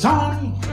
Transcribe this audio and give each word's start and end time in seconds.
Son 0.00 0.69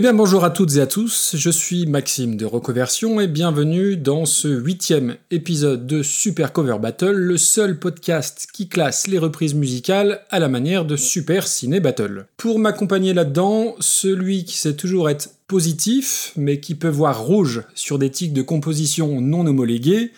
Eh 0.00 0.02
bien 0.02 0.14
bonjour 0.14 0.44
à 0.44 0.50
toutes 0.50 0.76
et 0.76 0.80
à 0.80 0.86
tous, 0.86 1.36
je 1.36 1.50
suis 1.50 1.84
Maxime 1.84 2.36
de 2.36 2.46
Recoversion 2.46 3.20
et 3.20 3.26
bienvenue 3.26 3.98
dans 3.98 4.24
ce 4.24 4.48
huitième 4.48 5.16
épisode 5.30 5.86
de 5.86 6.02
Super 6.02 6.54
Cover 6.54 6.78
Battle, 6.80 7.12
le 7.12 7.36
seul 7.36 7.78
podcast 7.78 8.48
qui 8.50 8.66
classe 8.66 9.08
les 9.08 9.18
reprises 9.18 9.54
musicales 9.54 10.22
à 10.30 10.38
la 10.38 10.48
manière 10.48 10.86
de 10.86 10.96
Super 10.96 11.46
Ciné 11.46 11.80
Battle. 11.80 12.24
Pour 12.38 12.58
m'accompagner 12.58 13.12
là-dedans, 13.12 13.74
celui 13.78 14.46
qui 14.46 14.56
sait 14.56 14.72
toujours 14.72 15.10
être 15.10 15.34
positif, 15.48 16.32
mais 16.34 16.60
qui 16.60 16.74
peut 16.74 16.88
voir 16.88 17.20
rouge 17.20 17.64
sur 17.74 17.98
des 17.98 18.08
tics 18.08 18.32
de 18.32 18.40
composition 18.40 19.20
non 19.20 19.46
homologués, 19.46 20.12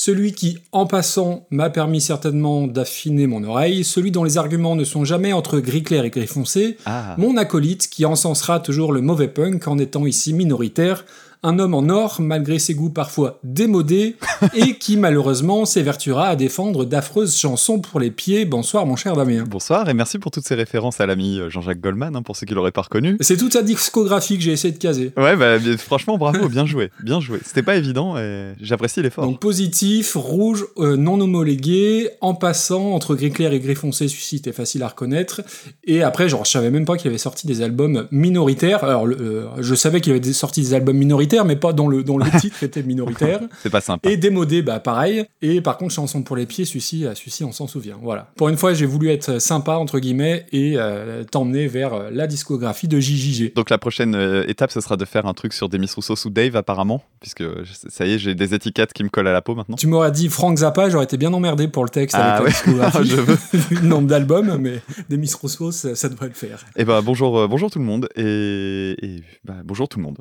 celui 0.00 0.30
qui, 0.32 0.58
en 0.70 0.86
passant, 0.86 1.44
m'a 1.50 1.70
permis 1.70 2.00
certainement 2.00 2.68
d'affiner 2.68 3.26
mon 3.26 3.42
oreille, 3.42 3.82
celui 3.82 4.12
dont 4.12 4.22
les 4.22 4.38
arguments 4.38 4.76
ne 4.76 4.84
sont 4.84 5.04
jamais 5.04 5.32
entre 5.32 5.58
gris 5.58 5.82
clair 5.82 6.04
et 6.04 6.10
gris 6.10 6.28
foncé, 6.28 6.76
Ah. 6.86 7.16
mon 7.18 7.36
acolyte 7.36 7.88
qui 7.90 8.04
encensera 8.06 8.60
toujours 8.60 8.92
le 8.92 9.00
mauvais 9.00 9.26
punk 9.26 9.66
en 9.66 9.76
étant 9.76 10.06
ici 10.06 10.32
minoritaire, 10.34 11.04
un 11.42 11.58
homme 11.58 11.74
en 11.74 11.88
or 11.88 12.16
malgré 12.20 12.58
ses 12.58 12.74
goûts 12.74 12.90
parfois 12.90 13.38
démodés 13.44 14.16
et 14.54 14.74
qui 14.74 14.96
malheureusement 14.96 15.64
s'évertuera 15.64 16.28
à 16.28 16.36
défendre 16.36 16.84
d'affreuses 16.84 17.36
chansons 17.36 17.78
pour 17.80 18.00
les 18.00 18.10
pieds. 18.10 18.44
Bonsoir 18.44 18.86
mon 18.86 18.96
cher 18.96 19.14
Damien. 19.14 19.44
Bonsoir 19.48 19.88
et 19.88 19.94
merci 19.94 20.18
pour 20.18 20.30
toutes 20.30 20.46
ces 20.46 20.54
références 20.54 21.00
à 21.00 21.06
l'ami 21.06 21.38
euh, 21.38 21.50
Jean-Jacques 21.50 21.80
Goldman, 21.80 22.16
hein, 22.16 22.22
pour 22.22 22.36
ceux 22.36 22.46
qui 22.46 22.54
l'auraient 22.54 22.72
pas 22.72 22.82
reconnu. 22.82 23.16
C'est 23.20 23.36
toute 23.36 23.52
sa 23.52 23.62
discographie 23.62 24.36
que 24.36 24.42
j'ai 24.42 24.52
essayé 24.52 24.72
de 24.72 24.78
caser. 24.78 25.12
Ouais, 25.16 25.36
bah, 25.36 25.58
franchement, 25.78 26.18
bravo, 26.18 26.48
bien 26.48 26.66
joué, 26.66 26.90
bien 27.02 27.20
joué. 27.20 27.38
C'était 27.44 27.62
pas 27.62 27.76
évident 27.76 28.16
et 28.18 28.52
j'apprécie 28.60 29.02
l'effort. 29.02 29.24
Donc 29.24 29.40
positif, 29.40 30.14
rouge, 30.16 30.64
euh, 30.78 30.96
non 30.96 31.20
homologué, 31.20 32.10
en 32.20 32.34
passant 32.34 32.92
entre 32.92 33.14
gris 33.14 33.30
clair 33.30 33.52
et 33.52 33.60
gris 33.60 33.74
foncé, 33.74 34.08
celui-ci 34.08 34.36
était 34.36 34.52
facile 34.52 34.82
à 34.82 34.88
reconnaître. 34.88 35.42
Et 35.84 36.02
après, 36.02 36.28
genre, 36.28 36.44
je 36.44 36.50
savais 36.50 36.70
même 36.70 36.84
pas 36.84 36.96
qu'il 36.96 37.08
avait 37.08 37.18
sorti 37.18 37.46
des 37.46 37.62
albums 37.62 38.08
minoritaires. 38.10 38.82
Alors, 38.84 39.06
le- 39.06 39.16
euh, 39.20 39.46
je 39.60 39.74
savais 39.74 40.00
qu'il 40.00 40.12
avait 40.12 40.32
sorti 40.32 40.60
des 40.62 40.74
albums 40.74 40.96
minoritaires, 40.96 41.27
mais 41.44 41.56
pas 41.56 41.72
dont 41.72 41.88
le, 41.88 42.02
dont 42.02 42.18
le 42.18 42.24
titre 42.40 42.62
était 42.62 42.82
minoritaire. 42.82 43.40
C'est 43.62 43.70
pas 43.70 43.80
sympa. 43.80 44.08
Et 44.08 44.16
démodé, 44.16 44.62
bah 44.62 44.80
pareil. 44.80 45.24
Et 45.42 45.60
par 45.60 45.78
contre, 45.78 45.94
chanson 45.94 46.22
pour 46.22 46.36
les 46.36 46.46
pieds, 46.46 46.64
celui-ci, 46.64 47.06
on 47.42 47.52
s'en 47.52 47.66
souvient. 47.66 47.98
Voilà. 48.02 48.30
Pour 48.36 48.48
une 48.48 48.56
fois, 48.56 48.74
j'ai 48.74 48.86
voulu 48.86 49.10
être 49.10 49.40
sympa 49.40 49.74
entre 49.74 49.98
guillemets 49.98 50.46
et 50.52 50.74
euh, 50.76 51.24
t'emmener 51.24 51.66
vers 51.66 51.94
euh, 51.94 52.10
la 52.12 52.26
discographie 52.26 52.88
de 52.88 53.00
JJG. 53.00 53.54
Donc 53.54 53.70
la 53.70 53.78
prochaine 53.78 54.14
euh, 54.14 54.44
étape, 54.48 54.70
ce 54.70 54.80
sera 54.80 54.96
de 54.96 55.04
faire 55.04 55.26
un 55.26 55.34
truc 55.34 55.52
sur 55.52 55.68
Demis 55.68 55.90
Rousseau 55.94 56.16
sous 56.16 56.30
Dave, 56.30 56.56
apparemment, 56.56 57.02
puisque 57.20 57.44
ça 57.88 58.06
y 58.06 58.14
est, 58.14 58.18
j'ai 58.18 58.34
des 58.34 58.54
étiquettes 58.54 58.92
qui 58.92 59.04
me 59.04 59.08
collent 59.08 59.28
à 59.28 59.32
la 59.32 59.42
peau 59.42 59.54
maintenant. 59.54 59.76
Tu 59.76 59.86
m'aurais 59.86 60.12
dit 60.12 60.28
Frank 60.28 60.56
Zappa, 60.58 60.90
j'aurais 60.90 61.04
été 61.04 61.16
bien 61.16 61.32
emmerdé 61.32 61.68
pour 61.68 61.84
le 61.84 61.90
texte 61.90 62.16
Ah 62.18 62.36
avec 62.36 62.40
ouais. 62.40 62.44
la 62.46 62.86
discographie. 62.86 63.08
Je 63.08 63.16
veux. 63.16 63.38
nombre 63.82 64.08
d'albums, 64.08 64.58
mais 64.58 64.80
des 65.08 65.16
Miss 65.16 65.34
Rousseau, 65.34 65.72
ça, 65.72 65.94
ça 65.94 66.08
devrait 66.08 66.28
le 66.28 66.34
faire. 66.34 66.64
Et 66.76 66.84
bah 66.84 67.00
bonjour, 67.02 67.38
euh, 67.38 67.48
bonjour 67.48 67.70
tout 67.70 67.78
le 67.78 67.84
monde 67.84 68.08
et, 68.16 68.96
et, 69.02 69.22
bah, 69.44 69.56
bonjour 69.64 69.88
tout 69.88 69.98
le 69.98 70.04
monde. 70.04 70.18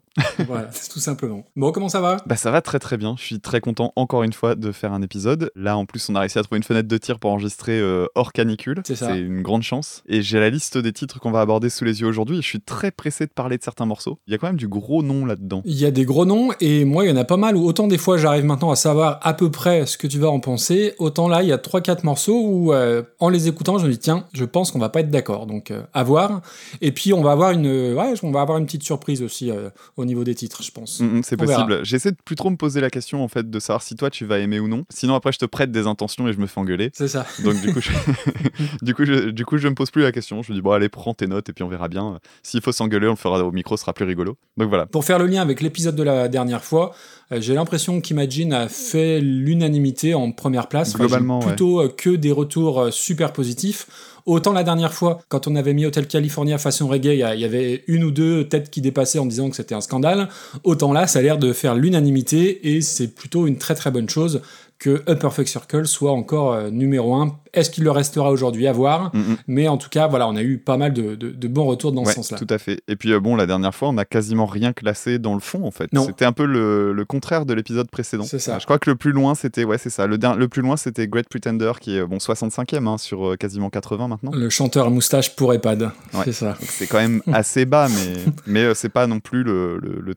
voilà, 0.47 0.69
c'est 0.71 0.89
tout 0.91 0.96
simplement. 0.99 1.45
Bon, 1.55 1.71
comment 1.71 1.89
ça 1.89 2.01
va? 2.01 2.17
Bah 2.25 2.35
ça 2.35 2.51
va 2.51 2.61
très 2.61 2.79
très 2.79 2.97
bien. 2.97 3.15
Je 3.17 3.23
suis 3.23 3.39
très 3.39 3.61
content 3.61 3.93
encore 3.95 4.23
une 4.23 4.33
fois 4.33 4.55
de 4.55 4.71
faire 4.71 4.93
un 4.93 5.01
épisode. 5.01 5.51
Là 5.55 5.77
en 5.77 5.85
plus 5.85 6.09
on 6.09 6.15
a 6.15 6.21
réussi 6.21 6.39
à 6.39 6.43
trouver 6.43 6.57
une 6.57 6.63
fenêtre 6.63 6.87
de 6.87 6.97
tir 6.97 7.19
pour 7.19 7.31
enregistrer 7.31 7.79
euh, 7.79 8.07
hors 8.15 8.33
canicule. 8.33 8.81
C'est 8.85 8.95
ça. 8.95 9.07
C'est 9.07 9.19
une 9.19 9.41
grande 9.41 9.63
chance. 9.63 10.03
Et 10.07 10.21
j'ai 10.21 10.39
la 10.39 10.49
liste 10.49 10.77
des 10.77 10.93
titres 10.93 11.19
qu'on 11.19 11.31
va 11.31 11.41
aborder 11.41 11.69
sous 11.69 11.85
les 11.85 12.01
yeux 12.01 12.07
aujourd'hui. 12.07 12.37
Je 12.37 12.47
suis 12.47 12.61
très 12.61 12.91
pressé 12.91 13.25
de 13.25 13.31
parler 13.31 13.57
de 13.57 13.63
certains 13.63 13.85
morceaux. 13.85 14.19
Il 14.27 14.31
y 14.31 14.35
a 14.35 14.37
quand 14.37 14.47
même 14.47 14.57
du 14.57 14.67
gros 14.67 15.03
nom 15.03 15.25
là-dedans. 15.25 15.61
Il 15.65 15.77
y 15.77 15.85
a 15.85 15.91
des 15.91 16.05
gros 16.05 16.25
noms, 16.25 16.49
et 16.59 16.85
moi, 16.85 17.05
il 17.05 17.09
y 17.09 17.11
en 17.11 17.17
a 17.17 17.23
pas 17.23 17.37
mal, 17.37 17.55
où 17.55 17.65
autant 17.65 17.87
des 17.87 17.97
fois, 17.97 18.17
j'arrive 18.17 18.45
maintenant 18.45 18.71
à 18.71 18.75
savoir 18.75 19.19
à 19.21 19.33
peu 19.33 19.51
près 19.51 19.85
ce 19.85 19.97
que 19.97 20.07
tu 20.07 20.19
vas 20.19 20.29
en 20.29 20.39
penser, 20.39 20.93
autant 20.97 21.27
là, 21.27 21.43
il 21.43 21.49
y 21.49 21.53
a 21.53 21.57
3-4 21.57 22.03
morceaux 22.03 22.41
où, 22.43 22.73
euh, 22.73 23.03
en 23.19 23.29
les 23.29 23.47
écoutant, 23.47 23.77
je 23.77 23.85
me 23.85 23.91
dis, 23.91 23.99
tiens, 23.99 24.25
je 24.33 24.45
pense 24.45 24.71
qu'on 24.71 24.79
va 24.79 24.89
pas 24.89 25.01
être 25.01 25.11
d'accord, 25.11 25.45
donc 25.45 25.71
euh, 25.71 25.83
à 25.93 26.03
voir. 26.03 26.41
Et 26.81 26.91
puis, 26.91 27.13
on 27.13 27.21
va 27.21 27.31
avoir 27.31 27.51
une, 27.51 27.67
ouais, 27.67 28.13
on 28.23 28.31
va 28.31 28.41
avoir 28.41 28.57
une 28.57 28.65
petite 28.65 28.83
surprise 28.83 29.21
aussi 29.21 29.51
au 29.95 30.05
niveau 30.05 30.23
des 30.23 30.35
titres, 30.35 30.63
je 30.63 30.71
pense. 30.71 30.86
Mm, 30.99 31.17
mm, 31.17 31.23
c'est 31.23 31.37
possible. 31.37 31.79
J'essaie 31.83 32.11
de 32.11 32.17
plus 32.23 32.35
trop 32.35 32.49
me 32.49 32.55
poser 32.55 32.81
la 32.81 32.89
question 32.89 33.23
en 33.23 33.27
fait 33.27 33.49
de 33.49 33.59
savoir 33.59 33.81
si 33.81 33.95
toi 33.95 34.09
tu 34.09 34.25
vas 34.25 34.39
aimer 34.39 34.59
ou 34.59 34.67
non. 34.67 34.85
Sinon 34.89 35.15
après 35.15 35.31
je 35.31 35.39
te 35.39 35.45
prête 35.45 35.71
des 35.71 35.87
intentions 35.87 36.27
et 36.27 36.33
je 36.33 36.39
me 36.39 36.47
fais 36.47 36.59
engueuler. 36.59 36.91
C'est 36.93 37.07
ça. 37.07 37.25
Donc 37.43 37.59
du 37.61 37.73
coup, 37.73 37.81
je... 37.81 37.91
du 38.81 38.93
coup, 38.93 39.05
je... 39.05 39.29
du 39.29 39.45
coup, 39.45 39.57
je 39.57 39.67
me 39.67 39.75
pose 39.75 39.91
plus 39.91 40.01
la 40.01 40.11
question. 40.11 40.41
Je 40.41 40.51
me 40.51 40.55
dis 40.55 40.61
bon 40.61 40.71
allez 40.71 40.89
prends 40.89 41.13
tes 41.13 41.27
notes 41.27 41.49
et 41.49 41.53
puis 41.53 41.63
on 41.63 41.69
verra 41.69 41.87
bien. 41.87 42.19
S'il 42.43 42.61
faut 42.61 42.71
s'engueuler, 42.71 43.07
on 43.07 43.11
le 43.11 43.15
fera 43.15 43.43
au 43.43 43.51
micro, 43.51 43.77
ce 43.77 43.81
sera 43.81 43.93
plus 43.93 44.05
rigolo. 44.05 44.37
Donc 44.57 44.69
voilà. 44.69 44.85
Pour 44.85 45.05
faire 45.05 45.19
le 45.19 45.27
lien 45.27 45.41
avec 45.41 45.61
l'épisode 45.61 45.95
de 45.95 46.03
la 46.03 46.27
dernière 46.27 46.63
fois, 46.63 46.93
j'ai 47.31 47.53
l'impression 47.53 47.99
qu'Imagine 47.99 48.53
a 48.53 48.69
fait 48.69 49.19
l'unanimité 49.19 50.13
en 50.13 50.31
première 50.31 50.67
place. 50.67 50.93
Globalement, 50.95 51.39
plutôt 51.39 51.81
euh, 51.81 51.89
que 51.89 52.11
des 52.11 52.31
retours 52.31 52.79
euh, 52.79 52.91
super 52.91 53.33
positifs. 53.33 53.87
Autant 54.25 54.51
la 54.51 54.63
dernière 54.63 54.93
fois, 54.93 55.19
quand 55.29 55.47
on 55.47 55.55
avait 55.55 55.73
mis 55.73 55.85
Hotel 55.85 56.05
California 56.05 56.57
façon 56.57 56.87
reggae, 56.89 57.13
il 57.13 57.39
y 57.39 57.45
avait 57.45 57.85
une 57.87 58.03
ou 58.03 58.11
deux 58.11 58.45
têtes 58.45 58.69
qui 58.69 58.81
dépassaient 58.81 59.19
en 59.19 59.25
disant 59.25 59.49
que 59.49 59.55
c'était 59.55 59.73
un 59.73 59.79
scandale. 59.79 60.27
Autant 60.65 60.91
là, 60.91 61.07
ça 61.07 61.19
a 61.19 61.21
l'air 61.21 61.37
de 61.37 61.53
faire 61.53 61.75
l'unanimité 61.75 62.75
et 62.75 62.81
c'est 62.81 63.07
plutôt 63.07 63.47
une 63.47 63.57
très 63.57 63.73
très 63.73 63.89
bonne 63.89 64.09
chose 64.09 64.41
que 64.79 65.01
A 65.07 65.15
Perfect 65.15 65.49
Circle 65.49 65.87
soit 65.87 66.11
encore 66.11 66.53
euh, 66.53 66.69
numéro 66.69 67.15
un. 67.15 67.35
Est-ce 67.53 67.71
qu'il 67.71 67.83
le 67.83 67.89
restera 67.91 68.29
aujourd'hui? 68.29 68.67
À 68.67 68.71
voir 68.73 69.09
Mm, 69.13 69.19
mm. 69.19 69.37
Mais 69.47 69.67
en 69.67 69.77
tout 69.77 69.89
cas, 69.89 70.05
voilà, 70.07 70.27
on 70.27 70.35
a 70.35 70.43
eu 70.43 70.59
pas 70.59 70.77
mal 70.77 70.93
de, 70.93 71.15
de- 71.15 71.31
de 71.31 71.47
bons 71.47 71.65
retours 71.65 71.91
dans 71.91 72.01
Ouais, 72.03 72.09
ce 72.11 72.15
sens-là. 72.17 72.37
tout 72.37 72.45
à 72.51 72.57
fait. 72.59 72.81
Et 72.87 72.95
puis 72.95 73.11
euh, 73.11 73.19
bon, 73.19 73.35
la 73.35 73.47
dernière 73.47 73.73
fois, 73.73 73.89
on 73.89 73.93
n'a 73.93 74.05
quasiment 74.05 74.45
rien 74.45 74.73
classé 74.73 75.17
dans 75.17 75.33
le 75.33 75.39
fond 75.39 75.63
en 75.65 75.71
fait. 75.71 75.91
Non. 75.93 76.05
C'était 76.05 76.25
un 76.25 76.31
peu 76.33 76.45
le, 76.45 76.93
le 76.93 77.05
contraire 77.05 77.45
de 77.47 77.53
l'épisode 77.55 77.89
précédent. 77.89 78.23
C'est 78.25 78.37
ça. 78.39 78.59
Je 78.59 78.65
crois 78.65 78.77
que 78.77 78.89
le 78.89 78.95
plus 78.95 79.11
loin, 79.11 79.33
c'était 79.33 79.63
ouais, 79.63 79.77
c'est 79.79 79.89
ça. 79.89 80.05
Le, 80.05 80.17
le 80.17 80.47
plus 80.47 80.61
loin, 80.61 80.77
c'était 80.77 81.07
Great 81.07 81.27
Pretender 81.29 81.71
qui 81.81 81.97
est 81.97 82.05
bon 82.05 82.17
65e 82.17 82.85
hein, 82.87 82.97
sur 82.99 83.29
euh, 83.31 83.35
quasiment 83.35 83.69
80 83.71 84.07
maintenant. 84.07 84.31
Le 84.33 84.49
chanteur 84.49 84.85
à 84.87 84.89
moustache 84.91 85.35
pour 85.35 85.53
EHPAD, 85.53 85.83
Ouais. 86.13 86.21
c'est 86.25 86.33
ça. 86.33 86.55
C'est 86.61 86.85
quand 86.87 86.99
même 86.99 87.21
assez 87.33 87.65
bas, 87.65 87.87
mais 87.89 88.23
mais 88.45 88.75
c'est 88.75 88.89
pas 88.89 89.07
non 89.07 89.19
plus 89.19 89.41
le, 89.43 89.77
le, 89.79 89.99
le 90.01 90.13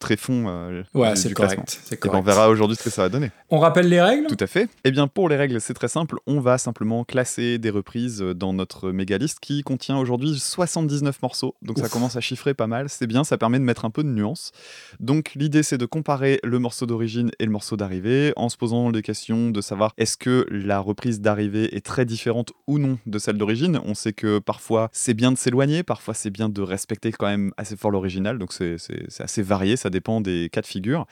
Ouais, 0.94 1.16
c'est 1.16 1.32
correct. 1.32 1.54
classement. 1.54 1.64
C'est 1.66 1.94
Et 1.94 1.98
ben, 2.02 2.08
on 2.08 2.10
correct. 2.10 2.26
verra 2.26 2.48
aujourd'hui 2.50 2.76
ce 2.76 2.82
que 2.82 2.90
ça 2.90 3.02
va 3.02 3.08
donner. 3.08 3.30
On 3.50 3.58
rappelle 3.58 3.88
les 3.88 4.00
règles? 4.00 4.26
Tout 4.26 4.36
à 4.40 4.46
fait. 4.46 4.49
Eh 4.84 4.90
bien, 4.90 5.06
pour 5.06 5.28
les 5.28 5.36
règles, 5.36 5.60
c'est 5.60 5.74
très 5.74 5.88
simple. 5.88 6.16
On 6.26 6.40
va 6.40 6.58
simplement 6.58 7.04
classer 7.04 7.58
des 7.58 7.70
reprises 7.70 8.22
euh, 8.22 8.34
dans 8.34 8.52
notre 8.52 8.90
mégaliste 8.90 9.38
qui 9.40 9.62
contient 9.62 9.98
aujourd'hui 9.98 10.38
79 10.38 11.22
morceaux. 11.22 11.54
Donc 11.62 11.78
ça 11.78 11.88
commence 11.88 12.16
à 12.16 12.20
chiffrer 12.20 12.54
pas 12.54 12.66
mal. 12.66 12.88
C'est 12.88 13.06
bien, 13.06 13.22
ça 13.22 13.38
permet 13.38 13.58
de 13.58 13.64
mettre 13.64 13.84
un 13.84 13.90
peu 13.90 14.02
de 14.02 14.08
nuance. 14.08 14.52
Donc 14.98 15.32
l'idée, 15.34 15.62
c'est 15.62 15.78
de 15.78 15.86
comparer 15.86 16.40
le 16.42 16.58
morceau 16.58 16.86
d'origine 16.86 17.30
et 17.38 17.44
le 17.44 17.50
morceau 17.50 17.76
d'arrivée 17.76 18.32
en 18.36 18.48
se 18.48 18.56
posant 18.56 18.90
les 18.90 19.02
questions 19.02 19.50
de 19.50 19.60
savoir 19.60 19.92
est-ce 19.98 20.16
que 20.16 20.46
la 20.50 20.80
reprise 20.80 21.20
d'arrivée 21.20 21.76
est 21.76 21.84
très 21.84 22.04
différente 22.04 22.52
ou 22.66 22.78
non 22.78 22.98
de 23.06 23.18
celle 23.18 23.38
d'origine? 23.38 23.80
On 23.84 23.94
sait 23.94 24.12
que 24.12 24.38
parfois 24.38 24.88
c'est 24.92 25.14
bien 25.14 25.30
de 25.32 25.38
s'éloigner, 25.38 25.82
parfois 25.82 26.14
c'est 26.14 26.30
bien 26.30 26.48
de 26.48 26.62
respecter 26.62 27.12
quand 27.12 27.26
même 27.26 27.52
assez 27.56 27.76
fort 27.76 27.90
l'original. 27.90 28.38
Donc 28.38 28.52
c'est 28.52 28.76
assez 29.20 29.42
varié, 29.42 29.76
ça 29.76 29.90
dépend 29.90 30.20
des 30.20 30.48
cas 30.50 30.60
de 30.60 30.66
figure. 30.66 31.06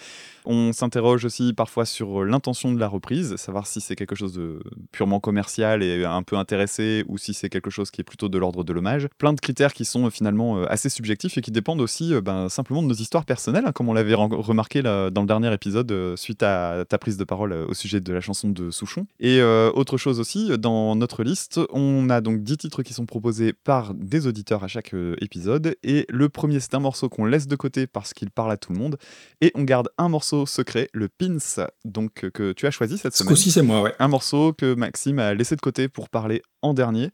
On 0.45 0.73
s'interroge 0.73 1.25
aussi 1.25 1.53
parfois 1.53 1.85
sur 1.85 2.25
l'intention 2.25 2.73
de 2.73 2.81
la 2.81 2.89
reprise, 2.89 3.28
savoir 3.37 3.67
si 3.67 3.81
c'est 3.81 3.97
quelque 3.97 4.15
chose 4.15 4.33
de 4.33 4.61
purement 4.93 5.21
commercial 5.21 5.83
et 5.83 6.05
un 6.05 6.23
peu 6.23 6.37
intéressé 6.37 7.05
ou 7.09 7.19
si 7.19 7.35
c'est 7.35 7.49
quelque 7.49 7.71
chose 7.71 7.91
qui 7.91 8.01
est 8.01 8.05
plutôt 8.05 8.29
de 8.29 8.39
l'ordre 8.39 8.65
de 8.65 8.73
l'hommage. 8.73 9.09
Plein 9.19 9.33
de 9.33 9.41
critères 9.41 9.73
qui 9.73 9.85
sont 9.85 10.07
euh, 10.07 10.11
finalement 10.11 10.59
euh, 10.59 10.67
assez 10.69 10.89
subjectifs 10.89 11.39
et 11.39 11.41
qui 11.41 11.51
dépendent 11.51 11.81
aussi 11.81 12.15
euh, 12.15 12.21
ben, 12.21 12.49
simplement 12.49 12.83
de 12.83 12.89
nos 12.89 12.95
histoires 12.95 13.25
personnelles, 13.25 13.65
hein, 13.67 13.73
comme 13.73 13.89
on 13.89 13.95
l'avait 13.95 14.15
remarqué 14.15 14.83
dans 14.83 15.11
le 15.21 15.27
dernier 15.27 15.53
épisode 15.53 16.17
suite 16.17 16.43
à 16.43 16.85
ta 16.89 16.99
prise 16.99 17.17
de 17.17 17.25
parole 17.25 17.53
au 17.53 17.75
sujet 17.75 18.01
de 18.01 18.13
la 18.13 18.21
chanson 18.21 18.49
de 18.49 18.71
Souchon. 18.71 19.07
Et 19.21 19.43
autre 19.43 19.97
chose 19.97 20.21
aussi, 20.21 20.57
dans 20.59 20.95
notre 20.95 21.23
liste, 21.23 21.61
on 21.73 22.11
a 22.11 22.21
donc 22.21 22.43
10 22.43 22.57
titres 22.59 22.83
qui 22.83 22.93
sont 22.93 23.07
proposés 23.07 23.53
par 23.53 23.95
des 23.95 24.27
auditeurs 24.27 24.65
à 24.65 24.69
chaque 24.69 24.95
épisode. 25.21 25.77
Et 25.83 26.07
le 26.09 26.29
premier, 26.29 26.61
c'est 26.61 26.75
un 26.75 26.81
morceau 26.81 27.09
qu'on 27.09 27.25
laisse 27.25 27.47
de 27.47 27.57
côté 27.57 27.87
parce 27.87 28.15
qu'il 28.15 28.31
parle 28.31 28.53
à 28.53 28.57
tout 28.57 28.73
le 28.73 28.79
monde. 28.79 28.97
Et 29.41 29.53
on 29.55 29.63
garde 29.63 29.89
un 29.99 30.09
morceau 30.09 30.47
secret, 30.47 30.89
le 30.93 31.09
Pins, 31.09 31.67
donc 31.85 32.31
que 32.31 32.53
tu 32.53 32.67
as 32.67 32.71
choisi 32.71 32.99
cette 32.99 33.17
Ce 33.19 33.25
semaine. 33.25 33.35
coup-ci, 33.35 33.51
c'est 33.51 33.63
moi, 33.63 33.83
ouais. 33.83 33.95
Un 33.99 34.09
morceau 34.09 34.53
que 34.53 34.75
Maxime 34.75 35.19
a 35.19 35.35
laissé 35.35 35.57
de 35.57 35.61
côté 35.61 35.89
pour 35.89 36.09
parler 36.09 36.43
en 36.63 36.75
dernier. 36.75 37.11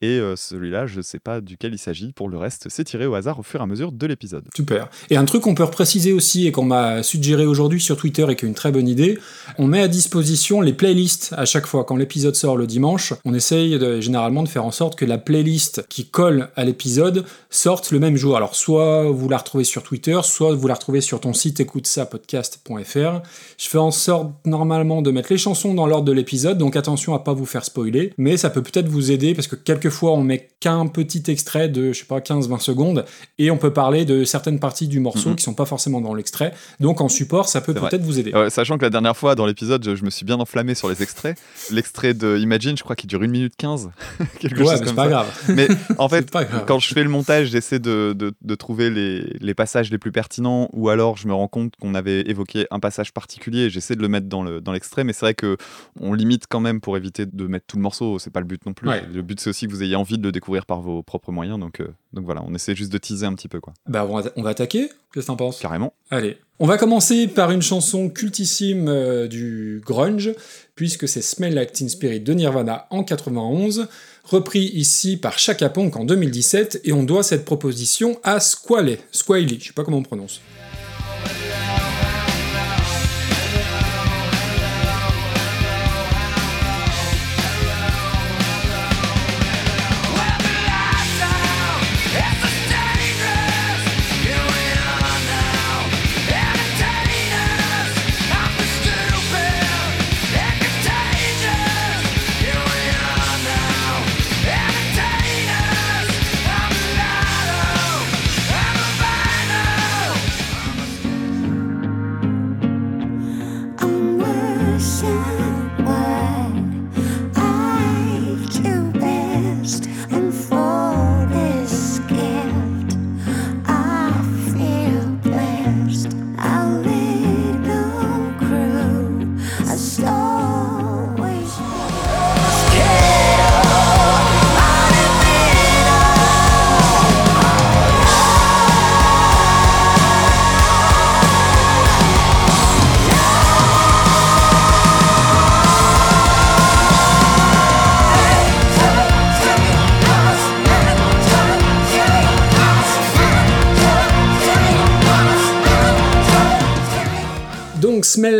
Et 0.00 0.18
euh, 0.18 0.36
celui-là, 0.36 0.86
je 0.86 0.98
ne 0.98 1.02
sais 1.02 1.18
pas 1.18 1.40
duquel 1.40 1.72
il 1.72 1.78
s'agit. 1.78 2.12
Pour 2.12 2.28
le 2.28 2.36
reste, 2.36 2.66
c'est 2.68 2.84
tiré 2.84 3.06
au 3.06 3.14
hasard 3.14 3.38
au 3.38 3.42
fur 3.42 3.60
et 3.60 3.62
à 3.62 3.66
mesure 3.66 3.90
de 3.90 4.06
l'épisode. 4.06 4.44
Super. 4.54 4.88
Et 5.10 5.16
un 5.16 5.24
truc 5.24 5.42
qu'on 5.42 5.54
peut 5.54 5.64
repréciser 5.64 6.12
aussi 6.12 6.46
et 6.46 6.52
qu'on 6.52 6.64
m'a 6.64 7.02
suggéré 7.02 7.46
aujourd'hui 7.46 7.80
sur 7.80 7.96
Twitter 7.96 8.26
et 8.28 8.36
qui 8.36 8.44
est 8.44 8.48
une 8.48 8.54
très 8.54 8.70
bonne 8.70 8.88
idée, 8.88 9.18
on 9.58 9.66
met 9.66 9.80
à 9.80 9.88
disposition 9.88 10.60
les 10.60 10.72
playlists 10.72 11.34
à 11.36 11.44
chaque 11.44 11.66
fois. 11.66 11.84
Quand 11.84 11.96
l'épisode 11.96 12.34
sort 12.34 12.56
le 12.56 12.66
dimanche, 12.66 13.14
on 13.24 13.34
essaye 13.34 13.78
généralement 14.02 14.42
de 14.42 14.48
faire 14.48 14.64
en 14.64 14.70
sorte 14.70 14.96
que 14.96 15.04
la 15.04 15.18
playlist 15.18 15.86
qui 15.88 16.06
colle 16.06 16.50
à 16.56 16.64
l'épisode 16.64 17.24
sorte 17.50 17.90
le 17.90 17.98
même 17.98 18.16
jour. 18.16 18.36
Alors 18.36 18.54
soit 18.54 19.10
vous 19.10 19.28
la 19.28 19.38
retrouvez 19.38 19.64
sur 19.64 19.82
Twitter, 19.82 20.18
soit 20.22 20.54
vous 20.54 20.68
la 20.68 20.74
retrouvez 20.74 21.00
sur 21.00 21.20
ton 21.20 21.32
site 21.32 21.60
écoute-ça-podcast.fr. 21.60 23.22
Je 23.58 23.68
fais 23.68 23.78
en 23.78 23.90
sorte 23.90 24.32
normalement 24.44 25.02
de 25.02 25.10
mettre 25.10 25.32
les 25.32 25.38
chansons 25.38 25.74
dans 25.74 25.86
l'ordre 25.86 26.04
de 26.04 26.12
l'épisode, 26.12 26.58
donc 26.58 26.76
attention 26.76 27.14
à 27.14 27.20
pas 27.20 27.32
vous 27.32 27.46
faire 27.46 27.64
spoiler, 27.64 28.12
mais 28.18 28.36
ça 28.36 28.50
peut 28.50 28.62
peut-être 28.62 28.83
vous 28.88 29.10
aider 29.10 29.34
parce 29.34 29.46
que 29.46 29.56
quelquefois 29.56 30.12
on 30.12 30.22
met 30.22 30.50
qu'un 30.60 30.86
petit 30.86 31.22
extrait 31.28 31.68
de, 31.68 31.92
je 31.92 31.98
sais 32.00 32.04
pas, 32.06 32.20
15-20 32.20 32.60
secondes 32.60 33.04
et 33.38 33.50
on 33.50 33.56
peut 33.58 33.72
parler 33.72 34.04
de 34.04 34.24
certaines 34.24 34.58
parties 34.60 34.88
du 34.88 35.00
morceau 35.00 35.30
Mhm. 35.30 35.36
qui 35.36 35.42
sont 35.44 35.54
pas 35.54 35.66
forcément 35.66 36.00
dans 36.00 36.14
l'extrait. 36.14 36.52
Donc 36.80 37.00
en 37.00 37.08
support, 37.08 37.48
ça 37.48 37.60
peut 37.60 37.74
peut-être 37.74 38.02
vous 38.02 38.18
aider. 38.18 38.32
Ouais, 38.32 38.50
sachant 38.50 38.78
que 38.78 38.82
la 38.84 38.90
dernière 38.90 39.16
fois 39.16 39.34
dans 39.34 39.46
l'épisode, 39.46 39.84
je, 39.84 39.94
je 39.96 40.04
me 40.04 40.10
suis 40.10 40.24
bien 40.24 40.38
enflammé 40.40 40.74
sur 40.74 40.88
les 40.88 41.02
extraits. 41.02 41.38
L'extrait 41.70 42.14
de 42.14 42.38
Imagine, 42.38 42.76
je 42.76 42.82
crois 42.82 42.96
qu'il 42.96 43.08
dure 43.08 43.22
1 43.22 43.26
minute 43.28 43.54
15. 43.56 43.90
quelque 44.40 44.58
ouais, 44.60 44.64
chose 44.66 44.80
mais 44.80 44.86
comme 44.86 44.96
pas 44.96 45.04
ça. 45.04 45.08
grave. 45.10 45.42
Mais 45.48 45.68
en 45.98 46.08
fait, 46.08 46.30
quand 46.66 46.78
je 46.78 46.92
fais 46.92 47.02
le 47.02 47.08
montage, 47.10 47.48
j'essaie 47.48 47.78
de, 47.78 48.14
de- 48.16 48.34
de 48.40 48.54
trouver 48.54 48.90
les, 48.90 49.20
les 49.40 49.54
passages 49.54 49.90
les 49.90 49.98
plus 49.98 50.12
pertinents, 50.12 50.68
ou 50.72 50.88
alors 50.88 51.16
je 51.16 51.26
me 51.28 51.32
rends 51.34 51.48
compte 51.48 51.74
qu'on 51.80 51.94
avait 51.94 52.20
évoqué 52.22 52.66
un 52.70 52.80
passage 52.80 53.12
particulier, 53.12 53.62
et 53.64 53.70
j'essaie 53.70 53.96
de 53.96 54.02
le 54.02 54.08
mettre 54.08 54.26
dans 54.28 54.42
le- 54.42 54.60
dans 54.60 54.72
l'extrait, 54.72 55.04
mais 55.04 55.12
c'est 55.12 55.20
vrai 55.26 55.34
que 55.34 55.56
on 56.00 56.12
limite 56.12 56.44
quand 56.48 56.60
même 56.60 56.80
pour 56.80 56.96
éviter 56.96 57.24
de 57.26 57.46
mettre 57.46 57.66
tout 57.66 57.76
le 57.76 57.82
morceau, 57.82 58.18
c'est 58.18 58.30
pas 58.30 58.40
le 58.40 58.46
but 58.46 58.64
non 58.66 58.73
plus. 58.74 58.88
Ouais. 58.88 59.02
Le 59.12 59.22
but 59.22 59.40
c'est 59.40 59.50
aussi 59.50 59.66
que 59.66 59.72
vous 59.72 59.82
ayez 59.82 59.96
envie 59.96 60.18
de 60.18 60.22
le 60.22 60.32
découvrir 60.32 60.66
par 60.66 60.80
vos 60.80 61.02
propres 61.02 61.32
moyens, 61.32 61.58
donc, 61.58 61.80
euh, 61.80 61.88
donc 62.12 62.24
voilà, 62.24 62.42
on 62.46 62.54
essaie 62.54 62.74
juste 62.74 62.92
de 62.92 62.98
teaser 62.98 63.26
un 63.26 63.34
petit 63.34 63.48
peu, 63.48 63.60
quoi. 63.60 63.72
Bah 63.88 64.06
on 64.08 64.20
va, 64.20 64.30
on 64.36 64.42
va 64.42 64.50
attaquer. 64.50 64.88
Qu'est-ce 65.12 65.26
que 65.26 65.30
t'en 65.30 65.36
penses? 65.36 65.60
Carrément. 65.60 65.92
Allez. 66.10 66.38
On 66.58 66.66
va 66.66 66.76
commencer 66.76 67.26
par 67.26 67.50
une 67.50 67.62
chanson 67.62 68.08
cultissime 68.08 68.88
euh, 68.88 69.26
du 69.26 69.82
grunge, 69.84 70.32
puisque 70.74 71.08
c'est 71.08 71.22
Smell 71.22 71.54
Like 71.54 71.72
Teen 71.72 71.88
Spirit 71.88 72.20
de 72.20 72.32
Nirvana 72.32 72.86
en 72.90 73.02
91, 73.02 73.88
repris 74.24 74.64
ici 74.74 75.16
par 75.16 75.38
Chaka 75.38 75.68
Ponk 75.68 75.96
en 75.96 76.04
2017, 76.04 76.82
et 76.84 76.92
on 76.92 77.02
doit 77.02 77.22
cette 77.22 77.44
proposition 77.44 78.18
à 78.22 78.40
Squally, 78.40 78.98
Squally, 79.10 79.58
je 79.60 79.66
sais 79.68 79.72
pas 79.72 79.84
comment 79.84 79.98
on 79.98 80.02
prononce. 80.02 80.40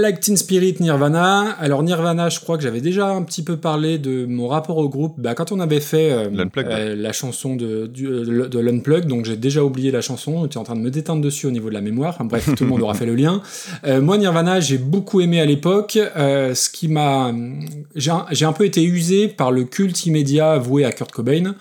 Like 0.04 0.20
Teen 0.20 0.36
Spirit 0.36 0.76
Nirvana. 0.80 1.52
Alors 1.58 1.82
Nirvana, 1.82 2.28
je 2.28 2.38
crois 2.38 2.58
que 2.58 2.62
j'avais 2.62 2.82
déjà 2.82 3.08
un 3.08 3.22
petit 3.22 3.42
peu 3.42 3.56
parlé 3.56 3.96
de 3.96 4.26
mon 4.26 4.48
rapport 4.48 4.76
au 4.76 4.88
groupe 4.90 5.14
bah, 5.16 5.34
quand 5.34 5.50
on 5.50 5.60
avait 5.60 5.80
fait 5.80 6.12
euh, 6.12 6.28
euh, 6.68 6.94
la 6.94 7.12
chanson 7.12 7.56
de, 7.56 7.86
du- 7.86 8.06
euh, 8.06 8.46
de 8.48 8.58
l'Unplugged, 8.58 9.06
donc 9.06 9.24
j'ai 9.24 9.36
déjà 9.36 9.64
oublié 9.64 9.90
la 9.90 10.02
chanson, 10.02 10.42
j'étais 10.42 10.58
en 10.58 10.62
train 10.64 10.76
de 10.76 10.80
me 10.82 10.90
déteindre 10.90 11.22
dessus 11.22 11.46
au 11.46 11.50
niveau 11.50 11.70
de 11.70 11.74
la 11.74 11.80
mémoire, 11.80 12.14
Enfin, 12.16 12.26
bref, 12.26 12.50
tout 12.54 12.64
le 12.64 12.68
monde 12.70 12.82
aura 12.82 12.92
fait 12.92 13.06
le 13.06 13.14
lien. 13.14 13.40
Euh, 13.86 14.02
moi 14.02 14.18
Nirvana, 14.18 14.60
j'ai 14.60 14.76
beaucoup 14.76 15.22
aimé 15.22 15.40
à 15.40 15.46
l'époque, 15.46 15.92
ce 16.14 16.68
qui 16.70 16.88
m'a... 16.88 17.32
J'ai 17.96 18.10
un, 18.10 18.26
j'ai 18.30 18.44
un 18.44 18.52
peu 18.52 18.66
été 18.66 18.82
usé 18.84 19.28
par 19.28 19.50
le 19.52 19.64
culte 19.64 20.04
immédiat 20.04 20.58
voué 20.58 20.84
à 20.84 20.92
Kurt 20.92 21.12
Cobain. 21.12 21.54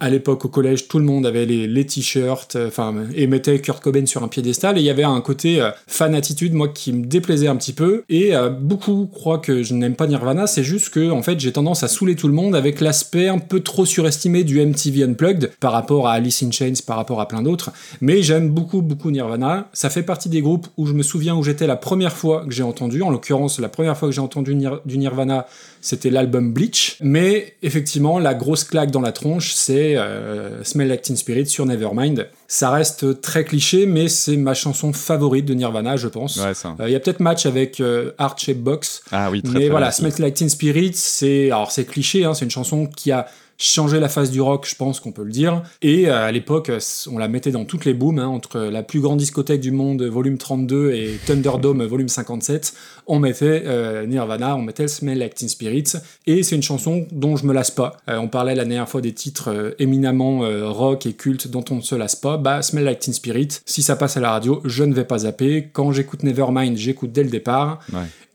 À 0.00 0.10
l'époque, 0.10 0.44
au 0.44 0.48
collège, 0.48 0.86
tout 0.86 0.98
le 0.98 1.04
monde 1.04 1.26
avait 1.26 1.44
les, 1.44 1.86
t-shirts, 1.86 2.54
euh, 2.56 2.68
enfin, 2.68 2.94
et 3.14 3.26
mettait 3.26 3.58
Kurt 3.60 3.82
Cobain 3.82 4.06
sur 4.06 4.22
un 4.22 4.28
piédestal, 4.28 4.78
et 4.78 4.80
il 4.80 4.84
y 4.84 4.90
avait 4.90 5.02
un 5.02 5.20
côté 5.20 5.60
euh, 5.60 5.70
fan 5.86 6.14
attitude, 6.14 6.54
moi, 6.54 6.68
qui 6.68 6.92
me 6.92 7.04
déplaisait 7.04 7.48
un 7.48 7.56
petit 7.56 7.72
peu, 7.72 8.04
et 8.08 8.36
euh, 8.36 8.48
beaucoup 8.48 9.06
croient 9.06 9.38
que 9.38 9.62
je 9.62 9.74
n'aime 9.74 9.96
pas 9.96 10.06
Nirvana, 10.06 10.46
c'est 10.46 10.62
juste 10.62 10.90
que, 10.90 11.10
en 11.10 11.22
fait, 11.22 11.40
j'ai 11.40 11.52
tendance 11.52 11.82
à 11.82 11.88
saouler 11.88 12.14
tout 12.14 12.28
le 12.28 12.34
monde 12.34 12.54
avec 12.54 12.80
l'aspect 12.80 13.28
un 13.28 13.38
peu 13.38 13.60
trop 13.60 13.84
surestimé 13.84 14.44
du 14.44 14.64
MTV 14.64 15.02
Unplugged, 15.02 15.50
par 15.58 15.72
rapport 15.72 16.06
à 16.06 16.12
Alice 16.12 16.42
in 16.42 16.52
Chains, 16.52 16.74
par 16.86 16.96
rapport 16.96 17.20
à 17.20 17.26
plein 17.26 17.42
d'autres, 17.42 17.72
mais 18.00 18.22
j'aime 18.22 18.50
beaucoup, 18.50 18.82
beaucoup 18.82 19.10
Nirvana. 19.10 19.68
Ça 19.72 19.90
fait 19.90 20.04
partie 20.04 20.28
des 20.28 20.42
groupes 20.42 20.68
où 20.76 20.86
je 20.86 20.92
me 20.92 21.02
souviens 21.02 21.34
où 21.34 21.42
j'étais 21.42 21.66
la 21.66 21.76
première 21.76 22.12
fois 22.12 22.44
que 22.46 22.52
j'ai 22.52 22.62
entendu, 22.62 23.02
en 23.02 23.10
l'occurrence, 23.10 23.58
la 23.58 23.68
première 23.68 23.96
fois 23.96 24.08
que 24.08 24.14
j'ai 24.14 24.20
entendu 24.20 24.56
du 24.84 24.98
Nirvana, 24.98 25.46
c'était 25.80 26.10
l'album 26.10 26.52
Bleach. 26.52 26.96
Mais 27.00 27.54
effectivement, 27.62 28.18
la 28.18 28.34
grosse 28.34 28.64
claque 28.64 28.90
dans 28.90 29.00
la 29.00 29.12
tronche, 29.12 29.52
c'est 29.54 29.87
euh, 29.96 30.62
Smell 30.64 30.88
Like 30.88 31.02
Teen 31.02 31.16
Spirit 31.16 31.46
sur 31.46 31.64
Nevermind. 31.66 32.28
Ça 32.46 32.70
reste 32.70 33.20
très 33.20 33.44
cliché, 33.44 33.86
mais 33.86 34.08
c'est 34.08 34.36
ma 34.36 34.54
chanson 34.54 34.92
favorite 34.92 35.44
de 35.44 35.54
Nirvana, 35.54 35.96
je 35.96 36.08
pense. 36.08 36.36
Ouais. 36.36 36.52
Euh, 36.80 36.88
Il 36.88 36.92
y 36.92 36.96
a 36.96 37.00
peut-être 37.00 37.20
match 37.20 37.46
avec 37.46 37.80
euh, 37.80 38.12
Heart 38.18 38.40
Shape 38.40 38.58
Box, 38.58 39.02
Ah 39.12 39.30
oui, 39.30 39.42
très 39.42 39.52
mais 39.52 39.60
très 39.60 39.68
voilà. 39.70 39.90
Smell 39.90 40.12
Like 40.18 40.34
Teen 40.34 40.48
Spirit, 40.48 40.92
c'est 40.94 41.46
alors 41.46 41.70
c'est 41.70 41.84
cliché, 41.84 42.24
hein, 42.24 42.34
c'est 42.34 42.44
une 42.44 42.50
chanson 42.50 42.86
qui 42.86 43.12
a 43.12 43.26
changé 43.58 43.98
la 43.98 44.08
face 44.08 44.30
du 44.30 44.40
rock, 44.40 44.66
je 44.68 44.76
pense 44.76 45.00
qu'on 45.00 45.10
peut 45.10 45.24
le 45.24 45.32
dire. 45.32 45.62
Et 45.82 46.08
euh, 46.08 46.26
à 46.26 46.32
l'époque, 46.32 46.70
euh, 46.70 46.78
on 47.10 47.18
la 47.18 47.26
mettait 47.26 47.50
dans 47.50 47.64
toutes 47.64 47.84
les 47.84 47.92
booms, 47.92 48.20
hein, 48.20 48.28
entre 48.28 48.60
la 48.60 48.84
plus 48.84 49.00
grande 49.00 49.18
discothèque 49.18 49.60
du 49.60 49.72
monde, 49.72 50.02
volume 50.04 50.38
32, 50.38 50.92
et 50.92 51.18
Thunderdome, 51.26 51.84
volume 51.86 52.08
57. 52.08 52.72
On 53.08 53.18
mettait 53.18 53.64
euh, 53.66 54.06
Nirvana, 54.06 54.56
on 54.56 54.62
mettait 54.62 54.86
Smell 54.86 55.18
Like 55.18 55.34
Teen 55.34 55.48
Spirit. 55.48 55.94
Et 56.26 56.44
c'est 56.44 56.54
une 56.54 56.62
chanson 56.62 57.06
dont 57.10 57.36
je 57.36 57.46
me 57.46 57.52
lasse 57.52 57.72
pas. 57.72 57.96
On 58.06 58.28
parlait 58.28 58.54
la 58.54 58.64
dernière 58.64 58.88
fois 58.88 59.00
des 59.00 59.12
titres 59.12 59.74
éminemment 59.78 60.40
rock 60.72 61.06
et 61.06 61.14
cultes 61.14 61.48
dont 61.48 61.64
on 61.70 61.76
ne 61.76 61.80
se 61.80 61.94
lasse 61.94 62.16
pas. 62.16 62.36
Bah, 62.36 62.62
Smell 62.62 62.84
Like 62.84 63.00
Teen 63.00 63.14
Spirit, 63.14 63.48
si 63.64 63.82
ça 63.82 63.96
passe 63.96 64.16
à 64.16 64.20
la 64.20 64.30
radio, 64.30 64.60
je 64.64 64.84
ne 64.84 64.94
vais 64.94 65.04
pas 65.04 65.18
zapper. 65.18 65.68
Quand 65.72 65.90
j'écoute 65.92 66.22
Nevermind, 66.22 66.76
j'écoute 66.76 67.12
dès 67.12 67.24
le 67.24 67.30
départ. 67.30 67.80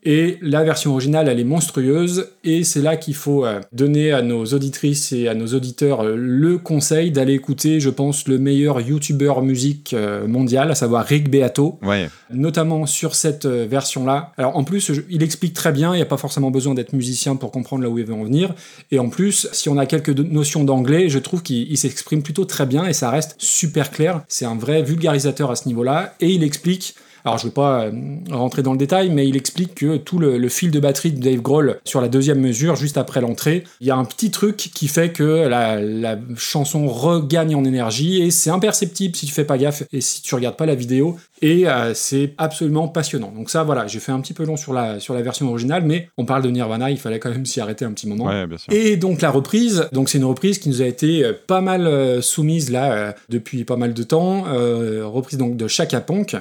Et 0.05 0.38
la 0.41 0.63
version 0.63 0.91
originale, 0.91 1.29
elle 1.29 1.39
est 1.39 1.45
monstrueuse, 1.45 2.27
et 2.43 2.65
c'est 2.65 2.81
là 2.81 2.98
qu'il 2.98 3.15
faut 3.15 3.45
euh, 3.45 3.62
donner 3.72 4.12
à 4.12 4.22
nos 4.22 4.43
auditrices 4.45 5.13
et 5.13 5.29
à 5.29 5.33
nos 5.33 5.48
auditeurs 5.48 6.01
euh, 6.01 6.15
le 6.17 6.57
conseil 6.57 7.12
d'aller 7.12 7.33
écouter, 7.33 7.79
je 7.79 7.89
pense, 7.89 8.27
le 8.27 8.38
meilleur 8.38 8.81
YouTuber 8.81 9.36
musique 9.41 9.93
euh, 9.93 10.27
mondial, 10.27 10.72
à 10.72 10.75
savoir 10.75 11.05
Rick 11.05 11.29
Beato, 11.29 11.79
Ouais, 11.81 12.10
notamment 12.31 12.86
sur 12.86 13.15
cette 13.15 13.45
version-là. 13.45 14.33
Alors 14.38 14.57
en 14.57 14.65
plus, 14.65 14.91
il 15.10 15.24
explique 15.24 15.53
très 15.53 15.72
bien, 15.72 15.93
il 15.93 15.98
n'y 15.98 16.01
a 16.01 16.07
pas 16.07 16.17
forcément 16.17 16.51
besoin 16.51 16.74
d'être 16.74 16.91
musicien 16.91 17.38
pour 17.38 17.51
comprendre 17.51 17.83
là 17.83 17.89
où 17.89 17.98
il 17.98 18.05
veut 18.05 18.13
en 18.13 18.24
venir, 18.24 18.53
et 18.91 19.00
en 19.00 19.07
plus, 19.07 19.48
si 19.53 19.69
on 19.69 19.77
a 19.77 19.86
quelques 19.86 20.10
notions 20.10 20.65
d'anglais, 20.65 21.07
je 21.07 21.19
trouve 21.19 21.43
qu'il 21.43 21.72
il 21.72 21.77
s'exprime 21.77 22.24
plutôt 22.24 22.43
très 22.43 22.65
bien, 22.65 22.86
et 22.86 22.93
ça 22.93 23.10
reste 23.10 23.36
super 23.38 23.89
clair, 23.89 24.22
c'est 24.27 24.45
un 24.45 24.55
vrai 24.55 24.83
vulgarisateur 24.83 25.50
à 25.50 25.55
ce 25.55 25.67
niveau-là, 25.69 26.13
et 26.19 26.29
il 26.29 26.43
explique 26.43 26.95
Alors 27.25 27.37
je 27.37 27.47
vais 27.47 27.53
pas 27.53 27.85
euh, 27.85 27.91
rentrer 28.31 28.63
dans 28.63 28.71
le 28.73 28.77
détail, 28.77 29.09
mais 29.09 29.27
il 29.27 29.35
explique 29.35 29.75
que 29.75 29.97
tout 29.97 30.19
le, 30.19 30.37
le 30.37 30.49
fil 30.49 30.71
de 30.71 30.79
batterie 30.79 31.11
de 31.11 31.21
Dave 31.21 31.41
Grohl 31.41 31.79
sur 31.85 32.01
la 32.01 32.09
deuxième 32.09 32.39
mesure, 32.39 32.75
juste 32.75 32.97
après 32.97 33.21
l'entrée, 33.21 33.63
il 33.79 33.87
y 33.87 33.91
a 33.91 33.95
un 33.95 34.05
petit 34.05 34.31
truc 34.31 34.57
qui 34.57 34.87
fait 34.87 35.11
que 35.11 35.47
la, 35.47 35.79
la 35.81 36.17
chanson 36.35 36.87
regagne 36.87 37.55
en 37.55 37.63
énergie 37.63 38.21
et 38.21 38.31
c'est 38.31 38.49
imperceptible 38.49 39.15
si 39.15 39.25
tu 39.25 39.33
fais 39.33 39.45
pas 39.45 39.57
gaffe 39.57 39.83
et 39.93 40.01
si 40.01 40.21
tu 40.21 40.35
regardes 40.35 40.57
pas 40.57 40.65
la 40.65 40.75
vidéo 40.75 41.17
et 41.41 41.67
euh, 41.67 41.93
c'est 41.93 42.33
absolument 42.37 42.87
passionnant. 42.87 43.31
Donc 43.35 43.49
ça 43.49 43.63
voilà, 43.63 43.87
j'ai 43.87 43.99
fait 43.99 44.11
un 44.11 44.19
petit 44.19 44.33
peu 44.33 44.45
long 44.45 44.57
sur 44.57 44.73
la, 44.73 44.99
sur 44.99 45.13
la 45.13 45.21
version 45.21 45.49
originale, 45.49 45.83
mais 45.85 46.09
on 46.17 46.25
parle 46.25 46.43
de 46.43 46.49
Nirvana, 46.49 46.91
il 46.91 46.97
fallait 46.97 47.19
quand 47.19 47.31
même 47.31 47.45
s'y 47.45 47.61
arrêter 47.61 47.85
un 47.85 47.91
petit 47.91 48.07
moment. 48.07 48.25
Ouais, 48.25 48.47
bien 48.47 48.57
sûr. 48.57 48.73
Et 48.73 48.97
donc 48.97 49.21
la 49.21 49.31
reprise, 49.31 49.87
donc 49.91 50.09
c'est 50.09 50.17
une 50.17 50.25
reprise 50.25 50.59
qui 50.59 50.69
nous 50.69 50.81
a 50.81 50.85
été 50.85 51.23
euh, 51.23 51.33
pas 51.47 51.61
mal 51.61 52.21
soumise 52.21 52.71
là 52.71 53.15
depuis 53.29 53.63
pas 53.63 53.75
mal 53.75 53.93
de 53.93 54.03
temps, 54.03 54.45
euh, 54.47 55.03
reprise 55.05 55.37
donc 55.37 55.57
de 55.57 55.67
Chaka 55.67 56.01
Ponk. 56.01 56.35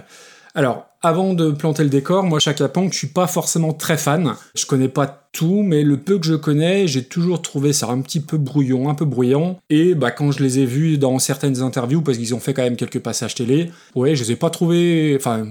Alors 0.55 0.87
avant 1.05 1.35
de 1.35 1.51
planter 1.51 1.83
le 1.83 1.89
décor, 1.89 2.23
moi 2.23 2.39
Chaka 2.39 2.69
Ponk, 2.69 2.93
je 2.93 2.99
suis 2.99 3.07
pas 3.09 3.27
forcément 3.27 3.73
très 3.73 3.97
fan. 3.97 4.35
Je 4.55 4.67
connais 4.67 4.89
pas 4.89 5.29
tout, 5.33 5.63
mais 5.63 5.83
le 5.83 5.97
peu 5.97 6.19
que 6.19 6.27
je 6.27 6.35
connais, 6.35 6.87
j'ai 6.87 7.03
toujours 7.03 7.43
trouvé 7.43 7.73
ça 7.73 7.89
un 7.89 8.01
petit 8.03 8.21
peu 8.21 8.37
brouillon, 8.37 8.89
un 8.89 8.95
peu 8.95 9.05
bruyant. 9.05 9.59
Et 9.69 9.95
bah 9.95 10.13
quand 10.13 10.31
je 10.31 10.43
les 10.43 10.61
ai 10.61 10.67
vus 10.67 10.99
dans 10.99 11.19
certaines 11.19 11.61
interviews, 11.61 12.03
parce 12.03 12.19
qu'ils 12.19 12.35
ont 12.35 12.39
fait 12.39 12.55
quand 12.55 12.63
même 12.63 12.77
quelques 12.77 13.01
passages 13.01 13.35
télé, 13.35 13.73
ouais, 13.97 14.15
je 14.15 14.23
les 14.23 14.33
ai 14.33 14.37
pas 14.37 14.51
trouvés, 14.51 15.17
enfin, 15.19 15.45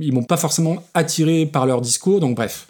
ils 0.00 0.14
m'ont 0.14 0.22
pas 0.22 0.38
forcément 0.38 0.82
attiré 0.94 1.44
par 1.44 1.66
leur 1.66 1.82
discours. 1.82 2.20
Donc 2.20 2.36
bref. 2.36 2.66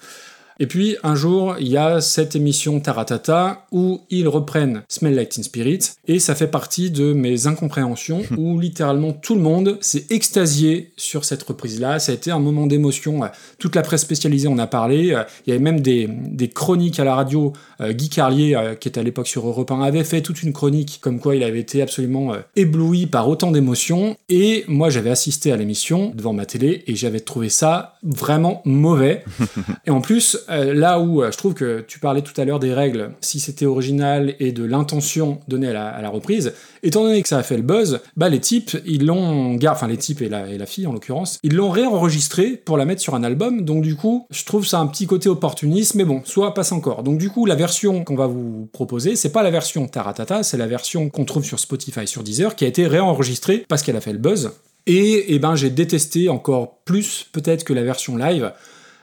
Et 0.61 0.67
puis 0.67 0.97
un 1.03 1.15
jour, 1.15 1.57
il 1.59 1.69
y 1.69 1.77
a 1.77 2.01
cette 2.01 2.37
émission 2.37 2.81
Taratata 2.81 3.67
où 3.73 4.01
ils 4.11 4.29
reprennent 4.29 4.83
Smell 4.89 5.15
Like 5.15 5.31
Teen 5.31 5.45
Spirit 5.45 5.81
et 6.07 6.19
ça 6.19 6.35
fait 6.35 6.47
partie 6.47 6.91
de 6.91 7.13
mes 7.13 7.47
incompréhensions 7.47 8.23
où 8.37 8.59
littéralement 8.59 9.13
tout 9.13 9.35
le 9.35 9.41
monde 9.41 9.79
s'est 9.81 10.07
extasié 10.11 10.93
sur 10.97 11.25
cette 11.25 11.43
reprise-là. 11.43 11.99
Ça 11.99 12.13
a 12.13 12.15
été 12.15 12.31
un 12.31 12.39
moment 12.39 12.67
d'émotion. 12.67 13.21
Toute 13.59 13.75
la 13.75 13.83
presse 13.83 14.03
spécialisée 14.03 14.49
en 14.49 14.59
a 14.59 14.67
parlé. 14.67 15.17
Il 15.47 15.51
y 15.51 15.53
avait 15.53 15.63
même 15.63 15.81
des, 15.81 16.09
des 16.09 16.49
chroniques 16.49 17.01
à 17.01 17.05
la 17.05 17.15
radio. 17.15 17.53
Euh, 17.81 17.93
Guy 17.93 18.09
Carlier, 18.09 18.55
euh, 18.55 18.75
qui 18.75 18.89
était 18.89 19.01
à 19.01 19.03
l'époque 19.03 19.27
sur 19.27 19.47
Europe 19.47 19.71
1, 19.71 19.83
avait 19.83 20.05
fait 20.05 20.23
toute 20.23 20.43
une 20.43 20.53
chronique 20.53 20.99
comme 21.01 21.21
quoi 21.21 21.37
il 21.37 21.43
avait 21.43 21.61
été 21.61 21.83
absolument 21.83 22.35
euh, 22.35 22.39
ébloui 22.57 23.07
par 23.07 23.29
autant 23.29 23.51
d'émotions. 23.51 24.17
Et 24.29 24.65
moi, 24.69 24.91
j'avais 24.91 25.11
assisté 25.11 25.53
à 25.53 25.57
l'émission 25.57 26.13
devant 26.15 26.33
ma 26.33 26.47
télé 26.47 26.85
et 26.87 26.95
j'avais 26.95 27.21
trouvé 27.21 27.49
ça 27.49 27.95
vraiment 28.03 28.63
mauvais. 28.65 29.25
et 29.87 29.91
en 29.91 30.01
plus, 30.01 30.44
euh, 30.51 30.75
là 30.75 31.01
où 31.01 31.23
euh, 31.23 31.31
je 31.31 31.37
trouve 31.37 31.55
que 31.55 31.85
tu 31.87 31.99
parlais 31.99 32.23
tout 32.23 32.39
à 32.41 32.45
l'heure 32.45 32.61
des 32.61 32.73
règles, 32.73 33.11
si 33.21 33.41
c'était 33.41 33.67
original 33.67 34.35
et 34.41 34.53
de 34.53 34.65
l'intention 34.65 35.41
donnée 35.49 35.69
à 35.69 36.01
la, 36.01 36.09
reprise, 36.09 36.53
étant 36.83 37.03
donné 37.03 37.23
que 37.23 37.29
ça 37.29 37.39
a 37.39 37.43
fait 37.43 37.57
le 37.57 37.63
buzz, 37.63 38.01
bah 38.17 38.29
les 38.29 38.41
types, 38.41 38.77
ils 38.87 39.07
l'ont, 39.07 39.59
enfin 39.69 39.89
les 39.89 39.97
types 39.97 40.23
et 40.23 40.29
la, 40.29 40.49
et 40.49 40.59
la 40.59 40.67
fille 40.67 40.87
en 40.87 40.93
l'occurrence, 40.93 41.39
ils 41.43 41.55
l'ont 41.55 41.71
réenregistré 41.71 42.61
pour 42.65 42.77
la 42.77 42.85
mettre 42.85 43.01
sur 43.01 43.15
un 43.15 43.25
album. 43.25 43.63
Donc 43.63 43.83
du 43.83 43.97
coup, 43.97 44.27
je 44.31 44.45
trouve 44.45 44.67
ça 44.67 44.79
un 44.79 44.87
petit 44.87 45.07
côté 45.07 45.29
opportuniste, 45.29 45.95
mais 45.95 46.05
bon, 46.05 46.23
soit 46.25 46.55
passe 46.55 46.73
encore. 46.73 47.03
Donc 47.03 47.19
du 47.19 47.31
coup, 47.31 47.47
la 47.47 47.55
version 47.55 48.05
qu'on 48.05 48.17
va 48.17 48.27
vous 48.27 48.69
proposer, 48.73 49.17
c'est 49.17 49.33
pas 49.33 49.43
la 49.43 49.51
version 49.51 49.87
Taratata, 49.87 50.43
c'est 50.43 50.57
la 50.57 50.67
version 50.67 51.11
qu'on 51.11 51.25
trouve 51.25 51.45
sur 51.45 51.59
Spotify, 51.59 52.07
sur 52.07 52.23
Deezer, 52.23 52.55
qui 52.55 52.65
a 52.65 52.69
été 52.69 52.87
réenregistrée 52.87 53.65
parce 53.69 53.83
qu'elle 53.83 53.97
a 53.97 54.01
fait 54.01 54.13
le 54.13 54.19
buzz. 54.19 54.53
Et, 54.87 55.35
eh 55.35 55.39
ben, 55.39 55.55
j'ai 55.55 55.71
détesté 55.71 56.29
encore 56.29 56.79
plus 56.85 57.27
peut-être 57.33 57.65
que 57.65 57.73
la 57.73 57.83
version 57.83 58.17
live. 58.17 58.53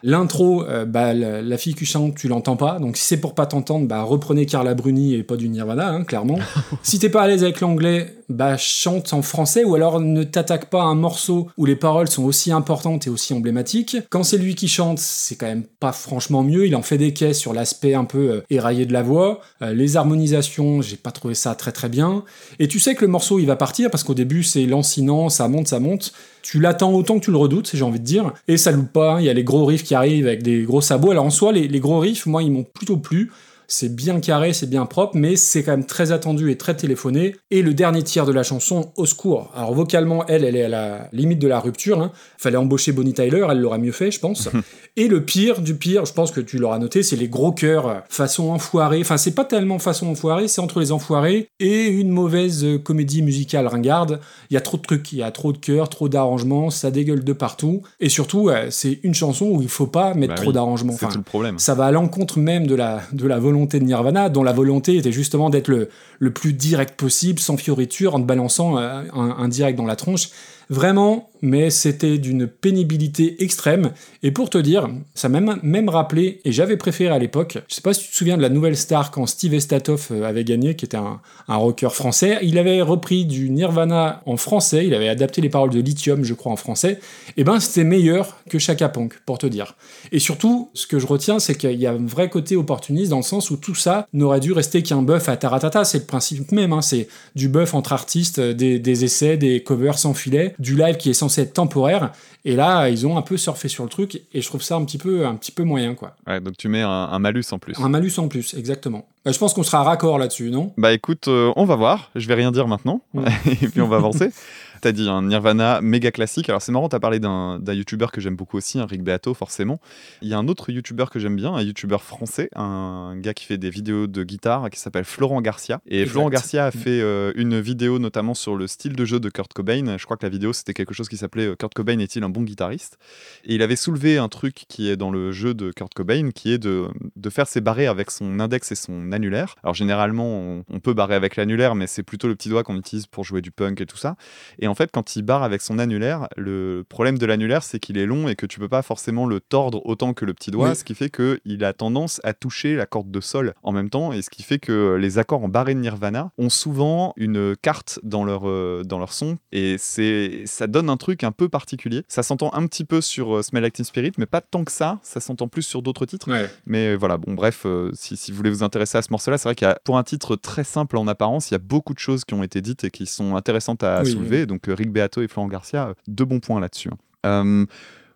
L'intro, 0.03 0.63
euh, 0.63 0.85
bah, 0.85 1.13
la, 1.13 1.41
la 1.41 1.57
fille 1.57 1.75
qui 1.75 1.85
chante, 1.85 2.15
tu 2.15 2.27
l'entends 2.27 2.55
pas. 2.55 2.79
Donc 2.79 2.97
si 2.97 3.05
c'est 3.05 3.17
pour 3.17 3.35
pas 3.35 3.45
t'entendre, 3.45 3.87
bah, 3.87 4.01
reprenez 4.01 4.45
Carla 4.45 4.73
Bruni 4.73 5.13
et 5.13 5.23
pas 5.23 5.35
du 5.35 5.49
Nirvana, 5.49 5.89
hein, 5.89 6.03
clairement. 6.03 6.39
si 6.83 6.99
t'es 6.99 7.09
pas 7.09 7.23
à 7.23 7.27
l'aise 7.27 7.43
avec 7.43 7.61
l'anglais, 7.61 8.15
bah, 8.31 8.57
chante 8.57 9.13
en 9.13 9.21
français 9.21 9.63
ou 9.63 9.75
alors 9.75 9.99
ne 9.99 10.23
t'attaque 10.23 10.69
pas 10.69 10.81
à 10.81 10.85
un 10.85 10.95
morceau 10.95 11.49
où 11.57 11.65
les 11.65 11.75
paroles 11.75 12.09
sont 12.09 12.23
aussi 12.23 12.51
importantes 12.51 13.07
et 13.07 13.09
aussi 13.09 13.33
emblématiques. 13.33 13.97
Quand 14.09 14.23
c'est 14.23 14.37
lui 14.37 14.55
qui 14.55 14.67
chante, 14.67 14.99
c'est 14.99 15.35
quand 15.35 15.45
même 15.45 15.63
pas 15.79 15.91
franchement 15.91 16.43
mieux. 16.43 16.67
Il 16.67 16.75
en 16.75 16.81
fait 16.81 16.97
des 16.97 17.13
caisses 17.13 17.39
sur 17.39 17.53
l'aspect 17.53 17.93
un 17.93 18.05
peu 18.05 18.31
euh, 18.31 18.41
éraillé 18.49 18.85
de 18.85 18.93
la 18.93 19.03
voix. 19.03 19.41
Euh, 19.61 19.73
les 19.73 19.97
harmonisations, 19.97 20.81
j'ai 20.81 20.97
pas 20.97 21.11
trouvé 21.11 21.35
ça 21.35 21.55
très 21.55 21.71
très 21.71 21.89
bien. 21.89 22.23
Et 22.59 22.67
tu 22.67 22.79
sais 22.79 22.95
que 22.95 23.01
le 23.01 23.11
morceau 23.11 23.39
il 23.39 23.45
va 23.45 23.55
partir 23.55 23.89
parce 23.91 24.03
qu'au 24.03 24.13
début 24.13 24.43
c'est 24.43 24.65
lancinant, 24.65 25.29
ça 25.29 25.47
monte, 25.47 25.67
ça 25.67 25.79
monte. 25.79 26.13
Tu 26.41 26.59
l'attends 26.59 26.93
autant 26.93 27.19
que 27.19 27.25
tu 27.25 27.31
le 27.31 27.37
redoutes, 27.37 27.71
j'ai 27.73 27.83
envie 27.83 27.99
de 27.99 28.05
dire. 28.05 28.33
Et 28.47 28.57
ça 28.57 28.71
loupe 28.71 28.91
pas, 28.91 29.17
il 29.19 29.25
y 29.25 29.29
a 29.29 29.33
les 29.33 29.43
gros 29.43 29.65
riffs 29.65 29.83
qui 29.83 29.93
arrivent 29.93 30.25
avec 30.25 30.41
des 30.43 30.63
gros 30.63 30.81
sabots. 30.81 31.11
Alors 31.11 31.25
en 31.25 31.29
soi, 31.29 31.51
les, 31.51 31.67
les 31.67 31.79
gros 31.79 31.99
riffs, 31.99 32.25
moi, 32.25 32.41
ils 32.41 32.51
m'ont 32.51 32.63
plutôt 32.63 32.97
plu. 32.97 33.31
C'est 33.73 33.95
bien 33.95 34.19
carré, 34.19 34.51
c'est 34.51 34.69
bien 34.69 34.85
propre, 34.85 35.15
mais 35.15 35.37
c'est 35.37 35.63
quand 35.63 35.71
même 35.71 35.85
très 35.85 36.11
attendu 36.11 36.51
et 36.51 36.57
très 36.57 36.75
téléphoné. 36.75 37.37
Et 37.51 37.61
le 37.61 37.73
dernier 37.73 38.03
tiers 38.03 38.25
de 38.25 38.33
la 38.33 38.43
chanson, 38.43 38.91
au 38.97 39.05
secours. 39.05 39.49
Alors 39.55 39.73
vocalement, 39.73 40.25
elle, 40.27 40.43
elle 40.43 40.57
est 40.57 40.65
à 40.65 40.67
la 40.67 41.09
limite 41.13 41.39
de 41.39 41.47
la 41.47 41.57
rupture. 41.61 42.01
Hein. 42.01 42.11
Fallait 42.37 42.57
embaucher 42.57 42.91
Bonnie 42.91 43.13
Tyler, 43.13 43.47
elle 43.49 43.61
l'aurait 43.61 43.79
mieux 43.79 43.93
fait, 43.93 44.11
je 44.11 44.19
pense. 44.19 44.49
et 44.97 45.07
le 45.07 45.23
pire 45.23 45.61
du 45.61 45.75
pire, 45.75 46.03
je 46.03 46.11
pense 46.11 46.31
que 46.31 46.41
tu 46.41 46.57
l'auras 46.57 46.79
noté, 46.79 47.01
c'est 47.01 47.15
les 47.15 47.29
gros 47.29 47.53
chœurs 47.53 47.87
euh, 47.87 47.99
façon 48.09 48.49
enfoirée. 48.49 48.99
Enfin, 48.99 49.15
c'est 49.15 49.31
pas 49.31 49.45
tellement 49.45 49.79
façon 49.79 50.07
enfoirée, 50.07 50.49
c'est 50.49 50.59
entre 50.59 50.81
les 50.81 50.91
enfoirés 50.91 51.47
et 51.61 51.87
une 51.87 52.09
mauvaise 52.09 52.65
comédie 52.83 53.21
musicale 53.21 53.67
ringarde. 53.67 54.19
Il 54.49 54.53
y 54.55 54.57
a 54.57 54.61
trop 54.61 54.75
de 54.75 54.81
trucs, 54.81 55.13
il 55.13 55.19
y 55.19 55.23
a 55.23 55.31
trop 55.31 55.53
de 55.53 55.57
chœurs, 55.57 55.87
trop 55.87 56.09
d'arrangements, 56.09 56.71
ça 56.71 56.91
dégueule 56.91 57.23
de 57.23 57.33
partout. 57.33 57.83
Et 58.01 58.09
surtout, 58.09 58.49
euh, 58.49 58.67
c'est 58.69 58.99
une 59.03 59.13
chanson 59.13 59.45
où 59.45 59.61
il 59.61 59.69
faut 59.69 59.87
pas 59.87 60.13
mettre 60.13 60.35
Bah 60.35 60.41
trop 60.41 60.51
d'arrangements. 60.51 60.97
C'est 60.99 61.07
tout 61.07 61.17
le 61.19 61.23
problème. 61.23 61.57
ça 61.57 61.73
va 61.73 61.85
à 61.85 61.91
l'encontre 61.91 62.37
même 62.37 62.67
de 62.67 62.75
la, 62.75 63.01
de 63.13 63.25
la 63.25 63.39
volonté 63.39 63.60
de 63.65 63.85
Nirvana, 63.85 64.29
dont 64.29 64.43
la 64.43 64.53
volonté 64.53 64.97
était 64.97 65.11
justement 65.11 65.49
d'être 65.49 65.67
le, 65.67 66.31
plus 66.31 66.53
direct 66.53 66.95
possible, 66.95 67.39
sans 67.39 67.57
fioriture, 67.57 68.15
en 68.15 68.19
te 68.19 68.25
balançant 68.25 68.77
euh, 68.77 69.03
un, 69.13 69.35
un 69.37 69.47
direct 69.47 69.77
dans 69.77 69.85
la 69.85 69.95
tronche. 69.95 70.29
Vraiment, 70.71 71.29
mais 71.41 71.69
c'était 71.69 72.17
d'une 72.17 72.47
pénibilité 72.47 73.43
extrême. 73.43 73.91
Et 74.23 74.31
pour 74.31 74.49
te 74.49 74.57
dire, 74.57 74.89
ça 75.13 75.27
m'a 75.27 75.41
même, 75.41 75.89
rappelé, 75.89 76.39
et 76.45 76.53
j'avais 76.53 76.77
préféré 76.77 77.13
à 77.13 77.19
l'époque, 77.19 77.57
je 77.67 77.75
sais 77.75 77.81
pas 77.81 77.93
si 77.93 78.05
tu 78.05 78.11
te 78.11 78.15
souviens 78.15 78.37
de 78.37 78.41
la 78.41 78.47
nouvelle 78.47 78.77
star 78.77 79.11
quand 79.11 79.25
Steve 79.25 79.53
Estatoff 79.53 80.11
euh, 80.11 80.23
avait 80.23 80.45
gagné, 80.45 80.77
qui 80.77 80.85
était 80.85 80.95
un, 80.95 81.19
un 81.49 81.55
rocker 81.57 81.89
français. 81.93 82.39
Il 82.43 82.57
avait 82.57 82.81
repris 82.81 83.25
du 83.25 83.49
Nirvana 83.49 84.21
en 84.25 84.37
français, 84.37 84.87
il 84.87 84.93
avait 84.93 85.09
adapté 85.09 85.41
les 85.41 85.49
paroles 85.49 85.71
de 85.71 85.81
Lithium, 85.81 86.23
je 86.23 86.33
crois, 86.33 86.53
en 86.53 86.55
français. 86.55 87.01
Et 87.35 87.43
ben, 87.43 87.59
c'était 87.59 87.83
meilleur 87.83 88.37
que 88.49 88.57
Chaka 88.57 88.87
Ponk, 88.87 89.19
pour 89.25 89.39
te 89.39 89.47
dire. 89.47 89.75
Et 90.13 90.19
surtout, 90.19 90.69
ce 90.73 90.87
que 90.87 90.99
je 90.99 91.07
retiens, 91.07 91.39
c'est 91.39 91.55
qu'il 91.55 91.81
y 91.81 91.85
a 91.85 91.91
un 91.91 92.05
vrai 92.05 92.29
côté 92.29 92.55
opportuniste 92.55 93.09
dans 93.09 93.17
le 93.17 93.23
sens 93.23 93.51
où 93.51 93.57
tout 93.57 93.75
ça 93.75 94.07
n'aurait 94.13 94.39
dû 94.39 94.53
rester 94.53 94.83
qu'un 94.83 95.01
buff 95.01 95.27
à 95.27 95.35
Taratata. 95.35 95.83
C'est 95.83 95.99
le 95.99 96.05
principe 96.05 96.53
même, 96.53 96.71
hein. 96.71 96.81
c'est 96.81 97.09
du 97.35 97.49
buff 97.49 97.73
entre 97.73 97.91
artistes, 97.91 98.39
euh, 98.39 98.53
des 98.53 99.03
essais, 99.03 99.35
des 99.35 99.63
covers 99.63 99.99
sans 99.99 100.13
filet, 100.13 100.53
du 100.61 100.77
live 100.77 100.97
qui 100.97 101.09
est 101.09 101.13
censé 101.13 101.41
être 101.41 101.53
temporaire. 101.53 102.11
Et 102.45 102.55
là, 102.55 102.87
ils 102.89 103.05
ont 103.05 103.17
un 103.17 103.21
peu 103.21 103.37
surfé 103.37 103.67
sur 103.67 103.83
le 103.83 103.89
truc 103.89 104.21
et 104.33 104.41
je 104.41 104.47
trouve 104.47 104.61
ça 104.61 104.75
un 104.75 104.85
petit 104.85 104.97
peu, 104.97 105.25
un 105.25 105.35
petit 105.35 105.51
peu 105.51 105.63
moyen, 105.63 105.93
quoi. 105.95 106.15
Ouais, 106.27 106.39
donc 106.39 106.57
tu 106.57 106.69
mets 106.69 106.81
un, 106.81 106.89
un 106.89 107.19
malus 107.19 107.43
en 107.51 107.59
plus. 107.59 107.79
Un 107.79 107.89
malus 107.89 108.13
en 108.17 108.27
plus, 108.27 108.53
exactement. 108.53 109.05
Euh, 109.27 109.31
je 109.31 109.37
pense 109.37 109.53
qu'on 109.53 109.63
sera 109.63 109.83
raccord 109.83 110.17
là-dessus, 110.17 110.49
non? 110.49 110.71
Bah 110.77 110.93
écoute, 110.93 111.27
euh, 111.27 111.51
on 111.55 111.65
va 111.65 111.75
voir. 111.75 112.09
Je 112.15 112.27
vais 112.27 112.33
rien 112.35 112.51
dire 112.51 112.67
maintenant. 112.67 113.01
Et 113.45 113.67
puis 113.67 113.81
on 113.81 113.87
va 113.87 113.97
avancer. 113.97 114.29
T'as 114.81 114.91
dit 114.91 115.07
un 115.07 115.21
Nirvana 115.21 115.79
méga 115.81 116.11
classique. 116.11 116.49
Alors 116.49 116.61
c'est 116.61 116.71
marrant, 116.71 116.89
t'as 116.89 116.99
parlé 116.99 117.19
d'un 117.19 117.59
youtubeur 117.67 118.11
que 118.11 118.19
j'aime 118.19 118.35
beaucoup 118.35 118.57
aussi, 118.57 118.79
un 118.79 118.85
Rick 118.87 119.03
Beato 119.03 119.33
forcément. 119.35 119.79
Il 120.23 120.27
y 120.27 120.33
a 120.33 120.37
un 120.39 120.47
autre 120.47 120.71
youtubeur 120.71 121.09
que 121.11 121.19
j'aime 121.19 121.35
bien, 121.35 121.53
un 121.53 121.61
youtubeur 121.61 122.01
français, 122.03 122.49
un 122.55 123.15
gars 123.17 123.33
qui 123.35 123.45
fait 123.45 123.57
des 123.59 123.69
vidéos 123.69 124.07
de 124.07 124.23
guitare 124.23 124.69
qui 124.71 124.79
s'appelle 124.79 125.05
Florent 125.05 125.41
Garcia. 125.41 125.81
Et 125.85 125.99
Exact. 126.01 126.11
Florent 126.11 126.29
Garcia 126.29 126.65
a 126.65 126.69
Mm. 126.69 126.71
fait 126.71 127.01
euh, 127.01 127.31
une 127.35 127.59
vidéo 127.59 127.99
notamment 127.99 128.33
sur 128.33 128.55
le 128.55 128.65
style 128.65 128.95
de 128.95 129.05
jeu 129.05 129.19
de 129.19 129.29
Kurt 129.29 129.53
Cobain. 129.53 129.97
Je 129.97 130.05
crois 130.05 130.17
que 130.17 130.25
la 130.25 130.29
vidéo 130.29 130.51
c'était 130.53 130.73
quelque 130.73 130.93
chose 130.93 131.09
qui 131.09 131.17
s'appelait 131.17 131.47
euh, 131.47 131.55
Kurt 131.55 131.73
Cobain 131.73 131.99
est-il 131.99 132.23
un 132.23 132.29
bon 132.29 132.41
guitariste? 132.41 132.97
Et 133.45 133.53
il 133.55 133.61
avait 133.61 133.75
soulevé 133.75 134.17
un 134.17 134.29
truc 134.29 134.65
qui 134.67 134.89
est 134.89 134.97
dans 134.97 135.11
le 135.11 135.31
jeu 135.31 135.53
de 135.53 135.71
Kurt 135.71 135.93
Cobain, 135.93 136.31
qui 136.31 136.51
est 136.51 136.57
de, 136.57 136.87
de 137.15 137.29
faire 137.29 137.47
ses 137.47 137.61
barrés 137.61 137.87
avec 137.87 138.09
son 138.09 138.39
index 138.39 138.71
et 138.71 138.75
son 138.75 139.11
annulaire. 139.11 139.55
Alors 139.63 139.75
généralement, 139.75 140.25
on, 140.27 140.63
on 140.69 140.79
peut 140.79 140.93
barrer 140.93 141.15
avec 141.15 141.35
l'annulaire, 141.35 141.75
mais 141.75 141.85
c'est 141.87 142.03
plutôt 142.03 142.27
le 142.27 142.35
petit 142.35 142.49
doigt 142.49 142.63
qu'on 142.63 142.77
utilise 142.77 143.05
pour 143.05 143.23
jouer 143.25 143.41
du 143.41 143.51
punk 143.51 143.79
et 143.81 143.85
tout 143.85 143.97
ça. 143.97 144.15
Et 144.59 144.67
en 144.71 144.75
fait, 144.75 144.89
quand 144.91 145.15
il 145.15 145.21
barre 145.21 145.43
avec 145.43 145.61
son 145.61 145.77
annulaire, 145.79 146.27
le 146.37 146.83
problème 146.87 147.17
de 147.17 147.25
l'annulaire, 147.25 147.61
c'est 147.63 147.79
qu'il 147.79 147.97
est 147.97 148.05
long 148.05 148.27
et 148.27 148.35
que 148.35 148.45
tu 148.45 148.59
peux 148.59 148.69
pas 148.69 148.81
forcément 148.81 149.25
le 149.25 149.39
tordre 149.39 149.81
autant 149.85 150.13
que 150.13 150.25
le 150.25 150.33
petit 150.33 150.49
doigt, 150.51 150.69
Oui. 150.69 150.75
ce 150.75 150.83
qui 150.83 150.95
fait 150.95 151.09
qu'il 151.09 151.63
a 151.63 151.73
tendance 151.73 152.19
à 152.23 152.33
toucher 152.33 152.75
la 152.75 152.85
corde 152.85 153.11
de 153.11 153.19
sol 153.21 153.53
en 153.63 153.71
même 153.71 153.89
temps, 153.89 154.11
et 154.13 154.21
ce 154.21 154.29
qui 154.29 154.43
fait 154.43 154.59
que 154.59 154.95
les 154.95 155.17
accords 155.17 155.43
en 155.43 155.49
barré 155.49 155.73
de 155.75 155.79
Nirvana 155.79 156.31
ont 156.37 156.49
souvent 156.49 157.13
une 157.17 157.55
carte 157.55 157.99
dans 158.03 158.23
leur, 158.23 158.47
euh, 158.47 158.83
dans 158.85 158.97
leur 158.99 159.13
son, 159.13 159.37
et 159.51 159.75
c'est 159.77 160.43
ça 160.45 160.67
donne 160.67 160.89
un 160.89 160.97
truc 160.97 161.23
un 161.23 161.31
peu 161.31 161.49
particulier. 161.49 162.03
Ça 162.07 162.23
s'entend 162.23 162.53
un 162.53 162.65
petit 162.67 162.85
peu 162.85 163.01
sur 163.01 163.37
euh, 163.37 163.41
Smell 163.41 163.61
Like 163.63 163.73
Teen 163.73 163.85
Spirit, 163.85 164.11
mais 164.17 164.25
pas 164.25 164.41
tant 164.41 164.63
que 164.63 164.71
ça, 164.71 164.99
ça 165.03 165.19
s'entend 165.19 165.47
plus 165.47 165.63
sur 165.63 165.81
d'autres 165.81 166.05
titres. 166.05 166.29
Ouais. 166.31 166.49
Mais 166.65 166.95
voilà, 166.95 167.17
bon, 167.17 167.33
bref, 167.33 167.63
euh, 167.65 167.91
si, 167.93 168.15
si 168.17 168.31
vous 168.31 168.37
voulez 168.37 168.49
vous 168.49 168.63
intéresser 168.63 168.97
à 168.97 169.01
ce 169.01 169.09
morceau-là, 169.11 169.37
c'est 169.37 169.47
vrai 169.49 169.55
qu'il 169.55 169.67
y 169.67 169.71
a, 169.71 169.79
pour 169.83 169.97
un 169.97 170.03
titre 170.03 170.35
très 170.35 170.63
simple 170.63 170.97
en 170.97 171.07
apparence, 171.07 171.49
il 171.51 171.53
y 171.53 171.55
a 171.55 171.59
beaucoup 171.59 171.93
de 171.93 171.99
choses 171.99 172.23
qui 172.25 172.33
ont 172.33 172.43
été 172.43 172.61
dites 172.61 172.83
et 172.83 172.91
qui 172.91 173.05
sont 173.05 173.35
intéressantes 173.35 173.83
à 173.83 174.01
Oui, 174.03 174.11
soulever. 174.11 174.45
Donc, 174.45 174.60
euh, 174.67 174.75
Rick 174.75 174.91
Beato 174.91 175.21
et 175.21 175.27
Florent 175.27 175.47
Garcia, 175.47 175.89
euh, 175.89 175.93
deux 176.07 176.25
bons 176.25 176.39
points 176.39 176.59
là-dessus. 176.59 176.89
hein. 176.89 176.97
Euh, 177.25 177.65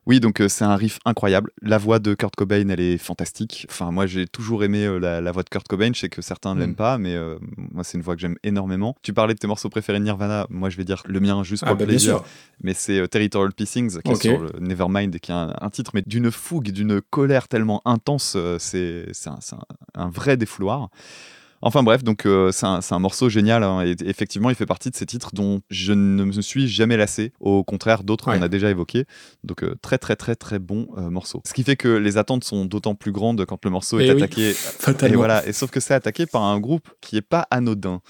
Oui, 0.08 0.20
donc 0.20 0.40
euh, 0.40 0.48
c'est 0.48 0.64
un 0.66 0.76
riff 0.76 1.00
incroyable. 1.04 1.50
La 1.64 1.80
voix 1.80 1.98
de 1.98 2.14
Kurt 2.14 2.36
Cobain, 2.36 2.70
elle 2.70 2.80
est 2.80 3.00
fantastique. 3.00 3.66
Enfin, 3.72 3.90
moi, 3.90 4.06
j'ai 4.06 4.28
toujours 4.28 4.64
aimé 4.64 4.86
euh, 4.86 5.00
la, 5.00 5.20
la 5.20 5.32
voix 5.32 5.42
de 5.42 5.50
Kurt 5.50 5.68
Cobain. 5.68 5.90
Je 5.96 6.00
sais 6.02 6.10
que 6.10 6.22
certains 6.22 6.54
ne 6.54 6.60
l'aiment 6.60 6.74
Mm. 6.74 6.76
pas, 6.76 6.98
mais 7.00 7.16
euh, 7.16 7.40
moi, 7.58 7.84
c'est 7.84 7.98
une 7.98 8.04
voix 8.04 8.14
que 8.14 8.22
j'aime 8.22 8.36
énormément. 8.44 8.96
Tu 9.02 9.14
parlais 9.14 9.34
de 9.34 9.40
tes 9.40 9.48
morceaux 9.48 9.70
préférés 9.70 9.98
de 9.98 10.04
Nirvana. 10.04 10.46
Moi, 10.52 10.70
je 10.70 10.78
vais 10.78 10.84
dire 10.84 11.02
le 11.08 11.20
mien 11.20 11.42
juste 11.44 11.64
pour 11.64 11.70
Ah, 11.70 11.74
le 11.74 11.80
bah, 11.80 11.86
plaisir. 11.88 12.22
Mais 12.62 12.76
c'est 12.76 13.08
Territorial 13.08 13.52
Pissings, 13.52 14.00
qui 14.04 14.12
est 14.12 14.16
sur 14.22 14.42
le 14.42 14.52
Nevermind, 14.60 15.16
et 15.16 15.20
qui 15.20 15.32
est 15.32 15.34
un, 15.36 15.56
un 15.60 15.70
titre, 15.72 15.90
mais 15.96 16.04
d'une 16.06 16.30
fougue, 16.30 16.70
d'une 16.70 17.02
colère 17.02 17.48
tellement 17.48 17.82
intense. 17.86 18.38
c'est 18.60 19.08
un- 19.26 19.40
un 19.96 20.10
vrai 20.10 20.38
défouloir. 20.38 20.90
Enfin 21.66 21.82
bref, 21.82 22.04
donc 22.04 22.28
euh, 22.28 22.52
c'est 22.52 22.68
un, 22.68 23.00
morceau 23.00 23.28
génial 23.28 23.64
hein, 23.64 23.84
et 23.84 23.96
effectivement 24.06 24.52
il 24.52 24.56
fait 24.56 24.68
partie 24.68 24.92
de 24.92 24.96
ces 24.96 25.08
titres 25.08 25.32
dont 25.34 25.62
je 25.72 25.94
ne 25.94 26.24
me 26.24 26.42
suis 26.44 26.68
jamais 26.68 26.96
lassé, 26.96 27.34
au 27.40 27.64
contraire 27.64 28.04
d'autres 28.04 28.28
Ouais. 28.30 28.38
qu'on 28.38 28.44
a 28.44 28.48
déjà 28.48 28.70
évoqués. 28.70 29.06
Donc 29.44 29.64
euh, 29.64 29.76
très 29.82 29.98
très 29.98 30.16
très 30.16 30.36
très 30.36 30.60
bon 30.60 30.88
euh, 30.98 31.10
morceau. 31.10 31.42
Ce 31.44 31.54
qui 31.54 31.64
fait 31.64 31.76
que 31.76 31.88
les 31.88 32.18
attentes 32.18 32.44
sont 32.44 32.66
d'autant 32.66 32.94
plus 32.94 33.12
grandes 33.12 33.46
quand 33.46 33.66
le 33.66 33.72
morceau 33.72 34.00
est 34.00 34.06
Eh 34.06 34.12
oui, 34.14 34.22
attaqué. 34.22 34.54
Et 35.06 35.16
voilà, 35.16 35.46
et 35.48 35.54
sauf 35.54 35.72
que 35.72 35.80
c'est 35.80 35.96
attaqué 35.96 36.28
par 36.28 36.44
un 36.44 36.60
groupe 36.60 36.88
qui 37.02 37.18
est 37.18 37.22
pas 37.24 37.48
anodin. 37.50 38.02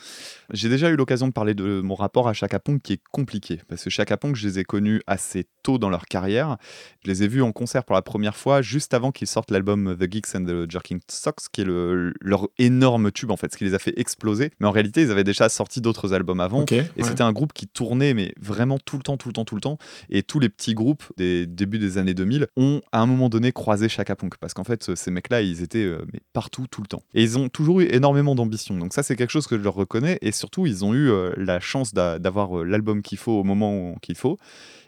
J'ai 0.51 0.69
déjà 0.69 0.89
eu 0.89 0.95
l'occasion 0.95 1.27
de 1.27 1.31
parler 1.33 1.53
de 1.53 1.81
mon 1.81 1.95
rapport 1.95 2.27
à 2.27 2.33
Chaka 2.33 2.59
Ponk 2.59 2.81
qui 2.81 2.93
est 2.93 3.01
compliqué 3.11 3.61
parce 3.67 3.83
que 3.83 3.89
Chaka 3.89 4.17
Ponk, 4.17 4.35
je 4.35 4.47
les 4.47 4.59
ai 4.59 4.63
connus 4.63 5.01
assez 5.07 5.45
tôt 5.63 5.77
dans 5.77 5.89
leur 5.89 6.05
carrière. 6.05 6.57
Je 7.03 7.09
les 7.09 7.23
ai 7.23 7.27
vus 7.27 7.41
en 7.41 7.51
concert 7.51 7.83
pour 7.83 7.95
la 7.95 8.01
première 8.01 8.35
fois 8.35 8.61
juste 8.61 8.93
avant 8.93 9.11
qu'ils 9.11 9.27
sortent 9.27 9.51
l'album 9.51 9.95
The 9.99 10.11
Geeks 10.11 10.35
and 10.35 10.45
the 10.45 10.71
Jerking 10.71 10.99
Socks, 11.09 11.47
qui 11.51 11.61
est 11.61 11.65
le- 11.65 12.13
leur 12.21 12.47
énorme 12.59 13.11
tube 13.11 13.31
en 13.31 13.37
fait, 13.37 13.51
ce 13.51 13.57
qui 13.57 13.63
les 13.63 13.73
a 13.73 13.79
fait 13.79 13.97
exploser. 13.99 14.51
Mais 14.59 14.67
en 14.67 14.71
réalité, 14.71 15.01
ils 15.01 15.11
avaient 15.11 15.23
déjà 15.23 15.49
sorti 15.49 15.81
d'autres 15.81 16.13
albums 16.13 16.39
avant. 16.39 16.61
Et 16.97 17.01
ouais. 17.01 17.07
c'était 17.07 17.21
un 17.23 17.31
groupe 17.33 17.53
qui 17.53 17.67
tournait, 17.67 18.13
mais 18.13 18.33
vraiment 18.39 18.77
tout 18.79 18.97
le 18.97 19.03
temps, 19.03 19.17
tout 19.17 19.29
le 19.29 19.33
temps, 19.33 19.45
tout 19.45 19.55
le 19.55 19.61
temps. 19.61 19.77
Et 20.09 20.23
tous 20.23 20.39
les 20.39 20.49
petits 20.49 20.73
groupes 20.73 21.03
des 21.17 21.45
débuts 21.45 21.79
des 21.79 21.97
années 21.97 22.13
2000 22.13 22.47
ont 22.57 22.81
à 22.91 22.99
un 23.01 23.05
moment 23.05 23.29
donné 23.29 23.51
croisé 23.51 23.89
Chaka 23.89 24.15
Ponk. 24.15 24.37
Parce 24.37 24.53
qu'en 24.53 24.63
fait, 24.63 24.95
ces 24.95 25.11
mecs-là, 25.11 25.41
ils 25.41 25.61
étaient 25.63 25.83
euh, 25.83 26.05
mais 26.13 26.19
partout, 26.33 26.67
tout 26.69 26.81
le 26.81 26.87
temps. 26.87 27.03
Et 27.13 27.23
ils 27.23 27.37
ont 27.37 27.49
toujours 27.49 27.81
eu 27.81 27.85
énormément 27.91 28.35
d'ambition. 28.35 28.77
Donc 28.77 28.93
ça, 28.93 29.03
c'est 29.03 29.15
quelque 29.15 29.31
chose 29.31 29.47
que 29.47 29.57
je 29.57 29.63
leur 29.63 29.73
reconnais. 29.73 30.17
Et 30.21 30.31
surtout, 30.35 30.65
ils 30.67 30.83
ont 30.85 30.93
eu 30.93 31.09
euh, 31.09 31.33
la 31.37 31.59
chance 31.59 31.93
d'a- 31.93 32.19
d'avoir 32.19 32.59
euh, 32.59 32.63
l'album 32.63 33.01
qu'il 33.01 33.17
faut 33.17 33.31
au 33.33 33.43
moment 33.43 33.95
qu'il 34.01 34.15
faut. 34.15 34.37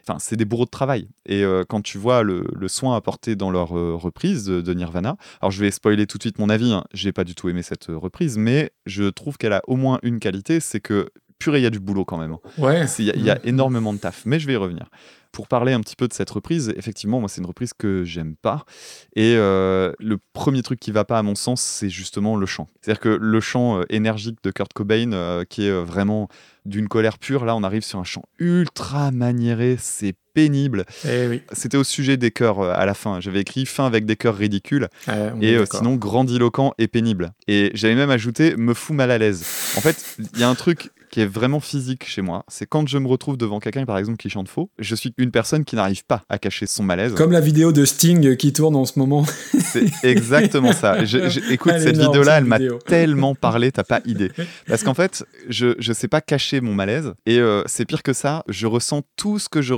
Enfin, 0.06 0.18
c'est 0.18 0.36
des 0.36 0.44
bourreaux 0.46 0.64
de 0.64 0.70
travail. 0.70 1.08
Et 1.26 1.44
euh, 1.44 1.64
quand 1.68 1.82
tu 1.82 1.98
vois 1.98 2.22
le, 2.22 2.46
le 2.54 2.68
soin 2.68 2.96
apporté 2.96 3.36
dans 3.36 3.50
leur 3.50 3.76
euh, 3.76 3.94
reprise 3.94 4.44
de, 4.44 4.60
de 4.62 4.72
Nirvana, 4.74 5.16
alors 5.42 5.50
je 5.50 5.60
vais 5.60 5.70
spoiler 5.70 6.06
tout 6.06 6.16
de 6.18 6.22
suite 6.22 6.38
mon 6.38 6.48
avis, 6.48 6.72
hein, 6.72 6.84
j'ai 6.94 7.12
pas 7.12 7.24
du 7.24 7.34
tout 7.34 7.48
aimé 7.50 7.62
cette 7.62 7.86
reprise, 7.88 8.38
mais 8.38 8.70
je 8.86 9.04
trouve 9.04 9.36
qu'elle 9.36 9.52
a 9.52 9.60
au 9.66 9.76
moins 9.76 9.98
une 10.02 10.18
qualité, 10.18 10.60
c'est 10.60 10.80
que 10.80 11.10
purée, 11.38 11.60
il 11.60 11.62
y 11.62 11.66
a 11.66 11.70
du 11.70 11.78
boulot 11.78 12.04
quand 12.04 12.16
même. 12.18 12.32
hein. 12.32 12.40
Ouais. 12.58 12.86
Il 12.98 13.04
y, 13.04 13.20
y 13.24 13.30
a 13.30 13.34
Mm. 13.36 13.40
énormément 13.44 13.92
de 13.92 13.98
taf, 13.98 14.22
mais 14.26 14.40
je 14.40 14.46
vais 14.46 14.54
y 14.54 14.56
revenir. 14.56 14.86
Pour 15.32 15.46
parler 15.46 15.72
un 15.72 15.80
petit 15.80 15.96
peu 15.96 16.08
de 16.08 16.12
cette 16.12 16.30
reprise, 16.30 16.72
effectivement, 16.76 17.20
moi, 17.20 17.28
c'est 17.28 17.40
une 17.40 17.46
reprise 17.46 17.72
que 17.72 18.02
j'aime 18.04 18.34
pas. 18.36 18.64
Et 19.14 19.34
euh, 19.36 19.92
le 19.98 20.18
premier 20.32 20.62
truc 20.62 20.80
qui 20.80 20.90
va 20.90 21.04
pas, 21.04 21.18
à 21.18 21.22
mon 21.22 21.34
sens, 21.34 21.60
c'est 21.60 21.90
justement 21.90 22.36
le 22.36 22.46
chant. 22.46 22.66
C'est-à-dire 22.80 23.00
que 23.00 23.08
le 23.08 23.40
chant 23.40 23.78
euh, 23.78 23.84
énergique 23.90 24.38
de 24.42 24.50
Kurt 24.50 24.72
Cobain, 24.72 25.12
euh, 25.12 25.44
qui 25.44 25.66
est 25.66 25.82
vraiment 25.82 26.28
d'une 26.64 26.88
colère 26.88 27.18
pure, 27.18 27.44
là, 27.44 27.54
on 27.56 27.62
arrive 27.62 27.82
sur 27.82 27.98
un 27.98 28.04
chant 28.04 28.24
ultra 28.38 29.10
maniéré, 29.10 29.76
c'est 29.78 30.14
pénible. 30.34 30.84
Eh 31.06 31.26
oui. 31.28 31.42
C'était 31.52 31.76
au 31.76 31.84
sujet 31.84 32.16
des 32.16 32.30
chœurs 32.30 32.60
euh, 32.60 32.72
à 32.74 32.86
la 32.86 32.94
fin. 32.94 33.20
J'avais 33.20 33.40
écrit 33.40 33.66
fin 33.66 33.86
avec 33.86 34.04
des 34.06 34.16
chœurs 34.16 34.36
ridicules 34.36 34.88
est 35.08 35.12
et 35.44 35.54
euh, 35.56 35.64
sinon 35.72 35.96
grandiloquent 35.96 36.72
et 36.78 36.88
pénible. 36.88 37.30
Et 37.46 37.70
j'avais 37.74 37.94
même 37.94 38.10
ajouté 38.10 38.54
me 38.56 38.74
fout 38.74 38.96
mal 38.96 39.10
à 39.10 39.18
l'aise. 39.18 39.44
En 39.76 39.80
fait, 39.80 40.16
il 40.34 40.40
y 40.40 40.42
a 40.44 40.48
un 40.48 40.54
truc 40.54 40.90
qui 41.10 41.22
est 41.22 41.26
vraiment 41.26 41.58
physique 41.58 42.04
chez 42.06 42.20
moi, 42.20 42.44
c'est 42.48 42.66
quand 42.66 42.86
je 42.86 42.98
me 42.98 43.08
retrouve 43.08 43.38
devant 43.38 43.60
quelqu'un 43.60 43.86
par 43.86 43.96
exemple 43.96 44.18
qui 44.18 44.28
chante 44.28 44.46
faux, 44.46 44.68
je 44.78 44.94
suis 44.94 45.14
une 45.16 45.30
personne 45.30 45.64
qui 45.64 45.74
n'arrive 45.74 46.04
pas 46.04 46.22
à 46.28 46.36
cacher 46.36 46.66
son 46.66 46.82
malaise. 46.82 47.14
Comme 47.14 47.32
la 47.32 47.40
vidéo 47.40 47.72
de 47.72 47.86
Sting 47.86 48.36
qui 48.36 48.52
tourne 48.52 48.76
en 48.76 48.84
ce 48.84 48.98
moment. 48.98 49.24
C'est 49.58 49.86
exactement 50.02 50.74
ça. 50.74 51.06
Je- 51.06 51.30
je- 51.30 51.40
écoute, 51.50 51.72
Elle 51.74 51.80
cette 51.82 51.96
vidéo-là, 51.96 52.36
elle 52.36 52.44
m'a 52.44 52.58
vidéo. 52.58 52.78
tellement 52.84 53.34
parlé, 53.34 53.72
t'as 53.72 53.84
pas 53.84 54.00
idée. 54.04 54.30
Parce 54.68 54.82
qu'en 54.82 54.92
fait, 54.92 55.24
je, 55.48 55.74
je 55.78 55.92
sais 55.94 56.08
pas 56.08 56.20
cacher 56.20 56.60
mon 56.60 56.74
malaise. 56.74 57.14
Et 57.24 57.38
euh, 57.38 57.62
c'est 57.64 57.86
pire 57.86 58.02
que 58.02 58.12
ça, 58.12 58.44
je 58.46 58.66
ressens 58.66 59.00
tout 59.16 59.38
ce 59.38 59.48
que 59.48 59.62
je 59.62 59.72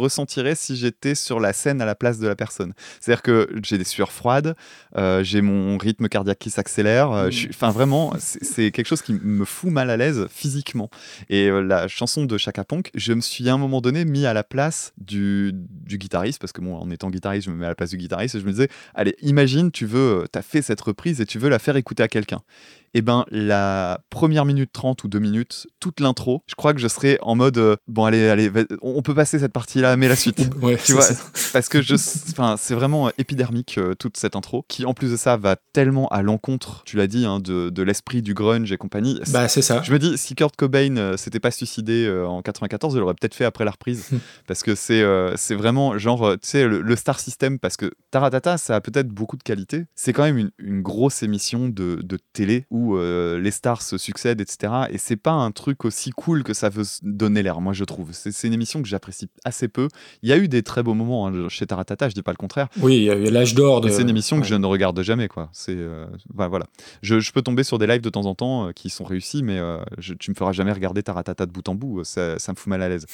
si 0.55 0.77
j'étais 0.77 1.15
sur 1.15 1.41
la 1.41 1.53
scène 1.53 1.81
à 1.81 1.85
la 1.85 1.95
place 1.95 2.19
de 2.19 2.29
la 2.29 2.37
personne. 2.37 2.73
C'est-à-dire 3.01 3.23
que 3.23 3.49
j'ai 3.63 3.79
des 3.79 3.85
sueurs 3.85 4.13
froides, 4.13 4.55
euh, 4.97 5.23
j'ai 5.23 5.41
mon 5.43 5.79
rythme 5.79 6.09
cardiaque 6.09 6.39
qui 6.39 6.51
s'accélère. 6.51 7.11
euh, 7.13 7.31
Enfin, 7.51 7.71
vraiment, 7.71 8.15
c'est 8.19 8.71
quelque 8.71 8.87
chose 8.87 9.03
qui 9.03 9.13
me 9.13 9.45
fout 9.45 9.71
mal 9.71 9.91
à 9.91 9.97
l'aise 9.97 10.27
physiquement. 10.31 10.91
Et 11.29 11.49
euh, 11.49 11.61
la 11.61 11.89
chanson 11.89 12.25
de 12.25 12.39
Chaka 12.39 12.65
je 12.95 13.13
me 13.13 13.21
suis 13.21 13.49
à 13.49 13.55
un 13.55 13.59
moment 13.59 13.81
donné 13.81 14.05
mis 14.05 14.27
à 14.27 14.33
la 14.33 14.45
place 14.45 14.93
du, 14.99 15.53
du 15.55 15.99
guitariste, 15.99 16.41
parce 16.41 16.53
que 16.53 16.61
bon, 16.61 16.77
en 16.77 16.91
étant 16.91 17.11
guitariste, 17.11 17.47
je 17.47 17.51
me 17.51 17.57
mets 17.57 17.67
à 17.67 17.71
la 17.71 17.75
place 17.75 17.91
du 17.91 17.97
guitariste 17.97 18.35
et 18.35 18.41
je 18.41 18.45
me 18.45 18.51
disais, 18.51 18.69
allez, 18.95 19.17
imagine, 19.23 19.71
tu 19.71 19.87
veux, 19.87 20.27
t'as 20.31 20.43
fait 20.43 20.63
cette 20.63 20.81
reprise 20.81 21.21
et 21.21 21.27
tu 21.27 21.39
veux 21.39 21.49
la 21.49 21.59
faire 21.59 21.77
écouter 21.77 22.03
à 22.03 22.09
quelqu'un. 22.09 22.41
Et 22.93 23.03
ben, 23.03 23.25
la 23.31 24.01
première 24.11 24.45
minute 24.45 24.71
30 24.73 25.05
ou 25.05 25.09
deux 25.09 25.21
minutes, 25.21 25.69
toute 25.79 26.01
l'intro, 26.01 26.43
je 26.49 26.57
crois 26.57 26.75
que 26.75 26.81
je 26.81 26.89
serais 26.89 27.19
en 27.23 27.37
mode, 27.37 27.57
euh, 27.59 27.77
bon, 27.87 28.05
allez, 28.05 28.29
allez, 28.29 28.51
on 28.83 29.01
peut 29.03 29.15
passer 29.15 29.39
cette 29.39 29.53
partie-là, 29.53 29.97
mais 29.97 30.09
la 30.09 30.17
suite. 30.17 30.41
Ouais, 30.61 30.77
Tu 30.85 30.93
vois, 30.93 31.07
parce 31.53 31.69
que 31.69 31.81
je, 31.81 31.95
enfin, 31.95 32.57
c'est 32.59 32.75
vraiment 32.75 33.07
euh, 33.07 33.11
épidermique 33.19 33.79
euh, 33.79 33.95
toute 33.95 34.17
cette 34.19 34.37
intro, 34.37 34.65
qui 34.69 34.85
en 34.85 34.93
plus 34.93 35.11
de 35.13 35.17
ça 35.17 35.37
va 35.37 35.57
tellement 35.73 36.09
à 36.09 36.23
l'encontre, 36.23 36.83
tu 36.85 36.97
l'as 36.97 37.07
dit, 37.07 37.25
hein, 37.25 37.41
de, 37.41 37.71
de 37.71 37.83
l'esprit 37.83 38.21
du 38.21 38.35
grunge 38.35 38.71
et 38.71 38.77
compagnie. 38.77 39.21
Bah, 39.29 39.49
c'est 39.49 39.63
ça. 39.63 39.81
Je 39.83 39.93
me 39.93 39.99
dis, 39.99 40.19
si 40.19 40.35
Kurt 40.35 40.55
Cobain 40.57 40.97
euh, 40.97 41.17
s'était 41.17 41.41
pas 41.41 41.51
suicidé 41.51 42.11
en 42.27 42.43
94, 42.43 42.95
il 42.95 42.99
l'aurait 42.99 43.15
peut-être 43.15 43.35
fait 43.35 43.45
après 43.45 43.65
la 43.65 43.71
reprise. 43.71 44.07
Hmm. 44.11 44.19
parce 44.47 44.63
que 44.63 44.75
c'est 44.75 45.05
c'est 45.37 45.55
vraiment 45.55 45.97
genre, 45.99 46.33
tu 46.33 46.49
sais, 46.49 46.67
le, 46.67 46.81
le 46.83 46.97
Star 46.97 47.21
System, 47.21 47.59
parce 47.59 47.77
que 47.77 47.93
Taratata, 48.11 48.59
ça 48.59 48.77
a 48.77 48.81
peut-être 48.81 49.09
beaucoup 49.09 49.37
de 49.37 49.43
qualité. 49.43 49.85
C'est 49.95 50.13
quand 50.13 50.25
même 50.25 50.39
une, 50.39 50.51
une 50.59 50.83
grosse 50.83 51.23
émission 51.23 51.69
de, 51.69 52.01
de 52.03 52.19
télé 52.33 52.67
où 52.71 52.80
euh, 52.97 53.39
les 53.39 53.51
stars 53.51 53.83
se 53.83 53.99
succèdent, 53.99 54.41
etc. 54.41 54.73
Et 54.91 54.99
c'est 54.99 55.17
pas 55.17 55.33
un 55.33 55.51
truc 55.51 55.85
aussi 55.85 56.11
cool 56.11 56.43
que 56.43 56.55
ça 56.55 56.69
veut 56.69 56.85
donner 57.03 57.43
l'air, 57.43 57.61
moi, 57.61 57.73
je 57.73 57.85
trouve. 57.85 58.11
C'est 58.13 58.47
une 58.47 58.53
émission 58.53 58.83
que 58.83 58.89
j'apprécie 58.89 59.29
assez 59.45 59.69
peu. 59.69 59.89
Il 60.23 60.29
y 60.29 60.33
a 60.33 60.37
eu 60.39 60.49
des 60.49 60.63
très 60.63 60.83
beaux 60.83 60.95
moments 60.95 61.27
hein, 61.29 61.49
chez 61.49 61.67
Taratata, 61.67 62.09
je 62.09 62.15
dis 62.15 62.23
pas 62.23 62.33
le 62.33 62.37
contraire. 62.37 62.69
Oui, 62.81 62.97
il 62.97 63.03
y 63.05 63.11
a 63.11 63.15
eu 63.17 63.31
l'âge 63.31 63.55
d'or 63.55 63.81
de. 63.81 63.89
C'est 63.89 64.03
une 64.03 64.09
émission 64.11 64.41
que 64.41 64.47
je 64.47 64.55
ne 64.55 64.67
regarde 64.67 65.01
jamais, 65.03 65.29
quoi. 65.29 65.49
C'est 65.53 65.77
bah, 66.35 66.49
voilà. 66.49 66.67
Je, 67.03 67.21
je 67.21 67.33
peux 67.33 67.43
tomber 67.43 67.63
sur 67.65 67.79
des 67.79 67.87
lives 67.87 68.01
de 68.03 68.11
temps 68.11 68.27
en 68.27 68.35
temps 68.35 68.69
euh, 68.69 68.73
qui 68.73 68.91
sont 68.91 69.05
réussis, 69.05 69.43
mais 69.43 69.59
je- 69.99 70.15
tu 70.15 70.31
me 70.31 70.35
feras 70.37 70.53
jamais 70.53 70.73
regarder 70.73 71.03
Taratata 71.03 71.47
de 71.47 71.53
bout 71.53 71.69
en 71.69 71.75
bout. 71.75 72.05
Ça, 72.05 72.39
ça 72.39 72.53
me 72.53 72.57
fout 72.57 72.69
mal 72.69 72.83
à 72.83 72.89
l'aise. 72.89 73.07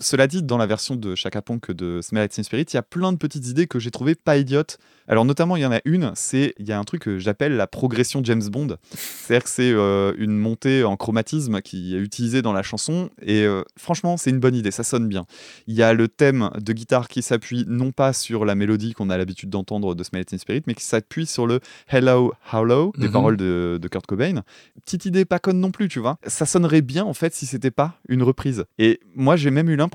Cela 0.00 0.26
dit, 0.26 0.42
dans 0.42 0.56
la 0.56 0.66
version 0.66 0.96
de 0.96 1.14
Chaka 1.14 1.42
Ponk 1.42 1.72
de 1.72 2.00
Smell 2.02 2.22
Like 2.22 2.32
Teen 2.32 2.42
Spirit, 2.44 2.64
il 2.72 2.74
y 2.74 2.78
a 2.78 2.82
plein 2.82 3.12
de 3.12 3.18
petites 3.18 3.46
idées 3.46 3.66
que 3.66 3.78
j'ai 3.78 3.90
trouvées 3.90 4.14
pas 4.14 4.38
idiotes. 4.38 4.78
Alors 5.08 5.24
notamment, 5.24 5.56
il 5.56 5.62
y 5.62 5.66
en 5.66 5.72
a 5.72 5.80
une, 5.84 6.12
c'est 6.14 6.54
il 6.58 6.66
y 6.66 6.72
a 6.72 6.78
un 6.78 6.84
truc 6.84 7.02
que 7.02 7.18
j'appelle 7.18 7.56
la 7.56 7.66
progression 7.66 8.22
James 8.24 8.44
Bond. 8.48 8.76
C'est-à-dire 8.94 9.44
que 9.44 9.50
c'est 9.50 9.72
euh, 9.72 10.12
une 10.18 10.38
montée 10.38 10.84
en 10.84 10.96
chromatisme 10.96 11.60
qui 11.60 11.94
est 11.96 11.98
utilisée 11.98 12.40
dans 12.42 12.52
la 12.52 12.62
chanson 12.62 13.10
et 13.20 13.42
euh, 13.44 13.62
franchement, 13.76 14.16
c'est 14.16 14.30
une 14.30 14.38
bonne 14.40 14.54
idée, 14.54 14.70
ça 14.70 14.84
sonne 14.84 15.08
bien. 15.08 15.26
Il 15.66 15.74
y 15.74 15.82
a 15.82 15.92
le 15.92 16.08
thème 16.08 16.50
de 16.60 16.72
guitare 16.72 17.08
qui 17.08 17.20
s'appuie 17.22 17.64
non 17.68 17.90
pas 17.92 18.12
sur 18.12 18.44
la 18.44 18.54
mélodie 18.54 18.94
qu'on 18.94 19.10
a 19.10 19.18
l'habitude 19.18 19.50
d'entendre 19.50 19.94
de 19.94 20.02
Smell 20.04 20.20
Like 20.20 20.28
Teen 20.28 20.38
Spirit, 20.38 20.62
mais 20.66 20.74
qui 20.74 20.84
s'appuie 20.84 21.26
sur 21.26 21.46
le 21.46 21.60
Hello, 21.88 22.32
Hello 22.52 22.92
des 22.96 23.06
Mhm. 23.08 23.12
paroles 23.12 23.36
de, 23.36 23.78
de 23.82 23.88
Kurt 23.88 24.06
Cobain. 24.06 24.42
Petite 24.84 25.04
idée 25.04 25.24
pas 25.24 25.40
conne 25.40 25.60
non 25.60 25.72
plus, 25.72 25.88
tu 25.88 25.98
vois. 25.98 26.16
Ça 26.26 26.46
sonnerait 26.46 26.82
bien 26.82 27.04
en 27.04 27.14
fait 27.14 27.34
si 27.34 27.44
c'était 27.46 27.70
pas 27.72 27.98
une 28.08 28.22
reprise. 28.22 28.64
Et 28.78 29.00
moi, 29.14 29.36
j'ai 29.36 29.50
même 29.50 29.68
eu 29.68 29.76
l'impression 29.76 29.89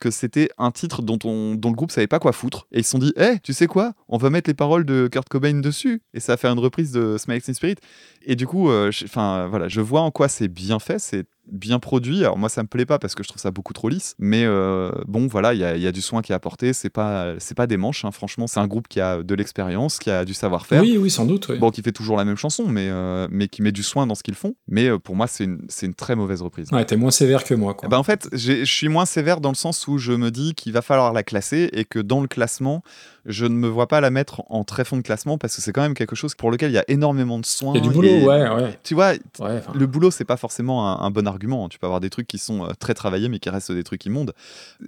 que 0.00 0.10
c'était 0.10 0.48
un 0.58 0.70
titre 0.70 1.02
dont, 1.02 1.18
on, 1.24 1.54
dont 1.54 1.70
le 1.70 1.74
groupe 1.76 1.90
savait 1.90 2.06
pas 2.06 2.18
quoi 2.18 2.32
foutre. 2.32 2.66
Et 2.72 2.80
ils 2.80 2.84
se 2.84 2.90
sont 2.90 2.98
dit, 2.98 3.12
hé, 3.16 3.38
tu 3.42 3.52
sais 3.52 3.66
quoi? 3.66 3.92
On 4.08 4.16
va 4.16 4.30
mettre 4.30 4.48
les 4.48 4.54
paroles 4.54 4.84
de 4.84 5.08
Kurt 5.10 5.28
Cobain 5.28 5.60
dessus. 5.60 6.02
Et 6.14 6.20
ça 6.20 6.32
va 6.32 6.36
faire 6.36 6.52
une 6.52 6.58
reprise 6.58 6.92
de 6.92 7.16
Teen 7.18 7.54
Spirit. 7.54 7.76
Et 8.22 8.36
du 8.36 8.46
coup, 8.46 8.70
euh, 8.70 8.90
voilà, 9.14 9.68
je 9.68 9.80
vois 9.80 10.00
en 10.00 10.10
quoi 10.10 10.28
c'est 10.28 10.48
bien 10.48 10.78
fait, 10.78 10.98
c'est 10.98 11.26
bien 11.52 11.78
produit. 11.78 12.20
Alors 12.20 12.38
moi, 12.38 12.48
ça 12.48 12.62
me 12.62 12.68
plaît 12.68 12.86
pas 12.86 12.98
parce 12.98 13.14
que 13.14 13.22
je 13.22 13.28
trouve 13.28 13.40
ça 13.40 13.50
beaucoup 13.50 13.72
trop 13.72 13.88
lisse. 13.88 14.14
Mais 14.18 14.44
euh, 14.44 14.90
bon, 15.06 15.26
voilà, 15.26 15.54
il 15.54 15.60
y, 15.60 15.64
a- 15.64 15.76
il 15.76 15.82
y 15.82 15.86
a 15.86 15.92
du 15.92 16.00
soin 16.00 16.22
qui 16.22 16.32
est 16.32 16.34
apporté. 16.34 16.72
C'est 16.72 16.90
pas, 16.90 17.34
c'est 17.38 17.56
pas 17.56 17.66
des 17.66 17.76
manches. 17.76 18.04
hein. 18.04 18.10
Franchement, 18.10 18.46
c'est 18.46 18.60
un 18.60 18.66
groupe 18.66 18.88
qui 18.88 19.00
a 19.00 19.22
de 19.22 19.34
l'expérience, 19.34 19.98
qui 19.98 20.10
a 20.10 20.24
du 20.24 20.34
savoir-faire. 20.34 20.82
Oui, 20.82 20.96
oui, 20.98 21.10
sans 21.10 21.26
doute. 21.26 21.48
oui. 21.48 21.58
Bon, 21.58 21.70
qui 21.70 21.82
fait 21.82 21.92
toujours 21.92 22.16
la 22.16 22.24
même 22.24 22.36
chanson, 22.36 22.66
mais, 22.68 22.88
euh, 22.90 23.26
mais 23.30 23.48
qui 23.48 23.62
met 23.62 23.72
du 23.72 23.82
soin 23.82 24.06
dans 24.06 24.14
ce 24.14 24.22
qu'ils 24.22 24.34
font. 24.34 24.54
Mais 24.68 24.88
euh, 24.88 24.98
pour 24.98 25.16
moi, 25.16 25.26
c'est 25.26 25.44
une, 25.44 25.60
c'est 25.68 25.86
une 25.86 25.94
très 25.94 26.16
mauvaise 26.16 26.42
reprise. 26.42 26.68
Ouais, 26.72 26.84
t'es 26.84 26.96
moins 26.96 27.10
sévère 27.10 27.44
que 27.44 27.54
moi, 27.54 27.74
quoi. 27.74 27.88
Ben, 27.88 27.98
en 27.98 28.02
fait, 28.04 28.28
je 28.32 28.64
suis 28.64 28.88
moins 28.88 29.06
sévère 29.06 29.40
dans 29.40 29.50
le 29.50 29.54
sens 29.56 29.86
où 29.88 29.98
je 29.98 30.12
me 30.12 30.30
dis 30.30 30.54
qu'il 30.54 30.72
va 30.72 30.82
falloir 30.82 31.12
la 31.12 31.22
classer 31.22 31.68
et 31.72 31.84
que 31.84 31.98
dans 31.98 32.20
le 32.20 32.28
classement, 32.28 32.82
je 33.26 33.44
ne 33.44 33.54
me 33.54 33.68
vois 33.68 33.86
pas 33.86 34.00
la 34.00 34.10
mettre 34.10 34.42
en 34.48 34.64
très 34.64 34.84
fond 34.84 34.96
de 34.96 35.02
classement 35.02 35.36
parce 35.38 35.54
que 35.56 35.60
c'est 35.62 35.72
quand 35.72 35.82
même 35.82 35.94
quelque 35.94 36.16
chose 36.16 36.34
pour 36.34 36.50
lequel 36.50 36.70
il 36.70 36.74
y 36.74 36.78
a 36.78 36.84
énormément 36.88 37.38
de 37.38 37.44
soins. 37.46 37.74
Il 37.74 37.78
y 37.84 37.86
a 37.86 37.88
du 37.88 37.94
boulot, 37.94 38.08
et- 38.08 38.24
ouais, 38.24 38.48
ouais. 38.48 38.78
Tu 38.82 38.94
vois, 38.94 39.12
ouais 39.40 39.60
le 39.74 39.86
boulot, 39.86 40.10
c'est 40.10 40.24
pas 40.24 40.36
forcément 40.36 40.88
un, 40.88 41.04
un 41.04 41.10
bon 41.10 41.26
argument. 41.26 41.39
Tu 41.68 41.78
peux 41.78 41.86
avoir 41.86 42.00
des 42.00 42.10
trucs 42.10 42.26
qui 42.26 42.38
sont 42.38 42.64
euh, 42.64 42.70
très 42.78 42.94
travaillés, 42.94 43.28
mais 43.28 43.38
qui 43.38 43.48
restent 43.50 43.72
des 43.72 43.84
trucs 43.84 44.04
immondes. 44.06 44.32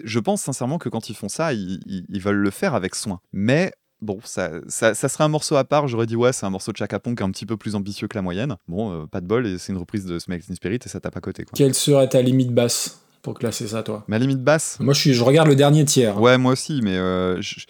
Je 0.04 0.18
pense 0.18 0.42
sincèrement 0.42 0.78
que 0.78 0.88
quand 0.88 1.08
ils 1.10 1.16
font 1.16 1.28
ça, 1.28 1.52
ils, 1.52 1.80
ils- 1.86 2.04
ils 2.08 2.20
veulent 2.20 2.36
le 2.36 2.50
faire 2.50 2.74
avec 2.74 2.94
soin. 2.94 3.20
Mais 3.32 3.72
bon, 4.00 4.18
ça, 4.24 4.50
ça, 4.68 4.94
ça 4.94 5.08
serait 5.08 5.24
un 5.24 5.28
morceau 5.28 5.56
à 5.56 5.64
part. 5.64 5.88
J'aurais 5.88 6.06
dit, 6.06 6.16
ouais, 6.16 6.32
c'est 6.32 6.46
un 6.46 6.50
morceau 6.50 6.72
de 6.72 6.76
Chaka 6.76 6.98
Ponk 6.98 7.20
un 7.22 7.30
petit 7.30 7.46
peu 7.46 7.56
plus 7.56 7.74
ambitieux 7.74 8.08
que 8.08 8.16
la 8.16 8.22
moyenne. 8.22 8.56
Bon, 8.68 9.02
euh, 9.02 9.06
pas 9.06 9.20
de 9.20 9.26
bol, 9.26 9.46
et 9.46 9.58
c'est 9.58 9.72
une 9.72 9.78
reprise 9.78 10.04
de 10.04 10.18
Smell 10.18 10.38
Like 10.38 10.46
Teen 10.46 10.56
Spirit, 10.56 10.78
et 10.84 10.88
ça 10.88 11.00
tape 11.00 11.16
à 11.16 11.20
côté. 11.20 11.44
Quoi. 11.44 11.52
Quelle 11.56 11.74
serait 11.74 12.08
ta 12.08 12.20
limite 12.22 12.52
basse 12.52 13.00
pour 13.22 13.34
classer 13.34 13.68
ça, 13.68 13.82
toi? 13.82 14.04
Ma 14.08 14.18
limite 14.18 14.42
basse? 14.42 14.78
Moi, 14.80 14.94
je, 14.94 15.00
suis, 15.00 15.14
je 15.14 15.22
regarde 15.22 15.48
le 15.48 15.54
dernier 15.56 15.84
tiers. 15.84 16.16
hein. 16.16 16.20
Ouais, 16.20 16.38
moi 16.38 16.52
aussi, 16.52 16.80
mais 16.82 16.96
euh, 16.96 17.40
je- 17.40 17.60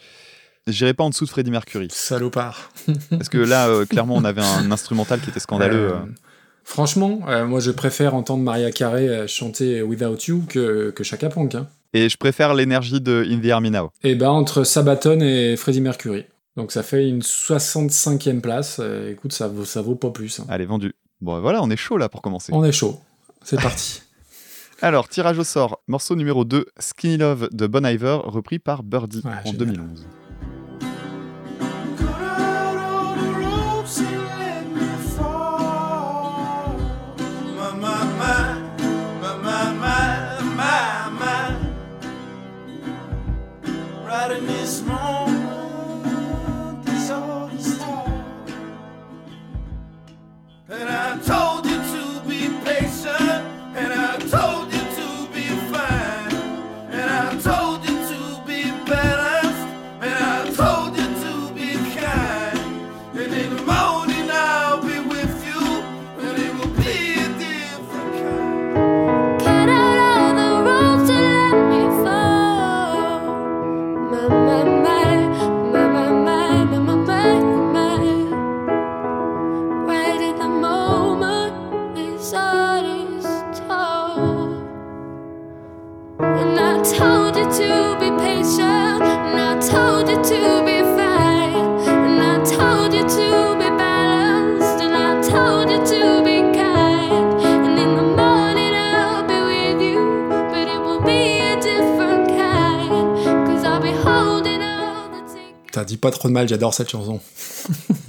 J'irai 0.69 0.95
pas 0.95 1.03
en 1.03 1.11
dessous 1.11 1.25
de 1.25 1.31
Freddie 1.31 1.51
Mercury. 1.51 1.89
Salopard. 1.91 2.71
Parce 3.11 3.29
que 3.29 3.37
là, 3.39 3.67
euh, 3.69 3.85
clairement, 3.85 4.15
on 4.15 4.23
avait 4.25 4.43
un 4.43 4.71
instrumental 4.71 5.21
qui 5.21 5.29
était 5.31 5.41
scandaleux. 5.41 5.93
Franchement, 6.65 7.21
euh, 7.29 7.45
moi 7.47 7.61
je 7.61 7.71
préfère 7.71 8.15
entendre 8.15 8.43
Maria 8.43 8.71
Carey 8.71 9.09
euh, 9.09 9.27
chanter 9.27 9.83
Without 9.83 10.17
You 10.29 10.45
que, 10.49 10.91
que 10.91 11.03
Chaka 11.05 11.29
Ponk. 11.29 11.55
Hein. 11.55 11.67
Et 11.93 12.09
je 12.09 12.17
préfère 12.17 12.55
l'énergie 12.55 13.01
de 13.01 13.27
In 13.29 13.41
the 13.41 13.51
Army 13.51 13.71
Now. 13.71 13.91
Et 14.03 14.15
ben 14.15 14.31
entre 14.31 14.65
Sabaton 14.65 15.21
et 15.21 15.57
Freddie 15.57 15.81
Mercury. 15.81 16.25
Donc 16.57 16.73
ça 16.73 16.83
fait 16.83 17.09
une 17.09 17.21
65e 17.21 18.41
place. 18.41 18.79
Euh, 18.81 19.11
écoute, 19.13 19.33
ça 19.33 19.49
vaut, 19.49 19.65
ça 19.65 19.83
vaut 19.83 19.95
pas 19.97 20.11
plus. 20.11 20.41
hein. 20.41 20.47
Allez, 20.49 20.65
vendu. 20.67 20.95
Bon, 21.21 21.41
voilà, 21.41 21.63
on 21.63 21.71
est 21.71 21.77
chaud 21.77 21.99
là 21.99 22.09
pour 22.09 22.23
commencer. 22.23 22.53
On 22.55 22.65
est 22.65 22.73
chaud. 22.73 22.99
C'est 23.45 23.61
parti. 23.61 24.03
Alors, 24.83 25.09
tirage 25.09 25.39
au 25.39 25.45
sort, 25.45 25.81
morceau 25.87 26.17
numéro 26.17 26.45
2, 26.45 26.67
Skinny 26.79 27.17
Love 27.17 27.49
de 27.53 27.67
Bon 27.67 27.87
Iver, 27.87 28.19
repris 28.25 28.59
par 28.59 28.83
Birdie 28.83 29.23
Ouais, 29.25 29.31
en 29.45 29.53
génial. 29.53 29.57
2011. 29.77 30.07
And 50.73 50.89
I 50.89 51.19
told 51.19 51.62
pas 105.97 106.11
trop 106.11 106.29
de 106.29 106.33
mal, 106.33 106.49
j'adore 106.49 106.75
cette 106.75 106.91
chanson. 106.91 107.21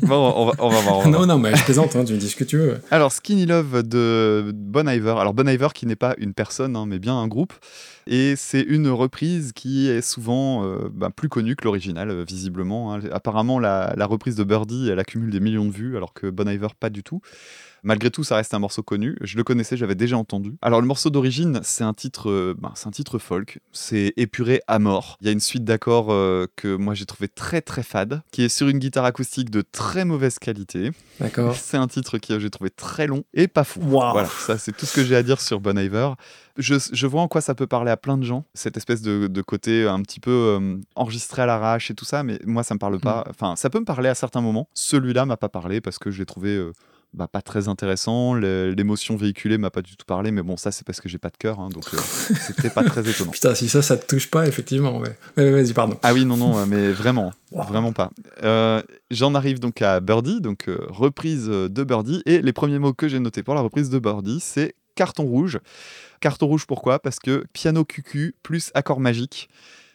Bon, 0.06 0.34
on 0.36 0.46
va, 0.48 0.52
on 0.60 0.68
va 0.68 0.82
voir. 0.82 0.98
on 0.98 1.02
va 1.04 1.10
voir. 1.10 1.10
non, 1.10 1.26
non, 1.26 1.38
mais 1.40 1.56
je 1.56 1.64
plaisante, 1.64 1.96
hein, 1.96 2.04
tu 2.04 2.12
me 2.12 2.18
dis 2.18 2.28
ce 2.30 2.36
que 2.36 2.44
tu 2.44 2.58
veux. 2.58 2.78
Alors, 2.92 3.14
Skinny 3.14 3.46
Love 3.46 3.84
de 3.84 4.52
Bon 4.54 4.86
Iver. 4.90 5.16
Alors, 5.18 5.34
Bon 5.34 5.48
Iver 5.48 5.70
qui 5.74 5.86
n'est 5.86 5.96
pas 5.96 6.14
une 6.18 6.34
personne, 6.34 6.76
hein, 6.76 6.86
mais 6.86 7.00
bien 7.00 7.16
un 7.18 7.30
groupe. 7.30 7.54
Et 8.06 8.34
c'est 8.36 8.60
une 8.60 8.90
reprise 8.90 9.54
qui 9.54 9.88
est 9.90 10.02
souvent 10.02 10.66
euh, 10.66 10.90
bah, 10.92 11.10
plus 11.10 11.30
connue 11.30 11.56
que 11.56 11.64
l'original, 11.64 12.10
euh, 12.10 12.26
visiblement. 12.28 12.94
hein. 12.94 13.00
Apparemment, 13.14 13.60
la, 13.60 13.94
la 13.96 14.06
reprise 14.06 14.36
de 14.36 14.44
Birdie, 14.44 14.90
elle 14.92 15.00
accumule 15.00 15.30
des 15.32 15.40
millions 15.40 15.64
de 15.66 15.72
vues, 15.72 15.96
alors 15.96 16.12
que 16.14 16.28
Bon 16.30 16.50
Iver, 16.50 16.68
pas 16.78 16.90
du 16.90 17.02
tout. 17.02 17.22
Malgré 17.84 18.10
tout, 18.10 18.24
ça 18.24 18.38
reste 18.38 18.54
un 18.54 18.60
morceau 18.60 18.82
connu. 18.82 19.18
Je 19.22 19.36
le 19.38 19.44
connaissais, 19.44 19.76
j'avais 19.78 19.96
déjà 19.96 20.18
entendu. 20.18 20.56
Alors, 20.62 20.82
le 20.82 20.88
morceau 20.88 21.10
d'origine, 21.10 21.60
c'est 21.64 21.84
un 21.84 21.94
titre, 21.94 22.30
euh, 22.30 22.56
ben, 22.58 22.72
c'est 22.76 22.88
un 22.88 22.92
titre 22.92 23.20
folk. 23.20 23.60
C'est 23.74 24.14
épuré 24.18 24.62
à 24.68 24.80
mort. 24.80 25.18
Il 25.22 25.28
y 25.28 25.30
a 25.30 25.34
une 25.34 25.42
suite 25.42 25.66
d'accords 25.66 26.12
euh, 26.12 26.48
que 26.56 26.76
moi 26.76 26.94
j'ai 26.94 27.06
trouvé 27.06 27.28
très 27.28 27.62
très 27.62 27.84
fade, 27.84 28.22
qui 28.32 28.44
est 28.44 28.50
sur 28.50 28.70
une 28.70 28.80
guitare 28.80 29.06
acoustique 29.06 29.50
de 29.50 29.62
très 29.62 30.06
mauvaise 30.06 30.40
qualité. 30.40 30.92
D'accord. 31.20 31.56
C'est 31.56 31.78
un 31.78 31.88
titre 31.88 32.18
que 32.20 32.40
j'ai 32.40 32.50
trouvé 32.50 32.70
très 32.70 33.06
long 33.06 33.24
et 33.34 33.48
pas 33.50 33.64
fou. 33.66 33.82
Waouh. 33.82 34.14
Voilà, 34.14 34.30
ça 34.30 34.58
c'est 34.58 34.72
tout 34.72 34.86
ce 34.86 34.96
que 34.96 35.04
j'ai 35.04 35.16
à 35.18 35.24
dire 35.24 35.42
sur 35.42 35.60
Bon 35.60 35.78
Iver. 35.78 36.12
Je, 36.58 36.76
je 36.92 37.08
vois 37.08 37.22
en 37.22 37.28
quoi 37.28 37.42
ça 37.42 37.56
peut 37.56 37.66
parler 37.68 37.90
à 37.92 37.98
plein 37.98 38.18
de 38.18 38.24
gens, 38.24 38.46
cette 38.54 38.78
espèce 38.78 39.02
de, 39.02 39.28
de 39.28 39.42
côté 39.42 39.88
un 39.88 40.02
petit 40.04 40.20
peu 40.20 40.32
euh, 40.32 40.78
enregistré 40.96 41.42
à 41.42 41.46
l'arrache 41.48 41.90
et 41.92 41.96
tout 41.96 42.06
ça, 42.06 42.22
mais 42.24 42.40
moi 42.46 42.64
ça 42.64 42.76
me 42.76 42.80
parle 42.80 42.94
Mm. 42.94 43.00
pas. 43.00 43.24
Enfin, 43.30 43.56
ça 43.56 43.70
peut 43.72 43.80
me 43.80 43.86
parler 43.86 44.08
à 44.08 44.16
certains 44.16 44.42
moments. 44.42 44.68
Celui-là 44.76 45.26
m'a 45.26 45.36
pas 45.38 45.50
parlé 45.50 45.82
parce 45.82 45.98
que 45.98 46.12
je 46.12 46.20
l'ai 46.20 46.26
trouvé 46.28 46.50
euh, 46.50 46.72
bah, 47.14 47.28
pas 47.28 47.42
très 47.42 47.68
intéressant. 47.68 48.34
L'émotion 48.34 49.16
véhiculée 49.16 49.58
m'a 49.58 49.70
pas 49.70 49.82
du 49.82 49.96
tout 49.96 50.06
parlé, 50.06 50.32
mais 50.32 50.42
bon, 50.42 50.58
ça 50.58 50.72
c'est 50.72 50.86
parce 50.86 51.00
que 51.02 51.10
j'ai 51.10 51.18
pas 51.18 51.30
de 51.30 51.38
cœur, 51.38 51.60
hein, 51.60 51.70
donc 51.70 51.86
euh, 51.94 51.98
c'était 52.48 52.70
pas 52.70 52.84
très 52.84 53.08
étonnant. 53.08 53.32
Putain, 53.32 53.56
si 53.56 53.70
ça, 53.70 53.82
ça 53.82 53.98
te 53.98 54.06
touche 54.08 54.30
pas, 54.30 54.48
effectivement. 54.48 54.98
Ouais. 55.00 55.16
Ouais, 55.38 55.52
Vas-y, 55.52 55.74
pardon. 55.74 55.98
Ah 56.04 56.14
oui, 56.14 56.26
non, 56.26 56.38
non, 56.38 56.66
mais 56.66 56.92
vraiment, 56.92 57.34
Wow. 57.52 57.64
vraiment 57.66 57.94
pas. 57.94 58.10
Euh, 58.44 58.82
J'en 59.12 59.36
arrive 59.36 59.60
donc 59.60 59.82
à 59.82 60.00
Birdie, 60.00 60.42
donc 60.42 60.68
euh, 60.68 60.80
reprise 60.90 61.46
euh, 61.50 61.70
de 61.70 61.84
Birdie, 61.84 62.24
et 62.26 62.42
les 62.42 62.54
premiers 62.54 62.80
mots 62.80 62.94
que 62.94 63.08
j'ai 63.08 63.20
notés 63.20 63.44
pour 63.44 63.54
la 63.54 63.62
reprise 63.62 63.90
de 63.92 64.00
Birdie, 64.00 64.40
c'est 64.42 64.76
carton 64.96 65.24
rouge. 65.24 65.60
Carton 66.20 66.48
rouge 66.48 66.66
pourquoi? 66.66 67.00
Parce 67.00 67.20
que 67.20 67.46
piano 67.54 67.86
cucu 67.86 68.36
plus 68.44 68.72
accord 68.74 69.00
magique. 69.00 69.50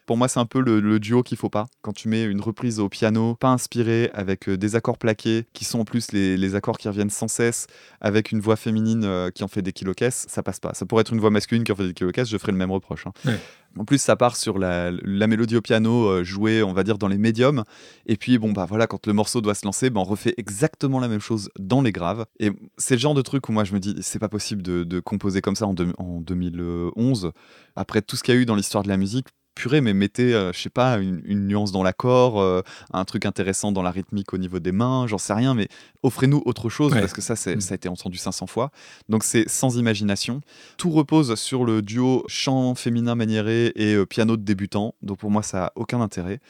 Pour 0.09 0.17
moi, 0.17 0.27
c'est 0.27 0.41
un 0.41 0.47
peu 0.47 0.61
le, 0.61 0.81
le 0.81 0.99
duo 0.99 1.23
qu'il 1.23 1.37
faut 1.37 1.51
pas. 1.51 1.67
Quand 1.83 1.93
tu 1.93 2.09
mets 2.09 2.25
une 2.25 2.41
reprise 2.41 2.81
au 2.81 2.89
piano, 2.89 3.35
pas 3.35 3.51
inspirée, 3.51 4.09
avec 4.15 4.49
euh, 4.49 4.57
des 4.57 4.75
accords 4.75 4.97
plaqués, 4.97 5.45
qui 5.53 5.67
sont 5.67 5.81
en 5.81 5.85
plus 5.85 6.13
les, 6.13 6.39
les 6.39 6.55
accords 6.55 6.79
qui 6.79 6.89
reviennent 6.89 7.11
sans 7.11 7.29
cesse, 7.29 7.67
avec 8.01 8.33
une 8.33 8.41
voix 8.41 8.57
féminine 8.57 9.05
euh, 9.05 9.31
qui 9.31 9.45
en 9.45 9.49
fait 9.49 9.61
des 9.61 9.75
kilocaisses, 9.75 10.25
ça 10.27 10.43
passe 10.43 10.61
pas. 10.61 10.73
Ça 10.73 10.87
pourrait 10.87 11.03
être 11.03 11.13
une 11.13 11.21
voix 11.21 11.29
masculine 11.29 11.63
qui 11.63 11.73
en 11.73 11.77
fait 11.77 11.87
des 11.89 11.93
kilocaisses, 11.93 12.31
je 12.31 12.39
ferais 12.39 12.53
le 12.53 12.59
même 12.59 12.71
reproche. 12.71 13.07
hein. 13.07 13.13
Ouais. 13.27 13.39
En 13.79 13.85
plus, 13.85 13.99
ça 14.01 14.17
part 14.17 14.35
sur 14.35 14.59
la, 14.59 14.91
la 14.91 15.27
mélodie 15.27 15.57
au 15.57 15.61
piano 15.61 16.07
euh, 16.09 16.25
jouée, 16.25 16.63
on 16.63 16.73
va 16.73 16.85
dire, 16.85 16.97
dans 16.97 17.07
les 17.07 17.19
médiums. 17.19 17.65
Et 18.07 18.17
puis, 18.17 18.39
bon, 18.39 18.51
bah 18.53 18.65
voilà, 18.67 18.87
quand 18.87 19.07
le 19.07 19.13
morceau 19.13 19.43
doit 19.43 19.55
se 19.55 19.67
lancer, 19.67 19.91
bah, 19.91 20.01
on 20.01 20.05
refait 20.05 20.33
exactement 20.39 21.01
la 21.01 21.09
même 21.09 21.21
chose 21.21 21.51
dans 21.59 21.83
les 21.83 21.93
graves. 21.93 22.25
Et 22.41 22.51
c'est 22.79 22.95
le 22.95 23.01
genre 23.01 23.13
de 23.13 23.21
truc 23.21 23.47
où 23.51 23.53
moi, 23.53 23.65
je 23.65 23.75
me 23.75 23.79
dis, 23.79 23.95
c'est 24.01 24.19
pas 24.19 24.31
possible 24.31 24.63
de, 24.63 24.85
de 24.85 25.01
composer 25.01 25.43
comme 25.43 25.55
ça 25.55 25.67
en, 25.67 25.75
en 25.99 26.21
2011. 26.23 27.33
Après 27.77 28.01
tout 28.03 28.17
ce 28.17 28.23
qu'il 28.23 28.35
y 28.35 28.39
a 28.39 28.41
eu 28.41 28.47
dans 28.47 28.55
l'histoire 28.57 28.83
de 28.83 28.89
la 28.89 28.97
musique, 28.97 29.29
purée, 29.59 29.81
mais 29.81 29.93
mettez, 29.93 30.33
euh, 30.35 30.53
je 30.53 30.61
sais 30.61 30.71
pas, 30.71 30.99
une, 30.99 31.21
une 31.25 31.49
nuance 31.49 31.73
dans 31.73 31.83
l'accord, 31.83 32.41
euh, 32.41 32.63
un 32.93 33.05
truc 33.05 33.27
intéressant 33.27 33.73
dans 33.73 33.83
la 33.83 33.91
rythmique 33.91 34.33
au 34.33 34.39
niveau 34.39 34.61
des 34.61 34.71
mains, 34.73 35.07
j'en 35.09 35.19
sais 35.19 35.35
rien, 35.35 35.53
mais 35.55 35.69
offrez-nous 36.05 36.43
autre 36.47 36.69
chose 36.69 36.93
Ouais. 36.93 37.01
parce 37.01 37.13
que 37.13 37.21
ça, 37.21 37.35
c'est- 37.37 37.57
Mm. 37.57 37.61
ça 37.61 37.73
a 37.73 37.77
été 37.77 37.89
entendu 37.89 38.19
500 38.19 38.47
fois. 38.47 38.71
Donc 39.09 39.25
c'est 39.25 39.49
sans 39.49 39.77
imagination. 39.77 40.41
Tout 40.77 40.91
repose 40.91 41.35
sur 41.35 41.65
le 41.65 41.83
duo 41.83 42.25
chant 42.29 42.75
féminin 42.77 43.15
maniéré 43.17 43.73
et 43.75 43.95
euh, 43.95 44.07
piano 44.07 44.37
de 44.37 44.43
débutant. 44.43 44.95
Donc 45.03 45.19
pour 45.19 45.31
moi, 45.31 45.43
ça 45.43 45.67
a 45.67 45.73
aucun 45.75 46.01
intérêt. 46.01 46.41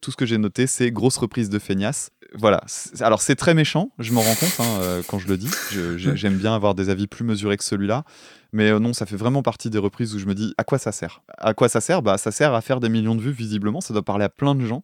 Tout 0.00 0.10
ce 0.12 0.16
que 0.16 0.24
j'ai 0.26 0.38
noté, 0.38 0.66
c'est 0.68 0.90
grosse 0.92 1.16
reprise 1.16 1.48
de 1.50 1.58
feignasse. 1.58 2.10
Voilà. 2.34 2.62
Alors 3.00 3.20
c'est 3.20 3.36
très 3.36 3.52
méchant, 3.54 3.90
je 3.98 4.12
m'en 4.12 4.22
rends 4.22 4.34
compte 4.36 4.56
hein, 4.60 5.00
quand 5.06 5.18
je 5.18 5.28
le 5.28 5.36
dis. 5.36 5.50
J'aime 5.96 6.36
bien 6.38 6.54
avoir 6.54 6.74
des 6.74 6.88
avis 6.88 7.06
plus 7.06 7.24
mesurés 7.24 7.56
que 7.58 7.64
celui-là. 7.64 8.04
Mais 8.52 8.70
euh, 8.70 8.78
non, 8.78 8.92
ça 8.92 9.06
fait 9.06 9.16
vraiment 9.16 9.42
partie 9.42 9.70
des 9.70 9.78
reprises 9.78 10.14
où 10.14 10.18
je 10.18 10.26
me 10.26 10.34
dis 10.34 10.52
à 10.58 10.64
quoi 10.64 10.78
ça 10.78 10.92
sert? 10.92 11.22
À 11.38 11.54
quoi 11.54 11.68
ça 11.68 11.80
sert? 11.80 12.02
Bah 12.02 12.18
ça 12.18 12.30
sert 12.30 12.52
à 12.54 12.60
faire 12.60 12.80
des 12.80 12.88
millions 12.88 13.14
de 13.14 13.20
vues 13.22 13.32
visiblement, 13.32 13.80
ça 13.80 13.94
doit 13.94 14.02
parler 14.02 14.24
à 14.24 14.28
plein 14.28 14.54
de 14.54 14.64
gens. 14.64 14.82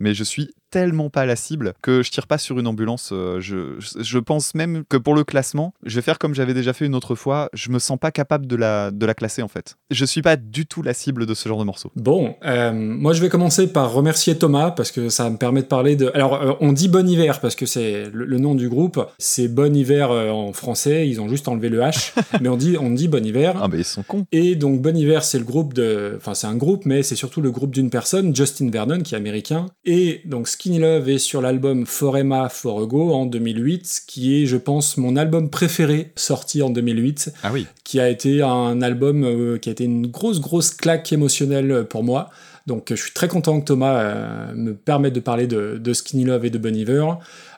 Mais 0.00 0.14
je 0.14 0.22
suis 0.22 0.50
tellement 0.70 1.10
pas 1.10 1.26
la 1.26 1.34
cible 1.34 1.72
que 1.82 2.02
je 2.04 2.10
tire 2.12 2.26
pas 2.28 2.38
sur 2.38 2.58
une 2.60 2.66
ambulance. 2.68 3.10
euh, 3.12 3.40
je, 3.40 3.80
je- 3.80 4.18
pense 4.18 4.54
même 4.54 4.84
que 4.88 4.96
pour 4.98 5.14
le 5.14 5.24
classement, 5.24 5.72
je 5.84 5.96
vais 5.96 6.02
faire 6.02 6.18
comme 6.18 6.34
j'avais 6.34 6.52
déjà 6.54 6.72
fait 6.72 6.84
une 6.86 6.94
autre 6.94 7.14
fois. 7.16 7.48
Je 7.54 7.70
me 7.70 7.78
sens 7.80 7.98
pas 7.98 8.10
capable 8.12 8.46
de 8.46 8.54
la, 8.54 8.90
de 8.92 9.04
la 9.06 9.14
classer 9.14 9.42
en 9.42 9.48
fait. 9.48 9.76
Je 9.90 10.04
suis 10.04 10.22
pas 10.22 10.36
du 10.36 10.66
tout 10.66 10.82
la 10.82 10.92
cible 10.94 11.24
de 11.26 11.34
ce 11.34 11.48
genre 11.48 11.58
de 11.58 11.64
morceau. 11.64 11.90
Bon, 11.96 12.36
euh, 12.44 12.70
moi 12.72 13.12
je 13.14 13.20
vais 13.22 13.28
commencer 13.30 13.72
par 13.72 13.92
remercier 13.92 14.36
Thomas 14.38 14.70
parce 14.70 14.92
que 14.92 15.08
ça 15.08 15.28
me 15.30 15.36
permet 15.38 15.62
de 15.62 15.66
parler 15.66 15.96
de. 15.96 16.10
Alors 16.14 16.58
on 16.60 16.72
dit 16.72 16.88
Bon 16.88 17.08
Hiver 17.08 17.40
parce 17.40 17.56
que 17.56 17.66
c'est 17.66 18.10
le, 18.12 18.24
le 18.26 18.38
nom 18.38 18.54
du 18.54 18.68
groupe, 18.68 19.04
c'est 19.18 19.48
Bon 19.48 19.74
Hiver 19.74 20.10
en 20.10 20.52
français, 20.52 21.08
ils 21.08 21.20
ont 21.20 21.28
juste 21.28 21.48
enlevé 21.48 21.70
le 21.70 21.80
H, 21.80 22.12
mais 22.40 22.48
on 22.50 22.56
dit 22.56 22.76
on 22.78 22.90
dit 22.90 23.07
Bon 23.08 23.24
Hiver. 23.24 23.58
Ah 23.60 23.68
bah 23.68 23.76
ils 23.78 23.84
sont 23.84 24.02
cons. 24.02 24.24
Et 24.32 24.54
donc 24.54 24.80
Bon 24.80 24.96
Hiver, 24.96 25.24
c'est 25.24 25.38
le 25.38 25.44
groupe 25.44 25.74
de, 25.74 26.14
enfin 26.16 26.34
c'est 26.34 26.46
un 26.46 26.56
groupe, 26.56 26.84
mais 26.86 27.02
c'est 27.02 27.16
surtout 27.16 27.40
le 27.40 27.50
groupe 27.50 27.70
d'une 27.72 27.90
personne, 27.90 28.34
Justin 28.34 28.70
Vernon, 28.70 29.00
qui 29.00 29.14
est 29.14 29.18
américain. 29.18 29.66
Et 29.84 30.20
donc 30.24 30.48
Skinny 30.48 30.78
Love 30.78 31.08
est 31.08 31.18
sur 31.18 31.40
l'album 31.40 31.86
For 31.86 32.16
Emma 32.18 32.48
For 32.48 32.86
Go 32.86 33.12
en 33.12 33.26
2008, 33.26 34.02
qui 34.06 34.42
est, 34.42 34.46
je 34.46 34.56
pense, 34.56 34.96
mon 34.96 35.16
album 35.16 35.50
préféré 35.50 36.12
sorti 36.16 36.62
en 36.62 36.70
2008, 36.70 37.32
Ah 37.42 37.50
oui. 37.52 37.66
qui 37.84 38.00
a 38.00 38.08
été 38.08 38.42
un 38.42 38.80
album 38.82 39.24
euh, 39.24 39.58
qui 39.58 39.68
a 39.68 39.72
été 39.72 39.84
une 39.84 40.06
grosse 40.06 40.40
grosse 40.40 40.70
claque 40.70 41.12
émotionnelle 41.12 41.86
pour 41.88 42.04
moi. 42.04 42.30
Donc 42.68 42.88
je 42.90 43.02
suis 43.02 43.12
très 43.12 43.28
content 43.28 43.58
que 43.58 43.64
Thomas 43.64 43.94
euh, 43.94 44.52
me 44.54 44.74
permette 44.74 45.14
de 45.14 45.20
parler 45.20 45.46
de, 45.46 45.92
Skinny 45.92 46.24
Love 46.24 46.44
et 46.44 46.50
de 46.50 46.58
Bon 46.58 46.76
Iver. 46.76 47.06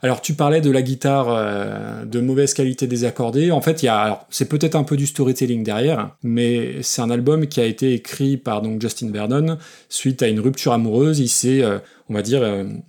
Alors 0.02 0.20
tu 0.22 0.34
parlais 0.34 0.60
de 0.60 0.70
la 0.70 0.82
guitare 0.82 1.26
euh, 1.28 2.04
de 2.04 2.20
mauvaise 2.20 2.54
qualité 2.54 2.86
désaccordée. 2.86 3.50
En 3.50 3.60
fait, 3.60 3.84
c'est 4.30 4.48
peut-être 4.48 4.76
un 4.76 4.84
peu 4.84 4.96
du 4.96 5.06
storytelling 5.06 5.64
derrière, 5.64 6.14
mais 6.22 6.76
c'est 6.82 7.02
un 7.02 7.10
album 7.10 7.48
qui 7.48 7.60
a 7.60 7.64
été 7.64 7.92
écrit 7.92 8.36
par 8.36 8.62
donc 8.62 8.80
Justin 8.80 9.10
Vernon 9.10 9.58
suite 9.88 10.22
à 10.22 10.28
une 10.28 10.38
rupture 10.38 10.72
amoureuse. 10.72 11.18
Il 11.18 11.28
s'est, 11.28 11.62
euh, 11.62 11.78
on 12.08 12.14
va 12.14 12.22
dire, 12.22 12.42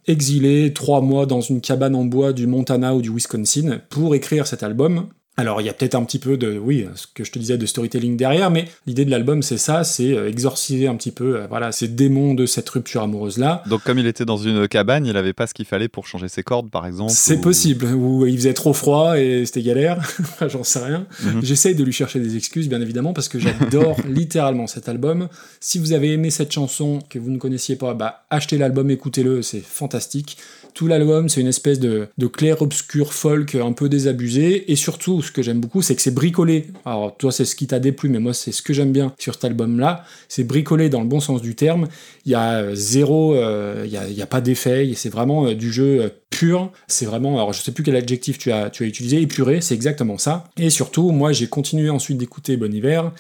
exilé 0.05 0.73
trois 0.73 1.01
mois 1.01 1.25
dans 1.25 1.41
une 1.41 1.59
cabane 1.59 1.95
en 1.95 2.05
bois 2.05 2.33
du 2.33 2.45
Montana 2.45 2.93
ou 2.93 3.01
du 3.01 3.09
Wisconsin 3.09 3.81
pour 3.89 4.13
écrire 4.13 4.45
cet 4.45 4.61
album. 4.61 5.07
Alors 5.37 5.61
il 5.61 5.65
y 5.65 5.69
a 5.69 5.73
peut-être 5.73 5.95
un 5.95 6.03
petit 6.03 6.19
peu 6.19 6.35
de, 6.35 6.57
oui, 6.57 6.85
ce 6.95 7.07
que 7.07 7.23
je 7.23 7.31
te 7.31 7.39
disais 7.39 7.57
de 7.57 7.65
storytelling 7.65 8.17
derrière, 8.17 8.51
mais 8.51 8.65
l'idée 8.85 9.05
de 9.05 9.11
l'album 9.11 9.41
c'est 9.41 9.57
ça, 9.57 9.85
c'est 9.85 10.13
euh, 10.13 10.27
exorciser 10.29 10.87
un 10.87 10.95
petit 10.95 11.11
peu, 11.11 11.37
euh, 11.37 11.47
voilà, 11.47 11.71
ces 11.71 11.87
démons 11.87 12.33
de 12.33 12.45
cette 12.45 12.67
rupture 12.69 13.01
amoureuse 13.01 13.37
là. 13.37 13.63
Donc 13.67 13.81
comme 13.83 13.97
il 13.97 14.05
était 14.07 14.25
dans 14.25 14.35
une 14.37 14.67
cabane, 14.67 15.05
il 15.05 15.15
avait 15.15 15.31
pas 15.31 15.47
ce 15.47 15.53
qu'il 15.53 15.65
fallait 15.65 15.87
pour 15.87 16.05
changer 16.05 16.27
ses 16.27 16.43
cordes, 16.43 16.69
par 16.69 16.85
exemple. 16.85 17.13
C'est 17.15 17.37
ou- 17.37 17.41
possible, 17.41 17.85
ou 17.85 18.25
il 18.27 18.35
faisait 18.35 18.53
trop 18.53 18.73
froid 18.73 19.17
et 19.17 19.45
c'était 19.45 19.61
galère, 19.61 20.05
j'en 20.47 20.65
sais 20.65 20.83
rien. 20.83 21.07
Mhm. 21.23 21.39
J'essaye 21.43 21.75
de 21.75 21.83
lui 21.85 21.93
chercher 21.93 22.19
des 22.19 22.35
excuses, 22.35 22.67
bien 22.67 22.81
évidemment, 22.81 23.13
parce 23.13 23.29
que 23.29 23.39
j'adore 23.39 23.95
littéralement 24.07 24.67
cet 24.67 24.89
album. 24.89 25.29
Si 25.61 25.79
vous 25.79 25.93
avez 25.93 26.11
aimé 26.11 26.29
cette 26.29 26.51
chanson 26.51 26.99
que 27.09 27.17
vous 27.19 27.31
ne 27.31 27.37
connaissiez 27.37 27.77
pas, 27.77 27.93
bah, 27.93 28.25
achetez 28.29 28.57
l'album, 28.57 28.91
écoutez-le, 28.91 29.41
c'est 29.41 29.61
fantastique. 29.61 30.37
Tout 30.73 30.87
l'album, 30.87 31.29
c'est 31.29 31.41
une 31.41 31.47
espèce 31.47 31.79
de, 31.79 32.07
clair-obscur 32.31 33.13
folk 33.13 33.55
un 33.55 33.73
peu 33.73 33.89
désabusé. 33.89 34.71
Et 34.71 34.75
surtout, 34.75 35.21
ce 35.21 35.31
que 35.31 35.41
j'aime 35.41 35.59
beaucoup, 35.59 35.81
c'est 35.81 35.95
que 35.95 36.01
c'est 36.01 36.13
bricolé. 36.13 36.67
Alors, 36.85 37.15
toi, 37.17 37.31
c'est 37.31 37.45
ce 37.45 37.55
qui 37.55 37.67
t'a 37.67 37.79
déplu, 37.79 38.09
mais 38.09 38.19
moi, 38.19 38.33
c'est 38.33 38.51
ce 38.51 38.61
que 38.61 38.73
j'aime 38.73 38.91
bien 38.91 39.13
sur 39.17 39.33
cet 39.33 39.45
album-là. 39.45 40.05
C'est 40.27 40.43
bricolé 40.43 40.89
dans 40.89 41.01
le 41.01 41.07
bon 41.07 41.19
sens 41.19 41.41
du 41.41 41.55
terme. 41.55 41.87
Il 42.25 42.31
y 42.31 42.35
a 42.35 42.61
euh, 42.61 42.75
zéro, 42.75 43.35
euh, 43.35 43.83
il 43.85 43.91
y, 43.91 43.97
a, 43.97 44.07
y 44.07 44.21
a 44.21 44.27
pas 44.27 44.41
d'effet. 44.41 44.91
C'est 44.95 45.09
vraiment 45.09 45.47
euh, 45.47 45.55
du 45.55 45.71
jeu 45.71 46.11
pur. 46.31 46.71
C'est 46.87 47.05
vraiment, 47.05 47.35
alors 47.35 47.53
je 47.53 47.61
sais 47.61 47.71
plus 47.71 47.83
quel 47.83 47.95
adjectif 47.95 48.39
tu 48.39 48.51
as, 48.51 48.71
tu 48.71 48.83
as 48.83 48.87
utilisé, 48.87 49.21
épuré, 49.21 49.61
c'est 49.61 49.75
exactement 49.75 50.17
ça. 50.17 50.45
Et 50.57 50.71
surtout, 50.71 51.11
moi, 51.11 51.31
j'ai 51.31 51.47
continué 51.47 51.89
ensuite 51.91 52.17
d'écouter 52.17 52.57
Bon 52.57 52.73
Hiver. 52.73 53.11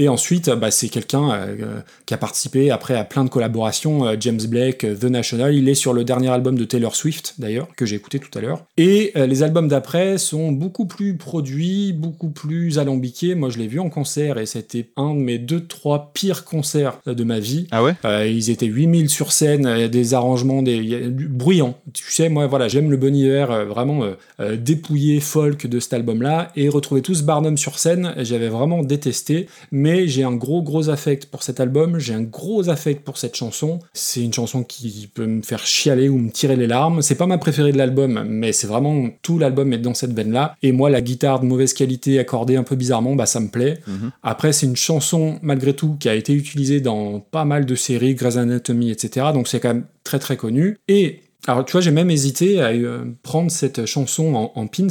Et 0.00 0.08
ensuite, 0.08 0.48
bah, 0.48 0.70
c'est 0.70 0.88
quelqu'un 0.88 1.30
euh, 1.32 1.56
euh, 1.60 1.80
qui 2.06 2.14
a 2.14 2.16
participé 2.16 2.70
après 2.70 2.94
à 2.94 3.02
plein 3.02 3.24
de 3.24 3.28
collaborations. 3.28 4.06
euh, 4.06 4.16
James 4.20 4.40
Blake, 4.48 4.86
The 5.00 5.04
National, 5.04 5.52
il 5.52 5.68
est 5.68 5.74
sur 5.74 5.92
le 5.92 6.04
dernier 6.04 6.28
album 6.28 6.56
de 6.56 6.64
Taylor 6.64 6.94
Swift 6.94 7.34
d'ailleurs, 7.38 7.66
que 7.76 7.84
j'ai 7.84 7.96
écouté 7.96 8.20
tout 8.20 8.30
à 8.38 8.40
l'heure. 8.40 8.64
Et 8.76 9.10
euh, 9.16 9.26
les 9.26 9.42
albums 9.42 9.66
d'après 9.66 10.16
sont 10.16 10.52
beaucoup 10.52 10.86
plus 10.86 11.16
produits, 11.16 11.92
beaucoup 11.92 12.30
plus 12.30 12.78
alambiqués. 12.78 13.34
Moi, 13.34 13.50
je 13.50 13.58
l'ai 13.58 13.66
vu 13.66 13.80
en 13.80 13.90
concert 13.90 14.38
et 14.38 14.46
c'était 14.46 14.88
un 14.96 15.14
de 15.14 15.18
mes 15.18 15.38
deux, 15.38 15.66
trois 15.66 16.12
pires 16.14 16.44
concerts 16.44 17.00
de 17.04 17.24
ma 17.24 17.40
vie. 17.40 17.66
Ah 17.72 17.82
ouais? 17.82 17.94
Euh, 18.04 18.24
ils 18.24 18.50
étaient 18.50 18.66
8000 18.66 19.10
sur 19.10 19.32
scène, 19.32 19.88
des 19.88 20.14
arrangements 20.14 20.62
des, 20.62 21.08
bruyants. 21.10 21.76
Tu 21.92 22.12
sais, 22.12 22.28
moi, 22.28 22.46
voilà, 22.46 22.68
j'aime 22.68 22.88
le 22.88 22.96
Bon 22.96 23.12
Hiver, 23.12 23.66
vraiment 23.66 24.04
dépouillé 24.38 25.18
folk 25.18 25.66
de 25.66 25.80
cet 25.80 25.92
album-là, 25.92 26.52
et 26.54 26.68
retrouver 26.68 27.02
tous 27.02 27.22
Barnum 27.22 27.56
sur 27.56 27.80
scène, 27.80 28.14
j'avais 28.18 28.48
vraiment 28.48 28.84
détesté. 28.84 29.48
Mais 29.88 30.06
j'ai 30.06 30.22
un 30.22 30.34
gros, 30.34 30.62
gros 30.62 30.90
affect 30.90 31.24
pour 31.30 31.42
cet 31.42 31.60
album, 31.60 31.98
j'ai 31.98 32.12
un 32.12 32.20
gros 32.20 32.68
affect 32.68 33.02
pour 33.04 33.16
cette 33.16 33.34
chanson. 33.34 33.78
C'est 33.94 34.22
une 34.22 34.34
chanson 34.34 34.62
qui 34.62 35.08
peut 35.14 35.24
me 35.24 35.40
faire 35.40 35.64
chialer 35.64 36.10
ou 36.10 36.18
me 36.18 36.30
tirer 36.30 36.56
les 36.56 36.66
larmes. 36.66 37.00
C'est 37.00 37.14
pas 37.14 37.24
ma 37.24 37.38
préférée 37.38 37.72
de 37.72 37.78
l'album, 37.78 38.22
mais 38.28 38.52
c'est 38.52 38.66
vraiment 38.66 39.08
tout 39.22 39.38
l'album 39.38 39.72
est 39.72 39.78
dans 39.78 39.94
cette 39.94 40.12
veine-là. 40.12 40.56
Et 40.62 40.72
moi, 40.72 40.90
la 40.90 41.00
guitare 41.00 41.40
de 41.40 41.46
mauvaise 41.46 41.72
qualité 41.72 42.18
accordée 42.18 42.56
un 42.56 42.64
peu 42.64 42.76
bizarrement, 42.76 43.14
bah 43.14 43.24
ça 43.24 43.40
me 43.40 43.48
plaît. 43.48 43.78
Mhm. 43.86 44.10
Après, 44.22 44.52
c'est 44.52 44.66
une 44.66 44.76
chanson, 44.76 45.38
malgré 45.40 45.72
tout, 45.72 45.96
qui 45.98 46.10
a 46.10 46.14
été 46.14 46.34
utilisée 46.34 46.82
dans 46.82 47.20
pas 47.20 47.46
mal 47.46 47.64
de 47.64 47.74
séries, 47.74 48.14
Grey's 48.14 48.36
Anatomy, 48.36 48.90
etc. 48.90 49.28
Donc 49.32 49.48
c'est 49.48 49.58
quand 49.58 49.68
même 49.68 49.86
très 50.04 50.18
très 50.18 50.36
connu. 50.36 50.76
Et 50.88 51.20
alors, 51.46 51.64
tu 51.64 51.72
vois, 51.72 51.80
j'ai 51.80 51.92
même 51.92 52.10
hésité 52.10 52.60
à 52.60 52.68
euh, 52.70 53.04
prendre 53.22 53.50
cette 53.50 53.86
chanson 53.86 54.34
en, 54.34 54.66
pins 54.66 54.88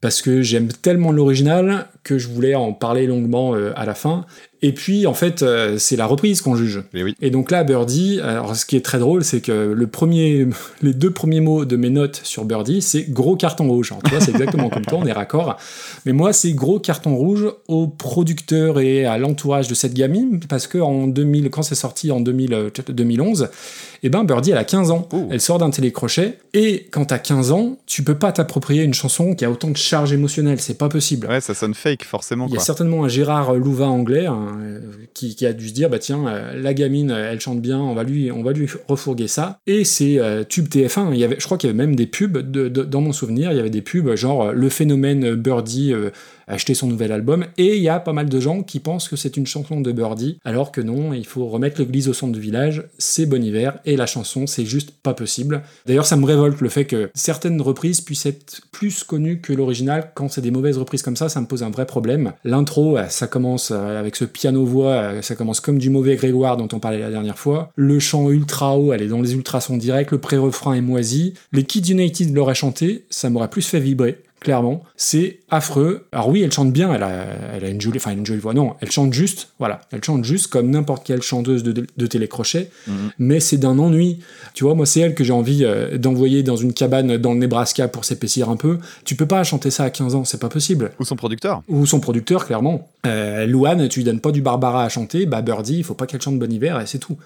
parce 0.00 0.20
que 0.20 0.42
j'aime 0.42 0.68
tellement 0.68 1.12
l'original 1.12 1.86
que 2.02 2.18
je 2.18 2.28
voulais 2.28 2.54
en 2.54 2.72
parler 2.72 3.06
longuement 3.06 3.54
euh, 3.54 3.72
à 3.76 3.86
la 3.86 3.94
fin. 3.94 4.26
Et 4.62 4.72
puis, 4.72 5.06
en 5.06 5.14
fait, 5.14 5.42
euh, 5.42 5.76
c'est 5.78 5.96
la 5.96 6.06
reprise 6.06 6.40
qu'on 6.40 6.56
juge. 6.56 6.82
Et 6.94 7.02
oui. 7.02 7.14
Et 7.20 7.30
donc 7.30 7.50
là, 7.50 7.62
Birdie, 7.64 8.20
alors 8.20 8.56
ce 8.56 8.64
qui 8.64 8.76
est 8.76 8.84
très 8.84 8.98
drôle, 8.98 9.22
c'est 9.24 9.40
que 9.40 9.52
le 9.52 9.86
premier, 9.86 10.46
les 10.82 10.94
deux 10.94 11.10
premiers 11.10 11.40
mots 11.40 11.64
de 11.64 11.76
mes 11.76 11.90
notes 11.90 12.20
sur 12.24 12.44
Birdie, 12.44 12.82
c'est 12.82 13.10
gros 13.10 13.36
carton 13.36 13.68
rouge. 13.68 13.92
Alors, 13.92 14.02
tu 14.02 14.10
vois, 14.10 14.20
c'est 14.20 14.30
exactement 14.30 14.68
comme 14.70 14.84
toi, 14.84 14.98
on 15.02 15.06
est 15.06 15.12
raccord. 15.12 15.56
Mais 16.06 16.12
moi, 16.12 16.32
c'est 16.32 16.52
gros 16.52 16.80
carton 16.80 17.16
rouge 17.16 17.46
aux 17.68 17.86
producteurs 17.86 18.80
et 18.80 19.04
à 19.04 19.18
l'entourage 19.18 19.68
de 19.68 19.74
cette 19.74 19.94
gamine, 19.94 20.40
parce 20.48 20.66
que 20.66 20.78
en 20.78 21.06
2000, 21.06 21.50
quand 21.50 21.62
c'est 21.62 21.74
sorti 21.74 22.10
en 22.10 22.20
2000, 22.20 22.54
euh, 22.54 22.70
2011, 22.88 23.48
eh 24.02 24.08
ben 24.08 24.24
Birdie, 24.24 24.52
elle 24.52 24.58
a 24.58 24.64
15 24.64 24.90
ans. 24.90 25.08
Ouh. 25.12 25.28
Elle 25.30 25.40
sort 25.40 25.58
d'un 25.58 25.70
télécrochet. 25.70 26.38
Et 26.54 26.86
quand 26.90 27.06
t'as 27.06 27.18
15 27.18 27.50
ans, 27.52 27.76
tu 27.86 28.02
peux 28.02 28.14
pas 28.14 28.32
t'approprier 28.32 28.82
une 28.82 28.94
chanson 28.94 29.34
qui 29.34 29.44
a 29.44 29.50
autant 29.50 29.70
de 29.70 29.76
charge 29.76 30.12
émotionnelle. 30.12 30.60
C'est 30.60 30.78
pas 30.78 30.88
possible. 30.88 31.26
Ouais, 31.26 31.40
ça 31.40 31.54
sonne 31.54 31.74
fake, 31.74 32.04
forcément. 32.04 32.46
Il 32.48 32.54
y 32.54 32.56
a 32.56 32.60
certainement 32.60 33.04
un 33.04 33.08
Gérard 33.08 33.54
Louvain 33.54 33.88
anglais 33.88 34.26
euh, 34.26 34.45
qui, 35.14 35.34
qui 35.34 35.46
a 35.46 35.52
dû 35.52 35.68
se 35.68 35.74
dire 35.74 35.90
bah 35.90 35.98
tiens 35.98 36.26
euh, 36.26 36.60
la 36.60 36.74
gamine 36.74 37.10
euh, 37.10 37.32
elle 37.32 37.40
chante 37.40 37.60
bien 37.60 37.78
on 37.78 37.94
va 37.94 38.04
lui 38.04 38.30
on 38.30 38.42
va 38.42 38.52
lui 38.52 38.68
refourguer 38.88 39.28
ça. 39.28 39.58
Et 39.66 39.84
c'est 39.84 40.18
euh, 40.18 40.44
tube 40.44 40.68
TF1 40.68 41.12
il 41.12 41.18
y 41.18 41.24
avait 41.24 41.36
je 41.38 41.44
crois 41.44 41.58
qu'il 41.58 41.68
y 41.68 41.70
avait 41.70 41.76
même 41.76 41.96
des 41.96 42.06
pubs 42.06 42.38
dans 42.38 43.00
mon 43.00 43.12
souvenir 43.12 43.52
il 43.52 43.56
y 43.56 43.60
avait 43.60 43.70
des 43.70 43.82
pubs 43.82 44.14
genre 44.14 44.42
euh, 44.42 44.52
le 44.52 44.68
phénomène 44.68 45.24
euh, 45.24 45.36
Birdie 45.36 45.92
euh, 45.92 46.10
acheter 46.46 46.74
son 46.74 46.86
nouvel 46.86 47.12
album. 47.12 47.46
Et 47.58 47.76
il 47.76 47.82
y 47.82 47.88
a 47.88 48.00
pas 48.00 48.12
mal 48.12 48.28
de 48.28 48.40
gens 48.40 48.62
qui 48.62 48.80
pensent 48.80 49.08
que 49.08 49.16
c'est 49.16 49.36
une 49.36 49.46
chanson 49.46 49.80
de 49.80 49.92
Birdie 49.92 50.38
alors 50.44 50.72
que 50.72 50.80
non 50.80 51.12
il 51.12 51.26
faut 51.26 51.46
remettre 51.46 51.80
l'église 51.80 52.08
au 52.08 52.12
centre 52.12 52.32
du 52.32 52.40
village 52.40 52.84
c'est 52.98 53.26
Bon 53.26 53.42
Hiver 53.42 53.78
et 53.84 53.96
la 53.96 54.06
chanson 54.06 54.46
c'est 54.46 54.64
juste 54.64 54.90
pas 54.90 55.14
possible. 55.14 55.62
D'ailleurs 55.86 56.06
ça 56.06 56.16
me 56.16 56.24
révolte 56.24 56.60
le 56.60 56.68
fait 56.68 56.84
que 56.84 57.10
certaines 57.14 57.60
reprises 57.60 58.00
puissent 58.00 58.26
être 58.26 58.60
plus 58.72 59.04
connues 59.04 59.40
que 59.40 59.52
l'original. 59.52 60.12
Quand 60.14 60.28
c'est 60.28 60.40
des 60.40 60.50
mauvaises 60.50 60.78
reprises 60.78 61.02
comme 61.02 61.16
ça 61.16 61.28
ça 61.28 61.40
me 61.40 61.46
pose 61.46 61.62
un 61.62 61.70
vrai 61.70 61.86
problème. 61.86 62.32
L'intro 62.44 62.96
euh, 62.96 63.08
ça 63.08 63.26
commence 63.26 63.70
euh, 63.72 63.98
avec 63.98 64.16
ce 64.16 64.24
piano 64.24 64.64
voix 64.64 64.92
euh, 64.92 65.22
ça 65.22 65.34
commence 65.34 65.60
comme 65.60 65.78
du 65.78 65.90
mauvais 65.90 66.16
Grégoire 66.16 66.56
dont 66.56 66.68
on 66.72 66.78
parlait 66.78 67.00
la 67.00 67.10
dernière 67.10 67.38
fois. 67.38 67.70
Le 67.76 67.98
chant 67.98 68.30
ultra 68.30 68.76
haut 68.76 68.92
elle 68.92 69.02
est 69.02 69.08
dans 69.08 69.20
les 69.20 69.34
ultrasons 69.34 69.76
directs 69.76 70.12
le 70.12 70.18
pré-refrain 70.18 70.74
est 70.74 70.80
moisi. 70.80 71.34
Les 71.52 71.64
Kids 71.64 71.92
United 71.92 72.34
l'auraient 72.34 72.54
chanté 72.54 73.06
ça 73.10 73.30
m'aurait 73.30 73.50
plus 73.50 73.66
fait 73.66 73.80
vibrer 73.80 74.18
clairement, 74.40 74.84
c'est 74.96 75.40
affreux. 75.50 76.06
Alors 76.12 76.28
oui, 76.28 76.42
elle 76.42 76.52
chante 76.52 76.72
bien, 76.72 76.92
elle 76.94 77.02
a, 77.02 77.26
elle 77.54 77.64
a 77.64 77.68
une 77.68 77.80
jolie, 77.80 77.96
enfin 77.98 78.12
une 78.12 78.24
jolie 78.26 78.38
voix. 78.40 78.54
Non, 78.54 78.74
elle 78.80 78.90
chante 78.90 79.12
juste, 79.12 79.48
voilà, 79.58 79.80
elle 79.92 80.04
chante 80.04 80.24
juste 80.24 80.46
comme 80.48 80.70
n'importe 80.70 81.04
quelle 81.06 81.22
chanteuse 81.22 81.62
de, 81.62 81.72
de 81.96 82.06
télécrochet, 82.06 82.70
Mhm. 82.86 82.94
mais 83.18 83.40
c'est 83.40 83.56
d'un 83.56 83.78
ennui. 83.78 84.20
Tu 84.54 84.64
vois, 84.64 84.74
moi 84.74 84.86
c'est 84.86 85.00
elle 85.00 85.14
que 85.14 85.24
j'ai 85.24 85.32
envie 85.32 85.64
euh, 85.64 85.98
d'envoyer 85.98 86.42
dans 86.42 86.56
une 86.56 86.72
cabane 86.72 87.16
dans 87.16 87.32
le 87.32 87.38
Nebraska 87.38 87.88
pour 87.88 88.04
s'épaissir 88.04 88.48
un 88.50 88.56
peu. 88.56 88.78
Tu 89.04 89.16
peux 89.16 89.26
pas 89.26 89.42
chanter 89.44 89.70
ça 89.70 89.84
à 89.84 89.90
15 89.90 90.14
ans, 90.14 90.24
c'est 90.24 90.40
pas 90.40 90.48
possible. 90.48 90.92
Ou 91.00 91.04
son 91.04 91.16
producteur. 91.16 91.62
Ou 91.68 91.86
son 91.86 91.98
producteur, 92.00 92.46
clairement. 92.46 92.88
Euh, 93.06 93.46
Louane, 93.46 93.88
tu 93.88 94.00
lui 94.00 94.04
donnes 94.04 94.20
pas 94.20 94.32
du 94.32 94.42
Barbara 94.42 94.84
à 94.84 94.88
chanter, 94.88 95.26
bah 95.26 95.42
Birdie, 95.42 95.78
il 95.78 95.84
faut 95.84 95.94
pas 95.94 96.06
qu'elle 96.06 96.20
chante 96.22 96.38
Bon 96.38 96.50
Hiver 96.52 96.80
et 96.80 96.86
c'est 96.86 96.98
tout. 96.98 97.16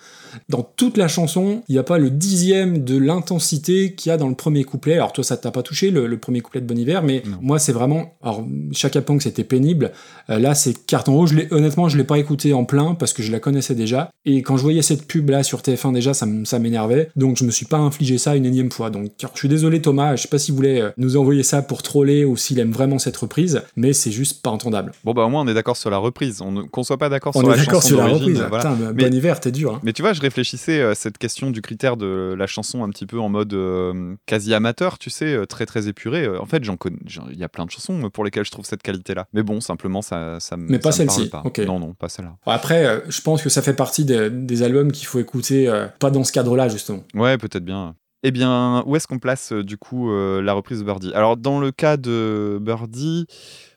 Dans 0.49 0.63
toute 0.63 0.97
la 0.97 1.09
chanson, 1.09 1.63
il 1.69 1.73
n'y 1.73 1.79
a 1.79 1.83
pas 1.83 1.99
le 1.99 2.09
dixième 2.11 2.85
de 2.85 2.97
l'intensité 2.97 3.95
qu'il 3.95 4.11
y 4.11 4.13
a 4.13 4.17
dans 4.17 4.29
le 4.29 4.35
premier 4.35 4.65
couplet. 4.65 4.95
Alors 4.95 5.13
toi, 5.13 5.25
ça 5.25 5.37
t'a 5.37 5.51
pas 5.51 5.63
touché, 5.63 5.91
le, 5.91 6.07
le 6.07 6.19
premier 6.19 6.41
couplet 6.41 6.61
de 6.61 6.67
Bon 6.67 6.79
Hiver, 6.79 7.03
mais 7.03 7.10
Non. 7.27 7.39
moi, 7.41 7.59
c'est 7.59 7.73
vraiment... 7.73 8.17
Alors, 8.23 8.45
Chaka 8.73 9.01
Pong, 9.03 9.21
c'était 9.21 9.45
pénible. 9.45 9.93
Euh, 10.31 10.39
là, 10.39 10.55
c'est 10.55 10.87
Carton 10.87 11.15
Rouge. 11.15 11.35
Je 11.35 11.55
honnêtement, 11.55 11.89
je 11.89 11.97
l'ai 11.99 12.05
pas 12.05 12.19
écouté 12.19 12.53
en 12.53 12.65
plein 12.65 12.95
parce 12.95 13.13
que 13.13 13.23
je 13.23 13.33
la 13.33 13.41
connaissais 13.41 13.75
déjà. 13.75 14.11
Et 14.25 14.43
quand 14.43 14.57
je 14.57 14.63
voyais 14.63 14.83
cette 14.83 15.07
pub-là 15.07 15.43
sur 15.43 15.61
TF1 15.61 15.93
déjà, 15.93 16.15
ça, 16.15 16.27
m'énervait. 16.59 17.11
Donc, 17.17 17.37
je 17.37 17.45
me 17.45 17.51
suis 17.51 17.67
pas 17.67 17.79
infligé 17.79 18.19
ça 18.19 18.37
une 18.37 18.47
énième 18.47 18.71
fois. 18.71 18.91
Donc, 18.91 19.11
alors, 19.23 19.33
je 19.35 19.39
suis 19.41 19.49
désolé, 19.49 19.81
Thomas. 19.83 20.17
Je 20.17 20.23
sais 20.23 20.29
pas 20.29 20.39
s'il 20.39 20.55
voulait 20.55 20.81
euh, 20.81 20.91
nous 20.97 21.17
envoyer 21.17 21.43
ça 21.43 21.63
pour 21.63 21.83
troller 21.83 22.25
ou 22.25 22.37
s'il 22.37 22.59
aime 22.59 22.73
vraiment 22.73 22.99
cette 22.99 23.17
reprise, 23.17 23.63
mais 23.77 23.93
c'est 23.93 24.11
juste 24.13 24.43
pas 24.43 24.51
entendable. 24.51 24.93
Bon, 25.05 25.13
bah 25.13 25.25
au 25.25 25.29
moins, 25.29 25.43
on 25.43 25.49
est 25.49 25.55
d'accord 25.55 25.77
sur 25.77 25.91
la 25.91 25.99
reprise. 25.99 26.41
On 26.43 26.53
ne 26.53 26.63
qu'on 26.63 26.83
soit 26.83 26.99
pas 26.99 27.09
d'accord 27.09 27.33
sur 27.35 27.43
est 27.53 27.57
la 27.57 27.63
chanson 27.63 27.81
sur 27.81 27.99
la 27.99 28.07
reprise. 28.07 28.39
voilà. 28.49 28.57
Putain, 28.59 28.77
mais 28.77 28.93
Mais- 29.05 29.11
Bon 29.11 29.17
Hiver, 29.17 29.41
t'es 29.41 29.51
dur. 29.53 29.75
hein. 29.75 29.81
Mais 29.83 29.93
tu 29.93 30.03
vois, 30.03 30.13
je 30.13 30.21
réfléchissais 30.21 30.83
à 30.83 30.95
cette 30.95 31.19
question 31.19 31.51
du 31.51 31.63
critère 31.63 31.97
de 31.97 32.35
la 32.37 32.47
chanson 32.47 32.85
un 32.85 32.89
petit 32.91 33.07
peu 33.07 33.19
en 33.19 33.29
mode 33.29 33.53
euh, 33.55 34.15
quasi 34.27 34.53
amateur, 34.55 34.99
tu 34.99 35.11
sais, 35.11 35.33
euh, 35.35 35.47
très 35.47 35.67
très 35.67 35.89
épuré. 35.89 36.25
Euh, 36.25 36.41
En 36.41 36.47
fait, 36.47 36.63
j'en 36.65 36.77
connais, 36.77 36.90
il 37.31 37.39
y 37.39 37.45
a 37.45 37.49
plein 37.49 37.65
de 37.65 37.71
chansons 37.71 38.05
euh, 38.05 38.09
pour 38.11 38.25
lesquelles 38.25 38.45
je 38.45 38.51
trouve 38.51 38.65
cette 38.65 38.83
qualité-là. 38.83 39.27
Mais 39.33 39.43
bon, 39.43 39.61
simplement, 39.61 40.03
ça, 40.03 40.41
ça 40.41 40.57
me. 40.57 40.69
Mais 40.69 40.79
pas 40.79 40.93
ça 40.93 41.07
celle-ci. 41.07 41.31
Non, 41.67 41.79
non, 41.79 41.95
pas 41.95 42.09
celle-là. 42.09 42.37
Après, 42.47 42.87
euh, 42.87 43.01
je 43.09 43.21
pense 43.21 43.43
que 43.43 43.49
ça 43.49 43.63
fait 43.63 43.75
partie 43.75 44.05
des, 44.05 44.31
des 44.31 44.63
albums 44.63 44.93
qu'il 44.93 45.07
faut 45.07 45.19
écouter, 45.19 45.69
euh, 45.69 45.87
pas 45.99 46.11
dans 46.11 46.25
ce 46.25 46.33
cadre-là, 46.33 46.69
justement. 46.69 47.03
Ouais, 47.15 47.39
peut-être 47.39 47.65
bien. 47.65 47.95
Eh 48.23 48.33
bien, 48.33 48.83
où 48.87 48.97
est-ce 48.97 49.07
qu'on 49.07 49.19
place 49.19 49.53
du 49.53 49.79
coup 49.79 50.11
euh, 50.11 50.43
la 50.43 50.53
reprise 50.53 50.81
de 50.81 50.85
Birdie? 50.85 51.11
Alors, 51.15 51.39
dans 51.39 51.59
le 51.59 51.71
cas 51.73 51.97
de 51.97 52.59
Birdie, 52.61 53.25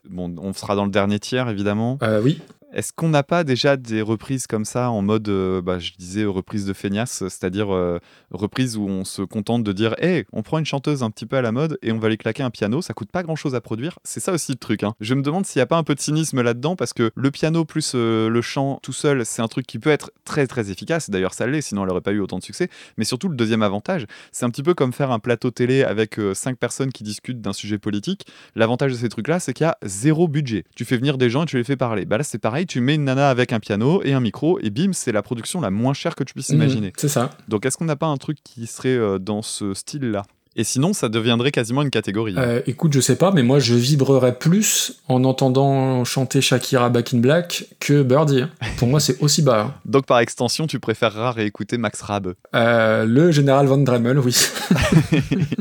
bon, 0.09 0.35
on 0.37 0.51
sera 0.51 0.75
dans 0.75 0.83
le 0.83 0.91
dernier 0.91 1.17
tiers 1.19 1.47
évidemment. 1.47 1.97
Euh, 2.03 2.21
oui. 2.21 2.41
Est-ce 2.73 2.91
qu'on 2.91 3.09
n'a 3.09 3.21
pas 3.21 3.43
déjà 3.43 3.77
des 3.77 4.01
reprises 4.01 4.47
comme 4.47 4.65
ça 4.65 4.89
en 4.89 5.03
mode, 5.03 5.29
euh, 5.29 5.61
bah, 5.61 5.77
je 5.77 5.91
disais, 5.97 6.25
reprise 6.25 6.65
de 6.65 6.73
feignasse, 6.73 7.19
c'est-à-dire 7.19 7.73
euh, 7.73 7.99
reprise 8.31 8.77
où 8.77 8.87
on 8.87 9.05
se 9.05 9.21
contente 9.21 9.63
de 9.63 9.71
dire, 9.71 9.93
hé, 10.01 10.25
on 10.33 10.41
prend 10.41 10.57
une 10.57 10.65
chanteuse 10.65 11.03
un 11.03 11.11
petit 11.11 11.27
peu 11.27 11.37
à 11.37 11.43
la 11.43 11.51
mode 11.51 11.77
et 11.83 11.91
on 11.91 11.99
va 11.99 12.09
lui 12.09 12.17
claquer 12.17 12.41
un 12.41 12.49
piano, 12.49 12.81
ça 12.81 12.93
coûte 12.93 13.11
pas 13.11 13.21
grand-chose 13.21 13.53
à 13.53 13.61
produire. 13.61 13.99
C'est 14.03 14.19
ça 14.19 14.33
aussi 14.33 14.53
le 14.53 14.57
truc. 14.57 14.83
hein. 14.83 14.95
Je 15.01 15.13
me 15.13 15.21
demande 15.21 15.45
s'il 15.45 15.59
n'y 15.59 15.63
a 15.63 15.67
pas 15.67 15.77
un 15.77 15.83
peu 15.83 15.93
de 15.93 15.99
cynisme 15.99 16.41
là-dedans 16.41 16.75
parce 16.75 16.93
que 16.93 17.11
le 17.13 17.29
piano 17.31 17.63
plus 17.63 17.91
euh, 17.93 18.27
le 18.27 18.41
chant 18.41 18.79
tout 18.81 18.93
seul, 18.93 19.23
c'est 19.23 19.43
un 19.43 19.47
truc 19.47 19.67
qui 19.67 19.77
peut 19.77 19.91
être 19.91 20.11
très 20.25 20.47
très 20.47 20.71
efficace. 20.71 21.11
D'ailleurs, 21.11 21.35
ça 21.35 21.45
l'est, 21.45 21.61
sinon 21.61 21.83
elle 21.83 21.91
aurait 21.91 22.01
pas 22.01 22.11
eu 22.11 22.19
autant 22.21 22.39
de 22.39 22.43
succès. 22.43 22.69
Mais 22.97 23.05
surtout, 23.05 23.29
le 23.29 23.35
deuxième 23.35 23.61
avantage, 23.61 24.07
c'est 24.31 24.45
un 24.45 24.49
petit 24.49 24.63
peu 24.63 24.73
comme 24.73 24.93
faire 24.93 25.11
un 25.11 25.19
plateau 25.19 25.51
télé 25.51 25.83
avec 25.83 26.17
euh, 26.17 26.33
cinq 26.33 26.57
personnes 26.57 26.91
qui 26.91 27.03
discutent 27.03 27.41
d'un 27.41 27.53
sujet 27.53 27.77
politique. 27.77 28.25
L'avantage 28.55 28.93
de 28.93 28.97
ces 28.97 29.09
trucs-là, 29.09 29.39
c'est 29.39 29.53
qu'il 29.53 29.65
y 29.65 29.69
a 29.69 29.77
zéro 29.83 30.27
budget. 30.27 30.63
Tu 30.75 30.85
fais 30.85 30.97
venir 30.97 31.19
des 31.19 31.29
gens 31.29 31.43
et 31.43 31.45
tu 31.45 31.57
les 31.57 31.63
fais 31.63 31.77
parler. 31.77 32.05
Bah 32.05 32.17
là, 32.17 32.23
c'est 32.23 32.39
pareil, 32.39 32.62
tu 32.65 32.81
mets 32.81 32.95
une 32.95 33.05
nana 33.05 33.29
avec 33.29 33.53
un 33.53 33.59
piano 33.59 34.01
et 34.03 34.13
un 34.13 34.19
micro 34.19 34.59
et 34.59 34.69
bim, 34.69 34.93
c'est 34.93 35.11
la 35.11 35.21
production 35.21 35.61
la 35.61 35.71
moins 35.71 35.93
chère 35.93 36.15
que 36.15 36.23
tu 36.23 36.33
puisses 36.33 36.49
imaginer. 36.49 36.87
Mhm, 36.87 36.93
c'est 36.97 37.09
ça. 37.09 37.29
Donc, 37.47 37.65
est-ce 37.65 37.77
qu'on 37.77 37.85
n'a 37.85 37.95
pas 37.95 38.07
un 38.07 38.17
truc 38.17 38.37
qui 38.43 38.67
serait 38.67 38.89
euh, 38.89 39.19
dans 39.19 39.41
ce 39.41 39.73
style-là? 39.73 40.23
Et 40.55 40.63
sinon, 40.63 40.93
ça 40.93 41.09
deviendrait 41.09 41.51
quasiment 41.51 41.81
une 41.81 41.89
catégorie. 41.89 42.35
Euh, 42.37 42.61
écoute, 42.67 42.93
je 42.93 42.99
sais 42.99 43.15
pas, 43.15 43.31
mais 43.31 43.41
moi 43.43 43.57
je 43.59 43.73
vibrerais 43.73 44.37
plus 44.37 45.01
en 45.07 45.23
entendant 45.23 46.03
chanter 46.05 46.41
Shakira 46.41 46.89
Back 46.89 47.13
in 47.13 47.17
Black 47.19 47.65
que 47.79 48.03
Birdie. 48.03 48.43
Pour 48.77 48.87
moi, 48.87 48.99
c'est 48.99 49.19
aussi 49.21 49.41
bas. 49.41 49.61
hein. 49.61 49.73
Donc, 49.85 50.05
par 50.05 50.19
extension, 50.19 50.67
tu 50.67 50.79
préféreras 50.79 51.31
réécouter 51.31 51.77
Max 51.77 52.01
Rab. 52.01 52.33
Euh, 52.55 53.05
le 53.05 53.31
général 53.31 53.65
Von 53.67 53.77
Dremel, 53.79 54.19
oui. 54.19 54.35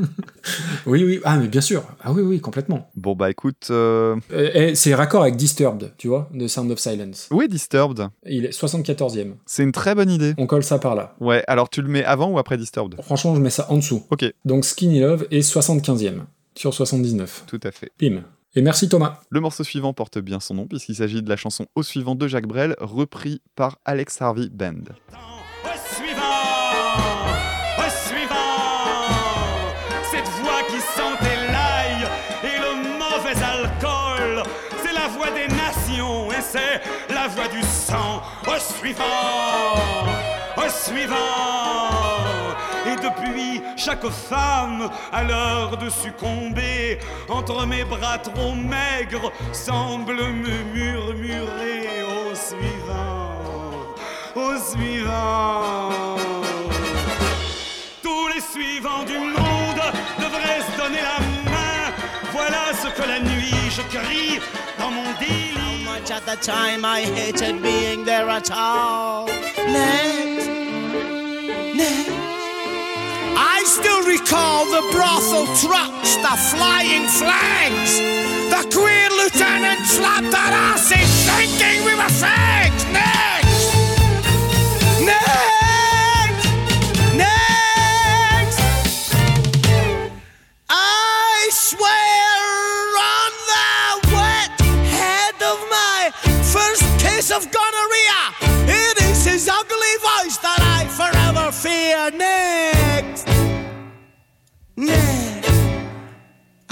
oui, 0.87 1.05
oui. 1.05 1.21
Ah, 1.25 1.37
mais 1.37 1.49
bien 1.49 1.61
sûr. 1.61 1.85
Ah 2.03 2.13
oui, 2.13 2.23
oui, 2.23 2.41
complètement. 2.41 2.91
Bon, 2.97 3.15
bah 3.15 3.31
écoute. 3.31 3.69
euh, 3.71 4.17
c'est 4.75 4.95
raccord 4.95 5.23
avec 5.23 5.37
Disturbed, 5.37 5.93
tu 5.99 6.09
vois, 6.09 6.29
de 6.35 6.47
Sound 6.49 6.71
of 6.71 6.79
Silence. 6.79 7.29
Où 7.31 7.43
est 7.43 7.49
Disturbed 7.49 8.09
Il 8.27 8.45
est 8.45 8.51
74e. 8.59 9.35
C'est 9.47 9.63
une 9.63 9.73
très 9.73 9.95
bonne 9.95 10.11
idée. 10.11 10.35
On 10.39 10.47
colle 10.47 10.65
ça 10.65 10.79
par 10.79 10.95
là. 10.95 11.15
Ouais, 11.21 11.45
alors 11.47 11.69
tu 11.71 11.83
le 11.83 11.89
mets 11.89 12.05
avant 12.05 12.31
ou 12.31 12.39
après 12.39 12.57
Disturbed? 12.57 13.01
Franchement, 13.03 13.35
je 13.35 13.41
mets 13.41 13.51
ça 13.51 13.67
en 13.71 13.77
dessous. 13.77 14.05
Ok, 14.11 14.25
Donc 14.45 14.65
Skinny 14.83 14.99
Love 14.99 15.29
est 15.31 15.49
75e 15.49 16.25
sur 16.57 16.75
79. 16.75 17.45
tout 17.47 17.61
à 17.63 17.71
fait. 17.71 17.93
Bim. 18.01 18.25
Et 18.57 18.63
merci 18.63 18.89
Thomas. 18.89 19.21
Le 19.31 19.39
morceau 19.39 19.63
suivant 19.63 19.93
porte 19.93 20.19
bien 20.19 20.41
son 20.41 20.55
nom 20.55 20.67
puisqu'il 20.67 20.97
s'agit 20.97 21.23
de 21.23 21.29
la 21.29 21.37
chanson 21.37 21.67
Au 21.77 21.85
suivant 21.85 22.17
de 22.17 22.27
Jacques 22.27 22.49
Brel, 22.49 22.75
repris 22.81 23.41
par 23.55 23.79
Alex 23.85 24.21
Harvey 24.21 24.49
Band. 24.51 24.73
Au 25.63 25.95
suivant, 25.95 26.99
au 27.79 27.91
suivant, 28.09 29.71
cette 30.11 30.29
voix 30.43 30.63
qui 30.69 30.81
sentait 30.81 31.47
l'ail 31.53 32.09
et 32.43 32.59
le 32.59 32.99
mauvais 32.99 33.41
alcool, 33.41 34.43
c'est 34.83 34.93
la 34.93 35.07
voix 35.07 35.31
des 35.31 35.47
nations 35.47 36.33
et 36.33 36.43
c'est 36.43 37.15
la 37.15 37.29
voix 37.29 37.47
du 37.47 37.63
sang. 37.63 38.21
Au 38.49 38.59
suivant, 38.59 39.05
au 40.57 40.69
suivant. 40.69 42.02
Depuis, 43.03 43.61
chaque 43.77 44.09
femme 44.09 44.89
a 45.13 45.25
l'heure 45.25 45.77
de 45.77 45.91
succomber 45.91 46.99
entre 47.29 47.67
mes 47.67 47.85
bras 47.85 48.19
trop 48.19 48.55
maigres 48.55 49.33
semble 49.53 50.15
me 50.15 50.63
murmurer 50.73 52.03
au 52.03 52.35
suivant 52.35 53.33
au 54.35 54.57
suivant. 54.59 56.17
Tous 58.03 58.29
les 58.29 58.41
suivants 58.41 59.05
du 59.05 59.19
monde 59.19 59.83
devraient 60.19 60.61
se 60.61 60.77
donner 60.79 61.03
la 61.03 61.21
main. 61.51 61.93
Voilà 62.33 62.73
ce 62.73 62.89
que 62.89 63.07
la 63.07 63.21
nuit 63.21 63.71
je 63.71 63.83
crie 63.97 64.41
dans 64.79 64.91
mon 64.91 65.13
délire. 65.21 65.63
much 65.85 66.11
at 66.11 66.25
the 66.25 66.37
time 66.37 66.85
I 66.85 67.01
hated 67.01 67.63
being 67.63 68.05
there 68.05 68.29
at 68.29 68.51
all? 68.51 69.29
I 73.45 73.65
still 73.65 74.03
recall 74.07 74.67
the 74.67 74.83
brothel 74.93 75.47
trucks, 75.59 76.15
the 76.17 76.37
flying 76.55 77.09
flags. 77.09 77.99
The 78.55 78.63
queer 78.71 79.11
lieutenant 79.11 79.85
slapped 79.87 80.33
our 80.35 80.53
asses 80.71 81.11
thinking 81.27 81.85
we 81.85 81.95
were 81.95 82.13
fags. 82.23 82.85
Next, 82.93 83.75
next, 85.03 86.47
next. 87.19 88.59
I 90.71 91.49
swear 91.51 92.39
on 93.17 93.33
the 93.51 93.75
wet 94.15 94.55
head 94.87 95.37
of 95.43 95.59
my 95.69 96.11
first 96.55 96.85
case 97.03 97.31
of 97.33 97.51
gonorrhea, 97.51 98.22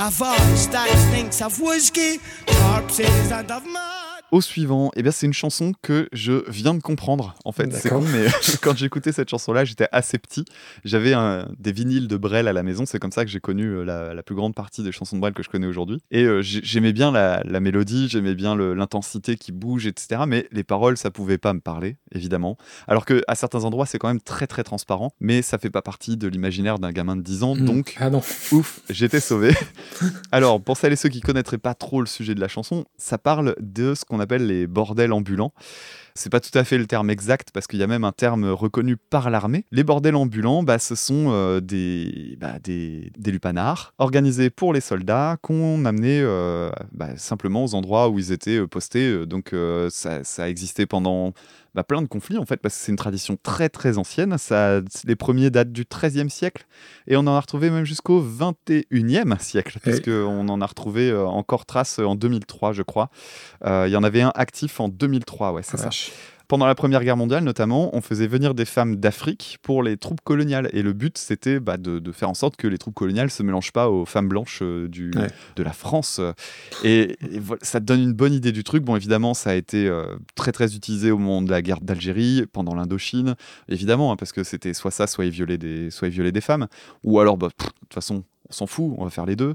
a 0.01 0.11
voice 0.11 0.67
that 0.69 0.89
stinks 1.09 1.43
of 1.43 1.61
whiskey, 1.61 2.21
corpses, 2.47 3.31
and 3.31 3.51
of 3.51 3.67
mud. 3.67 4.10
Au 4.33 4.41
suivant, 4.41 4.91
eh 4.97 5.03
bien 5.03 5.11
c'est 5.11 5.27
une 5.27 5.33
chanson 5.33 5.73
que 5.83 6.09
je 6.13 6.49
viens 6.49 6.75
de 6.75 6.81
comprendre. 6.81 7.35
En 7.45 7.53
fait, 7.53 7.73
c'est 7.73 7.89
con, 7.89 8.01
mais 8.13 8.27
quand 8.63 8.77
j'écoutais 8.77 9.13
cette 9.13 9.29
chanson-là, 9.29 9.65
j'étais 9.65 9.89
assez 9.93 10.19
petit. 10.19 10.45
J'avais 10.85 11.15
des 11.59 11.73
vinyles 11.73 12.07
de 12.09 12.17
Brel 12.17 12.47
à 12.49 12.53
la 12.53 12.63
maison. 12.63 12.85
C'est 12.87 12.99
comme 13.01 13.13
ça 13.13 13.25
que 13.25 13.31
j'ai 13.31 13.41
connu 13.41 13.65
euh, 13.67 13.83
la, 13.85 14.15
la 14.15 14.23
plus 14.23 14.35
grande 14.37 14.55
partie 14.55 14.83
des 14.83 14.93
chansons 14.93 15.17
de 15.17 15.21
Brel 15.21 15.35
que 15.35 15.43
je 15.43 15.49
connais 15.49 15.67
aujourd'hui. 15.67 15.99
Et 16.11 16.23
euh, 16.25 16.43
j'ai- 16.43 16.61
j'aimais 16.63 16.93
bien 16.93 17.11
la, 17.11 17.43
la 17.45 17.61
mélodie, 17.61 18.09
j'aimais 18.09 18.35
bien 18.35 18.55
l'intensité 18.57 19.37
qui 19.37 19.51
bouge, 19.53 19.87
etc. 19.87 20.23
Mais 20.29 20.47
les 20.53 20.63
paroles, 20.65 20.97
ça 20.97 21.11
pouvait 21.11 21.39
pas 21.39 21.53
me 21.53 21.61
parler, 21.61 21.97
évidemment. 22.13 22.57
Alors 22.87 23.05
que 23.05 23.23
à 23.27 23.35
certains 23.35 23.65
endroits, 23.65 23.87
c'est 23.87 23.99
quand 23.99 24.09
même 24.09 24.21
très 24.21 24.47
très 24.47 24.63
transparent. 24.63 25.13
Mais 25.21 25.43
ça 25.43 25.59
fait 25.59 25.71
pas 25.71 25.83
partie 25.83 26.17
de 26.17 26.29
l'imaginaire 26.29 26.79
d'un 26.79 26.93
gamin 26.93 27.17
de 27.17 27.23
10 27.23 27.43
ans. 27.43 27.57
Hmm. 27.57 27.65
Donc, 27.65 27.97
Ah 27.99 28.11
non. 28.11 28.23
Ouf, 28.53 28.81
j'étais 28.91 29.21
sauvé. 29.21 29.53
Alors, 30.33 30.61
pour 30.63 30.77
celles 30.77 30.93
et 30.93 30.97
ceux 30.97 31.09
qui 31.09 31.21
connaîtraient 31.21 31.59
pas 31.59 31.75
trop 31.75 32.01
le 32.01 32.07
sujet 32.07 32.35
de 32.35 32.41
la 32.41 32.49
chanson, 32.49 32.85
ça 32.97 33.19
parle 33.19 33.55
de 33.61 33.95
ce 33.95 34.05
qu'on 34.05 34.20
appelle 34.21 34.47
les 34.47 34.67
bordels 34.67 35.13
ambulants. 35.13 35.53
C'est 36.15 36.31
pas 36.31 36.41
tout 36.41 36.57
à 36.59 36.65
fait 36.65 36.77
le 36.77 36.87
terme 36.87 37.09
exact 37.09 37.49
parce 37.53 37.67
qu'il 37.67 37.79
y 37.79 37.83
a 37.83 37.87
même 37.87 38.05
un 38.05 38.13
terme 38.13 38.45
reconnu 38.51 38.97
par 38.97 39.31
l'armée. 39.31 39.65
Les 39.71 39.85
bordels 39.85 40.17
ambulants, 40.17 40.63
bah, 40.63 40.79
ce 40.79 40.95
sont 40.95 41.27
euh, 41.29 41.61
des, 41.61 42.37
bah, 42.41 42.59
des, 42.63 43.13
des 43.17 43.31
lupanards 43.31 43.95
organisés 43.99 44.51
pour 44.51 44.73
les 44.73 44.81
soldats 44.81 45.37
qu'on 45.41 45.85
amenait 45.85 46.21
euh, 46.21 46.71
bah, 46.93 47.17
simplement 47.17 47.65
aux 47.65 47.75
endroits 47.75 48.09
où 48.09 48.19
ils 48.19 48.33
étaient 48.33 48.59
euh, 48.59 48.67
postés. 48.67 49.27
Donc 49.27 49.55
ça 49.91 50.21
a 50.39 50.49
existé 50.49 50.87
pendant 50.87 51.33
bah, 51.75 51.85
plein 51.85 52.03
de 52.03 52.09
conflits 52.09 52.39
en 52.39 52.45
fait 52.45 52.57
parce 52.57 52.75
que 52.75 52.85
c'est 52.85 52.93
une 52.93 52.97
tradition 52.97 53.39
très 53.43 53.69
très 53.69 53.99
ancienne. 53.99 54.37
Ça, 54.39 54.81
les 55.05 55.17
premiers 55.17 55.51
datent 55.51 55.73
du 55.73 55.85
XIIIe 55.85 56.31
siècle 56.31 56.67
et 57.07 57.17
on 57.17 57.21
en 57.21 57.35
a 57.35 57.41
retrouvé 57.41 57.71
même 57.71 57.85
jusqu'au 57.85 58.23
21e 58.23 59.39
siècle, 59.41 59.79
puisqu'on 59.81 60.49
en 60.49 60.61
a 60.61 60.67
retrouvé 60.67 61.11
euh, 61.11 61.27
encore 61.27 61.67
trace 61.67 61.99
en 61.99 62.15
2003, 62.15 62.73
je 62.73 62.83
crois. 62.83 63.11
Euh, 63.65 63.85
Il 63.87 63.93
y 63.93 63.97
en 63.97 64.03
avait 64.03 64.23
un 64.23 64.33
actif 64.35 64.81
en 64.81 64.89
2003, 64.89 65.53
ouais, 65.53 65.63
c'est 65.63 65.77
ça. 65.77 65.91
Pendant 66.51 66.67
la 66.67 66.75
Première 66.75 67.05
Guerre 67.05 67.17
mondiale, 67.17 67.45
notamment, 67.45 67.95
on 67.95 68.01
faisait 68.01 68.27
venir 68.27 68.55
des 68.57 68.65
femmes 68.65 68.97
d'Afrique 68.97 69.59
pour 69.63 69.85
les 69.85 69.97
troupes 69.97 70.21
coloniales. 70.25 70.69
Et 70.73 70.83
le 70.83 70.93
but, 70.93 71.17
c'était 71.17 71.61
bah, 71.61 71.77
de, 71.77 72.01
de 72.01 72.11
faire 72.11 72.29
en 72.29 72.35
sorte 72.35 72.57
que 72.57 72.67
les 72.67 72.77
troupes 72.77 72.97
coloniales 72.97 73.31
se 73.31 73.45
mélangent 73.45 73.71
pas 73.71 73.89
aux 73.89 74.05
femmes 74.05 74.27
blanches 74.29 74.59
euh, 74.61 74.89
du, 74.89 75.13
Ouais. 75.15 75.29
de 75.55 75.63
la 75.63 75.73
France. 75.73 76.21
Et, 76.83 77.17
et 77.33 77.39
voilà, 77.39 77.61
ça 77.63 77.79
te 77.79 77.85
donne 77.85 78.01
une 78.01 78.15
bonne 78.15 78.33
idée 78.33 78.51
du 78.51 78.65
truc. 78.65 78.83
Bon, 78.83 78.97
évidemment, 78.97 79.33
ça 79.33 79.51
a 79.51 79.55
été 79.55 79.87
euh, 79.87 80.17
très, 80.35 80.51
très 80.51 80.75
utilisé 80.75 81.13
au 81.13 81.19
moment 81.19 81.41
de 81.41 81.53
la 81.53 81.63
guerre 81.63 81.81
d'Algérie, 81.83 82.43
pendant 82.53 82.75
l'Indochine, 82.75 83.37
évidemment, 83.69 84.11
hein, 84.11 84.17
parce 84.17 84.33
que 84.33 84.43
c'était 84.43 84.75
soit 84.75 84.91
ça, 84.91 85.07
soit 85.07 85.27
ils 85.27 85.31
violaient 85.31 85.57
des, 85.57 85.89
soit 85.91 86.09
ils 86.09 86.15
violaient 86.15 86.33
des 86.33 86.41
femmes. 86.41 86.67
Ou 87.05 87.21
alors, 87.21 87.37
bah, 87.39 87.47
de 87.47 87.65
toute 87.65 87.95
façon, 87.95 88.25
on 88.51 88.53
s'en 88.53 88.67
fout, 88.67 88.93
on 88.99 89.05
va 89.05 89.11
faire 89.11 89.27
les 89.27 89.37
deux. 89.37 89.55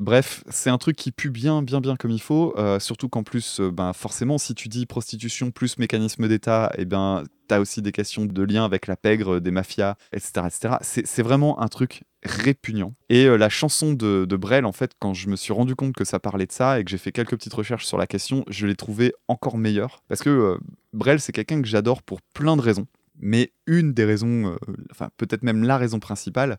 Bref, 0.00 0.42
c'est 0.48 0.70
un 0.70 0.78
truc 0.78 0.96
qui 0.96 1.12
pue 1.12 1.30
bien, 1.30 1.62
bien, 1.62 1.80
bien 1.80 1.96
comme 1.96 2.10
il 2.10 2.20
faut. 2.20 2.54
euh, 2.58 2.78
surtout 2.78 3.08
qu'en 3.08 3.22
plus, 3.22 3.60
euh, 3.60 3.70
ben, 3.70 3.92
forcément, 3.92 4.38
si 4.38 4.54
tu 4.54 4.68
dis 4.68 4.86
prostitution 4.86 5.50
plus 5.50 5.78
mécanisme 5.78 6.28
d'État, 6.28 6.72
et 6.76 6.84
ben, 6.84 7.24
tu 7.48 7.54
as 7.54 7.60
aussi 7.60 7.82
des 7.82 7.92
questions 7.92 8.24
de 8.24 8.42
lien 8.42 8.64
avec 8.64 8.86
la 8.86 8.96
pègre, 8.96 9.38
des 9.38 9.50
mafias, 9.50 9.96
etc. 10.12 10.46
etc. 10.46 10.76
C'est 11.04 11.22
vraiment 11.22 11.60
un 11.60 11.68
truc 11.68 12.02
répugnant. 12.24 12.94
Et 13.08 13.26
euh, 13.26 13.36
la 13.36 13.48
chanson 13.48 13.92
de, 13.92 14.24
Brel, 14.36 14.64
en 14.64 14.72
fait, 14.72 14.92
quand 14.98 15.14
je 15.14 15.28
me 15.28 15.36
suis 15.36 15.52
rendu 15.52 15.74
compte 15.74 15.94
que 15.94 16.04
ça 16.04 16.18
parlait 16.18 16.46
de 16.46 16.52
ça 16.52 16.80
et 16.80 16.84
que 16.84 16.90
j'ai 16.90 16.98
fait 16.98 17.12
quelques 17.12 17.36
petites 17.36 17.54
recherches 17.54 17.86
sur 17.86 17.98
la 17.98 18.06
question, 18.06 18.44
je 18.48 18.66
l'ai 18.66 18.76
trouvé 18.76 19.12
encore 19.28 19.58
meilleur. 19.58 20.02
Parce 20.08 20.22
que 20.22 20.30
euh, 20.30 20.58
Brel, 20.92 21.20
c'est 21.20 21.32
quelqu'un 21.32 21.60
que 21.60 21.68
j'adore 21.68 22.02
pour 22.02 22.22
plein 22.34 22.56
de 22.56 22.62
raisons. 22.62 22.86
Mais 23.18 23.52
une 23.66 23.92
des 23.92 24.04
raisons, 24.04 24.52
euh, 24.52 24.56
enfin 24.90 25.10
peut-être 25.16 25.42
même 25.42 25.62
la 25.62 25.76
raison 25.76 26.00
principale, 26.00 26.58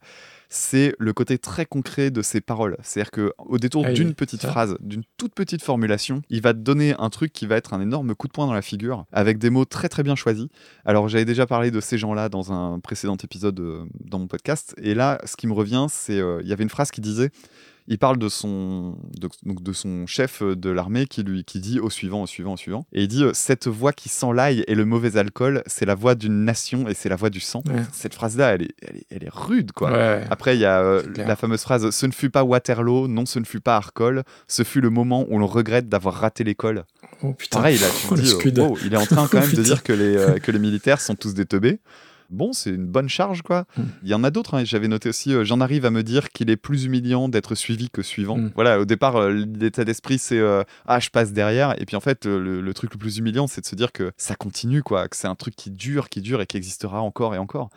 c'est 0.50 0.96
le 1.00 1.12
côté 1.14 1.38
très 1.38 1.66
concret 1.66 2.12
de 2.12 2.22
ses 2.22 2.40
paroles. 2.40 2.78
C'est-à-dire 2.84 3.12
qu'au 3.12 3.58
détour 3.58 3.84
Ah 3.86 3.90
oui, 3.90 3.96
d'une 3.96 4.14
petite 4.14 4.46
phrase, 4.46 4.78
d'une 4.80 5.04
toute 5.18 5.34
petite 5.34 5.64
formulation, 5.64 6.22
il 6.30 6.42
va 6.42 6.54
te 6.54 6.60
donner 6.60 6.94
un 7.00 7.10
truc 7.10 7.34
qui 7.34 7.48
va 7.48 7.56
être 7.56 7.74
un 7.74 7.82
énorme 7.82 8.14
coup 8.16 8.28
de 8.28 8.34
poing 8.34 8.46
dans 8.46 8.54
la 8.54 8.62
figure, 8.62 9.06
avec 9.12 9.40
des 9.40 9.50
mots 9.50 9.66
très 9.66 9.90
très 9.90 10.04
bien 10.04 10.16
choisis. 10.16 10.48
Alors 10.86 11.10
j'avais 11.10 11.26
déjà 11.26 11.48
parlé 11.48 11.72
de 11.72 11.82
ces 11.82 11.98
gens-là 11.98 12.30
dans 12.30 12.54
un 12.54 12.80
précédent 12.80 13.18
épisode 13.24 13.60
euh, 13.60 13.86
dans 14.00 14.20
mon 14.20 14.28
podcast, 14.28 14.76
et 14.78 14.94
là, 14.94 15.20
ce 15.26 15.36
qui 15.36 15.48
me 15.48 15.54
revient, 15.54 15.88
c'est 15.90 16.20
euh, 16.20 16.40
il 16.44 16.48
y 16.48 16.54
avait 16.54 16.64
une 16.64 16.70
phrase 16.70 16.92
qui 16.92 17.02
disait 17.02 17.32
il 17.88 17.98
parle 17.98 18.18
de 18.18 18.30
son, 18.30 18.96
de, 19.20 19.30
donc 19.46 19.62
de 19.62 19.74
son 19.74 20.06
chef 20.08 20.42
euh, 20.42 20.56
de 20.56 20.70
l'armée 20.70 21.06
qui 21.06 21.24
lui 21.24 21.44
qui 21.44 21.60
dit 21.60 21.80
au 21.80 21.90
suivant, 21.90 22.24
au 22.24 22.28
suivant, 22.28 22.54
au 22.54 22.58
suivant. 22.58 22.86
Et 22.94 23.04
il 23.04 23.08
dit 23.08 23.24
euh, 23.24 23.32
Cette 23.34 23.68
voix 23.68 23.94
qui 23.94 24.10
sent 24.10 24.34
l'ail 24.34 24.64
et 24.68 24.76
le 24.76 24.86
mauvais 24.86 25.18
alcool, 25.18 25.64
c'est 25.68 25.86
la 25.86 25.96
voix 25.96 26.16
d'une 26.16 26.46
nation 26.46 26.88
et 26.88 26.94
c'est 26.94 27.10
la 27.10 27.16
voix 27.16 27.30
du 27.30 27.40
sang. 27.40 27.62
Ouais. 27.68 27.82
Cette 27.92 28.14
phrase-là, 28.14 28.54
elle 28.56 28.64
est, 28.64 28.76
elle, 28.82 28.98
est, 28.98 29.06
elle 29.10 29.24
est 29.24 29.34
rude, 29.34 29.72
quoi. 29.74 29.92
Ouais. 29.92 30.26
Après, 30.30 30.56
il 30.56 30.60
y 30.60 30.66
a 30.66 30.82
euh, 30.82 31.04
la 31.16 31.36
fameuse 31.36 31.62
phrase 31.62 31.90
Ce 31.90 32.06
ne 32.06 32.12
fut 32.12 32.30
pas 32.30 32.44
Waterloo, 32.44 33.08
non, 33.08 33.26
ce 33.26 33.40
ne 33.40 33.46
fut 33.46 33.60
pas 33.60 33.76
Arcole, 33.76 34.24
ce 34.48 34.64
fut 34.64 34.82
le 34.82 34.90
moment 34.90 35.26
où 35.30 35.38
l'on 35.40 35.48
regrette 35.48 35.90
d'avoir 35.90 36.16
raté 36.16 36.44
l'école. 36.44 36.86
Oh 37.22 37.34
putain. 37.34 37.60
Pareil, 37.60 37.78
là, 37.78 37.88
tu 37.90 38.08
Oh, 38.12 38.16
dis, 38.16 38.60
wow, 38.60 38.78
il 38.86 38.94
est 38.94 38.98
en 38.98 39.06
train 39.06 39.28
quand 39.28 39.40
même 39.42 39.52
de 39.54 39.64
dire 39.64 39.84
que 39.84 39.94
les, 39.94 40.16
euh, 40.16 40.40
que 40.40 40.52
les 40.52 40.60
militaires 40.60 41.02
sont 41.02 41.16
tous 41.16 41.34
des 41.34 41.46
teubés. 41.46 41.80
Bon, 42.34 42.52
c'est 42.52 42.72
une 42.72 42.88
bonne 42.88 43.10
charge, 43.10 43.44
quoi. 43.44 43.66
Hmm. 43.78 43.84
Il 44.04 44.10
y 44.10 44.14
en 44.14 44.24
a 44.24 44.32
d'autres, 44.32 44.56
hein, 44.56 44.64
j'avais 44.66 44.88
noté 44.88 45.10
aussi, 45.10 45.34
euh, 45.34 45.46
j'en 45.46 45.62
arrive 45.62 45.86
à 45.86 45.92
me 45.92 46.04
dire 46.04 46.32
qu'il 46.32 46.50
est 46.50 46.58
plus 46.58 46.86
humiliant 46.86 47.30
d'être 47.30 47.56
suivi 47.56 47.90
que 47.90 48.02
suivant. 48.02 48.38
Hmm. 48.38 48.52
Voilà, 48.56 48.80
au 48.80 48.86
départ, 48.86 49.18
euh, 49.18 49.32
l'état 49.32 49.86
d'esprit, 49.86 50.18
c'est 50.18 50.40
euh, 50.40 50.64
ah, 50.88 51.00
je 51.00 51.10
passe 51.10 51.32
derrière. 51.32 51.80
Et 51.80 51.86
puis 51.86 51.96
en 51.96 52.02
fait, 52.02 52.26
le, 52.26 52.62
le 52.62 52.74
truc 52.74 52.92
le 52.94 52.98
plus 52.98 53.18
humiliant, 53.20 53.48
c'est 53.48 53.62
de 53.62 53.66
se 53.68 53.76
dire 53.76 53.92
que 53.92 54.12
ça 54.18 54.36
continue, 54.36 54.82
quoi, 54.82 55.08
que 55.08 55.16
c'est 55.16 55.28
un 55.28 55.36
truc 55.36 55.56
qui 55.56 55.70
dure, 55.70 56.10
qui 56.10 56.22
dure 56.22 56.42
et 56.42 56.48
qui 56.48 56.58
existera 56.58 57.02
encore 57.02 57.36
et 57.36 57.38
encore. 57.38 57.70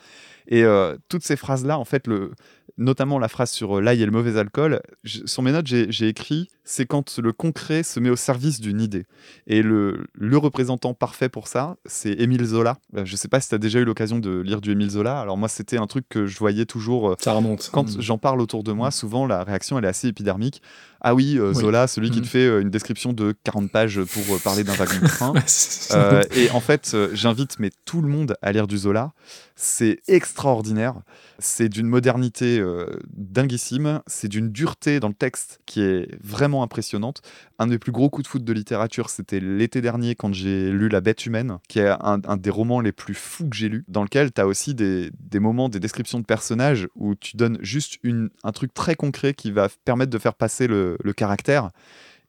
Et 0.49 0.64
toutes 1.09 1.25
ces 1.25 1.35
phrases-là, 1.35 1.77
en 1.77 1.85
fait, 1.85 2.07
le, 2.07 2.31
notamment 2.79 3.19
la 3.19 3.29
phrase 3.29 3.51
sur 3.51 3.79
euh, 3.79 3.81
l'ail 3.81 4.03
et 4.03 4.07
le 4.07 4.12
mauvais 4.12 4.39
alcool, 4.39 4.81
je- 5.05 5.25
sur 5.27 5.43
mes 5.43 5.53
notes, 5.53 5.67
j'ai 5.67 6.09
écrit 6.09 6.49
c'est 6.69 6.85
quand 6.85 7.19
le 7.19 7.33
concret 7.33 7.85
se 7.85 8.01
met 8.01 8.11
au 8.11 8.17
service 8.17 8.61
d'une 8.61 8.81
idée. 8.81 9.07
Et 9.47 9.62
le, 9.62 10.07
le 10.15 10.37
représentant 10.37 10.95
parfait 10.95 11.29
pour 11.29 11.47
ça, 11.47 11.77
c'est 11.87 12.11
Émile 12.21 12.45
Zola. 12.45 12.77
Euh, 12.97 13.05
Je 13.05 13.15
sais 13.15 13.29
pas 13.29 13.41
si 13.41 13.49
tu 13.51 13.55
as 13.55 13.59
déjà 13.59 13.79
eu 13.79 13.85
l'occasion 13.85 14.19
de 14.19 14.41
lire 14.41 14.61
du 14.61 14.73
Émile 14.73 14.91
Zola. 14.91 15.21
Alors 15.21 15.37
moi, 15.39 15.49
c'était 15.49 15.79
un 15.79 15.87
truc 15.87 16.07
que 16.09 16.27
je 16.27 16.37
voyais 16.39 16.66
toujours. 16.66 17.11
euh, 17.11 17.14
Ça 17.20 17.33
remonte. 17.35 17.70
quand 17.72 17.97
Mm. 17.97 18.01
j'en 18.01 18.18
parle 18.18 18.41
autour 18.41 18.64
de 18.64 18.72
moi, 18.72 18.91
souvent 18.91 19.27
la 19.27 19.45
réaction 19.45 19.79
elle 19.79 19.85
est 19.85 19.89
assez 19.89 20.09
épidermique. 20.09 20.61
Ah 21.01 21.14
oui, 21.14 21.39
euh, 21.39 21.51
Oui. 21.55 21.61
Zola, 21.61 21.87
celui 21.87 22.11
qui 22.11 22.20
te 22.20 22.27
fait 22.27 22.47
euh, 22.47 22.61
une 22.61 22.70
description 22.70 23.12
de 23.12 23.33
40 23.45 23.70
pages 23.70 24.03
pour 24.03 24.35
euh, 24.35 24.39
parler 24.43 24.64
d'un 24.64 24.72
wagon 24.72 24.99
de 25.01 25.07
train. 25.07 25.35
Et 26.37 26.51
en 26.51 26.61
fait, 26.61 26.97
j'invite 27.12 27.61
mais 27.61 27.70
tout 27.85 28.03
le 28.03 28.09
monde 28.09 28.35
à 28.43 28.51
lire 28.51 28.66
du 28.66 28.77
Zola. 28.79 29.12
C'est 29.55 30.01
extraordinaire. 30.09 30.95
C'est 31.39 31.68
d'une 31.68 31.87
modernité 31.87 32.59
euh, 32.67 32.99
dinguissime. 33.12 34.01
C'est 34.07 34.29
d'une 34.29 34.51
dureté 34.51 35.01
dans 35.01 35.09
le 35.09 35.14
texte 35.14 35.61
qui 35.67 35.81
est 35.81 36.09
vraiment 36.23 36.62
impressionnante. 36.62 37.23
Un 37.59 37.69
des 37.69 37.79
plus 37.79 37.93
gros 37.93 38.11
coups 38.11 38.25
de 38.25 38.29
foot 38.29 38.45
de 38.45 38.53
littérature, 38.53 39.11
c'était 39.11 39.41
l'été 39.41 39.81
dernier 39.81 40.14
quand 40.14 40.33
j'ai 40.33 40.71
lu 40.71 40.89
La 40.89 41.01
Bête 41.01 41.25
humaine, 41.27 41.59
qui 41.69 41.79
est 41.79 41.89
un, 42.01 42.19
des 42.37 42.51
romans 42.51 42.81
les 42.81 42.93
plus 42.93 43.14
fous 43.14 43.49
que 43.49 43.57
j'ai 43.57 43.69
lus, 43.69 43.85
dans 43.89 44.03
lequel 44.03 44.33
tu 44.33 44.41
as 44.41 44.47
aussi 44.47 44.75
des, 44.75 45.11
moments, 45.35 45.69
des 45.69 45.81
descriptions 45.81 46.21
de 46.21 46.25
personnages 46.25 46.89
où 46.95 47.14
tu 47.14 47.37
donnes 47.37 47.59
juste 47.62 47.99
un 48.45 48.53
truc 48.53 48.75
très 48.75 48.95
concret 48.95 49.35
qui 49.35 49.51
va 49.51 49.69
permettre 49.85 50.11
de 50.11 50.19
faire 50.19 50.35
passer 50.35 50.67
le, 50.67 50.97
caractère. 51.17 51.71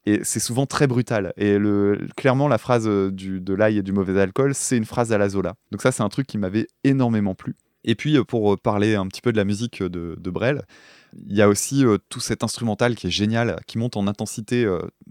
Et 0.06 0.22
c'est 0.24 0.40
souvent 0.40 0.66
très 0.66 0.88
brutal. 0.88 1.34
Et 1.36 1.58
clairement, 2.16 2.48
la 2.48 2.58
phrase 2.58 2.88
euh, 2.88 3.12
de 3.12 3.54
l'ail 3.54 3.80
et 3.80 3.82
du 3.84 3.92
mauvais 3.92 4.18
alcool, 4.22 4.56
c'est 4.56 4.78
une 4.78 4.86
phrase 4.86 5.12
à 5.12 5.18
la 5.18 5.28
Zola. 5.28 5.56
Donc 5.72 5.82
ça, 5.82 5.92
c'est 5.92 6.04
un 6.04 6.10
truc 6.10 6.28
qui 6.28 6.38
m'avait 6.38 6.68
énormément 6.86 7.36
plu. 7.36 7.56
Et 7.88 7.96
puis, 7.96 8.18
euh, 8.18 8.24
pour 8.24 8.54
euh, 8.54 8.58
parler 8.58 8.94
un 8.96 9.08
petit 9.08 9.22
peu 9.22 9.32
de 9.32 9.38
la 9.38 9.46
musique 9.46 9.82
euh, 9.82 9.90
de, 9.90 10.30
Brel, 10.30 10.62
il 11.28 11.36
y 11.36 11.42
a 11.42 11.48
aussi 11.48 11.84
tout 12.10 12.20
cet 12.20 12.44
instrumental 12.44 12.96
qui 12.96 13.08
est 13.08 13.12
génial, 13.12 13.62
qui 13.66 13.78
monte 13.78 13.96
en 13.96 14.08
intensité 14.08 14.68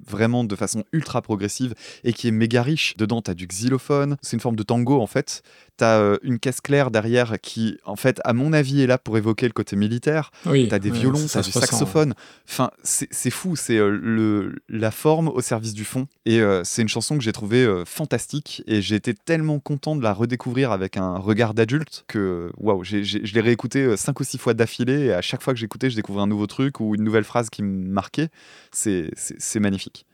vraiment 0.07 0.45
de 0.45 0.55
façon 0.55 0.85
ultra 0.93 1.23
progressive 1.23 1.75
et 2.05 2.13
qui 2.13 2.29
est 2.29 2.33
méga 2.33 2.63
riche. 2.63 2.97
Dedans, 2.99 3.23
tu 3.23 3.31
as 3.31 3.35
du 3.35 3.47
xylophone, 3.47 4.17
c'est 4.21 4.37
une 4.37 4.41
forme 4.41 4.57
de 4.57 4.63
tango 4.63 5.01
en 5.01 5.07
fait. 5.07 5.43
Tu 5.79 5.85
as 5.85 6.19
une 6.23 6.39
caisse 6.39 6.61
claire 6.61 6.91
derrière 6.91 7.37
qui, 7.41 7.79
en 7.85 7.97
fait, 7.97 8.21
à 8.25 8.33
mon 8.33 8.53
avis, 8.53 8.83
est 8.83 8.87
là 8.87 8.99
pour 8.99 9.19
évoquer 9.19 9.47
le 9.47 9.53
côté 9.53 9.77
militaire. 9.77 10.31
Oui, 10.47 10.69
T'as 10.69 10.79
des 10.79 10.91
violons, 10.91 11.29
ça 11.29 11.41
t'as 11.41 11.47
du 11.47 11.53
saxophone. 11.53 12.15
Enfin, 12.49 12.71
c'est 12.83 13.31
fou, 13.31 13.57
c'est 13.57 13.77
euh, 13.77 13.91
le 13.91 14.57
la 14.69 14.91
forme 14.91 15.29
au 15.29 15.41
service 15.41 15.75
du 15.75 15.85
fond. 15.85 16.07
Et 16.25 16.41
euh, 16.41 16.63
c'est 16.65 16.83
une 16.83 16.89
chanson 16.89 17.17
que 17.17 17.23
j'ai 17.23 17.33
trouvée 17.33 17.65
euh, 17.65 17.85
fantastique. 17.85 18.63
Et 18.67 18.83
j'ai 18.83 18.97
été 18.97 19.15
tellement 19.15 19.59
content 19.59 19.97
de 19.97 20.03
la 20.03 20.13
redécouvrir 20.13 20.73
avec 20.73 20.97
un 20.97 21.17
regard 21.19 21.55
d'adulte 21.55 22.05
que, 22.09 22.51
waouh, 22.59 22.85
je 22.85 22.97
l'ai 22.99 23.41
réécoutée 23.41 23.85
euh, 23.85 23.97
cinq 23.97 24.21
ou 24.21 24.25
six 24.25 24.39
fois 24.39 24.55
d'affilée. 24.55 25.07
Et 25.07 25.13
à 25.13 25.23
chaque 25.23 25.43
fois 25.43 25.53
que 25.53 25.61
j'écoutais, 25.61 25.91
je 25.91 25.97
découvrais 25.97 26.23
un 26.23 26.27
nouveau 26.27 26.47
truc 26.47 26.81
ou 26.81 26.95
une 26.95 27.03
nouvelle 27.03 27.25
phrase 27.25 27.51
qui 27.51 27.63
me 27.63 27.89
marquait. 27.89 28.29
C'est 28.73 29.61
magnifique. 29.61 30.07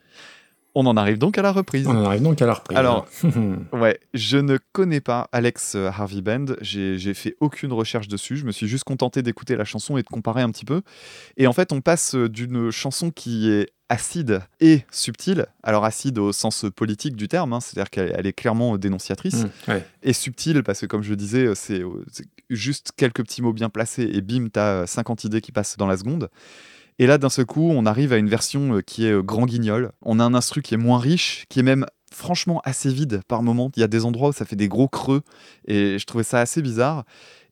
On 0.75 0.85
en 0.87 0.97
arrive 0.97 1.17
donc 1.19 1.37
à 1.37 1.41
la 1.41 1.51
reprise. 1.51 1.85
On 1.87 1.91
en 1.95 2.05
arrive 2.05 2.21
donc 2.23 2.41
à 2.41 2.45
la 2.47 2.53
reprise. 2.53 2.77
Alors, 2.77 3.07
Ouais, 3.73 3.99
je 4.13 4.37
ne 4.37 4.57
connais 4.71 5.01
pas 5.01 5.29
Alex 5.31 5.75
Harvey 5.75 6.21
Band, 6.21 6.45
j'ai 6.61 7.13
fait 7.13 7.35
aucune 7.39 7.71
recherche 7.73 8.07
dessus, 8.07 8.37
je 8.37 8.45
me 8.45 8.51
suis 8.51 8.67
juste 8.67 8.83
contenté 8.83 9.21
d'écouter 9.21 9.55
la 9.55 9.65
chanson 9.65 9.97
et 9.97 10.01
de 10.01 10.07
comparer 10.07 10.41
un 10.41 10.49
petit 10.49 10.65
peu. 10.65 10.81
Et 11.37 11.45
en 11.47 11.53
fait, 11.53 11.71
on 11.71 11.81
passe 11.81 12.15
d'une 12.15 12.71
chanson 12.71 13.11
qui 13.11 13.49
est 13.51 13.69
acide 13.89 14.41
et 14.59 14.81
subtile, 14.89 15.45
alors 15.61 15.85
acide 15.85 16.17
au 16.17 16.31
sens 16.31 16.65
politique 16.75 17.15
du 17.15 17.27
terme, 17.27 17.53
hein, 17.53 17.59
c'est-à-dire 17.59 17.91
qu'elle 17.91 18.11
elle 18.17 18.25
est 18.25 18.33
clairement 18.33 18.75
dénonciatrice, 18.79 19.43
Mm, 19.43 19.49
ouais. 19.71 19.85
et 20.01 20.13
subtile 20.13 20.63
parce 20.63 20.79
que 20.81 20.85
comme 20.87 21.03
je 21.03 21.13
disais, 21.13 21.45
euh, 21.45 21.53
c'est 21.53 21.83
juste 22.49 22.93
quelques 22.97 23.21
petits 23.23 23.43
mots 23.43 23.53
bien 23.53 23.69
placés 23.69 24.09
et 24.11 24.21
bim, 24.21 24.47
t'as 24.51 24.67
euh, 24.81 24.85
50 24.87 25.25
idées 25.25 25.41
qui 25.41 25.51
passent 25.51 25.77
dans 25.77 25.85
la 25.87 25.97
seconde. 25.97 26.29
Et 26.99 27.07
là, 27.07 27.17
d'un 27.17 27.29
seul 27.29 27.45
coup, 27.45 27.69
on 27.69 27.85
arrive 27.85 28.13
à 28.13 28.17
une 28.17 28.29
version 28.29 28.77
euh, 28.77 28.81
qui 28.81 29.05
est 29.05 29.11
euh, 29.11 29.21
grand 29.21 29.45
guignol. 29.45 29.91
On 30.01 30.19
a 30.19 30.23
un 30.23 30.33
instru 30.33 30.61
qui 30.61 30.73
est 30.73 30.77
moins 30.77 30.99
riche, 30.99 31.45
qui 31.49 31.59
est 31.59 31.63
même 31.63 31.85
franchement 32.11 32.61
assez 32.63 32.93
vide 32.93 33.21
par 33.27 33.43
moment. 33.43 33.71
Il 33.75 33.79
y 33.79 33.83
a 33.83 33.87
des 33.87 34.05
endroits 34.05 34.29
où 34.29 34.33
ça 34.33 34.45
fait 34.45 34.55
des 34.55 34.67
gros 34.67 34.87
creux 34.87 35.21
et 35.67 35.97
je 35.97 36.05
trouvais 36.05 36.23
ça 36.23 36.39
assez 36.39 36.61
bizarre. 36.61 37.05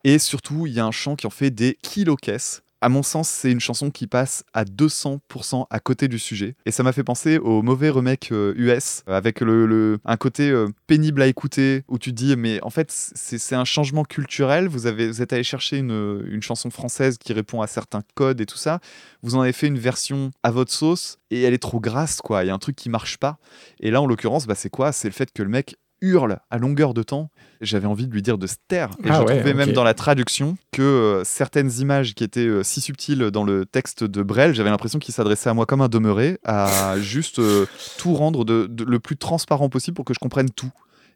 Et 0.03 0.19
surtout, 0.19 0.67
il 0.67 0.73
y 0.73 0.79
a 0.79 0.85
un 0.85 0.91
chant 0.91 1.15
qui 1.15 1.27
en 1.27 1.31
fait 1.31 1.51
des 1.51 1.77
kilos-caisses. 1.81 2.61
À 2.83 2.89
mon 2.89 3.03
sens, 3.03 3.29
c'est 3.29 3.51
une 3.51 3.59
chanson 3.59 3.91
qui 3.91 4.07
passe 4.07 4.43
à 4.53 4.63
200% 4.63 5.67
à 5.69 5.79
côté 5.79 6.07
du 6.07 6.17
sujet. 6.17 6.55
Et 6.65 6.71
ça 6.71 6.81
m'a 6.81 6.91
fait 6.91 7.03
penser 7.03 7.37
au 7.37 7.61
mauvais 7.61 7.91
remake 7.91 8.31
euh, 8.31 8.53
US, 8.55 9.03
euh, 9.07 9.15
avec 9.15 9.41
le, 9.41 9.99
un 10.03 10.17
côté 10.17 10.49
euh, 10.49 10.67
pénible 10.87 11.21
à 11.21 11.27
écouter, 11.27 11.83
où 11.87 11.99
tu 11.99 12.11
dis, 12.11 12.35
mais 12.35 12.59
en 12.63 12.71
fait, 12.71 12.91
c'est 12.91 13.37
c'est 13.37 13.55
un 13.55 13.65
changement 13.65 14.03
culturel. 14.03 14.67
Vous, 14.67 14.87
avez, 14.87 15.07
vous 15.07 15.21
êtes 15.21 15.31
allé 15.31 15.43
chercher 15.43 15.77
une, 15.77 16.23
une 16.27 16.41
chanson 16.41 16.71
française 16.71 17.17
qui 17.19 17.33
répond 17.33 17.61
à 17.61 17.67
certains 17.67 18.01
codes 18.15 18.41
et 18.41 18.45
tout 18.47 18.57
ça. 18.57 18.79
Vous 19.21 19.35
en 19.35 19.41
avez 19.41 19.53
fait 19.53 19.67
une 19.67 19.77
version 19.77 20.31
à 20.41 20.49
votre 20.49 20.71
sauce, 20.71 21.19
et 21.29 21.43
elle 21.43 21.53
est 21.53 21.61
trop 21.61 21.79
grasse, 21.79 22.19
quoi. 22.21 22.43
Il 22.43 22.47
y 22.47 22.49
a 22.49 22.53
un 22.53 22.59
truc 22.59 22.75
qui 22.75 22.89
marche 22.89 23.17
pas. 23.17 23.37
Et 23.79 23.91
là, 23.91 24.01
en 24.01 24.07
l'occurrence, 24.07 24.47
bah, 24.47 24.55
c'est 24.55 24.69
quoi? 24.71 24.91
C'est 24.91 25.07
le 25.07 25.13
fait 25.13 25.31
que 25.31 25.43
le 25.43 25.49
mec 25.49 25.75
hurle 26.01 26.39
à 26.49 26.57
longueur 26.57 26.93
de 26.93 27.03
temps. 27.03 27.29
J'avais 27.61 27.87
envie 27.87 28.07
de 28.07 28.11
lui 28.13 28.21
dire 28.21 28.37
de 28.37 28.47
se 28.47 28.55
taire. 28.67 28.89
Et 29.03 29.09
Ah 29.09 29.17
je 29.19 29.25
ouais, 29.25 29.35
trouvais 29.37 29.53
même 29.53 29.71
dans 29.73 29.83
la 29.83 29.93
traduction 29.93 30.57
que 30.71 30.81
euh, 30.81 31.23
certaines 31.23 31.71
images 31.79 32.15
qui 32.15 32.23
étaient 32.23 32.39
euh, 32.47 32.63
si 32.63 32.81
subtiles 32.81 33.29
dans 33.31 33.43
le 33.43 33.65
texte 33.65 34.03
de 34.03 34.23
Brel, 34.23 34.53
j'avais 34.55 34.69
l'impression 34.71 34.99
qu'il 34.99 35.13
s'adressait 35.13 35.49
à 35.49 35.53
moi 35.53 35.65
comme 35.65 35.81
un 35.81 35.89
demeuré, 35.89 36.39
à 36.43 36.95
juste 36.99 37.39
euh, 37.39 37.65
tout 37.97 38.13
rendre 38.13 38.45
de, 38.45 38.67
de- 38.67 38.83
le 38.83 38.99
plus 38.99 39.17
transparent 39.17 39.69
possible 39.69 39.95
pour 39.95 40.05
que 40.05 40.13
je 40.13 40.19
comprenne 40.19 40.49
tout. 40.49 40.71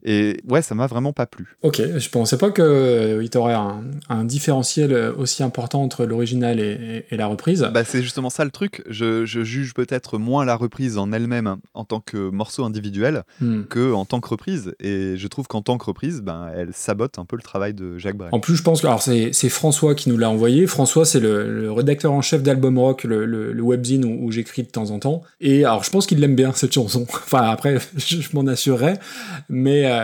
Et 0.08 0.38
ouais, 0.48 0.62
ça 0.62 0.76
m'a 0.76 0.86
vraiment 0.88 1.14
pas 1.14 1.26
plu. 1.26 1.58
Ok, 1.64 1.82
je 1.98 2.10
pensais 2.10 2.38
pas 2.38 2.52
qu'il 2.52 3.30
t'aurait 3.32 3.54
un, 3.56 3.84
un 4.08 4.24
différentiel 4.24 4.94
aussi 5.18 5.42
important 5.44 5.82
entre 5.82 6.06
l'original 6.06 6.60
et, 6.60 7.04
et- 7.10 7.14
et 7.14 7.18
la 7.18 7.28
reprise. 7.28 7.68
Bah, 7.74 7.84
c'est 7.84 8.02
justement 8.04 8.30
ça 8.30 8.46
le 8.46 8.52
truc. 8.52 8.84
Je, 8.88 9.26
je 9.26 9.44
juge 9.44 9.74
peut-être 9.74 10.18
moins 10.20 10.46
la 10.46 10.56
reprise 10.56 10.98
en 10.98 11.12
elle-même 11.12 11.56
en 11.74 11.86
tant 11.86 12.00
que 12.00 12.30
morceau 12.30 12.64
individuel 12.64 13.24
Hmm. 13.42 13.64
que 13.64 13.92
en 13.94 14.06
tant 14.06 14.20
que 14.22 14.30
reprise. 14.30 14.74
Et 14.80 15.18
je 15.18 15.28
trouve 15.28 15.48
qu'en 15.48 15.62
tant 15.62 15.78
que 15.78 15.86
reprise, 15.86 16.22
ben, 16.22 16.50
elle 16.56 16.70
sabote 16.74 17.18
un 17.20 17.26
peu 17.26 17.36
le 17.36 17.42
travail 17.42 17.74
de 17.74 17.98
Jacques 17.98 18.18
Brel. 18.18 18.30
En 18.32 18.40
plus, 18.40 18.56
je 18.56 18.64
pense 18.64 18.82
que 18.82 18.88
alors 18.88 19.02
c'est 19.02 19.32
c'est 19.34 19.50
François 19.50 19.96
qui 19.96 20.10
nous 20.10 20.18
l'a 20.18 20.30
envoyé. 20.30 20.68
François, 20.68 21.06
c'est 21.06 21.20
le, 21.20 21.62
le 21.62 21.72
rédacteur 21.72 22.12
en 22.14 22.22
chef 22.22 22.44
d'Album 22.44 22.78
Rock, 22.78 23.04
le, 23.06 23.26
le, 23.26 23.52
le 23.52 23.62
webzine 23.64 24.06
où, 24.06 24.26
où 24.26 24.32
j'écris 24.32 24.64
de 24.64 24.70
temps 24.70 24.92
en 24.92 25.00
temps. 25.00 25.24
Et 25.42 25.66
alors, 25.66 25.84
je 25.84 25.90
pense 25.90 26.06
qu'il 26.06 26.20
l'aime 26.20 26.36
bien 26.36 26.52
cette 26.54 26.74
chanson. 26.74 27.06
Enfin, 27.26 27.42
après, 27.50 27.78
je, 27.98 28.22
je 28.22 28.30
m'en 28.34 28.46
assurerai. 28.48 28.94
Mais 29.50 29.86
euh, 29.86 29.95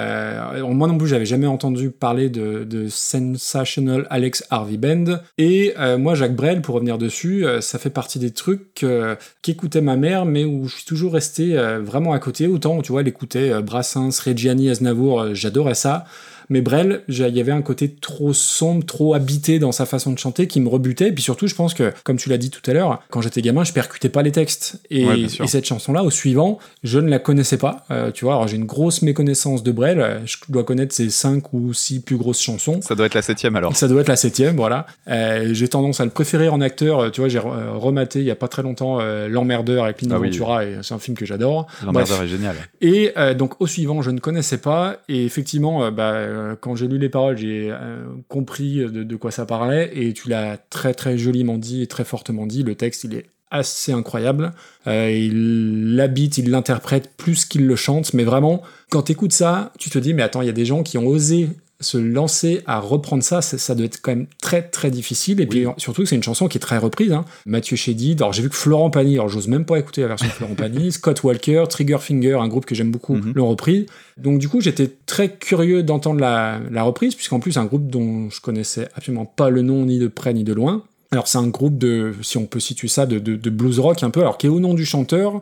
moi 0.70 0.88
non 0.88 0.98
plus, 0.98 1.08
j'avais 1.08 1.26
jamais 1.26 1.48
entendu 1.48 1.92
parler 1.92 2.30
de, 2.30 2.64
de 2.64 2.88
Sensational 2.90 4.08
Alex 4.10 4.44
Harvey 4.50 4.78
Band. 4.78 5.20
Et 5.38 5.74
euh, 5.80 5.98
moi, 5.98 6.16
Jacques 6.16 6.36
Brel, 6.36 6.62
pour 6.62 6.76
revenir 6.76 6.98
dessus, 6.98 7.46
euh, 7.46 7.62
ça 7.62 7.80
fait 7.80 7.90
partie 7.90 8.20
des 8.20 8.32
trucs 8.32 8.84
euh, 8.84 9.16
qu'écoutait 9.42 9.82
ma 9.82 9.96
mère, 9.96 10.26
mais 10.26 10.46
où 10.46 10.68
je 10.68 10.76
suis 10.76 10.86
toujours 10.86 11.14
resté 11.14 11.58
euh, 11.58 11.80
vraiment 11.80 12.14
à 12.14 12.20
côté. 12.20 12.48
Autant, 12.48 12.82
tu 12.82 12.92
vois, 12.92 13.02
elle 13.02 13.08
écoutait 13.08 13.52
euh, 13.52 13.62
Brassens, 13.62 14.20
Reggiani, 14.26 14.70
Aznavour, 14.70 15.22
euh, 15.22 15.34
j'adorais 15.34 15.76
ça. 15.76 16.06
Mais 16.52 16.60
Brel, 16.60 17.02
il 17.08 17.16
y 17.16 17.40
avait 17.40 17.54
un 17.54 17.62
côté 17.62 17.90
trop 17.90 18.34
sombre, 18.34 18.86
trop 18.86 19.14
habité 19.14 19.58
dans 19.58 19.72
sa 19.72 19.86
façon 19.86 20.12
de 20.12 20.20
chanter 20.20 20.48
qui 20.48 20.60
me 20.60 20.68
rebutait. 20.68 21.08
Et 21.08 21.12
puis 21.14 21.24
surtout, 21.24 21.48
je 21.48 21.56
pense 21.56 21.74
que, 21.74 21.94
comme 22.04 22.18
tu 22.18 22.28
l'as 22.28 22.38
dit 22.38 22.50
tout 22.50 22.62
à 22.70 22.74
l'heure, 22.74 23.02
quand 23.10 23.22
j'étais 23.22 23.42
gamin, 23.42 23.64
je 23.64 23.72
percutais 23.72 24.10
pas 24.10 24.22
les 24.22 24.34
textes. 24.34 24.82
Et, 24.90 25.06
Ouais, 25.06 25.48
cette 25.48 25.66
chanson-là, 25.66 26.04
au 26.04 26.12
suivant, 26.12 26.60
je 26.84 27.00
ne 27.00 27.10
la 27.10 27.20
connaissais 27.20 27.58
pas. 27.58 27.86
Euh, 27.90 28.12
tu 28.12 28.26
vois, 28.26 28.34
alors 28.36 28.48
j'ai 28.50 28.58
une 28.58 28.66
grosse 28.66 29.02
méconnaissance 29.02 29.64
de 29.64 29.72
Brel. 29.72 30.22
Je 30.26 30.36
dois 30.50 30.66
connaître 30.66 30.94
ses 30.94 31.10
cinq 31.10 31.54
ou 31.54 31.74
six 31.74 32.02
plus 32.02 32.18
grosses 32.18 32.42
chansons. 32.42 32.82
Ça 32.82 32.96
doit 32.96 33.06
être 33.06 33.14
la 33.16 33.22
septième 33.22 33.56
alors. 33.56 33.74
Ça 33.76 33.88
doit 33.88 34.02
être 34.02 34.10
la 34.10 34.18
septième, 34.18 34.58
voilà. 34.58 34.86
Euh, 35.08 35.54
j'ai 35.54 35.70
tendance 35.70 36.02
à 36.02 36.06
le 36.06 36.12
préférer 36.12 36.50
en 36.50 36.60
acteur. 36.60 37.00
Euh, 37.00 37.10
Tu 37.12 37.22
vois, 37.22 37.30
j'ai 37.30 37.40
rematé 37.40 38.20
il 38.20 38.26
y 38.26 38.32
a 38.32 38.36
pas 38.36 38.50
très 38.50 38.62
longtemps 38.62 39.00
euh, 39.00 39.30
L'Emmerdeur 39.30 39.86
avec 39.86 40.02
Lino 40.02 40.16
Ah 40.16 40.20
oui. 40.20 40.30
Ventura, 40.30 40.66
et 40.66 40.78
c'est 40.82 40.94
un 40.94 41.00
film 41.00 41.16
que 41.16 41.26
j'adore. 41.26 41.68
L'emmerdeur 41.86 42.22
est 42.24 42.28
génial. 42.28 42.56
Et 42.82 43.14
donc 43.38 43.62
au 43.62 43.68
suivant, 43.68 44.02
je 44.02 44.12
ne 44.12 44.20
connaissais 44.20 44.58
pas. 44.58 44.98
Et 45.08 45.24
effectivement, 45.26 45.92
bah, 45.92 46.14
euh, 46.42 46.56
quand 46.60 46.76
j'ai 46.76 46.88
lu 46.88 46.98
les 46.98 47.10
paroles, 47.10 47.38
j'ai 47.38 47.70
euh, 47.72 48.06
compris 48.28 48.78
de, 48.78 49.04
de 49.04 49.16
quoi 49.16 49.32
ça 49.32 49.46
parlait. 49.46 49.92
Et 49.94 50.14
tu 50.14 50.30
l'as 50.30 50.58
très 50.58 50.94
très 50.94 51.18
joliment 51.18 51.58
dit 51.58 51.82
et 51.82 51.88
très 51.88 52.04
fortement 52.04 52.48
dit. 52.48 52.64
Le 52.64 52.76
texte, 52.76 53.04
il 53.04 53.16
est 53.16 53.26
assez 53.52 53.92
incroyable. 53.92 54.54
Euh, 54.88 55.12
il 55.12 55.96
l'habite, 55.96 56.38
il 56.38 56.50
l'interprète 56.50 57.12
plus 57.18 57.46
qu'il 57.46 57.68
le 57.68 57.76
chante, 57.76 58.14
mais 58.14 58.24
vraiment, 58.24 58.64
quand 58.90 59.04
t'écoutes 59.04 59.34
ça, 59.34 59.74
tu 59.78 59.90
te 59.90 60.00
dis, 60.00 60.14
mais 60.14 60.24
attends, 60.24 60.42
il 60.42 60.48
y 60.48 60.50
a 60.50 60.54
des 60.54 60.66
gens 60.66 60.84
qui 60.84 60.98
ont 60.98 61.06
osé 61.06 61.50
se 61.82 61.98
lancer 61.98 62.62
à 62.66 62.80
reprendre 62.80 63.24
ça, 63.24 63.42
ça, 63.42 63.58
ça 63.58 63.76
doit 63.76 63.86
être 63.86 64.02
quand 64.02 64.12
même 64.12 64.28
très 64.42 64.62
très 64.62 64.90
difficile. 64.92 65.42
Et 65.42 65.46
puis 65.48 65.66
surtout, 65.78 66.06
c'est 66.06 66.16
une 66.16 66.24
chanson 66.24 66.48
qui 66.48 66.58
est 66.58 66.62
très 66.62 66.78
reprise. 66.78 67.12
Hein. 67.12 67.26
Mathieu 67.46 67.76
Chédid, 67.76 68.22
alors 68.22 68.32
j'ai 68.34 68.42
vu 68.44 68.50
que 68.50 68.56
Florent 68.56 68.90
Pagny, 68.90 69.16
alors 69.16 69.28
j'ose 69.30 69.48
même 69.48 69.66
pas 69.66 69.78
écouter 69.80 70.02
la 70.02 70.08
version 70.08 70.28
de 70.28 70.32
Florent 70.32 70.56
Pagny, 70.56 70.92
Scott 70.92 71.24
Walker, 71.24 71.64
Trigger 71.70 71.98
Finger, 72.00 72.36
un 72.40 72.48
groupe 72.48 72.66
que 72.66 72.76
j'aime 72.76 72.92
beaucoup, 72.92 73.16
Mhm. 73.16 73.34
l'ont 73.36 73.50
repris. 73.50 73.88
Donc 74.18 74.40
du 74.40 74.48
coup, 74.48 74.62
j'étais 74.62 74.90
très 75.06 75.30
curieux 75.36 75.84
d'entendre 75.84 76.20
la, 76.20 76.60
la 76.72 76.84
reprise, 76.84 77.16
puisqu'en 77.16 77.40
plus, 77.40 77.58
un 77.58 77.66
groupe 77.66 77.88
dont 77.90 78.30
je 78.30 78.40
connaissais 78.42 78.88
absolument 78.96 79.26
pas 79.26 79.50
le 79.50 79.62
nom 79.64 79.86
ni 79.86 80.00
de 80.00 80.08
près 80.08 80.34
ni 80.34 80.44
de 80.44 80.54
loin. 80.54 80.84
Alors 81.12 81.28
c'est 81.28 81.40
un 81.40 81.48
groupe 81.48 81.78
de, 81.78 82.14
si 82.22 82.38
on 82.38 82.46
peut 82.46 82.60
situer 82.62 82.88
ça, 82.88 83.06
de, 83.06 83.20
de, 83.20 83.36
de 83.36 83.50
blues 83.50 83.80
rock 83.80 84.02
un 84.04 84.10
peu, 84.12 84.22
alors 84.22 84.38
qui 84.38 84.46
est 84.46 84.50
au 84.50 84.60
nom 84.62 84.74
du 84.74 84.86
chanteur, 84.86 85.42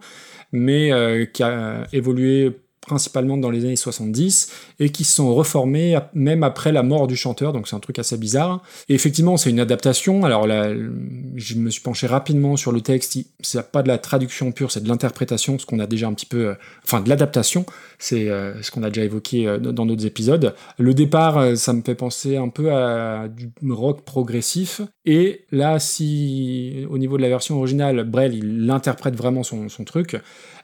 mais 0.52 0.92
euh, 0.92 1.26
qui 1.26 1.44
a 1.44 1.86
évolué 1.94 2.52
principalement 2.90 3.38
dans 3.38 3.52
les 3.52 3.66
années 3.66 3.76
70 3.76 4.52
et 4.80 4.90
qui 4.90 5.04
se 5.04 5.16
sont 5.16 5.34
reformés 5.34 5.98
même 6.14 6.44
après 6.44 6.72
la 6.72 6.82
mort 6.82 7.06
du 7.06 7.16
chanteur, 7.16 7.54
donc 7.54 7.68
c'est 7.68 7.76
un 7.76 7.80
truc 7.80 8.00
assez 8.00 8.18
bizarre. 8.18 8.64
Et 8.90 8.96
effectivement, 8.96 9.38
c'est 9.38 9.52
une 9.52 9.60
adaptation. 9.60 10.26
Alors 10.26 10.48
là, 10.48 10.74
je 11.36 11.56
me 11.56 11.70
suis 11.70 11.82
penché 11.82 12.08
rapidement 12.08 12.58
sur 12.58 12.72
le 12.72 12.82
texte. 12.82 13.18
C'est 13.42 13.72
pas 13.72 13.84
de 13.84 13.88
la 13.88 14.00
traduction 14.00 14.52
pure, 14.52 14.72
c'est 14.72 14.84
de 14.84 14.88
l'interprétation, 14.88 15.60
ce 15.60 15.66
qu'on 15.66 15.80
a 15.80 15.86
déjà 15.86 16.08
un 16.08 16.14
petit 16.14 16.26
peu, 16.26 16.48
euh, 16.48 16.54
enfin 16.84 17.02
de 17.02 17.10
l'adaptation. 17.10 17.66
C'est 18.00 18.28
euh, 18.30 18.60
ce 18.64 18.72
qu'on 18.72 18.84
a 18.84 18.90
déjà 18.90 19.06
évoqué 19.06 19.48
euh, 19.48 19.60
dans 19.60 19.86
d'autres 19.86 20.06
épisodes. 20.06 20.56
Le 20.80 20.94
départ, 20.94 21.56
ça 21.58 21.74
me 21.74 21.82
fait 21.82 21.96
penser 21.96 22.38
un 22.38 22.50
peu 22.50 22.72
à 22.74 23.28
du 23.28 23.52
rock 23.72 24.04
progressif. 24.04 24.82
Et 25.12 25.41
là, 25.51 25.80
si 25.80 26.86
au 26.91 26.99
niveau 26.99 27.18
de 27.18 27.24
la 27.24 27.30
version 27.30 27.57
originale, 27.57 28.03
Brel, 28.03 28.36
il 28.36 28.70
interprète 28.70 29.16
vraiment 29.16 29.41
son, 29.41 29.68
son 29.68 29.84
truc. 29.84 30.16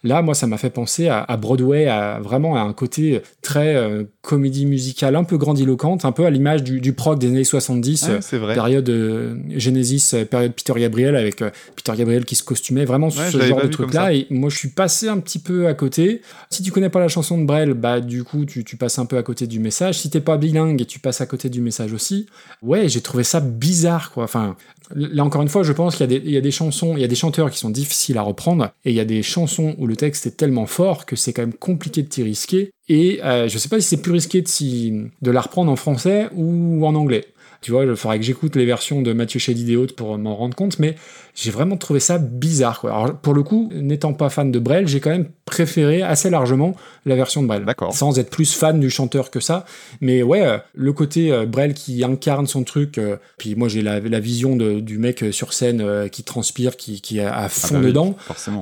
Là, 0.04 0.22
moi, 0.22 0.36
ça 0.36 0.46
m'a 0.46 0.60
fait 0.60 0.70
penser 0.70 1.08
à, 1.08 1.24
à 1.24 1.36
Broadway, 1.36 1.88
à 1.88 2.20
vraiment 2.22 2.56
à 2.56 2.60
un 2.60 2.74
côté 2.74 3.22
très 3.42 3.76
euh, 3.76 4.04
comédie 4.22 4.68
musicale, 4.68 5.16
un 5.16 5.24
peu 5.24 5.38
grandiloquente, 5.38 6.06
un 6.06 6.12
peu 6.12 6.26
à 6.26 6.30
l'image 6.30 6.62
du, 6.62 6.80
du 6.80 6.94
prog 6.94 7.18
des 7.18 7.28
années 7.30 7.44
70, 7.44 8.04
Ah, 8.08 8.12
euh, 8.12 8.18
c'est 8.22 8.38
vrai. 8.38 8.54
période 8.54 8.88
euh, 8.88 9.36
Genesis, 9.56 10.12
euh, 10.14 10.26
période 10.26 10.54
Peter 10.54 10.80
Gabriel, 10.80 11.16
avec 11.16 11.42
euh, 11.42 11.50
Peter 11.76 11.94
Gabriel 11.98 12.24
qui 12.24 12.36
se 12.36 12.44
costumait, 12.44 12.86
vraiment 12.86 13.08
Ouais, 13.08 13.32
ce 13.32 13.42
genre 13.42 13.64
de 13.64 13.68
truc-là. 13.68 14.14
Et 14.14 14.28
moi, 14.30 14.52
je 14.52 14.58
suis 14.58 14.68
passé 14.70 15.08
un 15.08 15.18
petit 15.18 15.40
peu 15.40 15.66
à 15.66 15.74
côté. 15.74 16.22
Si 16.52 16.62
tu 16.62 16.72
connais 16.72 16.90
pas 16.90 17.00
la 17.00 17.08
chanson 17.08 17.40
de 17.40 17.46
Brel, 17.46 17.74
bah 17.74 18.00
du 18.00 18.24
coup, 18.24 18.46
tu, 18.46 18.64
tu 18.64 18.78
passes 18.78 19.00
un 19.00 19.08
peu 19.08 19.18
à 19.18 19.24
côté 19.24 19.48
du 19.48 19.60
message. 19.60 19.98
Si 19.98 20.12
t'es 20.12 20.22
pas 20.22 20.38
bilingue, 20.38 20.86
tu 20.86 21.00
passes 21.00 21.22
à 21.22 21.26
côté 21.26 21.50
du 21.50 21.62
message 21.62 21.94
aussi. 21.94 22.28
Ouais, 22.62 22.90
j'ai 22.90 23.02
trouvé 23.02 23.24
ça 23.24 23.40
bizarre, 23.40 24.12
quoi. 24.12 24.26
Enfin, 24.36 24.58
là 24.94 25.24
encore 25.24 25.42
une 25.42 25.48
fois, 25.48 25.64
je 25.64 25.72
pense 25.72 25.96
qu'il 25.96 26.12
y, 26.12 26.38
a 26.38 26.42
des- 26.42 26.52
chansons, 26.52 26.96
il 26.98 27.02
y 27.02 27.06
a 27.06 27.08
des 27.08 27.16
chanteurs 27.16 27.50
qui 27.50 27.58
sont 27.58 27.70
difficiles 27.70 28.18
à 28.18 28.22
reprendre, 28.22 28.72
et 28.84 28.90
il 28.90 28.96
y 28.96 29.00
a 29.00 29.06
des 29.06 29.24
chansons 29.24 29.76
où 29.78 29.88
le 29.88 29.96
texte 29.96 30.28
est 30.28 30.36
tellement 30.36 30.66
fort 30.66 31.06
que 31.06 31.16
c'est 31.16 31.32
quand 31.32 31.44
même 31.44 31.54
compliqué 31.54 32.04
de 32.04 32.08
t'y 32.10 32.22
risquer. 32.22 32.72
Et 32.90 33.22
euh, 33.24 33.48
je 33.48 33.58
sais 33.58 33.70
pas 33.70 33.80
si 33.80 33.88
c'est 33.88 34.02
plus 34.02 34.12
risqué 34.12 34.42
de 34.42 35.32
la 35.32 35.42
reprendre 35.42 35.72
en 35.72 35.78
français 35.78 36.28
ou 36.36 36.86
en 36.86 36.96
anglais. 36.96 37.26
Tu 37.62 37.72
vois, 37.72 37.86
il 37.86 37.96
faudrait 37.96 38.20
que 38.20 38.26
j'écoute 38.26 38.56
les 38.58 38.66
versions 38.66 39.02
de 39.02 39.14
Mathieu 39.14 39.40
Chédid 39.40 39.70
et 39.70 39.76
autres 39.78 39.96
pour 39.96 40.18
m'en 40.18 40.36
rendre 40.36 40.56
compte, 40.56 40.78
mais 40.78 40.96
j'ai 41.36 41.52
vraiment 41.52 41.78
trouvé 41.78 42.00
ça 42.00 42.18
bizarre. 42.18 42.80
Quoi. 42.80 42.92
Alors, 42.92 43.16
pour 43.18 43.34
le 43.34 43.44
coup, 43.44 43.70
n'étant 43.74 44.14
pas 44.14 44.30
fan 44.30 44.52
de 44.52 44.58
Brel, 44.60 44.88
j'ai 44.88 45.00
quand 45.02 45.10
même 45.12 45.28
préféré 45.46 46.02
assez 46.02 46.30
largement 46.32 46.76
la 47.06 47.16
version 47.16 47.44
de 47.44 47.48
Brel. 47.48 47.66
D'accord. 47.66 47.94
Sans 47.94 48.18
être 48.18 48.30
plus 48.32 48.54
fan 48.56 48.80
du 48.80 48.90
chanteur 48.90 49.30
que 49.30 49.40
ça. 49.40 49.66
Mais 50.02 50.24
ouais, 50.24 50.44
euh, 50.46 50.58
le 50.74 50.92
côté 50.94 51.32
euh, 51.32 51.46
Brel 51.46 51.74
qui 51.76 52.04
incarne 52.04 52.48
son 52.48 52.64
truc, 52.64 52.98
euh, 52.98 53.18
puis 53.38 53.54
moi 53.56 53.68
j'ai 53.68 53.82
la, 53.84 54.00
la 54.00 54.20
vision 54.20 54.56
de- 54.56 54.80
du 54.80 54.98
mec 54.98 55.24
sur 55.32 55.54
scène 55.54 55.82
euh, 55.82 56.08
qui 56.08 56.24
transpire, 56.24 56.78
qui, 56.78 57.02
qui 57.02 57.20
est 57.20 57.26
à 57.26 57.48
fond 57.50 57.76
bah 57.76 57.80
oui. 57.82 57.86
dedans. 57.88 58.16
Forcément. 58.18 58.62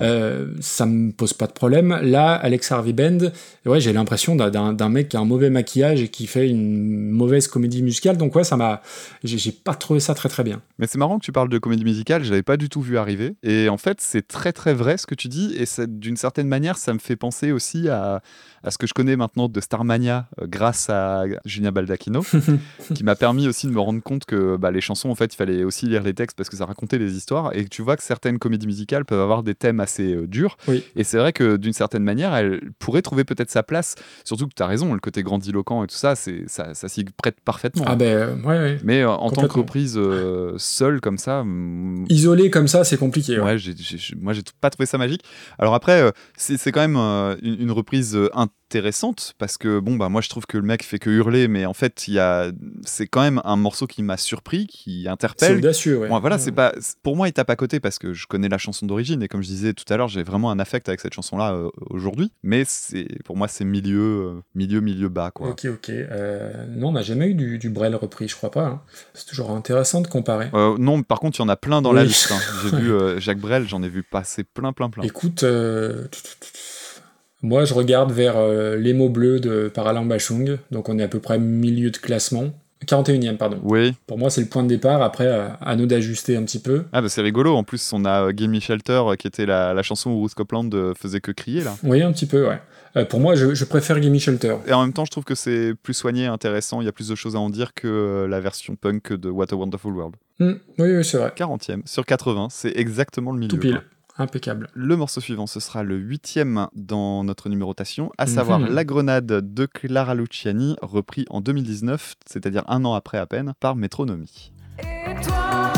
Ça 0.59 0.85
me 0.85 1.11
pose 1.11 1.33
pas 1.33 1.47
de 1.47 1.53
problème. 1.53 1.97
Là, 2.01 2.33
Alex 2.33 2.71
Harvey 2.71 2.93
Band, 2.93 3.19
ouais, 3.65 3.79
j'ai 3.79 3.93
l'impression 3.93 4.35
d'un- 4.35 4.89
mec 4.89 5.09
qui 5.09 5.17
a 5.17 5.19
un 5.19 5.25
mauvais 5.25 5.49
maquillage 5.49 6.01
et 6.01 6.07
qui 6.09 6.27
fait 6.27 6.49
une 6.49 7.09
mauvaise 7.11 7.47
comédie 7.47 7.81
musicale. 7.83 8.17
Donc 8.17 8.35
ouais, 8.35 8.43
ça 8.43 8.57
m'a, 8.57 8.81
j'ai 9.23 9.37
j'ai 9.37 9.51
pas 9.51 9.75
trouvé 9.75 9.99
ça 9.99 10.13
très 10.15 10.27
très 10.29 10.43
bien. 10.43 10.61
Mais 10.79 10.87
c'est 10.87 10.97
marrant 10.97 11.19
que 11.19 11.23
tu 11.25 11.31
parles 11.31 11.49
de 11.49 11.57
comédie 11.59 11.83
musicale, 11.85 12.23
je 12.23 12.29
l'avais 12.31 12.43
pas 12.43 12.57
du 12.57 12.62
tout 12.69 12.81
vu 12.81 12.97
arriver. 12.97 13.35
Et 13.43 13.69
en 13.69 13.77
fait, 13.77 14.01
c'est 14.01 14.27
très 14.27 14.53
très 14.53 14.73
vrai 14.73 14.97
ce 14.97 15.07
que 15.07 15.15
tu 15.15 15.27
dis. 15.27 15.55
Et 15.57 15.65
d'une 15.87 16.17
certaine 16.17 16.47
manière, 16.47 16.77
ça 16.77 16.93
me 16.93 16.99
fait 16.99 17.15
penser 17.15 17.51
aussi 17.51 17.89
à, 17.89 18.21
à 18.63 18.71
ce 18.71 18.77
que 18.77 18.87
je 18.87 18.93
connais 18.93 19.15
maintenant 19.15 19.49
de 19.49 19.59
Starmania 19.59 20.27
euh, 20.41 20.47
grâce 20.47 20.89
à 20.89 21.23
Julien 21.45 21.71
Baldacchino, 21.71 22.21
qui 22.95 23.03
m'a 23.03 23.15
permis 23.15 23.47
aussi 23.47 23.67
de 23.67 23.71
me 23.71 23.79
rendre 23.79 24.01
compte 24.01 24.25
que 24.25 24.55
bah, 24.57 24.71
les 24.71 24.81
chansons, 24.81 25.09
en 25.09 25.15
fait, 25.15 25.33
il 25.33 25.37
fallait 25.37 25.63
aussi 25.63 25.87
lire 25.87 26.03
les 26.03 26.13
textes 26.13 26.37
parce 26.37 26.49
que 26.49 26.55
ça 26.57 26.65
racontait 26.65 26.97
les 26.97 27.15
histoires. 27.15 27.55
Et 27.55 27.65
tu 27.65 27.81
vois 27.81 27.97
que 27.97 28.03
certaines 28.03 28.39
comédies 28.39 28.67
musicales 28.67 29.05
peuvent 29.05 29.19
avoir 29.21 29.43
des 29.43 29.55
thèmes 29.55 29.79
assez 29.79 30.13
euh, 30.15 30.27
durs. 30.27 30.57
Oui. 30.67 30.83
Et 30.95 31.03
c'est 31.03 31.17
vrai 31.17 31.33
que 31.33 31.57
d'une 31.57 31.73
certaine 31.73 32.03
manière, 32.03 32.33
elle 32.35 32.71
pourrait 32.79 33.01
trouver 33.01 33.23
peut-être 33.23 33.49
sa 33.51 33.63
place. 33.63 33.95
Surtout 34.23 34.47
que 34.47 34.53
tu 34.55 34.63
as 34.63 34.67
raison, 34.67 34.93
le 34.93 34.99
côté 34.99 35.23
grandiloquent 35.23 35.83
et 35.83 35.87
tout 35.87 35.95
ça, 35.95 36.15
c'est, 36.15 36.43
ça, 36.47 36.73
ça 36.73 36.87
s'y 36.87 37.03
prête 37.03 37.41
parfaitement. 37.41 37.83
Ah 37.87 37.95
ben 37.95 38.05
euh, 38.05 38.35
ouais, 38.43 38.57
ouais. 38.57 38.77
Mais 38.83 39.01
euh, 39.01 39.09
en 39.11 39.29
tant 39.29 39.47
que 39.47 39.57
reprise 39.57 39.95
euh, 39.97 40.53
seule 40.57 41.01
comme 41.01 41.17
ça, 41.17 41.43
mm, 41.43 42.05
Isolé 42.09 42.49
comme 42.49 42.67
ça, 42.67 42.83
c'est 42.83 42.97
compliqué. 42.97 43.39
ouais. 43.39 43.43
ouais, 43.43 43.57
j'ai- 43.57 43.73
moi 44.19 44.33
j'ai 44.33 44.41
pas 44.61 44.69
trouvé 44.69 44.85
ça 44.85 44.97
magique. 44.97 45.21
Alors 45.59 45.73
après, 45.73 46.11
c'est 46.37 46.57
c'est 46.57 46.71
quand 46.71 46.81
même 46.81 46.95
une, 47.41 47.61
une 47.61 47.71
reprise 47.71 48.15
euh, 48.15 48.29
intéressante 48.69 49.35
parce 49.37 49.59
que 49.59 49.77
bon 49.79 49.97
bah 49.97 50.09
moi 50.09 50.21
je 50.21 50.29
trouve 50.29 50.47
que 50.47 50.57
le 50.57 50.63
mec 50.63 50.81
fait 50.83 50.97
que 50.97 51.11
hurler, 51.11 51.47
mais 51.47 51.67
en 51.67 51.75
fait 51.75 52.07
il 52.07 52.15
y 52.15 52.19
a 52.19 52.51
c'est 52.83 53.05
quand 53.05 53.21
même 53.21 53.39
un 53.43 53.55
morceau 53.55 53.85
qui 53.85 54.01
m'a 54.01 54.17
surpris, 54.17 54.65
qui 54.65 55.03
C'est 55.03 55.09
interpelle. 55.09 55.57
audacieux, 55.59 55.99
ouais. 55.99 56.09
Bon, 56.09 56.19
voilà, 56.19 56.39
c'est 56.39 56.51
pas 56.51 56.73
pour 57.03 57.15
moi 57.15 57.27
il 57.27 57.33
tape 57.33 57.51
à 57.51 57.55
côté 57.55 57.79
parce 57.79 57.99
que 57.99 58.13
je 58.13 58.25
connais 58.25 58.49
la 58.49 58.57
chanson 58.57 58.87
d'origine 58.87 59.21
et 59.21 59.27
comme 59.27 59.43
je 59.43 59.47
disais 59.47 59.73
tout 59.73 59.85
à 59.93 59.97
l'heure, 59.97 60.07
j'ai 60.07 60.23
vraiment 60.23 60.49
un 60.49 60.57
affect 60.57 60.89
avec 60.89 61.01
cette 61.01 61.13
chanson 61.13 61.37
là 61.37 61.55
aujourd'hui. 61.91 62.31
Mais 62.41 62.63
c'est 62.65 63.05
pour 63.25 63.37
moi 63.37 63.47
c'est 63.47 63.63
milieu 63.63 63.99
euh, 64.37 64.41
milieu 64.55 64.79
milieu 64.81 65.07
bas 65.07 65.29
quoi. 65.29 65.49
Ok, 65.49 65.65
ok. 65.65 65.89
Euh, 65.91 66.65
non, 66.69 66.87
on 66.87 66.93
n'a 66.93 67.03
jamais 67.03 67.27
eu 67.27 67.35
du, 67.35 67.59
du 67.59 67.69
Brel 67.69 67.95
repris, 67.95 68.27
je 68.27 68.35
crois 68.35 68.49
pas. 68.49 68.65
hein. 68.65 68.81
C'est 69.13 69.27
toujours 69.27 69.51
intéressant 69.51 70.01
de 70.01 70.07
comparer. 70.07 70.49
Euh, 70.55 70.77
non, 70.79 71.03
par 71.03 71.19
contre, 71.19 71.37
il 71.37 71.43
y 71.43 71.45
en 71.45 71.49
a 71.49 71.55
plein 71.57 71.83
dans 71.83 71.93
la 71.93 72.03
liste. 72.05 72.31
hein. 72.31 72.39
J'ai 72.63 72.75
vu 72.77 72.91
euh, 72.91 73.19
Jacques 73.19 73.39
Brel, 73.39 73.67
j'en 73.67 73.83
ai 73.83 73.89
vu 73.89 74.01
passer 74.01 74.43
plein, 74.43 74.73
plein, 74.73 74.89
plein. 74.89 75.03
Écoute, 75.03 75.43
euh, 75.43 76.07
moi 77.43 77.65
je 77.65 77.73
regarde 77.75 78.11
vers 78.11 78.37
euh, 78.37 78.75
les 78.77 78.93
mots 78.93 79.09
bleus 79.09 79.39
de 79.39 79.69
Paralam 79.73 80.07
Bachung, 80.07 80.57
donc 80.71 80.89
on 80.89 80.97
est 80.97 81.03
à 81.03 81.07
peu 81.07 81.19
près 81.19 81.37
milieu 81.37 81.91
de 81.91 81.97
classement. 81.97 82.45
41e, 82.85 83.37
pardon. 83.37 83.59
Oui, 83.63 83.93
Pour 84.07 84.17
moi, 84.17 84.29
c'est 84.29 84.41
le 84.41 84.47
point 84.47 84.61
de 84.61 84.67
départ. 84.67 85.01
Après, 85.01 85.25
euh, 85.27 85.47
à 85.61 85.77
nous 85.77 85.85
d'ajuster 85.85 86.35
un 86.35 86.43
petit 86.43 86.59
peu. 86.59 86.83
ah 86.91 87.01
bah 87.01 87.07
c'est 87.07 87.21
rigolo. 87.21 87.55
En 87.55 87.63
plus, 87.63 87.93
on 87.93 88.03
a 88.03 88.23
euh, 88.27 88.33
Gimme 88.35 88.59
Shelter 88.59 89.01
qui 89.17 89.25
était 89.27 89.45
la, 89.45 89.73
la 89.73 89.83
chanson 89.83 90.09
où 90.11 90.19
Bruce 90.19 90.33
Copeland 90.33 90.69
faisait 90.99 91.21
que 91.21 91.31
crier 91.31 91.63
là. 91.63 91.75
Oui, 91.83 92.01
un 92.01 92.11
petit 92.11 92.25
peu, 92.25 92.45
ouais. 92.45 92.59
Euh, 92.97 93.05
pour 93.05 93.21
moi, 93.21 93.35
je, 93.35 93.53
je 93.55 93.63
préfère 93.63 94.01
Gimme 94.01 94.19
Shelter. 94.19 94.55
Et 94.67 94.73
en 94.73 94.81
même 94.83 94.91
temps, 94.91 95.05
je 95.05 95.11
trouve 95.11 95.23
que 95.23 95.33
c'est 95.33 95.73
plus 95.81 95.93
soigné, 95.93 96.25
intéressant. 96.25 96.81
Il 96.81 96.85
y 96.85 96.89
a 96.89 96.91
plus 96.91 97.07
de 97.07 97.15
choses 97.15 97.37
à 97.37 97.39
en 97.39 97.49
dire 97.49 97.73
que 97.73 98.27
la 98.29 98.41
version 98.41 98.75
punk 98.75 99.13
de 99.13 99.29
What 99.29 99.47
a 99.51 99.55
Wonderful 99.55 99.93
World. 99.93 100.15
Hmm, 100.39 100.53
oui, 100.77 100.97
oui, 100.97 101.05
c'est 101.05 101.17
vrai. 101.17 101.31
40e 101.37 101.83
sur 101.87 102.05
80, 102.05 102.47
c'est 102.51 102.73
exactement 102.75 103.31
le 103.31 103.39
milieu. 103.39 103.49
Tout 103.49 103.59
pile. 103.59 103.81
Impeccable. 104.17 104.67
Le 104.75 104.95
morceau 104.95 105.21
suivant, 105.21 105.47
ce 105.47 105.59
sera 105.59 105.81
le 105.83 105.95
huitième 105.97 106.67
dans 106.75 107.23
notre 107.23 107.49
numérotation, 107.49 108.11
à 108.19 108.27
savoir 108.27 108.59
Mhm. 108.59 108.67
La 108.73 108.83
Grenade 108.85 109.25
de 109.25 109.65
Clara 109.65 110.13
Luciani, 110.13 110.75
repris 110.83 111.25
en 111.31 111.41
2019, 111.41 112.15
c'est-à-dire 112.27 112.63
un 112.67 112.85
an 112.85 112.93
après 112.93 113.17
à 113.17 113.25
peine, 113.25 113.53
par 113.59 113.75
Métronomie. 113.75 114.51
Et 114.79 115.15
toi, 115.23 115.73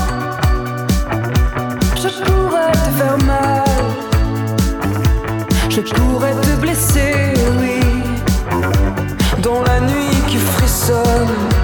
je 1.96 2.10
pourrais 2.24 2.72
te 2.72 2.90
faire 2.98 3.18
mal. 3.26 3.64
Je 5.70 5.82
pourrais 5.82 6.34
te 6.42 6.60
blesser, 6.60 7.34
oui. 7.60 7.80
Dans 9.42 9.64
la 9.64 9.80
nuit 9.82 10.16
qui 10.28 10.38
frissonne. 10.38 11.55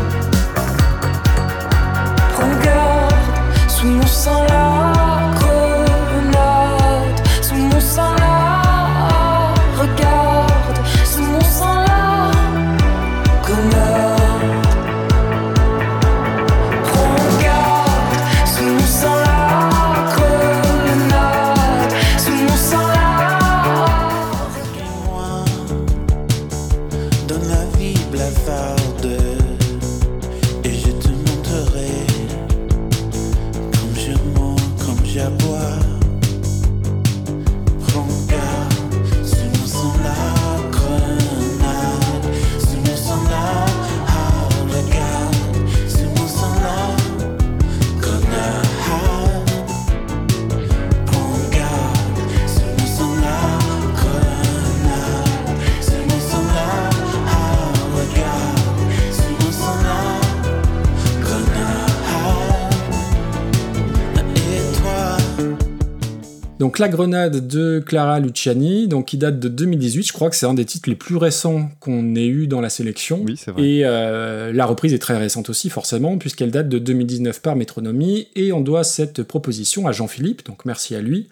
La 66.82 66.90
Grenade 66.90 67.48
de 67.48 67.80
Clara 67.86 68.20
Luciani, 68.20 68.88
donc 68.88 69.06
qui 69.06 69.18
date 69.18 69.40
de 69.40 69.48
2018. 69.50 70.02
Je 70.08 70.14
crois 70.14 70.32
que 70.32 70.36
c'est 70.36 70.48
un 70.48 70.56
des 70.56 70.66
titres 70.66 70.90
les 70.90 70.96
plus 70.96 71.16
récents 71.16 71.70
qu'on 71.80 72.16
ait 72.16 72.26
eu 72.26 72.48
dans 72.48 72.60
la 72.60 72.70
sélection. 72.70 73.22
Oui, 73.24 73.36
c'est 73.38 73.52
vrai. 73.52 73.64
Et 73.64 73.82
euh, 73.86 74.52
la 74.52 74.66
reprise 74.66 74.92
est 74.92 74.98
très 74.98 75.16
récente 75.16 75.52
aussi, 75.52 75.70
forcément, 75.70 76.18
puisqu'elle 76.18 76.50
date 76.50 76.70
de 76.70 76.80
2019 76.80 77.40
par 77.44 77.56
Métronomie, 77.56 78.30
et 78.36 78.52
on 78.52 78.62
doit 78.62 78.84
cette 78.84 79.22
proposition 79.22 79.86
à 79.88 79.92
Jean-Philippe, 79.92 80.44
donc 80.44 80.66
merci 80.66 80.96
à 80.96 81.02
lui. 81.02 81.30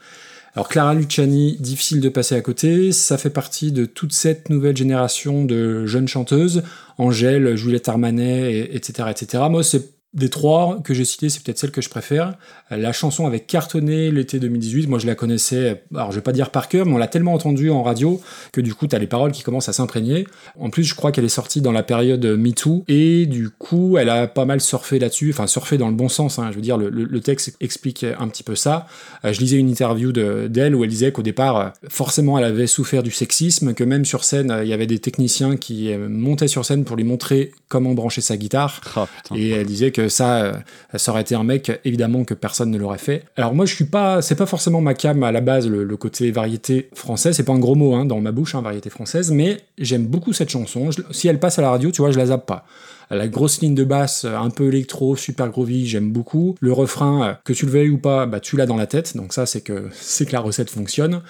Alors 0.53 0.69
Clara 0.69 0.93
Luciani, 0.93 1.57
difficile 1.59 1.99
de 1.99 2.09
passer 2.09 2.35
à 2.35 2.41
côté, 2.41 2.91
ça 2.91 3.17
fait 3.17 3.31
partie 3.31 3.71
de 3.71 3.85
toute 3.85 4.13
cette 4.13 4.49
nouvelle 4.51 4.77
génération 4.77 5.45
de 5.45 5.87
jeunes 5.87 6.07
chanteuses, 6.07 6.61
Angèle, 6.99 7.55
Juliette 7.55 7.89
Armanet, 7.89 8.53
et- 8.53 8.75
etc., 8.75 9.09
etc. 9.09 9.43
Moi, 9.49 9.63
c'est 9.63 9.98
des 10.13 10.29
trois 10.29 10.79
que 10.83 10.93
j'ai 10.95 11.05
cités, 11.05 11.29
c'est 11.29 11.43
peut-être 11.43 11.59
celle 11.59 11.71
que 11.71 11.81
je 11.81 11.89
préfère. 11.89 12.33
La 12.71 12.91
chanson 12.91 13.27
avait 13.27 13.39
cartonné 13.41 14.09
l'été 14.11 14.39
2018, 14.39 14.87
moi 14.87 14.97
je 14.97 15.05
la 15.05 15.13
connaissais, 15.15 15.83
alors 15.93 16.11
je 16.11 16.15
vais 16.17 16.21
pas 16.23 16.31
dire 16.31 16.49
par 16.49 16.67
cœur, 16.67 16.85
mais 16.87 16.93
on 16.93 16.97
l'a 16.97 17.07
tellement 17.07 17.33
entendue 17.33 17.69
en 17.69 17.83
radio 17.83 18.19
que 18.51 18.59
du 18.61 18.73
coup 18.73 18.87
t'as 18.87 18.97
les 18.97 19.05
paroles 19.07 19.31
qui 19.31 19.43
commencent 19.43 19.69
à 19.69 19.73
s'imprégner. 19.73 20.25
En 20.59 20.69
plus 20.71 20.83
je 20.83 20.95
crois 20.95 21.11
qu'elle 21.11 21.25
est 21.25 21.29
sortie 21.29 21.61
dans 21.61 21.71
la 21.71 21.83
période 21.83 22.25
MeToo, 22.25 22.85
et 22.87 23.27
du 23.27 23.49
coup 23.51 23.97
elle 23.99 24.09
a 24.09 24.27
pas 24.27 24.45
mal 24.45 24.61
surfé 24.61 24.97
là-dessus, 24.97 25.29
enfin 25.31 25.45
surfé 25.47 25.77
dans 25.77 25.89
le 25.89 25.95
bon 25.95 26.09
sens, 26.09 26.39
hein. 26.39 26.47
je 26.49 26.55
veux 26.55 26.61
dire 26.61 26.77
le, 26.77 26.89
le- 26.89 27.19
texte 27.21 27.55
explique 27.59 28.03
un 28.17 28.27
petit 28.29 28.43
peu 28.43 28.55
ça. 28.55 28.87
Euh, 29.25 29.33
je 29.33 29.39
lisais 29.41 29.57
une 29.57 29.69
interview 29.69 30.11
de- 30.11 30.47
d'elle 30.49 30.73
où 30.73 30.83
elle 30.83 30.89
disait 30.89 31.11
qu'au 31.11 31.21
départ, 31.21 31.57
euh, 31.59 31.69
forcément 31.89 32.37
elle 32.39 32.45
avait 32.45 32.65
souffert 32.67 33.03
du 33.03 33.11
sexisme, 33.11 33.73
que 33.73 33.83
même 33.83 34.05
sur 34.05 34.23
scène, 34.23 34.49
euh, 34.51 34.63
il 34.63 34.69
y 34.69 34.73
avait 34.73 34.87
des 34.87 34.99
techniciens 34.99 35.55
qui 35.57 35.93
montaient 35.95 36.47
sur 36.47 36.65
scène 36.65 36.83
pour 36.85 36.95
lui 36.95 37.03
montrer 37.03 37.51
comment 37.67 37.93
brancher 37.93 38.21
sa 38.21 38.37
guitare. 38.37 38.79
Putain. 38.81 39.35
Et 39.35 39.49
elle 39.49 39.67
disait 39.67 39.91
que 39.91 39.98
ça, 40.07 40.43
euh, 40.43 40.53
ça 40.95 41.11
aurait 41.11 41.21
été 41.21 41.35
un 41.35 41.43
mec, 41.43 41.79
évidemment, 41.83 42.23
que 42.23 42.33
personne 42.33 42.71
ne 42.71 42.77
l'aurait 42.77 42.97
fait. 42.97 43.23
Alors 43.35 43.53
moi, 43.53 43.65
je 43.65 43.75
suis 43.75 43.85
pas, 43.85 44.21
c'est 44.21 44.35
pas 44.35 44.45
forcément 44.45 44.81
ma 44.81 44.93
cam 44.93 45.21
à 45.23 45.31
la 45.31 45.41
base, 45.41 45.67
le, 45.67 45.97
côté 45.97 46.31
variété 46.31 46.89
français, 46.93 47.33
c'est 47.33 47.43
pas 47.43 47.51
un 47.51 47.59
gros 47.59 47.75
mot 47.75 47.93
hein, 47.93 48.05
dans 48.05 48.21
ma 48.21 48.31
bouche, 48.31 48.55
hein, 48.55 48.61
variété 48.61 48.89
française, 48.89 49.31
mais 49.31 49.57
j'aime 49.77 50.05
beaucoup 50.05 50.31
cette 50.31 50.49
chanson. 50.49 50.89
Si 51.11 51.27
elle 51.27 51.39
passe 51.39 51.59
à 51.59 51.61
la 51.61 51.71
radio, 51.71 51.91
tu 51.91 52.01
vois, 52.01 52.11
je 52.11 52.17
la 52.17 52.27
zappe 52.27 52.45
pas. 52.45 52.65
La 53.11 53.27
grosse 53.27 53.59
ligne 53.61 53.73
de 53.73 53.83
basse, 53.83 54.25
euh, 54.25 54.37
un 54.37 54.51
peu 54.51 54.67
électro, 54.67 55.15
super 55.15 55.49
groovy, 55.49 55.87
j'aime 55.87 56.11
beaucoup. 56.11 56.55
Le 56.61 56.71
refrain, 56.71 57.23
euh, 57.23 57.33
que 57.43 57.53
tu 57.53 57.65
le 57.65 57.71
veuilles 57.71 57.89
ou 57.89 57.97
pas, 57.97 58.27
bah 58.27 58.39
tu 58.39 58.55
l'as 58.55 58.67
dans 58.67 58.75
la 58.75 58.85
tête, 58.85 59.17
donc 59.17 59.33
ça 59.33 59.47
c'est 59.47 59.61
que 59.61 59.89
c'est 59.91 60.27
que 60.27 60.33
la 60.33 60.41
recette 60.41 60.69
fonctionne. 60.69 61.21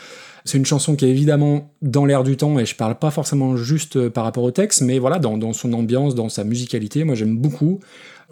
C'est 0.43 0.57
une 0.57 0.65
chanson 0.65 0.95
qui 0.95 1.05
est 1.05 1.09
évidemment 1.09 1.71
dans 1.81 2.05
l'air 2.05 2.23
du 2.23 2.35
temps, 2.35 2.59
et 2.59 2.65
je 2.65 2.75
parle 2.75 2.95
pas 2.95 3.11
forcément 3.11 3.55
juste 3.55 4.09
par 4.09 4.25
rapport 4.25 4.43
au 4.43 4.51
texte, 4.51 4.81
mais 4.81 4.99
voilà, 4.99 5.19
dans 5.19 5.53
son 5.53 5.73
ambiance, 5.73 6.15
dans 6.15 6.29
sa 6.29 6.43
musicalité, 6.43 7.03
moi 7.03 7.15
j'aime 7.15 7.37
beaucoup. 7.37 7.79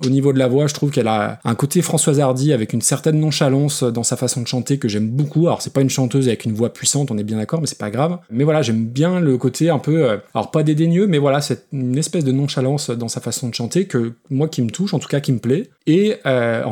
Au 0.05 0.09
niveau 0.09 0.31
de 0.31 0.37
la 0.37 0.47
voix, 0.47 0.67
je 0.67 0.75
trouve 0.75 0.91
qu'elle 0.91 1.07
a 1.07 1.39
un 1.43 1.55
côté 1.55 1.81
Françoise 1.81 2.19
Hardy 2.19 2.53
avec 2.53 2.71
une 2.73 2.81
certaine 2.81 3.19
nonchalance 3.19 3.81
dans 3.83 4.03
sa 4.03 4.15
façon 4.15 4.41
de 4.41 4.47
chanter 4.47 4.77
que 4.77 4.87
j'aime 4.87 5.09
beaucoup. 5.09 5.47
Alors 5.47 5.61
c'est 5.63 5.73
pas 5.73 5.81
une 5.81 5.89
chanteuse 5.89 6.27
avec 6.27 6.45
une 6.45 6.53
voix 6.53 6.71
puissante, 6.71 7.09
on 7.09 7.17
est 7.17 7.23
bien 7.23 7.37
d'accord, 7.37 7.61
mais 7.61 7.67
c'est 7.67 7.79
pas 7.79 7.89
grave. 7.89 8.19
Mais 8.29 8.43
voilà, 8.43 8.61
j'aime 8.61 8.85
bien 8.85 9.19
le 9.19 9.37
côté 9.39 9.71
un 9.71 9.79
peu, 9.79 10.03
euh, 10.09 10.17
alors 10.35 10.51
pas 10.51 10.61
dédaigneux, 10.61 11.07
mais 11.07 11.17
voilà, 11.17 11.41
c'est 11.41 11.65
une 11.73 11.97
espèce 11.97 12.23
de 12.23 12.31
nonchalance 12.31 12.91
dans 12.91 13.07
sa 13.07 13.21
façon 13.21 13.49
de 13.49 13.55
chanter 13.55 13.85
que 13.85 14.13
moi 14.29 14.47
qui 14.47 14.61
me 14.61 14.69
touche, 14.69 14.93
en 14.93 14.99
tout 14.99 15.07
cas 15.07 15.19
qui 15.19 15.31
me 15.31 15.39
plaît. 15.39 15.69
Et 15.87 16.17
euh, 16.27 16.63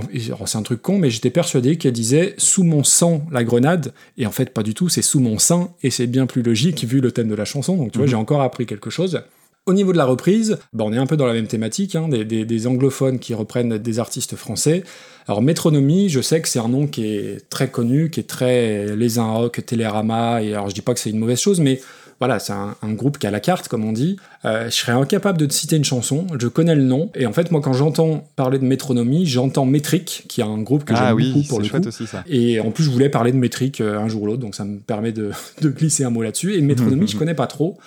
c'est 0.45 0.57
un 0.57 0.61
truc 0.63 0.83
con, 0.83 0.99
mais 0.99 1.09
j'étais 1.09 1.31
persuadé 1.31 1.77
qu'elle 1.77 1.93
disait 1.93 2.35
sous 2.37 2.63
mon 2.63 2.83
sang 2.83 3.25
la 3.31 3.43
grenade, 3.43 3.93
et 4.19 4.27
en 4.27 4.31
fait 4.31 4.51
pas 4.53 4.61
du 4.61 4.75
tout, 4.75 4.87
c'est 4.89 5.01
sous 5.01 5.19
mon 5.19 5.39
sein, 5.39 5.69
et 5.81 5.89
c'est 5.89 6.05
bien 6.07 6.27
plus 6.27 6.43
logique 6.43 6.83
vu 6.83 7.01
le 7.01 7.11
thème 7.11 7.29
de 7.29 7.35
la 7.35 7.45
chanson. 7.45 7.75
Donc 7.75 7.91
tu 7.91 7.97
vois, 7.97 8.05
Mhm. 8.05 8.11
j'ai 8.11 8.17
encore 8.17 8.41
appris 8.41 8.67
quelque 8.67 8.91
chose. 8.91 9.21
Au 9.67 9.73
niveau 9.73 9.91
de 9.93 9.97
la 9.97 10.05
reprise, 10.05 10.59
bah, 10.73 10.83
on 10.85 10.93
est 10.93 10.97
un 10.97 11.07
peu 11.07 11.17
dans 11.17 11.25
la 11.25 11.33
même 11.33 11.47
thématique, 11.47 11.95
hein, 11.95 12.07
des, 12.07 12.23
des- 12.23 12.45
des 12.45 12.67
anglophones 12.67 13.17
qui 13.17 13.33
reprennent 13.33 13.77
des 13.79 13.99
artistes 13.99 14.35
français. 14.35 14.83
Alors 15.27 15.41
Métronomie, 15.41 16.07
je 16.09 16.21
sais 16.21 16.39
que 16.39 16.47
c'est 16.47 16.59
un 16.59 16.67
nom 16.67 16.85
qui 16.85 17.05
est 17.07 17.49
très 17.49 17.69
connu, 17.69 18.11
qui 18.11 18.19
est 18.19 18.23
très 18.29 18.95
Les 18.95 19.17
Un 19.17 19.25
Rock, 19.31 19.61
Télérama, 19.65 20.43
et 20.43 20.53
alors 20.53 20.69
je 20.69 20.75
dis 20.75 20.81
pas 20.81 20.93
que 20.93 20.99
c'est 20.99 21.09
une 21.09 21.17
mauvaise 21.17 21.39
chose, 21.39 21.59
mais 21.61 21.81
voilà, 22.19 22.37
c'est 22.37 22.53
un, 22.53 22.75
un 22.83 22.93
groupe 22.93 23.17
qui 23.17 23.25
a 23.25 23.31
la 23.31 23.39
carte, 23.39 23.67
comme 23.67 23.83
on 23.85 23.91
dit. 23.91 24.17
Euh, 24.45 24.65
je 24.69 24.75
serais 24.75 24.91
incapable 24.91 25.39
de 25.39 25.47
te 25.47 25.53
citer 25.53 25.75
une 25.77 25.83
chanson, 25.83 26.27
je 26.39 26.47
connais 26.47 26.75
le 26.75 26.83
nom, 26.83 27.09
et 27.15 27.25
en 27.25 27.33
fait 27.33 27.49
moi 27.51 27.59
quand 27.59 27.73
j'entends 27.73 28.29
parler 28.35 28.59
de 28.59 28.65
Métronomie, 28.65 29.25
j'entends 29.25 29.65
Métrique, 29.65 30.25
qui 30.29 30.41
est 30.41 30.45
un 30.45 30.59
groupe 30.61 30.85
que 30.85 30.93
Ah 30.95 31.07
j'aime 31.07 31.15
oui, 31.15 31.31
beaucoup 31.33 31.47
pour 31.47 31.59
le 31.59 31.65
chouette 31.65 31.81
coup. 31.81 31.89
aussi 31.89 32.05
ça. 32.05 32.23
Et 32.27 32.59
en 32.59 32.69
plus, 32.69 32.83
je 32.83 32.91
voulais 32.91 33.09
parler 33.09 33.31
de 33.31 33.37
métrique 33.37 33.81
euh, 33.81 33.97
un 33.99 34.07
jour 34.07 34.21
ou 34.21 34.25
l'autre, 34.27 34.41
donc 34.41 34.53
ça 34.53 34.63
me 34.63 34.77
permet 34.77 35.11
de, 35.11 35.31
de 35.61 35.69
glisser 35.69 36.03
un 36.03 36.11
mot 36.11 36.21
là-dessus. 36.21 36.53
Et 36.53 36.61
métronomie, 36.61 37.07
je 37.11 37.17
connais 37.17 37.33
pas 37.33 37.47
trop. 37.47 37.79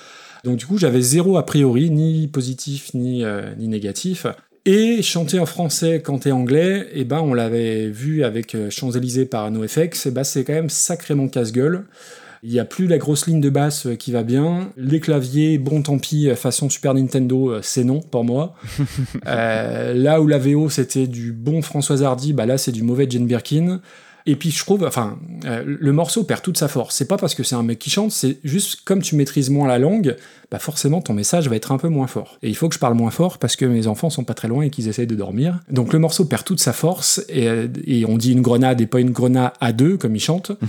Donc 0.44 0.56
du 0.56 0.66
coup, 0.66 0.78
j'avais 0.78 1.00
zéro 1.00 1.36
a 1.36 1.44
priori, 1.44 1.90
ni 1.90 2.28
positif, 2.28 2.94
ni, 2.94 3.24
euh, 3.24 3.54
ni 3.56 3.68
négatif. 3.68 4.26
Et 4.64 5.00
chanter 5.02 5.38
en 5.38 5.46
français 5.46 6.02
quand 6.04 6.18
t'es 6.18 6.30
anglais, 6.30 6.88
et 6.92 7.04
ben 7.04 7.20
on 7.20 7.32
l'avait 7.32 7.88
vu 7.88 8.24
avec 8.24 8.54
euh, 8.54 8.68
Champs-Élysées 8.70 9.26
par 9.26 9.50
NoFX, 9.50 10.06
et 10.06 10.10
ben 10.10 10.24
c'est 10.24 10.44
quand 10.44 10.52
même 10.52 10.68
sacrément 10.68 11.28
casse-gueule. 11.28 11.86
Il 12.42 12.50
n'y 12.50 12.60
a 12.60 12.64
plus 12.64 12.86
la 12.86 12.98
grosse 12.98 13.26
ligne 13.26 13.40
de 13.40 13.50
basse 13.50 13.86
euh, 13.86 13.94
qui 13.96 14.12
va 14.12 14.22
bien. 14.22 14.70
Les 14.76 15.00
claviers, 15.00 15.58
bon 15.58 15.82
tant 15.82 15.98
pis, 15.98 16.28
façon 16.36 16.68
Super 16.68 16.94
Nintendo, 16.94 17.62
c'est 17.62 17.84
non 17.84 18.00
pour 18.00 18.24
moi. 18.24 18.54
Euh, 19.26 19.94
là 19.94 20.20
où 20.20 20.26
la 20.26 20.38
VO 20.38 20.70
c'était 20.70 21.06
du 21.06 21.32
bon 21.32 21.60
Françoise 21.60 22.02
Hardy, 22.02 22.32
bah 22.32 22.46
là 22.46 22.56
c'est 22.56 22.72
du 22.72 22.82
mauvais 22.82 23.06
Jane 23.08 23.26
Birkin. 23.26 23.80
Et 24.28 24.36
puis 24.36 24.50
je 24.50 24.62
trouve, 24.62 24.84
enfin, 24.84 25.18
euh, 25.46 25.64
le 25.66 25.90
morceau 25.90 26.22
perd 26.22 26.42
toute 26.42 26.58
sa 26.58 26.68
force. 26.68 26.94
C'est 26.94 27.08
pas 27.08 27.16
parce 27.16 27.34
que 27.34 27.42
c'est 27.42 27.54
un 27.54 27.62
mec 27.62 27.78
qui 27.78 27.88
chante, 27.88 28.12
c'est 28.12 28.38
juste 28.44 28.82
comme 28.84 29.00
tu 29.00 29.16
maîtrises 29.16 29.48
moins 29.48 29.66
la 29.66 29.78
langue, 29.78 30.16
bah 30.50 30.58
forcément 30.58 31.02
ton 31.02 31.12
message 31.12 31.48
va 31.48 31.56
être 31.56 31.72
un 31.72 31.78
peu 31.78 31.88
moins 31.88 32.06
fort. 32.06 32.38
Et 32.42 32.48
il 32.48 32.54
faut 32.56 32.68
que 32.68 32.74
je 32.74 32.80
parle 32.80 32.94
moins 32.94 33.10
fort 33.10 33.38
parce 33.38 33.56
que 33.56 33.64
mes 33.64 33.86
enfants 33.86 34.10
sont 34.10 34.24
pas 34.24 34.34
très 34.34 34.48
loin 34.48 34.62
et 34.62 34.70
qu'ils 34.70 34.88
essayent 34.88 35.06
de 35.06 35.14
dormir. 35.14 35.60
Donc 35.70 35.92
le 35.92 35.98
morceau 35.98 36.24
perd 36.24 36.44
toute 36.44 36.60
sa 36.60 36.72
force 36.72 37.22
et, 37.28 37.48
euh, 37.48 37.68
et 37.86 38.06
on 38.06 38.16
dit 38.16 38.32
une 38.32 38.40
grenade 38.40 38.80
et 38.80 38.86
pas 38.86 39.00
une 39.00 39.10
grenade 39.10 39.52
à 39.60 39.72
deux 39.72 39.96
comme 39.96 40.14
il 40.14 40.20
chante. 40.20 40.52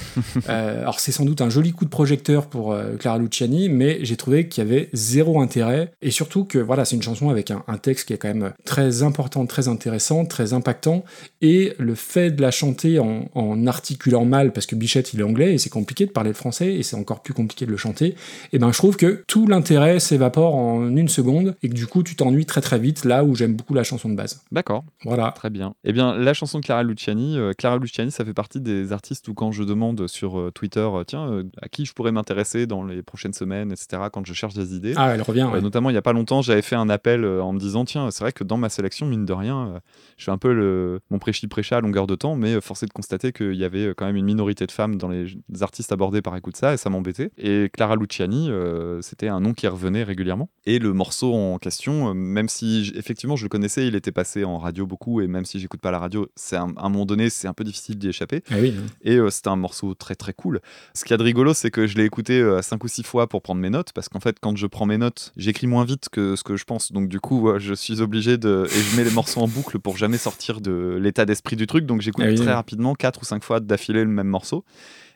Euh, 0.47 0.81
alors 0.81 0.99
c'est 0.99 1.11
sans 1.11 1.25
doute 1.25 1.41
un 1.41 1.49
joli 1.49 1.73
coup 1.73 1.85
de 1.85 1.89
projecteur 1.89 2.47
pour 2.47 2.71
euh, 2.71 2.95
Clara 2.97 3.17
Luciani, 3.17 3.67
mais 3.67 3.99
j'ai 4.03 4.15
trouvé 4.15 4.47
qu'il 4.47 4.63
y 4.63 4.67
avait 4.67 4.89
zéro 4.93 5.41
intérêt 5.41 5.91
et 6.01 6.11
surtout 6.11 6.45
que 6.45 6.57
voilà 6.57 6.85
c'est 6.85 6.95
une 6.95 7.01
chanson 7.01 7.29
avec 7.29 7.51
un, 7.51 7.63
un 7.67 7.77
texte 7.77 8.07
qui 8.07 8.13
est 8.13 8.17
quand 8.17 8.29
même 8.29 8.53
très 8.63 9.03
important, 9.03 9.45
très 9.45 9.67
intéressant, 9.67 10.25
très 10.25 10.53
impactant 10.53 11.03
et 11.41 11.73
le 11.77 11.93
fait 11.95 12.31
de 12.31 12.41
la 12.41 12.51
chanter 12.51 12.99
en, 12.99 13.25
en 13.35 13.48
articulant 13.67 14.25
mal 14.25 14.53
parce 14.53 14.65
que 14.65 14.75
Bichette 14.75 15.13
il 15.13 15.19
est 15.19 15.23
anglais 15.23 15.53
et 15.53 15.57
c'est 15.57 15.69
compliqué 15.69 16.05
de 16.05 16.11
parler 16.11 16.29
le 16.31 16.35
français 16.35 16.73
et 16.75 16.83
c'est 16.83 16.95
encore 16.95 17.21
plus 17.21 17.33
compliqué 17.33 17.65
de 17.65 17.71
le 17.71 17.77
chanter. 17.77 18.15
Et 18.53 18.59
ben 18.59 18.71
je 18.71 18.77
trouve 18.77 18.97
que 18.97 19.23
tout 19.27 19.47
l'intérêt 19.47 19.99
s'évapore 19.99 20.55
en 20.55 20.95
une 20.95 21.09
seconde 21.09 21.55
et 21.63 21.69
que 21.69 21.73
du 21.73 21.87
coup 21.87 22.03
tu 22.03 22.15
t'ennuies 22.15 22.45
très 22.45 22.61
très 22.61 22.79
vite 22.79 23.05
là 23.05 23.23
où 23.23 23.35
j'aime 23.35 23.55
beaucoup 23.55 23.73
la 23.73 23.83
chanson 23.83 24.09
de 24.09 24.15
base. 24.15 24.41
D'accord, 24.51 24.83
Voilà. 25.05 25.31
très 25.35 25.49
bien. 25.49 25.73
Eh 25.83 25.93
bien, 25.93 26.15
la 26.15 26.33
chanson 26.33 26.59
de 26.59 26.63
Clara 26.65 26.83
Luciani, 26.83 27.37
euh, 27.37 27.53
Clara 27.57 27.77
Luciani, 27.77 28.11
ça 28.11 28.25
fait 28.25 28.33
partie 28.33 28.59
des 28.61 28.91
artistes 28.91 29.27
où 29.27 29.33
quand 29.33 29.51
je 29.51 29.63
demande 29.63 30.07
sur 30.07 30.39
euh, 30.39 30.51
Twitter, 30.51 30.79
euh, 30.79 31.03
tiens, 31.03 31.29
euh, 31.31 31.43
à 31.61 31.67
qui 31.69 31.85
je 31.85 31.93
pourrais 31.93 32.11
m'intéresser 32.11 32.67
dans 32.67 32.83
les 32.83 33.01
prochaines 33.01 33.33
semaines, 33.33 33.71
etc., 33.71 34.03
quand 34.11 34.25
je 34.25 34.33
cherche 34.33 34.53
des 34.53 34.75
idées. 34.75 34.93
Ah 34.97 35.11
elle 35.13 35.21
revient. 35.21 35.47
Ouais. 35.51 35.61
notamment, 35.61 35.89
il 35.89 35.93
n'y 35.93 35.97
a 35.97 36.01
pas 36.01 36.13
longtemps, 36.13 36.41
j'avais 36.41 36.61
fait 36.61 36.75
un 36.75 36.89
appel 36.89 37.25
en 37.25 37.53
me 37.53 37.59
disant 37.59 37.85
tiens, 37.85 38.11
c'est 38.11 38.23
vrai 38.23 38.31
que 38.31 38.43
dans 38.43 38.57
ma 38.57 38.69
sélection, 38.69 39.05
mine 39.05 39.25
de 39.25 39.33
rien, 39.33 39.81
je 40.17 40.25
fais 40.25 40.31
un 40.31 40.37
peu 40.37 40.53
le, 40.53 40.99
mon 41.09 41.19
prêchi-prêcha 41.19 41.77
à 41.77 41.81
longueur 41.81 42.07
de 42.07 42.15
temps, 42.15 42.35
mais 42.35 42.59
force 42.61 42.83
est 42.83 42.87
de 42.87 42.91
constater 42.93 43.31
qu'il 43.39 43.55
y 43.55 43.63
avait 43.63 43.87
euh, 43.87 43.93
quand 43.95 44.05
même 44.05 44.15
une 44.15 44.25
minorité 44.25 44.65
de 44.65 44.71
femmes 44.71 44.97
dans 44.97 45.09
les, 45.09 45.27
artistes 45.61 45.91
abordés 45.91 46.21
par 46.21 46.35
écoute 46.35 46.55
ça, 46.57 46.73
et 46.73 46.77
ça 46.77 46.89
m'embêtait. 46.89 47.31
Et 47.37 47.69
Clara 47.73 47.95
Luciani, 47.95 48.49
euh, 48.49 49.01
c'était 49.01 49.27
un 49.27 49.39
nom 49.39 49.53
qui 49.53 49.67
revenait 49.67 50.03
régulièrement. 50.03 50.49
Et 50.65 50.79
le 50.79 50.93
morceau 50.93 51.33
en 51.33 51.57
question, 51.57 52.09
euh, 52.09 52.13
même 52.13 52.49
si 52.49 52.91
effectivement 52.95 53.35
je 53.35 53.43
le 53.43 53.49
connaissais, 53.49 53.87
il 53.87 53.95
était 53.95 54.11
passé 54.11 54.43
en 54.43 54.57
radio 54.57 54.85
beaucoup, 54.85 55.21
et 55.21 55.27
même 55.27 55.45
si 55.45 55.59
j'écoute 55.59 55.81
pas 55.81 55.91
la 55.91 55.99
radio, 55.99 56.27
c'est 56.35 56.55
un- 56.55 56.73
à 56.77 56.85
un 56.85 56.89
moment 56.89 57.05
donné, 57.05 57.29
c'est 57.29 57.47
un 57.47 57.53
peu 57.53 57.63
difficile 57.63 57.97
d'y 57.97 58.09
échapper. 58.09 58.43
Ah 58.51 58.55
oui. 58.59 58.73
Et 59.03 59.15
euh, 59.17 59.29
c'était 59.29 59.49
un 59.49 59.55
morceau 59.55 59.93
très 59.95 60.15
très 60.15 60.33
cool. 60.33 60.59
Ce 60.93 61.03
qu'il 61.03 61.11
y 61.11 61.13
a 61.15 61.17
de 61.17 61.23
rigolo, 61.23 61.53
c'est 61.53 61.71
que 61.71 61.87
je 61.87 61.95
l'ai 61.97 62.05
écouté 62.05 62.39
euh, 62.39 62.61
cinq 62.61 62.83
ou 62.83 62.87
six 62.87 63.03
fois 63.03 63.27
pour 63.27 63.41
prendre 63.41 63.61
mes 63.61 63.69
notes, 63.69 63.93
parce 63.93 64.09
qu'en 64.09 64.19
fait, 64.19 64.37
quand 64.39 64.55
je 64.57 64.67
prends 64.67 64.85
mes 64.85 64.97
notes, 64.97 65.33
j'écris 65.37 65.67
moins 65.67 65.85
vite 65.85 66.09
que 66.09 66.35
ce 66.35 66.43
que 66.43 66.55
je 66.57 66.65
pense. 66.65 66.91
Donc 66.91 67.07
du 67.09 67.19
coup, 67.19 67.49
je 67.57 67.73
suis 67.73 68.01
obligé 68.01 68.37
de... 68.37 68.65
Et 68.67 68.81
je 68.81 68.97
mets 68.97 69.03
les 69.03 69.11
morceaux 69.11 69.41
en 69.41 69.47
boucle 69.47 69.79
pour 69.79 69.97
jamais 69.97 70.17
sortir 70.17 70.61
de 70.61 70.97
l'état 71.01 71.25
d'esprit 71.25 71.55
du 71.55 71.67
truc. 71.67 71.85
Donc 71.85 72.01
j'écoute 72.01 72.23
Ah 72.27 72.29
oui, 72.29 72.35
très 72.35 72.45
oui. 72.47 72.51
rapidement, 72.53 72.95
quatre 73.19 73.21
ou 73.21 73.25
cinq 73.25 73.43
fois 73.43 73.59
d'affilée 73.59 74.03
le 74.03 74.09
même 74.09 74.27
morceau. 74.27 74.63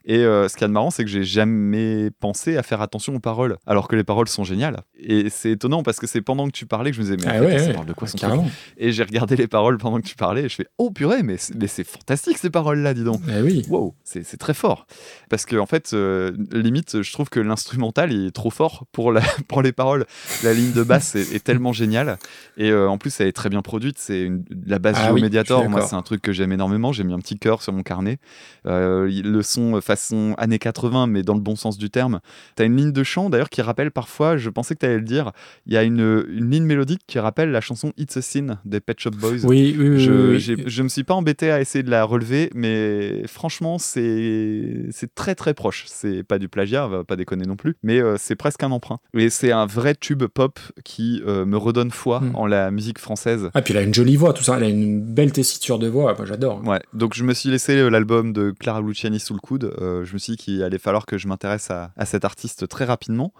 Et 0.05 0.17
euh, 0.17 0.49
ce 0.49 0.53
qu'il 0.55 0.63
y 0.63 0.65
a 0.65 0.67
de 0.67 0.73
marrant, 0.73 0.91
c'est 0.91 1.03
que 1.05 1.09
j'ai 1.09 1.23
jamais 1.23 2.09
pensé 2.19 2.57
à 2.57 2.63
faire 2.63 2.81
attention 2.81 3.15
aux 3.15 3.19
paroles, 3.19 3.57
alors 3.65 3.87
que 3.87 3.95
les 3.95 4.03
paroles 4.03 4.27
sont 4.27 4.43
géniales. 4.43 4.81
Et 4.99 5.29
c'est 5.29 5.51
étonnant 5.51 5.81
parce 5.81 5.97
que 5.99 6.07
c'est 6.07 6.21
pendant 6.21 6.45
que 6.47 6.51
tu 6.51 6.65
parlais 6.65 6.91
que 6.91 6.97
je 6.97 7.01
me 7.01 7.05
disais, 7.05 7.17
mais 7.17 7.27
en 7.27 7.29
Ah 7.29 7.39
fait, 7.39 7.45
ouais, 7.45 7.59
ça 7.59 7.67
ouais. 7.67 7.73
parle 7.73 7.85
de 7.85 7.93
quoi 7.93 8.07
son 8.07 8.17
Carrément. 8.17 8.47
Et 8.77 8.91
j'ai 8.91 9.03
regardé 9.03 9.35
les 9.37 9.47
paroles 9.47 9.77
pendant 9.77 9.97
que 10.01 10.05
tu 10.05 10.15
parlais 10.15 10.43
et 10.43 10.49
je 10.49 10.55
fais, 10.55 10.67
oh 10.77 10.91
purée, 10.91 11.23
mais 11.23 11.37
c'est 11.37 11.55
mais 11.55 11.67
c'est 11.67 11.83
fantastique 11.85 12.37
ces 12.37 12.49
paroles-là, 12.49 12.93
dis 12.93 13.03
donc. 13.05 13.21
Ah 13.29 13.41
oui. 13.41 13.65
Wow, 13.69 13.95
c'est 14.03 14.37
très 14.37 14.53
fort. 14.53 14.87
Parce 15.29 15.45
que, 15.45 15.55
en 15.55 15.65
fait, 15.65 15.91
euh, 15.93 16.31
limite, 16.51 17.01
je 17.01 17.13
trouve 17.13 17.29
que 17.29 17.39
l'instrumental 17.39 18.11
est 18.11 18.31
trop 18.31 18.49
fort 18.49 18.85
pour, 18.91 19.11
la, 19.13 19.21
pour 19.47 19.61
les 19.61 19.71
paroles. 19.71 20.05
La 20.43 20.53
ligne 20.53 20.73
de 20.73 20.83
basse 20.83 21.15
est, 21.15 21.33
est 21.33 21.43
tellement 21.43 21.71
géniale. 21.71 22.17
Et 22.57 22.71
euh, 22.71 22.89
en 22.89 22.97
plus, 22.97 23.17
elle 23.21 23.27
est 23.27 23.31
très 23.33 23.49
bien 23.49 23.61
produite. 23.61 23.97
C'est 23.99 24.29
la 24.65 24.79
basse 24.79 24.97
Ah 24.99 25.07
Geo 25.07 25.13
oui, 25.15 25.21
Mediator. 25.21 25.69
Moi, 25.69 25.81
c'est 25.87 25.95
un 25.95 26.01
truc 26.01 26.21
que 26.21 26.33
j'aime 26.33 26.51
énormément. 26.51 26.91
J'ai 26.91 27.03
mis 27.05 27.13
un 27.13 27.19
petit 27.19 27.37
cœur 27.39 27.61
sur 27.61 27.71
mon 27.71 27.83
carnet. 27.83 28.17
Le 28.65 29.41
son, 29.41 29.79
façon 29.95 30.33
années 30.37 30.59
80, 30.59 31.07
mais 31.07 31.23
dans 31.23 31.33
le 31.35 31.39
bon 31.39 31.55
sens 31.55 31.77
du 31.77 31.89
terme. 31.89 32.19
T'as 32.55 32.65
une 32.65 32.75
ligne 32.77 32.91
de 32.91 33.03
chant 33.03 33.29
d'ailleurs 33.29 33.49
qui 33.49 33.61
rappelle 33.61 33.91
parfois, 33.91 34.37
je 34.37 34.49
pensais 34.49 34.73
que 34.75 34.79
t'allais 34.79 34.95
le 34.97 35.01
dire, 35.03 35.31
il 35.65 35.73
y 35.73 35.77
a 35.77 35.83
une, 35.83 36.25
une 36.29 36.49
ligne 36.49 36.63
mélodique 36.63 37.01
qui 37.07 37.19
rappelle 37.19 37.51
la 37.51 37.61
chanson 37.61 37.93
It's 37.97 38.17
a 38.17 38.21
Sin 38.21 38.59
des 38.65 38.79
Pet 38.79 38.99
Shop 38.99 39.11
Boys. 39.11 39.45
Oui, 39.45 39.75
oui, 39.77 39.89
oui. 39.89 39.99
Je, 39.99 40.11
oui, 40.11 40.43
oui. 40.57 40.63
je 40.65 40.83
me 40.83 40.87
suis 40.89 41.03
pas 41.03 41.13
embêté 41.13 41.51
à 41.51 41.61
essayer 41.61 41.83
de 41.83 41.89
la 41.91 42.03
relever, 42.03 42.49
mais 42.55 43.23
franchement, 43.27 43.77
c'est 43.79 44.89
très 45.15 45.35
très 45.35 45.53
proche. 45.53 45.85
C'est 45.87 46.23
pas 46.23 46.39
du 46.39 46.49
plagiat, 46.49 46.85
on 46.85 46.89
va 46.89 47.03
pas 47.03 47.15
déconner 47.15 47.45
non 47.45 47.55
plus, 47.55 47.75
mais 47.83 47.99
euh, 48.01 48.15
c'est 48.17 48.35
presque 48.35 48.63
un 48.63 48.71
emprunt. 48.71 48.99
Et 49.17 49.29
c'est 49.29 49.51
un 49.51 49.65
vrai 49.65 49.95
tube 49.95 50.23
pop 50.25 50.59
qui 50.83 51.21
euh, 51.27 51.45
me 51.45 51.57
redonne 51.57 51.91
foi 51.91 52.13
Mm. 52.23 52.35
en 52.35 52.45
la 52.45 52.71
musique 52.71 52.99
française. 52.99 53.49
Ah, 53.53 53.61
puis 53.61 53.73
elle 53.73 53.79
a 53.79 53.81
une 53.83 53.93
jolie 53.93 54.15
voix, 54.15 54.33
tout 54.33 54.43
ça. 54.43 54.57
Elle 54.57 54.63
a 54.63 54.69
une 54.69 55.01
belle 55.01 55.31
tessiture 55.31 55.79
de 55.79 55.87
voix. 55.87 56.13
Moi, 56.15 56.25
j'adore. 56.25 56.61
Ouais, 56.65 56.79
donc 56.93 57.15
je 57.15 57.23
me 57.23 57.33
suis 57.33 57.49
laissé 57.49 57.75
euh, 57.75 57.89
l'album 57.89 58.33
de 58.33 58.51
Clara 58.57 58.81
Luciani 58.81 59.19
sous 59.19 59.33
le 59.33 59.39
coude. 59.39 59.73
Euh, 59.83 60.05
je 60.05 60.13
me 60.13 60.17
suis 60.17 60.33
dit 60.33 60.37
qu'il 60.37 60.63
allait 60.63 60.79
falloir 60.79 61.05
que 61.05 61.17
je 61.17 61.27
m'intéresse 61.27 61.69
à, 61.71 61.91
cet 62.05 62.25
artiste 62.25 62.67
très 62.67 62.85
rapidement. 62.85 63.33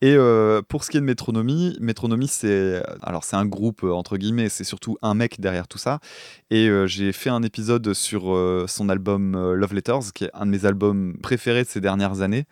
Et 0.00 0.14
euh, 0.16 0.62
pour 0.62 0.84
ce 0.84 0.90
qui 0.90 0.96
est 0.96 1.00
de 1.00 1.06
Métronomie, 1.06 1.76
Métronomie, 1.80 2.28
c'est 2.28 2.82
alors 3.02 3.24
c'est 3.24 3.36
un 3.36 3.46
groupe 3.46 3.84
euh, 3.84 3.92
entre 3.92 4.16
guillemets, 4.16 4.48
c'est 4.48 4.64
surtout 4.64 4.96
un 5.02 5.14
mec 5.14 5.40
derrière 5.40 5.68
tout 5.68 5.78
ça. 5.78 6.00
Et 6.50 6.68
j'ai 6.86 7.12
fait 7.12 7.30
un 7.30 7.42
épisode 7.44 7.94
sur 7.94 8.36
son 8.66 8.88
album 8.88 9.54
Love 9.54 9.72
Letters, 9.72 10.12
qui 10.12 10.24
est 10.24 10.30
un 10.34 10.46
de 10.46 10.50
mes 10.50 10.64
albums 10.64 11.16
préférés 11.22 11.62
de 11.62 11.68
ces 11.68 11.80
dernières 11.80 12.22
années. 12.22 12.46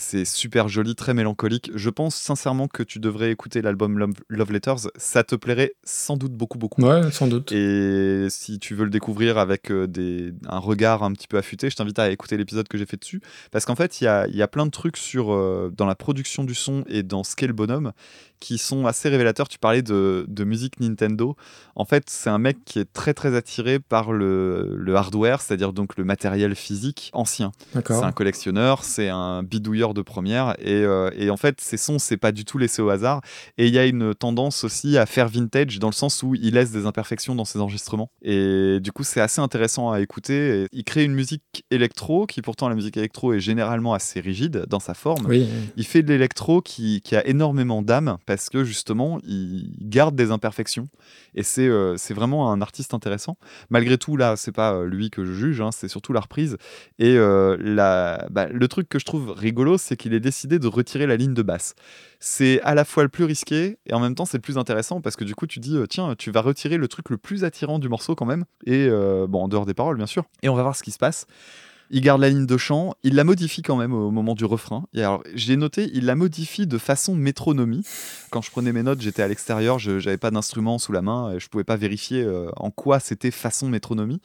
C'est 0.00 0.24
super 0.24 0.68
joli, 0.68 0.94
très 0.94 1.12
mélancolique. 1.12 1.72
Je 1.74 1.90
pense 1.90 2.14
sincèrement 2.14 2.68
que 2.68 2.84
tu 2.84 3.00
devrais 3.00 3.32
écouter 3.32 3.62
l'album 3.62 3.98
Love, 3.98 4.12
Love 4.28 4.52
Letters. 4.52 4.90
Ça 4.96 5.24
te 5.24 5.34
plairait 5.34 5.72
sans 5.82 6.16
doute 6.16 6.32
beaucoup, 6.32 6.56
beaucoup. 6.56 6.82
Ouais, 6.82 7.10
sans 7.10 7.26
doute. 7.26 7.50
Et 7.50 8.28
si 8.30 8.60
tu 8.60 8.76
veux 8.76 8.84
le 8.84 8.90
découvrir 8.90 9.38
avec 9.38 9.72
euh, 9.72 9.88
des, 9.88 10.32
un 10.48 10.60
regard 10.60 11.02
un 11.02 11.12
petit 11.12 11.26
peu 11.26 11.36
affûté, 11.36 11.68
je 11.68 11.74
t'invite 11.74 11.98
à 11.98 12.10
écouter 12.10 12.36
l'épisode 12.36 12.68
que 12.68 12.78
j'ai 12.78 12.86
fait 12.86 12.96
dessus. 12.96 13.20
Parce 13.50 13.64
qu'en 13.64 13.74
fait, 13.74 14.00
il 14.00 14.04
y 14.04 14.06
a, 14.06 14.28
il 14.28 14.36
y 14.36 14.42
a 14.42 14.46
plein 14.46 14.66
de 14.66 14.70
trucs 14.70 14.96
sur, 14.96 15.32
euh, 15.32 15.72
dans 15.76 15.86
la 15.86 15.96
production 15.96 16.44
du 16.44 16.54
son 16.54 16.84
et 16.86 17.02
dans 17.02 17.24
ce 17.24 17.34
qu'est 17.34 17.48
le 17.48 17.52
bonhomme 17.52 17.92
qui 18.40 18.58
sont 18.58 18.86
assez 18.86 19.08
révélateurs. 19.08 19.48
Tu 19.48 19.58
parlais 19.58 19.82
de, 19.82 20.24
de 20.28 20.44
musique 20.44 20.80
Nintendo. 20.80 21.36
En 21.74 21.84
fait, 21.84 22.04
c'est 22.08 22.30
un 22.30 22.38
mec 22.38 22.58
qui 22.64 22.78
est 22.78 22.92
très 22.92 23.14
très 23.14 23.34
attiré 23.34 23.78
par 23.78 24.12
le, 24.12 24.74
le 24.76 24.96
hardware, 24.96 25.40
c'est-à-dire 25.40 25.72
donc 25.72 25.96
le 25.96 26.04
matériel 26.04 26.54
physique 26.54 27.10
ancien. 27.12 27.52
C'est 27.72 27.92
un 27.92 28.12
collectionneur, 28.12 28.84
c'est 28.84 29.08
un 29.08 29.42
bidouilleur 29.42 29.94
de 29.94 30.02
première. 30.02 30.54
Et, 30.58 30.72
euh, 30.84 31.10
et 31.16 31.30
en 31.30 31.36
fait, 31.36 31.60
ces 31.60 31.76
sons, 31.76 31.98
c'est 31.98 32.16
pas 32.16 32.32
du 32.32 32.44
tout 32.44 32.58
laissé 32.58 32.82
au 32.82 32.90
hasard. 32.90 33.20
Et 33.56 33.66
il 33.66 33.74
y 33.74 33.78
a 33.78 33.86
une 33.86 34.14
tendance 34.14 34.64
aussi 34.64 34.98
à 34.98 35.06
faire 35.06 35.28
vintage 35.28 35.78
dans 35.78 35.88
le 35.88 35.92
sens 35.92 36.22
où 36.22 36.34
il 36.34 36.54
laisse 36.54 36.70
des 36.72 36.86
imperfections 36.86 37.34
dans 37.34 37.44
ses 37.44 37.60
enregistrements. 37.60 38.10
Et 38.22 38.78
du 38.80 38.92
coup, 38.92 39.04
c'est 39.04 39.20
assez 39.20 39.40
intéressant 39.40 39.90
à 39.90 40.00
écouter. 40.00 40.62
Et 40.62 40.68
il 40.72 40.84
crée 40.84 41.04
une 41.04 41.14
musique 41.14 41.64
électro 41.70 42.26
qui, 42.26 42.42
pourtant, 42.42 42.68
la 42.68 42.74
musique 42.74 42.96
électro 42.96 43.32
est 43.32 43.40
généralement 43.40 43.94
assez 43.94 44.20
rigide 44.20 44.64
dans 44.68 44.80
sa 44.80 44.94
forme. 44.94 45.26
Oui. 45.26 45.46
Il 45.76 45.84
fait 45.86 46.02
de 46.02 46.08
l'électro 46.08 46.60
qui, 46.60 47.00
qui 47.02 47.16
a 47.16 47.26
énormément 47.26 47.82
d'âme 47.82 48.18
parce 48.28 48.50
que 48.50 48.62
justement, 48.62 49.18
il 49.24 49.72
garde 49.80 50.14
des 50.14 50.32
imperfections. 50.32 50.86
Et 51.34 51.42
c'est 51.42 51.66
euh, 51.66 51.96
c'est 51.96 52.12
vraiment 52.12 52.52
un 52.52 52.60
artiste 52.60 52.92
intéressant. 52.92 53.38
Malgré 53.70 53.96
tout, 53.96 54.18
là, 54.18 54.36
c'est 54.36 54.52
pas 54.52 54.74
euh, 54.74 54.84
lui 54.84 55.08
que 55.08 55.24
je 55.24 55.32
juge, 55.32 55.62
hein, 55.62 55.70
c'est 55.72 55.88
surtout 55.88 56.12
la 56.12 56.20
reprise. 56.20 56.58
Et 56.98 57.16
euh, 57.16 57.56
la, 57.58 58.26
bah, 58.30 58.46
le 58.48 58.68
truc 58.68 58.90
que 58.90 58.98
je 58.98 59.06
trouve 59.06 59.30
rigolo, 59.30 59.78
c'est 59.78 59.96
qu'il 59.96 60.12
ait 60.12 60.20
décidé 60.20 60.58
de 60.58 60.66
retirer 60.66 61.06
la 61.06 61.16
ligne 61.16 61.32
de 61.32 61.40
basse. 61.40 61.74
C'est 62.20 62.60
à 62.60 62.74
la 62.74 62.84
fois 62.84 63.02
le 63.02 63.08
plus 63.08 63.24
risqué 63.24 63.78
et 63.86 63.94
en 63.94 64.00
même 64.00 64.14
temps 64.14 64.26
c'est 64.26 64.36
le 64.36 64.42
plus 64.42 64.58
intéressant 64.58 65.00
parce 65.00 65.16
que 65.16 65.24
du 65.24 65.34
coup 65.36 65.46
tu 65.46 65.60
dis 65.60 65.78
tiens 65.88 66.16
tu 66.18 66.32
vas 66.32 66.40
retirer 66.40 66.76
le 66.76 66.88
truc 66.88 67.10
le 67.10 67.16
plus 67.16 67.44
attirant 67.44 67.78
du 67.78 67.88
morceau 67.88 68.16
quand 68.16 68.26
même 68.26 68.44
et 68.66 68.88
bon 69.28 69.44
en 69.44 69.46
dehors 69.46 69.66
des 69.66 69.74
paroles 69.74 69.96
bien 69.96 70.06
sûr 70.06 70.24
et 70.42 70.48
on 70.48 70.56
va 70.56 70.62
voir 70.62 70.74
ce 70.74 70.82
qui 70.82 70.90
se 70.90 70.98
passe. 70.98 71.26
Il 71.90 72.00
garde 72.02 72.20
la 72.20 72.28
ligne 72.28 72.46
de 72.46 72.56
chant, 72.56 72.94
il 73.02 73.14
la 73.14 73.24
modifie 73.24 73.62
quand 73.62 73.76
même 73.76 73.92
au 73.94 74.10
moment 74.10 74.34
du 74.34 74.44
refrain. 74.44 74.84
Et 74.94 75.00
alors, 75.00 75.22
j'ai 75.34 75.56
noté, 75.56 75.90
il 75.94 76.04
la 76.04 76.14
modifie 76.14 76.66
de 76.66 76.78
façon 76.78 77.14
métronomie. 77.14 77.82
Quand 78.30 78.42
je 78.42 78.50
prenais 78.50 78.72
mes 78.72 78.82
notes, 78.82 79.00
j'étais 79.00 79.22
à 79.22 79.28
l'extérieur, 79.28 79.78
je 79.78 79.92
n'avais 79.92 80.18
pas 80.18 80.30
d'instrument 80.30 80.78
sous 80.78 80.92
la 80.92 81.02
main, 81.02 81.32
et 81.32 81.40
je 81.40 81.48
pouvais 81.48 81.64
pas 81.64 81.76
vérifier 81.76 82.22
euh, 82.22 82.50
en 82.56 82.70
quoi 82.70 83.00
c'était 83.00 83.30
façon 83.30 83.68
métronomie. 83.68 84.20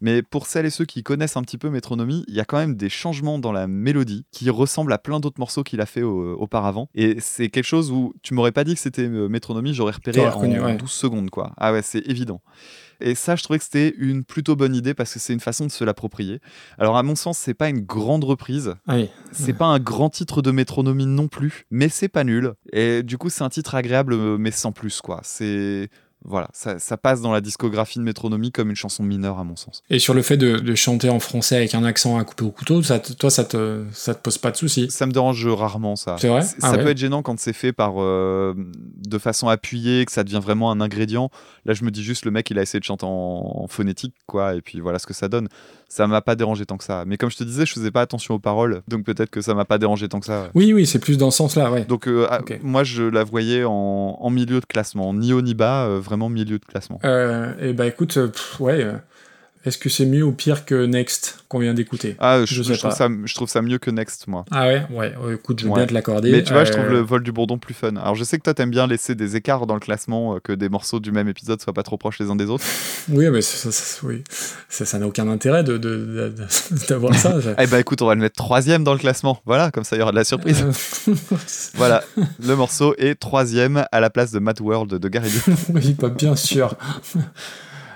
Mais 0.00 0.22
pour 0.22 0.46
celles 0.46 0.66
et 0.66 0.70
ceux 0.70 0.84
qui 0.84 1.02
connaissent 1.04 1.36
un 1.36 1.42
petit 1.42 1.58
peu 1.58 1.70
métronomie, 1.70 2.24
il 2.26 2.34
y 2.34 2.40
a 2.40 2.44
quand 2.44 2.56
même 2.58 2.74
des 2.74 2.88
changements 2.88 3.38
dans 3.38 3.52
la 3.52 3.66
mélodie 3.68 4.24
qui 4.32 4.50
ressemblent 4.50 4.92
à 4.92 4.98
plein 4.98 5.20
d'autres 5.20 5.38
morceaux 5.38 5.62
qu'il 5.62 5.80
a 5.80 5.86
fait 5.86 6.02
au- 6.02 6.34
auparavant. 6.40 6.88
Et 6.96 7.16
c'est 7.20 7.50
quelque 7.50 7.66
chose 7.66 7.92
où 7.92 8.12
tu 8.22 8.34
m'aurais 8.34 8.50
pas 8.52 8.64
dit 8.64 8.74
que 8.74 8.80
c'était 8.80 9.06
euh, 9.06 9.28
métronomie, 9.28 9.74
j'aurais 9.74 9.92
repéré 9.92 10.18
en 10.26 10.30
reconnu, 10.30 10.60
ouais. 10.60 10.76
12 10.76 10.90
secondes, 10.90 11.30
quoi. 11.30 11.52
Ah 11.56 11.72
ouais, 11.72 11.82
c'est 11.82 12.04
évident. 12.08 12.40
Et 13.02 13.14
ça, 13.14 13.36
je 13.36 13.42
trouvais 13.42 13.58
que 13.58 13.64
c'était 13.64 13.94
une 13.98 14.24
plutôt 14.24 14.56
bonne 14.56 14.74
idée 14.74 14.94
parce 14.94 15.12
que 15.12 15.18
c'est 15.18 15.32
une 15.32 15.40
façon 15.40 15.66
de 15.66 15.70
se 15.70 15.84
l'approprier. 15.84 16.40
Alors, 16.78 16.96
à 16.96 17.02
mon 17.02 17.16
sens, 17.16 17.36
c'est 17.36 17.54
pas 17.54 17.68
une 17.68 17.80
grande 17.80 18.24
reprise. 18.24 18.74
Ah 18.86 18.96
oui. 18.96 19.10
C'est 19.32 19.52
pas 19.52 19.66
un 19.66 19.80
grand 19.80 20.08
titre 20.08 20.40
de 20.40 20.50
métronomie 20.52 21.06
non 21.06 21.28
plus, 21.28 21.66
mais 21.70 21.88
c'est 21.88 22.08
pas 22.08 22.24
nul. 22.24 22.54
Et 22.72 23.02
du 23.02 23.18
coup, 23.18 23.28
c'est 23.28 23.42
un 23.42 23.48
titre 23.48 23.74
agréable, 23.74 24.12
euh, 24.14 24.38
mais 24.38 24.50
sans 24.52 24.72
plus, 24.72 25.00
quoi. 25.00 25.20
C'est. 25.24 25.90
Voilà, 26.24 26.48
ça, 26.52 26.78
ça 26.78 26.96
passe 26.96 27.20
dans 27.20 27.32
la 27.32 27.40
discographie 27.40 27.98
de 27.98 28.04
métronomie 28.04 28.52
comme 28.52 28.70
une 28.70 28.76
chanson 28.76 29.02
mineure, 29.02 29.38
à 29.38 29.44
mon 29.44 29.56
sens. 29.56 29.82
Et 29.90 29.98
sur 29.98 30.14
le 30.14 30.22
fait 30.22 30.36
de, 30.36 30.58
de 30.58 30.74
chanter 30.74 31.10
en 31.10 31.18
français 31.18 31.56
avec 31.56 31.74
un 31.74 31.82
accent 31.84 32.16
à 32.16 32.24
couper 32.24 32.44
au 32.44 32.50
couteau, 32.52 32.82
ça 32.82 33.00
toi, 33.00 33.28
ça 33.28 33.44
te, 33.44 33.84
ça 33.92 34.14
te 34.14 34.20
pose 34.22 34.38
pas 34.38 34.52
de 34.52 34.56
soucis? 34.56 34.88
Ça 34.90 35.06
me 35.06 35.12
dérange 35.12 35.44
rarement, 35.46 35.96
ça. 35.96 36.16
C'est 36.20 36.28
vrai? 36.28 36.42
Ah 36.62 36.70
Ça 36.70 36.76
ouais? 36.76 36.82
peut 36.84 36.90
être 36.90 36.98
gênant 36.98 37.22
quand 37.22 37.38
c'est 37.40 37.52
fait 37.52 37.72
par 37.72 37.94
euh, 37.98 38.54
de 38.56 39.18
façon 39.18 39.48
appuyée, 39.48 40.04
que 40.04 40.12
ça 40.12 40.22
devient 40.22 40.40
vraiment 40.42 40.70
un 40.70 40.80
ingrédient. 40.80 41.30
Là, 41.64 41.74
je 41.74 41.84
me 41.84 41.90
dis 41.90 42.04
juste, 42.04 42.24
le 42.24 42.30
mec, 42.30 42.48
il 42.50 42.58
a 42.58 42.62
essayé 42.62 42.78
de 42.78 42.84
chanter 42.84 43.04
en, 43.06 43.08
en 43.64 43.66
phonétique, 43.66 44.14
quoi, 44.26 44.54
et 44.54 44.60
puis 44.60 44.78
voilà 44.80 44.98
ce 45.00 45.06
que 45.06 45.14
ça 45.14 45.28
donne. 45.28 45.48
Ça 45.94 46.06
m'a 46.06 46.22
pas 46.22 46.36
dérangé 46.36 46.64
tant 46.64 46.78
que 46.78 46.84
ça. 46.84 47.04
Mais 47.06 47.18
comme 47.18 47.30
je 47.30 47.36
te 47.36 47.44
disais, 47.44 47.66
je 47.66 47.74
faisais 47.74 47.90
pas 47.90 48.00
attention 48.00 48.32
aux 48.32 48.38
paroles, 48.38 48.80
donc 48.88 49.04
peut-être 49.04 49.28
que 49.28 49.42
ça 49.42 49.52
m'a 49.52 49.66
pas 49.66 49.76
dérangé 49.76 50.08
tant 50.08 50.20
que 50.20 50.24
ça. 50.24 50.48
Oui, 50.54 50.72
oui, 50.72 50.86
c'est 50.86 50.98
plus 50.98 51.18
dans 51.18 51.30
ce 51.30 51.36
sens-là, 51.36 51.70
ouais. 51.70 51.84
Donc 51.84 52.08
euh, 52.08 52.26
ah, 52.30 52.40
moi 52.62 52.82
je 52.82 53.02
la 53.02 53.24
voyais 53.24 53.64
en, 53.64 54.16
en 54.18 54.30
milieu 54.30 54.60
de 54.60 54.64
classement, 54.64 55.12
ni 55.12 55.34
haut 55.34 55.42
ni 55.42 55.52
bas, 55.52 55.84
euh, 55.84 56.00
vraiment 56.00 56.30
milieu 56.30 56.58
de 56.58 56.64
classement. 56.64 56.98
Euh, 57.04 57.52
et 57.60 57.74
bah 57.74 57.86
écoute, 57.86 58.14
pff, 58.14 58.58
ouais. 58.60 58.86
Euh, 59.64 59.68
Est-ce 59.68 59.78
que 59.78 59.88
c'est 59.88 60.06
mieux 60.06 60.22
ou 60.24 60.32
pire 60.32 60.64
que 60.64 60.86
Next 60.86 61.38
qu'on 61.48 61.58
vient 61.58 61.74
d'écouter 61.74 62.16
Ah, 62.18 62.40
je, 62.40 62.46
Je 62.54 62.62
je 62.62 62.72
sais 62.72 62.78
trouve 62.78 62.92
ça, 62.92 63.08
je 63.24 63.34
trouve 63.34 63.48
ça 63.48 63.62
mieux 63.62 63.78
que 63.78 63.90
Next, 63.90 64.26
moi. 64.28 64.44
Ah 64.50 64.66
ouais, 64.66 64.82
ouais. 64.90 65.14
euh, 65.24 65.34
Écoute, 65.34 65.60
je 65.60 65.64
veux 65.66 65.70
Ouais. 65.70 65.78
bien 65.80 65.86
te 65.86 65.94
l'accorder. 65.94 66.30
Mais 66.32 66.42
tu 66.42 66.52
vois, 66.52 66.64
je 66.64 66.70
Euh, 66.70 66.74
trouve 66.74 66.88
le 66.90 66.98
vol 67.00 67.22
du 67.22 67.32
bourdon 67.32 67.58
plus 67.58 67.74
fun. 67.74 67.96
Alors 67.96 68.14
je 68.14 68.24
sais 68.24 68.38
que 68.38 68.42
toi 68.42 68.54
t'aimes 68.54 68.70
bien 68.70 68.86
laisser 68.86 69.14
des 69.14 69.36
écarts 69.36 69.66
dans 69.66 69.74
le 69.74 69.80
classement, 69.80 70.36
euh, 70.36 70.38
que 70.40 70.52
des 70.52 70.68
morceaux 70.68 71.00
du 71.00 71.12
même 71.12 71.28
épisode 71.28 71.60
soient 71.60 71.72
pas 71.74 71.82
trop 71.82 71.96
proches 71.96 72.18
les 72.20 72.30
uns 72.30 72.36
des 72.36 72.46
autres. 72.46 72.64
Oui, 73.08 73.28
mais 73.30 73.42
ça, 73.42 73.72
ça- 73.72 74.00
oui. 74.06 74.22
n'a 75.00 75.06
aucun 75.06 75.28
intérêt 75.28 75.64
de, 75.64 75.76
de- 75.76 75.96
de- 75.96 76.28
de- 76.28 76.86
d'avoir 76.88 77.14
ça. 77.14 77.34
eh 77.58 77.66
bah 77.66 77.80
écoute, 77.80 78.00
on 78.00 78.06
va 78.06 78.14
le 78.14 78.20
mettre 78.20 78.36
troisième 78.36 78.84
dans 78.84 78.92
le 78.92 78.98
classement. 79.00 79.40
Voilà, 79.44 79.70
comme 79.72 79.82
ça 79.84 79.96
il 79.96 79.98
y 79.98 80.02
aura 80.02 80.12
de 80.12 80.16
la 80.16 80.24
surprise. 80.24 80.64
Euh, 81.08 81.14
voilà, 81.74 82.04
le 82.44 82.54
morceau 82.56 82.94
est 82.98 83.16
troisième 83.18 83.84
à 83.90 84.00
la 84.00 84.08
place 84.10 84.30
de 84.30 84.38
Mad 84.38 84.60
World 84.60 84.94
de 84.94 85.08
Gary 85.08 85.30
oui, 85.74 85.94
pas 85.94 86.08
bien 86.10 86.36
sûr. 86.36 86.76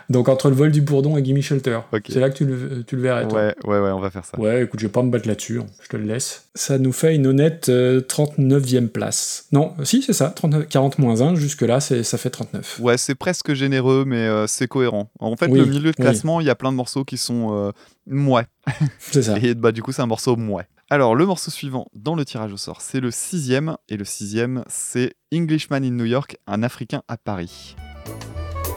Donc 0.09 0.29
entre 0.29 0.49
le 0.49 0.55
vol 0.55 0.71
du 0.71 0.81
bourdon 0.81 1.17
et 1.17 1.25
Gimme 1.25 1.41
Shelter. 1.43 1.81
C'est 2.09 2.21
là 2.21 2.31
que 2.31 2.37
tu 2.37 2.45
le, 2.45 2.85
tu 2.85 2.97
le 2.97 3.03
verrais, 3.03 3.27
toi. 3.27 3.41
Ouais, 3.41 3.55
ouais, 3.65 3.81
ouais, 3.81 3.91
on 3.91 4.01
va 4.01 4.11
faire 4.11 4.25
ça. 4.25 4.39
Ouais, 4.39 4.65
écoute, 4.65 4.81
je 4.81 4.87
vais 4.87 4.93
pas 4.93 5.03
me 5.03 5.11
battre 5.11 5.27
là-dessus, 5.27 5.61
hein. 5.61 5.67
je 5.83 5.89
te 5.89 5.97
le 5.97 6.05
laisse. 6.05 6.49
Ça 6.55 6.79
nous 6.79 6.93
fait 6.93 7.15
une 7.15 7.27
honnête 7.27 7.69
euh, 7.69 8.01
39e 8.01 8.89
place. 8.89 9.47
Non, 9.53 9.75
si, 9.83 10.03
c'est 10.03 10.13
ça, 10.13 10.29
39, 10.31 10.69
40 10.69 10.99
moins 10.99 11.21
1, 11.21 11.35
jusque-là, 11.35 11.81
ça 11.81 12.19
fait 12.19 12.31
39. 12.31 12.79
Ouais, 12.81 12.99
c'est 12.99 13.15
presque 13.15 13.55
généreux, 13.55 14.05
mais 14.07 14.27
euh, 14.27 14.47
c'est 14.47 14.69
cohérent. 14.69 15.11
En 15.19 15.37
fait, 15.37 15.47
Oui, 15.47 15.59
le 15.59 15.67
milieu 15.67 15.91
de 15.91 15.97
classement, 15.97 16.41
il 16.41 16.47
y 16.47 16.51
a 16.51 16.55
plein 16.55 16.71
de 16.71 16.77
morceaux 16.77 17.05
qui 17.05 17.19
sont 17.19 17.49
euh, 17.53 17.73
mouais. 18.07 18.47
C'est 18.99 19.23
ça. 19.23 19.37
Et 19.39 19.55
bah, 19.55 19.71
du 19.73 19.83
coup, 19.83 19.93
c'est 19.93 20.03
un 20.03 20.07
morceau 20.07 20.37
mouais. 20.37 20.67
Alors, 20.91 21.15
le 21.15 21.27
morceau 21.27 21.51
suivant 21.51 21.87
dans 21.95 22.15
le 22.15 22.25
tirage 22.25 22.53
au 22.53 22.57
sort, 22.57 22.81
c'est 22.81 23.01
le 23.01 23.11
sixième. 23.11 23.77
Et 23.89 23.97
le 23.97 24.05
sixième, 24.05 24.65
c'est 24.69 25.15
Englishman 25.35 25.77
in 25.79 25.91
New 25.91 26.05
York, 26.05 26.37
un 26.47 26.63
Africain 26.63 27.03
à 27.09 27.17
Paris. 27.17 27.77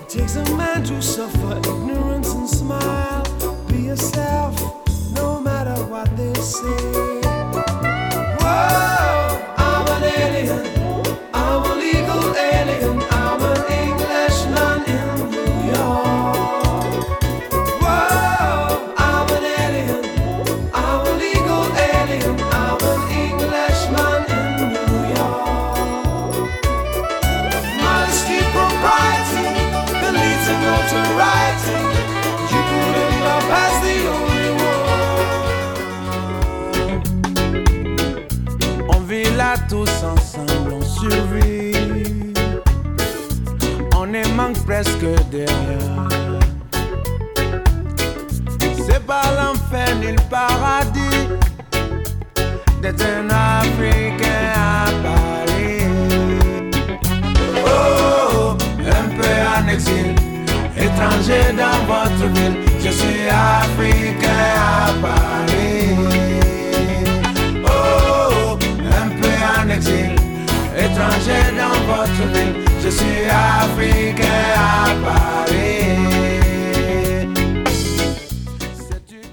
Takes 0.10 0.36
a 0.38 0.44
man 0.56 0.84
to 0.84 1.00
suffer 1.04 1.60
ignorance 1.60 2.34
and 2.34 2.50
smile. 2.50 3.24
Be 3.68 3.82
yourself, 3.84 4.56
no 5.14 5.40
matter 5.40 5.76
what 5.86 6.10
they 6.18 6.34
say. 6.34 7.22
Whoa, 8.42 9.09
On 43.96 44.14
est 44.14 44.32
manque 44.34 44.58
presque 44.66 45.06
derrière. 45.32 46.10
C'est 48.86 49.06
pas 49.06 49.30
l'enfer 49.38 49.96
ni 50.02 50.12
le 50.12 50.22
paradis 50.30 51.28
d'être 52.82 53.04
un 53.04 53.30
Africain 53.30 54.54
à 54.56 54.86
Paris. 55.04 55.84
Oh, 57.66 58.56
un 58.80 59.08
peu 59.18 59.34
en 59.56 59.68
exil, 59.68 60.16
étranger 60.76 61.54
dans 61.56 61.80
votre 61.86 62.26
ville, 62.34 62.58
je 62.84 62.90
suis 62.90 63.28
Africain 63.30 64.56
à 64.58 64.94
Paris. 65.02 66.19
Étranger 71.30 71.56
dans 71.56 71.80
votre 71.86 72.28
ville, 72.34 72.54
je 72.82 72.90
suis 72.90 73.26
Africain 73.30 74.26
à 74.56 74.96
Paris. 75.04 75.50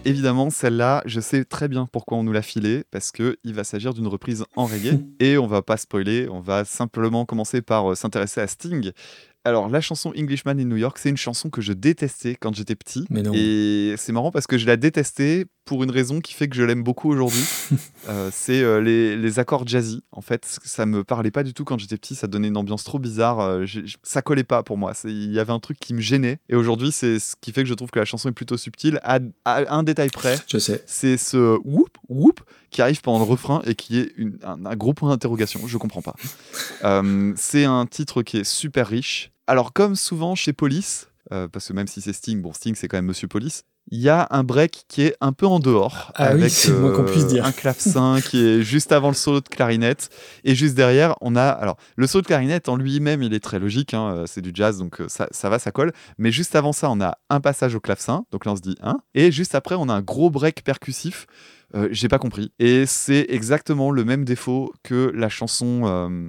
Évidemment, 0.05 0.51
celle-là, 0.51 1.03
je 1.05 1.19
sais 1.21 1.45
très 1.45 1.67
bien 1.67 1.89
pourquoi 1.91 2.17
on 2.19 2.23
nous 2.23 2.33
l'a 2.33 2.43
filée, 2.43 2.85
parce 2.93 3.11
que 3.11 3.39
il 3.43 3.55
va 3.55 3.65
s'agir 3.65 3.93
d'une 3.93 4.07
reprise 4.07 4.45
en 4.55 4.67
reggae, 4.67 5.01
et 5.21 5.37
on 5.37 5.49
va 5.49 5.63
pas 5.63 5.77
spoiler, 5.77 6.29
on 6.31 6.41
va 6.41 6.65
simplement 6.65 7.25
commencer 7.25 7.61
par 7.61 7.91
euh, 7.91 7.95
s'intéresser 7.97 8.41
à 8.41 8.47
Sting. 8.47 8.93
Alors, 9.47 9.69
la 9.69 9.81
chanson 9.81 10.13
Englishman 10.19 10.53
in 10.59 10.65
New 10.65 10.77
York, 10.77 10.99
c'est 10.99 11.09
une 11.09 11.17
chanson 11.17 11.51
que 11.51 11.61
je 11.61 11.73
détestais 11.73 12.35
quand 12.35 12.55
j'étais 12.55 12.75
petit. 12.75 13.07
Mais 13.11 13.23
non. 13.23 13.33
Et 13.35 13.95
c'est 13.97 14.13
marrant 14.13 14.33
parce 14.33 14.47
que 14.49 14.59
je 14.59 14.67
la 14.67 14.77
détestais 14.77 15.47
pour 15.65 15.83
une 15.85 15.91
raison 15.91 16.21
qui 16.21 16.33
fait 16.35 16.49
que 16.49 16.57
je 16.57 16.63
l'aime 16.65 16.83
beaucoup 16.83 17.11
aujourd'hui. 17.11 17.45
Euh, 18.09 18.31
c'est 18.33 18.63
euh, 18.63 18.81
les, 18.81 19.17
les 19.17 19.39
accords 19.41 19.67
jazzy. 19.67 20.01
En 20.13 20.21
fait, 20.21 20.45
ça 20.65 20.87
me 20.87 21.03
parlait 21.03 21.33
pas 21.33 21.43
du 21.43 21.53
tout 21.55 21.65
quand 21.65 21.77
j'étais 21.77 21.97
petit. 21.97 22.15
Ça 22.15 22.29
donnait 22.29 22.47
une 22.47 22.57
ambiance 22.57 22.85
trop 22.85 23.01
bizarre. 23.01 23.41
euh, 23.41 23.67
ça 24.05 24.23
collait 24.23 24.45
pas 24.45 24.63
pour 24.63 24.79
moi. 24.79 24.93
Il 25.03 25.33
y 25.33 25.41
avait 25.41 25.53
un 25.53 25.59
truc 25.59 25.81
qui 25.81 25.93
me 25.93 26.01
gênait. 26.01 26.39
Et 26.49 26.55
aujourd'hui, 26.55 26.93
c'est 26.93 27.19
ce 27.19 27.35
qui 27.41 27.51
fait 27.51 27.65
que 27.65 27.69
je 27.69 27.75
trouve 27.75 27.91
que 27.91 27.99
la 27.99 28.05
chanson 28.05 28.29
est 28.29 28.33
plutôt 28.33 28.57
subtile. 28.57 29.01
À, 29.03 29.19
à 29.45 29.75
un 29.75 29.83
détail 29.83 30.11
près, 30.11 30.39
Je 30.47 30.59
sais. 30.59 30.85
c'est 30.87 31.17
ce 31.17 31.59
whoop 31.65 31.99
whoop 32.09 32.41
qui 32.71 32.81
arrive 32.81 33.01
pendant 33.01 33.19
le 33.19 33.25
refrain 33.29 33.61
et 33.67 33.75
qui 33.75 33.99
est 33.99 34.13
une- 34.17 34.39
un, 34.45 34.65
un 34.65 34.77
gros 34.77 34.95
point 34.95 35.09
d'interrogation. 35.11 35.61
Je 35.67 35.77
comprends 35.77 36.03
pas. 36.03 36.15
C'est 37.37 37.65
un 37.65 37.87
titre 37.87 38.23
qui 38.23 38.37
est 38.39 38.45
super 38.45 38.87
riche. 38.87 39.33
Alors, 39.47 39.73
comme 39.73 39.95
souvent 39.95 40.35
chez 40.35 40.53
Police, 40.53 41.09
euh, 41.33 41.49
parce 41.49 41.69
que 41.69 41.73
même 41.73 41.87
si 41.87 42.01
c'est 42.01 42.13
Sting, 42.13 42.41
bon, 42.43 42.53
Sting 42.53 42.75
c'est 42.75 42.89
quand 42.89 42.99
même 42.99 43.07
Monsieur 43.07 43.29
Police, 43.29 43.65
il 43.93 44.01
y 44.01 44.09
a 44.09 44.27
un 44.31 44.43
break 44.43 44.85
qui 44.89 45.03
est 45.03 45.17
un 45.21 45.33
peu 45.33 45.47
en 45.47 45.61
dehors. 45.61 46.11
Ah 46.17 46.31
oui, 46.33 46.41
avec 46.41 46.51
c'est 46.51 46.71
le 46.71 46.79
moins 46.79 46.93
qu'on 46.93 47.05
puisse 47.05 47.27
dire. 47.27 47.45
Un 47.45 47.53
clavecin 47.53 48.21
qui 48.21 48.45
est 48.45 48.63
juste 48.63 48.91
avant 48.91 49.09
le 49.09 49.15
solo 49.15 49.41
de 49.41 49.49
clarinette. 49.49 50.11
Et 50.43 50.57
juste 50.57 50.75
derrière, 50.75 51.15
on 51.21 51.37
a. 51.37 51.45
Alors, 51.45 51.77
le 51.95 52.09
solo 52.09 52.23
de 52.23 52.27
clarinette 52.27 52.69
en 52.69 52.77
lui-même, 52.77 53.23
il 53.23 53.33
est 53.33 53.41
très 53.41 53.61
logique. 53.61 53.95
hein, 53.95 54.13
euh, 54.13 54.27
c'est 54.27 54.43
du 54.43 54.51
jazz, 54.53 54.79
donc 54.79 55.01
euh, 55.01 55.09
ça, 55.09 55.29
ça 55.31 55.49
va, 55.51 55.61
ça 55.61 55.71
colle. 55.71 55.93
Mais 56.19 56.33
juste 56.33 56.57
avant 56.57 56.73
ça, 56.73 56.91
on 56.91 57.01
a 57.01 57.17
un 57.31 57.41
passage 57.41 57.77
au 57.77 57.81
clavecin. 57.81 58.25
Donc 58.33 58.45
là, 58.45 58.53
on 58.53 58.57
se 58.57 58.63
dit 58.63 58.77
un. 58.83 58.99
Et 59.15 59.31
juste 59.31 59.55
après, 59.55 59.77
on 59.77 59.89
a 59.89 59.95
un 59.95 60.03
gros 60.03 60.31
break 60.31 60.65
percussif. 60.65 61.27
Euh, 61.75 61.89
J'ai 61.91 62.09
pas 62.09 62.19
compris. 62.19 62.53
Et 62.59 62.87
c'est 62.87 63.27
exactement 63.29 63.91
le 63.91 64.05
même 64.05 64.25
défaut 64.25 64.73
que 64.83 65.11
la 65.15 65.29
chanson 65.29 65.83
euh, 65.85 66.29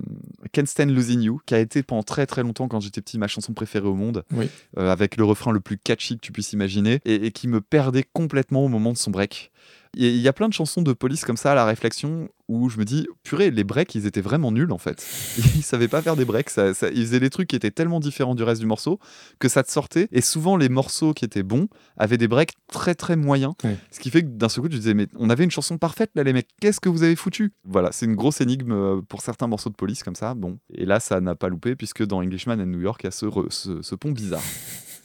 Can't 0.51 0.65
Stand 0.65 0.89
Losing 0.89 1.21
You, 1.21 1.39
qui 1.45 1.53
a 1.53 1.59
été 1.59 1.83
pendant 1.83 2.03
très 2.03 2.25
très 2.25 2.41
longtemps, 2.43 2.67
quand 2.67 2.79
j'étais 2.79 3.01
petit, 3.01 3.17
ma 3.19 3.27
chanson 3.27 3.53
préférée 3.53 3.87
au 3.87 3.93
monde, 3.93 4.23
Oui. 4.33 4.49
euh, 4.77 4.91
avec 4.91 5.15
le 5.15 5.23
refrain 5.23 5.51
le 5.51 5.59
plus 5.59 5.77
catchy 5.77 6.15
que 6.15 6.21
tu 6.21 6.31
puisses 6.31 6.53
imaginer, 6.53 6.99
et, 7.05 7.27
et 7.27 7.31
qui 7.31 7.47
me 7.47 7.61
perdait 7.61 8.05
complètement 8.13 8.65
au 8.65 8.67
moment 8.67 8.91
de 8.93 8.97
son 8.97 9.11
break. 9.11 9.51
Il 9.95 10.17
y 10.17 10.27
a 10.27 10.33
plein 10.33 10.47
de 10.47 10.53
chansons 10.53 10.81
de 10.81 10.93
police 10.93 11.23
comme 11.25 11.37
ça 11.37 11.51
à 11.51 11.55
la 11.55 11.65
réflexion 11.65 12.29
où 12.47 12.69
je 12.69 12.77
me 12.77 12.85
dis, 12.85 13.05
purée, 13.23 13.51
les 13.51 13.65
breaks, 13.65 13.93
ils 13.95 14.05
étaient 14.05 14.21
vraiment 14.21 14.51
nuls 14.53 14.71
en 14.71 14.77
fait. 14.77 15.05
Ils 15.55 15.63
savaient 15.63 15.89
pas 15.89 16.01
faire 16.01 16.15
des 16.15 16.23
breaks, 16.23 16.49
ça, 16.49 16.73
ça- 16.73 16.89
ils 16.89 17.05
faisaient 17.05 17.19
des 17.19 17.29
trucs 17.29 17.49
qui 17.49 17.57
étaient 17.57 17.71
tellement 17.71 17.99
différents 17.99 18.35
du 18.35 18.43
reste 18.43 18.61
du 18.61 18.67
morceau 18.67 18.99
que 19.39 19.49
ça 19.49 19.63
te 19.63 19.71
sortait. 19.71 20.07
Et 20.13 20.21
souvent, 20.21 20.55
les 20.55 20.69
morceaux 20.69 21.13
qui 21.13 21.25
étaient 21.25 21.43
bons 21.43 21.67
avaient 21.97 22.17
des 22.17 22.29
breaks 22.29 22.53
très 22.71 22.95
très 22.95 23.17
moyens. 23.17 23.53
Ce 23.91 23.99
qui 23.99 24.09
fait 24.11 24.21
que 24.21 24.27
d'un 24.27 24.47
seul 24.47 24.61
coup, 24.63 24.69
tu 24.69 24.77
disais, 24.77 24.93
mais 24.93 25.07
on 25.17 25.29
avait 25.29 25.43
une 25.43 25.51
chanson 25.51 25.77
parfaite 25.77 26.11
là, 26.15 26.23
les 26.23 26.31
mecs, 26.31 26.47
qu'est-ce 26.61 26.79
que 26.79 26.87
vous 26.89 27.03
avez 27.03 27.17
foutu? 27.17 27.51
Voilà, 27.65 27.91
c'est 27.91 28.05
une 28.05 28.15
grosse 28.15 28.39
énigme 28.39 28.71
euh, 28.71 29.01
pour 29.01 29.21
certains 29.21 29.47
morceaux 29.47 29.69
de 29.69 29.75
police 29.75 30.03
comme 30.03 30.15
ça. 30.15 30.33
Bon, 30.33 30.57
et 30.73 30.85
là, 30.85 31.01
ça 31.01 31.19
n'a 31.19 31.35
pas 31.35 31.49
loupé 31.49 31.75
puisque 31.75 32.05
dans 32.05 32.19
Englishman 32.21 32.53
and 32.61 32.67
New 32.67 32.79
York, 32.81 33.01
il 33.03 33.07
y 33.07 33.09
a 33.09 33.11
ce- 33.11 33.81
ce 33.81 33.95
pont 33.95 34.11
bizarre. 34.11 34.41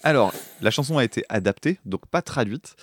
Alors, 0.05 0.33
la 0.61 0.71
chanson 0.71 0.99
a 0.99 1.05
été 1.05 1.25
adaptée, 1.29 1.79
donc 1.85 2.07
pas 2.07 2.23
traduite, 2.23 2.75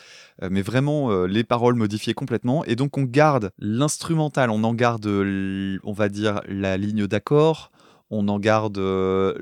euh, 0.42 0.48
mais 0.52 0.62
vraiment 0.62 1.12
euh, 1.12 1.26
les 1.28 1.44
paroles 1.44 1.76
modifiées 1.76 2.14
complètement. 2.14 2.64
Et 2.66 2.76
donc, 2.76 2.98
on 2.98 3.04
garde 3.04 3.52
l'instrumental, 3.60 4.50
on 4.50 4.64
en 4.64 4.74
garde, 4.74 5.06
on 5.06 5.92
va 5.94 6.10
dire, 6.10 6.42
la 6.48 6.78
ligne 6.78 7.08
d'accord. 7.08 7.72
On 8.12 8.28
en 8.28 8.40
garde 8.40 8.80
euh, 8.80 9.36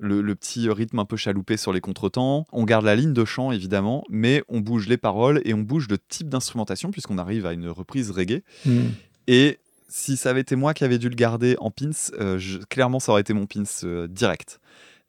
le, 0.00 0.20
le 0.20 0.34
petit 0.34 0.68
rythme 0.68 0.98
un 0.98 1.04
peu 1.04 1.16
chaloupé 1.16 1.56
sur 1.56 1.72
les 1.72 1.80
contretemps. 1.80 2.44
On 2.52 2.64
garde 2.64 2.84
la 2.84 2.96
ligne 2.96 3.12
de 3.12 3.24
chant, 3.24 3.52
évidemment, 3.52 4.02
mais 4.10 4.42
on 4.48 4.60
bouge 4.60 4.88
les 4.88 4.96
paroles 4.96 5.40
et 5.44 5.54
on 5.54 5.60
bouge 5.60 5.86
le 5.88 5.96
type 5.98 6.28
d'instrumentation, 6.28 6.90
puisqu'on 6.90 7.18
arrive 7.18 7.46
à 7.46 7.52
une 7.52 7.68
reprise 7.68 8.10
reggae. 8.10 8.42
Hmm. 8.66 8.88
Et 9.28 9.58
si 9.88 10.16
ça 10.16 10.30
avait 10.30 10.40
été 10.40 10.56
moi 10.56 10.74
qui 10.74 10.82
avais 10.84 10.98
dû 10.98 11.08
le 11.08 11.14
garder 11.14 11.54
en 11.60 11.70
pins, 11.70 11.90
euh, 12.18 12.36
je- 12.38 12.58
clairement, 12.58 12.98
ça 12.98 13.12
aurait 13.12 13.20
été 13.20 13.32
mon 13.32 13.46
pins 13.46 13.62
euh, 13.84 14.08
direct. 14.08 14.58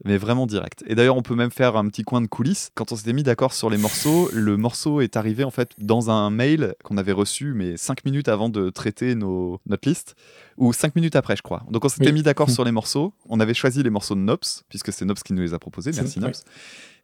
Mais 0.04 0.18
vraiment 0.18 0.48
direct. 0.48 0.84
Et 0.88 0.96
d'ailleurs, 0.96 1.16
on 1.16 1.22
peut 1.22 1.36
même 1.36 1.52
faire 1.52 1.76
un 1.76 1.88
petit 1.88 2.04
coin 2.04 2.22
de 2.22 2.28
coulisses. 2.28 2.72
Quand 2.76 2.92
on 2.92 2.96
s'était 2.96 3.14
mis 3.14 3.24
d'accord 3.24 3.54
sur 3.54 3.70
les 3.70 3.78
morceaux, 3.78 4.30
le 4.34 4.58
morceau 4.58 5.02
est 5.02 5.16
arrivé 5.16 5.44
en 5.44 5.52
fait 5.52 5.72
dans 5.78 6.10
un 6.10 6.30
mail 6.30 6.74
qu'on 6.84 6.98
avait 6.98 7.12
reçu, 7.12 7.54
mais 7.54 7.78
cinq 7.78 8.04
minutes 8.06 8.28
avant 8.28 8.50
de 8.50 8.70
traiter 8.70 9.16
nos, 9.16 9.60
notre 9.68 9.88
liste, 9.88 10.16
ou 10.58 10.74
cinq 10.74 10.96
minutes 10.96 11.16
après, 11.16 11.36
je 11.36 11.42
crois. 11.44 11.64
Donc 11.70 11.86
on 11.86 11.90
s'était 11.90 12.08
Oui. 12.08 12.14
mis 12.14 12.24
d'accord 12.24 12.50
sur 12.52 12.64
les 12.64 12.72
morceaux. 12.72 13.14
On 13.30 13.40
avait 13.40 13.54
choisi 13.54 13.84
les 13.84 13.90
morceaux 13.90 14.16
de 14.16 14.22
Nops, 14.22 14.64
puisque 14.70 14.92
c'est 14.92 15.06
Nops 15.06 15.22
qui 15.24 15.34
nous 15.34 15.42
les 15.42 15.54
a 15.54 15.60
proposés. 15.60 15.92
Merci. 15.96 16.20
Nops. 16.20 16.44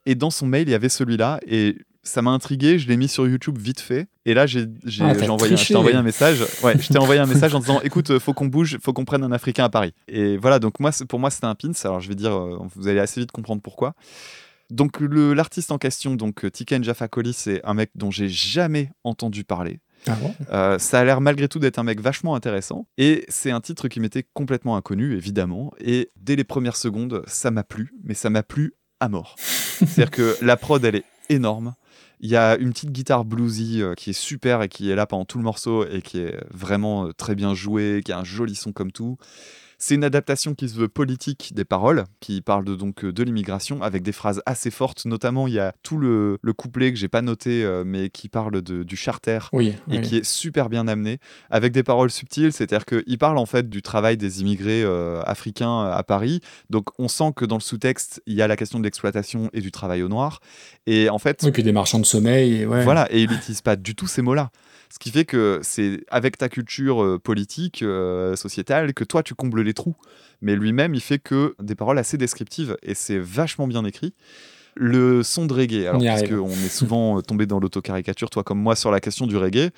Et 0.05 0.15
dans 0.15 0.29
son 0.31 0.47
mail, 0.47 0.67
il 0.67 0.71
y 0.71 0.75
avait 0.75 0.89
celui-là. 0.89 1.39
Et 1.45 1.77
ça 2.07 2.21
m'a 2.21 2.31
intrigué. 2.31 2.79
Je 2.79 2.87
l'ai 2.87 2.97
mis 2.97 3.07
sur 3.07 3.27
YouTube 3.27 3.57
vite 3.57 3.79
fait. 3.79 4.07
Et 4.25 4.33
là, 4.33 4.45
j'ai 4.47 4.65
Ah, 4.99 5.13
envoyé, 5.29 5.57
je 5.57 5.67
t'ai 5.67 5.75
envoyé 5.75 5.95
un 5.95 6.03
message. 6.03 6.43
Ouais, 6.63 6.77
je 6.79 6.87
t'ai 6.87 6.97
envoyé 6.97 7.19
un 7.21 7.25
message 7.25 7.53
en 7.53 7.59
disant 7.59 7.81
écoute, 7.83 8.17
faut 8.19 8.33
qu'on 8.33 8.47
bouge, 8.47 8.77
faut 8.81 8.93
qu'on 8.93 9.05
prenne 9.05 9.23
un 9.23 9.31
Africain 9.31 9.65
à 9.65 9.69
Paris. 9.69 9.93
Et 10.07 10.37
voilà, 10.37 10.59
donc 10.59 10.79
moi, 10.79 10.91
pour 11.07 11.19
moi, 11.19 11.29
c'était 11.29 11.45
un 11.45 11.55
pins. 11.55 11.71
Alors 11.83 11.99
je 11.99 12.09
vais 12.09 12.15
dire, 12.15 12.35
euh, 12.35 12.57
vous 12.75 12.87
allez 12.87 12.99
assez 12.99 13.19
vite 13.19 13.31
comprendre 13.31 13.61
pourquoi. 13.61 13.93
Donc 14.69 14.97
l'artiste 14.99 15.71
en 15.71 15.77
question, 15.77 16.15
donc 16.15 16.43
euh, 16.43 16.51
Tiken 16.51 16.83
Jaffa 16.83 17.07
c'est 17.33 17.61
un 17.63 17.73
mec 17.73 17.91
dont 17.95 18.11
j'ai 18.11 18.27
jamais 18.27 18.91
entendu 19.03 19.43
parler. 19.45 19.79
Ah 20.05 20.17
bon? 20.21 20.33
Euh, 20.51 20.77
ça 20.77 20.99
a 20.99 21.03
l'air 21.05 21.21
malgré 21.21 21.47
tout 21.47 21.59
d'être 21.59 21.79
un 21.79 21.83
mec 21.83 22.01
vachement 22.01 22.35
intéressant. 22.35 22.87
Et 22.97 23.25
c'est 23.29 23.51
un 23.51 23.61
titre 23.61 23.87
qui 23.87 23.99
m'était 23.99 24.25
complètement 24.33 24.75
inconnu, 24.75 25.15
évidemment. 25.15 25.73
Et 25.79 26.09
dès 26.17 26.35
les 26.35 26.43
premières 26.43 26.75
secondes, 26.75 27.23
ça 27.27 27.51
m'a 27.51 27.63
plu, 27.63 27.93
mais 28.03 28.13
ça 28.13 28.29
m'a 28.29 28.43
plu 28.43 28.73
à 28.99 29.09
mort. 29.09 29.35
C'est-à-dire 29.39 30.11
que 30.11 30.37
la 30.41 30.57
prod, 30.57 30.83
elle 30.83 30.95
est 30.95 31.05
énorme. 31.29 31.73
Il 32.19 32.29
y 32.29 32.35
a 32.35 32.57
une 32.57 32.71
petite 32.71 32.91
guitare 32.91 33.25
bluesy 33.25 33.81
euh, 33.81 33.93
qui 33.93 34.09
est 34.09 34.19
super 34.19 34.63
et 34.63 34.69
qui 34.69 34.89
est 34.89 34.95
là 34.95 35.05
pendant 35.05 35.25
tout 35.25 35.37
le 35.37 35.43
morceau 35.43 35.85
et 35.85 36.01
qui 36.01 36.19
est 36.19 36.37
vraiment 36.51 37.07
euh, 37.07 37.13
très 37.13 37.35
bien 37.35 37.53
jouée, 37.53 38.01
qui 38.03 38.11
a 38.11 38.17
un 38.17 38.23
joli 38.23 38.55
son 38.55 38.71
comme 38.71 38.91
tout. 38.91 39.17
C'est 39.79 39.93
une 39.93 40.03
adaptation 40.03 40.55
qui 40.55 40.69
se 40.69 40.75
veut 40.75 40.87
politique 40.87 41.51
des 41.53 41.63
paroles, 41.63 42.05
qui 42.19 42.41
parle 42.41 42.65
de, 42.65 42.73
donc 42.75 43.03
euh, 43.05 43.13
de 43.13 43.21
l'immigration 43.21 43.83
avec 43.83 44.01
des 44.01 44.11
phrases 44.11 44.41
assez 44.47 44.71
fortes. 44.71 45.05
Notamment, 45.05 45.45
il 45.47 45.53
y 45.53 45.59
a 45.59 45.71
tout 45.83 45.99
le, 45.99 46.39
le 46.41 46.53
couplet 46.53 46.91
que 46.91 46.97
j'ai 46.97 47.07
pas 47.07 47.21
noté, 47.21 47.63
euh, 47.63 47.83
mais 47.85 48.09
qui 48.09 48.27
parle 48.27 48.63
de- 48.63 48.81
du 48.81 48.95
charter 48.95 49.37
Oui. 49.53 49.75
et 49.91 49.99
oui. 49.99 50.01
qui 50.01 50.17
est 50.17 50.23
super 50.25 50.69
bien 50.69 50.87
amené, 50.87 51.19
avec 51.51 51.73
des 51.73 51.83
paroles 51.83 52.09
subtiles, 52.09 52.51
c'est-à-dire 52.53 52.85
qu'il 52.85 53.17
parle 53.19 53.37
en 53.37 53.45
fait 53.45 53.69
du 53.69 53.83
travail 53.83 54.17
des 54.17 54.41
immigrés 54.41 54.81
euh, 54.83 55.21
africains 55.25 55.83
à 55.83 56.01
Paris, 56.01 56.39
donc 56.71 56.87
on 56.97 57.07
sent 57.07 57.33
que 57.35 57.45
dans 57.45 57.57
le 57.57 57.61
sous-texte, 57.61 58.21
il 58.25 58.33
y 58.33 58.41
a 58.41 58.47
la 58.47 58.55
question 58.55 58.79
de 58.79 58.83
l'exploitation 58.83 59.51
et 59.53 59.61
du 59.61 59.71
travail 59.71 60.01
au 60.01 60.07
noir, 60.09 60.39
et 60.87 61.09
en 61.11 61.19
fait, 61.19 61.41
Oui, 61.43 61.51
puis 61.51 61.61
des 61.61 61.71
marchands 61.71 61.99
de 61.99 62.05
sommeil. 62.05 62.61
et 62.61 62.65
Ouais. 62.65 62.83
voilà, 62.83 63.07
et 63.13 63.21
il 63.21 63.29
n'utilise 63.29 63.61
pas 63.61 63.75
du 63.75 63.93
tout 63.93 64.07
ces 64.07 64.23
mots-là. 64.23 64.49
Ce 64.89 64.99
qui 64.99 65.11
fait 65.11 65.25
que 65.25 65.59
c'est 65.63 66.05
avec 66.09 66.37
ta 66.37 66.49
culture 66.49 67.03
euh, 67.03 67.19
politique, 67.19 67.83
euh, 67.83 68.35
sociétale, 68.35 68.93
que 68.93 69.03
toi 69.03 69.23
tu 69.23 69.35
combles 69.35 69.61
les 69.61 69.73
trous. 69.73 69.95
Mais 70.41 70.55
lui-même, 70.55 70.93
il 70.93 71.01
fait 71.01 71.19
que 71.19 71.55
des 71.59 71.75
paroles 71.75 71.97
assez 71.97 72.17
descriptives 72.17 72.77
et 72.83 72.93
c'est 72.93 73.19
vachement 73.19 73.67
bien 73.67 73.83
écrit. 73.85 74.13
Le 74.75 75.23
son 75.23 75.47
de 75.47 75.53
reggae, 75.53 75.87
alors 75.87 76.03
parce 76.03 76.21
qu'on 76.21 76.51
est 76.51 76.69
souvent 76.69 77.17
euh, 77.17 77.21
tombé 77.21 77.47
dans 77.47 77.59
l'autocaricature, 77.59 78.29
toi 78.29 78.43
comme 78.43 78.59
moi, 78.59 78.75
sur 78.75 78.91
la 78.91 78.99
question 78.99 79.25
du 79.25 79.35
reggae, 79.35 79.71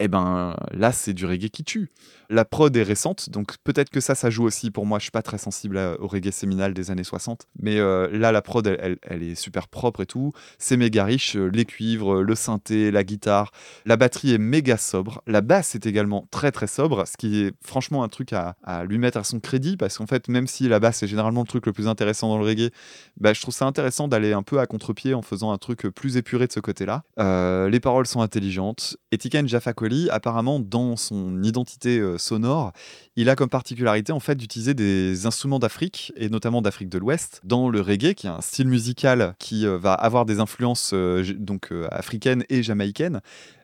eh 0.00 0.08
ben 0.08 0.56
là 0.72 0.90
c'est 0.92 1.12
du 1.12 1.26
reggae 1.26 1.48
qui 1.50 1.62
tue. 1.62 1.90
La 2.32 2.44
prod 2.44 2.74
est 2.76 2.82
récente, 2.84 3.28
donc 3.30 3.56
peut-être 3.64 3.90
que 3.90 4.00
ça, 4.00 4.14
ça 4.14 4.30
joue 4.30 4.44
aussi 4.44 4.70
pour 4.70 4.86
moi. 4.86 4.98
Je 4.98 5.02
suis 5.04 5.10
pas 5.10 5.22
très 5.22 5.38
sensible 5.38 5.78
au 5.98 6.06
reggae 6.06 6.30
séminal 6.30 6.74
des 6.74 6.90
années 6.90 7.02
60, 7.04 7.46
mais 7.60 7.78
euh, 7.78 8.08
là 8.16 8.30
la 8.32 8.40
prod, 8.40 8.64
elle, 8.66 8.98
elle- 9.02 9.22
est 9.22 9.34
super 9.34 9.66
propre 9.68 10.02
et 10.02 10.06
tout. 10.06 10.32
C'est 10.58 10.76
méga 10.76 11.04
riche, 11.04 11.36
euh, 11.36 11.50
les 11.52 11.64
cuivres, 11.64 12.22
le 12.22 12.34
synthé, 12.36 12.90
la 12.92 13.02
guitare, 13.04 13.50
la 13.84 13.96
batterie 13.96 14.32
est 14.32 14.38
méga 14.38 14.76
sobre. 14.76 15.22
La 15.26 15.40
basse 15.40 15.74
est 15.74 15.86
également 15.86 16.26
très 16.30 16.52
très 16.52 16.66
sobre, 16.68 17.04
ce 17.06 17.16
qui 17.16 17.42
est 17.42 17.52
franchement 17.64 18.02
un 18.04 18.08
truc 18.08 18.32
à, 18.32 18.56
à 18.62 18.84
lui 18.84 18.98
mettre 18.98 19.18
à 19.18 19.24
son 19.24 19.40
crédit, 19.40 19.76
parce 19.76 19.98
qu'en 19.98 20.06
fait, 20.06 20.28
même 20.28 20.46
si 20.46 20.68
la 20.68 20.78
basse 20.80 21.02
est 21.02 21.08
généralement 21.08 21.40
le 21.42 21.48
truc 21.48 21.66
le 21.66 21.72
plus 21.72 21.88
intéressant 21.88 22.28
dans 22.28 22.38
le 22.38 22.44
reggae, 22.44 22.70
bah, 23.18 23.32
je 23.32 23.40
trouve 23.42 23.54
ça 23.54 23.66
intéressant 23.66 24.06
d'aller 24.08 24.32
un 24.32 24.42
peu 24.42 24.60
à 24.60 24.66
contre-pied 24.66 25.14
en 25.14 25.22
faisant 25.22 25.50
un 25.52 25.58
truc 25.58 25.82
plus 25.88 26.16
épuré 26.16 26.46
de 26.46 26.52
ce 26.52 26.60
côté-là. 26.60 27.02
Euh, 27.18 27.68
les 27.68 27.80
paroles 27.80 28.06
sont 28.06 28.20
intelligentes. 28.22 28.96
Et 29.12 29.18
Tiken 29.18 29.48
Jaffa 29.48 29.72
Apparemment, 30.10 30.60
dans 30.60 30.96
son 30.96 31.42
identité 31.42 31.98
euh, 31.98 32.18
sonore, 32.18 32.72
il 33.16 33.28
a 33.28 33.36
comme 33.36 33.48
particularité 33.48 34.12
en 34.12 34.20
fait 34.20 34.34
d'utiliser 34.34 34.74
des 34.74 35.26
instruments 35.26 35.58
d'Afrique 35.58 36.12
et 36.16 36.28
notamment 36.28 36.62
d'Afrique 36.62 36.88
de 36.88 36.98
l'Ouest 36.98 37.40
dans 37.44 37.68
le 37.68 37.80
reggae, 37.80 38.14
qui 38.14 38.26
est 38.26 38.30
un 38.30 38.40
style 38.40 38.68
musical 38.68 39.34
qui 39.38 39.66
euh, 39.66 39.78
va 39.78 39.94
avoir 39.94 40.24
des 40.24 40.40
influences 40.40 40.92
euh, 40.94 41.24
donc 41.36 41.72
africaines 41.90 42.44
et 42.48 42.62
jamaïcaines. 42.62 43.20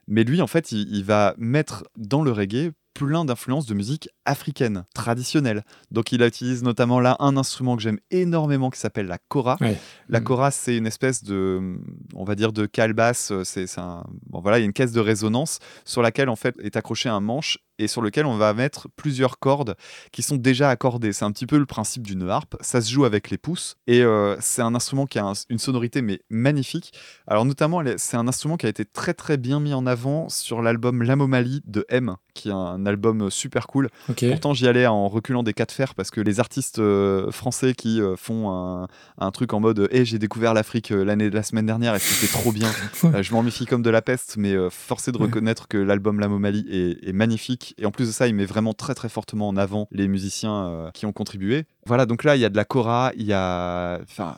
Mais 0.08 0.24
lui, 0.24 0.40
en 0.40 0.46
fait, 0.46 0.72
il 0.72 1.02
va 1.04 1.34
mettre 1.36 1.84
dans 1.96 2.22
le 2.22 2.30
reggae 2.30 2.70
plein 2.98 3.24
d'influences 3.24 3.66
de 3.66 3.74
musique 3.74 4.08
africaine, 4.24 4.84
traditionnelle. 4.94 5.64
Donc 5.90 6.12
il 6.12 6.22
utilise 6.22 6.62
notamment 6.62 6.98
là 7.00 7.16
un 7.20 7.36
instrument 7.36 7.76
que 7.76 7.82
j'aime 7.82 7.98
énormément 8.10 8.70
qui 8.70 8.80
s'appelle 8.80 9.06
la 9.06 9.18
kora. 9.28 9.56
Ouais. 9.60 9.76
La 10.08 10.20
Mm. 10.20 10.24
kora, 10.24 10.50
c'est 10.50 10.76
une 10.76 10.86
espèce 10.86 11.22
de, 11.22 11.78
on 12.14 12.24
va 12.24 12.34
dire, 12.34 12.52
de 12.52 12.64
calebasse. 12.66 13.30
euh, 13.32 13.44
C'est, 13.44 13.66
c'est 13.66 13.80
un, 13.80 14.04
bon 14.28 14.40
voilà, 14.40 14.58
il 14.58 14.62
y 14.62 14.64
a 14.64 14.66
une 14.66 14.72
caisse 14.72 14.92
de 14.92 15.00
résonance 15.00 15.58
sur 15.84 16.00
laquelle 16.02 16.28
en 16.28 16.36
fait 16.36 16.54
est 16.62 16.76
accroché 16.76 17.08
un 17.08 17.20
manche 17.20 17.58
et 17.78 17.88
sur 17.88 18.02
lequel 18.02 18.26
on 18.26 18.36
va 18.36 18.52
mettre 18.54 18.88
plusieurs 18.96 19.38
cordes 19.38 19.76
qui 20.12 20.22
sont 20.22 20.36
déjà 20.36 20.70
accordées. 20.70 21.12
C'est 21.12 21.24
un 21.24 21.32
petit 21.32 21.46
peu 21.46 21.58
le 21.58 21.66
principe 21.66 22.06
d'une 22.06 22.28
harpe. 22.28 22.56
Ça 22.60 22.80
se 22.80 22.90
joue 22.92 23.04
avec 23.04 23.30
les 23.30 23.38
pouces 23.38 23.76
et 23.86 24.02
euh, 24.02 24.36
c'est 24.40 24.62
un 24.62 24.74
instrument 24.74 25.06
qui 25.06 25.18
a 25.18 25.24
un- 25.26 25.32
une 25.50 25.58
sonorité 25.58 26.02
mais 26.02 26.20
magnifique. 26.30 26.92
Alors 27.26 27.44
notamment, 27.44 27.82
c'est 27.96 28.16
un 28.16 28.28
instrument 28.28 28.56
qui 28.56 28.66
a 28.66 28.68
été 28.68 28.84
très 28.84 29.14
très 29.14 29.36
bien 29.36 29.60
mis 29.60 29.74
en 29.74 29.86
avant 29.86 30.28
sur 30.28 30.62
l'album 30.62 31.02
L'Amomalie 31.02 31.62
de 31.66 31.84
M, 31.88 32.16
qui 32.34 32.48
est 32.48 32.52
un 32.52 32.84
album 32.86 33.30
super 33.30 33.66
cool. 33.66 33.88
Pourtant, 34.30 34.54
j'y 34.54 34.66
allais 34.68 34.86
en 34.86 35.08
reculant 35.08 35.42
des 35.42 35.52
cas 35.52 35.64
de 35.66 35.72
fer 35.72 35.94
parce 35.94 36.10
que 36.10 36.20
les 36.20 36.40
artistes 36.40 36.78
euh, 36.78 37.30
français 37.30 37.74
qui 37.74 38.00
euh, 38.00 38.16
font 38.16 38.50
un, 38.50 38.88
un 39.18 39.30
truc 39.30 39.52
en 39.52 39.60
mode 39.60 39.88
Eh, 39.90 40.04
j'ai 40.04 40.18
découvert 40.18 40.54
l'Afrique 40.54 40.90
l'année 40.90 41.30
la 41.30 41.42
semaine 41.42 41.66
dernière 41.66 41.94
et 41.94 41.98
c'était 41.98 42.32
trop 42.32 42.52
bien. 42.52 42.70
Je 43.22 43.32
m'en 43.32 43.42
méfie 43.42 43.66
comme 43.66 43.82
de 43.82 43.90
la 43.90 44.02
peste, 44.02 44.36
mais 44.36 44.54
forcé 44.70 45.12
de 45.12 45.18
reconnaître 45.18 45.68
que 45.68 45.76
l'album 45.78 46.20
La 46.20 46.28
Momalie 46.28 46.66
est, 46.70 47.08
est 47.08 47.12
magnifique. 47.12 47.65
Et 47.78 47.86
en 47.86 47.90
plus 47.90 48.06
de 48.08 48.12
ça, 48.12 48.26
il 48.28 48.34
met 48.34 48.44
vraiment 48.46 48.72
très 48.74 48.94
très 48.94 49.08
fortement 49.08 49.48
en 49.48 49.56
avant 49.56 49.88
les 49.92 50.08
musiciens 50.08 50.66
euh, 50.66 50.90
qui 50.92 51.06
ont 51.06 51.12
contribué. 51.12 51.64
Voilà, 51.86 52.06
donc 52.06 52.24
là, 52.24 52.36
il 52.36 52.40
y 52.40 52.44
a 52.44 52.48
de 52.50 52.56
la 52.56 52.64
Cora, 52.64 53.12
il 53.16 53.26
y 53.26 53.32
a. 53.32 53.98
Enfin. 54.02 54.36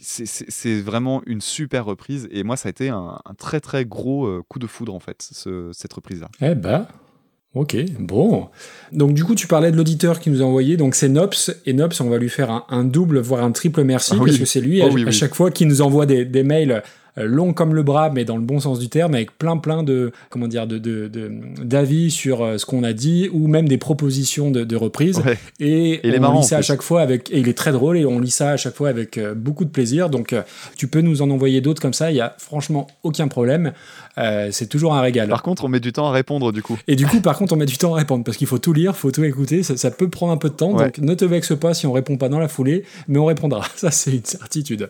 c'est- 0.00 0.80
vraiment 0.80 1.22
une 1.26 1.40
super 1.40 1.84
reprise 1.84 2.28
et 2.30 2.44
moi 2.44 2.56
ça 2.56 2.68
a 2.68 2.70
été 2.70 2.88
un, 2.88 3.18
un 3.24 3.34
très 3.34 3.58
très 3.60 3.84
gros 3.84 4.26
euh, 4.26 4.42
coup 4.48 4.58
de 4.60 4.66
foudre 4.68 4.94
en 4.94 5.00
fait 5.00 5.28
ce- 5.32 5.70
cette 5.72 5.92
reprise 5.92 6.20
là. 6.20 6.28
Eh 6.40 6.54
ben, 6.54 6.86
ok, 7.54 7.76
bon. 7.98 8.48
Donc 8.92 9.12
du 9.14 9.24
coup, 9.24 9.34
tu 9.34 9.46
parlais 9.48 9.72
de 9.72 9.76
l'auditeur 9.76 10.20
qui 10.20 10.30
nous 10.30 10.40
a 10.40 10.44
envoyé, 10.44 10.76
donc 10.76 10.94
c'est 10.94 11.08
Nops, 11.08 11.50
et 11.66 11.72
Nops, 11.72 12.00
on 12.00 12.08
va 12.08 12.18
lui 12.18 12.28
faire 12.30 12.50
un, 12.50 12.64
un 12.68 12.84
double, 12.84 13.18
voire 13.18 13.42
un 13.44 13.50
triple 13.52 13.82
merci, 13.84 14.12
Ah 14.14 14.18
oui. 14.20 14.26
parce 14.26 14.38
que 14.38 14.44
c'est 14.44 14.60
lui, 14.60 14.80
Oh 14.82 14.86
à, 14.86 14.88
oui, 14.90 15.02
à 15.02 15.06
oui. 15.06 15.12
chaque 15.12 15.34
fois, 15.34 15.50
qui 15.50 15.66
nous 15.66 15.82
envoie 15.82 16.06
des, 16.06 16.24
des 16.24 16.44
mails 16.44 16.82
euh, 17.18 17.24
longs 17.24 17.52
comme 17.52 17.74
le 17.74 17.82
bras, 17.82 18.10
mais 18.10 18.24
dans 18.24 18.36
le 18.36 18.42
bon 18.42 18.60
sens 18.60 18.78
du 18.78 18.88
terme, 18.88 19.14
avec 19.14 19.36
plein 19.38 19.56
plein 19.56 19.82
de, 19.82 20.12
comment 20.30 20.48
dire, 20.48 20.66
de, 20.66 20.78
d'avis 21.62 22.10
sur 22.10 22.42
euh, 22.42 22.58
ce 22.58 22.66
qu'on 22.66 22.84
a 22.84 22.92
dit, 22.92 23.28
ou 23.32 23.48
même 23.48 23.68
des 23.68 23.78
propositions 23.78 24.50
de, 24.50 24.64
de 24.64 24.76
reprises. 24.76 25.18
Ouais. 25.18 25.38
Et, 25.60 26.00
on 26.04 26.20
marrant, 26.20 26.40
lit 26.40 26.46
ça 26.46 26.58
à 26.58 26.62
chaque 26.62 26.82
fois 26.82 27.00
avec, 27.02 27.30
et 27.30 27.38
il 27.38 27.48
est 27.48 27.56
très 27.56 27.72
drôle, 27.72 27.96
et 27.96 28.06
on 28.06 28.18
lit 28.18 28.30
ça 28.30 28.50
à 28.50 28.56
chaque 28.56 28.74
fois 28.74 28.88
avec 28.88 29.18
euh, 29.18 29.34
beaucoup 29.34 29.64
de 29.64 29.70
plaisir. 29.70 30.10
Donc, 30.10 30.34
tu 30.76 30.88
peux 30.88 31.00
nous 31.00 31.22
en 31.22 31.30
envoyer 31.30 31.60
d'autres 31.60 31.82
comme 31.82 31.92
ça, 31.92 32.10
il 32.10 32.16
y 32.16 32.20
a 32.20 32.34
franchement 32.38 32.86
aucun 33.02 33.28
problème. 33.28 33.72
Euh, 34.18 34.48
c'est 34.50 34.66
toujours 34.66 34.94
un 34.94 35.00
régal. 35.00 35.28
Par 35.28 35.42
contre, 35.42 35.64
on 35.64 35.68
met 35.68 35.80
du 35.80 35.92
temps 35.92 36.06
à 36.06 36.12
répondre 36.12 36.52
du 36.52 36.62
coup. 36.62 36.78
Et 36.86 36.96
du 36.96 37.06
coup, 37.06 37.20
par 37.20 37.36
contre, 37.36 37.54
on 37.54 37.56
met 37.56 37.66
du 37.66 37.78
temps 37.78 37.94
à 37.94 37.98
répondre 37.98 38.24
parce 38.24 38.36
qu'il 38.36 38.46
faut 38.46 38.58
tout 38.58 38.72
lire, 38.72 38.96
faut 38.96 39.10
tout 39.10 39.24
écouter. 39.24 39.62
Ça, 39.62 39.76
ça 39.76 39.90
peut 39.90 40.08
prendre 40.08 40.32
un 40.32 40.36
peu 40.36 40.48
de 40.48 40.54
temps. 40.54 40.72
Ouais. 40.72 40.84
Donc, 40.84 40.98
ne 40.98 41.14
te 41.14 41.24
vexe 41.24 41.56
pas 41.56 41.74
si 41.74 41.86
on 41.86 41.92
répond 41.92 42.16
pas 42.16 42.28
dans 42.28 42.38
la 42.38 42.48
foulée, 42.48 42.84
mais 43.08 43.18
on 43.18 43.24
répondra. 43.24 43.62
Ça, 43.76 43.90
c'est 43.90 44.12
une 44.12 44.24
certitude. 44.24 44.88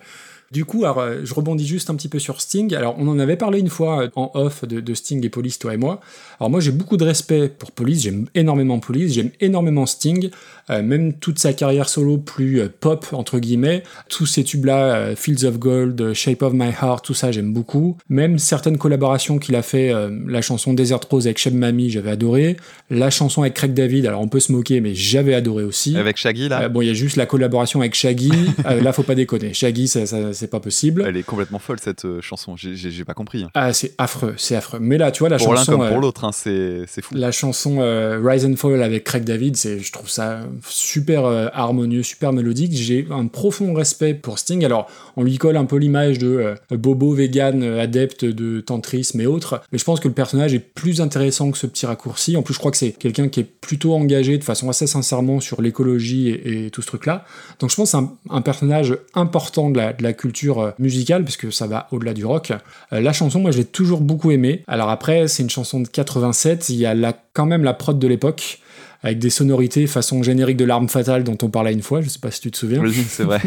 Du 0.52 0.64
coup, 0.64 0.84
alors, 0.84 0.98
euh, 0.98 1.20
je 1.24 1.32
rebondis 1.34 1.66
juste 1.66 1.88
un 1.90 1.94
petit 1.94 2.08
peu 2.08 2.18
sur 2.18 2.40
Sting. 2.40 2.74
Alors, 2.74 2.94
on 2.98 3.08
en 3.08 3.18
avait 3.18 3.36
parlé 3.36 3.58
une 3.58 3.70
fois 3.70 4.02
euh, 4.04 4.08
en 4.16 4.30
off 4.34 4.64
de, 4.66 4.80
de 4.80 4.94
Sting 4.94 5.24
et 5.24 5.30
Police, 5.30 5.58
toi 5.58 5.72
et 5.74 5.76
moi. 5.78 6.00
Alors, 6.38 6.50
moi, 6.50 6.60
j'ai 6.60 6.72
beaucoup 6.72 6.96
de 6.96 7.04
respect 7.04 7.48
pour 7.48 7.72
Police. 7.72 8.02
J'aime 8.02 8.26
énormément 8.34 8.78
Police. 8.78 9.14
J'aime 9.14 9.30
énormément 9.40 9.86
Sting. 9.86 10.30
Euh, 10.70 10.80
même 10.82 11.14
toute 11.14 11.38
sa 11.40 11.52
carrière 11.52 11.88
solo 11.88 12.18
plus 12.18 12.60
euh, 12.60 12.68
pop, 12.80 13.06
entre 13.12 13.38
guillemets. 13.40 13.82
Tous 14.08 14.26
ces 14.26 14.44
tubes-là, 14.44 14.94
euh, 14.94 15.16
Fields 15.16 15.44
of 15.44 15.58
Gold, 15.58 16.12
Shape 16.12 16.42
of 16.42 16.52
My 16.52 16.68
Heart, 16.70 17.04
tout 17.04 17.14
ça, 17.14 17.32
j'aime 17.32 17.52
beaucoup. 17.52 17.96
Même 18.08 18.38
certaines 18.38 18.78
collaborations 18.78 19.38
qu'il 19.38 19.56
a 19.56 19.62
fait, 19.62 19.92
la 20.26 20.40
chanson 20.40 20.72
Desert 20.72 21.00
Rose 21.10 21.26
avec 21.26 21.38
Cheb 21.38 21.54
Mami, 21.54 21.90
j'avais 21.90 22.10
adoré. 22.10 22.56
La 22.90 23.10
chanson 23.10 23.42
avec 23.42 23.54
Craig 23.54 23.74
David, 23.74 24.06
alors 24.06 24.20
on 24.20 24.28
peut 24.28 24.40
se 24.40 24.52
moquer, 24.52 24.80
mais 24.80 24.94
j'avais 24.94 25.34
adoré 25.34 25.64
aussi. 25.64 25.96
Avec 25.96 26.16
Shaggy 26.16 26.48
là, 26.48 26.68
bon, 26.68 26.82
il 26.82 26.86
y 26.88 26.90
a 26.90 26.94
juste 26.94 27.16
la 27.16 27.26
collaboration 27.26 27.80
avec 27.80 27.94
Shaggy. 27.94 28.30
Là, 28.64 28.92
faut 28.92 29.02
pas 29.02 29.14
déconner. 29.14 29.52
Shaggy, 29.54 29.88
ça, 29.88 30.06
ça- 30.06 30.32
c'est 30.42 30.50
pas 30.50 30.60
possible. 30.60 31.04
elle 31.06 31.16
est 31.16 31.22
complètement 31.22 31.58
folle 31.60 31.78
cette 31.80 32.04
euh, 32.04 32.20
chanson. 32.20 32.56
J'ai- 32.56 33.04
pas 33.04 33.14
compris. 33.14 33.42
hein. 33.44 33.50
Ah, 33.54 33.72
c'est 33.72 33.94
affreux, 33.98 34.34
c'est 34.36 34.54
affreux. 34.56 34.78
Mais 34.80 34.98
là, 34.98 35.10
tu 35.10 35.20
vois, 35.20 35.28
la 35.28 35.36
pour 35.38 35.52
l'un 35.52 35.60
chanson. 35.60 35.72
comme 35.72 35.82
euh, 35.82 35.88
pour 35.90 36.00
l'autre, 36.00 36.24
hein, 36.24 36.30
c'est 36.32 36.84
fou. 37.02 37.14
la 37.14 37.30
chanson 37.32 37.78
euh, 37.80 38.20
Rise 38.22 38.44
and 38.44 38.56
Fall 38.56 38.82
avec 38.82 39.04
Craig 39.04 39.24
David, 39.24 39.56
c'est, 39.56 39.78
je 39.80 39.92
trouve 39.92 40.08
ça 40.08 40.40
super 40.68 41.24
euh, 41.24 41.46
harmonieux, 41.52 42.02
super 42.02 42.32
mélodique. 42.32 42.72
J'ai 42.74 43.06
un 43.10 43.26
profond 43.28 43.72
respect 43.74 44.14
pour 44.14 44.38
Sting. 44.38 44.64
Alors, 44.64 44.88
on 45.16 45.22
lui 45.24 45.38
colle 45.38 45.56
un 45.56 45.64
peu 45.64 45.76
l'image 45.76 46.18
de 46.18 46.26
euh, 46.28 46.76
bobo 46.76 47.12
vegan, 47.12 47.62
euh, 47.62 47.80
adepte 47.82 48.24
de 48.24 48.60
tantrisme 48.60 49.20
et 49.20 49.26
autres. 49.26 49.62
Mais 49.72 49.78
je 49.78 49.84
pense 49.84 50.00
que 50.00 50.08
le 50.08 50.14
personnage 50.14 50.54
est 50.54 50.58
plus 50.60 51.00
intéressant 51.00 51.50
que 51.50 51.58
ce 51.58 51.66
petit 51.66 51.86
raccourci. 51.86 52.36
En 52.36 52.42
plus, 52.42 52.54
je 52.54 52.58
crois 52.58 52.70
que 52.70 52.76
c'est 52.78 52.92
quelqu'un 52.92 53.28
qui 53.28 53.40
est 53.40 53.44
plutôt 53.60 53.94
engagé 53.94 54.38
de 54.38 54.44
façon 54.44 54.68
assez 54.68 54.86
sincèrement 54.86 55.40
sur 55.40 55.60
l'écologie 55.62 56.28
et, 56.30 56.66
et 56.66 56.70
tout 56.70 56.82
ce 56.82 56.86
truc-là. 56.88 57.24
Donc, 57.60 57.70
je 57.70 57.76
pense 57.76 57.92
que 57.92 57.98
c'est 57.98 58.04
un, 58.04 58.12
un 58.30 58.42
personnage 58.42 58.96
important 59.14 59.70
de 59.70 59.76
la, 59.78 59.92
de 59.92 60.02
la 60.02 60.12
culture 60.12 60.31
euh, 60.44 60.70
musicale, 60.78 61.24
puisque 61.24 61.52
ça 61.52 61.66
va 61.66 61.88
au-delà 61.90 62.14
du 62.14 62.24
rock. 62.24 62.52
Euh, 62.92 63.00
la 63.00 63.12
chanson, 63.12 63.40
moi, 63.40 63.50
je 63.50 63.58
l'ai 63.58 63.64
toujours 63.64 64.00
beaucoup 64.00 64.30
aimée. 64.30 64.62
Alors 64.66 64.90
après, 64.90 65.28
c'est 65.28 65.42
une 65.42 65.50
chanson 65.50 65.80
de 65.80 65.88
87. 65.88 66.68
Il 66.68 66.76
y 66.76 66.86
a 66.86 66.94
quand 67.32 67.46
même 67.46 67.64
la 67.64 67.74
prod 67.74 67.98
de 67.98 68.06
l'époque, 68.06 68.60
avec 69.02 69.18
des 69.18 69.30
sonorités 69.30 69.86
façon 69.86 70.22
générique 70.22 70.56
de 70.56 70.64
l'arme 70.64 70.88
fatale 70.88 71.24
dont 71.24 71.36
on 71.42 71.48
parlait 71.50 71.72
une 71.72 71.82
fois. 71.82 72.00
Je 72.00 72.08
sais 72.08 72.18
pas 72.18 72.30
si 72.30 72.40
tu 72.40 72.50
te 72.50 72.56
souviens. 72.56 72.80
Oui, 72.80 72.92
c'est 73.08 73.24
vrai. 73.24 73.40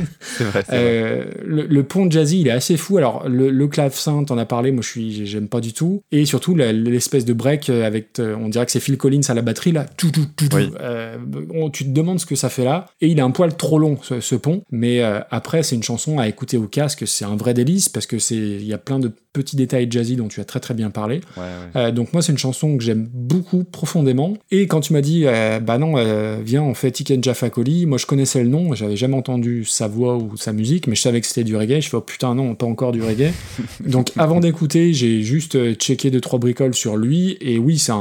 Euh, 0.72 1.26
le, 1.46 1.66
le 1.66 1.84
pont 1.84 2.10
jazzy, 2.10 2.42
il 2.42 2.48
est 2.48 2.52
assez 2.52 2.78
fou. 2.78 2.98
Alors, 2.98 3.28
le, 3.28 3.50
le 3.50 3.68
clavecin, 3.68 4.24
t'en 4.24 4.38
as 4.38 4.46
parlé, 4.46 4.72
moi 4.72 4.82
je 4.84 4.90
suis, 4.90 5.26
j'aime 5.26 5.48
pas 5.48 5.62
du 5.62 5.74
tout. 5.74 6.02
Et 6.12 6.26
surtout, 6.26 6.56
l'espèce 6.56 7.26
de 7.26 7.34
break 7.34 7.70
euh, 7.70 7.86
avec, 7.86 8.20
euh, 8.20 8.36
on 8.40 8.50
dirait 8.50 8.66
que 8.66 8.72
c'est 8.72 8.80
Phil 8.80 8.98
Collins 8.98 9.22
à 9.28 9.34
la 9.34 9.42
batterie, 9.42 9.72
là. 9.72 9.86
Tout, 9.98 10.12
tout, 10.12 10.26
tout, 10.36 10.48
tout. 10.50 10.56
Oui. 10.58 10.70
Euh, 10.82 11.18
on- 11.54 11.70
tu 11.70 11.84
te 11.86 11.90
demandes 11.90 12.20
ce 12.20 12.26
que 12.26 12.36
ça 12.36 12.50
fait 12.50 12.64
là. 12.64 12.86
Et 13.02 13.08
il 13.08 13.18
est 13.18 13.22
un 13.24 13.32
poil 13.32 13.56
trop 13.56 13.80
long, 13.80 13.98
ce, 14.02 14.20
ce 14.20 14.36
pont. 14.36 14.64
Mais 14.72 15.02
euh, 15.04 15.20
après, 15.32 15.64
c'est 15.64 15.76
une 15.76 15.84
chanson 15.84 16.20
à 16.20 16.28
écouter 16.28 16.58
au 16.58 16.68
casque. 16.68 17.04
C'est 17.08 17.26
un 17.26 17.36
vrai 17.36 17.54
délice 17.54 17.90
parce 17.90 18.06
que 18.08 18.20
c'est, 18.20 18.36
il 18.36 18.66
y 18.66 18.74
a 18.74 18.78
plein 18.78 19.00
de 19.00 19.12
petits 19.34 19.56
détails 19.58 19.88
jazzy 19.92 20.16
dont 20.16 20.30
tu 20.30 20.40
as 20.40 20.46
très 20.46 20.62
très 20.62 20.74
bien 20.74 20.90
parlé. 20.90 21.20
Ouais, 21.36 21.44
ouais. 21.84 21.92
Donc 21.92 22.14
moi 22.14 22.22
c'est 22.22 22.32
une 22.32 22.38
chanson 22.38 22.78
que 22.78 22.84
j'aime 22.84 23.10
beaucoup 23.12 23.66
profondément 23.66 24.38
et 24.50 24.66
quand 24.66 24.80
tu 24.80 24.94
m'as 24.94 25.02
dit 25.02 25.26
euh, 25.46 25.60
bah 25.60 25.78
non 25.78 25.94
euh, 25.98 26.38
viens 26.44 26.64
on 26.64 26.74
fait 26.74 26.92
Tiken 26.92 27.24
Jaffa 27.24 27.50
Coli 27.50 27.86
moi 27.86 27.98
je 27.98 28.06
connaissais 28.06 28.44
le 28.44 28.50
nom 28.50 28.74
j'avais 28.74 28.96
jamais 28.96 29.16
entendu 29.16 29.66
sa 29.66 29.88
voix 29.88 30.16
ou 30.18 30.38
sa 30.38 30.54
musique 30.54 30.88
mais 30.88 30.96
je 30.96 31.02
savais 31.02 31.22
que 31.22 31.28
c'était 31.28 31.44
du 31.44 31.56
reggae. 31.56 31.82
Je 31.82 31.90
fais 31.90 31.98
oh 31.98 32.02
putain 32.02 32.36
non 32.36 32.56
pas 32.56 32.66
encore 32.66 32.92
du 32.92 33.02
reggae. 33.02 33.32
Donc 33.86 34.12
avant 34.18 34.40
d'écouter 34.40 34.94
j'ai 34.94 35.22
juste 35.22 35.56
euh, 35.56 35.74
checké 35.74 36.12
deux 36.12 36.22
trois 36.22 36.40
bricoles 36.40 36.74
sur 36.74 36.98
lui. 36.98 37.38
Et 37.42 37.58
oui 37.58 37.78
c'est 37.78 37.92
un, 37.92 37.96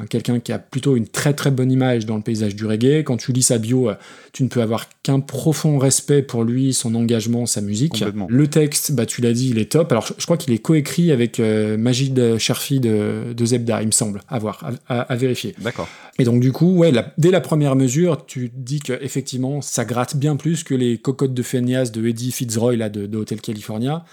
un- 0.00 0.06
quelqu'un 0.08 0.40
qui 0.40 0.52
a 0.52 0.58
plutôt 0.58 0.96
une 0.96 1.06
très 1.08 1.32
très 1.34 1.50
bonne 1.50 1.70
image 1.72 2.06
dans 2.06 2.16
le 2.16 2.22
paysage 2.22 2.54
du 2.54 2.66
reggae. 2.66 3.02
Quand 3.04 3.16
tu 3.16 3.32
lis 3.32 3.42
sa 3.42 3.58
bio 3.58 3.90
tu 4.32 4.44
ne 4.44 4.48
peux 4.48 4.62
avoir 4.62 4.88
qu'un 5.02 5.18
profond 5.20 5.78
respect 5.78 6.22
pour 6.22 6.44
lui 6.44 6.72
son 6.72 6.94
engagement 6.94 7.46
sa 7.46 7.60
musique. 7.60 8.00
Le 8.28 8.46
texte 8.48 8.92
bah 8.92 9.06
tu 9.06 9.20
l'as 9.20 9.32
dit 9.32 9.50
il 9.50 9.58
est 9.58 9.72
top. 9.72 9.90
Alors 9.92 10.06
je, 10.06 10.12
je 10.18 10.24
crois 10.24 10.36
qu'il 10.36 10.52
est 10.52 10.58
coécrit 10.58 11.10
avec 11.12 11.40
euh, 11.40 11.76
Majid 11.76 12.38
Sherfi 12.38 12.80
de, 12.80 13.32
de 13.36 13.44
Zebda 13.44 13.82
il 13.82 13.86
me 13.86 13.92
semble 13.92 14.20
à 14.28 14.38
voir 14.38 14.70
à- 14.88 15.00
à- 15.00 15.00
à 15.12 15.16
vérifier. 15.16 15.54
D'accord. 15.58 15.88
Et 16.20 16.24
donc 16.24 16.40
du 16.40 16.52
coup, 16.52 16.76
ouais, 16.76 16.92
la- 16.92 17.12
dès 17.18 17.30
la 17.30 17.40
première 17.40 17.74
mesure, 17.76 18.24
tu 18.26 18.50
dis 18.54 18.78
que 18.80 18.92
effectivement, 19.02 19.60
ça 19.60 19.84
gratte 19.84 20.16
bien 20.16 20.36
plus 20.36 20.62
que 20.64 20.74
les 20.74 20.98
cocottes 20.98 21.34
de 21.34 21.42
feignasse 21.42 21.90
de 21.92 22.06
Eddie 22.06 22.30
Fitzroy 22.30 22.76
là 22.76 22.88
de, 22.88 23.06
de 23.06 23.16
Hotel 23.18 23.40
California. 23.40 24.04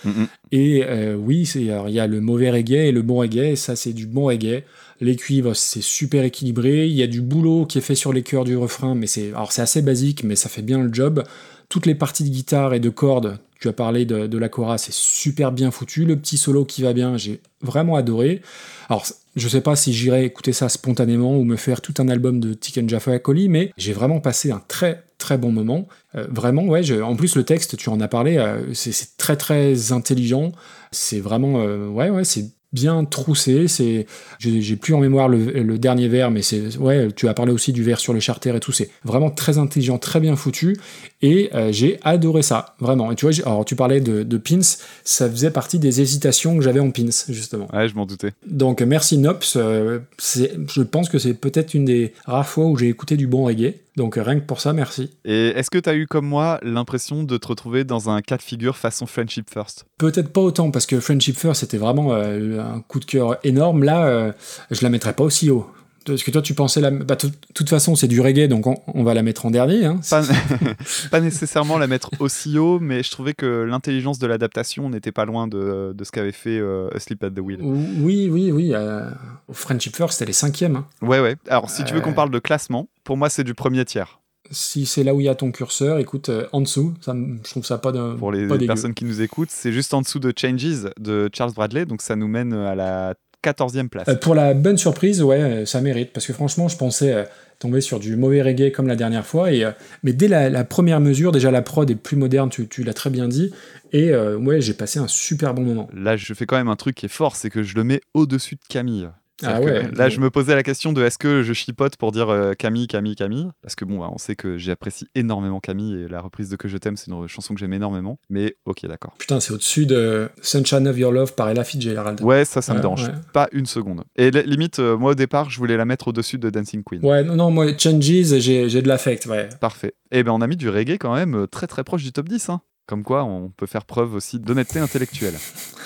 Et 0.51 0.84
euh, 0.86 1.16
oui, 1.16 1.43
il 1.55 1.64
y 1.64 1.99
a 1.99 2.08
le 2.08 2.22
mauvais 2.22 2.49
reggae 2.49 2.88
et 2.88 2.91
le 2.91 3.01
bon 3.01 3.18
reggae. 3.18 3.51
Et 3.51 3.55
ça, 3.55 3.76
c'est 3.76 3.93
du 3.93 4.05
bon 4.08 4.26
reggae. 4.26 4.64
Les 5.01 5.16
cuivres, 5.16 5.55
c'est 5.55 5.84
super 5.84 6.24
équilibré. 6.24 6.88
Il 6.88 6.93
y 6.93 7.03
a 7.03 7.08
du 7.08 7.22
boulot 7.22 7.66
qui 7.66 7.78
est 7.78 7.82
fait 7.82 7.93
sur 7.95 8.14
les 8.14 8.24
chœurs 8.24 8.45
du 8.45 8.55
refrain, 8.58 8.95
mais 8.95 9.05
c'est 9.08 9.28
alors 9.30 9.51
c'est 9.51 9.62
assez 9.62 9.82
basique, 9.82 10.24
mais 10.24 10.36
ça 10.36 10.49
fait 10.49 10.62
bien 10.64 10.82
le 10.82 10.91
job. 10.93 11.24
Toutes 11.70 11.86
les 11.86 11.95
parties 11.95 12.24
de 12.24 12.30
guitare 12.30 12.74
et 12.74 12.80
de 12.80 12.89
cordes, 12.89 13.38
tu 13.60 13.68
as 13.68 13.74
parlé 13.74 14.05
de, 14.05 14.28
de 14.28 14.38
la 14.38 14.49
cora, 14.49 14.78
c'est 14.78 14.93
super 14.93 15.51
bien 15.51 15.72
foutu. 15.72 16.05
Le 16.05 16.16
petit 16.18 16.38
solo 16.38 16.66
qui 16.66 16.82
va 16.82 16.93
bien, 16.93 17.18
j'ai 17.18 17.41
vraiment 17.62 17.95
adoré. 17.95 18.41
Alors, 18.89 19.05
je 19.36 19.47
sais 19.47 19.62
pas 19.62 19.76
si 19.76 19.93
j'irai 19.93 20.26
écouter 20.26 20.53
ça 20.53 20.70
spontanément 20.70 21.38
ou 21.38 21.43
me 21.43 21.55
faire 21.55 21.82
tout 21.82 21.93
un 21.99 22.10
album 22.10 22.39
de 22.39 22.53
Tiken 22.53 22.89
Jaffa 22.89 23.18
Coli, 23.20 23.49
mais 23.49 23.72
j'ai 23.78 23.93
vraiment 23.93 24.20
passé 24.20 24.51
un 24.51 24.62
très 24.68 25.03
très 25.18 25.38
bon 25.38 25.51
moment. 25.51 25.88
Euh, 26.16 26.28
vraiment, 26.30 26.64
ouais. 26.66 27.01
en 27.01 27.16
plus, 27.16 27.36
le 27.36 27.43
texte, 27.43 27.78
tu 27.78 27.89
en 27.89 27.99
as 28.01 28.08
parlé, 28.08 28.38
euh, 28.38 28.74
c'est 28.74 28.91
c'est 28.91 29.18
très 29.18 29.36
très 29.36 29.91
intelligent. 29.91 30.51
C'est 30.91 31.20
vraiment, 31.20 31.62
euh, 31.62 31.88
ouais, 31.88 32.10
ouais, 32.10 32.24
c'est 32.24 32.49
bien 32.74 33.05
troussé. 33.05 33.68
C'est, 33.68 34.05
j'ai 34.39 34.76
plus 34.76 34.93
en 34.93 34.99
mémoire 34.99 35.30
le, 35.30 35.38
le 35.38 35.78
dernier 35.78 36.07
vers, 36.07 36.32
mais 36.32 36.41
c'est, 36.41 36.78
ouais, 36.78 37.07
tu 37.15 37.28
as 37.28 37.34
parlé 37.34 37.51
aussi 37.51 37.74
du 37.74 37.84
vers 37.84 37.99
sur 37.99 38.13
le 38.13 38.20
charter 38.20 38.55
et 38.55 38.59
tout. 38.59 38.72
C'est 38.72 38.89
vraiment 39.03 39.30
très 39.30 39.57
intelligent, 39.57 39.97
très 39.97 40.20
bien 40.20 40.36
foutu, 40.36 40.78
et 41.22 41.49
euh, 41.53 41.72
j'ai 41.72 41.99
adoré 42.03 42.41
ça, 42.41 42.76
vraiment. 42.80 43.11
Et 43.11 43.15
tu 43.15 43.26
vois, 43.26 43.36
alors 43.45 43.65
tu 43.65 43.76
parlais 43.76 44.01
de, 44.01 44.24
de 44.24 44.38
pins, 44.38 44.59
ça 45.03 45.30
faisait 45.30 45.51
partie 45.51 45.80
des 45.80 46.01
hésitations 46.01 46.57
que 46.57 46.63
j'avais 46.63 46.80
en 46.80 46.91
pins, 46.91 47.09
justement. 47.30 47.68
Ouais, 47.74 47.88
je 47.88 47.95
m'en 47.95 48.05
doutais. 48.05 48.34
Donc 48.45 48.82
merci 48.82 49.18
Nops, 49.18 49.55
euh, 49.55 49.99
je 50.20 50.82
pense 50.82 51.09
que 51.09 51.20
c'est 51.20 51.34
peut-être 51.34 51.74
une 51.74 51.86
des 51.86 52.13
rares 52.26 52.47
fois 52.47 52.65
où 52.65 52.78
j'ai 52.78 52.89
écouté 52.89 53.18
du 53.18 53.28
bon 53.28 53.45
reggae. 53.45 53.76
Donc 53.98 54.14
rien 54.16 54.39
que 54.39 54.45
pour 54.45 54.62
ça, 54.62 54.74
merci. 54.74 55.10
Et 55.26 55.48
est-ce 55.48 55.72
que 55.72 55.80
tu 55.80 55.89
as 55.89 55.95
eu 55.95 56.06
comme 56.06 56.28
moi 56.28 56.60
l'impression 56.62 57.24
de 57.24 57.36
te 57.36 57.48
retrouver 57.48 57.84
dans 57.84 58.12
un 58.12 58.22
cas 58.22 58.38
de 58.38 58.43
figure 58.43 58.78
façon 58.78 59.08
Friendship 59.08 59.50
First? 59.50 59.86
Peut-être 59.98 60.32
pas 60.32 60.41
autant 60.41 60.70
parce 60.70 60.86
que 60.86 61.00
Friendship 61.00 61.36
First 61.36 61.62
c'était 61.62 61.78
vraiment 61.78 62.14
euh, 62.14 62.62
un 62.62 62.82
coup 62.82 63.00
de 63.00 63.06
cœur 63.06 63.38
énorme. 63.43 63.84
Là, 63.84 64.06
euh, 64.06 64.32
je 64.70 64.84
la 64.84 64.89
mettrais 64.89 65.14
pas 65.14 65.24
aussi 65.24 65.50
haut. 65.50 65.68
Parce 66.08 66.24
que 66.24 66.32
toi, 66.32 66.41
tu 66.41 66.53
pensais 66.53 66.82
la. 66.82 66.89
Bah, 66.91 67.16
de 67.16 67.30
toute 67.53 67.70
façon, 67.70 67.95
c'est 67.95 68.08
du 68.08 68.20
reggae, 68.22 68.47
donc 68.47 68.66
on, 68.68 68.76
on 68.88 69.03
va 69.03 69.14
la 69.14 69.24
mettre 69.24 69.45
en 69.45 69.51
dernier. 69.51 69.86
Hein. 69.86 69.99
pas, 70.10 70.24
pas 71.12 71.20
nécessairement 71.20 71.78
la 71.78 71.88
mettre 71.88 72.12
aussi 72.20 72.58
haut, 72.58 72.80
mais 72.80 73.03
je 73.03 73.12
trouvais 73.12 73.34
que 73.34 73.64
l'intelligence 73.64 74.20
de 74.20 74.28
l'adaptation 74.28 74.89
n'était 74.89 75.12
pas 75.12 75.26
loin 75.26 75.47
de, 75.47 75.93
de 75.95 76.03
ce 76.03 76.12
qu'avait 76.12 76.32
fait 76.32 76.58
euh, 76.58 76.89
Asleep 76.95 77.24
at 77.24 77.32
the 77.32 77.39
Wheel. 77.39 77.60
Oui, 77.62 78.30
oui, 78.32 78.51
oui. 78.51 78.72
euh, 78.74 79.10
Friendship 79.51 79.95
First, 79.95 80.22
elle 80.22 80.30
est 80.30 80.34
cinquième. 80.34 80.78
hein. 80.78 80.86
Ouais, 81.01 81.20
ouais. 81.20 81.36
Alors, 81.49 81.70
si 81.70 81.84
tu 81.84 81.93
veux 81.93 82.01
qu'on 82.01 82.12
Euh. 82.12 82.14
parle 82.14 82.32
de 82.32 82.39
classement, 82.39 82.88
pour 83.03 83.18
moi, 83.18 83.30
c'est 83.30 83.43
du 83.43 83.53
premier 83.53 83.86
tiers. 83.86 84.20
Si 84.49 84.86
c'est 84.86 85.03
là 85.03 85.14
où 85.14 85.20
il 85.20 85.26
y 85.26 85.30
a 85.30 85.36
ton 85.36 85.51
curseur, 85.51 85.99
écoute, 85.99 86.30
euh, 86.30 86.47
en 86.53 86.62
dessous, 86.62 86.93
ça, 87.01 87.14
je 87.43 87.49
trouve 87.51 87.66
ça 87.66 87.78
pas 87.80 87.91
de. 87.91 88.16
Pour 88.16 88.32
les 88.32 88.47
pas 88.47 88.58
personnes 88.58 88.93
qui 88.93 89.03
nous 89.03 89.22
écoutent, 89.22 89.49
c'est 89.51 89.74
juste 89.74 89.93
en 89.93 90.01
dessous 90.01 90.20
de 90.20 90.34
Changes 90.39 90.86
de 90.99 91.30
Charles 91.34 91.51
Bradley, 91.53 91.86
donc 91.86 92.01
ça 92.01 92.16
nous 92.16 92.30
mène 92.30 92.53
à 92.53 92.74
la 92.74 93.14
14e 93.43 93.89
place. 93.89 94.07
Euh, 94.07 94.15
pour 94.15 94.35
la 94.35 94.53
bonne 94.53 94.77
surprise, 94.77 95.21
ouais, 95.21 95.39
euh, 95.39 95.65
ça 95.65 95.81
mérite. 95.81 96.11
Parce 96.13 96.25
que 96.25 96.33
franchement, 96.33 96.67
je 96.67 96.77
pensais 96.77 97.13
euh, 97.13 97.23
tomber 97.59 97.81
sur 97.81 97.99
du 97.99 98.15
mauvais 98.15 98.41
reggae 98.41 98.71
comme 98.71 98.88
la 98.88 98.95
dernière 98.95 99.25
fois. 99.25 99.51
Et, 99.51 99.63
euh, 99.63 99.71
mais 100.03 100.13
dès 100.13 100.27
la, 100.27 100.49
la 100.49 100.63
première 100.63 100.99
mesure, 100.99 101.31
déjà 101.31 101.51
la 101.51 101.61
prod 101.61 101.89
est 101.89 101.95
plus 101.95 102.17
moderne, 102.17 102.49
tu, 102.49 102.67
tu 102.67 102.83
l'as 102.83 102.93
très 102.93 103.09
bien 103.09 103.27
dit. 103.27 103.51
Et 103.93 104.09
euh, 104.09 104.38
ouais, 104.38 104.61
j'ai 104.61 104.73
passé 104.73 104.99
un 104.99 105.07
super 105.07 105.53
bon 105.53 105.63
moment. 105.63 105.89
Là, 105.93 106.17
je 106.17 106.33
fais 106.33 106.45
quand 106.45 106.57
même 106.57 106.67
un 106.67 106.75
truc 106.75 106.95
qui 106.95 107.05
est 107.05 107.09
fort, 107.09 107.35
c'est 107.35 107.49
que 107.49 107.63
je 107.63 107.75
le 107.75 107.83
mets 107.83 108.01
au-dessus 108.13 108.55
de 108.55 108.61
Camille. 108.67 109.09
Ah 109.43 109.61
ouais. 109.61 109.89
Là, 109.93 110.09
je 110.09 110.19
me 110.19 110.29
posais 110.31 110.55
la 110.55 110.63
question 110.63 110.93
de 110.93 111.03
est-ce 111.03 111.17
que 111.17 111.43
je 111.43 111.53
chipote 111.53 111.95
pour 111.95 112.11
dire 112.11 112.29
euh, 112.29 112.53
Camille, 112.53 112.88
Camille, 112.88 113.15
Camille? 113.15 113.47
Parce 113.61 113.75
que 113.75 113.85
bon, 113.85 113.99
bah, 113.99 114.09
on 114.11 114.17
sait 114.17 114.35
que 114.35 114.57
j'apprécie 114.57 115.07
énormément 115.13 115.59
Camille 115.59 116.03
et 116.03 116.07
la 116.07 116.21
reprise 116.21 116.49
de 116.49 116.55
Que 116.55 116.67
je 116.67 116.77
t'aime, 116.77 116.97
c'est 116.97 117.11
une 117.11 117.27
chanson 117.27 117.53
que 117.53 117.59
j'aime 117.59 117.73
énormément. 117.73 118.19
Mais 118.29 118.55
ok, 118.65 118.85
d'accord. 118.88 119.13
Putain, 119.19 119.39
c'est 119.39 119.53
au-dessus 119.53 119.85
de 119.85 120.29
Sunshine 120.41 120.88
of 120.88 120.97
Your 120.97 121.11
Love 121.11 121.35
par 121.35 121.49
Ella 121.49 121.63
Fitzgerald. 121.63 122.21
Ouais, 122.21 122.45
ça, 122.45 122.61
ça 122.61 122.73
me 122.73 122.79
dérange 122.79 123.03
ouais. 123.03 123.13
pas 123.33 123.47
une 123.51 123.65
seconde. 123.67 124.03
Et 124.15 124.31
li- 124.31 124.43
limite, 124.43 124.79
euh, 124.79 124.97
moi 124.97 125.11
au 125.11 125.15
départ, 125.15 125.49
je 125.49 125.57
voulais 125.59 125.77
la 125.77 125.85
mettre 125.85 126.07
au-dessus 126.07 126.38
de 126.39 126.49
Dancing 126.49 126.83
Queen. 126.83 127.05
Ouais, 127.05 127.23
non, 127.23 127.35
non, 127.35 127.51
moi, 127.51 127.67
Changes, 127.77 128.01
j'ai 128.01 128.69
j'ai 128.69 128.81
de 128.81 128.88
l'affect, 128.88 129.25
ouais. 129.27 129.49
Parfait. 129.61 129.93
Et 130.11 130.23
ben, 130.23 130.31
on 130.31 130.41
a 130.41 130.47
mis 130.47 130.57
du 130.57 130.69
reggae 130.69 130.97
quand 130.99 131.13
même 131.13 131.35
euh, 131.35 131.47
très 131.47 131.67
très 131.67 131.83
proche 131.83 132.03
du 132.03 132.11
top 132.11 132.27
10. 132.27 132.49
hein. 132.49 132.61
Comme 132.88 133.03
quoi, 133.03 133.25
on 133.25 133.49
peut 133.49 133.65
faire 133.65 133.83
preuve 133.85 134.13
aussi 134.15 134.39
d'honnêteté 134.39 134.79
intellectuelle. 134.79 135.33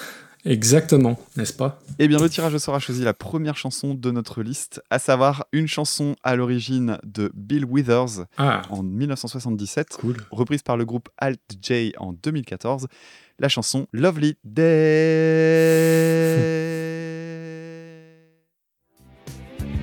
Exactement, 0.44 1.20
n'est-ce 1.38 1.54
pas? 1.54 1.80
Eh 2.00 2.08
bien, 2.08 2.18
le 2.20 2.28
tirage 2.28 2.54
au 2.56 2.60
sort 2.60 2.74
a 2.76 2.80
choisi 2.80 3.04
la 3.04 3.14
première 3.14 3.58
chanson 3.58 3.94
de 3.94 4.10
notre 4.12 4.42
liste, 4.42 4.82
à 4.90 4.98
savoir 4.98 5.46
une 5.52 5.68
chanson 5.68 6.16
à 6.24 6.36
l'origine 6.36 6.98
de 7.04 7.32
Bill 7.36 7.64
Withers 7.66 8.26
Ah, 8.38 8.64
en 8.72 8.82
1977, 8.82 9.90
cool. 10.00 10.18
reprise 10.32 10.64
par 10.64 10.78
le 10.78 10.86
groupe 10.86 11.10
Alt 11.20 11.42
J 11.62 11.94
en 12.00 12.14
2014, 12.14 12.88
la 13.38 13.50
chanson 13.50 13.86
Lovely 13.94 14.36
Day. 14.44 14.72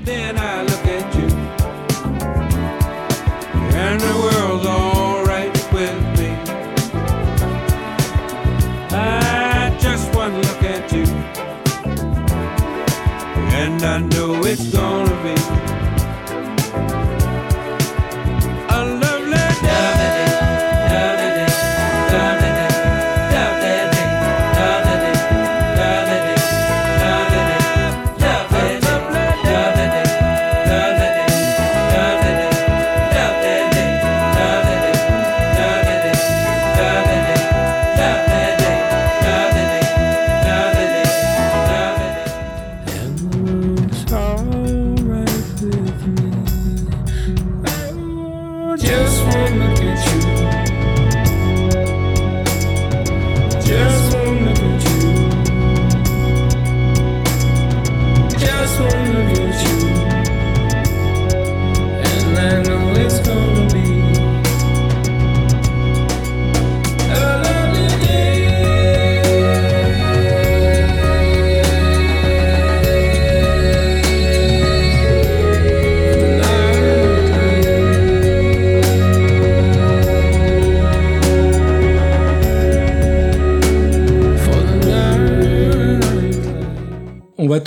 Then 0.04 0.36
I 0.38 0.67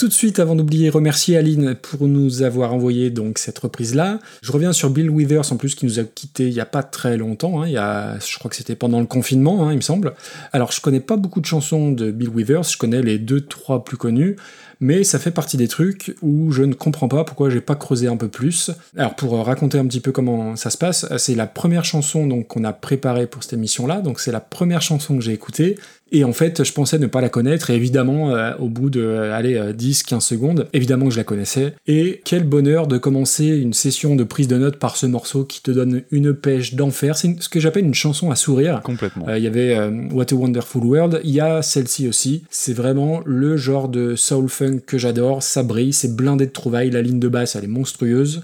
tout 0.02 0.08
de 0.08 0.14
suite, 0.14 0.40
avant 0.40 0.56
d'oublier, 0.56 0.90
remercier 0.90 1.38
Aline 1.38 1.76
pour 1.76 2.08
nous 2.08 2.42
avoir 2.42 2.74
envoyé 2.74 3.12
donc 3.12 3.38
cette 3.38 3.60
reprise-là. 3.60 4.20
Je 4.42 4.52
reviens 4.52 4.74
sur 4.74 4.90
Bill 4.90 5.12
Withers, 5.12 5.52
en 5.52 5.58
plus, 5.58 5.76
qui 5.76 5.86
nous 5.86 6.00
a 6.00 6.04
quittés 6.04 6.48
il 6.48 6.54
y 6.54 6.60
a 6.60 6.66
pas 6.66 6.82
très 6.82 7.18
longtemps. 7.18 7.62
hein, 7.62 7.68
il 7.68 7.74
y 7.74 7.78
a, 7.78 8.18
je 8.18 8.40
crois 8.40 8.50
que 8.50 8.56
c'était 8.56 8.76
pendant 8.76 9.00
le 9.00 9.06
confinement, 9.06 9.68
hein, 9.68 9.74
il 9.74 9.76
me 9.76 9.82
semble. 9.82 10.16
Alors, 10.54 10.72
je 10.72 10.82
connais 10.82 11.02
pas 11.02 11.18
beaucoup 11.18 11.40
de 11.40 11.46
chansons 11.46 11.92
de 11.92 12.10
Bill 12.10 12.30
Withers, 12.30 12.64
je 12.72 12.78
connais 12.78 13.04
les 13.04 13.20
deux, 13.20 13.42
trois 13.42 13.84
plus 13.84 13.98
connues, 13.98 14.38
mais 14.82 15.04
ça 15.04 15.20
fait 15.20 15.32
partie 15.32 15.56
des 15.56 15.68
trucs 15.68 16.16
où 16.22 16.52
je 16.52 16.64
ne 16.64 16.74
comprends 16.74 17.08
pas 17.08 17.24
pourquoi 17.24 17.50
j'ai 17.50 17.62
pas 17.62 17.76
creusé 17.76 18.08
un 18.08 18.18
peu 18.18 18.28
plus. 18.28 18.72
Alors, 18.98 19.16
pour 19.16 19.36
euh, 19.36 19.44
raconter 19.44 19.78
un 19.78 19.86
petit 19.86 20.02
peu 20.02 20.12
comment 20.12 20.56
ça 20.56 20.70
se 20.70 20.78
passe, 20.78 21.06
c'est 21.18 21.36
la 21.36 21.48
première 21.48 21.86
chanson 21.86 22.28
donc 22.28 22.48
qu'on 22.48 22.64
a 22.64 22.74
préparée 22.74 23.28
pour 23.28 23.44
cette 23.44 23.54
émission-là, 23.54 24.02
donc 24.02 24.20
c'est 24.20 24.32
la 24.32 24.42
première 24.42 24.82
chanson 24.82 25.16
que 25.16 25.24
j'ai 25.24 25.34
écoutée. 25.34 25.78
Et 26.14 26.26
en 26.26 26.34
fait, 26.34 26.64
je 26.64 26.74
pensais 26.74 27.00
ne 27.00 27.08
pas 27.08 27.22
la 27.22 27.30
connaître, 27.30 27.70
et 27.70 27.76
évidemment, 27.76 28.36
euh, 28.36 28.52
au 28.60 28.68
bout 28.68 28.90
de 28.90 29.02
euh, 29.02 29.34
allez, 29.34 29.56
euh, 29.56 29.72
10-15 29.72 30.20
secondes, 30.20 30.68
évidemment 30.74 31.06
que 31.06 31.12
je 31.12 31.18
la 31.18 31.24
connaissais. 31.24 31.74
Et 31.88 32.22
quel 32.26 32.44
bonheur 32.44 32.88
de 32.88 32.98
commencer 32.98 33.46
une 33.46 33.72
session 33.72 34.18
de 34.18 34.26
prise 34.26 34.50
de 34.50 34.58
notes 34.58 34.78
par 34.78 34.98
ce 34.98 35.06
morceau 35.06 35.46
qui 35.46 35.62
te 35.62 35.72
donne 35.72 36.04
une 36.12 36.34
pêche 36.34 36.76
d'enfer. 36.76 37.18
C'est 37.18 37.42
ce 37.42 37.48
que 37.48 37.62
j'appelle 37.62 37.86
une 37.86 37.94
chanson 37.94 38.30
à 38.30 38.36
sourire. 38.36 38.82
Complètement. 38.84 39.30
Euh, 39.30 39.38
Il 39.38 39.44
y 39.44 39.48
avait 39.48 39.78
euh, 39.78 39.90
What 40.12 40.26
a 40.32 40.36
Wonderful 40.36 40.84
World, 40.84 41.22
il 41.24 41.32
y 41.32 41.40
a 41.40 41.62
celle-ci 41.62 42.10
aussi. 42.10 42.44
C'est 42.50 42.74
vraiment 42.74 43.22
le 43.26 43.56
genre 43.56 43.88
de 43.88 44.16
soul 44.18 44.50
funk 44.50 44.71
que 44.80 44.98
j'adore. 44.98 45.44
Ça 45.44 45.64
brille, 45.64 45.92
c'est 45.94 46.16
blindé 46.16 46.46
de 46.46 46.52
trouvailles. 46.52 46.92
La 46.92 47.02
ligne 47.02 47.20
de 47.20 47.28
basse, 47.28 47.56
elle 47.56 47.66
est 47.66 47.68
monstrueuse. 47.68 48.44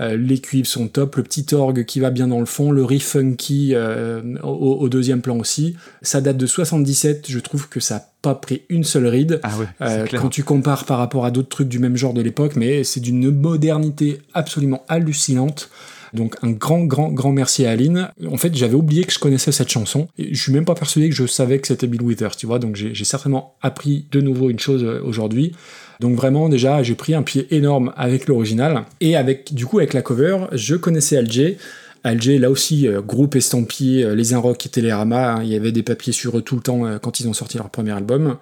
Euh, 0.00 0.16
les 0.16 0.38
cuivres 0.38 0.66
sont 0.66 0.88
top, 0.88 1.16
le 1.16 1.22
petit 1.22 1.46
orgue 1.54 1.84
qui 1.84 2.00
va 2.00 2.10
bien 2.10 2.26
dans 2.26 2.40
le 2.40 2.46
fond, 2.46 2.70
le 2.70 2.82
riff 2.82 3.08
funky 3.08 3.72
euh, 3.74 4.22
au, 4.42 4.48
au 4.80 4.88
deuxième 4.88 5.20
plan 5.20 5.38
aussi. 5.38 5.76
Ça 6.00 6.22
date 6.22 6.38
de 6.38 6.46
77, 6.46 7.26
je 7.28 7.38
trouve 7.38 7.68
que 7.68 7.78
ça 7.78 7.96
n'a 7.96 8.04
pas 8.22 8.34
pris 8.34 8.62
une 8.70 8.84
seule 8.84 9.06
ride. 9.06 9.40
Ah 9.42 9.50
ouais, 9.58 9.66
Euh, 9.82 10.06
quand 10.10 10.30
tu 10.30 10.44
compares 10.44 10.86
par 10.86 10.96
rapport 10.96 11.26
à 11.26 11.30
d'autres 11.30 11.50
trucs 11.50 11.68
du 11.68 11.78
même 11.78 11.96
genre 11.96 12.14
de 12.14 12.22
l'époque, 12.22 12.56
mais 12.56 12.84
c'est 12.84 13.00
d'une 13.00 13.30
modernité 13.30 14.22
absolument 14.32 14.82
hallucinante. 14.88 15.68
Donc 16.12 16.36
un 16.42 16.50
grand, 16.50 16.84
grand, 16.84 17.10
grand 17.10 17.32
merci 17.32 17.64
à 17.64 17.70
Aline. 17.70 18.10
En 18.30 18.36
fait, 18.36 18.54
j'avais 18.54 18.74
oublié 18.74 19.04
que 19.04 19.12
je 19.12 19.18
connaissais 19.18 19.52
cette 19.52 19.70
chanson. 19.70 20.08
Et 20.18 20.34
je 20.34 20.42
suis 20.42 20.52
même 20.52 20.64
pas 20.64 20.74
persuadé 20.74 21.08
que 21.08 21.14
je 21.14 21.26
savais 21.26 21.58
que 21.58 21.68
c'était 21.68 21.86
Bill 21.86 22.02
Withers, 22.02 22.36
tu 22.36 22.46
vois. 22.46 22.58
Donc 22.58 22.76
j'ai 22.76 23.04
certainement 23.04 23.54
appris 23.62 24.06
de 24.10 24.20
nouveau 24.20 24.50
une 24.50 24.58
chose 24.58 24.84
euh, 24.84 25.00
aujourd'hui. 25.02 25.52
Donc 26.00 26.16
vraiment, 26.16 26.48
déjà, 26.48 26.82
j'ai 26.82 26.94
pris 26.94 27.14
un 27.14 27.22
pied 27.22 27.46
énorme 27.54 27.92
avec 27.96 28.26
l'original. 28.26 28.84
Et 29.00 29.16
avec, 29.16 29.54
du 29.54 29.66
coup, 29.66 29.78
avec 29.78 29.94
la 29.94 30.02
cover, 30.02 30.46
je 30.52 30.74
connaissais 30.74 31.16
Alger. 31.16 31.56
Alger, 32.04 32.38
là 32.38 32.50
aussi, 32.50 32.88
euh, 32.88 33.00
groupe 33.00 33.36
estampillé, 33.36 34.04
euh, 34.04 34.14
les 34.14 34.34
Inrock 34.34 34.66
et 34.66 34.68
Télérama. 34.68 35.34
hein, 35.34 35.40
il 35.42 35.48
y 35.48 35.56
avait 35.56 35.72
des 35.72 35.84
papiers 35.84 36.12
sur 36.12 36.36
eux 36.36 36.42
tout 36.42 36.56
le 36.56 36.62
temps 36.62 36.82
quand 37.00 37.20
ils 37.20 37.28
ont 37.28 37.32
sorti 37.32 37.56
leur 37.56 37.70
premier 37.70 37.92
album. 37.92 38.36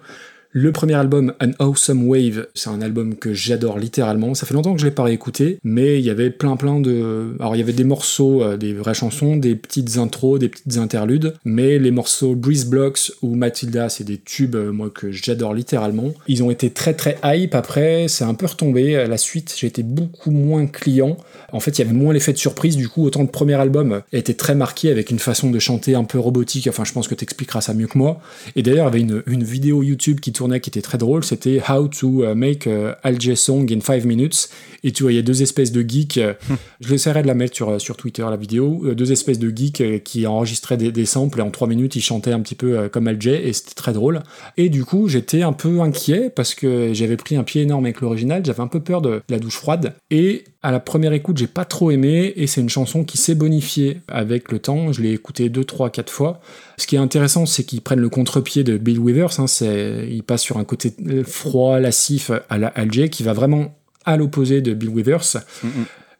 Le 0.53 0.73
premier 0.73 0.95
album, 0.95 1.33
An 1.41 1.51
Awesome 1.59 2.09
Wave, 2.09 2.47
c'est 2.55 2.69
un 2.69 2.81
album 2.81 3.15
que 3.15 3.33
j'adore 3.33 3.79
littéralement. 3.79 4.33
Ça 4.33 4.45
fait 4.45 4.53
longtemps 4.53 4.73
que 4.73 4.81
je 4.81 4.85
l'ai 4.85 4.91
pas 4.91 5.03
réécouté, 5.03 5.59
mais 5.63 5.97
il 5.97 6.05
y 6.05 6.09
avait 6.09 6.29
plein 6.29 6.57
plein 6.57 6.81
de... 6.81 7.37
Alors 7.39 7.55
il 7.55 7.59
y 7.59 7.61
avait 7.61 7.71
des 7.71 7.85
morceaux, 7.85 8.43
euh, 8.43 8.57
des 8.57 8.73
vraies 8.73 8.93
chansons, 8.93 9.37
des 9.37 9.55
petites 9.55 9.97
intros, 9.97 10.39
des 10.39 10.49
petites 10.49 10.77
interludes, 10.77 11.35
mais 11.45 11.79
les 11.79 11.91
morceaux 11.91 12.35
Breeze 12.35 12.65
Blocks 12.65 13.13
ou 13.21 13.35
Matilda, 13.35 13.87
c'est 13.87 14.03
des 14.03 14.17
tubes, 14.17 14.55
euh, 14.55 14.73
moi, 14.73 14.89
que 14.89 15.09
j'adore 15.09 15.53
littéralement. 15.53 16.11
Ils 16.27 16.43
ont 16.43 16.51
été 16.51 16.69
très 16.69 16.95
très 16.95 17.17
hype, 17.23 17.55
après 17.55 18.09
c'est 18.09 18.25
un 18.25 18.33
peu 18.33 18.45
retombé. 18.45 18.97
À 18.97 19.07
la 19.07 19.17
suite, 19.17 19.55
j'ai 19.57 19.67
été 19.67 19.83
beaucoup 19.83 20.31
moins 20.31 20.67
client. 20.67 21.15
En 21.53 21.61
fait, 21.61 21.79
il 21.79 21.79
y 21.79 21.85
avait 21.85 21.97
moins 21.97 22.13
l'effet 22.13 22.33
de 22.33 22.37
surprise, 22.37 22.75
du 22.75 22.89
coup, 22.89 23.05
autant 23.05 23.21
le 23.21 23.27
premier 23.27 23.53
album 23.53 24.01
était 24.11 24.33
très 24.33 24.55
marqué 24.55 24.91
avec 24.91 25.11
une 25.11 25.19
façon 25.19 25.49
de 25.49 25.59
chanter 25.59 25.95
un 25.95 26.03
peu 26.03 26.19
robotique, 26.19 26.67
enfin 26.67 26.83
je 26.83 26.91
pense 26.91 27.07
que 27.07 27.15
t'expliqueras 27.15 27.61
ça 27.61 27.73
mieux 27.73 27.87
que 27.87 27.97
moi. 27.97 28.19
Et 28.57 28.63
d'ailleurs, 28.63 28.89
il 28.93 28.99
y 28.99 29.03
avait 29.05 29.13
une, 29.13 29.23
une 29.27 29.43
vidéo 29.45 29.81
YouTube 29.81 30.19
qui 30.19 30.33
qui 30.49 30.69
était 30.69 30.81
très 30.81 30.97
drôle, 30.97 31.23
c'était 31.23 31.61
How 31.67 31.87
to 31.87 32.23
uh, 32.23 32.35
make 32.35 32.67
a 32.67 32.97
Algae 33.03 33.35
song 33.35 33.67
in 33.71 33.81
5 33.81 34.05
minutes. 34.05 34.49
Et 34.83 34.91
tu 34.91 35.03
voyais 35.03 35.21
deux 35.21 35.41
espèces 35.41 35.71
de 35.71 35.87
geeks, 35.87 36.17
euh, 36.17 36.33
je 36.79 36.93
essaierai 36.93 37.21
de 37.21 37.27
la 37.27 37.33
mettre 37.33 37.55
sur, 37.55 37.69
euh, 37.69 37.79
sur 37.79 37.97
Twitter, 37.97 38.23
la 38.23 38.35
vidéo, 38.35 38.81
euh, 38.85 38.95
deux 38.95 39.11
espèces 39.11 39.39
de 39.39 39.55
geeks 39.55 40.03
qui 40.03 40.25
enregistraient 40.25 40.77
des, 40.77 40.91
des 40.91 41.05
samples 41.05 41.39
et 41.39 41.43
en 41.43 41.51
3 41.51 41.67
minutes 41.67 41.95
ils 41.95 42.01
chantaient 42.01 42.31
un 42.31 42.39
petit 42.39 42.55
peu 42.55 42.89
comme 42.89 43.07
Algae 43.07 43.39
et 43.43 43.53
c'était 43.53 43.75
très 43.75 43.93
drôle. 43.93 44.21
Et 44.57 44.69
du 44.69 44.85
coup, 44.85 45.07
j'étais 45.07 45.43
un 45.43 45.53
peu 45.53 45.81
inquiet 45.81 46.29
parce 46.29 46.55
que 46.55 46.93
j'avais 46.93 47.17
pris 47.17 47.35
un 47.35 47.43
pied 47.43 47.61
énorme 47.61 47.85
avec 47.85 48.01
l'original, 48.01 48.43
j'avais 48.45 48.61
un 48.61 48.67
peu 48.67 48.79
peur 48.79 49.01
de 49.01 49.21
la 49.29 49.39
douche 49.39 49.57
froide. 49.57 49.93
Et 50.09 50.43
à 50.63 50.71
la 50.71 50.79
première 50.79 51.13
écoute, 51.13 51.37
j'ai 51.37 51.47
pas 51.47 51.65
trop 51.65 51.91
aimé 51.91 52.33
et 52.35 52.47
c'est 52.47 52.61
une 52.61 52.69
chanson 52.69 53.03
qui 53.03 53.17
s'est 53.17 53.35
bonifiée 53.35 54.01
avec 54.07 54.51
le 54.51 54.59
temps. 54.59 54.91
Je 54.91 55.01
l'ai 55.01 55.11
écoutée 55.13 55.49
2, 55.49 55.63
3, 55.63 55.89
4 55.89 56.11
fois. 56.11 56.41
Ce 56.77 56.87
qui 56.87 56.95
est 56.95 56.99
intéressant, 56.99 57.45
c'est 57.45 57.63
qu'ils 57.63 57.81
prennent 57.81 57.99
le 57.99 58.09
contre-pied 58.09 58.63
de 58.63 58.77
Bill 58.77 58.99
Withers. 58.99 59.39
Hein, 59.39 59.47
c'est, 59.47 60.07
ils 60.09 60.23
passent 60.23 60.43
sur 60.43 60.57
un 60.57 60.63
côté 60.63 60.93
froid, 61.23 61.79
lascif 61.79 62.31
à 62.49 62.57
la 62.57 62.67
Alger 62.67 63.09
qui 63.09 63.23
va 63.23 63.33
vraiment 63.33 63.75
à 64.05 64.17
l'opposé 64.17 64.61
de 64.61 64.73
Bill 64.73 64.89
Withers. 64.89 65.37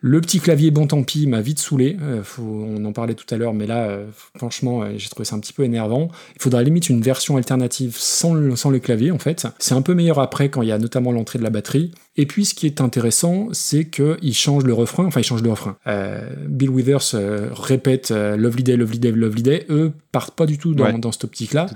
Le 0.03 0.19
petit 0.19 0.39
clavier 0.39 0.71
bon 0.71 0.87
tant 0.87 1.03
pis 1.03 1.27
m'a 1.27 1.41
vite 1.41 1.59
saoulé. 1.59 1.95
Euh, 2.01 2.23
faut- 2.23 2.41
on 2.67 2.83
en 2.85 2.91
parlait 2.91 3.13
tout 3.13 3.31
à 3.31 3.37
l'heure, 3.37 3.53
mais 3.53 3.67
là, 3.67 3.83
euh, 3.87 4.07
franchement, 4.35 4.81
euh, 4.81 4.93
j'ai 4.97 5.09
trouvé 5.09 5.25
ça 5.25 5.35
un 5.35 5.39
petit 5.39 5.53
peu 5.53 5.63
énervant. 5.63 6.09
Il 6.35 6.41
faudrait 6.41 6.63
limite 6.63 6.89
une 6.89 7.01
version 7.03 7.37
alternative 7.37 7.95
sans 7.99 8.33
le, 8.33 8.55
sans 8.55 8.71
le 8.71 8.79
clavier, 8.79 9.11
en 9.11 9.19
fait. 9.19 9.45
C'est 9.59 9.75
un 9.75 9.83
peu 9.83 9.93
meilleur 9.93 10.17
après 10.17 10.49
quand 10.49 10.63
il 10.63 10.69
y 10.69 10.71
a 10.71 10.79
notamment 10.79 11.11
l'entrée 11.11 11.37
de 11.37 11.43
la 11.43 11.51
batterie. 11.51 11.91
Et 12.17 12.25
puis, 12.25 12.43
ce 12.45 12.53
qui 12.53 12.65
est 12.65 12.81
intéressant, 12.81 13.47
c'est 13.53 13.85
qu'il 13.85 14.33
change 14.33 14.65
le 14.65 14.73
refrain. 14.73 15.05
Enfin, 15.05 15.21
il 15.21 15.23
change 15.23 15.41
le 15.43 15.49
refrain. 15.49 15.77
Euh, 15.87 16.29
Bill 16.47 16.69
Withers 16.69 17.13
euh, 17.15 17.47
répète 17.53 18.11
euh, 18.11 18.35
Lovely 18.35 18.63
Day, 18.63 18.75
Lovely 18.75 18.99
Day, 18.99 19.11
Lovely 19.11 19.43
Day. 19.43 19.65
Eux 19.69 19.93
partent 20.11 20.35
pas 20.35 20.45
du 20.45 20.57
tout 20.57 20.73
dans, 20.73 20.83
Ouais. 20.83 20.97
dans 20.99 21.13
cette 21.13 21.23
optique-là. 21.23 21.67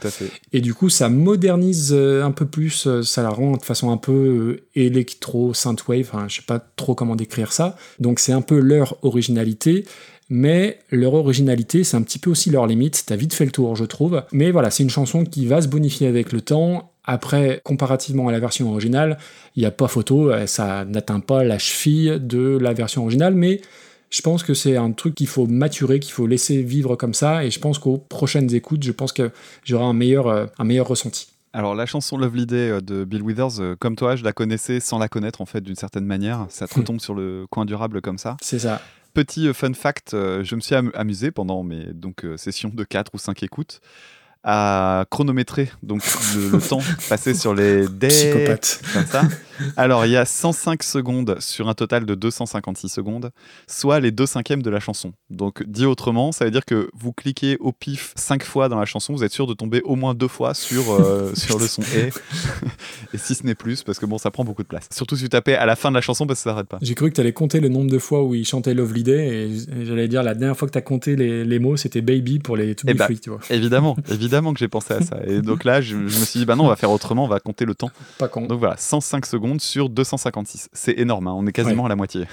Et 0.51 0.59
du 0.59 0.73
coup, 0.73 0.89
ça 0.89 1.07
modernise 1.07 1.93
euh, 1.95 2.21
un 2.23 2.31
peu 2.31 2.45
plus, 2.45 2.87
ça 3.01 3.23
la 3.23 3.29
rend 3.29 3.53
de 3.55 3.63
façon 3.63 3.91
un 3.91 3.97
peu 3.97 4.59
électro, 4.75 5.53
synthwave, 5.53 6.09
enfin, 6.11 6.25
je 6.27 6.35
sais 6.37 6.41
pas 6.45 6.59
trop 6.59 6.95
comment 6.95 7.15
décrire 7.15 7.53
ça. 7.53 7.77
Donc 7.99 8.19
c'est 8.19 8.33
un 8.33 8.41
peu 8.41 8.59
leur 8.59 8.97
originalité, 9.05 9.85
mais 10.29 10.79
leur 10.91 11.13
originalité, 11.13 11.83
c'est 11.83 11.95
un 11.97 12.01
petit 12.01 12.19
peu 12.19 12.29
aussi 12.29 12.49
leur 12.49 12.67
limite. 12.67 13.03
T'as 13.05 13.15
vite 13.15 13.33
fait 13.33 13.45
le 13.45 13.51
tour, 13.51 13.75
je 13.75 13.85
trouve. 13.85 14.23
Mais 14.31 14.51
voilà, 14.51 14.69
c'est 14.71 14.83
une 14.83 14.89
chanson 14.89 15.23
qui 15.23 15.45
va 15.45 15.61
se 15.61 15.67
bonifier 15.67 16.07
avec 16.07 16.31
le 16.31 16.41
temps. 16.41 16.91
Après, 17.07 17.61
comparativement 17.63 18.27
à 18.27 18.31
la 18.31 18.39
version 18.39 18.69
originale, 18.71 19.17
il 19.55 19.59
n'y 19.61 19.65
a 19.65 19.71
pas 19.71 19.87
photo, 19.87 20.31
euh, 20.31 20.47
ça 20.47 20.85
n'atteint 20.85 21.19
pas 21.19 21.43
la 21.43 21.59
cheville 21.59 22.17
de 22.19 22.57
la 22.59 22.73
version 22.73 23.03
originale, 23.03 23.35
mais 23.35 23.61
je 24.09 24.21
pense 24.21 24.43
que 24.43 24.53
c'est 24.53 24.75
un 24.77 24.91
truc 24.91 25.15
qu'il 25.15 25.27
faut 25.27 25.45
maturer, 25.45 25.99
qu'il 25.99 26.13
faut 26.13 26.25
laisser 26.27 26.61
vivre 26.63 26.95
comme 26.95 27.13
ça, 27.13 27.43
et 27.45 27.51
je 27.51 27.59
pense 27.59 27.77
qu'aux 27.79 27.97
prochaines 27.97 28.53
écoutes, 28.55 28.83
je 28.83 28.91
pense 28.91 29.11
que 29.13 29.31
j'aurai 29.63 29.85
un 29.85 29.93
meilleur, 29.93 30.27
euh, 30.27 30.45
un 30.57 30.63
meilleur 30.63 30.87
ressenti. 30.87 31.27
Alors 31.53 31.73
la 31.75 31.85
chanson 31.85 32.17
Lovely 32.17 32.45
Day 32.45 32.69
euh, 32.69 32.81
de 32.81 33.03
Bill 33.05 33.21
Withers, 33.21 33.75
comme 33.79 33.95
toi, 33.95 34.15
je 34.15 34.23
la 34.23 34.33
connaissais 34.33 34.79
sans 34.79 34.97
la 34.97 35.07
connaître 35.07 35.41
en 35.41 35.45
fait 35.45 35.61
d'une 35.61 35.75
certaine 35.75 36.05
manière. 36.05 36.47
Ça 36.49 36.67
te 36.67 36.73
retombe 36.79 36.99
sur 36.99 37.13
le 37.13 37.45
coin 37.49 37.65
durable 37.65 38.01
comme 38.01 38.17
ça. 38.17 38.35
C'est 38.41 38.59
ça. 38.59 38.81
Petit 39.13 39.53
fun 39.53 39.73
fact, 39.73 40.09
je 40.11 40.55
me 40.55 40.59
suis 40.59 40.75
am- 40.75 40.91
amusé 40.93 41.31
pendant 41.31 41.63
mes 41.63 41.85
donc, 41.93 42.25
sessions 42.35 42.67
de 42.73 42.83
4 42.83 43.11
ou 43.13 43.17
5 43.17 43.43
écoutes 43.43 43.79
à 44.47 45.05
chronométrer 45.09 45.71
donc 45.81 46.03
le, 46.35 46.49
le 46.51 46.61
temps 46.61 46.81
passé 47.09 47.33
sur 47.33 47.55
les 47.55 47.87
Psychopathe. 47.87 48.79
comme 48.93 49.05
ça. 49.07 49.23
Alors 49.75 50.05
il 50.05 50.11
y 50.11 50.17
a 50.17 50.25
105 50.25 50.83
secondes 50.83 51.37
sur 51.39 51.67
un 51.67 51.73
total 51.73 52.05
de 52.05 52.13
256 52.13 52.87
secondes, 52.89 53.31
soit 53.67 53.99
les 53.99 54.11
2 54.11 54.25
cinquièmes 54.27 54.61
de 54.61 54.69
la 54.69 54.79
chanson. 54.79 55.13
Donc 55.31 55.63
dit 55.67 55.85
autrement, 55.85 56.31
ça 56.31 56.45
veut 56.45 56.51
dire 56.51 56.63
que 56.65 56.89
vous 56.93 57.11
cliquez 57.11 57.57
au 57.59 57.71
pif 57.71 58.13
5 58.15 58.43
fois 58.43 58.69
dans 58.69 58.79
la 58.79 58.85
chanson, 58.85 59.13
vous 59.13 59.23
êtes 59.23 59.31
sûr 59.31 59.47
de 59.47 59.53
tomber 59.55 59.81
au 59.83 59.95
moins 59.95 60.13
deux 60.13 60.27
fois 60.27 60.53
sur, 60.53 60.91
euh, 60.91 61.31
sur 61.35 61.57
le 61.57 61.65
son 61.67 61.81
et 61.95 62.09
et 63.13 63.17
si 63.17 63.33
ce 63.33 63.45
n'est 63.45 63.55
plus 63.55 63.81
parce 63.83 63.97
que 63.97 64.05
bon 64.05 64.19
ça 64.19 64.29
prend 64.29 64.43
beaucoup 64.43 64.63
de 64.63 64.67
place. 64.67 64.87
Surtout 64.93 65.15
si 65.15 65.23
vous 65.23 65.29
tapez 65.29 65.55
à 65.55 65.65
la 65.65 65.75
fin 65.75 65.89
de 65.89 65.95
la 65.95 66.01
chanson 66.01 66.27
parce 66.27 66.39
que 66.39 66.43
ça 66.43 66.49
s'arrête 66.51 66.67
pas. 66.67 66.77
J'ai 66.83 66.93
cru 66.93 67.09
que 67.09 67.15
tu 67.15 67.21
allais 67.21 67.33
compter 67.33 67.59
le 67.61 67.69
nombre 67.69 67.89
de 67.89 67.97
fois 67.97 68.23
où 68.23 68.35
il 68.35 68.45
chantait 68.45 68.75
Lovely 68.75 69.03
Day, 69.03 69.27
et 69.27 69.85
j'allais 69.85 70.07
dire 70.07 70.21
la 70.21 70.35
dernière 70.35 70.55
fois 70.55 70.67
que 70.67 70.73
tu 70.73 70.77
as 70.77 70.81
compté 70.83 71.15
les, 71.15 71.43
les 71.43 71.59
mots, 71.59 71.77
c'était 71.77 72.01
Baby 72.01 72.37
pour 72.37 72.57
les 72.57 72.75
To 72.75 72.85
Be 72.85 72.91
Eh 72.91 72.93
bah, 72.93 73.05
Free, 73.05 73.19
tu 73.19 73.29
vois. 73.31 73.39
Évidemment, 73.49 73.95
évidemment 74.11 74.34
que 74.53 74.59
j'ai 74.59 74.67
pensé 74.67 74.93
à 74.93 75.01
ça. 75.01 75.17
Et 75.25 75.41
donc 75.41 75.63
là, 75.63 75.81
je, 75.81 75.89
je 76.07 76.19
me 76.19 76.25
suis 76.25 76.39
dit, 76.39 76.45
bah 76.45 76.55
non, 76.55 76.65
on 76.65 76.67
va 76.69 76.75
faire 76.75 76.91
autrement, 76.91 77.25
on 77.25 77.27
va 77.27 77.39
compter 77.39 77.65
le 77.65 77.75
temps. 77.75 77.91
Pas 78.17 78.27
con. 78.27 78.45
Donc 78.47 78.59
voilà, 78.59 78.75
105 78.77 79.25
secondes 79.25 79.61
sur 79.61 79.89
256. 79.89 80.69
C'est 80.73 80.97
énorme, 80.97 81.27
hein, 81.27 81.33
on 81.35 81.45
est 81.47 81.51
quasiment 81.51 81.85
à 81.85 81.89
la 81.89 81.95
moitié. 81.95 82.27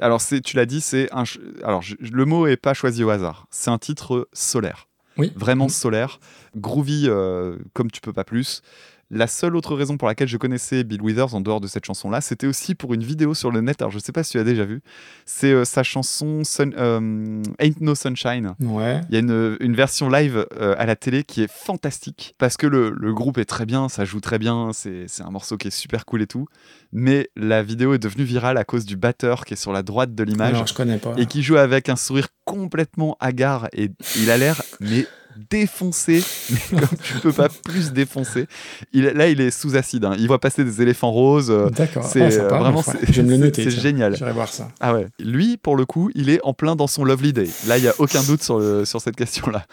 Alors, 0.00 0.22
tu 0.22 0.56
l'as 0.56 0.66
dit, 0.66 0.80
c'est 0.80 1.08
un. 1.12 1.24
Alors, 1.62 1.82
je- 1.82 1.94
le 2.00 2.24
mot 2.24 2.46
est 2.46 2.56
pas 2.56 2.72
choisi 2.74 3.04
au 3.04 3.10
hasard. 3.10 3.46
C'est 3.50 3.70
un 3.70 3.78
titre 3.78 4.28
solaire. 4.32 4.86
Oui. 5.18 5.32
Vraiment 5.36 5.66
Mm. 5.66 5.70
solaire. 5.70 6.20
Groovy 6.56 7.04
euh, 7.08 7.56
comme 7.74 7.90
tu 7.90 8.00
peux 8.00 8.12
pas 8.12 8.24
plus. 8.24 8.62
La 9.10 9.26
seule 9.26 9.56
autre 9.56 9.74
raison 9.74 9.96
pour 9.96 10.06
laquelle 10.06 10.28
je 10.28 10.36
connaissais 10.36 10.84
Bill 10.84 11.02
Withers 11.02 11.34
en 11.34 11.40
dehors 11.40 11.60
de 11.60 11.66
cette 11.66 11.84
chanson-là, 11.84 12.20
c'était 12.20 12.46
aussi 12.46 12.74
pour 12.76 12.94
une 12.94 13.02
vidéo 13.02 13.34
sur 13.34 13.50
le 13.50 13.60
net. 13.60 13.82
Alors, 13.82 13.90
je 13.90 13.98
sais 13.98 14.12
pas 14.12 14.22
si 14.22 14.32
tu 14.32 14.38
as 14.38 14.44
déjà 14.44 14.64
vu. 14.64 14.82
C'est 15.26 15.52
euh, 15.52 15.64
sa 15.64 15.82
chanson 15.82 16.44
Sun- 16.44 16.74
euh, 16.78 17.42
Ain't 17.58 17.80
No 17.80 17.94
Sunshine. 17.96 18.54
Ouais. 18.60 19.00
Il 19.08 19.14
y 19.14 19.16
a 19.16 19.20
une, 19.20 19.56
une 19.58 19.74
version 19.74 20.08
live 20.08 20.46
euh, 20.60 20.74
à 20.78 20.86
la 20.86 20.94
télé 20.94 21.24
qui 21.24 21.42
est 21.42 21.50
fantastique 21.50 22.34
parce 22.38 22.56
que 22.56 22.66
le, 22.68 22.90
le 22.96 23.12
groupe 23.12 23.38
est 23.38 23.44
très 23.46 23.66
bien, 23.66 23.88
ça 23.88 24.04
joue 24.04 24.20
très 24.20 24.38
bien, 24.38 24.70
c'est 24.72 25.06
un 25.20 25.30
morceau 25.30 25.56
qui 25.56 25.68
est 25.68 25.72
super 25.72 26.04
cool 26.06 26.22
et 26.22 26.26
tout. 26.28 26.46
Mais 26.92 27.30
la 27.36 27.62
vidéo 27.64 27.94
est 27.94 27.98
devenue 27.98 28.24
virale 28.24 28.58
à 28.58 28.64
cause 28.64 28.84
du 28.84 28.96
batteur 28.96 29.44
qui 29.44 29.54
est 29.54 29.56
sur 29.56 29.72
la 29.72 29.82
droite 29.82 30.14
de 30.14 30.22
l'image 30.24 30.62
je 30.66 30.74
connais 30.74 30.98
pas. 30.98 31.14
et 31.16 31.26
qui 31.26 31.42
joue 31.42 31.56
avec 31.56 31.88
un 31.88 31.96
sourire 31.96 32.28
complètement 32.44 33.16
hagard 33.20 33.68
et 33.72 33.90
il 34.16 34.30
a 34.30 34.36
l'air 34.36 34.60
mais 34.80 35.06
défoncé, 35.50 36.22
mais 36.72 36.80
comme 36.80 36.98
tu 37.02 37.14
peux 37.20 37.32
pas 37.32 37.48
plus 37.48 37.92
défoncer. 37.92 38.46
Il, 38.92 39.04
là, 39.04 39.28
il 39.28 39.40
est 39.40 39.50
sous 39.50 39.76
acide. 39.76 40.04
hein. 40.04 40.14
Il 40.18 40.26
voit 40.26 40.40
passer 40.40 40.64
des 40.64 40.82
éléphants 40.82 41.10
roses. 41.10 41.50
euh, 41.50 41.70
D'accord. 41.70 42.04
c'est, 42.04 42.22
Ah, 42.22 42.30
sympa, 42.30 42.54
euh, 42.56 42.58
vraiment, 42.58 42.78
enfin, 42.80 42.94
je 43.08 43.22
me 43.22 43.30
le 43.30 43.36
noter. 43.38 43.64
c'est 43.64 43.70
génial. 43.70 44.16
J'irai 44.16 44.32
voir 44.32 44.48
ça. 44.48 44.68
Ah 44.80 44.92
ouais. 44.94 45.06
Lui, 45.18 45.56
pour 45.56 45.76
le 45.76 45.84
coup, 45.86 46.10
il 46.14 46.30
est 46.30 46.40
en 46.44 46.52
plein 46.54 46.76
dans 46.76 46.86
son 46.86 47.04
Lovely 47.04 47.32
Day. 47.32 47.48
Là, 47.66 47.78
il 47.78 47.84
y 47.84 47.88
a 47.88 47.94
aucun 47.98 48.22
doute 48.22 48.42
sur, 48.42 48.58
le- 48.58 48.84
sur 48.84 49.00
cette 49.00 49.16
question-là. 49.16 49.64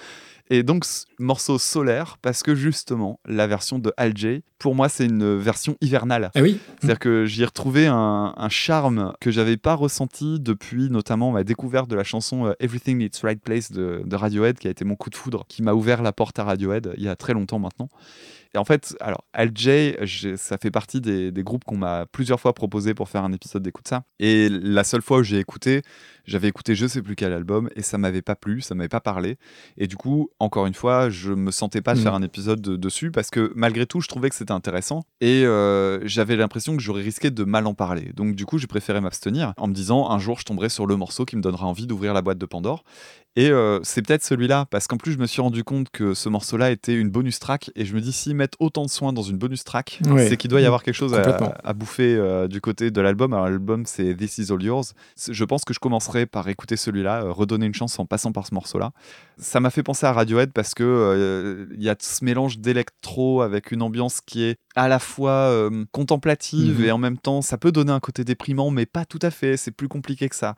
Et 0.49 0.63
donc, 0.63 0.85
ce 0.85 1.03
morceau 1.19 1.57
solaire, 1.59 2.17
parce 2.21 2.41
que 2.41 2.55
justement, 2.55 3.19
la 3.27 3.47
version 3.47 3.79
de 3.79 3.91
Al 3.97 4.15
J, 4.15 4.43
pour 4.59 4.75
moi, 4.75 4.87
c'est 4.89 5.05
une 5.05 5.35
version 5.37 5.75
hivernale. 5.81 6.31
Ah 6.35 6.41
oui 6.41 6.57
C'est-à-dire 6.79 6.99
que 6.99 7.25
j'y 7.25 7.41
ai 7.43 7.45
retrouvé 7.45 7.87
un, 7.87 8.33
un 8.35 8.49
charme 8.49 9.13
que 9.19 9.29
j'avais 9.29 9.57
pas 9.57 9.73
ressenti 9.75 10.39
depuis 10.39 10.89
notamment 10.89 11.31
ma 11.31 11.43
découverte 11.43 11.89
de 11.89 11.95
la 11.95 12.03
chanson 12.05 12.45
euh, 12.47 12.53
Everything 12.59 13.01
It's 13.01 13.21
Right 13.23 13.41
Place 13.41 13.71
de, 13.71 14.01
de 14.05 14.15
Radiohead, 14.15 14.57
qui 14.57 14.67
a 14.67 14.71
été 14.71 14.85
mon 14.85 14.95
coup 14.95 15.09
de 15.09 15.15
foudre, 15.15 15.45
qui 15.49 15.61
m'a 15.63 15.73
ouvert 15.73 16.01
la 16.01 16.13
porte 16.13 16.39
à 16.39 16.45
Radiohead 16.45 16.93
il 16.97 17.03
y 17.03 17.09
a 17.09 17.15
très 17.15 17.33
longtemps 17.33 17.59
maintenant. 17.59 17.89
Et 18.55 18.57
en 18.57 18.63
fait, 18.63 18.95
alors 19.01 19.25
Al 19.33 19.51
J, 19.53 19.95
j'ai- 20.01 20.37
ça 20.37 20.57
fait 20.57 20.71
partie 20.71 21.01
des, 21.01 21.31
des 21.31 21.43
groupes 21.43 21.65
qu'on 21.65 21.77
m'a 21.77 22.05
plusieurs 22.05 22.39
fois 22.39 22.53
proposé 22.53 22.93
pour 22.93 23.09
faire 23.09 23.23
un 23.25 23.33
épisode 23.33 23.61
d'écoute 23.61 23.87
ça. 23.87 24.03
Et 24.19 24.47
la 24.49 24.85
seule 24.85 25.01
fois 25.01 25.19
où 25.19 25.23
j'ai 25.23 25.37
écouté, 25.39 25.81
j'avais 26.27 26.47
écouté 26.49 26.75
je 26.75 26.85
sais 26.85 27.01
plus 27.01 27.15
quel 27.15 27.33
album 27.33 27.69
et 27.75 27.81
ça 27.81 27.97
m'avait 27.97 28.21
pas 28.21 28.35
plu, 28.35 28.61
ça 28.61 28.75
m'avait 28.75 28.89
pas 28.89 28.99
parlé. 28.99 29.37
Et 29.77 29.87
du 29.87 29.95
coup, 29.95 30.29
encore 30.39 30.65
une 30.67 30.73
fois, 30.73 31.09
je 31.09 31.31
me 31.31 31.51
sentais 31.51 31.81
pas 31.81 31.95
de 31.95 31.99
faire 31.99 32.13
un 32.13 32.21
épisode 32.21 32.61
de- 32.61 32.75
dessus 32.75 33.09
parce 33.11 33.29
que 33.31 33.51
malgré 33.55 33.85
tout, 33.85 34.01
je 34.01 34.07
trouvais 34.07 34.29
que 34.29 34.35
c'était 34.35 34.51
intéressant 34.51 35.03
et 35.21 35.43
euh, 35.45 35.99
j'avais 36.05 36.35
l'impression 36.35 36.75
que 36.77 36.83
j'aurais 36.83 37.01
risqué 37.01 37.31
de 37.31 37.43
mal 37.43 37.65
en 37.65 37.73
parler. 37.73 38.11
Donc 38.15 38.35
du 38.35 38.45
coup, 38.45 38.57
j'ai 38.57 38.67
préféré 38.67 39.01
m'abstenir 39.01 39.53
en 39.57 39.67
me 39.67 39.73
disant 39.73 40.09
un 40.09 40.19
jour 40.19 40.37
je 40.39 40.45
tomberai 40.45 40.69
sur 40.69 40.85
le 40.85 40.95
morceau 40.95 41.25
qui 41.25 41.35
me 41.35 41.41
donnera 41.41 41.65
envie 41.65 41.87
d'ouvrir 41.87 42.13
la 42.13 42.21
boîte 42.21 42.37
de 42.37 42.45
Pandore. 42.45 42.83
Et 43.35 43.51
euh, 43.51 43.79
c'est 43.83 44.01
peut-être 44.01 44.23
celui-là, 44.23 44.65
parce 44.71 44.87
qu'en 44.87 44.97
plus 44.97 45.11
je 45.11 45.19
me 45.19 45.27
suis 45.27 45.41
rendu 45.43 45.63
compte 45.63 45.89
que 45.91 46.15
ce 46.15 46.27
morceau-là 46.27 46.71
était 46.71 46.95
une 46.95 47.11
bonus 47.11 47.37
track, 47.37 47.69
et 47.75 47.85
je 47.85 47.93
me 47.93 48.01
dis 48.01 48.11
s'ils 48.11 48.35
mettent 48.35 48.55
autant 48.59 48.83
de 48.83 48.89
soin 48.89 49.13
dans 49.13 49.21
une 49.21 49.37
bonus 49.37 49.63
track, 49.63 49.99
Ouais. 50.07 50.27
c'est 50.27 50.37
qu'il 50.37 50.49
doit 50.49 50.59
y 50.59 50.65
avoir 50.65 50.81
quelque 50.81 50.95
chose 50.95 51.13
à, 51.13 51.73
bouffer 51.73 52.15
euh, 52.15 52.47
du 52.47 52.61
côté 52.61 52.89
de 52.89 52.99
l'album. 52.99 53.33
Alors 53.33 53.45
l'album 53.45 53.83
c'est 53.85 54.15
This 54.15 54.39
Is 54.39 54.51
All 54.51 54.63
Yours. 54.63 54.93
Je 55.29 55.43
pense 55.45 55.65
que 55.65 55.73
je 55.75 55.79
commencerai 55.79 56.16
par 56.25 56.47
écouter 56.49 56.77
celui-là, 56.77 57.23
euh, 57.23 57.31
redonner 57.31 57.65
une 57.65 57.73
chance 57.73 57.99
en 57.99 58.05
passant 58.05 58.31
par 58.31 58.47
ce 58.47 58.53
morceau-là. 58.53 58.91
Ça 59.37 59.59
m'a 59.59 59.69
fait 59.69 59.83
penser 59.83 60.05
à 60.05 60.13
Radiohead 60.13 60.51
parce 60.51 60.73
que 60.73 60.83
euh, 60.83 61.65
il 61.75 61.83
y 61.83 61.89
a 61.89 61.95
ce 61.99 62.25
mélange 62.25 62.59
d'électro 62.59 63.41
avec 63.41 63.71
une 63.71 63.81
ambiance 63.81 64.21
qui 64.21 64.43
est 64.43 64.57
à 64.75 64.87
la 64.87 64.99
fois 64.99 65.31
euh, 65.31 65.85
contemplative 65.91 66.79
Mhm. 66.79 66.85
et 66.85 66.91
en 66.91 66.97
même 66.97 67.17
temps 67.17 67.41
ça 67.41 67.57
peut 67.57 67.71
donner 67.71 67.91
un 67.91 67.99
côté 67.99 68.23
déprimant, 68.23 68.71
mais 68.71 68.85
pas 68.85 69.05
tout 69.05 69.19
à 69.21 69.31
fait. 69.31 69.57
C'est 69.57 69.71
plus 69.71 69.87
compliqué 69.87 70.27
que 70.29 70.35
ça. 70.35 70.55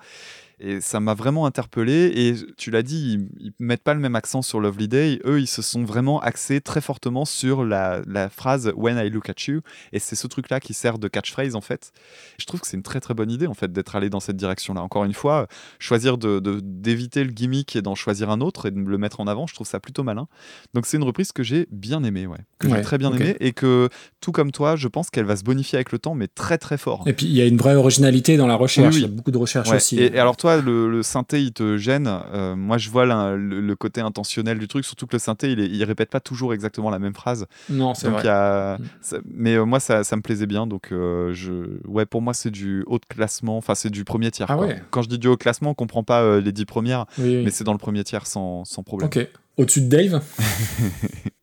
Et 0.59 0.81
ça 0.81 0.99
m'a 0.99 1.13
vraiment 1.13 1.45
interpellé. 1.45 2.11
Et 2.15 2.35
tu 2.57 2.71
l'as 2.71 2.83
dit, 2.83 3.13
ils, 3.39 3.45
ils 3.47 3.51
mettent 3.59 3.83
pas 3.83 3.93
le 3.93 3.99
même 3.99 4.15
accent 4.15 4.41
sur 4.41 4.59
Lovely 4.59 4.87
Day. 4.87 5.19
Eux, 5.25 5.39
ils 5.39 5.47
se 5.47 5.61
sont 5.61 5.83
vraiment 5.83 6.19
axés 6.19 6.59
très 6.61 6.81
fortement 6.81 7.25
sur 7.25 7.63
la, 7.63 8.01
la 8.07 8.29
phrase 8.29 8.71
When 8.75 8.97
I 8.97 9.09
look 9.09 9.29
at 9.29 9.35
you. 9.47 9.61
Et 9.93 9.99
c'est 9.99 10.15
ce 10.15 10.27
truc-là 10.27 10.59
qui 10.59 10.73
sert 10.73 10.99
de 10.99 11.07
catchphrase 11.07 11.55
en 11.55 11.61
fait. 11.61 11.91
Je 12.37 12.45
trouve 12.45 12.59
que 12.61 12.67
c'est 12.67 12.77
une 12.77 12.83
très 12.83 12.99
très 12.99 13.13
bonne 13.13 13.31
idée 13.31 13.47
en 13.47 13.53
fait 13.53 13.71
d'être 13.71 13.95
allé 13.95 14.09
dans 14.09 14.19
cette 14.19 14.37
direction-là. 14.37 14.81
Encore 14.81 15.05
une 15.05 15.13
fois, 15.13 15.47
choisir 15.79 16.17
de- 16.17 16.39
d'éviter 16.63 17.23
le 17.23 17.31
gimmick 17.31 17.75
et 17.75 17.81
d'en 17.81 17.95
choisir 17.95 18.29
un 18.29 18.41
autre 18.41 18.67
et 18.67 18.71
de 18.71 18.79
le 18.79 18.97
mettre 18.97 19.19
en 19.21 19.27
avant, 19.27 19.47
je 19.47 19.53
trouve 19.53 19.67
ça 19.67 19.79
plutôt 19.79 20.03
malin. 20.03 20.27
Donc 20.73 20.85
c'est 20.85 20.97
une 20.97 21.03
reprise 21.03 21.31
que 21.31 21.43
j'ai 21.43 21.67
bien 21.71 22.03
aimée, 22.03 22.27
ouais. 22.27 22.37
Que 22.59 22.67
Ouais, 22.67 22.77
j'ai 22.77 22.81
très 22.81 22.97
bien 22.97 23.09
ok. 23.13 23.19
aimée 23.21 23.37
et 23.39 23.53
que 23.53 23.89
tout 24.21 24.31
comme 24.31 24.51
toi, 24.51 24.75
je 24.75 24.87
pense 24.87 25.09
qu'elle 25.09 25.25
va 25.25 25.35
se 25.37 25.43
bonifier 25.43 25.77
avec 25.77 25.91
le 25.91 25.99
temps, 25.99 26.15
mais 26.15 26.27
très 26.27 26.57
très 26.57 26.77
fort. 26.77 27.03
Et 27.07 27.13
puis 27.13 27.25
il 27.27 27.33
y 27.33 27.41
a 27.41 27.45
une 27.45 27.57
vraie 27.57 27.75
originalité 27.75 28.35
dans 28.37 28.47
la 28.47 28.55
recherche. 28.55 28.95
Oui, 28.95 29.01
oui. 29.01 29.07
Il 29.07 29.09
y 29.09 29.13
a 29.13 29.15
beaucoup 29.15 29.31
de 29.31 29.37
recherche 29.37 29.69
Ouais, 29.69 29.77
aussi. 29.77 29.97
Et, 29.99 30.15
et 30.15 30.19
alors 30.19 30.35
toi, 30.37 30.48
le, 30.57 30.89
le 30.89 31.03
synthé, 31.03 31.41
il 31.41 31.51
te 31.53 31.77
gêne. 31.77 32.07
Euh, 32.33 32.55
moi, 32.55 32.77
je 32.77 32.89
vois 32.89 33.05
le, 33.05 33.37
le 33.61 33.75
côté 33.75 34.01
intentionnel 34.01 34.59
du 34.59 34.67
truc, 34.67 34.85
surtout 34.85 35.07
que 35.07 35.13
le 35.13 35.19
synthé, 35.19 35.51
il, 35.51 35.59
est- 35.59 35.67
il 35.69 35.83
répète 35.83 36.09
pas 36.09 36.19
toujours 36.19 36.53
exactement 36.53 36.89
la 36.89 36.99
même 36.99 37.13
phrase. 37.13 37.45
non, 37.69 37.93
c'est 37.93 38.09
vrai. 38.09 38.21
il 38.23 38.25
y 38.25 38.29
a, 38.29 38.77
Mm. 38.77 38.83
ça- 39.01 39.17
mais 39.33 39.55
euh, 39.55 39.65
moi, 39.65 39.79
ça, 39.79 40.03
ça 40.03 40.15
me 40.15 40.21
plaisait 40.21 40.45
bien. 40.47 40.67
Donc 40.67 40.91
euh, 40.91 41.33
je, 41.33 41.79
ouais, 41.87 42.05
pour 42.05 42.21
moi, 42.21 42.33
c'est 42.33 42.51
du 42.51 42.83
haut 42.87 42.99
de 42.99 43.05
classement. 43.05 43.57
Enfin, 43.57 43.75
c'est 43.75 43.89
du 43.89 44.03
premier 44.03 44.31
tiers. 44.31 44.49
Ah 44.49 44.55
quoi. 44.55 44.65
ouais. 44.67 44.81
Quand 44.91 45.01
je 45.01 45.09
dis 45.09 45.19
du 45.19 45.27
haut 45.27 45.35
de 45.35 45.41
classement, 45.41 45.71
on 45.71 45.73
comprend 45.75 46.03
pas 46.03 46.39
les 46.39 46.51
dix 46.51 46.65
premières, 46.65 47.05
Oui, 47.17 47.37
oui. 47.37 47.41
mais 47.45 47.51
c'est 47.51 47.63
dans 47.63 47.73
le 47.73 47.77
premier 47.79 48.03
tiers 48.03 48.25
sans, 48.27 48.65
sans 48.65 48.83
problème. 48.83 49.07
Ok. 49.07 49.27
Au-dessus 49.57 49.81
de 49.81 49.89
Dave? 49.89 50.21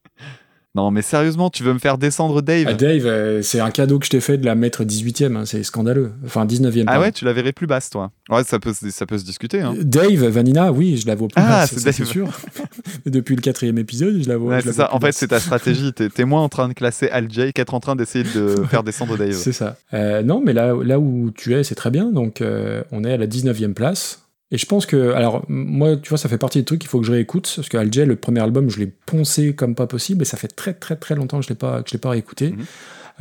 Non, 0.76 0.90
mais 0.90 1.00
sérieusement, 1.02 1.48
tu 1.48 1.62
veux 1.62 1.72
me 1.72 1.78
faire 1.78 1.96
descendre 1.96 2.42
Dave 2.42 2.66
Ah, 2.68 2.74
Dave, 2.74 3.06
euh, 3.06 3.40
c'est 3.42 3.60
un 3.60 3.70
cadeau 3.70 3.98
que 3.98 4.04
je 4.04 4.10
t'ai 4.10 4.20
fait 4.20 4.36
de 4.36 4.44
la 4.44 4.54
mettre 4.54 4.84
18ème. 4.84 5.34
hein, 5.34 5.44
c'est 5.46 5.62
scandaleux. 5.62 6.12
Enfin, 6.26 6.44
19ème. 6.44 6.82
Ah 6.86 6.92
pardon. 6.92 7.00
ouais, 7.02 7.12
tu 7.12 7.24
la 7.24 7.32
verrais 7.32 7.52
plus 7.52 7.66
basse, 7.66 7.88
toi. 7.88 8.12
Ouais, 8.28 8.44
ça 8.44 8.58
peut, 8.58 8.74
se- 8.74 8.90
ça 8.90 9.06
peut 9.06 9.16
se 9.16 9.24
discuter. 9.24 9.62
Hein. 9.62 9.74
Dave, 9.80 10.26
Vanina, 10.26 10.70
oui, 10.72 10.98
je 10.98 11.06
la 11.06 11.14
vois 11.14 11.28
plus 11.28 11.42
Ah, 11.42 11.60
basse, 11.66 11.74
c'est 11.78 12.04
sûr. 12.04 12.28
Depuis 13.06 13.36
le 13.36 13.40
quatrième 13.40 13.78
épisode, 13.78 14.20
je 14.22 14.28
la 14.28 14.36
vois. 14.36 14.56
Ouais, 14.56 14.60
c'est 14.62 14.72
ça. 14.74 14.94
En 14.94 15.00
fait, 15.00 15.12
c'est 15.12 15.28
ta 15.28 15.40
stratégie. 15.40 15.92
T'es 15.94 16.08
es 16.18 16.24
moins 16.24 16.42
en 16.42 16.48
train 16.50 16.68
de 16.68 16.74
classer 16.74 17.08
Al 17.10 17.30
Jay 17.30 17.52
qu'être 17.54 17.72
en 17.74 17.80
train 17.80 17.96
d'essayer 17.96 18.24
de 18.34 18.56
faire 18.70 18.82
descendre 18.82 19.16
Dave. 19.16 19.32
C'est 19.32 19.52
ça. 19.52 19.76
Euh, 19.94 20.22
non, 20.22 20.42
mais 20.44 20.52
là, 20.52 20.74
là 20.84 20.98
où 20.98 21.30
tu 21.34 21.54
es, 21.54 21.64
c'est 21.64 21.74
très 21.74 21.90
bien. 21.90 22.10
Donc, 22.12 22.40
euh, 22.42 22.82
on 22.92 23.02
est 23.02 23.12
à 23.14 23.16
la 23.16 23.26
19e 23.26 23.72
place. 23.72 24.25
Et 24.52 24.58
je 24.58 24.66
pense 24.66 24.86
que, 24.86 25.12
alors, 25.12 25.44
moi, 25.48 25.96
tu 25.96 26.08
vois, 26.08 26.18
ça 26.18 26.28
fait 26.28 26.38
partie 26.38 26.58
des 26.58 26.64
trucs 26.64 26.80
qu'il 26.80 26.88
faut 26.88 27.00
que 27.00 27.06
je 27.06 27.12
réécoute. 27.12 27.52
Parce 27.56 27.68
que 27.68 27.76
Alger, 27.76 28.06
le 28.06 28.14
premier 28.16 28.40
album, 28.40 28.70
je 28.70 28.78
l'ai 28.78 28.86
poncé 28.86 29.54
comme 29.54 29.74
pas 29.74 29.86
possible. 29.88 30.22
Et 30.22 30.24
ça 30.24 30.36
fait 30.36 30.48
très, 30.48 30.72
très, 30.74 30.94
très 30.96 31.14
longtemps 31.16 31.38
que 31.40 31.46
je 31.46 31.48
je 31.52 31.92
l'ai 31.92 31.98
pas 31.98 32.10
réécouté. 32.10 32.52
Mhm. 32.52 32.64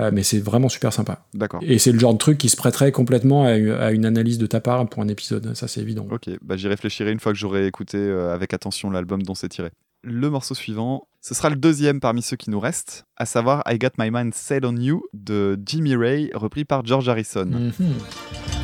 Euh, 0.01 0.11
mais 0.13 0.23
c'est 0.23 0.39
vraiment 0.39 0.67
super 0.67 0.91
sympa. 0.91 1.25
D'accord. 1.33 1.61
Et 1.63 1.79
c'est 1.79 1.93
le 1.93 1.99
genre 1.99 2.13
de 2.13 2.17
truc 2.19 2.37
qui 2.37 2.49
se 2.49 2.57
prêterait 2.57 2.91
complètement 2.91 3.45
à, 3.45 3.55
une- 3.55 3.71
à 3.71 3.91
une 3.91 4.05
analyse 4.05 4.37
de 4.37 4.45
ta 4.45 4.59
part 4.59 4.85
pour 4.89 5.01
un 5.01 5.07
épisode. 5.07 5.55
Ça, 5.55 5.67
c'est 5.69 5.79
évident. 5.79 6.05
Ok, 6.11 6.29
bah 6.41 6.57
j'y 6.57 6.67
réfléchirai 6.67 7.11
une 7.13 7.19
fois 7.21 7.31
que 7.31 7.37
j'aurai 7.39 7.65
écouté 7.65 7.97
euh, 7.97 8.33
avec 8.33 8.53
attention 8.53 8.89
l'album 8.89 9.23
dont 9.23 9.35
c'est 9.35 9.47
tiré. 9.47 9.69
Le 10.03 10.29
morceau 10.29 10.53
suivant, 10.53 11.07
ce 11.21 11.33
sera 11.33 11.49
le 11.49 11.55
deuxième 11.55 12.01
parmi 12.01 12.21
ceux 12.21 12.35
qui 12.35 12.49
nous 12.49 12.59
restent, 12.59 13.05
à 13.15 13.25
savoir 13.25 13.63
I 13.67 13.77
Got 13.79 13.91
My 13.97 14.11
Mind 14.11 14.33
Set 14.35 14.65
on 14.65 14.75
You 14.75 15.01
de 15.13 15.57
Jimmy 15.65 15.95
Ray, 15.95 16.29
repris 16.35 16.65
par 16.65 16.85
George 16.85 17.07
Harrison. 17.07 17.45
Mhm. 17.45 18.54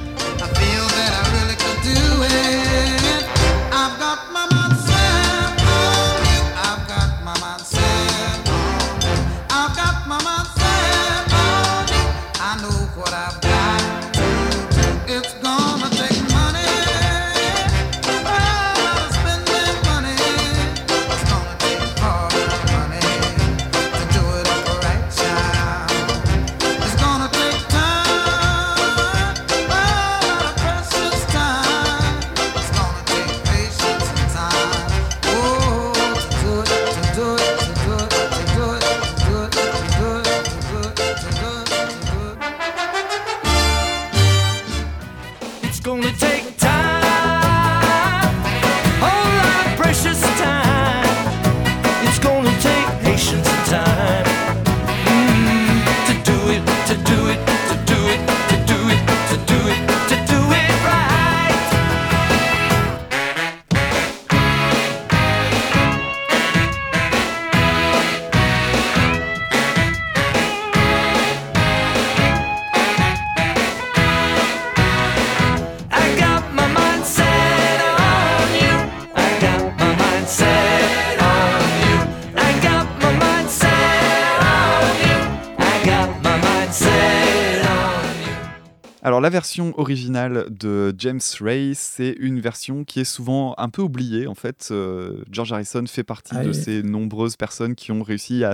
Alors 89.04 89.20
la 89.20 89.32
version 89.32 89.74
originale 89.80 90.46
de 90.52 90.94
James 91.00 91.20
Ray, 91.40 91.74
c'est 91.74 92.16
une 92.20 92.40
version 92.40 92.84
qui 92.84 93.00
est 93.00 93.04
souvent 93.04 93.56
un 93.58 93.68
peu 93.70 93.82
oubliée 93.82 94.28
en 94.28 94.36
fait. 94.36 94.68
Euh, 94.70 95.24
George 95.32 95.52
Harrison 95.52 95.84
fait 95.88 96.04
partie 96.04 96.36
Ah 96.38 96.44
de 96.44 96.50
oui. 96.50 96.54
ces 96.54 96.84
nombreuses 96.84 97.36
personnes 97.36 97.74
qui 97.74 97.92
ont 97.92 98.04
réussi 98.04 98.44
à, 98.44 98.54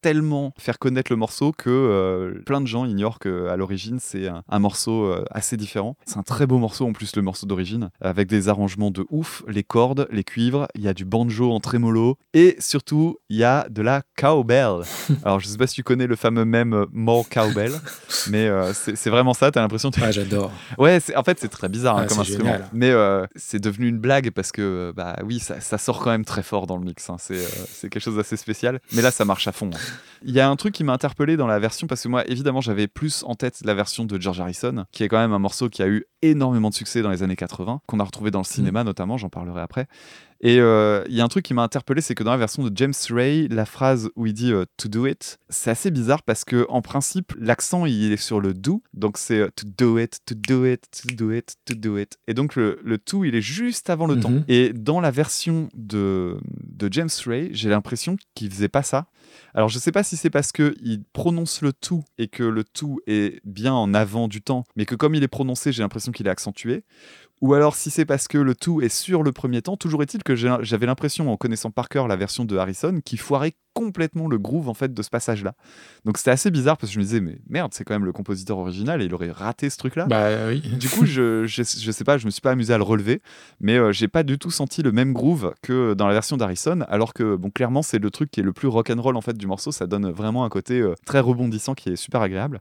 tellement 0.00 0.54
faire 0.56 0.78
connaître 0.78 1.10
le 1.10 1.16
morceau 1.16 1.50
que 1.50 1.68
euh, 1.68 2.40
plein 2.46 2.60
de 2.60 2.68
gens 2.68 2.84
ignorent 2.84 3.18
qu'à 3.18 3.56
l'origine 3.56 3.98
c'est 3.98 4.28
un, 4.28 4.44
un 4.48 4.58
morceau 4.60 5.06
euh, 5.06 5.24
assez 5.32 5.56
différent. 5.56 5.96
C'est 6.04 6.18
un 6.18 6.22
très 6.22 6.46
beau 6.46 6.58
morceau 6.58 6.86
en 6.86 6.92
plus 6.92 7.16
le 7.16 7.22
morceau 7.22 7.46
d'origine, 7.46 7.90
avec 8.00 8.28
des 8.28 8.48
arrangements 8.48 8.92
de 8.92 9.04
ouf, 9.10 9.42
les 9.48 9.64
cordes, 9.64 10.06
les 10.12 10.22
cuivres, 10.22 10.68
il 10.76 10.82
y 10.82 10.88
a 10.88 10.94
du 10.94 11.04
banjo 11.04 11.50
en 11.50 11.58
trémolo 11.58 12.18
et 12.34 12.54
surtout 12.60 13.16
il 13.28 13.38
y 13.38 13.44
a 13.44 13.66
de 13.68 13.82
la 13.82 14.02
cowbell. 14.16 14.82
Alors 15.24 15.40
je 15.40 15.48
sais 15.48 15.58
pas 15.58 15.66
si 15.66 15.74
tu 15.74 15.82
connais 15.82 16.06
le 16.06 16.14
fameux 16.14 16.42
euh, 16.46 16.86
More 16.92 17.28
Cowbell, 17.28 17.72
mais 18.30 18.48
c'est 18.74 18.96
c'est 18.96 19.10
vraiment 19.10 19.34
ça, 19.34 19.50
t'as 19.50 19.71
l'impression 19.72 19.90
de 19.90 19.96
Ah, 20.02 20.10
j'adore. 20.10 20.52
Ouais, 20.78 20.98
en 21.16 21.22
fait, 21.24 21.38
c'est 21.40 21.48
très 21.48 21.68
bizarre 21.68 21.96
hein, 21.98 22.02
Ah, 22.04 22.08
comme 22.08 22.20
instrument. 22.20 22.44
génial. 22.52 22.68
Mais 22.72 22.90
euh, 22.90 23.26
c'est 23.36 23.58
devenu 23.60 23.88
une 23.88 23.98
blague 23.98 24.30
parce 24.30 24.52
que, 24.52 24.62
euh, 24.62 24.92
bah 24.94 25.16
oui, 25.24 25.38
ça, 25.38 25.60
ça 25.60 25.78
sort 25.78 26.00
quand 26.00 26.10
même 26.10 26.24
très 26.24 26.42
fort 26.42 26.66
dans 26.66 26.76
le 26.76 26.84
mix. 26.84 27.08
hein. 27.10 27.16
C'est 27.18 27.36
euh, 27.38 27.88
quelque 27.88 28.00
chose 28.00 28.16
d'assez 28.16 28.36
spécial. 28.36 28.80
Mais 28.92 29.02
là, 29.02 29.10
ça 29.10 29.24
marche 29.24 29.48
à 29.48 29.52
fond. 29.52 29.70
hein. 29.74 29.78
Il 30.24 30.32
y 30.34 30.40
a 30.40 30.48
un 30.48 30.56
truc 30.56 30.74
qui 30.74 30.84
m'a 30.84 30.92
interpellé 30.92 31.36
dans 31.36 31.46
la 31.48 31.58
version 31.58 31.86
parce 31.86 32.02
que 32.02 32.08
moi, 32.08 32.24
évidemment, 32.28 32.60
j'avais 32.60 32.86
plus 32.86 33.24
en 33.26 33.34
tête 33.34 33.58
la 33.64 33.74
version 33.74 34.04
de 34.04 34.20
George 34.20 34.40
Harrison, 34.40 34.84
qui 34.92 35.02
est 35.02 35.08
quand 35.08 35.18
même 35.18 35.32
un 35.32 35.38
morceau 35.40 35.68
qui 35.68 35.82
a 35.82 35.88
eu 35.88 36.04
énormément 36.22 36.70
de 36.70 36.74
succès 36.74 37.02
dans 37.02 37.10
les 37.10 37.22
années 37.24 37.34
80, 37.34 37.80
qu'on 37.86 37.98
a 37.98 38.04
retrouvé 38.04 38.30
dans 38.30 38.38
le 38.38 38.44
cinéma 38.44 38.84
notamment, 38.84 39.16
j'en 39.16 39.28
parlerai 39.28 39.60
après. 39.60 39.86
Et 40.44 40.58
euh, 40.58 41.04
il 41.08 41.14
y 41.14 41.20
a 41.20 41.24
un 41.24 41.28
truc 41.28 41.44
qui 41.44 41.54
m'a 41.54 41.62
interpellé, 41.62 42.00
c'est 42.00 42.16
que 42.16 42.24
dans 42.24 42.32
la 42.32 42.36
version 42.36 42.64
de 42.64 42.76
James 42.76 42.92
Ray, 43.10 43.46
la 43.48 43.64
phrase 43.64 44.10
où 44.16 44.26
il 44.26 44.32
dit 44.32 44.52
euh, 44.52 44.64
to 44.76 44.88
do 44.88 45.06
it, 45.06 45.38
c'est 45.48 45.70
assez 45.70 45.92
bizarre 45.92 46.22
parce 46.24 46.44
que 46.44 46.66
en 46.68 46.82
principe, 46.82 47.32
l'accent 47.38 47.86
il 47.86 48.10
est 48.12 48.16
sur 48.16 48.40
le 48.40 48.52
do, 48.52 48.82
donc 48.92 49.18
c'est 49.18 49.38
euh, 49.38 49.48
to 49.54 49.64
do 49.78 49.98
it, 49.98 50.18
to 50.26 50.34
do 50.34 50.66
it, 50.66 50.82
to 50.90 51.14
do 51.14 51.30
it, 51.32 51.54
to 51.64 51.74
do 51.74 51.96
it. 51.96 52.18
Et 52.26 52.34
donc 52.34 52.56
le, 52.56 52.80
le 52.84 52.98
to 52.98 53.24
il 53.24 53.36
est 53.36 53.40
juste 53.40 53.88
avant 53.88 54.06
le 54.06 54.16
Mhm. 54.16 54.20
temps. 54.20 54.32
Et 54.48 54.72
dans 54.72 55.00
la 55.00 55.12
version 55.12 55.68
de, 55.74 56.36
de 56.64 56.92
James 56.92 57.08
Ray, 57.24 57.50
j'ai 57.52 57.68
l'impression 57.68 58.16
qu'il 58.34 58.50
faisait 58.50 58.68
pas 58.68 58.82
ça. 58.82 59.06
Alors 59.54 59.68
je 59.68 59.78
sais 59.78 59.92
pas 59.92 60.02
si 60.02 60.16
c'est 60.16 60.30
parce 60.30 60.52
que 60.52 60.74
il 60.82 61.02
prononce 61.12 61.62
le 61.62 61.72
tout 61.72 62.04
et 62.18 62.28
que 62.28 62.42
le 62.42 62.64
tout 62.64 63.00
est 63.06 63.40
bien 63.44 63.72
en 63.72 63.94
avant 63.94 64.28
du 64.28 64.42
temps, 64.42 64.64
mais 64.76 64.86
que 64.86 64.94
comme 64.94 65.14
il 65.14 65.22
est 65.22 65.28
prononcé, 65.28 65.72
j'ai 65.72 65.82
l'impression 65.82 66.12
qu'il 66.12 66.26
est 66.26 66.30
accentué. 66.30 66.84
Ou 67.40 67.54
alors 67.54 67.74
si 67.74 67.90
c'est 67.90 68.04
parce 68.04 68.28
que 68.28 68.38
le 68.38 68.54
tout 68.54 68.82
est 68.82 68.88
sur 68.88 69.24
le 69.24 69.32
premier 69.32 69.62
temps, 69.62 69.76
toujours 69.76 70.02
est-il 70.02 70.22
que 70.22 70.36
j'avais 70.36 70.86
l'impression, 70.86 71.30
en 71.32 71.36
connaissant 71.36 71.72
par 71.72 71.88
cœur 71.88 72.06
la 72.06 72.14
version 72.14 72.44
de 72.44 72.56
Harrison, 72.56 73.00
qu'il 73.04 73.18
foirait 73.18 73.54
complètement 73.74 74.28
le 74.28 74.38
groove 74.38 74.68
en 74.68 74.74
fait 74.74 74.92
de 74.92 75.02
ce 75.02 75.10
passage-là. 75.10 75.54
Donc 76.04 76.18
c'était 76.18 76.30
assez 76.30 76.50
bizarre 76.50 76.76
parce 76.76 76.90
que 76.90 76.94
je 76.94 76.98
me 76.98 77.04
disais 77.04 77.20
mais 77.20 77.38
merde, 77.48 77.72
c'est 77.74 77.84
quand 77.84 77.94
même 77.94 78.04
le 78.04 78.12
compositeur 78.12 78.58
original 78.58 79.02
et 79.02 79.06
il 79.06 79.14
aurait 79.14 79.30
raté 79.30 79.70
ce 79.70 79.76
truc-là. 79.76 80.06
Bah 80.06 80.48
oui. 80.48 80.62
Du 80.82 80.88
coup, 80.88 81.06
je, 81.06 81.46
je, 81.46 81.62
je 81.62 81.90
sais 81.90 82.04
pas, 82.04 82.18
je 82.18 82.26
me 82.26 82.30
suis 82.30 82.40
pas 82.40 82.50
amusé 82.50 82.72
à 82.74 82.78
le 82.78 82.82
relever, 82.82 83.22
mais 83.60 83.76
euh, 83.76 83.92
j'ai 83.92 84.08
pas 84.08 84.22
du 84.22 84.38
tout 84.38 84.50
senti 84.50 84.82
le 84.82 84.90
même 84.90 85.12
groove 85.12 85.54
que 85.62 85.94
dans 85.94 86.06
la 86.06 86.12
version 86.12 86.36
d'Harrison, 86.36 86.80
alors 86.88 87.14
que 87.14 87.36
bon, 87.36 87.50
clairement, 87.50 87.82
c'est 87.82 87.98
le 87.98 88.10
truc 88.10 88.30
qui 88.30 88.40
est 88.40 88.42
le 88.42 88.52
plus 88.52 88.68
rock'n'roll 88.68 89.16
en 89.16 89.20
fait 89.20 89.36
du 89.36 89.46
morceau. 89.46 89.72
Ça 89.72 89.86
donne 89.86 90.10
vraiment 90.10 90.44
un 90.44 90.48
côté 90.48 90.80
euh, 90.80 90.94
très 91.06 91.20
rebondissant 91.20 91.74
qui 91.74 91.90
est 91.90 91.96
super 91.96 92.22
agréable. 92.22 92.60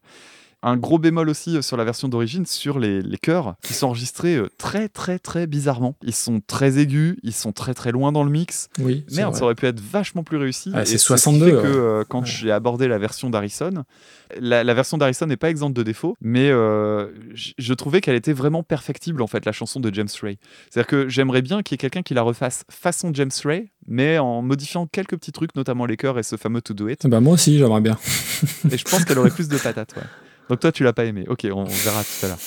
Un 0.63 0.77
gros 0.77 0.99
bémol 0.99 1.27
aussi 1.29 1.57
euh, 1.57 1.61
sur 1.61 1.75
la 1.77 1.83
version 1.83 2.07
d'origine, 2.07 2.45
sur 2.45 2.77
les, 2.79 3.01
les 3.01 3.17
chœurs, 3.17 3.55
qui 3.63 3.73
sont 3.73 3.87
enregistrés 3.87 4.35
euh, 4.35 4.49
très 4.57 4.89
très 4.89 5.17
très 5.19 5.47
bizarrement. 5.47 5.95
Ils 6.03 6.13
sont 6.13 6.39
très 6.45 6.77
aigus, 6.77 7.17
ils 7.23 7.33
sont 7.33 7.51
très 7.51 7.73
très 7.73 7.91
loin 7.91 8.11
dans 8.11 8.23
le 8.23 8.29
mix. 8.29 8.69
Oui, 8.79 9.03
Merde, 9.11 9.35
ça 9.35 9.43
aurait 9.45 9.55
pu 9.55 9.65
être 9.65 9.79
vachement 9.79 10.23
plus 10.23 10.37
réussi. 10.37 10.71
Ah, 10.73 10.85
c'est 10.85 10.97
ce 10.97 11.03
qui 11.03 11.07
62, 11.07 11.45
fait 11.45 11.51
que 11.51 11.67
euh, 11.67 12.03
quand 12.07 12.19
Ouais. 12.21 12.25
j'ai 12.27 12.51
abordé 12.51 12.87
la 12.87 12.97
version 12.99 13.29
d'Harrison, 13.31 13.83
la, 14.39 14.63
la 14.63 14.73
version 14.73 14.97
d'Harrison 14.97 15.25
n'est 15.25 15.35
pas 15.37 15.49
exempte 15.49 15.75
de 15.75 15.83
défauts, 15.83 16.15
mais 16.21 16.49
euh, 16.51 17.07
je 17.33 17.73
trouvais 17.73 17.99
qu'elle 18.01 18.15
était 18.15 18.33
vraiment 18.33 18.61
perfectible 18.63 19.21
en 19.23 19.27
fait, 19.27 19.45
la 19.45 19.51
chanson 19.51 19.79
de 19.79 19.91
James 19.93 20.07
Ray. 20.21 20.37
C'est-à-dire 20.69 20.87
que 20.87 21.09
j'aimerais 21.09 21.41
bien 21.41 21.63
qu'il 21.63 21.73
y 21.73 21.75
ait 21.75 21.77
quelqu'un 21.79 22.03
qui 22.03 22.13
la 22.13 22.21
refasse 22.21 22.63
façon 22.69 23.11
James 23.13 23.31
Ray, 23.43 23.69
mais 23.87 24.19
en 24.19 24.41
modifiant 24.43 24.85
quelques 24.85 25.17
petits 25.17 25.31
trucs, 25.31 25.55
notamment 25.55 25.85
les 25.87 25.97
chœurs 25.97 26.19
et 26.19 26.23
ce 26.23 26.35
fameux 26.35 26.61
To 26.61 26.73
Do 26.75 26.87
It. 26.87 27.07
Bah, 27.07 27.19
moi 27.19 27.33
aussi, 27.33 27.57
j'aimerais 27.57 27.81
bien. 27.81 27.97
Et 28.71 28.77
je 28.77 28.83
pense 28.85 29.03
qu'elle 29.05 29.17
aurait 29.17 29.31
plus 29.31 29.47
de 29.47 29.57
patates. 29.57 29.95
Ouais. 29.95 30.03
Donc 30.49 30.59
toi, 30.59 30.71
tu 30.71 30.83
l'as 30.83 30.93
pas 30.93 31.05
aimé. 31.05 31.25
Ok, 31.27 31.45
on, 31.45 31.61
on 31.61 31.63
verra 31.65 32.03
tout 32.03 32.25
à 32.25 32.29
l'heure. 32.29 32.37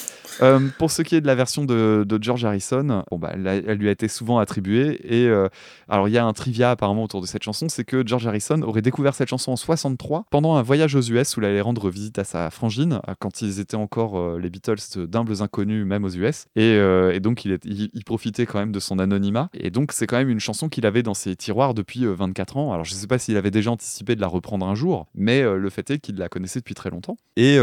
Euh, 0.42 0.68
pour 0.78 0.90
ce 0.90 1.02
qui 1.02 1.14
est 1.16 1.20
de 1.20 1.26
la 1.26 1.34
version 1.34 1.64
de, 1.64 2.06
George 2.20 2.44
Harrison, 2.44 3.04
bon 3.10 3.18
bah, 3.18 3.32
elle, 3.34 3.78
lui 3.78 3.88
a 3.88 3.90
été 3.90 4.08
souvent 4.08 4.38
attribuée. 4.38 5.00
Et 5.04 5.26
euh, 5.26 5.48
alors, 5.88 6.08
il 6.08 6.12
y 6.12 6.18
a 6.18 6.24
un 6.24 6.32
trivia 6.32 6.70
apparemment 6.70 7.04
autour 7.04 7.20
de 7.20 7.26
cette 7.26 7.42
chanson, 7.42 7.68
c'est 7.68 7.84
que 7.84 8.06
George 8.06 8.26
Harrison 8.26 8.62
aurait 8.62 8.82
découvert 8.82 9.14
cette 9.14 9.28
chanson 9.28 9.52
en 9.52 9.56
63 9.56 10.26
pendant 10.30 10.56
un 10.56 10.62
voyage 10.62 10.94
aux 10.94 11.02
US 11.02 11.36
où 11.36 11.40
il 11.40 11.46
allait 11.46 11.60
rendre 11.60 11.90
visite 11.90 12.18
à 12.18 12.24
sa 12.24 12.50
frangine 12.50 13.00
euh, 13.08 13.14
quand 13.18 13.42
ils 13.42 13.60
étaient 13.60 13.76
encore 13.76 14.38
les 14.38 14.50
Beatles 14.50 15.06
d'humbles 15.06 15.42
inconnus 15.42 15.86
même 15.86 16.04
aux 16.04 16.10
US. 16.10 16.46
Et, 16.56 17.20
donc, 17.20 17.44
il, 17.44 18.04
profitait 18.04 18.46
quand 18.46 18.58
même 18.58 18.72
de 18.72 18.80
son 18.80 18.98
anonymat. 18.98 19.48
Et 19.54 19.70
donc, 19.70 19.92
c'est 19.92 20.06
quand 20.06 20.16
même 20.16 20.28
une 20.28 20.40
chanson 20.40 20.68
qu'il 20.68 20.84
avait 20.86 21.02
dans 21.02 21.14
ses 21.14 21.34
tiroirs 21.36 21.74
depuis 21.74 22.04
euh, 22.04 22.14
24 22.14 22.56
ans. 22.56 22.72
Alors, 22.72 22.84
je 22.84 22.92
sais 22.92 23.06
pas 23.06 23.18
s'il 23.18 23.36
avait 23.36 23.50
déjà 23.50 23.70
anticipé 23.70 24.14
de 24.14 24.20
la 24.20 24.26
reprendre 24.26 24.66
un 24.66 24.74
jour, 24.74 25.06
mais 25.14 25.42
le 25.42 25.70
fait 25.70 25.90
est 25.90 25.98
qu'il 25.98 26.16
la 26.16 26.28
connaissait 26.28 26.60
depuis 26.60 26.74
très 26.74 26.90
longtemps. 26.90 27.16
Et, 27.36 27.58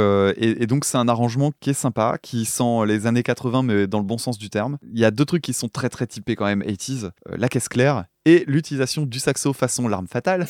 donc, 0.68 0.86
c'est 0.86 0.98
un 0.98 1.08
arrangement 1.08 1.52
qui 1.60 1.72
est 1.72 1.74
sympa, 1.74 2.18
qui 2.22 2.46
sent 2.62 2.86
les 2.88 3.08
années 3.08 3.24
80, 3.24 3.64
mais 3.64 3.88
dans 3.88 4.00
le 4.00 4.06
bon 4.06 4.18
sens 4.18 4.38
du 4.38 4.50
terme. 4.50 4.78
Il 4.94 5.00
y 5.00 5.06
a 5.06 5.12
deux 5.12 5.26
trucs 5.26 5.42
qui 5.42 5.54
sont 5.54 5.70
très 5.70 5.90
très 5.90 6.08
typés 6.08 6.36
quand 6.36 6.46
même 6.46 6.62
80s, 6.62 7.06
euh, 7.06 7.10
la 7.38 7.50
caisse 7.50 7.68
claire 7.70 8.06
et 8.26 8.44
l'utilisation 8.48 9.06
du 9.06 9.20
saxo 9.20 9.54
façon 9.54 9.88
l'arme 9.88 10.08
fatale. 10.08 10.48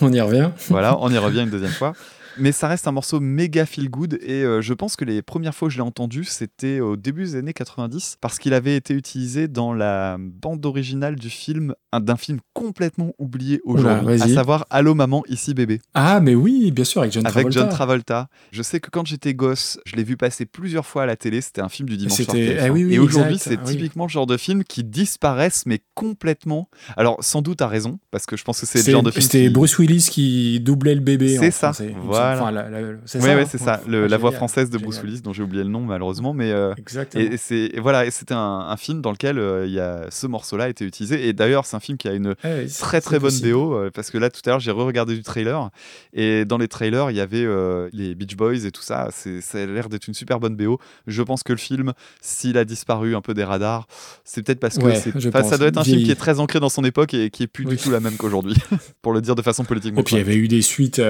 On 0.00 0.12
y 0.12 0.20
revient. 0.20 0.50
Voilà, 0.68 0.96
on 1.00 1.10
y 1.10 1.18
revient 1.18 1.42
une 1.42 1.50
deuxième 1.50 1.72
fois. 1.72 1.92
Mais 2.38 2.52
ça 2.52 2.68
reste 2.68 2.86
un 2.88 2.92
morceau 2.92 3.20
méga 3.20 3.66
feel 3.66 3.88
good 3.90 4.18
et 4.22 4.42
euh, 4.44 4.60
je 4.60 4.74
pense 4.74 4.96
que 4.96 5.04
les 5.04 5.22
premières 5.22 5.54
fois 5.54 5.68
que 5.68 5.72
je 5.72 5.78
l'ai 5.78 5.84
entendu, 5.84 6.24
c'était 6.24 6.80
au 6.80 6.96
début 6.96 7.24
des 7.24 7.36
années 7.36 7.52
90 7.52 8.16
parce 8.20 8.38
qu'il 8.38 8.54
avait 8.54 8.76
été 8.76 8.94
utilisé 8.94 9.48
dans 9.48 9.72
la 9.72 10.16
bande 10.18 10.64
originale 10.66 11.16
du 11.16 11.30
film, 11.30 11.74
un- 11.92 12.00
d'un 12.00 12.16
film 12.16 12.38
complètement 12.54 13.12
oublié 13.18 13.60
aujourd'hui, 13.64 14.20
à 14.22 14.28
savoir 14.28 14.66
Allô 14.70 14.94
maman, 14.94 15.22
ici 15.28 15.54
bébé. 15.54 15.80
Ah, 15.94 16.20
mais 16.20 16.34
oui, 16.34 16.70
bien 16.70 16.84
sûr, 16.84 17.00
avec 17.00 17.12
John 17.12 17.24
Avec 17.26 17.32
Travolta. 17.34 17.60
John 17.60 17.68
Travolta. 17.68 18.28
Je 18.52 18.62
sais 18.62 18.80
que 18.80 18.90
quand 18.90 19.06
j'étais 19.06 19.34
gosse, 19.34 19.78
je 19.86 19.96
l'ai 19.96 20.04
vu 20.04 20.16
passer 20.16 20.46
plusieurs 20.46 20.86
fois 20.86 21.04
à 21.04 21.06
la 21.06 21.16
télé. 21.16 21.40
C'était 21.40 21.60
un 21.62 21.68
film 21.68 21.88
du 21.88 21.96
dimanche 21.96 22.14
soir. 22.22 22.36
C'était- 22.36 22.54
TF1. 22.56 22.66
ah 22.66 22.72
oui, 22.72 22.84
oui, 22.84 22.94
Et 22.94 22.98
aujourd'hui, 22.98 23.38
c'est 23.38 23.56
Ah 23.58 23.62
oui. 23.66 23.72
typiquement 23.76 24.04
le 24.04 24.10
genre 24.10 24.26
de 24.26 24.36
film 24.36 24.64
qui 24.64 24.84
disparaissent, 24.84 25.64
mais 25.66 25.80
complètement. 25.94 26.68
Alors, 26.96 27.16
sans 27.22 27.42
doute 27.42 27.62
à 27.62 27.68
raison, 27.68 27.98
parce 28.10 28.26
que 28.26 28.36
je 28.36 28.44
pense 28.44 28.60
que 28.60 28.66
c'est 28.66 28.86
le 28.86 28.92
genre 28.92 29.02
de 29.02 29.10
film. 29.10 29.22
C'était 29.22 29.44
qui- 29.46 29.50
Bruce 29.50 29.78
Willis 29.78 30.08
qui 30.10 30.60
doublait 30.60 30.94
le 30.94 31.00
bébé. 31.00 31.36
C'est 31.38 31.50
ça, 31.50 31.72
français, 31.72 31.92
semble. 31.92 32.06
Voilà. 32.36 32.60
Enfin, 32.62 32.70
la- 32.70 32.80
la- 32.80 32.88
c'est 33.04 33.18
Oui, 33.18 33.24
ça, 33.24 33.34
ouais, 33.36 33.42
hein. 33.42 33.46
c'est 33.50 33.58
ça. 33.58 33.80
Le- 33.88 34.06
la 34.06 34.16
voix 34.16 34.32
française 34.32 34.70
de 34.70 34.78
Bruce. 34.78 35.00
Willis, 35.02 35.20
dont 35.22 35.32
j'ai 35.32 35.42
oublié 35.42 35.62
le 35.64 35.70
nom 35.70 35.80
malheureusement, 35.80 36.32
mais 36.34 36.50
euh, 36.50 36.74
Exactement. 36.78 37.22
et, 37.24 37.34
et 37.34 37.36
c'est 37.36 37.70
et 37.74 37.80
voilà, 37.80 38.10
c'était 38.10 38.34
un, 38.34 38.66
un 38.68 38.76
film 38.76 39.00
dans 39.00 39.12
lequel 39.12 39.38
euh, 39.38 39.66
y 39.66 39.78
a 39.80 40.06
ce 40.10 40.26
morceau-là 40.26 40.64
a 40.64 40.68
été 40.68 40.84
utilisé. 40.84 41.28
Et 41.28 41.32
d'ailleurs, 41.32 41.66
c'est 41.66 41.76
un 41.76 41.80
film 41.80 41.98
qui 41.98 42.08
a 42.08 42.12
une 42.14 42.34
Eh 42.44 42.66
très 42.80 43.00
très 43.00 43.18
bonne. 43.18 43.32
BO 43.42 43.74
euh, 43.74 43.90
parce 43.94 44.10
que 44.10 44.18
là 44.18 44.30
tout 44.30 44.40
à 44.46 44.50
l'heure 44.50 44.60
j'ai 44.60 44.70
re-regardé 44.70 45.14
du 45.14 45.22
trailer 45.22 45.70
et 46.12 46.44
dans 46.44 46.58
les 46.58 46.66
trailers 46.68 47.10
il 47.10 47.16
y 47.16 47.20
avait 47.20 47.44
euh, 47.44 47.88
les 47.92 48.14
Beach 48.14 48.36
Boys 48.36 48.64
et 48.64 48.70
tout 48.70 48.82
ça 48.82 49.08
c'est 49.12 49.40
ça 49.40 49.58
a 49.58 49.66
l'air 49.66 49.88
d'être 49.88 50.08
une 50.08 50.14
super 50.14 50.40
bonne 50.40 50.56
BO 50.56 50.78
je 51.06 51.22
pense 51.22 51.42
que 51.42 51.52
le 51.52 51.58
film 51.58 51.92
s'il 52.20 52.58
a 52.58 52.64
disparu 52.64 53.14
un 53.14 53.20
peu 53.20 53.34
des 53.34 53.44
radars 53.44 53.86
c'est 54.24 54.42
peut-être 54.42 54.58
parce 54.60 54.76
que 54.78 54.84
Ouais, 54.84 54.96
c'est 54.96 55.12
ça 55.20 55.58
doit 55.58 55.68
être 55.68 55.78
un 55.78 55.84
film 55.84 56.02
qui 56.02 56.10
est 56.10 56.14
très 56.16 56.40
ancré 56.40 56.58
dans 56.60 56.68
son 56.68 56.84
époque 56.84 57.14
et 57.14 57.30
qui 57.30 57.42
est 57.44 57.46
plus 57.46 57.64
Oui. 57.64 57.76
du 57.76 57.82
tout 57.82 57.90
la 57.90 58.00
même 58.00 58.16
qu'aujourd'hui 58.16 58.54
pour 59.02 59.12
le 59.12 59.20
dire 59.20 59.34
de 59.34 59.42
façon 59.42 59.64
politiquement 59.64 60.00
Et 60.00 60.04
puis 60.04 60.16
il 60.16 60.18
y 60.18 60.22
avait 60.22 60.36
eu 60.36 60.48
des 60.48 60.62
suites. 60.62 61.00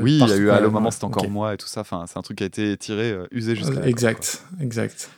oui 0.00 0.18
il 0.20 0.28
y 0.28 0.32
a 0.32 0.36
eu 0.36 0.41
ouais, 0.46 0.50
Allo 0.52 0.68
ouais, 0.68 0.72
Maman 0.74 0.90
c'était 0.90 1.04
encore 1.04 1.28
moi 1.30 1.54
et 1.54 1.56
tout 1.56 1.66
ça 1.66 1.80
enfin 1.82 2.04
c'est 2.06 2.18
un 2.18 2.22
truc 2.22 2.38
qui 2.38 2.44
a 2.44 2.46
été 2.46 2.76
tiré 2.76 3.10
euh, 3.12 3.26
usé 3.30 3.54
jusqu'à 3.56 3.80
la 3.80 3.88
Exact, 3.88 4.42
exact. 4.60 5.10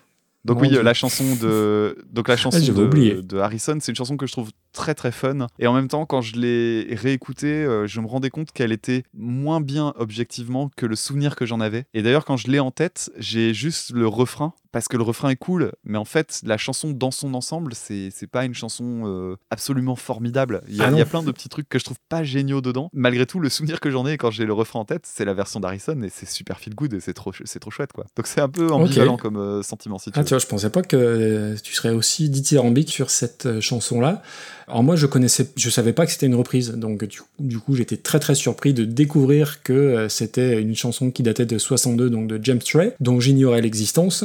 donc 0.45 0.57
Mon 0.57 0.63
oui, 0.63 0.69
Dieu. 0.69 0.79
euh, 0.81 0.83
la 0.83 0.95
chanson 0.95 1.25
de 1.41 1.99
donc 2.13 2.29
la 2.29 2.37
chanson 2.37 2.59
de, 2.59 2.85
oublié. 2.85 3.23
de 3.23 3.39
Harrison, 3.39 3.79
c'est 3.81 3.93
une 3.93 3.97
chanson 3.97 4.17
que 4.17 4.27
je 4.27 4.33
trouve 4.33 4.51
très 4.75 4.95
très 4.95 5.11
fun. 5.13 5.47
Et 5.59 5.67
en 5.67 5.73
même 5.73 5.89
temps, 5.89 6.05
quand 6.05 6.21
je 6.21 6.37
l'ai 6.37 6.95
réécoutée, 6.95 7.65
euh, 7.65 7.87
je 7.87 8.01
me 8.01 8.07
rendais 8.07 8.29
compte 8.31 8.53
qu'elle 8.53 8.73
était 8.73 9.05
moins 9.15 9.61
bien 9.63 9.95
objectivement 9.97 10.71
que 10.77 10.85
le 10.85 10.97
souvenir 10.97 11.37
que 11.37 11.47
j'en 11.47 11.61
avais. 11.61 11.87
Et 11.95 12.03
d'ailleurs, 12.03 12.25
quand 12.27 12.37
je 12.37 12.49
l'ai 12.49 12.61
en 12.61 12.71
tête, 12.71 13.11
j'ai 13.17 13.55
juste 13.55 13.93
le 13.93 14.07
refrain 14.07 14.53
parce 14.73 14.89
que 14.89 14.97
le 14.97 15.05
refrain 15.05 15.29
est 15.29 15.37
cool, 15.37 15.71
mais 15.85 15.99
en 15.99 16.05
fait, 16.05 16.41
la 16.45 16.57
chanson 16.57 16.91
dans 16.91 17.13
son 17.13 17.35
ensemble, 17.35 17.75
c'est 17.77 18.11
pas 18.29 18.45
une 18.45 18.55
chanson 18.55 19.05
euh, 19.07 19.37
absolument 19.51 19.95
formidable. 19.95 20.63
Il 20.67 20.75
y, 20.75 20.81
a, 20.81 20.87
Ah 20.87 20.91
il 20.91 20.97
y 20.99 21.01
a 21.01 21.05
non. 21.05 21.09
plein 21.11 21.23
de 21.23 21.31
petits 21.31 21.49
trucs 21.49 21.69
que 21.69 21.79
je 21.79 21.85
trouve 21.85 21.99
pas 22.09 22.25
géniaux 22.25 22.61
dedans. 22.61 22.91
Malgré 22.93 23.25
tout, 23.25 23.39
le 23.39 23.49
souvenir 23.51 23.79
que 23.79 23.89
j'en 23.93 24.05
ai 24.05 24.17
quand 24.19 24.33
j'ai 24.33 24.45
le 24.47 24.53
refrain 24.53 24.81
en 24.81 24.85
tête, 24.85 25.03
c'est 25.07 25.25
la 25.25 25.33
version 25.33 25.61
d'Harrison 25.61 26.03
et 26.03 26.09
c'est 26.09 26.29
super 26.29 26.59
feel 26.59 26.75
good 26.75 26.93
et 26.93 26.99
c'est 26.99 27.15
trop 27.15 27.31
c'est 27.45 27.61
trop 27.61 27.71
chouette 27.71 27.93
quoi. 27.93 28.05
Donc 28.17 28.27
c'est 28.27 28.41
un 28.41 28.49
peu 28.49 28.73
ambivalent 28.73 29.17
comme 29.17 29.37
euh, 29.37 29.63
sentiment 29.63 29.99
si 29.99 30.11
tu 30.11 30.19
Ah, 30.19 30.23
veux. 30.23 30.27
tu 30.27 30.31
vois, 30.35 30.41
je 30.41 30.47
pensais 30.47 30.71
pas 30.71 30.83
que 30.83 31.55
tu 31.63 31.73
serais 31.73 31.91
aussi 31.91 32.29
dithyrambique 32.29 32.91
sur 32.91 33.11
cette 33.11 33.47
euh, 33.47 33.61
chanson-là. 33.61 34.23
Alors 34.67 34.83
moi, 34.83 34.97
je 34.97 35.07
connaissais, 35.07 35.49
je 35.57 35.69
savais 35.69 35.93
pas 35.93 36.07
que 36.07 36.13
c'était 36.13 36.27
une 36.27 36.35
reprise, 36.35 36.71
donc 36.73 37.07
du, 37.39 37.59
coup, 37.59 37.75
j'étais 37.75 37.97
très 37.99 38.19
très 38.19 38.35
surpris 38.35 38.73
de 38.73 38.85
découvrir 38.85 39.63
que 39.63 39.73
euh, 39.73 40.09
c'était 40.09 40.61
une 40.61 40.75
chanson 40.75 41.11
qui 41.11 41.23
datait 41.23 41.45
de 41.45 41.59
62, 41.59 42.09
donc 42.09 42.29
de 42.29 42.41
James 42.43 42.61
Tray, 42.61 42.93
dont 43.01 43.21
j'ignorais 43.21 43.61
l'existence. 43.61 44.25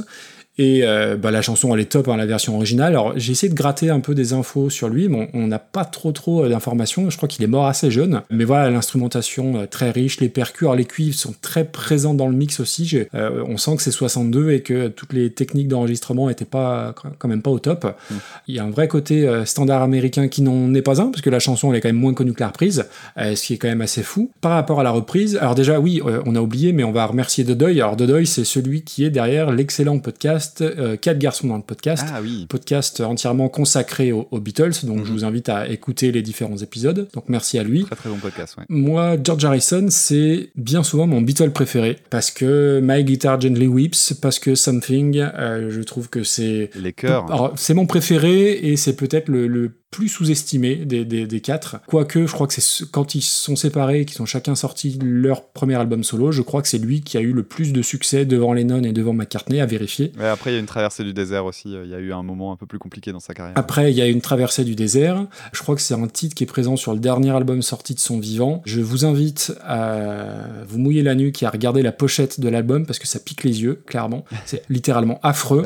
Et 0.60 0.82
euh, 0.84 1.16
bah, 1.16 1.32
la 1.32 1.42
chanson, 1.42 1.74
elle 1.74 1.80
est 1.80 1.86
top, 1.86 2.10
hein, 2.10 2.18
la 2.18 2.26
version 2.26 2.58
originale. 2.58 2.90
Alors 2.90 3.14
j'ai 3.16 3.32
essayé 3.32 3.50
de 3.50 3.56
gratter 3.56 3.90
un 3.90 4.02
peu 4.02 4.14
des 4.14 4.34
infos 4.34 4.70
sur 4.70 4.90
lui, 4.90 5.08
mais 5.08 5.30
on 5.34 5.48
n'a 5.48 5.58
pas 5.58 5.86
trop 5.86 6.12
trop 6.12 6.44
euh, 6.44 6.50
d'informations. 6.50 7.10
Je 7.10 7.16
crois 7.16 7.30
qu'il 7.30 7.44
est 7.46 7.48
mort 7.48 7.66
assez 7.66 7.90
jeune. 7.90 8.22
Mais 8.30 8.44
voilà, 8.44 8.70
l'instrumentation 8.70 9.62
euh, 9.62 9.66
très 9.66 9.90
riche, 9.90 10.20
les 10.20 10.28
percus, 10.28 10.64
alors 10.64 10.76
les 10.76 10.84
cuivres 10.84 11.16
sont 11.16 11.34
très 11.42 11.64
présents 11.64 12.14
dans 12.14 12.28
le 12.28 12.36
mix 12.36 12.60
aussi. 12.60 13.00
Euh, 13.14 13.44
on 13.48 13.58
sent 13.58 13.78
que 13.78 13.82
c'est 13.82 13.92
62 13.92 14.52
et 14.52 14.62
que 14.62 14.88
toutes 14.90 15.14
les 15.14 15.32
techniques 15.32 15.68
d'enregistrement 15.68 16.28
n'étaient 16.28 16.46
pas 16.46 16.94
quand 17.18 17.28
même 17.28 17.42
pas 17.42 17.52
au 17.52 17.60
top. 17.60 17.96
Il 18.48 18.56
y 18.56 18.60
a 18.60 18.64
un 18.64 18.70
vrai 18.70 18.88
côté 18.88 19.28
euh, 19.28 19.46
standard 19.46 19.82
américain 19.82 20.28
qui 20.28 20.42
n'en 20.42 20.74
est 20.74 20.82
pas 20.82 21.02
un, 21.02 21.08
parce 21.08 21.22
que 21.22 21.30
la 21.30 21.40
chanson 21.40 21.72
elle 21.72 21.78
est 21.78 21.82
quand 21.82 21.90
même 21.90 21.96
moins 21.96 22.14
connue 22.14 22.34
que 22.34 22.42
la 22.42 22.48
reprise, 22.48 22.86
euh, 23.18 23.36
ce 23.36 23.44
qui 23.44 23.54
est 23.54 23.58
quand 23.58 23.68
même 23.68 23.82
assez 23.82 24.04
fou. 24.04 24.32
Par 24.42 24.52
rapport 24.52 24.80
à 24.80 24.84
la 24.84 24.92
reprise, 24.92 25.38
alors 25.38 25.56
déjà 25.56 25.80
oui, 25.80 26.02
on 26.26 26.36
a 26.36 26.42
oublié, 26.42 26.74
mais 26.74 26.84
on 26.84 26.92
va 26.92 27.06
remercier 27.06 27.44
Dodoy. 27.44 27.82
Alors 27.82 27.96
Dodoy, 27.96 28.26
c'est 28.26 28.44
celui 28.44 28.84
qui 28.84 29.06
est 29.06 29.10
derrière 29.10 29.52
l'excellent 29.52 30.00
podcast 30.00 30.49
euh, 30.62 30.96
Quatre 30.98 31.18
garçons 31.20 31.48
dans 31.48 31.58
le 31.58 31.64
podcast 31.64 32.06
Ah 32.14 32.20
oui. 32.22 32.46
podcast 32.50 33.00
entièrement 33.02 33.50
consacré 33.50 34.12
aux, 34.12 34.28
aux 34.32 34.40
Beatles, 34.40 34.72
donc 34.84 35.00
je 35.06 35.10
Mhm. 35.12 35.18
vous 35.18 35.26
invite 35.26 35.50
à 35.50 35.68
écouter 35.68 36.12
les 36.12 36.22
différents 36.22 36.58
épisodes. 36.58 37.08
Donc 37.14 37.26
merci 37.28 37.58
à 37.60 37.64
lui. 37.64 37.84
Très 37.86 37.96
très 37.96 38.10
bon 38.10 38.18
podcast, 38.18 38.56
ouais. 38.58 38.64
Moi, 38.70 39.16
George 39.24 39.44
Harrison, 39.46 39.88
c'est 39.90 40.50
bien 40.56 40.84
souvent 40.84 41.08
mon 41.08 41.22
Beatle 41.22 41.52
préféré 41.52 41.98
parce 42.10 42.32
que 42.32 42.80
My 42.84 43.04
Guitar 43.04 43.40
Gently 43.40 43.68
Weeps, 43.68 44.14
parce 44.22 44.40
que 44.40 44.56
Something, 44.56 45.18
euh, 45.20 45.70
je 45.72 45.82
trouve 45.82 46.10
que 46.10 46.24
c'est 46.24 46.70
Les 46.76 46.94
chœurs. 46.94 47.26
alors, 47.32 47.54
c'est 47.58 47.74
mon 47.74 47.86
préféré 47.86 48.52
et 48.54 48.76
c'est 48.78 48.94
peut-être 48.96 49.30
le, 49.30 49.48
le 49.48 49.72
plus 49.92 50.08
sous-estimé 50.10 50.76
des, 50.76 51.04
des, 51.06 51.26
des 51.26 51.42
quatre. 51.42 51.78
Quoique, 51.88 52.28
je 52.28 52.32
crois 52.32 52.46
que 52.48 52.54
c'est 52.54 52.62
ce- 52.62 52.84
quand 52.84 53.16
ils 53.16 53.22
sont 53.24 53.56
séparés, 53.56 54.06
qu'ils 54.06 54.22
ont 54.22 54.26
chacun 54.26 54.54
sorti 54.56 55.00
leur 55.02 55.48
premier 55.48 55.76
album 55.76 56.04
solo, 56.04 56.32
je 56.32 56.42
crois 56.44 56.62
que 56.62 56.68
c'est 56.68 56.78
lui 56.78 57.02
qui 57.02 57.18
a 57.18 57.22
eu 57.22 57.32
le 57.34 57.44
plus 57.44 57.74
de 57.74 57.82
succès 57.82 58.26
devant 58.26 58.54
Lennon 58.54 58.84
et 58.84 58.92
devant 58.92 59.14
McCartney, 59.14 59.60
à 59.62 59.66
vérifier. 59.66 60.12
Ouais, 60.20 60.28
après, 60.28 60.52
il 60.52 60.54
y 60.54 60.58
a 60.58 60.60
une 60.60 60.66
traversée 60.68 61.04
du 61.04 61.14
désert 61.14 61.46
aussi. 61.46 61.76
euh, 61.76 61.84
Il 61.86 61.90
y 61.92 61.96
a 61.96 62.00
eu 62.00 62.14
un 62.14 62.22
moment 62.24 62.52
un 62.52 62.56
peu 62.56 62.66
plus 62.68 62.78
compliqué 62.80 63.12
dans 63.12 63.20
sa 63.20 63.34
carrière. 63.34 63.54
Après, 63.58 63.92
il 63.92 63.98
y 63.98 64.02
a 64.02 64.08
une 64.08 64.22
traversée 64.22 64.64
du 64.64 64.76
désert. 64.76 65.26
Je 65.54 65.62
crois 65.62 65.76
que 65.76 65.82
c'est 65.82 65.96
un 65.96 66.08
titre 66.08 66.36
qui 66.36 66.44
est 66.44 66.48
présent 66.48 66.76
sur 66.76 66.94
le 66.94 67.00
dernier 67.00 67.32
album 67.32 67.62
sorti 67.64 67.96
de 67.96 68.00
son 68.00 68.20
vivant. 68.20 68.62
Je 68.66 68.82
vous 68.82 69.06
invite 69.06 69.54
à 69.66 70.44
vous 70.68 70.78
mouiller 70.78 71.02
la 71.02 71.16
nuque 71.16 71.42
et 71.42 71.46
à 71.46 71.50
regarder 71.50 71.82
la 71.82 71.92
pochette 71.92 72.40
de 72.40 72.50
l'album 72.50 72.86
parce 72.86 73.00
que 73.00 73.08
ça 73.08 73.20
pique 73.20 73.44
les 73.44 73.62
yeux, 73.64 73.82
clairement. 73.86 74.24
C'est 74.46 74.64
littéralement 74.70 75.20
affreux. 75.24 75.64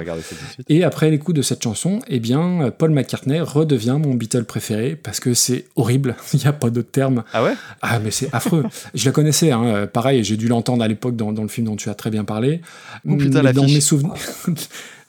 Et 0.70 0.84
après 0.84 1.10
l'écoute 1.12 1.36
de 1.36 1.42
cette 1.42 1.64
chanson, 1.64 2.00
eh 2.08 2.20
bien, 2.20 2.72
Paul 2.78 2.92
McCartney 2.92 3.40
redevient 3.42 3.98
mon 4.02 4.13
Beatle 4.16 4.44
préféré 4.46 4.96
parce 4.96 5.20
que 5.20 5.34
c'est 5.34 5.66
horrible. 5.76 6.16
Il 6.34 6.40
n'y 6.40 6.46
a 6.48 6.54
pas 6.54 6.70
d'autre 6.70 6.92
terme. 6.92 7.24
Ah 7.34 7.44
ouais? 7.44 7.54
Ah, 7.82 8.00
mais 8.00 8.12
c'est 8.12 8.34
affreux. 8.34 8.64
je 8.94 9.06
la 9.06 9.12
connaissais, 9.12 9.52
hein. 9.52 9.88
pareil, 9.92 10.24
j'ai 10.24 10.38
dû 10.38 10.48
l'entendre 10.48 10.84
à 10.84 10.88
l'époque 10.88 11.16
dans, 11.16 11.32
dans 11.32 11.42
le 11.44 11.48
film 11.48 11.68
dont 11.68 11.76
tu 11.76 11.90
as 11.90 11.96
très 11.96 12.10
bien 12.10 12.24
parlé. 12.24 12.62
Oh 13.08 13.16
putain, 13.16 13.44
Mais 13.44 13.54
dans 13.54 13.64
mes 13.66 13.82
souvenirs. 13.82 14.14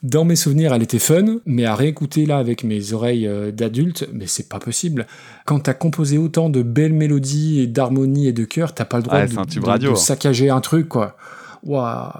Dans 0.02 0.26
mes 0.26 0.36
souvenirs, 0.36 0.74
elle 0.74 0.82
était 0.82 0.98
fun, 0.98 1.38
mais 1.46 1.64
à 1.64 1.74
réécouter 1.74 2.26
là 2.26 2.36
avec 2.36 2.62
mes 2.62 2.92
oreilles 2.92 3.26
euh, 3.26 3.50
d'adulte, 3.50 4.06
mais 4.12 4.26
c'est 4.26 4.50
pas 4.50 4.58
possible. 4.58 5.06
Quand 5.46 5.60
t'as 5.60 5.72
composé 5.72 6.18
autant 6.18 6.50
de 6.50 6.60
belles 6.62 6.92
mélodies 6.92 7.60
et 7.60 7.66
d'harmonies 7.66 8.28
et 8.28 8.34
de 8.34 8.44
chœurs, 8.44 8.74
t'as 8.74 8.84
pas 8.84 8.98
le 8.98 9.04
droit 9.04 9.16
Ouais, 9.16 9.26
de, 9.26 9.32
c'est 9.32 9.38
un 9.38 9.46
tube 9.46 9.62
de- 9.62 9.66
radio, 9.68 9.90
de 9.92 9.94
hein. 9.94 9.98
saccager 9.98 10.50
un 10.50 10.60
truc, 10.60 10.88
quoi. 10.90 11.16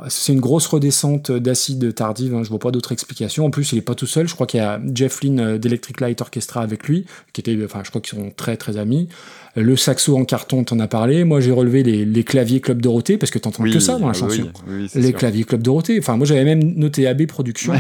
C'est 0.09 0.33
une 0.33 0.41
grosse 0.41 0.67
redescente 0.67 1.31
d'acide 1.31 1.95
tardive, 1.95 2.35
hein, 2.35 2.43
je 2.43 2.49
vois 2.49 2.59
pas 2.59 2.71
d'autre 2.71 2.93
explication. 2.93 3.45
En 3.45 3.51
plus, 3.51 3.73
il 3.73 3.79
est 3.79 3.83
pas 3.83 3.95
tout 3.95 4.07
seul, 4.07 4.27
je 4.27 4.35
crois 4.35 4.47
qu'il 4.47 4.59
y 4.59 4.63
a 4.63 4.81
Jeff 4.95 5.23
Lynne 5.23 5.41
euh, 5.41 5.59
d'Electric 5.59 6.01
Light 6.01 6.21
Orchestra 6.21 6.63
avec 6.63 6.89
lui, 6.89 7.05
qui 7.33 7.41
était, 7.41 7.59
enfin, 7.65 7.83
je 7.85 7.91
crois 7.91 8.01
qu'ils 8.01 8.19
sont 8.19 8.31
très 8.35 8.57
très 8.57 8.79
amis. 8.79 9.09
Le 9.57 9.77
saxo 9.77 10.17
en 10.17 10.25
carton, 10.25 10.65
t'en 10.65 10.81
as 10.81 10.89
parlé. 10.89 11.23
Moi, 11.25 11.41
j'ai 11.41 11.53
relevé 11.53 11.83
les, 11.85 12.05
les 12.05 12.25
claviers 12.25 12.61
Club 12.61 12.83
Dorothée, 12.83 13.19
parce 13.19 13.31
que 13.31 13.39
t'entends 13.39 13.63
que 13.65 13.79
ça 13.79 13.99
dans 13.99 14.09
la 14.09 14.13
chanson. 14.13 14.43
Oui, 14.67 14.89
oui, 14.95 15.01
Les 15.01 15.09
sûr. 15.11 15.19
claviers 15.19 15.45
Club 15.45 15.63
Dorothée. 15.63 15.99
Enfin, 15.99 16.17
moi, 16.17 16.27
j'avais 16.27 16.45
même 16.45 16.75
noté 16.75 17.07
AB 17.07 17.27
Productions, 17.27 17.73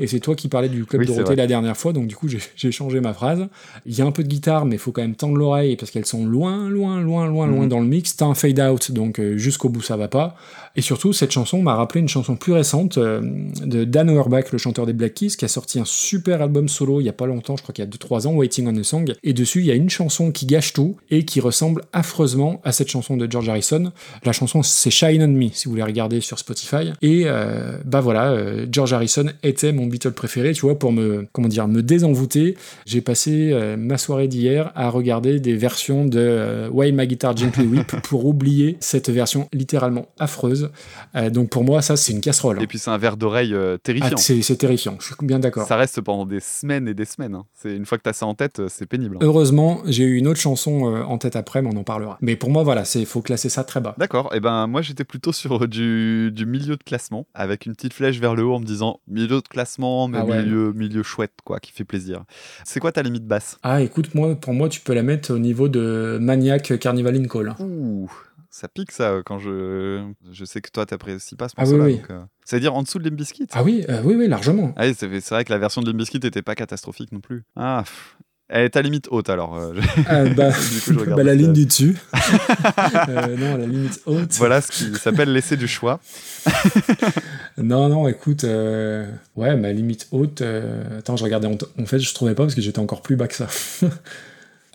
et 0.00 0.06
c'est 0.08 0.18
toi 0.20 0.34
qui 0.34 0.48
parlais 0.48 0.68
du 0.68 0.84
Club 0.84 1.04
Dorothée 1.04 1.36
la 1.36 1.46
dernière 1.46 1.76
fois, 1.76 1.92
donc 1.92 2.06
du 2.08 2.16
coup, 2.16 2.26
j'ai 2.28 2.72
changé 2.72 3.00
ma 3.00 3.14
phrase. 3.14 3.46
Il 3.86 3.96
y 3.96 4.02
a 4.02 4.04
un 4.04 4.10
peu 4.10 4.22
de 4.24 4.28
guitare, 4.28 4.64
mais 4.66 4.76
il 4.76 4.78
faut 4.80 4.90
quand 4.92 5.02
même 5.02 5.14
tendre 5.14 5.36
l'oreille, 5.36 5.76
parce 5.76 5.90
qu'elles 5.92 6.06
sont 6.06 6.24
loin, 6.26 6.68
loin, 6.68 7.00
loin, 7.00 7.26
loin, 7.28 7.46
loin 7.46 7.62
Mhm. 7.64 7.68
dans 7.68 7.80
le 7.80 7.86
mix. 7.86 8.16
T'as 8.16 8.26
un 8.26 8.34
fade 8.34 8.58
out, 8.60 8.90
donc 8.90 9.20
euh, 9.20 9.36
jusqu'au 9.36 9.68
bout, 9.68 9.82
ça 9.82 9.96
va 9.96 10.08
pas. 10.08 10.34
Et 10.74 10.80
surtout, 10.80 11.12
cette 11.12 11.30
chanson 11.32 11.62
m'a 11.62 11.74
rappelé 11.74 12.00
une 12.00 12.08
chanson 12.08 12.34
plus 12.34 12.52
récente 12.52 12.98
euh, 12.98 13.20
de 13.64 13.84
Dan 13.84 14.10
Auerbach, 14.10 14.44
le 14.52 14.58
chanteur 14.58 14.86
des 14.86 14.92
Black 14.92 15.14
Keys, 15.14 15.36
qui 15.38 15.44
a 15.44 15.48
sorti 15.48 15.78
un 15.78 15.84
super 15.84 16.42
album 16.42 16.68
solo 16.68 17.00
il 17.00 17.04
y 17.04 17.08
a 17.08 17.12
pas 17.12 17.26
longtemps, 17.26 17.56
je 17.56 17.62
crois 17.62 17.72
qu'il 17.74 17.84
y 17.84 17.86
a 17.86 17.90
2-3 17.90 18.26
ans, 18.26 18.32
Waiting 18.34 18.66
on 18.66 18.76
a 18.76 18.82
Song. 18.82 19.12
Et 19.22 19.32
dessus, 19.34 19.60
il 19.60 19.66
y 19.66 19.70
a 19.70 19.74
une 19.74 19.90
chanson 19.90 20.32
qui 20.32 20.46
gâche 20.46 20.72
tout 20.72 20.96
et 21.12 21.24
qui 21.24 21.40
ressemble 21.40 21.82
affreusement 21.92 22.60
à 22.64 22.72
cette 22.72 22.88
chanson 22.88 23.16
de 23.16 23.30
George 23.30 23.48
Harrison. 23.48 23.92
La 24.24 24.32
chanson, 24.32 24.62
c'est 24.64 24.90
Shine 24.90 25.22
on 25.22 25.28
Me, 25.28 25.48
si 25.52 25.66
vous 25.66 25.72
voulez 25.72 25.82
regarder 25.84 26.20
sur 26.20 26.38
Spotify. 26.38 26.92
Et 27.02 27.24
euh, 27.26 27.76
bah 27.84 28.00
voilà, 28.00 28.30
euh, 28.30 28.66
George 28.72 28.92
Harrison 28.92 29.26
était 29.44 29.72
mon 29.72 29.86
Beatle 29.86 30.12
préféré, 30.12 30.52
tu 30.54 30.62
vois, 30.62 30.76
pour 30.78 30.90
me, 30.90 31.26
comment 31.32 31.48
dire, 31.48 31.68
me 31.68 31.82
désenvoûter. 31.82 32.56
J'ai 32.86 33.02
passé 33.02 33.50
euh, 33.52 33.76
ma 33.76 33.98
soirée 33.98 34.26
d'hier 34.26 34.72
à 34.74 34.88
regarder 34.88 35.38
des 35.38 35.54
versions 35.54 36.04
de 36.06 36.18
euh, 36.18 36.68
Why 36.72 36.92
My 36.92 37.06
Guitar 37.06 37.36
Gently 37.36 37.66
Weep 37.66 37.94
pour 38.02 38.24
oublier 38.26 38.78
cette 38.80 39.10
version 39.10 39.48
littéralement 39.52 40.06
affreuse. 40.18 40.70
Donc 41.30 41.50
pour 41.50 41.62
moi, 41.64 41.82
ça, 41.82 41.96
c'est 41.96 42.12
une 42.12 42.20
casserole. 42.22 42.58
hein. 42.58 42.62
Et 42.62 42.66
puis 42.66 42.78
c'est 42.78 42.90
un 42.90 42.98
verre 42.98 43.16
d'oreille 43.18 43.52
euh, 43.54 43.74
Ah, 43.76 43.78
terrifiant. 43.82 44.16
c'est 44.16 44.56
terrifiant, 44.56 44.96
je 44.98 45.06
suis 45.06 45.14
bien 45.22 45.38
d'accord. 45.38 45.66
ça 45.66 45.76
reste 45.76 46.00
pendant 46.00 46.24
des 46.24 46.40
semaines 46.40 46.88
et 46.88 46.94
des 46.94 47.04
semaines. 47.04 47.34
hein. 47.34 47.44
C'est 47.54 47.74
une 47.76 47.84
fois 47.84 47.98
que 47.98 48.02
t'as 48.02 48.12
ça 48.14 48.26
en 48.26 48.34
tête, 48.34 48.62
c'est 48.68 48.86
pénible. 48.86 49.16
hein. 49.16 49.24
Heureusement, 49.24 49.82
j'ai 49.86 50.04
eu 50.04 50.16
une 50.16 50.26
autre 50.26 50.40
chanson 50.40 51.01
en 51.02 51.18
tête 51.18 51.36
après, 51.36 51.62
mais 51.62 51.70
on 51.72 51.76
en 51.78 51.84
parlera. 51.84 52.18
Mais 52.20 52.36
pour 52.36 52.50
moi, 52.50 52.62
voilà, 52.62 52.84
il 52.94 53.06
faut 53.06 53.22
classer 53.22 53.48
ça 53.48 53.64
très 53.64 53.80
bas. 53.80 53.94
D'accord, 53.98 54.34
et 54.34 54.40
ben 54.40 54.66
moi 54.66 54.82
j'étais 54.82 55.04
plutôt 55.04 55.32
sur 55.32 55.66
du, 55.68 56.30
du 56.32 56.46
milieu 56.46 56.76
de 56.76 56.82
classement, 56.82 57.26
avec 57.34 57.66
une 57.66 57.74
petite 57.74 57.92
flèche 57.94 58.18
vers 58.18 58.34
le 58.34 58.44
haut 58.44 58.54
en 58.54 58.60
me 58.60 58.64
disant 58.66 59.00
milieu 59.06 59.40
de 59.42 59.48
classement, 59.48 60.08
mais 60.08 60.18
Ah 60.20 60.24
ouais. 60.24 60.42
milieu, 60.42 60.72
milieu 60.72 61.02
chouette, 61.02 61.32
quoi, 61.44 61.60
qui 61.60 61.72
fait 61.72 61.84
plaisir. 61.84 62.24
C'est 62.64 62.80
quoi 62.80 62.92
ta 62.92 63.02
limite 63.02 63.26
basse? 63.26 63.58
Ah, 63.62 63.82
écoute, 63.82 64.14
moi, 64.14 64.34
pour 64.34 64.54
moi, 64.54 64.68
tu 64.68 64.80
peux 64.80 64.94
la 64.94 65.02
mettre 65.02 65.32
au 65.32 65.38
niveau 65.38 65.68
de 65.68 66.18
Maniac 66.20 66.78
Carnival 66.78 67.16
in 67.16 67.24
Call. 67.24 67.54
Ouh, 67.60 68.10
ça 68.50 68.68
pique 68.68 68.92
ça 68.92 69.20
quand 69.24 69.38
je. 69.38 70.06
Je 70.30 70.44
sais 70.44 70.60
que 70.60 70.70
toi 70.70 70.84
t'apprécies 70.86 71.36
pas 71.36 71.48
ce 71.48 71.54
Ah 71.56 71.62
morceau-là. 71.62 71.84
oui, 71.84 71.92
oui. 71.92 71.98
donc, 72.00 72.10
euh, 72.10 72.20
C'est-à-dire 72.44 72.74
en 72.74 72.82
dessous 72.82 72.98
de 72.98 73.08
Limp 73.08 73.20
Ah 73.52 73.62
oui, 73.62 73.84
euh, 73.88 74.02
oui, 74.04 74.14
oui, 74.14 74.28
largement. 74.28 74.74
Ah 74.76 74.92
c'est 74.92 75.20
c'est 75.20 75.34
vrai 75.34 75.44
que 75.44 75.52
la 75.52 75.58
version 75.58 75.80
de 75.80 75.86
Limp 75.86 75.98
Bizkit 75.98 76.18
était 76.18 76.42
pas 76.42 76.54
catastrophique 76.54 77.12
non 77.12 77.20
plus. 77.20 77.44
Ah, 77.56 77.82
pff. 77.84 78.16
Elle 78.52 78.64
est 78.66 78.70
ta 78.70 78.82
limite 78.82 79.08
haute 79.10 79.28
alors. 79.30 79.56
euh, 79.56 79.74
Ah, 80.06 80.24
bah, 80.36 80.50
Du 80.50 80.80
coup, 80.80 80.92
je 80.92 80.98
regarde 80.98 81.16
bah, 81.16 81.24
la 81.24 81.34
ligne 81.34 81.52
du 81.52 81.66
dessus. 81.66 81.96
Euh, 83.08 83.36
non, 83.36 83.56
la 83.56 83.66
limite 83.66 84.00
haute. 84.06 84.32
voilà 84.34 84.60
ce 84.60 84.70
qui 84.72 84.94
s'appelle 84.98 85.32
l'essai 85.32 85.56
du 85.56 85.66
choix. 85.68 86.00
Non, 87.58 87.88
non, 87.90 88.08
écoute, 88.08 88.44
euh, 88.44 89.06
ouais, 89.36 89.56
ma 89.56 89.72
limite 89.72 90.08
haute. 90.10 90.40
euh, 90.40 90.98
Attends, 90.98 91.16
je 91.16 91.24
regardais. 91.24 91.46
En, 91.48 91.56
en 91.80 91.84
fait, 91.86 91.98
je 91.98 92.14
trouvais 92.14 92.34
pas 92.34 92.44
parce 92.44 92.54
que 92.54 92.62
j'étais 92.62 92.78
encore 92.78 93.02
plus 93.02 93.14
bas 93.16 93.28
que 93.28 93.34
ça. 93.34 93.46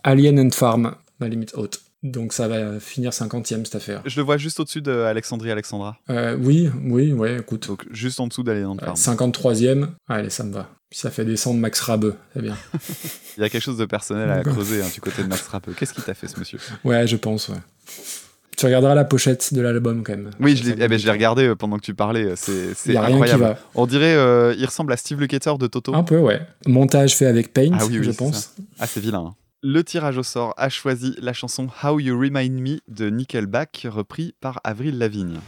Alien 0.04 0.38
and 0.38 0.50
Farm, 0.52 0.94
ma 1.20 1.28
limite 1.28 1.54
haute. 1.56 1.80
Donc 2.02 2.32
ça 2.32 2.46
va 2.46 2.78
finir 2.78 3.10
50ème 3.10 3.64
cette 3.64 3.74
affaire. 3.74 4.02
Je 4.06 4.16
le 4.20 4.24
vois 4.24 4.36
juste 4.36 4.60
au-dessus 4.60 4.80
de 4.82 4.92
Alexandrie 4.92 5.50
Alexandra. 5.50 5.96
Euh, 6.10 6.36
oui, 6.40 6.70
oui, 6.84 7.12
ouais, 7.12 7.38
écoute. 7.38 7.66
Donc 7.66 7.84
juste 7.90 8.20
en 8.20 8.28
dessous 8.28 8.42
d'Alien 8.44 8.70
Ouais, 8.70 8.84
Farm. 8.94 8.94
53ème, 8.96 9.88
allez, 10.08 10.30
ça 10.30 10.44
me 10.44 10.52
va. 10.52 10.68
Puis 10.90 11.00
ça 11.00 11.10
fait 11.10 11.24
descendre 11.24 11.58
Max 11.60 11.80
Rabeux, 11.80 12.14
c'est 12.34 12.40
bien. 12.42 12.56
Il 13.36 13.42
y 13.42 13.44
a 13.44 13.48
quelque 13.50 13.62
chose 13.62 13.76
de 13.76 13.84
personnel 13.84 14.30
à 14.30 14.42
creuser 14.42 14.80
hein, 14.82 14.86
du 14.94 15.00
côté 15.00 15.22
de 15.22 15.28
Max 15.28 15.46
Rappeux. 15.48 15.72
Qu'est-ce 15.72 15.92
qui 15.92 16.00
t'a 16.02 16.14
fait 16.14 16.28
ce 16.28 16.38
monsieur? 16.38 16.58
Ouais, 16.84 17.06
je 17.06 17.16
pense, 17.16 17.48
ouais. 17.48 17.58
Tu 18.56 18.66
regarderas 18.66 18.94
la 18.94 19.04
pochette 19.04 19.52
de 19.54 19.60
l'album 19.60 20.02
quand 20.02 20.16
même. 20.16 20.30
Oui, 20.40 20.56
je 20.56 20.64
l'ai 20.64 20.82
eh 20.82 20.88
ben, 20.88 20.98
regardé 21.10 21.46
euh, 21.46 21.54
pendant 21.54 21.76
que 21.76 21.82
tu 21.84 21.94
parlais. 21.94 22.24
euh, 22.24 22.34
C'est 22.36 22.96
incroyable. 22.96 23.28
qui 23.28 23.48
va. 23.48 23.58
On 23.76 23.86
dirait, 23.86 24.14
euh, 24.16 24.52
il 24.58 24.64
ressemble 24.66 24.92
à 24.92 24.96
Steve 24.96 25.20
Lukather 25.20 25.58
de 25.58 25.66
Toto. 25.68 25.94
Un 25.94 26.02
peu, 26.02 26.18
ouais. 26.18 26.40
Montage 26.66 27.14
fait 27.16 27.26
avec 27.26 27.52
Paint, 27.52 27.70
Ah 27.74 27.84
oui, 27.86 27.98
oui, 27.98 28.04
je 28.04 28.10
pense. 28.10 28.54
Ah, 28.80 28.86
c'est 28.88 28.98
vilain. 29.00 29.20
hein. 29.28 29.34
Le 29.60 29.82
tirage 29.82 30.16
au 30.18 30.22
sort 30.22 30.54
a 30.56 30.68
choisi 30.68 31.16
la 31.18 31.32
chanson 31.32 31.66
How 31.82 31.98
You 31.98 32.16
Remind 32.16 32.60
Me 32.60 32.78
de 32.86 33.10
Nickelback, 33.10 33.88
repris 33.90 34.32
par 34.40 34.60
Avril 34.62 34.98
Lavigne. 34.98 35.40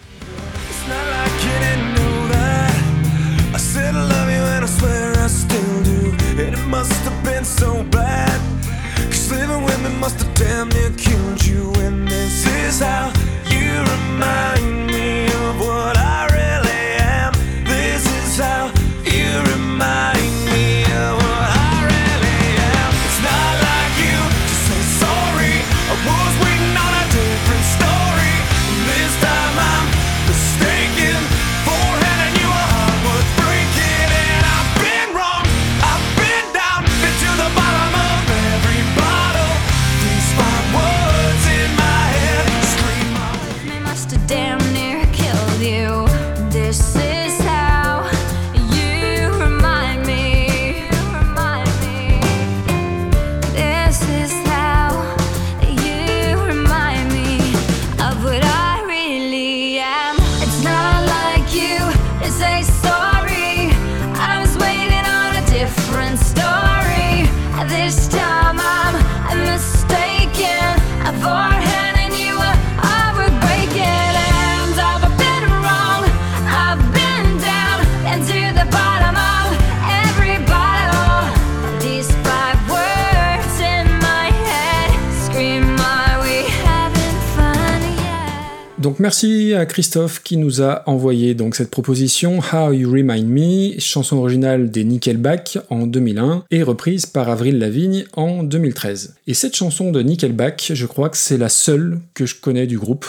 Merci 89.00 89.54
à 89.54 89.66
Christophe 89.66 90.22
qui 90.22 90.36
nous 90.36 90.62
a 90.62 90.82
envoyé 90.88 91.34
donc 91.34 91.56
cette 91.56 91.70
proposition 91.70 92.38
How 92.52 92.72
You 92.72 92.90
Remind 92.90 93.26
Me, 93.26 93.80
chanson 93.80 94.18
originale 94.18 94.70
des 94.70 94.84
Nickelback 94.84 95.58
en 95.70 95.86
2001 95.86 96.44
et 96.50 96.62
reprise 96.62 97.06
par 97.06 97.28
Avril 97.28 97.58
Lavigne 97.58 98.04
en 98.14 98.42
2013. 98.42 99.16
Et 99.26 99.34
cette 99.34 99.56
chanson 99.56 99.90
de 99.90 100.02
Nickelback, 100.02 100.72
je 100.74 100.86
crois 100.86 101.08
que 101.08 101.16
c'est 101.16 101.38
la 101.38 101.48
seule 101.48 101.98
que 102.14 102.26
je 102.26 102.36
connais 102.36 102.66
du 102.66 102.78
groupe. 102.78 103.06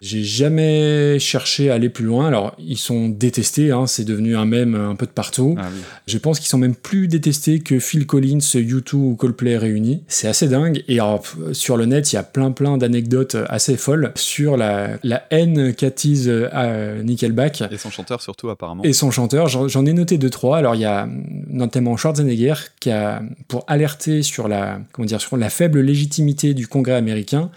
J'ai 0.00 0.22
jamais 0.22 1.18
cherché 1.18 1.70
à 1.70 1.74
aller 1.74 1.88
plus 1.88 2.04
loin. 2.04 2.26
Alors, 2.26 2.54
ils 2.58 2.78
sont 2.78 3.08
détestés, 3.08 3.70
hein, 3.70 3.86
c'est 3.86 4.04
devenu 4.04 4.36
un 4.36 4.44
mème 4.44 4.74
un 4.74 4.94
peu 4.94 5.06
de 5.06 5.10
partout. 5.10 5.54
Ah 5.58 5.68
oui. 5.72 5.80
Je 6.06 6.18
pense 6.18 6.38
qu'ils 6.38 6.48
sont 6.48 6.58
même 6.58 6.74
plus 6.74 7.08
détestés 7.08 7.60
que 7.60 7.78
Phil 7.78 8.06
Collins, 8.06 8.38
U2 8.38 8.94
ou 8.94 9.16
Coldplay 9.16 9.56
réunis. 9.56 10.02
C'est 10.08 10.28
assez 10.28 10.48
dingue. 10.48 10.82
Et 10.88 11.00
alors, 11.00 11.22
sur 11.52 11.76
le 11.76 11.86
net, 11.86 12.12
il 12.12 12.16
y 12.16 12.18
a 12.18 12.22
plein 12.22 12.50
plein 12.52 12.78
d'anecdotes 12.78 13.36
assez 13.48 13.76
folles 13.76 14.12
sur 14.14 14.56
la, 14.56 14.90
la 15.02 15.24
haine 15.30 15.74
qu'attise 15.74 16.28
euh, 16.28 17.02
Nickelback 17.02 17.62
Et 17.70 17.78
son 17.78 17.90
chanteur 17.90 18.22
surtout 18.22 18.50
apparemment. 18.50 18.82
et 18.84 18.92
son 18.92 19.10
chanteur. 19.10 19.48
J'en 19.48 19.68
j'en 19.68 19.84
ai 19.86 19.92
noté 19.92 20.18
deux 20.18 20.30
trois. 20.30 20.58
Alors 20.58 20.74
il 20.74 20.80
y 20.80 20.84
a 20.84 21.04
hum, 21.04 21.24
notamment 21.48 21.96
Schwarzenegger 21.96 22.54
qui 22.80 22.90
a 22.90 23.22
pour 23.48 23.64
alerter 23.66 24.22
sur 24.22 24.48
la 24.48 24.80
comment 24.92 25.06
dire 25.06 25.20
sur 25.20 25.36
la 25.36 25.50
faible 25.50 25.80
légitimité 25.80 26.54
du 26.54 26.66
Congrès 26.68 26.94
américain, 26.94 27.50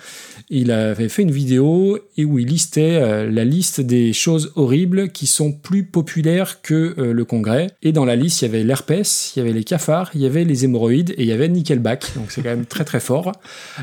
il 0.50 0.72
avait 0.72 1.10
fait 1.10 1.22
une 1.22 1.32
vidéo 1.32 2.00
et 2.18 2.26
où 2.26 2.40
il 2.40 2.48
listait 2.48 3.00
euh, 3.02 3.30
la 3.30 3.44
liste 3.44 3.82
des 3.82 4.14
choses 4.14 4.52
horribles 4.56 5.10
qui 5.10 5.28
sont 5.28 5.52
plus 5.52 5.84
populaires 5.84 6.62
que 6.62 6.96
euh, 6.98 7.14
le 7.14 7.26
Congrès. 7.26 7.68
Et 7.84 7.92
dans 7.92 8.06
la 8.06 8.16
liste, 8.16 8.42
il 8.42 8.46
y 8.46 8.48
avait 8.48 8.64
l'herpès, 8.64 9.34
il 9.36 9.40
y 9.40 9.42
avait 9.42 9.54
les 9.54 9.64
cafards, 9.64 10.12
il 10.14 10.22
y 10.22 10.26
avait 10.26 10.44
les 10.44 10.66
hémorroïdes 10.66 11.12
et 11.12 11.24
il 11.24 11.28
y 11.28 11.32
avait 11.32 11.48
Nickelback. 11.48 12.14
Donc 12.16 12.32
c'est 12.32 12.42
quand 12.42 12.50
même 12.50 12.66
très 12.66 12.86
très 12.86 13.00
fort. 13.00 13.32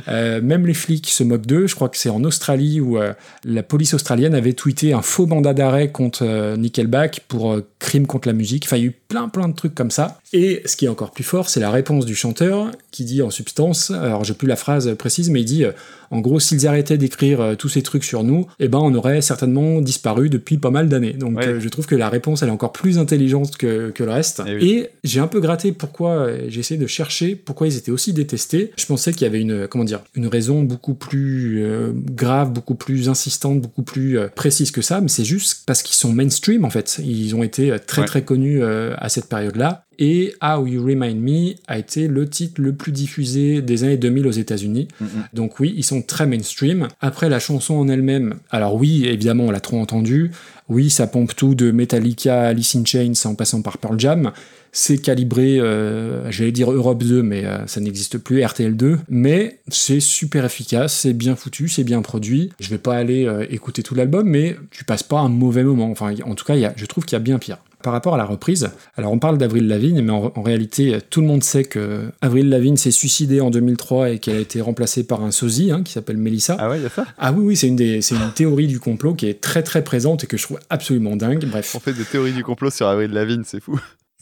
Euh, 0.09 0.40
même 0.40 0.66
les 0.66 0.74
flics 0.74 1.09
se 1.09 1.24
moquent 1.24 1.47
d'eux. 1.47 1.66
Je 1.66 1.74
crois 1.74 1.89
que 1.89 1.98
c'est 1.98 2.10
en 2.10 2.24
Australie 2.24 2.80
où 2.80 2.98
la 3.44 3.62
police 3.62 3.94
australienne 3.94 4.35
avait 4.35 4.52
tweeté 4.52 4.93
un 4.93 5.02
faux 5.02 5.26
mandat 5.26 5.55
d'arrêt 5.55 5.90
contre 5.90 6.56
Nickelback 6.56 7.24
pour 7.28 7.59
crime 7.78 8.06
contre 8.06 8.28
la 8.28 8.35
musique. 8.35 8.64
Enfin, 8.66 8.76
il 8.76 8.82
y 8.82 8.86
a 8.86 8.89
eu 8.89 8.97
plein 9.09 9.28
plein 9.28 9.48
de 9.48 9.55
trucs 9.55 9.74
comme 9.74 9.90
ça. 9.90 10.20
Et 10.32 10.60
ce 10.66 10.76
qui 10.76 10.84
est 10.84 10.88
encore 10.88 11.10
plus 11.12 11.24
fort, 11.24 11.48
c'est 11.48 11.60
la 11.60 11.70
réponse 11.70 12.05
du 12.05 12.14
chanteur 12.14 12.70
qui 12.90 13.05
dit 13.05 13.22
en 13.22 13.30
substance, 13.30 13.90
alors 13.90 14.24
j'ai 14.24 14.34
plus 14.34 14.46
la 14.48 14.56
phrase 14.56 14.94
précise, 14.98 15.30
mais 15.30 15.40
il 15.40 15.44
dit 15.46 15.64
euh, 15.64 15.72
en 16.10 16.20
gros, 16.20 16.38
s'ils 16.40 16.66
arrêtaient 16.66 16.98
d'écrire 16.98 17.40
euh, 17.40 17.55
tous 17.55 17.68
ces 17.68 17.82
trucs 17.82 18.05
sur 18.05 18.24
nous, 18.24 18.46
eh 18.60 18.68
ben 18.68 18.78
on 18.78 18.94
aurait 18.94 19.20
certainement 19.22 19.80
disparu 19.80 20.28
depuis 20.30 20.59
pas 20.59 20.70
mal 20.70 20.88
d'années. 20.88 21.12
Donc 21.14 21.38
Ouais. 21.38 21.46
euh, 21.48 21.60
je 21.60 21.68
trouve 21.70 21.86
que 21.86 21.94
la 21.94 22.09
réponse 22.10 22.42
elle 22.42 22.48
est 22.50 22.52
encore 22.52 22.72
plus 22.72 22.98
intelligente 22.98 23.56
que, 23.56 23.90
que 23.90 24.05
le 24.05 24.10
reste. 24.10 24.42
Eh 24.46 24.55
oui. 24.56 24.68
Et 24.70 24.88
j'ai 25.05 25.20
un 25.20 25.28
peu 25.28 25.40
gratté 25.40 25.72
pourquoi 25.72 26.28
j'ai 26.48 26.60
essayé 26.60 26.78
de 26.80 26.86
chercher 26.86 27.34
pourquoi 27.34 27.66
ils 27.66 27.76
étaient 27.76 27.90
aussi 27.90 28.12
détestés. 28.12 28.72
Je 28.76 28.84
pensais 28.86 29.12
qu'il 29.12 29.22
y 29.22 29.26
avait 29.26 29.40
une 29.40 29.66
comment 29.68 29.84
dire 29.84 30.00
une 30.14 30.26
raison 30.26 30.62
beaucoup 30.62 30.94
plus 30.94 31.62
euh, 31.64 31.92
grave, 31.94 32.52
beaucoup 32.52 32.74
plus 32.74 33.09
insistante, 33.09 33.60
beaucoup 33.60 33.82
plus 33.82 34.18
euh, 34.18 34.28
précise 34.34 34.70
que 34.72 34.82
ça, 34.82 35.00
mais 35.00 35.09
c'est 35.09 35.24
juste 35.24 35.62
parce 35.66 35.82
qu'ils 35.82 35.96
sont 35.96 36.12
mainstream 36.12 36.64
en 36.66 36.70
fait. 36.70 37.00
Ils 37.02 37.34
ont 37.34 37.42
été 37.42 37.74
très 37.86 38.02
Ouais. 38.02 38.06
très 38.06 38.22
connus 38.22 38.62
euh, 38.62 38.94
à 38.98 39.09
cette 39.09 39.28
période-là. 39.28 39.84
Et 39.98 40.34
How 40.42 40.66
You 40.66 40.82
Remind 40.84 41.20
Me 41.20 41.54
a 41.66 41.78
été 41.78 42.06
le 42.08 42.28
titre 42.28 42.60
le 42.60 42.72
plus 42.72 42.92
diffusé 42.92 43.62
des 43.62 43.84
années 43.84 43.96
2000 43.96 44.26
aux 44.26 44.30
États-Unis. 44.32 44.88
Mm, 45.00 45.04
mm. 45.04 45.08
Donc 45.34 45.58
oui, 45.60 45.74
ils 45.76 45.84
sont 45.84 46.02
très 46.02 46.26
mainstream. 46.26 46.88
Après, 47.00 47.28
la 47.28 47.38
chanson 47.40 47.74
en 47.74 47.88
elle-même, 47.88 48.34
alors 48.50 48.74
oui, 48.76 49.06
évidemment, 49.06 49.44
on 49.46 49.50
l'a 49.50 49.60
trop 49.60 49.78
entendue. 49.80 50.30
Oui, 50.68 50.90
ça 50.90 51.06
pompe 51.06 51.34
tout 51.34 51.54
de 51.54 51.70
Metallica, 51.70 52.42
Alice 52.42 52.76
in 52.76 52.84
Chains 52.84 53.12
en 53.24 53.34
passant 53.34 53.62
par 53.62 53.78
Pearl 53.78 53.98
Jam. 53.98 54.32
C'est 54.70 54.98
calibré, 54.98 55.58
euh, 55.58 56.30
j'allais 56.30 56.52
dire 56.52 56.70
Europe 56.70 57.02
2, 57.02 57.22
mais 57.22 57.46
euh, 57.46 57.66
ça 57.66 57.80
n'existe 57.80 58.18
plus, 58.18 58.44
RTL 58.44 58.76
2. 58.76 58.98
Mais 59.08 59.60
c'est 59.68 59.98
super 59.98 60.44
efficace, 60.44 60.92
c'est 60.94 61.14
bien 61.14 61.36
foutu, 61.36 61.68
c'est 61.68 61.84
bien 61.84 62.02
produit. 62.02 62.50
Je 62.60 62.68
vais 62.68 62.78
pas 62.78 62.94
aller 62.96 63.24
euh, 63.26 63.46
écouter 63.50 63.82
tout 63.82 63.94
l'album, 63.94 64.28
mais 64.28 64.56
tu 64.70 64.84
passes 64.84 65.02
pas 65.02 65.20
un 65.20 65.30
mauvais 65.30 65.64
moment. 65.64 65.90
Enfin, 65.90 66.12
en 66.24 66.34
tout 66.34 66.44
cas, 66.44 66.54
y 66.54 66.66
a- 66.66 66.74
je 66.76 66.84
trouve 66.84 67.04
qu'il 67.06 67.16
y 67.16 67.20
a 67.20 67.20
bien 67.20 67.38
pire. 67.38 67.56
Par 67.82 67.92
rapport 67.92 68.14
à 68.14 68.18
la 68.18 68.24
reprise, 68.24 68.70
alors 68.96 69.12
on 69.12 69.18
parle 69.18 69.38
d'Avril 69.38 69.68
Lavigne, 69.68 70.02
mais 70.02 70.10
en, 70.12 70.32
en 70.34 70.42
réalité, 70.42 70.98
tout 71.10 71.20
le 71.20 71.26
monde 71.28 71.44
sait 71.44 71.64
que 71.64 72.10
Avril 72.20 72.48
Lavigne 72.48 72.76
s'est 72.76 72.90
suicidée 72.90 73.40
en 73.40 73.50
2003 73.50 74.10
et 74.10 74.18
qu'elle 74.18 74.36
a 74.36 74.40
été 74.40 74.60
remplacée 74.60 75.05
par 75.05 75.22
un 75.22 75.30
sosie 75.30 75.70
hein, 75.70 75.82
qui 75.84 75.92
s'appelle 75.92 76.16
Melissa. 76.16 76.56
Ah 76.59 76.68
ouais, 76.70 76.78
il 76.78 76.82
y 76.82 76.86
a 76.86 76.90
ça? 76.90 77.06
Ah 77.18 77.32
oui, 77.32 77.44
oui, 77.46 77.56
c'est 77.56 77.68
une, 77.68 77.76
des- 77.76 78.02
c'est 78.02 78.16
une 78.16 78.32
théorie 78.34 78.66
du 78.66 78.80
complot 78.80 79.14
qui 79.14 79.26
est 79.26 79.40
très 79.40 79.62
très 79.62 79.84
présente 79.84 80.24
et 80.24 80.26
que 80.26 80.36
je 80.36 80.42
trouve 80.42 80.59
absolument 80.70 81.14
dingue. 81.16 81.44
Bref. 81.46 81.74
On 81.76 81.80
fait 81.80 81.92
des 81.92 82.05
théories 82.05 82.32
du 82.32 82.42
complot 82.42 82.70
sur 82.70 82.86
Avril 82.88 83.12
Lavigne, 83.12 83.42
c'est 83.44 83.60
fou. 83.60 83.78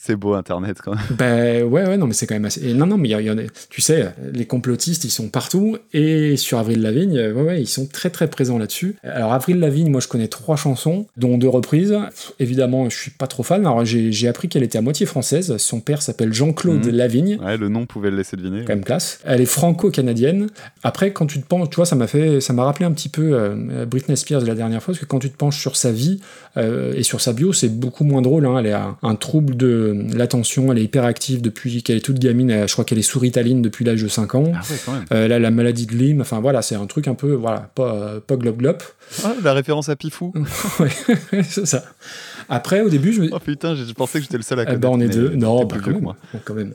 C'est 0.07 0.17
beau 0.17 0.35
Internet 0.35 0.79
quand 0.85 0.93
même. 0.95 1.05
Ben 1.19 1.63
ouais, 1.65 1.87
ouais, 1.87 1.97
non, 1.97 2.07
mais 2.07 2.13
c'est 2.13 2.27
quand 2.27 2.35
même 2.35 2.45
assez. 2.45 2.65
et 2.69 2.75
non, 2.75 2.87
non, 2.87 2.97
mais 2.99 3.09
il 3.09 3.21
y, 3.21 3.31
en 3.31 3.39
a. 3.39 3.43
Tu 3.71 3.81
sais, 3.81 4.15
les 4.33 4.45
complotistes, 4.47 5.05
ils 5.05 5.11
sont 5.11 5.29
partout. 5.29 5.79
Et 5.93 6.37
sur 6.37 6.59
Avril 6.59 6.81
Lavigne, 6.83 7.19
euh, 7.19 7.33
ouais, 7.33 7.43
ouais, 7.43 7.61
ils 7.63 7.67
sont 7.67 7.87
très 7.87 8.11
très 8.11 8.29
présents 8.29 8.59
là-dessus. 8.59 8.97
Alors, 9.03 9.33
Avril 9.33 9.59
Lavigne, 9.59 9.91
moi, 9.91 10.01
je 10.01 10.09
connais 10.09 10.29
trois 10.29 10.57
chansons, 10.57 11.07
dont 11.17 11.39
deux 11.39 11.49
reprises. 11.49 11.91
Pff, 12.11 12.33
Évidemment, 12.39 12.89
je 12.89 12.97
suis 12.97 13.11
pas 13.11 13.27
trop 13.27 13.43
fan. 13.43 13.61
Alors, 13.67 13.85
j'ai 13.85 14.29
appris 14.29 14.49
qu'elle 14.49 14.63
était 14.63 14.79
à 14.79 14.83
moitié 14.83 15.07
française. 15.07 15.57
Son 15.57 15.81
père 15.81 16.03
s'appelle 16.03 16.33
Jean-Claude 16.33 16.85
Mhm. 16.87 16.91
Lavigne. 16.95 17.39
Ouais, 17.43 17.57
le 17.57 17.69
nom 17.69 17.87
pouvait 17.87 18.11
le 18.11 18.17
laisser 18.19 18.37
deviner. 18.37 18.61
quand 18.65 18.75
même 18.75 18.85
classe. 18.85 19.21
Elle 19.25 19.41
est 19.41 19.47
franco-canadienne. 19.47 20.49
Après, 20.83 21.13
quand 21.13 21.27
tu 21.27 21.41
te 21.41 21.47
penches, 21.47 21.71
tu 21.71 21.77
vois, 21.77 21.87
ça 21.87 21.97
m'a 21.97 22.07
fait, 22.07 22.41
ça 22.41 22.53
m'a 22.53 22.65
rappelé 22.65 22.85
un 22.87 22.93
petit 22.93 23.09
peu 23.09 23.31
euh, 23.33 23.87
Britney 23.87 24.17
Spears 24.17 24.43
la 24.43 24.55
dernière 24.55 24.83
fois, 24.83 24.93
parce 24.93 25.01
que 25.01 25.07
quand 25.07 25.19
tu 25.19 25.31
te 25.31 25.37
penches 25.37 25.59
sur 25.59 25.77
sa 25.77 25.93
vie 25.93 26.21
euh, 26.57 26.93
et 26.95 27.03
sur 27.03 27.21
sa 27.21 27.33
bio, 27.33 27.53
c'est 27.53 27.69
beaucoup 27.69 28.05
moins 28.05 28.23
drôle. 28.23 28.47
hein. 28.47 28.59
Elle 28.59 28.73
a 28.73 28.97
un, 29.03 29.15
trouble 29.17 29.57
de 29.57 29.96
l'attention, 30.13 30.73
elle 30.73 30.79
est 30.79 30.85
hyperactive 30.85 31.43
depuis 31.43 31.83
qu'elle 31.83 31.97
est 31.97 32.01
toute 32.01 32.19
gamine. 32.19 32.51
Elle- 32.51 32.69
je 32.69 32.73
crois 32.73 32.85
qu'elle 32.85 32.99
est 32.99 33.03
sous 33.03 33.19
Ritaline 33.19 33.63
depuis 33.63 33.85
l'âge 33.85 34.03
de 34.03 34.09
5 34.09 34.35
ans. 34.35 34.53
Ah 34.55 34.61
ouais, 34.71 34.77
quand 34.85 34.93
même. 34.93 35.05
Euh, 35.13 35.25
elle 35.27 35.33
a 35.33 35.39
la 35.39 35.51
maladie 35.51 35.87
de 35.87 35.95
Lyme. 35.95 36.21
Enfin 36.21 36.41
voilà, 36.41 36.63
c'est 36.63 36.75
un 36.75 36.87
truc 36.87 37.09
un 37.09 37.15
peu, 37.15 37.33
voilà, 37.33 37.71
pas, 37.75 37.95
euh, 37.95 38.21
pas 38.21 38.37
glop 38.37 38.57
glop. 38.57 38.83
Ah, 39.25 39.35
la 39.43 39.53
référence 39.53 39.89
à 39.89 39.97
Pifou. 39.97 40.33
ouais, 40.81 40.91
c'est 41.49 41.67
ça. 41.67 41.85
Après, 42.49 42.81
au 42.83 42.89
début, 42.89 43.13
je 43.13 43.23
me, 43.23 43.29
Oh 43.33 43.39
putain, 43.41 43.75
je 43.75 43.91
pensais 43.93 44.19
que 44.19 44.25
j'étais 44.25 44.37
le 44.37 44.43
seul 44.43 44.59
à 44.61 44.63
eh 44.63 44.67
connaître. 44.67 44.81
ben, 44.81 44.89
on 44.89 45.01
est 45.01 45.09
deux. 45.09 45.31
Non, 45.31 45.65
bah, 45.65 45.77
quand 45.83 45.91
même. 45.91 46.01
moi. 46.01 46.17
Bon, 46.33 46.41
quand 46.45 46.55
même. 46.55 46.75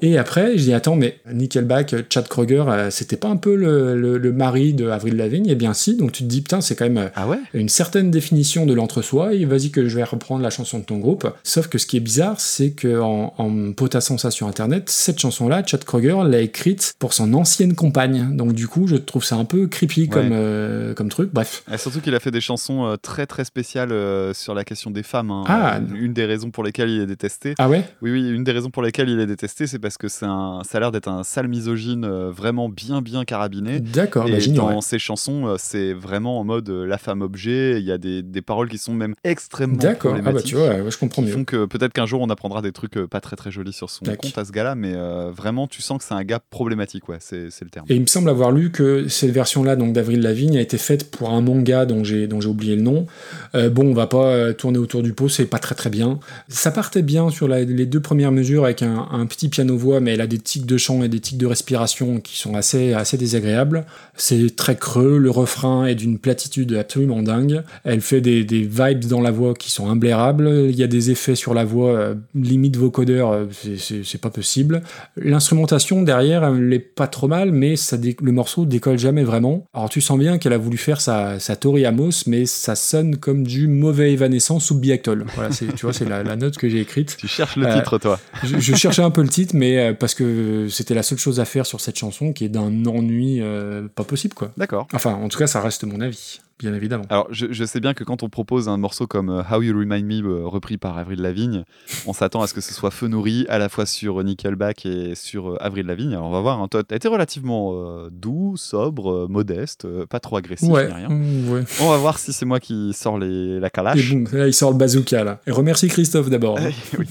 Et 0.00 0.16
après, 0.18 0.56
je 0.58 0.62
dis 0.64 0.72
attends, 0.74 0.96
mais 0.96 1.18
Nickelback, 1.32 1.94
Chad 2.10 2.28
Kroger, 2.28 2.64
euh, 2.68 2.90
c'était 2.90 3.16
pas 3.16 3.28
un 3.28 3.36
peu 3.36 3.54
le, 3.56 3.96
le- 3.98 4.18
le 4.18 4.32
mari 4.32 4.72
de 4.74 4.88
Avril 4.88 5.16
Lavigne? 5.16 5.46
Eh 5.48 5.54
bien, 5.54 5.74
si. 5.74 5.96
Donc 5.96 6.12
tu 6.12 6.22
te 6.22 6.28
dis 6.28 6.40
putain, 6.40 6.60
c'est 6.60 6.74
quand 6.76 6.84
même 6.84 6.98
euh, 6.98 7.08
Ah 7.14 7.26
ouais? 7.28 7.38
une 7.54 7.68
certaine 7.68 8.10
définition 8.10 8.66
de 8.66 8.74
l'entre-soi. 8.74 9.34
Et 9.34 9.44
vas-y 9.44 9.70
que 9.70 9.88
je 9.88 9.96
vais 9.96 10.04
reprendre 10.04 10.42
la 10.42 10.50
chanson 10.50 10.78
de 10.78 10.84
ton 10.84 10.98
groupe. 10.98 11.28
Sauf 11.42 11.68
que 11.68 11.78
ce 11.78 11.86
qui 11.86 11.96
est 11.96 12.00
bizarre, 12.00 12.40
c'est 12.40 12.70
que 12.70 13.00
en, 13.00 13.34
en 13.38 13.72
potassant 13.72 14.18
ça 14.18 14.30
sur 14.30 14.46
Internet, 14.46 14.88
cette 14.88 15.18
chanson-là, 15.18 15.62
Chad 15.66 15.84
Kroger 15.84 16.16
l'a 16.26 16.40
écrite 16.40 16.94
pour 16.98 17.12
son 17.12 17.32
ancienne 17.34 17.74
compagne. 17.74 18.36
Donc 18.36 18.52
du 18.52 18.68
coup, 18.68 18.86
je 18.86 18.96
trouve 18.96 19.24
ça 19.24 19.36
un 19.36 19.44
peu 19.44 19.66
creepy 19.66 20.08
comme, 20.08 20.30
euh, 20.32 20.94
comme 20.94 21.08
truc. 21.08 21.30
Bref. 21.32 21.62
Et 21.72 21.78
surtout 21.78 22.00
qu'il 22.00 22.14
a 22.14 22.20
fait 22.20 22.30
des 22.30 22.40
chansons 22.40 22.84
euh, 22.86 22.96
très 22.96 23.26
très 23.26 23.44
spéciales 23.44 23.92
euh, 23.92 24.32
sur 24.34 24.54
la 24.54 24.64
question 24.64 24.90
des 24.90 25.02
femmes. 25.02 25.30
hein. 25.30 25.44
Ah. 25.46 25.76
Euh, 25.76 25.80
Une 26.00 26.12
des 26.12 26.24
raisons 26.24 26.50
pour 26.50 26.62
lesquelles 26.64 26.90
il 26.90 27.00
est 27.00 27.06
détesté. 27.06 27.54
Ah 27.58 27.68
ouais? 27.68 27.84
Oui, 28.02 28.10
oui, 28.12 28.28
une 28.30 28.44
des 28.44 28.52
raisons 28.52 28.70
pour 28.70 28.82
lesquelles 28.82 29.08
il 29.08 29.18
est 29.20 29.26
détesté, 29.26 29.66
c'est 29.66 29.78
parce 29.78 29.87
que 29.96 30.08
c'est 30.08 30.26
un, 30.26 30.60
ça 30.68 30.76
a 30.76 30.80
l'air 30.80 30.92
d'être 30.92 31.08
un 31.08 31.22
sale 31.24 31.48
misogyne 31.48 32.04
euh, 32.04 32.30
vraiment 32.30 32.68
bien 32.68 33.00
bien 33.00 33.24
carabiné. 33.24 33.80
D'accord, 33.80 34.26
Et 34.28 34.32
bah, 34.32 34.38
dans 34.54 34.80
ses 34.80 34.98
chansons, 34.98 35.46
euh, 35.46 35.54
c'est 35.58 35.92
vraiment 35.94 36.38
en 36.40 36.44
mode 36.44 36.68
euh, 36.68 36.84
la 36.84 36.98
femme 36.98 37.22
objet. 37.22 37.80
Il 37.80 37.86
y 37.86 37.92
a 37.92 37.96
des, 37.98 38.22
des 38.22 38.42
paroles 38.42 38.68
qui 38.68 38.76
sont 38.78 38.92
même 38.92 39.14
extrêmement 39.24 39.76
D'accord, 39.78 40.16
ah 40.18 40.32
bah 40.32 40.42
tu 40.42 40.56
vois, 40.56 40.68
ouais, 40.68 40.90
je 40.90 40.98
comprends 40.98 41.22
mieux. 41.22 41.30
font 41.30 41.44
que 41.44 41.64
peut-être 41.64 41.92
qu'un 41.92 42.06
jour 42.06 42.20
on 42.20 42.28
apprendra 42.28 42.60
des 42.60 42.72
trucs 42.72 42.98
pas 43.06 43.20
très 43.20 43.36
très 43.36 43.50
jolis 43.50 43.72
sur 43.72 43.88
son 43.88 44.04
Tac. 44.04 44.18
compte 44.18 44.36
à 44.36 44.44
ce 44.44 44.52
gars-là, 44.52 44.74
mais 44.74 44.92
euh, 44.94 45.30
vraiment 45.34 45.66
tu 45.68 45.80
sens 45.80 45.98
que 45.98 46.04
c'est 46.04 46.14
un 46.14 46.24
gars 46.24 46.40
problématique, 46.50 47.08
ouais, 47.08 47.18
c'est 47.20 47.44
le 47.62 47.70
terme. 47.70 47.86
Et 47.88 47.94
il 47.94 48.00
me 48.00 48.06
semble 48.06 48.28
avoir 48.28 48.50
lu 48.50 48.70
que 48.72 49.06
cette 49.08 49.30
version-là, 49.30 49.76
donc 49.76 49.92
d'Avril 49.92 50.20
Lavigne, 50.20 50.56
a 50.58 50.60
été 50.60 50.76
faite 50.78 51.10
pour 51.10 51.30
un 51.30 51.40
manga 51.40 51.86
dont 51.86 52.02
j'ai 52.04 52.28
oublié 52.46 52.74
le 52.76 52.82
nom. 52.82 53.06
Euh, 53.54 53.70
bon, 53.70 53.86
on 53.86 53.94
va 53.94 54.06
pas 54.08 54.52
tourner 54.54 54.78
autour 54.78 55.02
du 55.02 55.12
pot, 55.12 55.28
c'est 55.28 55.46
pas 55.46 55.58
très 55.58 55.74
très 55.74 55.90
bien. 55.90 56.18
Ça 56.48 56.70
partait 56.70 57.02
bien 57.02 57.30
sur 57.30 57.46
la- 57.48 57.62
les 57.64 57.86
deux 57.86 58.00
premières 58.00 58.32
mesures 58.32 58.64
avec 58.64 58.82
un, 58.82 59.06
un 59.10 59.26
petit 59.26 59.48
piano-voix, 59.78 60.00
mais 60.00 60.12
elle 60.14 60.20
a 60.20 60.26
des 60.26 60.38
tics 60.38 60.66
de 60.66 60.76
chant 60.76 61.02
et 61.02 61.08
des 61.08 61.20
tics 61.20 61.38
de 61.38 61.46
respiration 61.46 62.20
qui 62.20 62.36
sont 62.38 62.54
assez 62.54 62.92
assez 62.92 63.16
désagréables. 63.16 63.84
C'est 64.16 64.54
très 64.56 64.76
creux, 64.76 65.18
le 65.18 65.30
refrain 65.30 65.86
est 65.86 65.94
d'une 65.94 66.18
platitude 66.18 66.74
absolument 66.74 67.22
dingue. 67.22 67.62
Elle 67.84 68.00
fait 68.00 68.20
des, 68.20 68.44
des 68.44 68.62
vibes 68.62 69.04
dans 69.06 69.20
la 69.20 69.30
voix 69.30 69.54
qui 69.54 69.70
sont 69.70 69.88
imblairables. 69.88 70.48
Il 70.70 70.76
y 70.76 70.82
a 70.82 70.86
des 70.88 71.10
effets 71.10 71.34
sur 71.36 71.54
la 71.54 71.64
voix, 71.64 71.90
euh, 71.92 72.14
limite 72.34 72.76
vocodeur, 72.76 73.30
euh, 73.32 73.44
c'est- 73.76 74.18
pas 74.18 74.30
possible. 74.30 74.82
L'instrumentation 75.16 76.02
derrière, 76.02 76.42
elle 76.42 76.72
est 76.72 76.78
pas 76.80 77.06
trop 77.06 77.28
mal, 77.28 77.52
mais 77.52 77.76
ça 77.76 77.96
le 78.20 78.32
morceau 78.32 78.64
décolle 78.64 78.98
jamais 78.98 79.22
vraiment. 79.22 79.64
Alors 79.74 79.88
tu 79.88 80.00
sens 80.00 80.18
bien 80.18 80.38
qu'elle 80.38 80.52
a 80.54 80.58
voulu 80.58 80.76
faire 80.76 81.00
sa, 81.00 81.38
sa 81.38 81.54
Tori 81.54 81.84
Amos, 81.84 82.24
mais 82.26 82.46
ça 82.46 82.74
sonne 82.74 83.16
comme 83.16 83.44
du 83.46 83.68
mauvais 83.68 84.12
Evanescence 84.12 84.70
ou 84.72 84.78
Biactol. 84.78 85.24
Voilà, 85.36 85.50
tu 85.50 85.66
vois, 85.82 85.92
c'est 85.92 86.08
la, 86.08 86.24
la 86.24 86.34
note 86.34 86.56
que 86.56 86.68
j'ai 86.68 86.80
écrite. 86.80 87.16
Tu 87.18 87.28
cherches 87.28 87.56
le 87.56 87.66
Euh, 87.66 87.74
titre, 87.76 87.98
toi. 87.98 88.18
Je, 88.42 88.58
je 88.58 88.74
cherchais 88.74 89.02
un 89.02 89.10
peu 89.10 89.22
le 89.22 89.28
titre, 89.28 89.54
mais 89.54 89.67
euh, 89.76 89.92
parce 89.92 90.14
que 90.14 90.68
c'était 90.70 90.94
la 90.94 91.02
seule 91.02 91.18
chose 91.18 91.40
à 91.40 91.44
faire 91.44 91.66
sur 91.66 91.80
cette 91.80 91.96
chanson, 91.96 92.32
qui 92.32 92.44
est 92.44 92.48
d'un 92.48 92.86
ennui 92.86 93.40
euh, 93.40 93.88
pas 93.94 94.04
possible, 94.04 94.34
quoi. 94.34 94.52
D'accord. 94.56 94.86
Enfin, 94.92 95.12
en 95.12 95.28
tout 95.28 95.38
cas, 95.38 95.46
ça 95.46 95.60
reste 95.60 95.84
mon 95.84 96.00
avis, 96.00 96.40
bien 96.58 96.74
évidemment. 96.74 97.04
Alors, 97.10 97.26
je, 97.30 97.46
je 97.50 97.64
sais 97.64 97.80
bien 97.80 97.94
que 97.94 98.04
quand 98.04 98.22
on 98.22 98.28
propose 98.28 98.68
un 98.68 98.76
morceau 98.76 99.06
comme 99.06 99.30
euh, 99.30 99.42
How 99.50 99.62
You 99.62 99.78
Remind 99.78 100.04
Me, 100.06 100.20
euh, 100.26 100.46
repris 100.46 100.76
par 100.78 100.98
Avril 100.98 101.20
Lavigne, 101.20 101.64
on 102.06 102.12
s'attend 102.12 102.42
à 102.42 102.46
ce 102.46 102.54
que 102.54 102.60
ce 102.60 102.74
soit 102.74 102.90
feu 102.90 103.06
nourri, 103.08 103.46
à 103.48 103.58
la 103.58 103.68
fois 103.68 103.86
sur 103.86 104.22
Nickelback 104.22 104.86
et 104.86 105.14
sur 105.14 105.50
euh, 105.52 105.56
Avril 105.60 105.86
Lavigne. 105.86 106.12
Alors, 106.12 106.26
on 106.26 106.30
va 106.32 106.40
voir, 106.40 106.60
hein, 106.60 106.68
toi, 106.68 106.82
t'as 106.84 106.96
été 106.96 107.08
relativement 107.08 107.72
euh, 107.74 108.08
doux, 108.10 108.56
sobre, 108.56 109.10
euh, 109.12 109.26
modeste, 109.28 109.84
euh, 109.84 110.06
pas 110.06 110.20
trop 110.20 110.36
agressif, 110.36 110.68
Ouais, 110.68 110.86
ni 110.88 110.92
rien. 110.94 111.08
mm, 111.08 111.50
ouais. 111.50 111.64
On 111.80 111.90
va 111.90 111.96
voir 111.96 112.18
si 112.18 112.32
c'est 112.32 112.46
moi 112.46 112.60
qui 112.60 112.92
sors 112.92 113.18
les, 113.18 113.60
la 113.60 113.68
Et 113.68 113.70
calache. 113.70 114.10
boum, 114.10 114.26
là, 114.32 114.46
il 114.46 114.54
sort 114.54 114.70
le 114.72 114.76
bazooka, 114.78 115.24
là. 115.24 115.40
Et 115.46 115.50
remercie 115.50 115.88
Christophe 115.88 116.30
d'abord. 116.30 116.58
hein. 116.58 116.70
Eh 116.92 116.96
oui. 116.98 117.06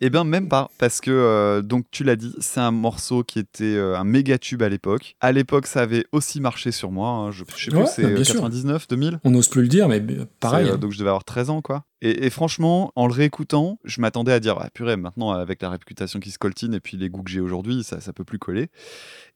Eh 0.00 0.10
bien, 0.10 0.24
même 0.24 0.48
pas, 0.48 0.70
parce 0.78 1.00
que, 1.00 1.10
euh, 1.10 1.62
donc 1.62 1.84
tu 1.90 2.04
l'as 2.04 2.16
dit, 2.16 2.34
c'est 2.40 2.60
un 2.60 2.70
morceau 2.70 3.22
qui 3.24 3.38
était 3.38 3.64
euh, 3.64 3.96
un 3.98 4.04
méga 4.04 4.38
tube 4.38 4.62
à 4.62 4.68
l'époque. 4.68 5.16
À 5.20 5.32
l'époque, 5.32 5.66
ça 5.66 5.80
avait 5.82 6.04
aussi 6.12 6.40
marché 6.40 6.70
sur 6.72 6.90
moi. 6.90 7.08
hein. 7.08 7.30
Je, 7.30 7.44
je 7.56 7.64
sais 7.64 7.70
plus, 7.70 7.80
Ouais, 7.80 7.86
c'est 7.86 8.02
bah, 8.02 8.08
euh, 8.10 8.24
sûr. 8.24 8.40
99, 8.62 8.88
2000 8.88 9.20
On 9.24 9.30
n'ose 9.30 9.48
plus 9.48 9.62
le 9.62 9.68
dire, 9.68 9.88
mais 9.88 10.00
euh, 10.00 10.26
pareil. 10.40 10.68
Euh, 10.68 10.74
hein. 10.74 10.78
donc 10.78 10.92
je 10.92 10.98
devais 10.98 11.10
avoir 11.10 11.24
13 11.24 11.50
ans, 11.50 11.62
quoi. 11.62 11.84
Et, 12.02 12.26
et 12.26 12.30
franchement, 12.30 12.92
en 12.96 13.06
le 13.06 13.12
réécoutant, 13.12 13.78
je 13.84 14.00
m'attendais 14.00 14.32
à 14.32 14.40
dire, 14.40 14.56
ah 14.60 14.70
purée, 14.72 14.96
maintenant, 14.96 15.30
avec 15.32 15.60
la 15.62 15.70
réputation 15.70 16.18
qui 16.20 16.30
se 16.30 16.38
coltine 16.38 16.74
et 16.74 16.80
puis 16.80 16.96
les 16.96 17.10
goûts 17.10 17.22
que 17.22 17.30
j'ai 17.30 17.40
aujourd'hui, 17.40 17.84
ça, 17.84 18.00
ça 18.00 18.12
peut 18.12 18.24
plus 18.24 18.38
coller. 18.38 18.68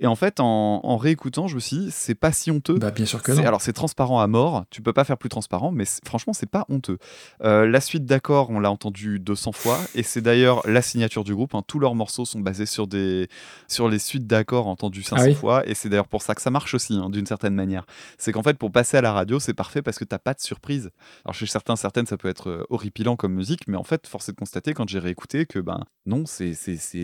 Et 0.01 0.07
en 0.07 0.17
fait, 0.17 0.41
en, 0.41 0.81
en 0.83 0.97
réécoutant, 0.97 1.47
je 1.47 1.55
me 1.57 1.61
suis 1.61 1.77
dit, 1.77 1.89
c'est 1.91 2.15
pas 2.15 2.33
si 2.33 2.51
honteux. 2.51 2.79
Bah, 2.79 2.91
bien 2.91 3.07
sûr 3.07 3.23
que 3.23 3.33
non. 3.33 3.45
Alors 3.47 3.61
c'est 3.61 3.73
transparent 3.73 4.21
à 4.21 4.27
mort, 4.27 4.65
tu 4.71 4.83
peux 4.83 4.93
pas 4.93 5.05
faire 5.05 5.19
plus 5.19 5.29
transparent, 5.29 5.71
mais 5.71 5.85
franchement 6.07 6.33
c'est 6.33 6.49
pas 6.51 6.65
honteux. 6.69 6.99
Euh, 7.43 7.67
la 7.67 7.81
suite 7.81 8.05
d'accords, 8.07 8.51
on 8.51 8.59
l'a 8.61 8.71
entendu 8.71 9.19
200 9.21 9.53
fois, 9.53 9.79
et 9.95 10.03
c'est 10.03 10.21
d'ailleurs 10.21 10.63
la 10.67 10.83
signature 10.83 11.25
du 11.25 11.35
groupe. 11.35 11.55
hein. 11.55 11.63
Tous 11.67 11.79
leurs 11.79 11.95
morceaux 11.95 12.25
sont 12.25 12.41
basés 12.41 12.67
sur 12.67 12.87
des 12.87 13.29
sur 13.69 13.89
les 13.89 13.99
suites 13.99 14.27
d'accords 14.27 14.67
entendues 14.67 15.03
500 15.03 15.17
Ah 15.23 15.27
oui 15.29 15.35
fois, 15.35 15.67
et 15.69 15.75
c'est 15.75 15.89
d'ailleurs 15.89 16.09
pour 16.09 16.23
ça 16.23 16.35
que 16.35 16.43
ça 16.43 16.51
marche 16.51 16.75
aussi, 16.75 16.95
hein, 16.95 17.11
d'une 17.11 17.27
certaine 17.27 17.55
manière. 17.55 17.85
C'est 18.19 18.33
qu'en 18.33 18.43
fait 18.43 18.59
pour 18.59 18.73
passer 18.73 18.97
à 18.97 19.01
la 19.01 19.13
radio, 19.13 19.39
c'est 19.39 19.55
parfait 19.55 19.83
parce 19.83 19.99
que 19.99 20.05
t'as 20.05 20.19
pas 20.19 20.35
de 20.35 20.41
surprise. 20.41 20.91
Alors 21.25 21.35
chez 21.35 21.47
certains, 21.47 21.77
certaines, 21.77 22.07
ça 22.07 22.17
peut 22.17 22.29
être 22.29 22.54
horripilant 22.71 23.17
comme 23.17 23.35
musique, 23.35 23.67
mais 23.69 23.77
en 23.77 23.85
fait, 23.85 24.07
force 24.07 24.29
est 24.29 24.33
de 24.33 24.37
constater 24.37 24.75
quand 24.75 24.89
j'ai 24.89 24.99
réécouté 24.99 25.47
que 25.47 25.59
ben 25.59 25.81
non, 26.07 26.25
c'est 26.27 26.55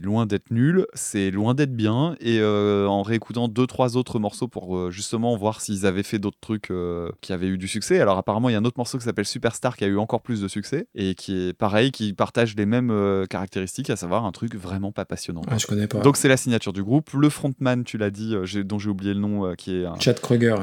loin 0.03 0.27
d'être 0.27 0.51
nul, 0.51 0.87
c'est 0.95 1.31
loin 1.31 1.55
d'être 1.55 1.75
bien, 1.75 2.17
et 2.21 2.39
euh, 2.41 2.87
en 2.87 3.03
réécoutant 3.03 3.49
deux 3.49 3.67
trois 3.67 3.97
autres 3.97 4.19
morceaux 4.19 4.49
pour 4.49 4.77
euh, 4.77 4.91
justement 4.91 5.37
voir 5.37 5.61
s'ils 5.61 5.87
avaient 5.87 6.03
fait 6.03 6.19
d'autres 6.19 6.41
trucs 6.41 6.71
euh, 6.71 7.11
qui 7.21 7.33
avaient 7.33 7.49
eu 7.49 7.59
du 7.59 7.69
succès. 7.69 8.01
Alors 8.01 8.19
apparemment, 8.19 8.49
il 8.49 8.53
y 8.53 8.57
a 8.57 8.59
un 8.59 8.65
autre 8.65 8.79
morceau 8.79 8.99
qui 8.99 9.05
s'appelle 9.05 9.27
Superstar 9.27 9.77
qui 9.77 9.85
a 9.85 9.89
eu 9.89 9.99
encore 9.99 10.21
plus 10.21 10.41
de 10.41 10.49
succès 10.49 10.87
et 10.95 11.15
qui 11.15 11.49
est 11.49 11.53
pareil, 11.53 11.91
qui 11.91 12.13
partage 12.13 12.55
les 12.57 12.67
mêmes 12.67 12.91
euh, 12.91 13.27
caractéristiques, 13.27 13.91
à 13.91 13.97
savoir 13.97 14.25
un 14.25 14.33
truc 14.33 14.55
vraiment 14.55 14.93
pas 14.93 15.05
passionnant. 15.05 15.43
Ah, 15.49 15.59
je 15.59 15.67
connais 15.67 15.87
pas. 15.87 16.01
Donc 16.01 16.17
c'est 16.17 16.29
la 16.29 16.37
signature 16.37 16.73
du 16.73 16.83
groupe. 16.83 17.11
Le 17.13 17.29
frontman, 17.29 17.85
tu 17.85 17.99
l'as 17.99 18.11
dit, 18.11 18.35
euh, 18.35 18.65
dont 18.65 18.79
j'ai 18.79 18.91
oublié 18.91 19.15
le 19.15 19.21
nom, 19.21 19.47
euh, 19.47 19.55
qui 19.55 19.77
est 19.77 19.87
un, 19.87 19.99
Chad 19.99 20.21
Kroeger. 20.21 20.57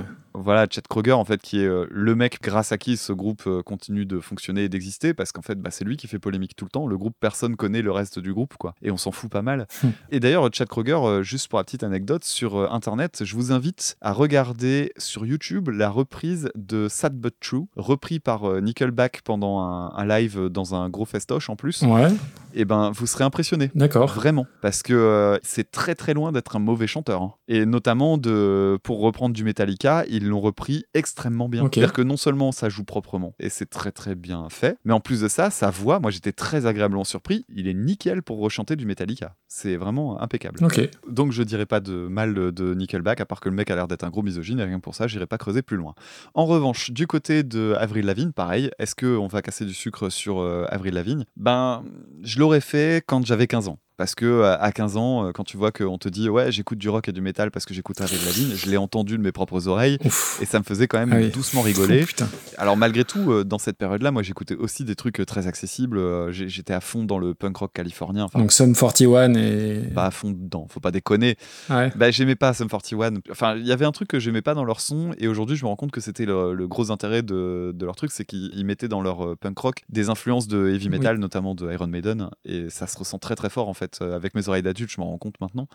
Voilà, 0.43 0.67
Chet 0.69 0.81
Kroger, 0.89 1.11
en 1.13 1.25
fait, 1.25 1.41
qui 1.41 1.59
est 1.61 1.65
euh, 1.67 1.85
le 1.89 2.15
mec 2.15 2.39
grâce 2.41 2.71
à 2.71 2.77
qui 2.77 2.97
ce 2.97 3.11
groupe 3.13 3.43
euh, 3.47 3.61
continue 3.63 4.05
de 4.05 4.19
fonctionner 4.19 4.63
et 4.63 4.69
d'exister, 4.69 5.13
parce 5.13 5.31
qu'en 5.31 5.41
fait, 5.41 5.55
bah, 5.59 5.71
c'est 5.71 5.83
lui 5.85 5.97
qui 5.97 6.07
fait 6.07 6.19
polémique 6.19 6.55
tout 6.55 6.65
le 6.65 6.69
temps. 6.69 6.87
Le 6.87 6.97
groupe, 6.97 7.15
personne 7.19 7.55
connaît 7.55 7.81
le 7.81 7.91
reste 7.91 8.19
du 8.19 8.33
groupe, 8.33 8.55
quoi. 8.57 8.75
Et 8.81 8.91
on 8.91 8.97
s'en 8.97 9.11
fout 9.11 9.29
pas 9.29 9.41
mal. 9.41 9.67
Et 10.11 10.19
d'ailleurs, 10.19 10.47
Chet 10.53 10.65
Kroger, 10.65 10.93
euh, 11.03 11.23
juste 11.23 11.47
pour 11.49 11.59
la 11.59 11.63
petite 11.63 11.83
anecdote, 11.83 12.23
sur 12.23 12.71
Internet, 12.73 13.23
je 13.23 13.35
vous 13.35 13.51
invite 13.51 13.97
à 14.01 14.11
regarder 14.13 14.91
sur 14.97 15.25
YouTube 15.25 15.69
la 15.69 15.89
reprise 15.89 16.49
de 16.55 16.87
Sad 16.89 17.15
But 17.15 17.35
True, 17.39 17.65
repris 17.75 18.19
par 18.19 18.61
Nickelback 18.61 19.21
pendant 19.23 19.59
un, 19.61 19.91
un 19.95 20.05
live 20.05 20.47
dans 20.49 20.75
un 20.75 20.89
gros 20.89 21.05
festoche 21.05 21.49
en 21.49 21.55
plus. 21.55 21.81
Ouais, 21.83 22.07
Et 22.53 22.65
ben, 22.65 22.91
vous 22.93 23.07
serez 23.07 23.23
impressionné. 23.23 23.71
d'accord. 23.75 24.09
Vraiment, 24.13 24.45
parce 24.61 24.83
que 24.83 25.39
c'est 25.43 25.71
très 25.71 25.95
très 25.95 26.13
loin 26.13 26.31
d'être 26.31 26.55
un 26.55 26.59
mauvais 26.59 26.87
chanteur. 26.87 27.21
hein. 27.21 27.33
Et 27.47 27.65
notamment, 27.65 28.17
de, 28.17 28.77
pour 28.83 28.99
reprendre 29.01 29.33
du 29.35 29.43
Metallica, 29.43 30.03
ils 30.27 30.29
l'ont 30.29 30.41
repris 30.41 30.83
extrêmement 30.93 31.47
bien. 31.47 31.63
C'est-à-dire 31.63 31.93
que 31.93 32.01
non 32.01 32.17
seulement 32.17 32.51
ça 32.51 32.69
joue 32.69 32.83
proprement, 32.83 33.33
et 33.39 33.49
c'est 33.49 33.65
très 33.65 33.91
très 33.91 34.15
bien 34.15 34.49
fait, 34.49 34.77
mais 34.83 34.93
en 34.93 34.99
plus 34.99 35.21
de 35.21 35.27
ça, 35.27 35.49
sa 35.49 35.69
voix, 35.69 35.99
moi 35.99 36.11
j'étais 36.11 36.33
très 36.33 36.65
agréablement 36.65 37.05
surpris, 37.05 37.45
il 37.49 37.67
est 37.67 37.73
nickel 37.73 38.21
pour 38.21 38.39
rechanter 38.39 38.75
du 38.75 38.85
Metallica. 38.85 39.35
C'est 39.47 39.77
vraiment 39.77 40.21
impeccable. 40.21 40.59
Donc 41.07 41.31
je 41.31 41.43
dirais 41.43 41.65
pas 41.65 41.79
de 41.79 42.07
mal 42.07 42.33
de, 42.33 42.51
de 42.51 42.73
Nickelback, 42.73 43.21
à 43.21 43.25
part 43.25 43.39
que 43.39 43.49
le 43.49 43.55
mec 43.55 43.71
a 43.71 43.75
l'air 43.75 43.87
d'être 43.87 44.03
un 44.03 44.09
gros 44.09 44.21
misogyne, 44.21 44.59
et 44.59 44.63
rien 44.63 44.77
que 44.77 44.83
pour 44.83 44.95
ça, 44.95 45.07
j'irai 45.07 45.25
pas 45.25 45.37
creuser 45.37 45.61
plus 45.61 45.77
loin. 45.77 45.95
En 46.33 46.45
revanche, 46.45 46.91
du 46.91 47.07
côté 47.07 47.43
de 47.43 47.73
Avril 47.79 48.05
Lavigne, 48.05 48.31
pareil, 48.31 48.69
est-ce 48.79 48.95
qu'on 48.95 49.27
va 49.27 49.41
casser 49.41 49.65
du 49.65 49.73
sucre 49.73 50.09
sur 50.09 50.39
euh, 50.39 50.65
Avril 50.69 50.93
Lavigne? 50.93 51.23
Ben, 51.37 51.83
je 52.21 52.39
l'aurais 52.39 52.61
fait 52.61 53.03
quand 53.05 53.25
j'avais 53.25 53.47
15 53.47 53.69
ans. 53.69 53.79
Parce 53.97 54.13
que 54.15 54.25
euh, 54.25 54.57
à 54.59 54.71
15 54.71 54.95
ans, 54.97 55.25
euh, 55.27 55.31
quand 55.31 55.43
tu 55.43 55.57
vois 55.57 55.71
qu'on 55.71 55.97
te 55.97 56.07
dit 56.07 56.29
ouais 56.29 56.51
j'écoute 56.51 56.77
du 56.77 56.87
rock 56.87 57.09
et 57.09 57.11
du 57.11 57.21
métal 57.21 57.49
parce 57.51 57.65
que 57.65 57.73
j'écoute 57.73 57.99
Avril 57.99 58.19
Lavigne, 58.25 58.53
je 58.55 58.69
l'ai 58.69 58.77
entendu 58.77 59.17
de 59.17 59.23
mes 59.23 59.31
propres 59.31 59.67
oreilles 59.67 59.97
Ouf. 60.05 60.39
et 60.41 60.45
ça 60.45 60.59
me 60.59 60.63
faisait 60.63 60.87
quand 60.87 60.99
même 60.99 61.11
Ah 61.13 61.17
oui. 61.17 61.29
doucement 61.31 61.61
rigoler. 61.61 62.05
Oh. 62.21 62.23
Alors 62.57 62.77
malgré 62.77 63.03
tout, 63.03 63.31
euh, 63.31 63.43
dans 63.43 63.57
cette 63.57 63.77
période-là, 63.77 64.11
moi 64.11 64.21
j'écoutais 64.21 64.55
aussi 64.55 64.83
des 64.85 64.95
trucs 64.95 65.25
très 65.25 65.47
accessibles. 65.47 65.99
J'étais 66.31 66.73
à 66.73 66.81
fond 66.81 67.03
dans 67.05 67.17
le 67.17 67.33
punk 67.33 67.57
rock 67.57 67.71
californien. 67.73 68.25
Enfin, 68.25 68.39
Donc 68.39 68.51
Sum 68.51 68.73
41 68.75 69.33
et. 69.33 69.81
pas 69.95 70.05
à 70.05 70.11
fond 70.11 70.29
dedans, 70.31 70.67
faut 70.69 70.79
pas 70.79 70.91
déconner. 70.91 71.35
Ouais. 71.69 71.91
Bah, 71.95 72.11
j'aimais 72.11 72.35
pas 72.35 72.53
Sum 72.53 72.67
41. 72.69 73.15
Enfin, 73.31 73.55
il 73.55 73.65
y 73.65 73.71
avait 73.71 73.85
un 73.85 73.91
truc 73.91 74.07
que 74.09 74.19
j'aimais 74.19 74.43
pas 74.43 74.53
dans 74.53 74.63
leur 74.63 74.79
son, 74.79 75.11
et 75.17 75.27
aujourd'hui, 75.27 75.55
je 75.57 75.63
me 75.65 75.69
rends 75.69 75.75
compte 75.75 75.91
que 75.91 76.01
c'était 76.01 76.25
le, 76.25 76.53
le 76.53 76.67
gros 76.67 76.91
intérêt 76.91 77.23
de, 77.23 77.71
de 77.75 77.85
leur 77.85 77.95
truc, 77.95 78.11
c'est 78.11 78.25
qu'ils 78.25 78.51
ils 78.53 78.65
mettaient 78.65 78.87
dans 78.87 79.01
leur 79.01 79.35
punk 79.37 79.57
rock 79.57 79.83
des 79.89 80.09
influences 80.09 80.47
de 80.47 80.67
heavy 80.69 80.89
metal, 80.89 81.17
notamment 81.17 81.55
de 81.55 81.71
Iron 81.71 81.87
Maiden, 81.87 82.29
et 82.45 82.69
ça 82.69 82.85
se 82.85 82.97
ressent 82.97 83.17
très 83.17 83.35
très 83.35 83.49
fort 83.49 83.69
en 83.69 83.73
fait. 83.73 83.86
Euh, 84.01 84.15
Avec 84.15 84.35
mes 84.35 84.47
oreilles 84.49 84.63
d'adulte, 84.63 84.91
je 84.91 84.99
m'en 85.01 85.07
rends 85.09 85.17
compte 85.17 85.39
maintenant. 85.41 85.67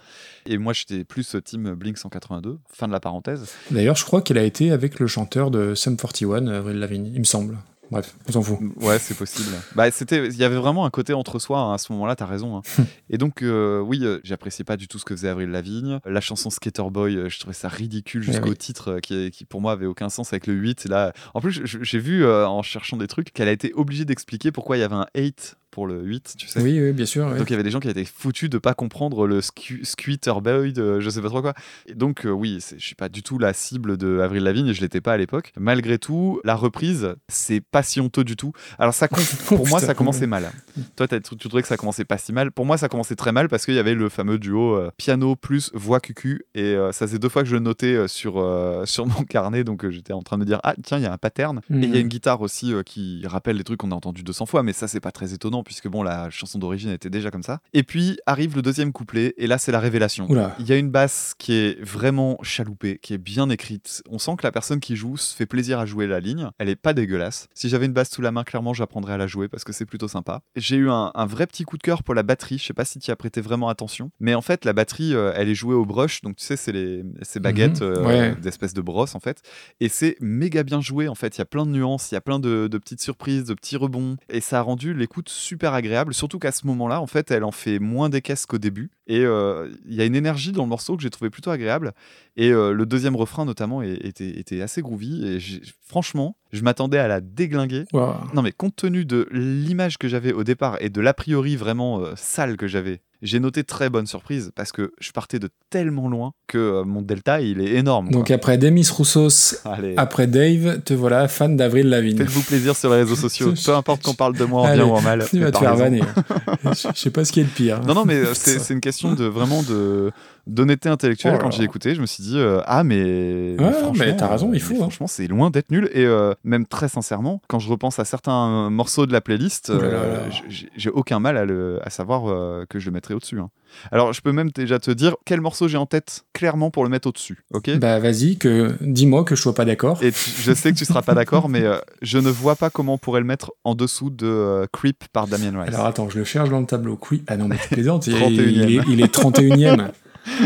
Et 0.47 0.59
moi, 0.59 0.73
j'étais 0.73 1.05
plus 1.05 1.35
euh, 1.35 1.41
team 1.41 1.75
Blink 1.75 1.99
182, 1.99 2.59
fin 2.73 2.87
de 2.89 2.93
la 2.93 3.01
parenthèse. 3.01 3.53
D'ailleurs, 3.71 3.97
je 3.97 4.05
crois 4.05 4.23
qu'elle 4.23 4.39
a 4.39 4.45
été 4.45 4.71
avec 4.73 4.99
le 5.01 5.07
chanteur 5.07 5.51
de 5.51 5.75
Sum 5.75 5.97
41, 5.97 6.47
Avril 6.49 6.79
Lavigne, 6.79 7.11
il 7.13 7.19
me 7.21 7.25
semble. 7.25 7.59
Bref, 7.91 8.15
on 8.27 8.33
s'en 8.33 8.43
fout. 8.43 8.59
Ouais, 8.81 8.99
c'est 8.99 9.15
possible. 9.15 9.51
bah, 9.75 9.91
c'était, 9.91 10.27
il 10.27 10.37
y 10.39 10.45
avait 10.45 10.57
vraiment 10.57 10.87
un 10.87 10.91
côté 10.91 11.13
entre 11.13 11.39
soi 11.39 11.59
hein, 11.59 11.75
à 11.75 11.79
ce 11.79 11.93
moment-là. 11.93 12.17
T'as 12.17 12.25
raison. 12.25 12.57
hein. 12.57 12.63
et 13.11 13.19
donc, 13.19 13.43
euh, 13.43 13.81
oui, 13.81 14.01
euh, 14.03 14.19
j'appréciais 14.25 14.65
pas 14.65 14.79
du 14.79 14.89
tout 14.89 14.99
ce 14.99 15.05
que 15.05 15.15
faisait 15.15 15.29
Avril 15.29 15.51
Lavigne. 15.51 16.01
La 16.07 16.23
chanson 16.23 16.49
Skater 16.49 16.85
Boy, 16.91 17.17
euh, 17.19 17.29
je 17.29 17.39
trouvais 17.39 17.53
ça 17.53 17.69
ridicule 17.69 18.23
jusqu'au 18.23 18.49
oui. 18.49 18.57
titre 18.57 18.93
euh, 18.93 19.01
qui, 19.01 19.31
qui 19.31 19.45
pour 19.45 19.61
moi 19.61 19.73
avait 19.73 19.85
aucun 19.85 20.09
sens 20.09 20.33
avec 20.33 20.47
le 20.47 20.55
8. 20.55 20.87
Et 20.87 20.89
là, 20.89 21.13
en 21.35 21.43
plus, 21.43 21.61
j'ai 21.67 21.99
vu 21.99 22.25
euh, 22.25 22.47
en 22.49 22.63
cherchant 22.63 22.97
des 22.97 23.09
trucs 23.09 23.31
qu'elle 23.31 23.49
a 23.49 23.53
été 23.53 23.75
obligée 23.75 24.07
d'expliquer 24.07 24.53
pourquoi 24.53 24.79
il 24.79 24.81
y 24.81 24.85
avait 24.85 24.95
un 24.95 25.07
8 25.15 25.57
pour 25.73 25.89
le 25.89 26.01
8, 26.03 26.35
tu 26.39 26.47
sais. 26.47 26.61
Oui, 26.63 26.79
oui, 26.81 26.93
bien 26.93 27.07
sûr. 27.07 27.27
ouais. 27.27 27.37
Donc 27.39 27.51
il 27.51 27.53
y 27.53 27.55
avait 27.55 27.65
des 27.65 27.71
gens 27.73 27.81
qui 27.81 27.89
étaient 27.89 28.05
foutus 28.05 28.49
de 28.49 28.59
pas 28.59 28.75
comprendre 28.75 29.27
le 29.27 29.41
scu- 29.41 29.85
Squeeter 29.85 30.41
Boy, 30.41 30.73
de 30.73 31.01
je 31.01 31.11
sais 31.11 31.21
pas 31.21 31.29
trop 31.29 31.43
quoi. 31.43 31.55
Et 31.87 31.95
donc 31.95 32.25
euh, 32.27 32.31
oui, 32.31 32.59
c'est- 32.61 32.79
je 32.79 32.85
suis 32.87 32.95
pas 32.95 33.09
du 33.09 33.23
tout 33.25 33.39
la 33.39 33.53
cible 33.53 33.97
de 33.97 34.21
Avril 34.21 34.45
Lavigne, 34.45 34.69
et 34.69 34.75
je 34.75 34.81
l'étais 34.83 35.01
pas 35.01 35.15
à 35.15 35.17
l'époque. 35.17 35.53
Malgré 35.59 35.99
tout, 35.99 36.41
la 36.45 36.55
reprise, 36.55 37.15
c'est 37.29 37.61
pas 37.61 37.83
si 37.83 38.01
honteux 38.01 38.23
du 38.23 38.37
tout. 38.37 38.53
Alors 38.79 38.95
ça, 38.95 39.09
pour 39.49 39.67
moi, 39.67 39.81
ça 39.81 39.95
commençait 39.95 40.27
mal. 40.29 40.53
Toi, 40.97 41.09
tu 41.09 41.21
trouvais 41.49 41.63
que 41.63 41.69
ça 41.69 41.77
commençait 41.77 42.05
pas 42.05 42.19
si 42.19 42.33
mal. 42.33 42.53
Pour 42.53 42.67
moi, 42.67 42.77
ça 42.79 42.89
commençait 42.89 43.17
très 43.17 43.33
mal 43.33 43.49
parce 43.49 43.65
qu'il 43.65 43.75
y 43.75 43.79
avait 43.79 43.95
le 43.95 44.09
fameux 44.09 44.39
duo 44.39 44.77
euh, 44.77 44.91
piano 44.99 45.37
plus 45.37 45.71
voix 45.75 46.01
cucu, 46.01 46.43
et 46.55 46.63
euh, 46.75 46.93
ça 46.93 47.07
faisait 47.07 47.19
deux 47.19 47.29
fois 47.29 47.43
que 47.43 47.49
je 47.49 47.55
le 47.55 47.61
notais 47.61 47.95
euh, 47.95 48.07
sur 48.09 48.35
euh, 48.39 48.85
sur 48.93 49.07
mon 49.07 49.25
carnet, 49.25 49.65
donc 49.65 49.85
euh, 49.85 49.91
j'étais 49.91 50.13
en 50.13 50.23
train 50.23 50.37
de 50.37 50.43
me 50.43 50.47
dire 50.47 50.61
ah 50.65 50.75
tiens, 50.83 50.99
il 50.99 51.03
y 51.03 51.07
a 51.07 51.13
un 51.13 51.19
pattern. 51.19 51.61
Et 51.71 51.75
il 51.75 51.81
y 51.85 51.87
a 51.87 51.89
Mhm. 51.89 52.01
une 52.03 52.09
guitare 52.09 52.41
aussi 52.43 52.75
euh, 52.75 52.83
qui 52.83 53.23
rappelle 53.27 53.57
les 53.57 53.65
trucs 53.65 53.79
qu'on 53.81 53.91
a 53.91 53.95
entendus 53.95 54.23
200 54.23 54.45
fois, 54.47 54.63
mais 54.63 54.73
ça, 54.73 54.87
c'est 54.89 55.01
pas 55.01 55.13
très 55.13 55.33
étonnant 55.33 55.62
puisque 55.63 55.89
bon, 55.89 56.03
la 56.03 56.31
chanson 56.31 56.59
d'origine 56.59 56.91
était 56.91 57.11
déjà 57.11 57.31
comme 57.31 57.43
ça. 57.43 57.61
Et 57.73 57.83
puis 57.83 58.19
arrive 58.27 58.57
le 58.57 58.63
deuxième 58.63 58.93
couplet, 58.93 59.35
et 59.37 59.47
là, 59.47 59.59
c'est 59.59 59.73
la 59.73 59.81
révélation. 59.81 60.27
Oula. 60.31 60.55
Il 60.59 60.67
y 60.69 60.73
a 60.73 60.77
une 60.77 60.91
basse 60.91 61.35
qui 61.39 61.53
est 61.55 61.81
vraiment 61.83 62.39
chaloupée, 62.43 62.99
qui 63.03 63.15
est 63.15 63.19
bien 63.19 63.49
écrite. 63.51 64.03
On 64.11 64.19
sent 64.19 64.33
que 64.39 64.43
la 64.47 64.53
personne 64.53 64.81
qui 64.81 64.97
joue 64.97 65.17
se 65.17 65.35
fait 65.35 65.47
plaisir 65.47 65.79
à 65.79 65.87
jouer 65.87 66.07
la 66.07 66.21
ligne. 66.21 66.49
Elle 66.59 66.69
est 66.69 66.77
pas 66.77 66.93
dégueulasse. 66.95 67.49
Si 67.55 67.69
j'avais 67.69 67.87
une 67.87 67.93
basse 67.93 68.11
sous 68.11 68.23
la 68.23 68.33
main, 68.33 68.45
clairement, 68.45 68.75
j'apprendrais 68.75 69.15
à 69.15 69.17
la 69.19 69.27
jouer 69.27 69.49
parce 69.49 69.65
que 69.65 69.73
c'est 69.73 69.87
plutôt 69.87 70.09
sympa. 70.09 70.41
J'ai 70.57 70.77
eu 70.77 70.91
un, 70.91 71.11
un 71.15 71.27
vrai 71.27 71.47
petit 71.47 71.65
coup 71.65 71.77
de 71.77 71.83
cœur 71.83 72.03
pour 72.03 72.15
la 72.15 72.23
batterie. 72.23 72.59
Je 72.59 72.65
sais 72.67 72.75
pas 72.75 72.85
si 72.85 72.99
tu 72.99 73.09
y 73.09 73.11
as 73.13 73.17
prêté 73.17 73.41
vraiment 73.41 73.69
attention, 73.69 74.11
mais 74.21 74.35
en 74.35 74.43
fait, 74.43 74.65
la 74.65 74.73
batterie, 74.73 75.15
euh, 75.15 75.33
elle 75.35 75.49
est 75.49 75.55
jouée 75.55 75.75
au 75.75 75.85
brush. 75.87 76.21
Donc 76.23 76.37
tu 76.37 76.45
sais, 76.45 76.57
c'est 76.57 76.73
les 76.73 77.03
ces 77.23 77.41
baguettes 77.41 77.81
Mhm. 77.81 77.89
euh, 77.89 78.05
Ouais. 78.07 78.35
d'espèces 78.41 78.75
de 78.75 78.81
brosse 78.81 79.15
en 79.15 79.21
fait. 79.21 79.41
Et 79.81 79.89
c'est 79.89 80.17
méga 80.21 80.63
bien 80.63 80.81
joué 80.81 81.09
en 81.09 81.15
fait. 81.15 81.37
Il 81.37 81.41
y 81.41 81.43
a 81.43 81.47
plein 81.47 81.65
de 81.67 81.71
nuances, 81.71 82.11
il 82.11 82.15
y 82.15 82.19
a 82.19 82.21
plein 82.21 82.39
de, 82.39 82.69
de 82.69 82.79
petites 82.79 83.01
surprises, 83.01 83.45
de 83.45 83.55
petits 83.55 83.77
rebonds. 83.77 84.17
Et 84.29 84.41
ça 84.41 84.59
a 84.59 84.63
rendu 84.63 84.95
l'écoute 84.95 85.29
super 85.53 85.75
agréable. 85.75 86.15
Surtout 86.15 86.39
qu'à 86.39 86.51
ce 86.51 86.67
moment-là, 86.67 87.03
en 87.03 87.07
fait, 87.07 87.31
elle 87.31 87.45
en 87.45 87.51
fait 87.51 87.79
moins 87.79 88.09
des 88.09 88.23
caisses 88.23 88.47
qu'au 88.47 88.57
début. 88.57 88.91
Et 89.07 89.21
euh, 89.21 89.69
il 89.87 89.95
y 89.95 90.01
a 90.01 90.07
une 90.07 90.15
énergie 90.15 90.51
dans 90.51 90.63
le 90.63 90.69
morceau 90.69 90.97
que 90.97 91.03
j'ai 91.03 91.11
trouvé 91.11 91.29
plutôt 91.29 91.51
agréable. 91.51 91.93
Et 92.37 92.51
euh, 92.53 92.73
le 92.73 92.87
deuxième 92.87 93.17
refrain 93.17 93.45
notamment 93.45 93.83
était, 93.83 94.31
était 94.39 94.63
assez 94.63 94.81
groovy. 94.81 95.27
Et 95.27 95.39
franchement, 95.87 96.37
je 96.53 96.63
m'attendais 96.63 96.97
à 96.97 97.07
la 97.07 97.21
déglinguer. 97.21 97.85
Non 98.33 98.41
mais 98.41 98.53
compte 98.53 98.77
tenu 98.77 99.05
de 99.05 99.29
l'image 99.31 99.99
que 99.99 100.09
j'avais 100.09 100.33
au 100.33 100.43
départ 100.43 100.79
et 100.81 100.89
de 100.89 101.01
l'a 101.03 101.13
priori 101.13 101.57
vraiment 101.57 102.01
euh, 102.01 102.15
sale 102.17 102.57
que 102.57 102.67
j'avais, 102.67 103.03
j'ai 103.23 103.39
noté 103.39 103.63
très 103.65 103.89
bonne 103.89 104.07
surprise 104.07 104.53
parce 104.55 104.73
que 104.73 104.93
je 105.01 105.13
partais 105.13 105.39
de 105.39 105.49
tellement 105.71 106.09
loin 106.09 106.33
que 106.49 106.59
euh, 106.59 106.85
mon 106.85 107.03
delta 107.03 107.41
il 107.41 107.61
est 107.61 107.75
énorme. 107.77 108.11
Donc 108.11 108.27
quoi. 108.27 108.37
après 108.37 108.59
Demis 108.59 108.87
Roussos, 108.91 109.57
Allez, 109.65 109.95
après 109.97 110.27
Dave, 110.27 110.83
te 110.83 110.93
voilà 110.93 111.29
fan 111.29 111.57
d'Avril 111.57 111.89
Lavigne. 111.89 112.19
faites-vous 112.19 112.43
plaisir 112.43 112.77
sur 112.77 112.91
les 112.91 112.97
réseaux 112.97 113.15
sociaux, 113.29 113.55
peu 113.65 113.75
importe 113.75 114.03
qu'on 114.03 114.15
parle 114.15 114.37
de 114.37 114.45
moi 114.45 114.63
en 114.63 114.65
Allez, 114.65 114.83
bien 114.83 114.87
ou 114.87 114.95
en 114.97 115.01
mal. 115.01 115.25
Tu 115.29 115.39
vas 115.39 115.53
te 115.53 115.59
faire 115.59 115.77
vanner. 115.77 116.03
Je 116.65 116.99
sais 116.99 117.11
pas 117.11 117.25
ce 117.25 117.33
qui 117.33 117.41
est 117.41 117.45
le 117.45 117.49
pire. 117.49 117.81
Non, 117.83 117.95
non, 117.95 118.05
mais 118.05 118.17
euh, 118.17 118.35
c'est 118.35 118.59
c'est 118.59 118.75
une 118.75 118.81
question 118.81 119.15
de 119.15 119.25
vraiment 119.25 119.63
de 119.63 120.11
d'honnêteté 120.47 120.89
intellectuelle. 120.89 121.35
Oh 121.37 121.43
Quand 121.43 121.51
j'ai 121.51 121.63
écouté, 121.63 121.95
je 121.95 122.01
me 122.01 122.07
suis 122.07 122.23
dit 122.23 122.39
ah 122.67 122.85
mais, 122.85 123.55
mais 123.59 123.65
Ouais, 123.65 123.73
franchement, 123.73 124.05
mais 124.07 124.17
t'as 124.17 124.29
raison, 124.29 124.51
il 124.53 124.57
euh, 124.57 124.65
faut, 124.65 124.75
hein. 124.75 124.79
Franchement, 124.79 125.07
c'est 125.07 125.27
loin 125.29 125.51
d'être 125.51 125.71
nul 125.71 125.89
et 125.93 126.05
euh, 126.05 126.35
même 126.45 126.67
très 126.67 126.89
sincèrement, 126.89 127.41
quand 127.49 127.59
je 127.59 127.69
repense 127.69 127.99
à 127.99 128.05
certains 128.05 128.69
morceaux 128.71 129.07
de 129.07 129.13
la 129.13 129.21
playlist, 129.21 129.71
euh, 129.71 130.29
j'ai- 130.49 130.91
aucun 130.91 131.21
mal 131.21 131.37
à, 131.37 131.45
le, 131.45 131.79
à 131.83 131.91
savoir 131.91 132.29
euh, 132.29 132.65
que 132.69 132.79
je 132.79 132.87
le 132.87 132.93
mettrai 132.93 133.15
au-dessus. 133.15 133.39
hein. 133.39 133.51
Alors, 133.91 134.13
je 134.13 134.21
peux 134.21 134.33
même 134.33 134.51
déjà 134.51 134.79
te 134.79 134.91
dire 134.91 135.17
quel 135.25 135.41
morceau 135.41 135.67
j'ai 135.67 135.79
en 135.79 135.87
tête 135.87 136.25
clairement 136.35 136.71
pour 136.71 136.85
le 136.85 136.91
mettre 136.91 137.09
au-dessus. 137.09 137.43
Ok? 137.55 137.71
Bah 137.79 137.99
vas-y, 138.01 138.37
que 138.37 138.75
dis-moi 138.83 139.25
que 139.25 139.35
je 139.35 139.41
sois 139.41 139.55
pas 139.55 139.65
d'accord. 139.65 139.99
et 140.03 140.13
tu- 140.13 140.31
je 140.43 140.53
sais 140.53 140.73
que 140.73 140.77
tu 140.77 140.85
seras 140.85 141.01
pas 141.03 141.15
d'accord, 141.15 141.49
mais 141.49 141.63
euh, 141.63 141.79
je 142.03 142.19
ne 142.19 142.29
vois 142.29 142.57
pas 142.57 142.69
comment 142.69 142.95
on 142.95 142.99
pourrait 142.99 143.21
le 143.21 143.27
mettre 143.27 143.53
en 143.65 143.75
dessous 143.75 144.11
de 144.11 144.27
euh, 144.27 144.67
Creep 144.73 145.05
par 145.13 145.27
Damien 145.27 145.59
Rice. 145.59 145.73
Alors 145.75 145.87
attends, 145.87 146.11
je 146.11 146.19
le 146.19 146.25
cherche 146.25 146.51
dans 146.51 146.61
le 146.61 146.67
tableau. 146.67 146.99
Oui. 147.11 147.23
Ah 147.29 147.37
non, 147.39 147.49
mais 147.49 147.57
tu 147.57 147.69
plaisantes. 147.69 148.07
il, 148.09 148.15
31e. 148.15 148.31
il 148.51 148.61
est, 148.79 148.83
il 148.89 149.01
est 149.01 149.15
31ème. 149.15 149.89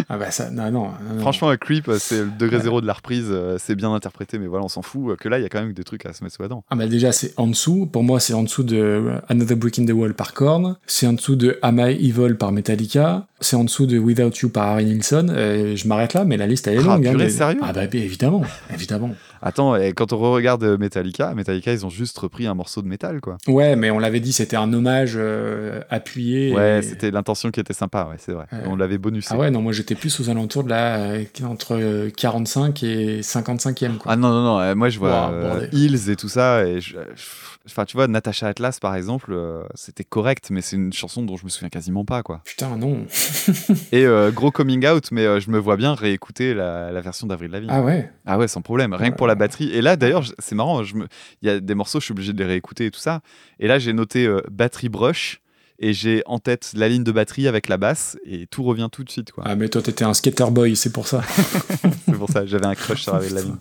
Ah 0.09 0.17
bah 0.19 0.31
ça, 0.31 0.51
non, 0.51 0.71
non. 0.71 0.91
Franchement, 1.19 1.53
Creep, 1.61 1.89
euh, 1.89 1.97
c'est 1.99 2.21
le 2.21 2.31
degré 2.39 2.57
Ouais. 2.57 2.63
zéro 2.63 2.81
de 2.81 2.87
la 2.87 2.93
reprise, 2.95 3.27
euh, 3.31 3.57
c'est 3.59 3.75
bien 3.75 3.93
interprété, 3.95 4.39
mais 4.39 4.47
voilà, 4.47 4.65
on 4.65 4.69
s'en 4.69 4.83
fout. 4.83 5.11
euh, 5.11 5.17
Que 5.17 5.29
là, 5.29 5.39
il 5.39 5.43
y 5.43 5.45
a 5.45 5.49
quand 5.49 5.61
même 5.61 5.73
des 5.73 5.85
trucs 5.85 6.07
à 6.07 6.13
se 6.13 6.23
mettre 6.25 6.37
sous 6.37 6.43
la 6.43 6.49
dent. 6.49 6.65
Ah 6.71 6.77
bah 6.77 6.87
déjà, 6.87 7.13
c'est 7.13 7.33
en 7.37 7.47
dessous. 7.47 7.87
Pour 7.87 8.03
moi, 8.03 8.19
c'est 8.21 8.33
en 8.35 8.43
dessous 8.43 8.63
de 8.63 9.13
Another 9.29 9.57
Brick 9.57 9.79
in 9.79 9.85
the 9.87 9.91
Wall 9.93 10.15
par 10.15 10.33
Korn. 10.35 10.77
C'est 10.87 11.07
en 11.07 11.13
dessous 11.13 11.37
de 11.37 11.59
Am 11.63 11.79
I 11.79 11.93
Evil 12.09 12.35
par 12.39 12.53
Metallica. 12.53 13.27
C'est 13.41 13.57
en 13.57 13.65
dessous 13.65 13.87
de 13.87 13.99
Without 13.99 14.31
You 14.43 14.49
par 14.49 14.69
Harry 14.69 14.87
Nilsson. 14.87 15.27
Je 15.29 15.89
m'arrête 15.89 16.15
là, 16.15 16.25
mais 16.25 16.37
la 16.37 16.47
liste, 16.47 16.67
elle 16.69 16.77
est 16.77 16.79
Ah, 16.83 16.95
longue. 16.97 17.07
hein, 17.07 17.11
purée, 17.13 17.29
sérieux? 17.31 17.59
Ah 17.63 17.73
bah, 17.73 17.87
bah, 17.87 17.99
évidemment, 17.99 18.43
évidemment. 18.73 19.11
Attends, 19.43 19.77
et 19.77 19.93
quand 19.93 20.13
on 20.13 20.19
regarde 20.33 20.65
Metallica, 20.79 21.35
Metallica, 21.35 21.73
ils 21.73 21.85
ont 21.87 21.91
juste 21.91 22.19
repris 22.19 22.47
un 22.47 22.55
morceau 22.55 22.83
de 22.83 22.89
métal, 22.89 23.21
quoi. 23.21 23.37
Ouais, 23.47 23.77
mais 23.77 23.91
on 23.91 23.99
l'avait 23.99 24.21
dit, 24.21 24.33
c'était 24.33 24.57
un 24.57 24.73
hommage 24.73 25.15
euh, 25.17 25.81
appuyé. 25.91 26.55
Ouais, 26.55 26.79
et- 26.79 26.83
c'était 26.83 27.11
l'intention 27.11 27.51
qui 27.51 27.61
était 27.61 27.73
sympa, 27.75 28.07
ouais, 28.11 28.17
c'est 28.19 28.33
vrai. 28.33 28.47
On 28.67 28.77
l'avait 28.77 28.99
bonusé. 28.99 29.29
Ah 29.31 29.37
ouais, 29.37 29.51
non, 29.51 29.63
moi 29.63 29.73
j'étais 29.73 29.95
plus 29.95 30.19
aux 30.21 30.31
alentours 30.31 30.65
de 30.65 30.71
la 30.71 30.97
euh, 30.97 31.25
entre 31.45 31.77
euh, 31.77 32.11
45 32.11 32.83
et 32.83 33.21
55e. 33.23 33.99
Quoi. 33.99 34.13
Ah 34.13 34.17
non, 34.17 34.29
non, 34.31 34.43
non, 34.43 34.61
euh, 34.61 34.75
moi 34.75 34.89
je 34.89 34.99
vois 34.99 35.29
Wow, 35.29 35.35
euh. 35.35 35.67
Hills 35.73 36.11
et 36.11 36.17
tout 36.17 36.29
ça, 36.29 36.67
et 36.67 36.81
je- 36.81 36.95
je- 37.15 37.56
Enfin, 37.69 37.85
tu 37.85 37.97
vois, 37.97 38.07
Natasha 38.09 38.47
Atlas, 38.49 38.79
par 38.81 38.95
exemple, 38.95 39.33
euh, 39.33 39.65
c'était 39.75 40.05
correct, 40.05 40.49
mais 40.51 40.61
c'est 40.63 40.77
une 40.77 40.93
chanson 40.93 41.23
dont 41.23 41.37
je 41.37 41.45
me 41.45 41.51
souviens 41.51 41.69
quasiment 41.69 42.05
pas, 42.05 42.23
quoi. 42.23 42.41
Putain, 42.45 42.77
non. 42.77 43.05
Et 43.93 44.05
euh, 44.07 44.31
gros 44.31 44.51
coming 44.51 44.87
out, 44.87 45.09
mais 45.11 45.27
euh, 45.27 45.41
je 45.41 45.51
me 45.51 45.59
vois 45.59 45.77
bien 45.77 45.95
réécouter 45.95 46.55
la, 46.55 46.93
la 46.93 47.01
version 47.01 47.27
d'Avril 47.27 47.51
Lavigne. 47.51 47.71
Ah 47.73 47.83
ouais 47.83 48.11
Ah 48.25 48.39
ouais, 48.39 48.49
sans 48.49 48.63
problème. 48.63 48.95
Rien 48.95 49.11
que 49.11 49.17
pour 49.17 49.27
la 49.27 49.35
batterie. 49.35 49.71
Et 49.73 49.83
là, 49.83 49.97
d'ailleurs, 49.97 50.25
c'est 50.39 50.55
marrant. 50.55 50.83
me- 50.95 51.09
Il 51.43 51.49
y 51.49 51.51
a 51.51 51.61
des 51.61 51.75
morceaux, 51.75 51.99
je 52.01 52.05
suis 52.05 52.13
obligé 52.13 52.33
de 52.33 52.39
les 52.39 52.45
réécouter 52.47 52.87
et 52.87 52.91
tout 52.91 53.01
ça. 53.01 53.21
Et 53.59 53.67
là, 53.69 53.79
j'ai 53.79 53.93
noté 53.93 54.29
batterie 54.51 54.89
brush. 54.89 55.41
Et 55.79 55.93
j'ai 55.93 56.23
en 56.25 56.39
tête 56.39 56.73
la 56.75 56.89
ligne 56.89 57.05
de 57.05 57.13
batterie 57.13 57.49
avec 57.49 57.69
la 57.69 57.77
basse. 57.77 58.17
Et 58.25 58.47
tout 58.47 58.63
revient 58.63 58.89
tout 58.91 59.05
de 59.05 59.11
suite, 59.11 59.33
quoi. 59.33 59.45
Ah, 59.47 59.57
mais 59.57 59.69
toi 59.69 59.83
t'étais 59.83 60.05
un 60.05 60.15
skater 60.15 60.51
boy, 60.51 60.75
c'est 60.75 60.91
pour 60.93 61.07
ça. 61.07 61.21
C'est 62.07 62.17
pour 62.17 62.31
ça. 62.31 62.47
J'avais 62.47 62.65
un 62.65 62.75
crush 62.75 63.03
sur 63.03 63.15
Avril 63.15 63.35
Lavigne. 63.35 63.57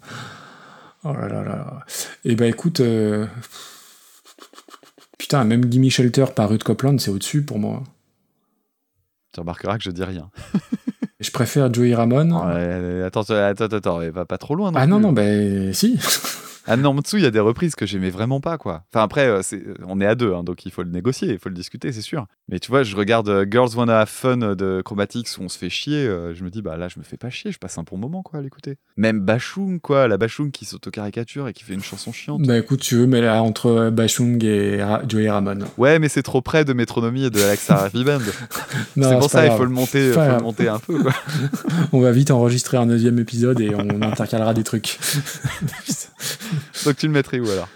Oh 1.03 1.11
là 1.13 1.27
là 1.27 1.43
là. 1.43 1.79
Et 2.23 2.35
bah 2.35 2.47
écoute. 2.47 2.79
euh, 2.79 3.25
Putain, 5.17 5.43
même 5.43 5.65
Gimme 5.65 5.89
Shelter 5.89 6.25
par 6.35 6.49
Ruth 6.49 6.63
Copeland, 6.63 6.97
c'est 6.97 7.11
au-dessus 7.11 7.43
pour 7.43 7.59
moi. 7.59 7.83
Tu 9.33 9.39
remarqueras 9.39 9.77
que 9.77 9.83
je 9.83 9.91
dis 9.91 10.03
rien. 10.03 10.29
Je 11.21 11.31
préfère 11.31 11.73
Joey 11.73 11.95
Ramone. 11.95 12.33
Ouais, 12.33 13.03
attends, 13.03 13.21
attends, 13.21 13.65
attends, 13.65 13.77
attends, 13.77 14.11
va 14.11 14.25
pas 14.25 14.37
trop 14.37 14.53
loin. 14.53 14.71
Non 14.71 14.77
ah 14.79 14.85
non, 14.85 14.97
plus. 14.97 15.03
non, 15.05 15.11
bah 15.13 15.73
si. 15.73 15.97
Ah 16.67 16.77
non, 16.77 16.89
en 16.91 16.95
dessous, 16.95 17.17
il 17.17 17.23
y 17.23 17.27
a 17.27 17.31
des 17.31 17.39
reprises 17.39 17.75
que 17.75 17.85
j'aimais 17.85 18.09
vraiment 18.09 18.39
pas, 18.39 18.57
quoi. 18.57 18.83
Enfin, 18.93 19.03
après, 19.03 19.27
euh, 19.27 19.41
c'est- 19.43 19.63
on 19.87 20.01
est 20.01 20.05
à 20.05 20.15
deux, 20.15 20.33
hein, 20.33 20.43
donc 20.43 20.65
il 20.65 20.71
faut 20.71 20.83
le 20.83 20.89
négocier, 20.89 21.29
il 21.31 21.39
faut 21.39 21.49
le 21.49 21.55
discuter, 21.55 21.91
c'est 21.91 22.01
sûr. 22.01 22.25
Mais 22.49 22.59
tu 22.59 22.69
vois, 22.71 22.83
je 22.83 22.95
regarde 22.95 23.29
euh, 23.29 23.45
Girls 23.49 23.69
Wanna 23.75 23.99
Have 24.01 24.09
Fun 24.09 24.41
euh, 24.41 24.55
de 24.55 24.81
Chromatics 24.83 25.27
où 25.39 25.43
on 25.43 25.49
se 25.49 25.57
fait 25.57 25.69
chier. 25.69 26.07
euh, 26.07 26.33
je 26.33 26.43
me 26.43 26.49
dis, 26.49 26.61
bah 26.61 26.77
là, 26.77 26.87
je 26.87 26.99
me 26.99 27.03
fais 27.03 27.17
pas 27.17 27.29
chier, 27.29 27.51
je 27.51 27.57
passe 27.59 27.77
un 27.77 27.83
bon 27.83 27.97
moment, 27.97 28.23
quoi, 28.23 28.39
à 28.39 28.41
l'écouter. 28.41 28.77
Même 28.97 29.19
Bashung, 29.19 29.79
quoi, 29.79 30.07
la 30.07 30.17
Bashung 30.17 30.51
qui 30.51 30.65
s'auto-caricature 30.65 31.47
et 31.47 31.53
qui 31.53 31.63
fait 31.63 31.73
une 31.73 31.83
chanson 31.83 32.11
chiante. 32.11 32.41
Bah 32.43 32.57
écoute, 32.57 32.79
tu 32.81 32.95
veux, 32.95 33.07
mais 33.07 33.21
là, 33.21 33.41
entre 33.43 33.89
Bashung 33.91 34.43
et 34.43 34.81
Ra- 34.83 35.01
Joey 35.07 35.29
Ramone. 35.29 35.65
Ouais, 35.77 35.99
mais 35.99 36.09
c'est 36.09 36.23
trop 36.23 36.41
près 36.41 36.65
de 36.65 36.73
Métronomie 36.73 37.25
et 37.25 37.29
de 37.29 37.41
Alexa 37.41 37.89
Band. 37.93 38.19
Non, 38.95 39.09
c'est 39.09 39.17
pour 39.19 39.29
ça, 39.29 39.45
il 39.45 39.51
faut 39.51 39.63
le 39.65 39.69
monter, 39.69 40.11
faut 40.11 40.19
le 40.19 40.39
monter 40.41 40.67
un 40.67 40.79
peu, 40.79 40.97
quoi. 41.01 41.13
On 41.93 41.99
va 42.01 42.11
vite 42.11 42.31
enregistrer 42.31 42.77
un 42.77 42.85
neuvième 42.87 43.19
épisode 43.19 43.59
et 43.61 43.73
on 43.75 44.01
intercalera 44.01 44.53
des 44.53 44.63
trucs. 44.63 44.97
Donc 46.85 46.95
tu 46.97 47.07
le 47.07 47.13
mettrais 47.13 47.39
où 47.39 47.49
alors? 47.49 47.69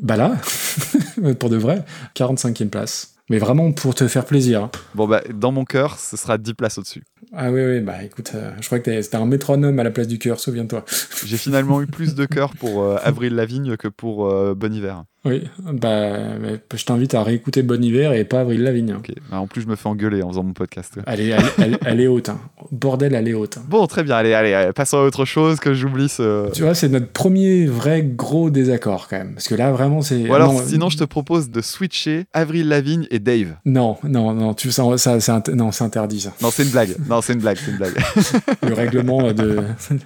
Bah 0.00 0.16
là, 0.16 0.36
pour 1.38 1.50
de 1.50 1.56
vrai, 1.56 1.84
45e 2.14 2.68
place. 2.68 3.10
Mais 3.30 3.38
vraiment 3.38 3.72
pour 3.72 3.94
te 3.94 4.06
faire 4.06 4.26
plaisir. 4.26 4.64
hein. 4.64 4.70
Bon, 4.94 5.08
bah, 5.08 5.22
dans 5.32 5.50
mon 5.50 5.64
cœur, 5.64 5.98
ce 5.98 6.16
sera 6.16 6.36
10 6.36 6.52
places 6.52 6.76
au-dessus. 6.76 7.04
Ah 7.32 7.50
oui, 7.50 7.64
oui, 7.64 7.80
bah 7.80 8.02
écoute, 8.02 8.32
euh, 8.34 8.50
je 8.60 8.66
crois 8.66 8.78
que 8.80 8.84
t'es- 8.84 9.02
c'était 9.02 9.16
un 9.16 9.24
métronome 9.24 9.78
à 9.78 9.82
la 9.82 9.90
place 9.90 10.08
du 10.08 10.18
cœur, 10.18 10.38
souviens-toi. 10.38 10.84
J'ai 11.24 11.38
finalement 11.38 11.80
eu 11.80 11.86
plus 11.88 12.14
de 12.14 12.26
cœur 12.26 12.52
pour 12.54 12.82
euh, 12.82 12.96
Avril 13.02 13.34
Lavigne 13.34 13.76
que 13.78 13.88
pour 13.88 14.26
euh, 14.26 14.54
Bon 14.54 14.72
Hiver. 14.74 15.04
Oui, 15.24 15.44
bah 15.58 16.36
mais 16.40 16.60
je 16.74 16.84
t'invite 16.84 17.14
à 17.14 17.22
réécouter 17.22 17.62
Bon 17.62 17.82
Hiver 17.82 18.12
et 18.12 18.24
pas 18.24 18.40
Avril 18.40 18.62
Lavigne. 18.62 18.94
Bah, 19.30 19.38
en 19.40 19.46
plus, 19.46 19.62
je 19.62 19.66
me 19.66 19.74
fais 19.74 19.88
engueuler 19.88 20.22
en 20.22 20.28
faisant 20.28 20.42
mon 20.42 20.52
podcast. 20.52 20.98
Elle 21.06 21.20
est, 21.20 21.28
elle, 21.28 21.44
elle- 21.58 21.78
elle 21.84 22.00
est 22.02 22.06
haute. 22.06 22.28
hein. 22.28 22.38
Bordel, 22.70 23.14
elle 23.14 23.26
est 23.28 23.32
haute. 23.34 23.56
hein. 23.58 23.62
Bon, 23.68 23.86
très 23.86 24.02
bien. 24.04 24.16
Allez, 24.16 24.34
allez, 24.34 24.52
allez, 24.52 24.72
passons 24.74 24.98
à 24.98 25.02
autre 25.02 25.24
chose 25.24 25.60
que 25.60 25.72
j'oublie 25.72 26.08
ce. 26.10 26.50
Tu 26.52 26.62
vois, 26.62 26.74
c'est 26.74 26.90
notre 26.90 27.08
premier 27.08 27.64
vrai 27.66 28.02
gros 28.02 28.50
désaccord 28.50 29.08
quand 29.08 29.16
même. 29.16 29.32
Parce 29.34 29.48
que 29.48 29.54
là, 29.54 29.72
vraiment, 29.72 30.02
c'est. 30.02 30.28
Ou 30.28 30.34
alors, 30.34 30.52
non, 30.52 30.60
sinon, 30.66 30.88
je 30.90 30.98
te 30.98 31.04
propose 31.04 31.50
de 31.50 31.62
switcher 31.62 32.26
Avril 32.34 32.68
Lavigne 32.68 33.06
et 33.10 33.18
Dave. 33.18 33.54
Non, 33.64 33.96
non, 34.04 34.34
non, 34.34 34.52
tu, 34.52 34.70
ça, 34.72 34.84
ça, 34.98 35.20
c'est 35.20 35.82
interdit 35.82 36.20
ça. 36.20 36.34
Non, 36.42 36.50
c'est 36.50 36.64
une 36.64 36.70
blague. 36.70 36.96
Non, 37.08 37.22
c'est 37.22 37.32
une 37.32 37.40
blague, 37.40 37.56
c'est 37.64 37.70
une 37.70 37.78
blague. 37.78 37.94
Le 38.62 38.74
règlement 38.74 39.32
de 39.32 39.60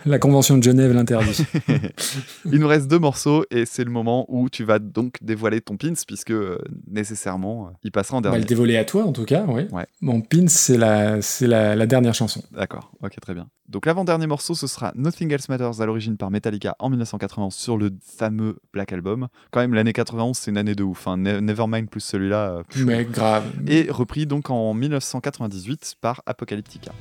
la 0.07 0.19
Convention 0.21 0.59
de 0.59 0.63
Genève 0.63 0.93
l'interdit. 0.93 1.43
Il 2.53 2.61
nous 2.61 2.69
reste 2.69 2.89
deux 2.89 2.99
morceaux 3.01 3.45
et 3.51 3.65
c'est 3.67 3.85
le 3.85 3.91
moment 3.91 4.25
où 4.29 4.49
tu 4.49 4.65
vas 4.65 4.79
donc 4.79 5.08
dévoiler 5.23 5.61
ton 5.61 5.77
pins 5.77 5.93
puisque 6.07 6.31
euh, 6.31 6.59
nécessairement 6.87 7.67
euh, 7.69 7.71
il 7.85 7.91
passera 7.93 8.17
en 8.17 8.19
On 8.19 8.23
va 8.23 8.31
dernier. 8.31 8.41
le 8.41 8.45
dévoiler 8.47 8.77
à 8.77 8.85
toi 8.85 9.05
en 9.05 9.13
tout 9.13 9.25
cas, 9.25 9.45
oui. 9.49 9.67
Ouais. 9.73 9.87
Mon 10.01 10.21
pin, 10.21 10.47
c'est 10.49 10.77
la, 10.79 11.21
c'est 11.23 11.47
la, 11.47 11.75
la 11.77 11.87
dernière 11.87 12.15
chanson. 12.15 12.43
D'accord, 12.53 12.93
ok, 13.03 13.19
très 13.21 13.35
bien. 13.35 13.49
Donc 13.69 13.85
l'avant-dernier 13.87 14.27
morceau, 14.27 14.55
ce 14.55 14.67
sera 14.67 14.93
Nothing 14.95 15.31
Else 15.33 15.49
Matters 15.51 15.81
à 15.81 15.87
l'origine 15.87 16.17
par 16.17 16.31
Metallica 16.31 16.75
en 16.79 16.89
1991 16.89 17.55
sur 17.55 17.77
le 17.77 17.91
fameux 18.03 18.57
Black 18.73 18.93
Album. 18.95 19.29
Quand 19.51 19.61
même, 19.61 19.75
l'année 19.75 19.93
91, 19.93 20.39
c'est 20.39 20.51
une 20.51 20.57
année 20.57 20.75
de 20.75 20.83
ouf. 20.85 21.07
hein. 21.07 21.19
Ne- 21.19 21.41
Nevermind 21.41 21.89
plus 21.91 22.01
celui-là. 22.01 22.51
euh. 22.51 22.63
Mais 22.85 23.05
grave. 23.05 23.45
Et 23.67 23.87
repris 23.91 24.25
donc 24.27 24.49
en 24.49 24.73
1998 24.73 25.97
par 26.01 26.23
Apocalyptica. 26.25 26.93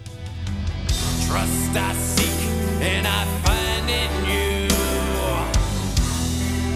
Trust 1.27 1.75
I 1.75 1.93
seek 2.15 2.25
and 2.81 3.05
I 3.05 3.25
find 3.45 3.89
in 3.89 4.11
you. 4.29 4.67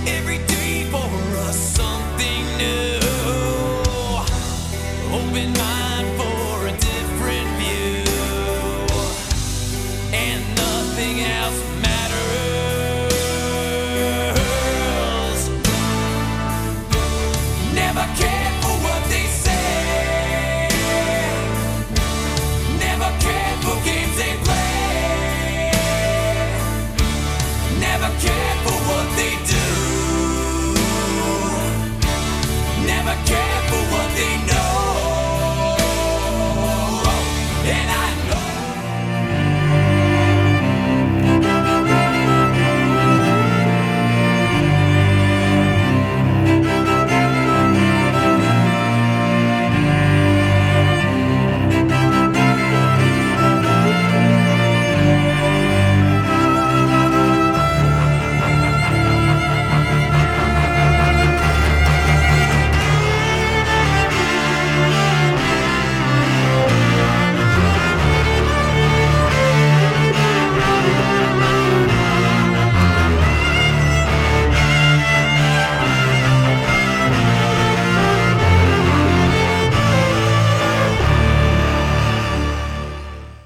Every 0.08 0.38
day 0.48 0.51
for 0.92 1.38
us 1.48 1.58
something 1.78 2.44
new. 2.58 3.00
Open 5.16 5.54
mind 5.54 5.81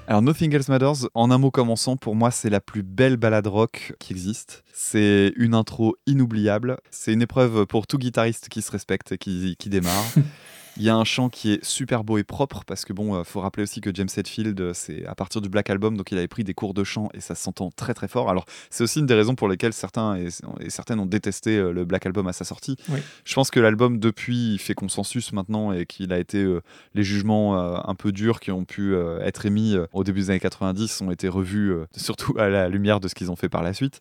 Alors 0.08 0.22
Nothing 0.22 0.54
Else 0.54 0.68
Matters, 0.68 1.08
en 1.14 1.32
un 1.32 1.38
mot 1.38 1.50
commençant, 1.50 1.96
pour 1.96 2.14
moi 2.14 2.30
c'est 2.30 2.48
la 2.48 2.60
plus 2.60 2.84
belle 2.84 3.16
balade 3.16 3.48
rock 3.48 3.94
qui 3.98 4.12
existe. 4.12 4.62
C'est 4.72 5.32
une 5.36 5.52
intro 5.52 5.96
inoubliable. 6.06 6.76
C'est 6.92 7.12
une 7.12 7.22
épreuve 7.22 7.66
pour 7.66 7.88
tout 7.88 7.98
guitariste 7.98 8.48
qui 8.48 8.62
se 8.62 8.70
respecte 8.70 9.10
et 9.10 9.18
qui, 9.18 9.56
qui 9.58 9.68
démarre. 9.68 10.04
Il 10.76 10.82
y 10.82 10.88
a 10.88 10.96
un 10.96 11.04
chant 11.04 11.28
qui 11.28 11.52
est 11.52 11.64
super 11.64 12.04
beau 12.04 12.18
et 12.18 12.24
propre 12.24 12.64
parce 12.66 12.84
que 12.84 12.92
bon, 12.92 13.14
euh, 13.14 13.24
faut 13.24 13.40
rappeler 13.40 13.62
aussi 13.62 13.80
que 13.80 13.90
James 13.94 14.08
Hetfield, 14.14 14.60
euh, 14.60 14.72
c'est 14.74 15.06
à 15.06 15.14
partir 15.14 15.40
du 15.40 15.48
Black 15.48 15.70
Album, 15.70 15.96
donc 15.96 16.10
il 16.12 16.18
avait 16.18 16.28
pris 16.28 16.44
des 16.44 16.54
cours 16.54 16.74
de 16.74 16.84
chant 16.84 17.08
et 17.14 17.20
ça 17.20 17.34
s'entend 17.34 17.70
très 17.70 17.94
très 17.94 18.08
fort. 18.08 18.28
Alors 18.30 18.44
c'est 18.70 18.84
aussi 18.84 19.00
une 19.00 19.06
des 19.06 19.14
raisons 19.14 19.34
pour 19.34 19.48
lesquelles 19.48 19.72
certains 19.72 20.16
et, 20.16 20.28
et 20.60 20.70
certaines 20.70 21.00
ont 21.00 21.06
détesté 21.06 21.56
euh, 21.56 21.72
le 21.72 21.84
Black 21.84 22.06
Album 22.06 22.26
à 22.26 22.32
sa 22.32 22.44
sortie. 22.44 22.76
Oui. 22.88 23.00
Je 23.24 23.34
pense 23.34 23.50
que 23.50 23.60
l'album 23.60 23.98
depuis 23.98 24.58
fait 24.58 24.74
consensus 24.74 25.32
maintenant 25.32 25.72
et 25.72 25.86
qu'il 25.86 26.12
a 26.12 26.18
été 26.18 26.42
euh, 26.42 26.62
les 26.94 27.02
jugements 27.02 27.58
euh, 27.58 27.78
un 27.84 27.94
peu 27.94 28.12
durs 28.12 28.40
qui 28.40 28.50
ont 28.50 28.64
pu 28.64 28.94
euh, 28.94 29.20
être 29.20 29.46
émis 29.46 29.76
au 29.92 30.04
début 30.04 30.20
des 30.20 30.30
années 30.30 30.40
90 30.40 31.02
ont 31.02 31.10
été 31.10 31.28
revus 31.28 31.74
surtout 31.96 32.34
à 32.38 32.48
la 32.48 32.68
lumière 32.68 33.00
de 33.00 33.08
ce 33.08 33.14
qu'ils 33.14 33.30
ont 33.30 33.36
fait 33.36 33.48
par 33.48 33.62
la 33.62 33.72
suite. 33.72 33.98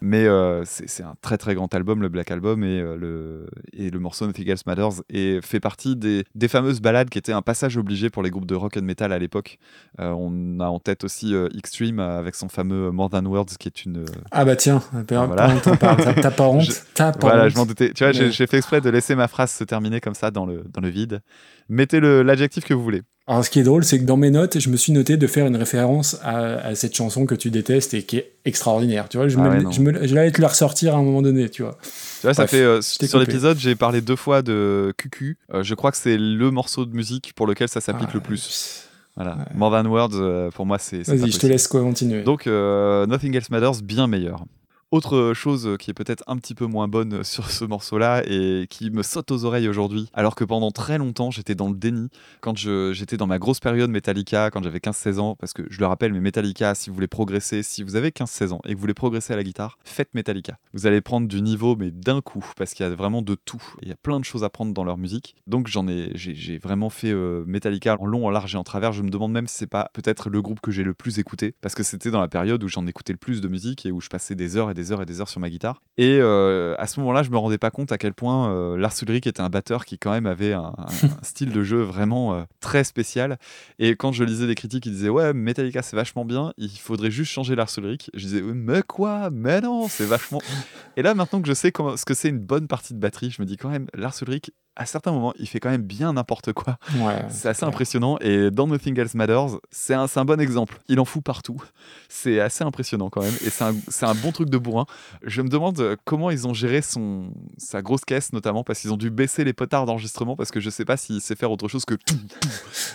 Mais 0.00 0.26
euh, 0.26 0.64
c'est 0.64 1.02
un 1.02 1.14
très 1.20 1.38
très 1.38 1.54
grand 1.54 1.72
album, 1.74 2.02
le 2.02 2.08
Black 2.08 2.30
Album, 2.30 2.64
et, 2.64 2.80
le, 2.80 3.46
et 3.72 3.90
le 3.90 3.98
morceau 3.98 4.26
Nothing 4.26 4.48
Else 4.48 4.66
Matters 4.66 5.02
et 5.10 5.40
fait 5.42 5.60
partie 5.60 5.96
des, 5.96 6.15
des 6.34 6.48
fameuses 6.48 6.80
ballades 6.80 7.08
qui 7.10 7.18
étaient 7.18 7.32
un 7.32 7.42
passage 7.42 7.76
obligé 7.76 8.10
pour 8.10 8.22
les 8.22 8.30
groupes 8.30 8.46
de 8.46 8.54
rock 8.54 8.76
and 8.76 8.82
metal 8.82 9.12
à 9.12 9.18
l'époque. 9.18 9.58
Euh, 10.00 10.10
on 10.10 10.60
a 10.60 10.66
en 10.66 10.78
tête 10.78 11.04
aussi 11.04 11.34
euh, 11.34 11.48
Extreme 11.56 12.00
euh, 12.00 12.18
avec 12.18 12.34
son 12.34 12.48
fameux 12.48 12.90
More 12.90 13.10
Than 13.10 13.24
Words 13.26 13.56
qui 13.58 13.68
est 13.68 13.84
une. 13.84 14.04
Ah 14.30 14.44
bah 14.44 14.56
tiens, 14.56 14.82
pendant 15.06 15.26
Voilà. 15.26 15.54
t'as- 15.60 16.30
pas 16.30 16.44
honte 16.48 16.62
Je- 16.70 16.72
pas 16.96 17.12
Voilà, 17.20 17.44
honte 17.44 17.50
je 17.50 17.56
m'en 17.56 17.66
doutais. 17.66 17.92
Tu 17.92 18.04
vois, 18.04 18.12
Ouais. 18.12 18.30
j'ai 18.30 18.46
fait 18.46 18.56
exprès 18.58 18.80
de 18.80 18.90
laisser 18.90 19.14
ma 19.14 19.28
phrase 19.28 19.50
se 19.52 19.64
terminer 19.64 20.00
comme 20.00 20.14
ça 20.14 20.30
dans 20.30 20.46
le, 20.46 20.64
dans 20.72 20.80
le 20.80 20.88
vide. 20.88 21.20
Mettez 21.68 22.00
l'adjectif 22.00 22.64
que 22.64 22.74
vous 22.74 22.82
voulez. 22.82 23.02
Alors, 23.28 23.44
ce 23.44 23.50
qui 23.50 23.58
est 23.58 23.64
drôle, 23.64 23.82
c'est 23.84 23.98
que 23.98 24.04
dans 24.04 24.16
mes 24.16 24.30
notes, 24.30 24.60
je 24.60 24.70
me 24.70 24.76
suis 24.76 24.92
noté 24.92 25.16
de 25.16 25.26
faire 25.26 25.46
une 25.48 25.56
référence 25.56 26.16
à, 26.22 26.36
à 26.58 26.74
cette 26.76 26.94
chanson 26.94 27.26
que 27.26 27.34
tu 27.34 27.50
détestes 27.50 27.92
et 27.92 28.04
qui 28.04 28.18
est 28.18 28.34
extraordinaire. 28.44 29.08
Tu 29.08 29.16
vois, 29.16 29.26
je, 29.26 29.36
Ah 29.36 29.42
me, 29.42 29.48
ouais, 29.50 29.62
non. 29.64 29.72
je, 29.72 29.80
me, 29.80 30.06
je 30.06 30.14
l'allais 30.14 30.30
te 30.30 30.40
la 30.40 30.46
ressortir 30.46 30.94
à 30.94 30.98
un 30.98 31.02
moment 31.02 31.22
donné, 31.22 31.48
tu 31.48 31.62
vois. 31.62 31.76
Tu 32.20 32.26
vois, 32.26 32.34
ça 32.34 32.46
fait 32.46 32.62
euh, 32.62 32.80
sur 32.82 33.18
l'épisode, 33.18 33.58
j'ai 33.58 33.74
parlé 33.74 34.00
deux 34.00 34.14
fois 34.14 34.42
de 34.42 34.94
QQ. 34.96 35.38
Euh, 35.52 35.64
je 35.64 35.74
crois 35.74 35.90
que 35.90 35.96
c'est 35.96 36.16
le 36.16 36.50
morceau 36.52 36.86
de 36.86 36.94
musique 36.94 37.32
pour 37.34 37.48
lequel 37.48 37.68
ça 37.68 37.80
s'applique 37.80 38.10
Ah, 38.12 38.14
le 38.14 38.20
plus. 38.20 38.84
Voilà. 39.16 39.38
More 39.56 39.72
Than 39.72 39.86
Words, 39.86 40.10
euh, 40.14 40.50
pour 40.52 40.64
moi, 40.64 40.78
c'est. 40.78 41.02
Vas-y, 41.04 41.32
je 41.32 41.38
te 41.40 41.46
laisse 41.48 41.66
continuer. 41.66 42.22
Donc, 42.22 42.46
Nothing 42.46 43.34
Else 43.34 43.50
Matters, 43.50 43.82
bien 43.82 44.06
meilleur. 44.06 44.44
Autre 44.92 45.32
chose 45.34 45.76
qui 45.80 45.90
est 45.90 45.94
peut-être 45.94 46.22
un 46.28 46.36
petit 46.36 46.54
peu 46.54 46.66
moins 46.66 46.86
bonne 46.86 47.24
sur 47.24 47.50
ce 47.50 47.64
morceau-là 47.64 48.22
et 48.24 48.68
qui 48.70 48.90
me 48.90 49.02
saute 49.02 49.32
aux 49.32 49.44
oreilles 49.44 49.68
aujourd'hui, 49.68 50.08
alors 50.14 50.36
que 50.36 50.44
pendant 50.44 50.70
très 50.70 50.96
longtemps 50.96 51.32
j'étais 51.32 51.56
dans 51.56 51.68
le 51.68 51.74
déni, 51.74 52.08
quand 52.40 52.56
j'étais 52.56 53.16
dans 53.16 53.26
ma 53.26 53.40
grosse 53.40 53.58
période 53.58 53.90
Metallica, 53.90 54.50
quand 54.52 54.62
j'avais 54.62 54.78
15-16 54.78 55.18
ans, 55.18 55.34
parce 55.34 55.52
que 55.52 55.64
je 55.70 55.80
le 55.80 55.86
rappelle, 55.86 56.12
mais 56.12 56.20
Metallica, 56.20 56.76
si 56.76 56.88
vous 56.88 56.94
voulez 56.94 57.08
progresser, 57.08 57.64
si 57.64 57.82
vous 57.82 57.96
avez 57.96 58.10
15-16 58.10 58.52
ans 58.52 58.60
et 58.64 58.70
que 58.70 58.74
vous 58.74 58.80
voulez 58.80 58.94
progresser 58.94 59.32
à 59.32 59.36
la 59.36 59.42
guitare, 59.42 59.76
faites 59.82 60.14
Metallica. 60.14 60.56
Vous 60.72 60.86
allez 60.86 61.00
prendre 61.00 61.26
du 61.26 61.42
niveau, 61.42 61.74
mais 61.74 61.90
d'un 61.90 62.20
coup, 62.20 62.48
parce 62.56 62.72
qu'il 62.72 62.86
y 62.86 62.88
a 62.88 62.94
vraiment 62.94 63.22
de 63.22 63.34
tout. 63.34 63.62
Il 63.82 63.88
y 63.88 63.92
a 63.92 63.96
plein 63.96 64.20
de 64.20 64.24
choses 64.24 64.44
à 64.44 64.50
prendre 64.50 64.72
dans 64.72 64.84
leur 64.84 64.98
musique. 64.98 65.34
Donc 65.48 65.66
j'en 65.66 65.88
ai, 65.88 66.12
j'ai 66.14 66.58
vraiment 66.58 66.90
fait 66.90 67.10
euh, 67.10 67.42
Metallica 67.48 67.96
en 67.98 68.06
long, 68.06 68.26
en 68.26 68.30
large 68.30 68.54
et 68.54 68.58
en 68.58 68.64
travers. 68.64 68.92
Je 68.92 69.02
me 69.02 69.10
demande 69.10 69.32
même 69.32 69.48
si 69.48 69.56
c'est 69.56 69.66
pas 69.66 69.90
peut-être 69.94 70.30
le 70.30 70.40
groupe 70.42 70.60
que 70.60 70.70
j'ai 70.70 70.84
le 70.84 70.94
plus 70.94 71.18
écouté, 71.18 71.56
parce 71.60 71.74
que 71.74 71.82
c'était 71.82 72.12
dans 72.12 72.20
la 72.20 72.28
période 72.28 72.62
où 72.62 72.68
j'en 72.68 72.86
écoutais 72.86 73.12
le 73.12 73.18
plus 73.18 73.40
de 73.40 73.48
musique 73.48 73.84
et 73.84 73.90
où 73.90 74.00
je 74.00 74.08
passais 74.08 74.36
des 74.36 74.56
heures 74.56 74.70
et 74.70 74.75
des 74.76 74.92
heures 74.92 75.02
et 75.02 75.06
des 75.06 75.20
heures 75.20 75.28
sur 75.28 75.40
ma 75.40 75.50
guitare. 75.50 75.82
Et 75.96 76.18
euh, 76.20 76.76
à 76.78 76.86
ce 76.86 77.00
moment-là, 77.00 77.24
je 77.24 77.30
me 77.30 77.36
rendais 77.36 77.58
pas 77.58 77.70
compte 77.70 77.90
à 77.90 77.98
quel 77.98 78.14
point 78.14 78.52
euh, 78.52 78.76
Lars 78.76 78.94
Ulrich 79.02 79.26
était 79.26 79.40
un 79.40 79.48
batteur 79.48 79.84
qui 79.84 79.98
quand 79.98 80.12
même 80.12 80.26
avait 80.26 80.52
un, 80.52 80.72
style 81.22 81.50
de 81.50 81.64
jeu 81.64 81.82
vraiment 81.82 82.34
euh, 82.34 82.44
très 82.60 82.84
spécial. 82.84 83.38
Et 83.78 83.96
quand 83.96 84.12
je 84.12 84.22
lisais 84.22 84.46
des 84.46 84.54
critiques 84.54 84.84
qui 84.84 84.90
disaient 84.90 85.08
ouais 85.08 85.32
Metallica 85.32 85.82
c'est 85.82 85.96
vachement 85.96 86.24
bien, 86.24 86.52
il 86.58 86.70
faudrait 86.70 87.10
juste 87.10 87.32
changer 87.32 87.56
Lars 87.56 87.70
Ulrich, 87.76 88.10
je 88.14 88.26
disais 88.26 88.42
mais 88.42 88.82
quoi, 88.82 89.30
mais 89.30 89.60
non 89.60 89.88
c'est 89.88 90.06
vachement. 90.06 90.40
Et 90.96 91.02
là 91.02 91.14
maintenant 91.14 91.40
que 91.40 91.48
je 91.48 91.54
sais 91.54 91.72
comment, 91.72 91.96
ce 91.96 92.04
que 92.04 92.14
c'est 92.14 92.28
une 92.28 92.38
bonne 92.38 92.68
partie 92.68 92.94
de 92.94 93.00
batterie, 93.00 93.30
je 93.30 93.42
me 93.42 93.46
dis 93.46 93.56
quand 93.56 93.70
même 93.70 93.86
Lars 93.94 94.14
Ulrich 94.22 94.50
à 94.76 94.86
certains 94.86 95.10
moments 95.12 95.32
il 95.38 95.48
fait 95.48 95.58
quand 95.60 95.70
même 95.70 95.82
bien 95.82 96.12
n'importe 96.12 96.52
quoi. 96.52 96.78
Ouais, 96.98 97.24
C'est 97.28 97.48
assez 97.48 97.60
clair. 97.60 97.68
impressionnant 97.68 98.18
et 98.20 98.50
dans 98.50 98.66
Nothing 98.66 98.98
Else 99.00 99.14
Matters, 99.14 99.58
c'est 99.70 99.94
un, 99.94 100.06
bon 100.24 100.40
exemple. 100.40 100.78
Il 100.88 101.00
en 101.00 101.04
fout 101.04 101.22
partout. 101.22 101.60
C'est 102.08 102.40
assez 102.40 102.62
impressionnant 102.64 103.10
quand 103.10 103.22
même 103.22 103.34
et 103.44 103.50
c'est 103.50 104.04
un, 104.06 104.14
bon 104.14 104.32
truc 104.32 104.50
de 104.50 104.58
bourrin. 104.58 104.86
Je 105.22 105.42
me 105.42 105.48
demande 105.48 105.80
euh, 105.80 105.96
comment 106.04 106.30
ils 106.30 106.46
ont 106.46 106.54
géré 106.54 106.82
son, 106.82 107.30
sa 107.58 107.82
grosse 107.82 108.04
caisse 108.04 108.32
notamment 108.32 108.64
parce 108.64 108.80
qu'ils 108.80 108.92
ont 108.92 108.96
dû 108.96 109.10
baisser 109.10 109.44
les 109.44 109.52
potards 109.52 109.86
d'enregistrement 109.86 110.36
parce 110.36 110.50
que 110.50 110.60
je 110.60 110.70
sais 110.70 110.84
pas 110.84 110.96
s'il 110.96 111.20
sait 111.20 111.36
faire 111.36 111.50
autre 111.50 111.68
chose 111.68 111.84
que 111.84 111.94
tout, 111.94 112.14
tout, 112.40 112.48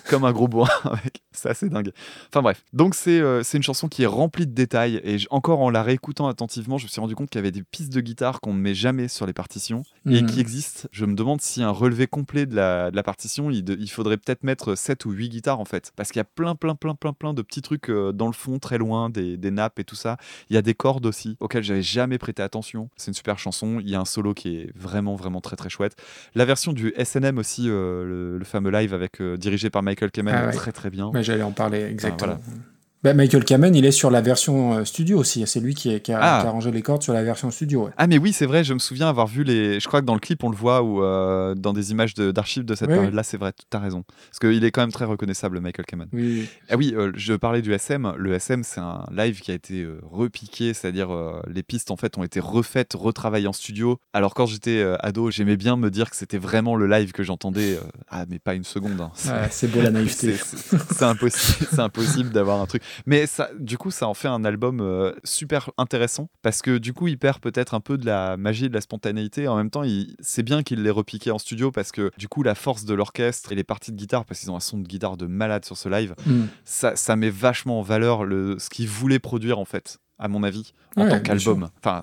comme 0.09 0.23
un 0.23 0.31
gros 0.31 0.47
bourrin. 0.47 0.69
C'est 1.31 1.49
assez 1.49 1.69
dingue. 1.69 1.91
Enfin 2.29 2.41
bref. 2.41 2.63
Donc 2.73 2.93
c'est 2.93 3.19
euh, 3.19 3.41
c'est 3.43 3.57
une 3.57 3.63
chanson 3.63 3.87
qui 3.87 4.03
est 4.03 4.07
remplie 4.07 4.45
de 4.45 4.53
détails 4.53 5.01
et 5.03 5.17
encore 5.31 5.61
en 5.61 5.69
la 5.69 5.81
réécoutant 5.81 6.27
attentivement, 6.27 6.77
je 6.77 6.85
me 6.85 6.89
suis 6.89 7.01
rendu 7.01 7.15
compte 7.15 7.29
qu'il 7.29 7.39
y 7.39 7.43
avait 7.43 7.51
des 7.51 7.63
pistes 7.63 7.91
de 7.91 8.01
guitare 8.01 8.41
qu'on 8.41 8.53
ne 8.53 8.59
met 8.59 8.75
jamais 8.75 9.07
sur 9.07 9.25
les 9.25 9.33
partitions 9.33 9.83
et 10.05 10.21
Mhm. 10.21 10.25
qui 10.29 10.39
existent. 10.39 10.87
Je 10.91 11.05
me 11.05 11.15
demande 11.15 11.41
si 11.41 11.63
un 11.63 11.70
relevé 11.73 12.07
complet 12.07 12.45
de 12.45 12.55
la, 12.55 12.91
de 12.91 12.95
la 12.95 13.03
partition, 13.03 13.49
il, 13.49 13.63
de- 13.63 13.77
il 13.79 13.89
faudrait 13.89 14.17
peut-être 14.17 14.43
mettre 14.43 14.75
7 14.75 15.05
ou 15.05 15.11
8 15.11 15.29
guitares 15.29 15.59
en 15.59 15.65
fait. 15.65 15.91
Parce 15.95 16.09
qu'il 16.11 16.19
y 16.19 16.21
a 16.21 16.25
plein, 16.25 16.55
plein, 16.55 16.75
plein, 16.75 16.95
plein, 16.95 17.13
plein 17.13 17.33
de 17.33 17.41
petits 17.41 17.61
trucs 17.61 17.89
euh, 17.89 18.11
dans 18.11 18.27
le 18.27 18.33
fond, 18.33 18.59
très 18.59 18.77
loin, 18.77 19.09
des, 19.09 19.37
des 19.37 19.51
nappes 19.51 19.79
et 19.79 19.83
tout 19.83 19.95
ça. 19.95 20.17
Il 20.49 20.53
y 20.53 20.57
a 20.57 20.61
des 20.61 20.73
cordes 20.73 21.05
aussi, 21.05 21.37
auxquelles 21.39 21.63
j'avais 21.63 21.81
jamais 21.81 22.17
prêté 22.17 22.41
attention. 22.43 22.89
C'est 22.95 23.09
une 23.11 23.15
super 23.15 23.39
chanson. 23.39 23.79
Il 23.79 23.89
y 23.89 23.95
a 23.95 23.99
un 23.99 24.05
solo 24.05 24.33
qui 24.33 24.55
est 24.57 24.71
vraiment, 24.75 25.15
vraiment 25.15 25.41
très, 25.41 25.55
très 25.55 25.69
chouette. 25.69 25.95
La 26.35 26.45
version 26.45 26.73
du 26.73 26.93
SNM 26.97 27.37
aussi, 27.37 27.69
euh, 27.69 28.03
le, 28.05 28.37
le 28.37 28.45
fameux 28.45 28.71
live 28.71 28.93
avec, 28.93 29.21
euh, 29.21 29.37
dirigé 29.37 29.69
par 29.69 29.83
Michael 29.83 30.11
Kamen, 30.11 30.33
Ah 30.35 30.45
ouais. 30.47 30.53
très, 30.53 30.71
très 30.71 30.89
bien. 30.89 31.07
Ouais, 31.07 31.23
J'allais 31.23 31.43
en 31.43 31.51
parler, 31.51 31.81
exactement. 31.83 32.37
voilà. 32.37 32.39
Bah, 33.03 33.15
Michael 33.15 33.43
Kamen, 33.45 33.73
il 33.75 33.83
est 33.83 33.91
sur 33.91 34.11
la 34.11 34.21
version 34.21 34.73
euh, 34.77 34.85
studio 34.85 35.17
aussi. 35.17 35.43
C'est 35.47 35.59
lui 35.59 35.73
qui, 35.73 35.91
est- 35.91 36.01
qui 36.01 36.13
a, 36.13 36.19
Ah. 36.21 36.41
qui 36.41 36.45
a 36.45 36.49
arrangé 36.49 36.69
les 36.69 36.83
cordes 36.83 37.01
sur 37.01 37.13
la 37.13 37.23
version 37.23 37.49
studio. 37.49 37.85
ouais. 37.85 37.91
Ah 37.97 38.05
mais 38.05 38.19
oui 38.19 38.31
c'est 38.31 38.45
vrai 38.45 38.63
je 38.63 38.73
me 38.75 38.79
souviens 38.79 39.09
avoir 39.09 39.25
vu 39.25 39.43
les 39.43 39.79
je 39.79 39.87
crois 39.87 40.01
que 40.01 40.05
dans 40.05 40.13
le 40.13 40.19
clip 40.19 40.43
on 40.43 40.49
le 40.49 40.55
voit 40.55 40.83
ou 40.83 41.01
euh, 41.03 41.55
dans 41.55 41.73
des 41.73 41.89
images 41.91 42.13
d'archives 42.13 42.63
de, 42.63 42.75
cette 42.75 42.89
Oui, 42.89 42.93
période 42.95 43.13
là 43.15 43.23
c'est 43.23 43.37
vrai 43.37 43.53
t'as 43.71 43.79
raison 43.79 44.03
parce 44.29 44.37
qu'il 44.39 44.63
est 44.63 44.69
quand 44.71 44.81
même 44.81 44.91
très 44.91 45.05
reconnaissable 45.05 45.59
Michael 45.61 45.85
Kamen 45.87 46.07
Oui. 46.13 46.47
Ah 46.69 46.75
oui, 46.77 46.93
euh, 46.95 47.11
je 47.15 47.33
parlais 47.33 47.61
du 47.63 47.73
SM. 47.73 48.13
Le 48.17 48.33
SM, 48.33 48.63
c'est 48.63 48.79
un 48.79 49.05
live 49.11 49.39
qui 49.41 49.49
a 49.51 49.55
été 49.55 49.81
euh, 49.81 49.99
repiqué, 50.03 50.73
c'est-à-dire 50.75 51.09
les 51.47 51.63
pistes 51.63 51.89
en 51.89 51.97
fait 51.97 52.17
ont 52.19 52.23
été 52.23 52.39
refaites, 52.39 52.93
retravaillées 52.93 53.47
en 53.47 53.53
studio. 53.53 53.97
Alors 54.13 54.35
quand 54.35 54.45
j'étais 54.45 54.83
ado, 54.99 55.31
j'aimais 55.31 55.57
bien 55.57 55.75
me 55.75 55.89
dire 55.89 56.09
que 56.11 56.15
c'était 56.15 56.37
vraiment 56.37 56.75
le 56.75 56.85
live 56.87 57.13
que 57.13 57.23
j'entendais. 57.23 57.79
ah 58.09 58.25
mais 58.29 58.37
pas 58.39 58.53
une 58.53 58.63
seconde. 58.63 59.01
hein. 59.01 59.11
C'est- 59.15 59.29
Ouais, 59.31 59.47
c'est 59.49 59.67
beau 59.71 59.81
la 59.81 59.89
naïveté. 59.89 60.35
c'est- 60.91 61.03
impossible, 61.03 61.67
c'est 61.71 61.79
impossible 61.79 62.29
d'avoir 62.29 62.61
un 62.61 62.65
truc. 62.67 62.83
Mais 63.05 63.25
ça, 63.27 63.49
du 63.59 63.77
coup, 63.77 63.91
ça 63.91 64.07
en 64.07 64.13
fait 64.13 64.27
un 64.27 64.43
album 64.45 64.79
euh, 64.81 65.13
super 65.23 65.69
intéressant 65.77 66.29
parce 66.41 66.61
que 66.61 66.77
du 66.77 66.93
coup, 66.93 67.07
il 67.07 67.17
perd 67.17 67.39
peut-être 67.39 67.73
un 67.73 67.79
peu 67.79 67.97
de 67.97 68.05
la 68.05 68.37
magie, 68.37 68.69
de 68.69 68.73
la 68.73 68.81
spontanéité. 68.81 69.47
En 69.47 69.55
même 69.57 69.69
temps, 69.69 69.83
il- 69.83 70.15
c'est 70.19 70.43
bien 70.43 70.63
qu'il 70.63 70.83
l'ait 70.83 70.89
repiqué 70.89 71.31
en 71.31 71.37
studio 71.39 71.71
parce 71.71 71.91
que 71.91 72.11
du 72.17 72.27
coup, 72.27 72.43
la 72.43 72.55
force 72.55 72.85
de 72.85 72.93
l'orchestre 72.93 73.51
et 73.51 73.55
les 73.55 73.63
parties 73.63 73.91
de 73.91 73.97
guitare, 73.97 74.25
parce 74.25 74.39
qu'ils 74.39 74.51
ont 74.51 74.55
un 74.55 74.59
son 74.61 74.77
de 74.79 74.87
guitare 74.87 75.17
de 75.17 75.27
malade 75.27 75.65
sur 75.65 75.77
ce 75.77 75.89
live, 75.89 76.15
Mm. 76.25 76.43
ça, 76.65 76.95
ça 76.95 77.15
met 77.15 77.29
vachement 77.29 77.79
en 77.79 77.83
valeur 77.83 78.23
le, 78.25 78.57
ce 78.59 78.69
qu'il 78.69 78.87
voulait 78.87 79.19
produire 79.19 79.59
en 79.59 79.65
fait, 79.65 79.97
à 80.19 80.27
mon 80.27 80.43
avis, 80.43 80.73
en 80.95 81.03
Ouais, 81.03 81.09
tant 81.09 81.19
qu'album. 81.21 81.69
Enfin, 81.79 82.01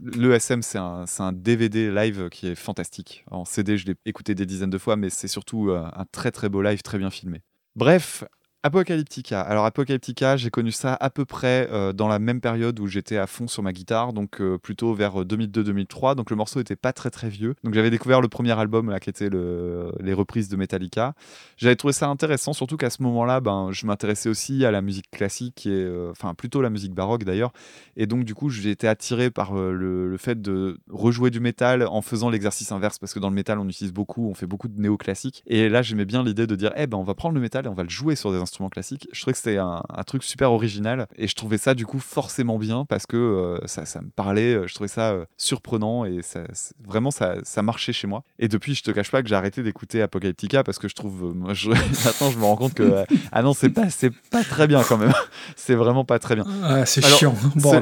le 0.00 0.34
SM, 0.34 0.60
c'est 0.62 0.78
un, 0.78 1.04
c'est 1.06 1.22
un 1.22 1.32
DVD 1.32 1.90
live 1.90 2.28
qui 2.30 2.48
est 2.48 2.54
fantastique. 2.54 3.24
En 3.30 3.44
CD, 3.44 3.78
je 3.78 3.86
l'ai 3.86 3.94
écouté 4.04 4.34
des 4.34 4.44
dizaines 4.44 4.70
de 4.70 4.76
fois, 4.78 4.96
mais 4.96 5.08
c'est 5.08 5.28
surtout 5.28 5.70
euh, 5.70 5.84
un 5.94 6.04
très 6.12 6.30
très 6.30 6.48
beau 6.48 6.60
live, 6.62 6.82
très 6.82 6.98
bien 6.98 7.10
filmé. 7.10 7.40
Bref. 7.76 8.24
Apocalyptica. 8.66 9.42
Alors 9.42 9.66
Apocalyptica, 9.66 10.38
j'ai 10.38 10.48
connu 10.48 10.72
ça 10.72 10.96
à 10.98 11.10
peu 11.10 11.26
près 11.26 11.68
euh, 11.70 11.92
dans 11.92 12.08
la 12.08 12.18
même 12.18 12.40
période 12.40 12.80
où 12.80 12.86
j'étais 12.86 13.18
à 13.18 13.26
fond 13.26 13.46
sur 13.46 13.62
ma 13.62 13.74
guitare, 13.74 14.14
donc 14.14 14.40
euh, 14.40 14.56
plutôt 14.56 14.94
vers 14.94 15.22
2002-2003. 15.22 16.14
Donc 16.14 16.30
le 16.30 16.36
morceau 16.36 16.60
était 16.60 16.74
pas 16.74 16.94
très 16.94 17.10
très 17.10 17.28
vieux. 17.28 17.56
Donc 17.62 17.74
j'avais 17.74 17.90
découvert 17.90 18.22
le 18.22 18.28
premier 18.28 18.58
album 18.58 18.88
là 18.88 19.00
qui 19.00 19.10
était 19.10 19.28
le- 19.28 19.92
les 20.00 20.14
reprises 20.14 20.48
de 20.48 20.56
Metallica. 20.56 21.12
J'avais 21.58 21.76
trouvé 21.76 21.92
ça 21.92 22.08
intéressant, 22.08 22.54
surtout 22.54 22.78
qu'à 22.78 22.88
ce 22.88 23.02
moment-là, 23.02 23.42
ben, 23.42 23.68
je 23.70 23.84
m'intéressais 23.84 24.30
aussi 24.30 24.64
à 24.64 24.70
la 24.70 24.80
musique 24.80 25.10
classique, 25.10 25.64
euh, 25.66 26.10
enfin 26.10 26.32
plutôt 26.32 26.62
la 26.62 26.70
musique 26.70 26.94
baroque 26.94 27.24
d'ailleurs. 27.24 27.52
Et 27.98 28.06
donc 28.06 28.24
du 28.24 28.34
coup, 28.34 28.48
j'ai 28.48 28.70
été 28.70 28.88
attiré 28.88 29.30
par 29.30 29.58
euh, 29.58 29.72
le, 29.72 30.08
le 30.08 30.16
fait 30.16 30.40
de 30.40 30.78
rejouer 30.90 31.28
du 31.28 31.38
métal 31.40 31.86
en 31.86 32.00
faisant 32.00 32.30
l'exercice 32.30 32.72
inverse, 32.72 32.98
parce 32.98 33.12
que 33.12 33.18
dans 33.18 33.28
le 33.28 33.34
métal, 33.34 33.58
on 33.58 33.68
utilise 33.68 33.92
beaucoup, 33.92 34.26
on 34.30 34.32
fait 34.34 34.46
beaucoup 34.46 34.68
de 34.68 34.80
néoclassique. 34.80 35.42
Et 35.46 35.68
là, 35.68 35.82
j'aimais 35.82 36.06
bien 36.06 36.22
l'idée 36.24 36.46
de 36.46 36.56
dire, 36.56 36.72
eh 36.76 36.86
ben, 36.86 36.96
on 36.96 37.04
va 37.04 37.12
prendre 37.14 37.34
le 37.34 37.42
métal 37.42 37.66
et 37.66 37.68
on 37.68 37.74
va 37.74 37.82
le 37.82 37.90
jouer 37.90 38.16
sur 38.16 38.32
des 38.32 38.38
instruments 38.38 38.53
classiques. 38.70 39.08
Je 39.12 39.20
trouvais 39.20 39.32
que 39.32 39.38
c'était 39.38 39.58
un, 39.58 39.82
un 39.88 40.02
truc 40.04 40.22
super 40.24 40.52
original, 40.52 41.06
et 41.16 41.28
je 41.28 41.34
trouvais 41.34 41.58
ça 41.58 41.74
du 41.74 41.86
coup 41.86 41.98
forcément 41.98 42.58
bien 42.58 42.84
parce 42.88 43.06
que 43.06 43.16
euh, 43.16 43.58
ça, 43.66 43.84
ça 43.84 44.00
me 44.00 44.08
parlait, 44.10 44.54
euh, 44.54 44.66
je 44.66 44.74
trouvais 44.74 44.88
ça 44.88 45.10
euh, 45.12 45.24
surprenant 45.36 46.04
et 46.04 46.20
ça, 46.22 46.40
vraiment 46.86 47.10
ça, 47.10 47.36
ça 47.42 47.62
marchait 47.62 47.92
chez 47.92 48.06
moi. 48.06 48.22
Et 48.38 48.48
depuis, 48.48 48.74
je 48.74 48.82
te 48.82 48.90
cache 48.90 49.10
pas 49.10 49.22
que 49.22 49.28
j'ai 49.28 49.34
arrêté 49.34 49.62
d'écouter 49.62 50.02
Apocalyptica 50.02 50.62
parce 50.64 50.78
que 50.78 50.88
je 50.88 50.94
trouve, 50.94 51.24
euh, 51.30 51.32
moi, 51.34 51.54
je, 51.54 51.70
maintenant, 52.04 52.30
je 52.30 52.38
me 52.38 52.44
rends 52.44 52.56
compte 52.56 52.74
que 52.74 53.04
ah 53.32 53.42
non, 53.42 53.52
c'est 53.54 53.70
pas, 53.70 53.90
c'est 53.90 54.10
pas 54.30 54.44
très 54.44 54.66
bien 54.66 54.82
quand 54.82 54.96
même. 54.98 55.12
c'est 55.56 55.74
vraiment 55.74 56.04
pas 56.04 56.18
très 56.18 56.34
bien. 56.34 56.44
Ah, 56.62 56.86
c'est 56.86 57.02
chiant. 57.18 57.34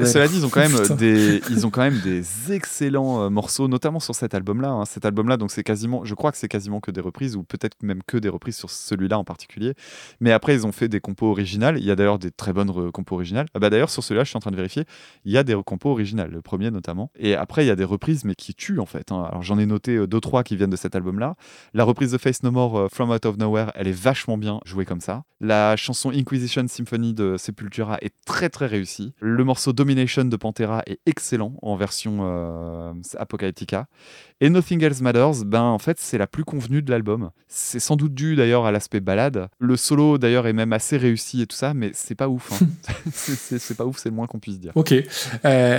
Ce- 0.05 0.11
cela 0.13 0.27
dit, 0.27 0.37
ils 0.37 0.45
ont 0.45 0.49
quand 0.49 0.59
même 0.61 0.71
Putain. 0.81 0.95
des, 0.95 1.41
ils 1.49 1.65
ont 1.65 1.69
quand 1.69 1.81
même 1.81 1.99
des 2.01 2.51
excellents 2.53 3.29
morceaux, 3.29 3.67
notamment 3.67 3.99
sur 3.99 4.15
cet 4.15 4.33
album-là. 4.33 4.69
hein. 4.69 4.85
Cet 4.85 5.05
album-là, 5.05 5.37
donc 5.37 5.51
c'est 5.51 5.63
quasiment, 5.63 6.03
je 6.05 6.13
crois 6.15 6.31
que 6.31 6.37
c'est 6.37 6.47
quasiment 6.47 6.79
que 6.79 6.91
des 6.91 7.01
reprises, 7.01 7.35
ou 7.35 7.43
peut-être 7.43 7.77
même 7.83 8.01
que 8.05 8.17
des 8.17 8.29
reprises 8.29 8.55
sur 8.57 8.69
celui-là 8.69 9.17
en 9.17 9.23
particulier. 9.23 9.73
Mais 10.19 10.31
après, 10.31 10.53
ils 10.55 10.62
ils 10.63 10.67
ont 10.67 10.71
fait 10.71 10.87
des 10.87 10.99
compos 11.01 11.29
originales. 11.29 11.77
Il 11.77 11.83
y 11.83 11.91
a 11.91 11.95
d'ailleurs 11.95 12.19
des 12.19 12.31
très 12.31 12.53
bonnes 12.53 12.91
compos 12.91 13.15
originales. 13.15 13.47
Ah 13.53 13.59
bah 13.59 13.69
d'ailleurs, 13.69 13.89
sur 13.89 14.03
celui-là, 14.03 14.23
je 14.23 14.29
suis 14.29 14.37
en 14.37 14.39
train 14.39 14.51
de 14.51 14.55
vérifier. 14.55 14.85
Il 15.25 15.31
y 15.31 15.37
a 15.37 15.43
des 15.43 15.55
compos 15.65 15.91
originales, 15.91 16.31
le 16.31 16.41
premier 16.41 16.71
notamment. 16.71 17.11
Et 17.17 17.35
après, 17.35 17.65
il 17.65 17.67
y 17.67 17.71
a 17.71 17.75
des 17.75 17.83
reprises, 17.83 18.23
mais 18.23 18.35
qui 18.35 18.53
tuent 18.55 18.79
en 18.79 18.85
fait. 18.85 19.11
hein. 19.11 19.25
Alors 19.29 19.43
j'en 19.43 19.59
ai 19.59 19.65
noté 19.65 19.95
euh, 19.95 20.07
deux, 20.07 20.21
trois 20.21 20.43
qui 20.43 20.55
viennent 20.55 20.69
de 20.69 20.75
cet 20.75 20.95
album-là. 20.95 21.35
La 21.73 21.83
reprise 21.83 22.11
de 22.11 22.17
Face 22.17 22.43
No 22.43 22.51
More, 22.51 22.77
euh, 22.77 22.87
From 22.89 23.11
Out 23.11 23.25
of 23.25 23.37
Nowhere, 23.37 23.71
elle 23.75 23.87
est 23.87 23.91
vachement 23.91 24.37
bien 24.37 24.59
jouée 24.65 24.85
comme 24.85 25.01
ça. 25.01 25.23
La 25.41 25.75
chanson 25.75 26.09
Inquisition 26.11 26.65
Symphony 26.67 27.13
de 27.13 27.35
Sepultura 27.37 27.97
est 28.01 28.13
très 28.25 28.49
très 28.49 28.65
réussie. 28.67 29.13
Le 29.19 29.43
morceau 29.43 29.73
Domination 29.73 30.23
de 30.23 30.35
Pantera 30.37 30.83
est 30.87 30.99
excellent 31.05 31.53
en 31.61 31.75
version 31.75 32.19
euh, 32.21 32.93
Apocalyptica. 33.17 33.87
Et 34.39 34.49
Nothing 34.49 34.81
Else 34.83 35.01
Matters, 35.01 35.43
ben 35.45 35.61
en 35.63 35.79
fait 35.79 35.99
c'est 35.99 36.17
la 36.17 36.27
plus 36.27 36.43
convenue 36.45 36.81
de 36.81 36.91
l'album. 36.91 37.31
C'est 37.47 37.79
sans 37.79 37.95
doute 37.97 38.13
dû 38.13 38.35
d'ailleurs 38.35 38.65
à 38.65 38.71
l'aspect 38.71 38.99
balade. 39.01 39.47
Le 39.59 39.75
solo 39.75 40.17
d'ailleurs 40.17 40.47
est 40.47 40.52
même 40.53 40.71
assez 40.73 40.97
réussi 40.97 41.41
et 41.41 41.47
tout 41.47 41.55
ça, 41.55 41.73
mais 41.73 41.91
c'est 41.93 42.15
pas 42.15 42.29
ouf. 42.29 42.51
hein. 42.53 42.65
C'est- 43.13 43.75
pas 43.75 43.85
ouf, 43.85 43.97
c'est 43.97 44.09
le 44.09 44.15
moins 44.15 44.27
qu'on 44.27 44.39
puisse 44.39 44.59
dire. 44.59 44.71
Ok. 44.75 44.93
Euh, 44.93 45.03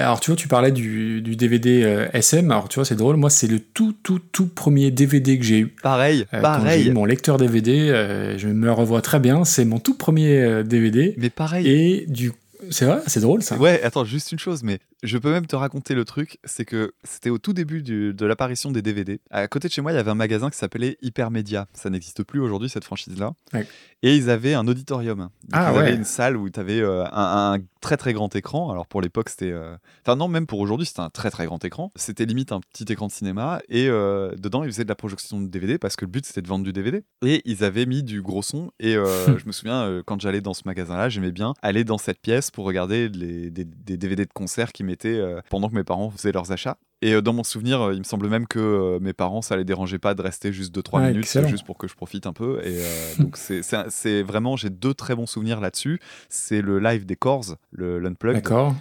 alors 0.03 0.21
tu 0.21 0.31
vois, 0.31 0.37
tu 0.37 0.49
parlais 0.49 0.73
du, 0.73 1.23
du 1.23 1.37
DVD 1.37 1.83
euh, 1.85 2.09
SM. 2.13 2.51
Alors 2.51 2.69
tu 2.69 2.77
vois, 2.77 2.85
c'est 2.85 2.97
drôle. 2.97 3.17
Moi, 3.17 3.31
c'est 3.31 3.47
le 3.47 3.61
tout, 3.61 3.95
tout, 4.03 4.19
tout 4.33 4.47
premier 4.47 4.91
DVD 4.91 5.39
que 5.39 5.45
j'ai 5.45 5.61
eu. 5.61 5.67
Pareil, 5.83 6.27
Euh, 6.35 6.41
pareil. 6.41 6.89
eu 6.89 6.93
mon 6.93 7.05
lecteur 7.05 7.37
DVD, 7.39 7.91
euh, 7.91 8.37
je 8.39 8.49
me 8.49 8.71
revois 8.73 9.01
très 9.03 9.21
bien. 9.21 9.45
C'est 9.45 9.65
mon 9.65 9.79
tout 9.79 9.95
premier 9.95 10.63
DVD. 10.65 11.15
Mais 11.19 11.31
pareil. 11.31 11.67
Et 11.69 12.07
du 12.07 12.33
c'est 12.71 12.87
vrai, 12.87 13.01
c'est 13.07 13.21
drôle 13.21 13.43
ça. 13.43 13.57
Ouais, 13.59 13.83
attends, 13.83 14.05
juste 14.07 14.33
une 14.33 14.39
chose, 14.39 14.63
mais 14.63 14.79
je 15.05 15.19
peux 15.19 15.31
même 15.31 15.47
te 15.47 15.55
raconter 15.55 15.95
le 15.95 16.05
truc, 16.05 16.39
c'est 16.45 16.65
que 16.65 16.93
c'était 17.05 17.31
au 17.31 17.39
tout 17.39 17.53
début 17.53 17.83
du- 17.83 18.13
de 18.15 18.27
l'apparition 18.27 18.71
des 18.73 18.83
DVD. 18.83 19.21
À 19.31 19.47
côté 19.47 19.69
de 19.69 19.73
chez 19.73 19.81
moi, 19.83 19.93
il 19.93 19.95
y 19.95 19.99
avait 19.99 20.11
un 20.11 20.15
magasin 20.17 20.51
qui 20.51 20.59
s'appelait 20.59 20.97
Hypermedia. 21.03 21.67
Ça 21.75 21.91
n'existe 21.91 22.23
plus 22.25 22.41
aujourd'hui, 22.41 22.69
cette 22.69 22.85
franchise-là. 22.85 23.33
Ouais. 23.53 23.67
Et 24.03 24.17
ils 24.17 24.29
avaient 24.31 24.55
un 24.55 24.67
auditorium. 24.67 25.19
Donc, 25.19 25.31
Ah 25.53 25.71
ils 25.73 25.79
avaient 25.79 25.91
ouais. 25.91 25.95
une 25.97 26.05
salle 26.05 26.37
où 26.37 26.51
tu 26.51 26.59
avais 26.61 26.83
un, 26.83 27.09
un 27.13 27.59
très 27.81 27.97
très 27.97 28.13
grand 28.13 28.35
écran. 28.35 28.71
Alors 28.71 28.87
pour 28.87 29.01
l'époque, 29.01 29.29
c'était. 29.29 29.51
euh, 29.53 29.77
Enfin, 30.07 30.17
non, 30.17 30.29
même 30.29 30.47
pour 30.47 30.59
aujourd'hui, 30.61 30.87
c'était 30.87 31.01
un 31.01 31.11
très 31.11 31.31
très 31.31 31.47
grand 31.47 31.65
écran. 31.65 31.93
C'était 31.97 32.27
limite 32.27 32.53
un 32.53 32.61
petit 32.61 32.91
écran 32.93 33.07
de 33.07 33.13
cinéma. 33.13 33.61
Et 33.69 33.89
euh, 33.89 34.35
dedans, 34.37 34.63
ils 34.65 34.71
faisaient 34.71 34.85
de 34.85 34.89
la 34.89 34.95
projection 34.95 35.41
de 35.41 35.47
DVD 35.47 35.79
parce 35.79 35.97
que 35.97 36.05
le 36.05 36.11
but 36.11 36.27
c'était 36.27 36.43
de 36.43 36.49
vendre 36.49 36.65
du 36.65 36.73
DVD. 36.73 37.03
Et 37.25 37.41
ils 37.47 37.65
avaient 37.65 37.87
mis 37.87 38.03
du 38.03 38.21
gros 38.23 38.43
son. 38.43 38.71
Et 38.81 38.97
euh, 38.97 39.05
je 39.39 39.47
me 39.47 39.53
souviens, 39.53 39.83
euh, 39.85 40.03
quand 40.05 40.21
j'allais 40.21 40.41
dans 40.41 40.55
ce 40.55 40.63
magasin-là, 40.67 41.09
j'aimais 41.09 41.33
bien 41.33 41.55
aller 41.63 41.85
dans 41.85 41.99
cette 41.99 42.21
pièce 42.21 42.51
pour 42.51 42.65
regarder 42.67 43.09
les, 43.09 43.51
des, 43.51 43.65
des 43.65 43.97
DVD 43.97 44.25
de 44.27 44.33
concert 44.33 44.73
qu'ils 44.73 44.87
euh, 45.05 45.41
pendant 45.51 45.69
que 45.69 45.75
mes 45.75 45.85
parents 45.85 46.11
faisaient 46.11 46.33
leurs 46.33 46.53
achats. 46.53 46.77
Et 47.03 47.13
euh, 47.13 47.21
dans 47.21 47.35
mon 47.35 47.45
souvenir, 47.45 47.83
euh, 47.83 47.93
il 47.93 47.99
me 47.99 48.05
semble 48.05 48.29
même 48.29 48.47
que 48.47 48.99
mes 49.01 49.13
parents, 49.13 49.43
ça 49.43 49.57
les 49.57 49.65
dérangeait 49.65 49.99
pas 49.99 50.15
de 50.15 50.23
rester 50.23 50.53
juste 50.53 50.75
2-3 50.75 50.97
Ouais, 51.01 51.09
minutes, 51.09 51.25
excellent. 51.25 51.49
juste 51.49 51.67
pour 51.67 51.77
que 51.77 51.87
je 51.87 51.95
profite 51.95 52.27
un 52.27 52.33
peu. 52.33 52.61
Et 52.65 52.79
euh, 52.79 53.15
donc, 53.19 53.37
c'est- 53.37 54.23
vraiment, 54.23 54.57
j'ai 54.57 54.71
deux 54.71 54.95
très 54.95 55.15
bons 55.15 55.27
souvenirs 55.27 55.61
là-dessus. 55.61 56.01
C'est 56.31 56.63
le 56.63 56.79
live 56.79 57.05
des 57.05 57.17
Corrs, 57.17 57.57
le 57.73 57.99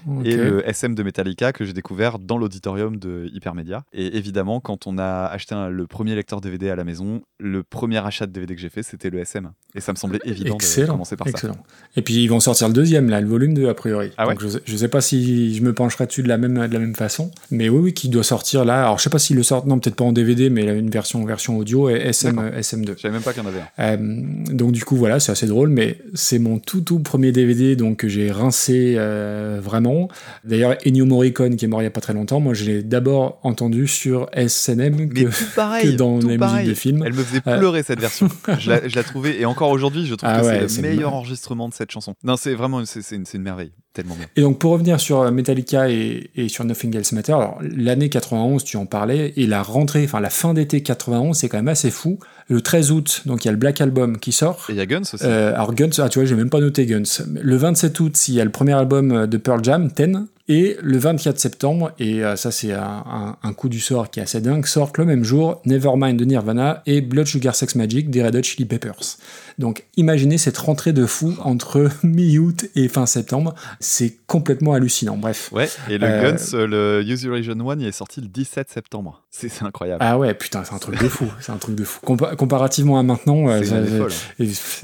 ok. 0.07 0.25
et 0.25 0.37
le 0.37 0.67
SM 0.69 0.95
de 0.95 1.03
Metallica 1.03 1.51
que 1.51 1.65
j'ai 1.65 1.73
découvert 1.73 2.17
dans 2.19 2.37
l'auditorium 2.37 2.95
de 2.97 3.29
Hypermedia. 3.33 3.83
Et 3.91 4.15
évidemment, 4.17 4.61
quand 4.61 4.87
on 4.87 4.97
a 4.97 5.25
acheté 5.25 5.53
un- 5.55 5.69
le 5.69 5.87
premier 5.87 6.15
lecteur 6.15 6.39
DVD 6.39 6.69
à 6.69 6.75
la 6.77 6.83
maison, 6.85 7.23
le 7.39 7.63
premier 7.63 7.97
achat 8.05 8.25
de 8.25 8.31
DVD 8.31 8.55
que 8.55 8.61
j'ai 8.61 8.69
fait, 8.69 8.83
c'était 8.83 9.09
le 9.09 9.19
SM. 9.19 9.51
Et 9.75 9.81
ça 9.81 9.91
me 9.91 9.97
semblait 9.97 10.19
évident 10.25 10.51
de 10.51 10.55
Excellent. 10.55 10.93
commencer 10.93 11.15
par 11.15 11.27
ça. 11.27 11.31
Excellent. 11.31 11.57
Et 11.95 12.01
puis 12.03 12.15
ils 12.23 12.27
vont 12.27 12.39
sortir 12.39 12.67
le 12.67 12.73
deuxième, 12.73 13.09
là, 13.09 13.21
le 13.21 13.27
volume 13.27 13.53
2 13.55 13.69
a 13.69 13.73
priori. 13.73 14.11
Ah 14.17 14.27
ouais 14.27 14.33
Donc, 14.35 14.43
je, 14.47 14.59
je 14.63 14.77
sais 14.77 14.87
pas 14.87 15.01
si 15.01 15.55
je 15.55 15.61
me 15.63 15.73
pencherai 15.73 16.05
dessus 16.05 16.21
de 16.23 16.27
la 16.27 16.37
même, 16.37 16.67
de 16.67 16.73
la 16.73 16.79
même 16.79 16.95
façon. 16.95 17.31
Mais 17.51 17.69
oui, 17.69 17.79
oui, 17.81 17.93
qui 17.93 18.09
doit 18.09 18.23
sortir 18.23 18.65
là. 18.65 18.83
Alors 18.83 18.99
je 18.99 19.03
sais 19.03 19.09
pas 19.09 19.19
s'ils 19.19 19.35
le 19.35 19.43
sortent, 19.43 19.65
non, 19.65 19.79
peut-être 19.79 19.95
pas 19.95 20.03
en 20.05 20.11
DVD, 20.13 20.49
mais 20.49 20.63
là, 20.63 20.73
une 20.73 20.89
version, 20.91 21.23
version 21.25 21.57
audio 21.57 21.89
et 21.89 21.93
SM, 21.95 22.37
euh, 22.39 22.59
SM2. 22.59 22.93
Je 22.97 23.01
savais 23.01 23.13
même 23.13 23.21
pas 23.23 23.33
qu'il 23.33 23.41
y 23.41 23.45
en 23.45 23.49
avait 23.49 23.61
un. 23.79 23.97
Euh, 23.97 24.53
donc 24.53 24.71
du 24.73 24.83
coup 24.85 24.95
voilà, 24.95 25.19
c'est 25.19 25.31
assez 25.31 25.47
drôle, 25.47 25.69
mais 25.69 25.97
c'est 26.13 26.39
mon 26.39 26.59
tout 26.59 26.81
tout 26.81 26.99
premier 26.99 27.31
DVD 27.31 27.75
donc 27.75 27.97
que 27.97 28.07
j'ai 28.07 28.31
rincé 28.31 28.95
euh, 28.97 29.59
vraiment. 29.61 30.07
D'ailleurs 30.43 30.75
Ennio 30.85 31.05
Morricone 31.05 31.55
qui 31.55 31.65
est 31.65 31.67
mort 31.67 31.81
il 31.81 31.85
y 31.85 31.87
a 31.87 31.91
pas 31.91 32.01
très 32.01 32.13
longtemps, 32.13 32.39
moi 32.39 32.53
je 32.53 32.65
l'ai 32.65 32.83
d'abord 32.83 33.39
entendu 33.43 33.87
sur 33.87 34.29
SNM 34.35 35.09
que, 35.09 35.55
pareil, 35.55 35.83
que 35.93 35.97
dans 35.97 36.19
les 36.19 36.37
pareil. 36.37 36.57
musiques 36.67 36.69
de 36.69 36.79
films. 36.79 37.03
Elle 37.05 37.13
me 37.13 37.23
faisait 37.23 37.41
Euh. 37.47 37.57
pleurer 37.57 37.81
cette 37.83 37.99
version. 37.99 38.29
je, 38.59 38.69
la, 38.69 38.87
je 38.87 38.95
la 38.95 39.03
trouvais, 39.03 39.39
et 39.39 39.45
encore 39.45 39.62
aujourd'hui, 39.69 40.05
je 40.05 40.15
trouve 40.15 40.29
Ah 40.31 40.41
que 40.41 40.45
ouais, 40.45 40.67
c'est 40.69 40.81
le 40.81 40.89
meilleur 40.89 41.11
mar- 41.11 41.19
enregistrement 41.19 41.69
de 41.69 41.73
cette 41.73 41.91
chanson. 41.91 42.15
Non, 42.23 42.35
c'est 42.37 42.53
vraiment 42.55 42.83
c'est 42.85 43.01
c'est 43.01 43.15
une, 43.15 43.25
c'est 43.25 43.37
une 43.37 43.43
merveille, 43.43 43.73
tellement 43.93 44.15
bien. 44.15 44.25
Et 44.35 44.41
donc 44.41 44.59
pour 44.59 44.71
revenir 44.71 44.99
sur 44.99 45.21
euh, 45.21 45.31
Metallica 45.31 45.89
et, 45.89 46.29
et 46.35 46.49
sur 46.49 46.63
Nothing 46.65 46.95
Else 46.97 47.11
Matter, 47.11 47.33
alors 47.33 47.59
l'année 47.61 48.09
91 48.09 48.63
tu 48.63 48.77
en 48.77 48.85
parlais 48.85 49.33
et 49.37 49.45
la 49.47 49.61
rentrée, 49.61 50.03
enfin 50.05 50.19
la 50.19 50.29
fin 50.31 50.53
d'été 50.53 50.81
91 50.81 51.37
c'est 51.37 51.47
quand 51.49 51.57
même 51.57 51.67
assez 51.67 51.91
fou. 51.91 52.17
Le 52.49 52.59
13 52.61 52.91
août 52.91 53.21
donc 53.25 53.43
il 53.45 53.47
y 53.47 53.49
a 53.49 53.51
le 53.51 53.57
Black 53.57 53.79
Album 53.81 54.17
qui 54.17 54.31
sort. 54.31 54.65
Et 54.69 54.73
il 54.73 54.77
y 54.77 54.81
a 54.81 54.85
Guns 54.85 55.01
aussi. 55.01 55.23
Euh, 55.23 55.53
alors 55.53 55.73
Guns, 55.73 55.89
ah 55.99 56.09
tu 56.09 56.19
vois, 56.19 56.25
j'ai 56.27 56.35
même 56.35 56.49
pas 56.49 56.59
noté 56.59 56.85
Guns. 56.85 57.03
Le 57.41 57.55
27 57.55 57.99
août, 57.99 58.27
il 58.27 58.33
y 58.35 58.41
a 58.41 58.45
le 58.45 58.51
premier 58.51 58.73
album 58.73 59.27
de 59.27 59.37
Pearl 59.37 59.63
Jam, 59.63 59.91
Ten. 59.91 60.25
Et 60.49 60.75
le 60.81 60.97
24 60.97 61.39
septembre, 61.39 61.93
et 61.99 62.21
euh, 62.21 62.35
ça 62.35 62.51
c'est 62.51 62.73
un, 62.73 62.81
un- 63.09 63.37
un 63.41 63.53
coup 63.53 63.69
du 63.69 63.79
sort 63.79 64.09
qui 64.11 64.19
est 64.19 64.23
assez 64.23 64.41
dingue, 64.41 64.65
sortent 64.65 64.97
le 64.97 65.05
même 65.05 65.23
jour 65.23 65.61
Nevermind 65.65 66.19
de 66.19 66.25
Nirvana 66.25 66.83
et 66.85 66.99
Blood 66.99 67.27
Sugar 67.27 67.55
Sex 67.55 67.75
Magic 67.75 68.09
des 68.09 68.21
Red 68.21 68.35
Hot 68.35 68.43
Chili 68.43 68.65
Peppers. 68.65 69.15
Donc 69.57 69.85
imaginez 69.95 70.37
cette 70.37 70.57
rentrée 70.57 70.91
de 70.91 71.05
fou 71.05 71.33
entre 71.43 71.89
mi-août 72.03 72.65
et 72.75 72.89
fin 72.89 73.05
septembre, 73.05 73.55
c'est 73.83 74.17
complètement 74.27 74.73
hallucinant. 74.73 75.17
Bref. 75.17 75.49
Ouais, 75.51 75.67
et 75.89 75.97
le 75.97 76.07
Euh, 76.07 76.31
Guns, 76.31 76.57
le 76.67 77.03
Use 77.05 77.23
Illusion 77.23 77.53
1, 77.69 77.79
il 77.79 77.85
est 77.87 77.91
sorti 77.91 78.21
le 78.21 78.27
17 78.27 78.69
septembre. 78.69 79.21
C'est 79.29 79.63
incroyable. 79.63 79.97
Ah 80.05 80.17
ouais, 80.19 80.33
putain, 80.35 80.63
c'est 80.63 80.73
un 80.75 80.77
truc 80.79 80.99
de 81.01 81.07
fou. 81.07 81.25
C'est 81.41 81.51
un 81.51 81.57
truc 81.57 81.75
de 81.75 81.83
fou. 81.83 81.99
Compa- 82.05 82.35
comparativement 82.35 82.99
à 82.99 83.03
maintenant, 83.03 83.49
euh, 83.49 83.61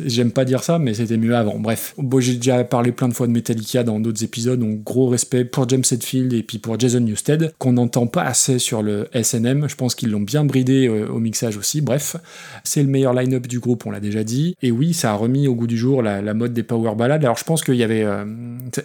J'aime 0.05 0.31
pas 0.31 0.45
dire 0.45 0.63
ça, 0.63 0.79
mais 0.79 0.93
c'était 0.93 1.17
mieux 1.17 1.35
avant. 1.35 1.59
Bref, 1.59 1.93
bon, 1.97 2.19
j'ai 2.19 2.35
déjà 2.35 2.63
parlé 2.63 2.91
plein 2.91 3.07
de 3.07 3.13
fois 3.13 3.27
de 3.27 3.31
Metallica 3.31 3.83
dans 3.83 3.99
d'autres 3.99 4.23
épisodes, 4.23 4.59
donc 4.59 4.83
gros 4.83 5.07
respect 5.07 5.45
pour 5.45 5.67
James 5.69 5.83
Hetfield 5.89 6.33
et 6.33 6.43
puis 6.43 6.57
pour 6.59 6.79
Jason 6.79 6.99
Newsted, 7.01 7.53
qu'on 7.57 7.73
n'entend 7.73 8.07
pas 8.07 8.23
assez 8.23 8.59
sur 8.59 8.81
le 8.81 9.07
SNM. 9.13 9.67
Je 9.69 9.75
pense 9.75 9.95
qu'ils 9.95 10.09
l'ont 10.11 10.19
bien 10.21 10.45
bridé 10.45 10.87
euh, 10.87 11.07
au 11.09 11.19
mixage 11.19 11.57
aussi. 11.57 11.81
Bref, 11.81 12.15
c'est 12.63 12.81
le 12.83 12.89
meilleur 12.89 13.13
line-up 13.13 13.47
du 13.47 13.59
groupe, 13.59 13.85
on 13.85 13.91
l'a 13.91 13.99
déjà 13.99 14.23
dit. 14.23 14.55
Et 14.61 14.71
oui, 14.71 14.93
ça 14.93 15.11
a 15.11 15.15
remis 15.15 15.47
au 15.47 15.55
goût 15.55 15.67
du 15.67 15.77
jour 15.77 16.01
la, 16.01 16.21
la 16.21 16.33
mode 16.33 16.53
des 16.53 16.63
power 16.63 16.95
ballads. 16.95 17.15
Alors 17.23 17.37
je 17.37 17.43
pense 17.43 17.63
qu'il 17.63 17.75
y 17.75 17.83
avait, 17.83 18.03
euh, 18.03 18.25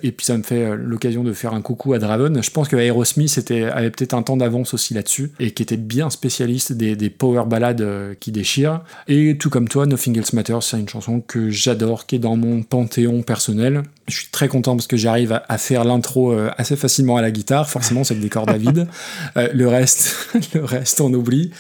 et 0.05 0.13
puis 0.13 0.27
ça 0.27 0.37
me 0.37 0.43
fait 0.43 0.63
euh, 0.63 0.77
l'occasion 0.77 1.25
de 1.25 1.33
faire 1.33 1.55
un 1.55 1.63
coucou 1.63 1.95
à 1.95 1.99
Draven. 1.99 2.43
Je 2.43 2.51
pense 2.51 2.69
que 2.69 2.77
Aerosmith 2.77 3.51
avait 3.51 3.91
peut-être 3.91 4.13
un 4.13 4.23
temps 4.23 4.37
d'avance 4.37 4.75
aussi 4.75 4.93
là-dessus 4.93 5.33
et 5.41 5.53
qui 5.53 5.63
était 5.63 5.79
bien 5.79 6.11
spécialiste 6.11 6.75
des, 6.75 6.95
des 6.95 7.09
power 7.09 7.45
ballades 7.47 7.81
euh, 7.81 8.15
qui 8.21 8.31
déchirent. 8.31 8.83
Et 9.09 9.39
tout 9.39 9.49
comme 9.49 9.67
toi, 9.67 9.87
Nothing 9.87 10.19
Else 10.19 10.35
Matters, 10.35 10.63
c'est 10.63 10.79
une 10.79 10.89
chanson 10.91 11.23
que 11.27 11.49
j'adore, 11.49 12.05
qui 12.05 12.17
est 12.17 12.19
dans 12.19 12.37
mon 12.37 12.63
panthéon 12.63 13.23
personnel. 13.23 13.83
Je 14.09 14.15
suis 14.17 14.29
très 14.31 14.49
content 14.49 14.77
parce 14.77 14.87
que 14.87 14.97
j'arrive 14.97 15.33
à, 15.33 15.45
à 15.49 15.57
faire 15.59 15.85
l'intro 15.85 16.33
euh, 16.33 16.51
assez 16.59 16.77
facilement 16.77 17.17
à 17.17 17.23
la 17.23 17.31
guitare. 17.31 17.69
Forcément, 17.71 18.05
c'est 18.05 18.15
que 18.15 18.21
des 18.21 18.29
cordes 18.29 18.51
à 18.51 18.59
vide. 18.59 18.87
Euh, 19.37 19.49
le 19.53 19.67
reste, 19.67 20.15
le 20.55 20.63
reste, 20.65 21.01
on 21.01 21.13
oublie. 21.13 21.51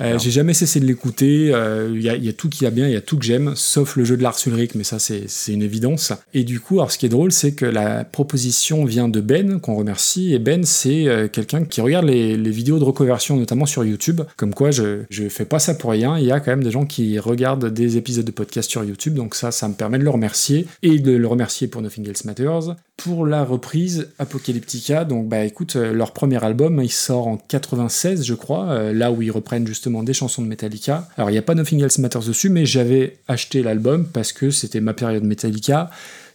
Ouais. 0.00 0.06
Euh, 0.06 0.18
j'ai 0.18 0.30
jamais 0.30 0.54
cessé 0.54 0.80
de 0.80 0.86
l'écouter. 0.86 1.50
euh, 1.54 1.90
Il 1.94 2.02
y, 2.02 2.08
a, 2.08 2.16
y 2.16 2.28
a 2.28 2.32
tout 2.32 2.48
qui 2.48 2.64
va 2.64 2.70
bien, 2.70 2.88
il 2.88 2.92
y 2.92 2.96
a 2.96 3.00
tout 3.00 3.16
que 3.18 3.24
j'aime, 3.24 3.52
sauf 3.54 3.96
le 3.96 4.04
jeu 4.04 4.16
de 4.16 4.22
Lars 4.22 4.36
Ulrich, 4.46 4.74
mais 4.74 4.82
ça 4.82 4.98
c'est 4.98 5.26
une 5.52 5.62
évidence. 5.62 6.12
Et 6.34 6.42
du 6.42 6.58
coup, 6.58 6.76
alors 6.76 6.90
ce 6.90 6.98
qui 6.98 7.06
est 7.06 7.10
drôle, 7.10 7.30
c'est 7.32 7.52
que 7.52 7.64
la 7.66 8.02
proposition 8.04 8.84
vient 8.84 9.08
de 9.08 9.20
Ben, 9.20 9.60
qu'on 9.60 9.76
remercie. 9.76 10.32
Et 10.34 10.38
Ben, 10.38 10.64
c'est 10.64 11.28
quelqu'un 11.32 11.64
qui 11.64 11.80
regarde 11.80 12.06
les, 12.06 12.36
les 12.36 12.50
vidéos 12.50 12.78
de 12.78 12.84
reconversion, 12.84 13.36
notamment 13.36 13.66
sur 13.66 13.84
YouTube. 13.84 14.22
Comme 14.36 14.54
quoi, 14.54 14.70
je 14.70 15.02
je 15.10 15.28
fais 15.28 15.44
pas 15.44 15.58
ça 15.58 15.74
pour 15.74 15.90
rien. 15.90 16.18
Il 16.18 16.24
y 16.24 16.32
a 16.32 16.40
quand 16.40 16.50
même 16.50 16.64
des 16.64 16.70
gens 16.72 16.86
qui 16.86 17.18
regardent 17.18 17.72
des 17.72 17.96
épisodes 17.98 18.24
de 18.24 18.30
podcast 18.32 18.68
sur 18.70 18.82
YouTube, 18.82 19.14
donc 19.14 19.34
ça, 19.34 19.50
ça 19.52 19.68
me 19.68 19.74
permet 19.74 19.98
de 19.98 20.04
le 20.04 20.10
remercier 20.10 20.66
et 20.82 20.98
de 20.98 21.12
le 21.12 21.26
remercier 21.28 21.68
pour 21.68 21.81
Nothing 21.82 22.08
Else 22.08 22.24
Matters. 22.24 22.76
Pour 22.96 23.26
la 23.26 23.44
reprise 23.44 24.08
Apocalyptica, 24.18 25.04
donc 25.04 25.28
bah 25.28 25.44
écoute, 25.44 25.76
euh, 25.76 25.92
leur 25.92 26.12
premier 26.12 26.42
album, 26.42 26.80
il 26.82 26.90
sort 26.90 27.26
en 27.26 27.36
96, 27.36 28.24
je 28.24 28.34
crois, 28.34 28.70
euh, 28.70 28.92
là 28.92 29.12
où 29.12 29.22
ils 29.22 29.30
reprennent 29.30 29.66
justement 29.66 30.02
des 30.02 30.14
chansons 30.14 30.42
de 30.42 30.46
Metallica. 30.46 31.08
Alors 31.16 31.30
il 31.30 31.34
n'y 31.34 31.38
a 31.38 31.42
pas 31.42 31.54
Nothing 31.54 31.82
Else 31.82 31.98
Matters 31.98 32.22
dessus, 32.22 32.48
mais 32.48 32.64
j'avais 32.64 33.18
acheté 33.28 33.62
l'album 33.62 34.06
parce 34.06 34.32
que 34.32 34.50
c'était 34.50 34.80
ma 34.80 34.94
période 34.94 35.24
Metallica. 35.24 35.90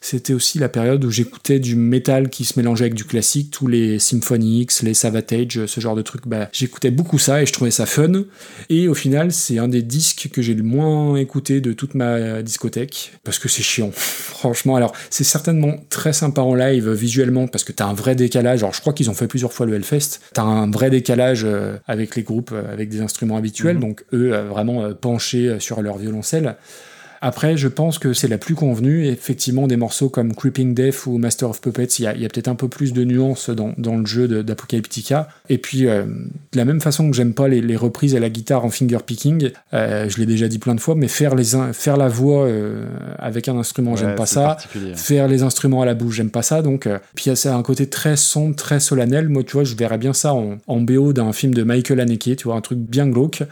C'était 0.09 0.33
aussi 0.33 0.57
la 0.57 0.69
période 0.69 1.03
où 1.03 1.11
j'écoutais 1.11 1.59
du 1.59 1.75
métal 1.75 2.29
qui 2.29 2.45
se 2.45 2.57
mélangeait 2.57 2.85
avec 2.85 2.93
du 2.93 3.03
classique, 3.03 3.51
tous 3.51 3.67
les 3.67 3.99
Symphony 3.99 4.61
X, 4.61 4.81
les 4.81 4.93
Savatage, 4.93 5.65
ce 5.65 5.81
genre 5.81 5.97
de 5.97 6.01
trucs. 6.01 6.25
Bah, 6.29 6.47
j'écoutais 6.53 6.91
beaucoup 6.91 7.19
ça 7.19 7.41
et 7.41 7.45
je 7.45 7.51
trouvais 7.51 7.71
ça 7.71 7.85
fun. 7.85 8.23
Et 8.69 8.87
au 8.87 8.93
final, 8.93 9.33
c'est 9.33 9.57
un 9.57 9.67
des 9.67 9.81
disques 9.81 10.29
que 10.31 10.41
j'ai 10.41 10.53
le 10.53 10.63
moins 10.63 11.17
écouté 11.17 11.59
de 11.59 11.73
toute 11.73 11.93
ma 11.93 12.41
discothèque 12.41 13.15
parce 13.25 13.37
que 13.37 13.49
c'est 13.49 13.63
chiant. 13.63 13.91
Franchement, 13.93 14.77
alors 14.77 14.93
c'est 15.09 15.25
certainement 15.25 15.75
très 15.89 16.13
sympa 16.13 16.39
en 16.41 16.55
live 16.55 16.89
visuellement 16.89 17.47
parce 17.47 17.65
que 17.65 17.73
t'as 17.73 17.87
un 17.87 17.93
vrai 17.93 18.15
décalage. 18.15 18.63
Alors 18.63 18.73
je 18.73 18.79
crois 18.79 18.93
qu'ils 18.93 19.09
ont 19.09 19.13
fait 19.13 19.27
plusieurs 19.27 19.51
fois 19.51 19.65
le 19.65 19.73
Hellfest. 19.73 20.21
T'as 20.31 20.43
un 20.43 20.71
vrai 20.71 20.89
décalage 20.89 21.41
euh, 21.43 21.75
avec 21.85 22.15
les 22.15 22.23
groupes, 22.23 22.51
euh, 22.53 22.71
avec 22.71 22.87
des 22.87 23.01
instruments 23.01 23.35
habituels. 23.35 23.75
Mhm. 23.75 23.81
Donc 23.81 24.05
eux, 24.13 24.33
euh, 24.33 24.43
vraiment 24.43 24.83
euh, 24.83 24.93
penchés 24.93 25.49
euh, 25.49 25.59
sur 25.59 25.81
leur 25.81 25.97
violoncelle. 25.97 26.55
Après, 27.27 27.57
je 27.57 27.67
pense 27.67 27.99
que 27.99 28.13
c'est 28.13 28.29
la 28.29 28.37
plus 28.37 28.55
convenue. 28.55 29.05
Effectivement, 29.05 29.67
des 29.67 29.75
morceaux 29.75 30.07
comme 30.07 30.33
Creeping 30.33 30.73
Death 30.73 31.05
ou 31.07 31.17
Master 31.17 31.49
of 31.49 31.59
Puppets, 31.59 31.99
il 31.99 32.03
y 32.05 32.07
a, 32.07 32.29
peut-être 32.29 32.47
un 32.47 32.55
peu 32.55 32.69
plus 32.69 32.93
de 32.93 33.03
nuances 33.03 33.49
dans, 33.49 33.73
dans 33.77 33.97
le 33.97 34.05
jeu 34.05 34.29
d'Apocalyptica. 34.43 35.27
Et 35.49 35.57
puis, 35.57 35.87
euh, 35.87 36.03
de 36.05 36.57
la 36.57 36.63
même 36.63 36.79
façon 36.79 37.09
que 37.09 37.15
j'aime 37.17 37.33
pas 37.33 37.49
les, 37.49 37.59
les 37.59 37.75
reprises 37.75 38.15
à 38.15 38.21
la 38.21 38.29
guitare 38.29 38.63
en 38.63 38.69
finger 38.69 38.99
picking, 39.05 39.51
euh, 39.73 40.07
je 40.07 40.17
l'ai 40.19 40.25
déjà 40.25 40.47
dit 40.47 40.57
plein 40.57 40.73
de 40.73 40.79
fois, 40.79 40.95
mais 40.95 41.09
faire, 41.09 41.35
les, 41.35 41.53
in- 41.55 41.73
faire 41.73 41.97
la 41.97 42.07
voix 42.07 42.45
euh, 42.45 42.85
avec 43.19 43.49
un 43.49 43.57
instrument, 43.57 43.97
j'aime 43.97 44.15
pas 44.15 44.25
ça. 44.25 44.55
Faire 44.95 45.27
les 45.27 45.43
instruments 45.43 45.81
à 45.81 45.85
la 45.85 45.95
bouche, 45.95 46.15
j'aime 46.15 46.29
pas 46.31 46.43
ça. 46.43 46.61
Donc, 46.61 46.87
euh, 46.87 46.97
puis 47.13 47.29
ça 47.35 47.53
a 47.53 47.57
un 47.57 47.63
côté 47.63 47.87
très 47.87 48.15
sombre, 48.15 48.55
très 48.55 48.79
solennel. 48.79 49.27
Moi, 49.27 49.43
tu 49.43 49.51
vois, 49.51 49.65
je 49.65 49.75
verrais 49.75 49.97
bien 49.97 50.13
ça 50.13 50.33
en, 50.33 50.59
en 50.65 50.79
BO 50.79 51.11
d'un 51.11 51.33
film 51.33 51.53
de 51.53 51.63
Michael 51.63 51.99
Haneke, 51.99 52.37
tu 52.37 52.43
vois, 52.45 52.55
un 52.55 52.61
truc 52.61 52.79
bien 52.79 53.05
glauque. 53.09 53.43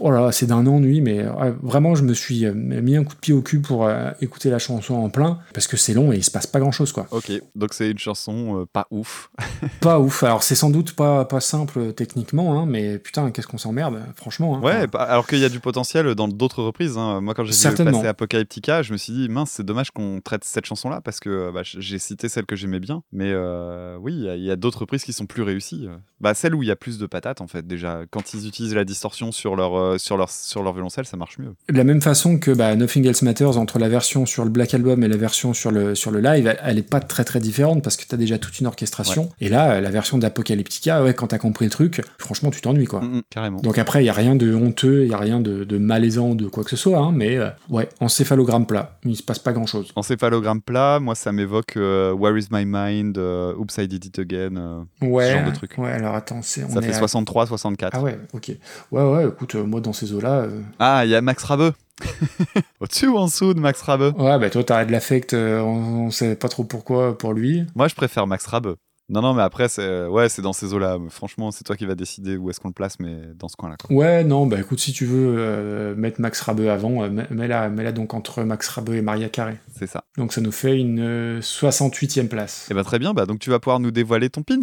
Oh 0.00 0.10
là, 0.10 0.20
là, 0.20 0.32
c'est 0.32 0.46
d'un 0.46 0.66
ennui, 0.66 1.00
mais 1.00 1.24
vraiment, 1.62 1.94
je 1.94 2.02
me 2.02 2.12
suis 2.14 2.44
mis 2.52 2.96
un 2.96 3.04
coup 3.04 3.14
de 3.14 3.19
pied 3.20 3.34
au 3.34 3.42
cul 3.42 3.60
pour 3.60 3.86
euh, 3.86 4.10
écouter 4.20 4.50
la 4.50 4.58
chanson 4.58 4.94
en 4.94 5.10
plein, 5.10 5.38
parce 5.54 5.66
que 5.66 5.76
c'est 5.76 5.94
long 5.94 6.12
et 6.12 6.16
il 6.16 6.24
se 6.24 6.30
passe 6.30 6.46
pas 6.46 6.60
grand 6.60 6.72
chose, 6.72 6.92
quoi. 6.92 7.06
Ok, 7.10 7.30
donc 7.54 7.74
c'est 7.74 7.90
une 7.90 7.98
chanson 7.98 8.60
euh, 8.60 8.66
pas 8.72 8.86
ouf. 8.90 9.30
Pas 9.80 9.98
ouf. 9.98 10.22
Alors, 10.24 10.42
c'est 10.42 10.54
sans 10.54 10.70
doute 10.70 10.92
pas, 10.94 11.24
pas 11.24 11.40
simple 11.40 11.78
euh, 11.78 11.92
techniquement, 11.92 12.58
hein, 12.60 12.66
mais 12.66 12.98
putain, 12.98 13.30
qu'est-ce 13.30 13.46
qu'on 13.46 13.58
s'emmerde, 13.58 14.00
franchement. 14.16 14.56
hein. 14.56 14.60
Ouais, 14.60 14.86
bah, 14.86 15.02
alors 15.02 15.26
qu'il 15.26 15.38
y 15.38 15.44
a 15.44 15.48
du 15.48 15.60
potentiel 15.60 16.14
dans 16.14 16.28
d'autres 16.28 16.62
reprises. 16.62 16.96
hein. 16.98 17.20
Moi, 17.20 17.34
quand 17.34 17.44
j'ai 17.44 17.52
vu 17.52 17.56
passer 17.84 18.06
Apocalyptica, 18.06 18.82
je 18.82 18.92
me 18.92 18.98
suis 18.98 19.12
dit, 19.12 19.28
mince, 19.28 19.50
c'est 19.50 19.62
dommage 19.64 19.90
qu'on 19.90 20.20
traite 20.22 20.44
cette 20.44 20.66
chanson-là 20.66 21.00
parce 21.02 21.20
que 21.20 21.50
bah, 21.52 21.60
j'ai 21.64 21.98
cité 21.98 22.28
celle 22.28 22.46
que 22.46 22.56
j'aimais 22.56 22.80
bien. 22.80 23.02
Mais 23.12 23.30
euh, 23.32 23.96
oui, 24.00 24.12
il 24.14 24.42
y 24.44 24.50
a- 24.50 24.56
d'autres 24.56 24.80
reprises 24.80 25.04
qui 25.04 25.12
sont 25.12 25.26
plus 25.26 25.42
réussies. 25.42 25.88
Bah, 26.20 26.34
celle 26.34 26.54
où 26.54 26.62
il 26.62 26.68
y 26.68 26.70
a 26.72 26.76
plus 26.76 26.98
de 26.98 27.06
patates, 27.06 27.40
en 27.40 27.46
fait, 27.46 27.66
déjà. 27.66 28.00
Quand 28.10 28.34
ils 28.34 28.46
utilisent 28.46 28.74
la 28.74 28.84
distorsion 28.84 29.32
sur 29.32 29.56
leur, 29.56 29.98
sur 29.98 30.16
leur, 30.18 30.28
sur 30.30 30.62
leur 30.62 30.72
violoncelle, 30.74 31.06
ça 31.06 31.16
marche 31.16 31.38
mieux. 31.38 31.54
De 31.70 31.76
la 31.76 31.84
même 31.84 32.02
façon 32.02 32.38
que 32.38 32.50
bah, 32.50 32.74
Nothing 32.76 32.99
Else 33.04 33.22
Matters, 33.22 33.56
entre 33.58 33.78
la 33.78 33.88
version 33.88 34.26
sur 34.26 34.44
le 34.44 34.50
Black 34.50 34.74
Album 34.74 35.02
et 35.04 35.08
la 35.08 35.16
version 35.16 35.52
sur 35.54 35.70
le, 35.70 35.94
sur 35.94 36.10
le 36.10 36.20
live, 36.20 36.46
elle, 36.46 36.58
elle 36.64 36.78
est 36.78 36.88
pas 36.88 37.00
très 37.00 37.24
très 37.24 37.40
différente 37.40 37.82
parce 37.82 37.96
que 37.96 38.04
t'as 38.06 38.16
déjà 38.16 38.38
toute 38.38 38.58
une 38.60 38.66
orchestration. 38.66 39.30
Et 39.40 39.48
là, 39.48 39.80
la 39.80 39.90
version 39.90 40.18
d'Apocalyptica, 40.18 41.02
ouais, 41.04 41.14
quand 41.14 41.28
t'as 41.28 41.38
compris 41.38 41.66
le 41.66 41.70
truc, 41.70 42.02
franchement, 42.18 42.50
tu 42.50 42.60
t'ennuies 42.60 42.86
quoi. 42.86 43.00
Mm, 43.00 43.16
mm, 43.18 43.22
carrément. 43.30 43.60
Donc 43.60 43.78
après, 43.78 44.02
il 44.02 44.06
y 44.06 44.10
a 44.10 44.12
rien 44.12 44.36
de 44.36 44.54
honteux, 44.54 45.04
il 45.04 45.10
y 45.10 45.14
a 45.14 45.18
rien 45.18 45.40
de, 45.40 45.64
de 45.64 45.78
malaisant, 45.78 46.34
de 46.34 46.48
quoi 46.48 46.64
que 46.64 46.70
ce 46.70 46.76
soit, 46.76 46.98
hein, 46.98 47.12
mais 47.14 47.36
euh, 47.36 47.48
ouais, 47.68 47.88
encéphalogramme 48.00 48.66
plat, 48.66 48.98
il 49.04 49.16
se 49.16 49.22
passe 49.22 49.38
pas 49.38 49.52
grand 49.52 49.66
chose. 49.66 49.92
Encéphalogramme 49.96 50.60
plat, 50.62 50.98
moi, 51.00 51.14
ça 51.14 51.32
m'évoque 51.32 51.76
euh, 51.76 52.12
Where 52.12 52.36
is 52.38 52.46
my 52.50 52.64
mind, 52.66 53.18
euh, 53.18 53.54
Oops, 53.56 53.76
I 53.78 53.86
did 53.88 54.04
it 54.04 54.18
again. 54.18 54.56
euh, 54.56 54.80
Ouais, 55.02 55.32
genre 55.32 55.50
de 55.50 55.54
truc. 55.56 55.74
ouais, 55.78 55.90
alors 55.90 56.14
attends, 56.14 56.40
c'est 56.42 56.64
on 56.64 56.68
ça 56.70 56.80
est 56.80 56.82
fait 56.82 56.92
à- 56.94 56.98
63, 56.98 57.46
64. 57.46 57.96
Ah 57.96 58.02
ouais, 58.02 58.18
ok. 58.32 58.52
Ouais, 58.92 59.02
ouais, 59.02 59.26
écoute, 59.28 59.54
euh, 59.54 59.64
moi 59.64 59.80
dans 59.80 59.92
ces 59.92 60.12
eaux-là, 60.12 60.40
euh, 60.42 60.60
Ah, 60.78 61.02
il 61.04 61.10
y 61.10 61.14
a 61.14 61.20
Max 61.20 61.42
Rabeux. 61.44 61.72
Au-dessus 62.80 63.06
ou 63.08 63.16
en 63.16 63.26
dessous 63.26 63.54
de 63.54 63.60
Max 63.60 63.80
Rabeux 63.82 64.12
ouais, 64.18 64.38
bah 64.38 64.50
toi 64.50 64.64
t'as 64.64 64.84
de 64.84 64.92
l'affect, 64.92 65.34
euh, 65.34 65.60
on, 65.60 66.06
on 66.06 66.10
sait 66.10 66.34
pas 66.36 66.48
trop 66.48 66.64
pourquoi 66.64 67.16
pour 67.16 67.32
lui. 67.32 67.64
Moi, 67.74 67.88
je 67.88 67.94
préfère 67.94 68.26
Max 68.26 68.46
Rabeux. 68.46 68.76
Non, 69.12 69.22
non, 69.22 69.34
mais 69.34 69.42
après, 69.42 69.68
c'est 69.68 70.06
ouais, 70.06 70.28
c'est 70.28 70.40
dans 70.40 70.52
ces 70.52 70.72
eaux-là. 70.72 70.96
Franchement, 71.08 71.50
c'est 71.50 71.64
toi 71.64 71.74
qui 71.76 71.84
vas 71.84 71.96
décider 71.96 72.36
où 72.36 72.48
est-ce 72.48 72.60
qu'on 72.60 72.68
le 72.68 72.74
place, 72.74 73.00
mais 73.00 73.16
dans 73.36 73.48
ce 73.48 73.56
coin-là. 73.56 73.74
quoi. 73.76 73.94
Ouais, 73.96 74.22
non, 74.22 74.46
bah 74.46 74.60
écoute, 74.60 74.78
si 74.78 74.92
tu 74.92 75.04
veux 75.04 75.34
euh, 75.36 75.96
mettre 75.96 76.20
Max 76.20 76.40
Rabeux 76.42 76.70
avant, 76.70 77.02
euh, 77.02 77.10
mets- 77.10 77.26
mets-la 77.30 77.68
mets-la 77.70 77.90
donc 77.90 78.14
entre 78.14 78.44
Max 78.44 78.68
Rabeux 78.68 78.94
et 78.94 79.02
Maria 79.02 79.28
Carré. 79.28 79.56
C'est 79.76 79.88
ça. 79.88 80.04
Donc 80.16 80.32
ça 80.32 80.40
nous 80.40 80.52
fait 80.52 80.78
une 80.78 81.00
euh, 81.00 81.40
68e 81.40 82.28
place. 82.28 82.68
Et 82.70 82.74
bah 82.74 82.84
très 82.84 83.00
bien. 83.00 83.12
Bah 83.12 83.26
donc 83.26 83.40
tu 83.40 83.50
vas 83.50 83.58
pouvoir 83.58 83.80
nous 83.80 83.90
dévoiler 83.90 84.30
ton 84.30 84.42
pins. 84.44 84.60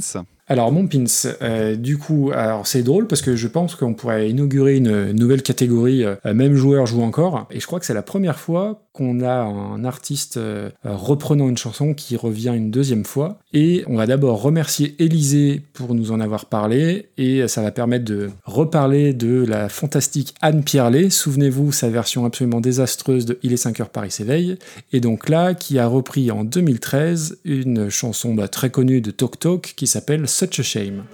Alors 0.50 0.72
mon 0.72 0.88
pins, 0.88 1.04
euh, 1.42 1.76
du 1.76 1.98
coup, 1.98 2.32
alors 2.34 2.68
c'est 2.68 2.82
drôle 2.82 3.08
parce 3.08 3.22
que 3.22 3.36
je 3.36 3.50
pense 3.50 3.76
qu'on 3.76 3.94
pourrait 3.94 4.30
inaugurer 4.30 4.78
une 4.78 5.12
nouvelle 5.12 5.42
catégorie, 5.42 6.06
euh, 6.06 6.16
même 6.34 6.56
joueur 6.56 6.86
joue 6.86 7.02
encore, 7.02 7.48
et 7.52 7.60
je 7.60 7.68
crois 7.68 7.82
que 7.82 7.86
c'est 7.86 7.94
la 7.94 8.02
première 8.02 8.40
fois 8.40 8.84
qu'on 8.94 9.20
a 9.20 9.42
un 9.42 9.84
artiste 9.84 10.38
euh, 10.38 10.70
reprenant 10.86 11.50
une 11.50 11.58
chanson 11.58 11.94
qui 11.94 12.16
revient 12.16 12.54
une 12.56 12.72
deuxième 12.72 13.04
fois, 13.04 13.40
et 13.54 13.84
on 13.88 13.98
va 13.98 14.08
d'abord 14.08 14.42
remercier 14.42 14.96
Élisée 15.00 15.62
pour 15.74 15.94
nous 15.94 16.14
en 16.14 16.22
avoir 16.22 16.46
parlé, 16.46 17.10
et 17.18 17.46
ça 17.50 17.62
va 17.62 17.72
permettre 17.72 18.06
de 18.06 18.30
reparler 18.46 19.14
de 19.14 19.46
la 19.46 19.68
fantastique 19.68 20.34
Anne 20.42 20.64
Pierlet, 20.64 21.10
souvenez-vous 21.10 21.74
sa 21.74 21.90
version 21.90 22.24
absolument 22.24 22.62
désastreuse 22.62 23.26
de 23.26 23.38
Il 23.44 23.52
est 23.52 23.58
5 23.58 23.82
heures 23.82 23.90
Paris 23.90 24.12
s'éveille, 24.12 24.58
et 24.94 25.02
donc 25.02 25.28
là, 25.28 25.54
qui 25.54 25.78
a 25.78 25.88
repris 25.88 26.32
en 26.32 26.46
2013 26.46 27.40
une 27.44 27.90
chanson 27.90 28.34
bah, 28.34 28.48
très 28.48 28.70
connue 28.70 29.02
de 29.02 29.12
Tok 29.12 29.40
Tok 29.40 29.74
qui 29.76 29.88
s'appelle 29.88 30.26
Such 30.38 30.60
a 30.60 30.64
Shame. 30.64 31.08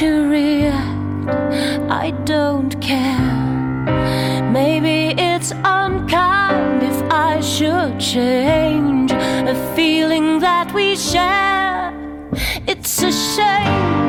To 0.00 0.30
react. 0.30 1.28
I 1.90 2.12
don't 2.24 2.72
care. 2.80 4.50
Maybe 4.50 5.14
it's 5.20 5.52
unkind 5.52 6.82
if 6.82 7.02
I 7.12 7.40
should 7.42 8.00
change 8.00 9.12
a 9.12 9.74
feeling 9.76 10.38
that 10.38 10.72
we 10.72 10.96
share. 10.96 11.92
It's 12.66 13.02
a 13.02 13.12
shame. 13.12 13.99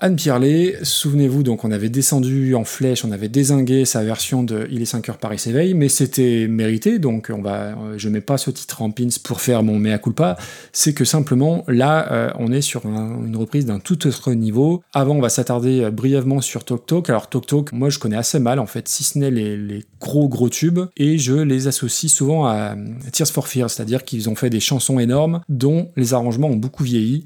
Anne 0.00 0.14
Pierlet, 0.14 0.76
souvenez-vous, 0.82 1.42
donc 1.42 1.64
on 1.64 1.72
avait 1.72 1.88
descendu 1.88 2.54
en 2.54 2.62
flèche, 2.62 3.04
on 3.04 3.10
avait 3.10 3.28
désingué 3.28 3.84
sa 3.84 4.04
version 4.04 4.44
de 4.44 4.68
Il 4.70 4.80
est 4.80 4.84
5 4.84 5.08
heures 5.08 5.18
Paris 5.18 5.40
s'éveille, 5.40 5.74
mais 5.74 5.88
c'était 5.88 6.46
mérité, 6.48 7.00
donc 7.00 7.32
on 7.34 7.42
va, 7.42 7.76
euh, 7.76 7.94
je 7.96 8.08
mets 8.08 8.20
pas 8.20 8.38
ce 8.38 8.52
titre 8.52 8.80
en 8.82 8.92
pins 8.92 9.08
pour 9.24 9.40
faire 9.40 9.64
mon 9.64 9.76
mea 9.76 9.98
culpa, 9.98 10.36
c'est 10.72 10.94
que 10.94 11.04
simplement, 11.04 11.64
là, 11.66 12.12
euh, 12.12 12.30
on 12.38 12.52
est 12.52 12.60
sur 12.60 12.86
un- 12.86 13.24
une 13.26 13.34
reprise 13.36 13.66
d'un 13.66 13.80
tout 13.80 14.06
autre 14.06 14.32
niveau. 14.34 14.84
Avant, 14.92 15.16
on 15.16 15.20
va 15.20 15.30
s'attarder 15.30 15.80
euh, 15.80 15.90
brièvement 15.90 16.40
sur 16.40 16.64
Tok 16.64 16.86
Tok. 16.86 17.10
Alors, 17.10 17.28
Tok 17.28 17.46
Tok, 17.46 17.72
moi, 17.72 17.90
je 17.90 17.98
connais 17.98 18.16
assez 18.16 18.38
mal, 18.38 18.60
en 18.60 18.66
fait, 18.66 18.86
si 18.86 19.02
ce 19.02 19.18
n'est 19.18 19.32
les, 19.32 19.82
gros, 20.00 20.28
gros 20.28 20.48
tubes, 20.48 20.78
et 20.96 21.18
je 21.18 21.34
les 21.34 21.66
associe 21.66 22.10
souvent 22.12 22.46
à 22.46 22.76
Tears 23.10 23.26
for 23.28 23.48
Fears, 23.48 23.68
c'est-à-dire 23.70 24.04
qu'ils 24.04 24.28
ont 24.30 24.36
fait 24.36 24.48
des 24.48 24.60
chansons 24.60 25.00
énormes 25.00 25.40
dont 25.48 25.90
les 25.96 26.14
arrangements 26.14 26.46
ont 26.48 26.56
beaucoup 26.56 26.84
vieilli. 26.84 27.24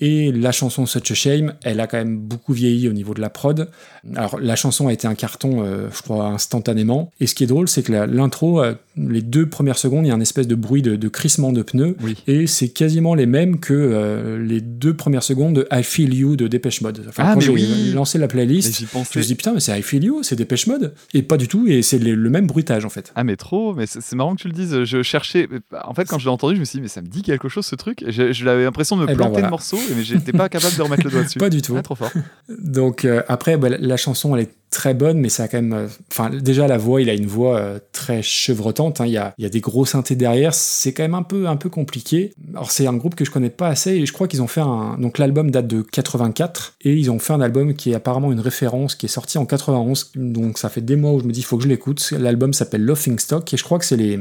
Et 0.00 0.32
la 0.32 0.52
chanson 0.52 0.86
Such 0.86 1.10
a 1.10 1.14
Shame, 1.14 1.54
elle 1.62 1.80
a 1.80 1.86
quand 1.86 1.98
même 1.98 2.18
beaucoup 2.18 2.52
vieilli 2.52 2.88
au 2.88 2.92
niveau 2.92 3.12
de 3.14 3.20
la 3.20 3.30
prod. 3.30 3.68
Alors 4.16 4.40
la 4.40 4.56
chanson 4.56 4.88
a 4.88 4.92
été 4.92 5.06
un 5.06 5.14
carton, 5.14 5.62
euh, 5.62 5.88
je 5.94 6.02
crois, 6.02 6.26
instantanément. 6.28 7.10
Et 7.20 7.26
ce 7.26 7.34
qui 7.34 7.44
est 7.44 7.46
drôle, 7.46 7.68
c'est 7.68 7.82
que 7.82 7.92
l'intro, 7.92 8.62
euh, 8.62 8.74
les 8.96 9.20
deux 9.22 9.46
premières 9.46 9.78
secondes, 9.78 10.06
il 10.06 10.08
y 10.08 10.10
a 10.10 10.14
un 10.14 10.20
espèce 10.20 10.46
de 10.46 10.54
bruit 10.54 10.82
de, 10.82 10.96
de 10.96 11.08
crissement 11.08 11.52
de 11.52 11.62
pneus. 11.62 11.96
Oui. 12.02 12.16
Et 12.26 12.46
c'est 12.46 12.68
quasiment 12.68 13.14
les 13.14 13.26
mêmes 13.26 13.60
que 13.60 13.74
euh, 13.74 14.38
les 14.42 14.60
deux 14.60 14.94
premières 14.94 15.22
secondes 15.22 15.54
de 15.56 15.68
I 15.70 15.82
Feel 15.82 16.14
You 16.14 16.36
de 16.36 16.48
Dépêche 16.48 16.80
Mode. 16.80 17.04
Enfin, 17.08 17.22
Ah, 17.26 17.30
quand 17.34 17.40
mais 17.40 17.44
j'ai 17.44 17.52
oui. 17.52 17.92
lancé 17.94 18.18
la 18.18 18.28
playlist, 18.28 18.84
je 18.92 18.98
me 18.98 19.04
suis 19.04 19.20
dit 19.20 19.34
putain, 19.34 19.52
mais 19.52 19.60
c'est 19.60 19.78
I 19.78 19.82
Feel 19.82 20.04
You, 20.04 20.22
c'est 20.22 20.36
Dépêche 20.36 20.66
Mode. 20.66 20.94
Et 21.14 21.22
pas 21.22 21.36
du 21.36 21.46
tout, 21.48 21.66
et 21.68 21.82
c'est 21.82 21.98
le, 21.98 22.30
même 22.30 22.46
bruitage 22.46 22.84
en 22.84 22.90
fait. 22.90 23.12
Ah 23.16 23.24
mais 23.24 23.36
trop, 23.36 23.74
mais 23.74 23.84
c'est 23.86 24.12
marrant 24.14 24.34
que 24.36 24.40
tu 24.42 24.48
le 24.48 24.54
dises. 24.54 24.84
Je 24.84 25.02
cherchais, 25.02 25.48
en 25.84 25.94
fait 25.94 26.06
quand 26.06 26.18
je 26.18 26.24
l'ai 26.24 26.30
entendu, 26.30 26.54
je 26.54 26.60
me 26.60 26.64
suis 26.64 26.78
dit 26.78 26.82
mais 26.82 26.88
ça 26.88 27.02
me 27.02 27.08
dit 27.08 27.22
quelque 27.22 27.48
chose 27.48 27.66
ce 27.66 27.74
truc. 27.76 28.04
Je, 28.08 28.32
je 28.32 28.44
l'avais 28.44 28.64
l'impression 28.64 28.96
de 28.96 29.02
me 29.02 29.06
Eh 29.06 29.12
ben, 29.12 29.16
planter 29.16 29.32
voilà. 29.32 29.46
le 29.48 29.50
morceau, 29.50 29.76
mais 29.94 30.02
j'étais 30.02 30.32
pas 30.32 30.48
capable 30.48 30.76
de 30.76 30.82
remettre 30.82 31.04
le 31.04 31.10
doigt 31.10 31.22
dessus. 31.22 31.38
Pas 31.38 31.50
du 31.50 31.62
tout. 31.62 31.74
Ah, 31.76 31.82
trop 31.82 31.94
fort. 31.94 32.10
Donc 32.48 33.04
euh, 33.04 33.22
après, 33.28 33.56
bah, 33.56 33.68
la- 33.68 33.78
la 33.78 33.96
chanson, 33.96 34.34
elle 34.36 34.42
est 34.42 34.50
très 34.70 34.94
bonne, 34.94 35.18
mais 35.18 35.28
ça 35.28 35.44
a 35.44 35.48
quand 35.48 35.58
même. 35.60 35.72
euh, 35.72 35.86
Enfin, 36.12 36.30
déjà 36.30 36.66
la 36.68 36.78
voix, 36.78 37.00
il 37.02 37.10
a 37.10 37.14
une 37.14 37.26
voix 37.26 37.58
euh, 37.58 37.78
très 37.92 38.22
chevrotante. 38.22 39.00
hein. 39.00 39.06
Il 39.06 39.12
y, 39.12 39.16
a, 39.18 39.34
il 39.38 39.42
y 39.42 39.46
a 39.46 39.50
des 39.50 39.60
gros 39.60 39.84
synthés 39.84 40.14
derrière. 40.16 40.54
C'est 40.54 40.92
quand 40.92 41.02
même 41.02 41.14
un 41.14 41.22
peu, 41.22 41.46
un 41.48 41.56
peu 41.56 41.68
compliqué. 41.68 42.32
Alors 42.54 42.70
c'est 42.70 42.86
un 42.86 42.94
groupe 42.94 43.14
que 43.14 43.24
je 43.24 43.30
connais 43.30 43.50
pas 43.50 43.68
assez 43.68 43.90
et 43.92 44.06
je 44.06 44.12
crois 44.12 44.28
qu'ils 44.28 44.42
ont 44.42 44.46
fait 44.46 44.60
un. 44.60 44.96
Donc 44.98 45.18
l'album 45.18 45.50
date 45.50 45.66
de 45.66 45.82
84 45.82 46.74
et 46.82 46.94
ils 46.94 47.10
ont 47.10 47.18
fait 47.18 47.32
un 47.32 47.40
album 47.40 47.74
qui 47.74 47.90
est 47.90 47.94
apparemment 47.94 48.32
une 48.32 48.40
référence 48.40 48.94
qui 48.94 49.06
est 49.06 49.10
sorti 49.10 49.38
en 49.38 49.46
91. 49.46 50.12
Donc 50.14 50.58
ça 50.58 50.68
fait 50.68 50.80
des 50.80 50.96
mois 50.96 51.12
où 51.12 51.20
je 51.20 51.24
me 51.24 51.32
dis 51.32 51.42
faut 51.42 51.56
que 51.56 51.64
je 51.64 51.68
l'écoute. 51.68 52.12
L'album 52.18 52.52
s'appelle 52.52 52.84
Laughing 52.84 53.18
Stock 53.18 53.52
et 53.52 53.56
je 53.56 53.64
crois 53.64 53.78
que 53.78 53.84
c'est 53.84 53.96
les 53.96 54.18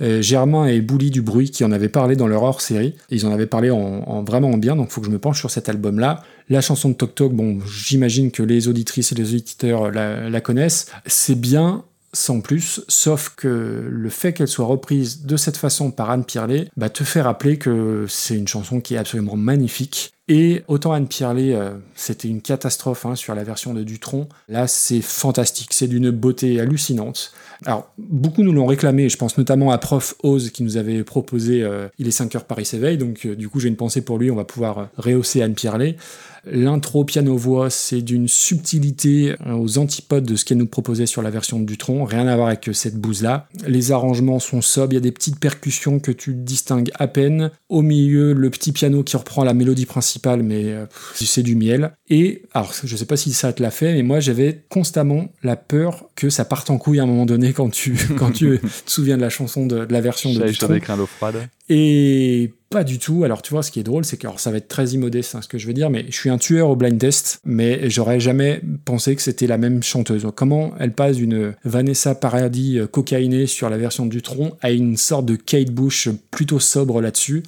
euh, 0.00 0.22
Germain 0.22 0.66
et 0.66 0.80
Bouli 0.80 1.10
du 1.10 1.22
bruit 1.22 1.50
qui 1.50 1.64
en 1.64 1.72
avaient 1.72 1.88
parlé 1.88 2.16
dans 2.16 2.26
leur 2.28 2.42
hors 2.42 2.60
série. 2.60 2.94
Ils 3.10 3.26
en 3.26 3.32
avaient 3.32 3.46
parlé 3.46 3.70
en, 3.70 3.78
en 3.78 4.22
vraiment 4.22 4.50
en 4.50 4.56
bien. 4.58 4.76
Donc 4.76 4.90
faut 4.90 5.00
que 5.00 5.06
je 5.06 5.12
me 5.12 5.18
penche 5.18 5.38
sur 5.38 5.50
cet 5.50 5.68
album 5.68 5.98
là. 5.98 6.22
La 6.50 6.60
chanson 6.60 6.90
de 6.90 6.94
Tok 6.94 7.14
Tok, 7.14 7.32
bon, 7.32 7.60
j'imagine 7.66 8.30
que 8.30 8.42
les 8.42 8.68
auditrices 8.68 9.12
et 9.12 9.14
les 9.14 9.34
auditeurs 9.34 9.90
la, 9.90 10.30
la 10.30 10.40
connaissent. 10.40 10.90
C'est 11.06 11.38
bien, 11.38 11.84
sans 12.12 12.40
plus, 12.40 12.80
sauf 12.88 13.34
que 13.36 13.86
le 13.90 14.08
fait 14.08 14.32
qu'elle 14.32 14.48
soit 14.48 14.64
reprise 14.64 15.24
de 15.24 15.36
cette 15.36 15.56
façon 15.56 15.90
par 15.90 16.10
Anne 16.10 16.24
Pierlet 16.24 16.68
bah, 16.76 16.88
te 16.88 17.04
fait 17.04 17.20
rappeler 17.20 17.58
que 17.58 18.06
c'est 18.08 18.36
une 18.36 18.48
chanson 18.48 18.80
qui 18.80 18.94
est 18.94 18.98
absolument 18.98 19.36
magnifique. 19.36 20.12
Et 20.26 20.62
autant 20.68 20.92
Anne 20.92 21.06
Pierlet, 21.06 21.54
euh, 21.54 21.72
c'était 21.94 22.28
une 22.28 22.40
catastrophe 22.40 23.06
hein, 23.06 23.14
sur 23.14 23.34
la 23.34 23.44
version 23.44 23.74
de 23.74 23.82
Dutron, 23.82 24.28
là 24.48 24.66
c'est 24.66 25.00
fantastique, 25.00 25.72
c'est 25.72 25.88
d'une 25.88 26.10
beauté 26.10 26.60
hallucinante. 26.60 27.32
Alors, 27.66 27.90
beaucoup 27.98 28.42
nous 28.42 28.52
l'ont 28.52 28.66
réclamé, 28.66 29.08
je 29.08 29.16
pense 29.16 29.36
notamment 29.36 29.72
à 29.72 29.78
Prof 29.78 30.14
Oz 30.22 30.50
qui 30.50 30.62
nous 30.62 30.76
avait 30.76 31.02
proposé 31.02 31.62
euh, 31.62 31.88
Il 31.98 32.06
est 32.06 32.12
5 32.12 32.34
heures 32.36 32.44
Paris 32.44 32.64
s'éveille, 32.64 32.98
donc 32.98 33.26
euh, 33.26 33.34
du 33.34 33.48
coup 33.48 33.58
j'ai 33.58 33.68
une 33.68 33.76
pensée 33.76 34.00
pour 34.00 34.18
lui, 34.18 34.30
on 34.30 34.36
va 34.36 34.44
pouvoir 34.44 34.78
euh, 34.78 34.84
rehausser 34.96 35.42
Anne 35.42 35.54
Pierlet. 35.54 35.96
L'intro 36.44 37.04
piano-voix, 37.04 37.70
c'est 37.70 38.02
d'une 38.02 38.28
subtilité 38.28 39.34
euh, 39.46 39.54
aux 39.54 39.78
antipodes 39.78 40.24
de 40.24 40.36
ce 40.36 40.44
qu'elle 40.44 40.58
nous 40.58 40.66
proposait 40.66 41.06
sur 41.06 41.22
la 41.22 41.30
version 41.30 41.60
de 41.60 41.64
Dutron, 41.64 42.04
rien 42.04 42.26
à 42.26 42.36
voir 42.36 42.48
avec 42.48 42.68
euh, 42.68 42.72
cette 42.72 42.96
bouse-là. 42.96 43.48
Les 43.66 43.92
arrangements 43.92 44.38
sont 44.38 44.60
sobres, 44.60 44.92
il 44.92 44.96
y 44.96 44.98
a 44.98 45.00
des 45.00 45.12
petites 45.12 45.38
percussions 45.38 46.00
que 46.00 46.12
tu 46.12 46.34
distingues 46.34 46.90
à 46.94 47.08
peine. 47.08 47.50
Au 47.68 47.82
milieu, 47.82 48.32
le 48.32 48.50
petit 48.50 48.72
piano 48.72 49.02
qui 49.02 49.16
reprend 49.16 49.44
la 49.44 49.54
mélodie 49.54 49.86
principale, 49.86 50.42
mais 50.42 50.64
euh, 50.66 50.86
c'est 51.14 51.42
du 51.42 51.56
miel. 51.56 51.92
Et, 52.08 52.42
alors, 52.54 52.72
je 52.82 52.96
sais 52.96 53.04
pas 53.04 53.16
si 53.16 53.32
ça 53.32 53.52
te 53.52 53.62
l'a 53.62 53.70
fait, 53.70 53.94
mais 53.94 54.02
moi 54.02 54.20
j'avais 54.20 54.64
constamment 54.68 55.28
la 55.42 55.56
peur 55.56 56.08
que 56.14 56.30
ça 56.30 56.44
parte 56.44 56.70
en 56.70 56.78
couille 56.78 57.00
à 57.00 57.02
un 57.02 57.06
moment 57.06 57.26
donné 57.26 57.52
quand 57.52 57.70
tu, 57.70 57.96
quand 58.18 58.30
tu 58.32 58.58
te 58.60 58.90
souviens 58.90 59.16
de 59.16 59.22
la 59.22 59.30
chanson 59.30 59.66
de, 59.66 59.84
de 59.84 59.92
la 59.92 60.00
version 60.00 60.30
de 60.30 60.38
J'avais 60.38 60.50
Dutron. 60.52 60.70
avec 60.70 60.90
un 60.90 60.96
l'eau 60.96 61.06
froide. 61.06 61.48
Et 61.68 62.52
pas 62.70 62.84
du 62.84 62.98
tout. 62.98 63.24
Alors 63.24 63.42
tu 63.42 63.50
vois, 63.50 63.62
ce 63.62 63.70
qui 63.70 63.80
est 63.80 63.84
drôle, 63.84 64.04
c'est 64.04 64.16
que 64.16 64.26
ça 64.36 64.50
va 64.50 64.58
être 64.58 64.68
très 64.68 64.88
immodeste 64.88 65.34
hein, 65.34 65.42
ce 65.42 65.48
que 65.48 65.58
je 65.58 65.66
veux 65.66 65.72
dire, 65.72 65.90
mais 65.90 66.06
je 66.08 66.14
suis 66.14 66.30
un 66.30 66.38
tueur 66.38 66.68
au 66.68 66.76
blind 66.76 66.98
test, 66.98 67.40
mais 67.44 67.88
j'aurais 67.90 68.20
jamais 68.20 68.60
pensé 68.84 69.16
que 69.16 69.22
c'était 69.22 69.46
la 69.46 69.58
même 69.58 69.82
chanteuse. 69.82 70.26
Comment 70.34 70.72
elle 70.78 70.92
passe 70.92 71.16
d'une 71.16 71.54
Vanessa 71.64 72.14
Paradis 72.14 72.78
euh, 72.78 72.86
cocaïnée 72.86 73.46
sur 73.46 73.70
la 73.70 73.78
version 73.78 74.06
du 74.06 74.22
tronc 74.22 74.56
à 74.60 74.70
une 74.70 74.96
sorte 74.96 75.26
de 75.26 75.36
Kate 75.36 75.70
Bush 75.70 76.08
plutôt 76.30 76.58
sobre 76.58 77.00
là-dessus? 77.00 77.42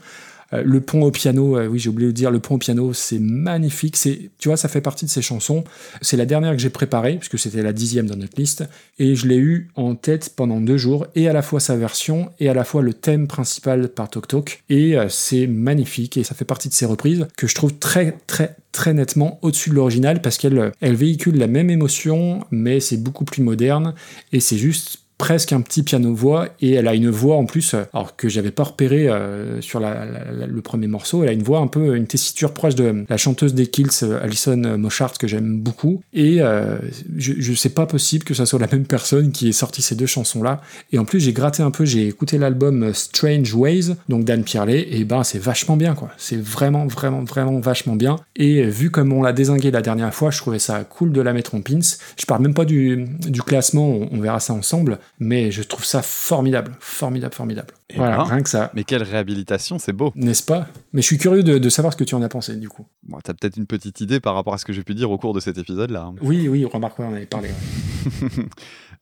Le 0.52 0.80
pont 0.80 1.02
au 1.02 1.10
piano, 1.10 1.56
euh, 1.56 1.66
oui 1.66 1.78
j'ai 1.78 1.88
oublié 1.90 2.08
de 2.08 2.12
dire, 2.12 2.30
le 2.30 2.40
pont 2.40 2.56
au 2.56 2.58
piano 2.58 2.92
c'est 2.92 3.18
magnifique, 3.18 3.96
c'est, 3.96 4.30
tu 4.38 4.48
vois 4.48 4.56
ça 4.56 4.68
fait 4.68 4.80
partie 4.80 5.04
de 5.04 5.10
ces 5.10 5.22
chansons, 5.22 5.64
c'est 6.02 6.16
la 6.16 6.26
dernière 6.26 6.52
que 6.52 6.58
j'ai 6.58 6.70
préparée, 6.70 7.16
puisque 7.16 7.38
c'était 7.38 7.62
la 7.62 7.72
dixième 7.72 8.06
dans 8.06 8.16
notre 8.16 8.38
liste, 8.38 8.64
et 8.98 9.14
je 9.14 9.26
l'ai 9.26 9.36
eu 9.36 9.68
en 9.76 9.94
tête 9.94 10.32
pendant 10.34 10.60
deux 10.60 10.76
jours, 10.76 11.06
et 11.14 11.28
à 11.28 11.32
la 11.32 11.42
fois 11.42 11.60
sa 11.60 11.76
version, 11.76 12.30
et 12.40 12.48
à 12.48 12.54
la 12.54 12.64
fois 12.64 12.82
le 12.82 12.94
thème 12.94 13.26
principal 13.26 13.88
par 13.88 14.10
Tok 14.10 14.28
Tok, 14.28 14.62
et 14.68 14.96
euh, 14.96 15.08
c'est 15.08 15.46
magnifique, 15.46 16.16
et 16.16 16.24
ça 16.24 16.34
fait 16.34 16.44
partie 16.44 16.68
de 16.68 16.74
ces 16.74 16.86
reprises 16.86 17.26
que 17.36 17.46
je 17.46 17.54
trouve 17.54 17.78
très 17.78 18.16
très 18.26 18.56
très 18.72 18.94
nettement 18.94 19.38
au-dessus 19.42 19.70
de 19.70 19.74
l'original, 19.74 20.20
parce 20.20 20.38
qu'elle 20.38 20.72
elle 20.80 20.94
véhicule 20.94 21.36
la 21.36 21.46
même 21.46 21.70
émotion, 21.70 22.44
mais 22.50 22.80
c'est 22.80 22.96
beaucoup 22.96 23.24
plus 23.24 23.42
moderne, 23.42 23.94
et 24.32 24.40
c'est 24.40 24.58
juste 24.58 25.00
presque 25.20 25.52
un 25.52 25.60
petit 25.60 25.82
piano-voix 25.82 26.48
et 26.62 26.72
elle 26.72 26.88
a 26.88 26.94
une 26.94 27.10
voix 27.10 27.36
en 27.36 27.44
plus, 27.44 27.74
euh, 27.74 27.84
alors 27.92 28.16
que 28.16 28.30
j'avais 28.30 28.50
pas 28.50 28.64
repéré 28.64 29.06
euh, 29.06 29.60
sur 29.60 29.78
le 29.78 30.60
premier 30.62 30.86
morceau, 30.86 31.22
elle 31.22 31.28
a 31.28 31.32
une 31.32 31.42
voix 31.42 31.58
un 31.58 31.66
peu, 31.66 31.94
une 31.94 32.06
tessiture 32.06 32.54
proche 32.54 32.74
de 32.74 33.04
la 33.06 33.16
chanteuse 33.18 33.52
des 33.52 33.66
Kills, 33.66 33.90
euh, 34.02 34.24
Alison 34.24 34.78
Moshart, 34.78 35.18
que 35.18 35.28
j'aime 35.28 35.58
beaucoup. 35.58 36.00
Et 36.14 36.40
euh, 36.40 36.78
je, 37.18 37.34
je 37.38 37.52
sais 37.52 37.68
pas 37.68 37.84
possible 37.84 38.24
que 38.24 38.32
ça 38.32 38.46
soit 38.46 38.58
la 38.58 38.66
même 38.66 38.86
personne 38.86 39.30
qui 39.30 39.50
ait 39.50 39.52
sorti 39.52 39.82
ces 39.82 39.94
deux 39.94 40.06
chansons-là. 40.06 40.62
Et 40.90 40.98
en 40.98 41.04
plus, 41.04 41.20
j'ai 41.20 41.34
gratté 41.34 41.62
un 41.62 41.70
peu, 41.70 41.84
j'ai 41.84 42.08
écouté 42.08 42.38
l'album 42.38 42.82
euh, 42.82 42.92
Strange 42.94 43.52
Ways, 43.54 43.96
donc 44.08 44.24
d'Anne 44.24 44.42
Pierlet, 44.42 44.88
et 44.90 45.04
ben 45.04 45.22
c'est 45.22 45.38
vachement 45.38 45.76
bien, 45.76 45.94
quoi. 45.94 46.08
C'est 46.16 46.40
vraiment, 46.40 46.86
vraiment, 46.86 47.24
vraiment 47.24 47.60
vachement 47.60 47.94
bien. 47.94 48.16
Et 48.36 48.62
euh, 48.62 48.70
vu 48.70 48.90
comme 48.90 49.12
on 49.12 49.22
l'a 49.22 49.34
désingué 49.34 49.70
la 49.70 49.82
dernière 49.82 50.14
fois, 50.14 50.30
je 50.30 50.38
trouvais 50.38 50.58
ça 50.58 50.82
cool 50.84 51.12
de 51.12 51.20
la 51.20 51.34
mettre 51.34 51.54
en 51.54 51.60
pins. 51.60 51.78
Je 52.18 52.24
parle 52.24 52.40
même 52.40 52.54
pas 52.54 52.64
du, 52.64 53.06
du 53.20 53.42
classement, 53.42 54.00
on 54.10 54.20
verra 54.20 54.40
ça 54.40 54.54
ensemble, 54.54 54.98
mais 55.18 55.50
je 55.50 55.62
trouve 55.62 55.84
ça 55.84 56.02
formidable, 56.02 56.72
formidable, 56.80 57.34
formidable. 57.34 57.74
Eh 57.90 57.96
voilà, 57.96 58.18
ben. 58.18 58.22
rien 58.24 58.42
que 58.42 58.48
ça. 58.48 58.70
Mais 58.74 58.84
quelle 58.84 59.02
réhabilitation, 59.02 59.78
c'est 59.78 59.92
beau. 59.92 60.12
N'est-ce 60.14 60.42
pas? 60.42 60.68
Mais 60.92 61.02
je 61.02 61.06
suis 61.06 61.18
curieux 61.18 61.42
de, 61.42 61.58
de 61.58 61.68
savoir 61.68 61.92
ce 61.92 61.98
que 61.98 62.04
tu 62.04 62.14
en 62.14 62.22
as 62.22 62.28
pensé, 62.28 62.56
du 62.56 62.68
coup. 62.68 62.86
Bon, 63.02 63.18
T'as 63.22 63.34
peut-être 63.34 63.56
une 63.56 63.66
petite 63.66 64.00
idée 64.00 64.20
par 64.20 64.34
rapport 64.34 64.54
à 64.54 64.58
ce 64.58 64.64
que 64.64 64.72
j'ai 64.72 64.82
pu 64.82 64.94
dire 64.94 65.10
au 65.10 65.18
cours 65.18 65.34
de 65.34 65.40
cet 65.40 65.58
épisode-là. 65.58 66.02
hein. 66.02 66.14
Oui, 66.22 66.48
oui, 66.48 66.64
remarque, 66.64 66.98
on 67.00 67.12
avait 67.14 67.26
parlé. 67.26 67.48
ouais. 67.48 68.28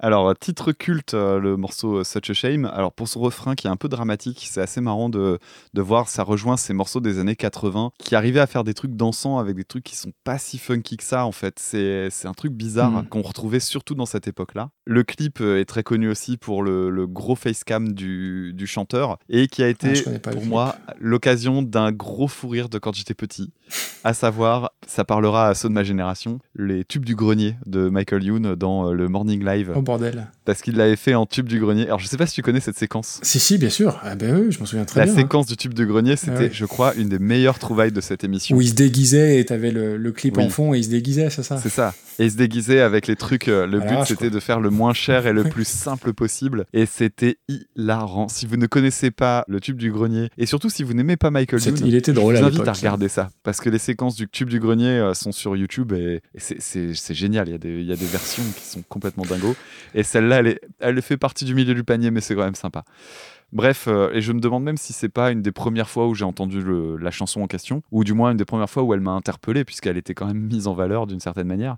Alors, 0.01 0.33
titre 0.39 0.71
culte, 0.71 1.15
euh, 1.15 1.41
le 1.41 1.57
morceau 1.57 1.97
euh, 1.97 2.05
Such 2.05 2.31
a 2.31 2.33
Shame. 2.33 2.67
Alors, 2.67 2.93
pour 2.93 3.09
son 3.09 3.19
refrain 3.19 3.57
qui 3.57 3.67
est 3.67 3.71
un 3.71 3.77
peu 3.77 3.89
dramatique, 3.89 4.47
c'est 4.49 4.61
assez 4.61 4.81
marrant 4.81 5.09
de, 5.09 5.41
de 5.75 5.83
voir, 5.83 6.09
ça 6.09 6.23
rejoint 6.23 6.57
ces 6.57 6.73
morceaux 6.73 7.01
des 7.01 7.19
années 7.19 7.35
80 7.35 7.91
qui 7.99 8.15
arrivaient 8.15 8.39
à 8.39 8.47
faire 8.47 8.63
des 8.63 8.75
trucs 8.75 8.95
dansants 8.95 9.39
avec 9.39 9.57
des 9.57 9.65
trucs 9.65 9.83
qui 9.83 9.97
sont 9.97 10.13
pas 10.23 10.39
si 10.39 10.57
funky 10.59 10.97
que 10.99 11.03
ça, 11.05 11.27
en 11.27 11.33
fait. 11.33 11.59
C'est 11.59 12.09
un 12.27 12.33
truc 12.35 12.53
bizarre 12.53 12.93
Mhm. 12.93 13.09
qu'on 13.09 13.23
retrouvait 13.23 13.59
surtout 13.59 13.97
dans 13.97 14.07
cette 14.07 14.29
époque-là. 14.29 14.71
Le 14.87 15.03
clip 15.03 15.41
euh, 15.41 15.59
est 15.61 15.65
très 15.65 15.83
connu 15.83 16.09
aussi 16.09 16.37
pour 16.37 16.63
le, 16.63 16.91
le 16.91 17.07
gros 17.09 17.35
facecam 17.35 17.93
du, 17.93 18.53
du 18.55 18.67
chanteur 18.69 19.19
et 19.29 19.49
qui 19.49 19.65
a 19.65 19.69
été, 19.69 19.95
Ah, 20.07 20.11
le 20.13 20.19
pour 20.21 20.45
moi, 20.47 20.77
l'occasion 21.01 21.61
d'un 21.63 21.91
gros 21.91 22.29
fou 22.29 22.49
rire 22.49 22.69
de 22.69 22.79
quand 22.79 22.95
j'étais 22.95 23.15
petit. 23.15 23.53
À 24.05 24.15
savoir, 24.15 24.71
ça 24.87 25.05
parlera 25.05 25.49
à 25.49 25.55
ceux 25.55 25.69
de 25.69 25.75
ma 25.75 25.83
génération, 25.85 26.39
les 26.57 26.85
tubes 26.85 27.05
du 27.05 27.15
grenier 27.15 27.57
de 27.67 27.89
Michael 27.89 28.23
Youn 28.25 28.55
dans 28.55 28.89
euh, 28.89 28.93
le 28.95 29.09
Morning 29.09 29.45
Live 29.45 29.73
Oh 29.77 29.83
bordel. 29.83 30.29
parce 30.45 30.63
qu'il 30.63 30.77
l'avait 30.77 30.97
fait 30.97 31.15
en 31.15 31.27
tube 31.27 31.47
du 31.49 31.59
grenier. 31.61 31.85
Alors 31.87 31.99
je 31.99 32.07
sais 32.07 32.17
pas 32.17 32.27
si 32.27 32.35
tu 32.35 32.43
connais 32.43 32.61
cette 32.61 32.79
séquence. 32.79 33.21
Si, 33.23 33.39
si, 33.41 33.59
bien 33.59 33.71
sûr. 33.71 33.99
Ah 34.03 34.15
ben 34.15 34.37
oui, 34.37 34.47
je 34.53 34.59
m'en 34.61 34.67
souviens 34.67 34.85
très 34.85 35.01
La 35.01 35.07
bien. 35.07 35.15
hein. 35.15 35.17
séquence 35.19 35.47
du 35.47 35.57
tube 35.57 35.75
de 35.75 35.85
grenier, 35.85 36.17
c'était, 36.17 36.39
ouais. 36.39 36.51
je 36.53 36.65
crois, 36.65 36.95
une 36.95 37.09
des 37.09 37.19
meilleures 37.19 37.59
trouvailles 37.59 37.93
de 37.93 38.01
cette 38.01 38.25
émission. 38.25 38.57
Où 38.57 38.61
il 38.61 38.69
se 38.69 38.75
déguisait 38.75 39.39
et 39.41 39.45
t'avais 39.45 39.71
le, 39.73 39.97
le 39.97 40.13
clip 40.13 40.37
Oui. 40.39 40.45
en 40.45 40.49
fond 40.49 40.75
et 40.75 40.79
il 40.79 40.85
se 40.85 40.91
déguisait, 40.91 41.29
c'est 41.31 41.43
ça 41.43 41.59
C'est 41.59 41.69
ça. 41.69 41.93
Et 42.21 42.25
il 42.25 42.31
se 42.31 42.37
déguisait 42.37 42.81
avec 42.81 43.07
les 43.07 43.17
trucs. 43.17 43.49
euh, 43.49 43.67
le 43.67 43.83
À 43.83 43.87
but, 43.87 44.07
c'était 44.07 44.31
de 44.31 44.41
faire 44.41 44.61
le 44.61 44.71
moins 44.71 44.93
cher 44.95 45.27
et 45.27 45.33
le 45.33 45.45
plus 45.51 45.67
simple 45.69 46.13
possible. 46.13 46.65
Et 46.73 46.87
c'était 46.87 47.37
hilarant. 47.77 48.29
Si 48.29 48.47
vous 48.47 48.57
ne 48.57 48.67
connaissez 48.67 49.11
pas 49.11 49.45
le 49.49 49.61
tube 49.61 49.77
du 49.77 49.93
grenier, 49.93 50.29
et 50.39 50.47
surtout 50.47 50.71
si 50.71 50.83
vous 50.83 50.95
n'aimez 50.95 51.17
pas 51.17 51.31
Michael 51.31 51.61
C'était- 51.61 51.81
Youn, 51.81 51.89
il 51.89 51.95
était 51.95 52.13
drôle 52.13 52.35
je 52.37 52.39
à 52.43 52.49
vous 52.49 52.57
invite 52.57 52.69
à 52.69 52.73
regarder 52.73 53.09
ça. 53.09 53.31
Parce 53.43 53.58
que 53.61 53.71
les 53.71 53.79
séquences 53.79 54.17
du 54.17 54.29
tube 54.29 54.49
du 54.49 54.61
grenier 54.61 54.99
euh, 54.99 55.15
sont 55.15 55.33
sur 55.33 55.57
YouTube 55.57 55.93
et, 55.93 56.23
c'est- 56.37 57.15
génial. 57.15 57.49
Il 57.49 57.53
y, 57.53 57.93
a 57.93 57.97
des, 57.97 58.07
versions 58.07 58.43
qui 58.57 58.65
sont 58.65 58.83
complètement 58.83 59.25
dingos. 59.25 59.57
Et 59.95 60.03
celle-là, 60.03 60.43
elle, 60.81 61.03
fait 61.03 61.17
partie 61.17 61.45
du 61.45 61.55
milieu 61.55 61.75
du 61.75 61.85
panier, 61.85 62.11
mais 62.11 62.21
c'est 62.21 62.35
quand 62.35 62.45
même 62.45 62.55
sympa. 62.55 62.85
Bref, 63.53 63.87
euh, 63.89 64.11
et 64.13 64.21
je 64.21 64.33
me 64.33 64.41
demande 64.41 64.63
même 64.63 64.77
si 64.77 64.93
c'est 64.93 65.09
pas 65.09 65.31
une 65.31 65.41
des 65.41 65.53
premières 65.53 65.89
fois 65.89 66.07
où 66.07 66.15
j'ai 66.15 66.25
entendu 66.25 66.63
la 66.99 67.11
chanson 67.11 67.41
en 67.41 67.47
question, 67.47 67.83
ou 67.91 68.05
du 68.05 68.13
moins 68.13 68.33
une 68.33 68.37
des 68.37 68.45
premières 68.45 68.69
fois 68.69 68.83
où 68.83 68.93
elle 68.93 69.01
m'a 69.01 69.13
interpellé, 69.13 69.65
puisqu'elle 69.65 69.97
était 69.97 70.15
quand 70.15 70.27
même 70.27 70.41
mise 70.41 70.67
en 70.67 70.75
valeur 70.75 71.07
d'une 71.07 71.21
certaine 71.21 71.47
manière. 71.47 71.77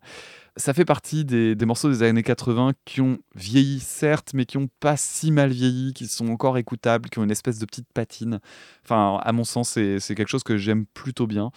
Ça 0.57 0.75
fait 0.75 0.85
partie 0.85 1.25
des, 1.25 1.55
des 1.55 1.65
morceaux 1.65 1.89
des 1.89 2.03
années 2.03 2.23
80 2.23 2.73
qui 2.85 3.01
ont 3.01 3.19
vieilli, 3.35 3.81
certes, 3.81 4.31
mais 4.35 4.45
qui 4.47 4.57
ont 4.59 4.69
pas 4.81 4.97
si 4.97 5.31
mal 5.31 5.51
vieilli, 5.51 5.93
qui 5.95 6.07
sont 6.07 6.29
encore 6.29 6.59
écoutables, 6.59 7.09
qui 7.09 7.19
ont 7.19 7.25
une 7.25 7.31
espèce 7.31 7.59
de 7.59 7.67
petite 7.67 7.87
patine. 7.95 8.41
Enfin, 8.85 9.19
à 9.23 9.33
mon 9.33 9.45
sens, 9.45 9.71
c'est 9.71 10.15
quelque 10.15 10.29
chose 10.29 10.43
que 10.43 10.57
j'aime 10.57 10.87
plutôt 10.93 11.27
bien. 11.27 11.51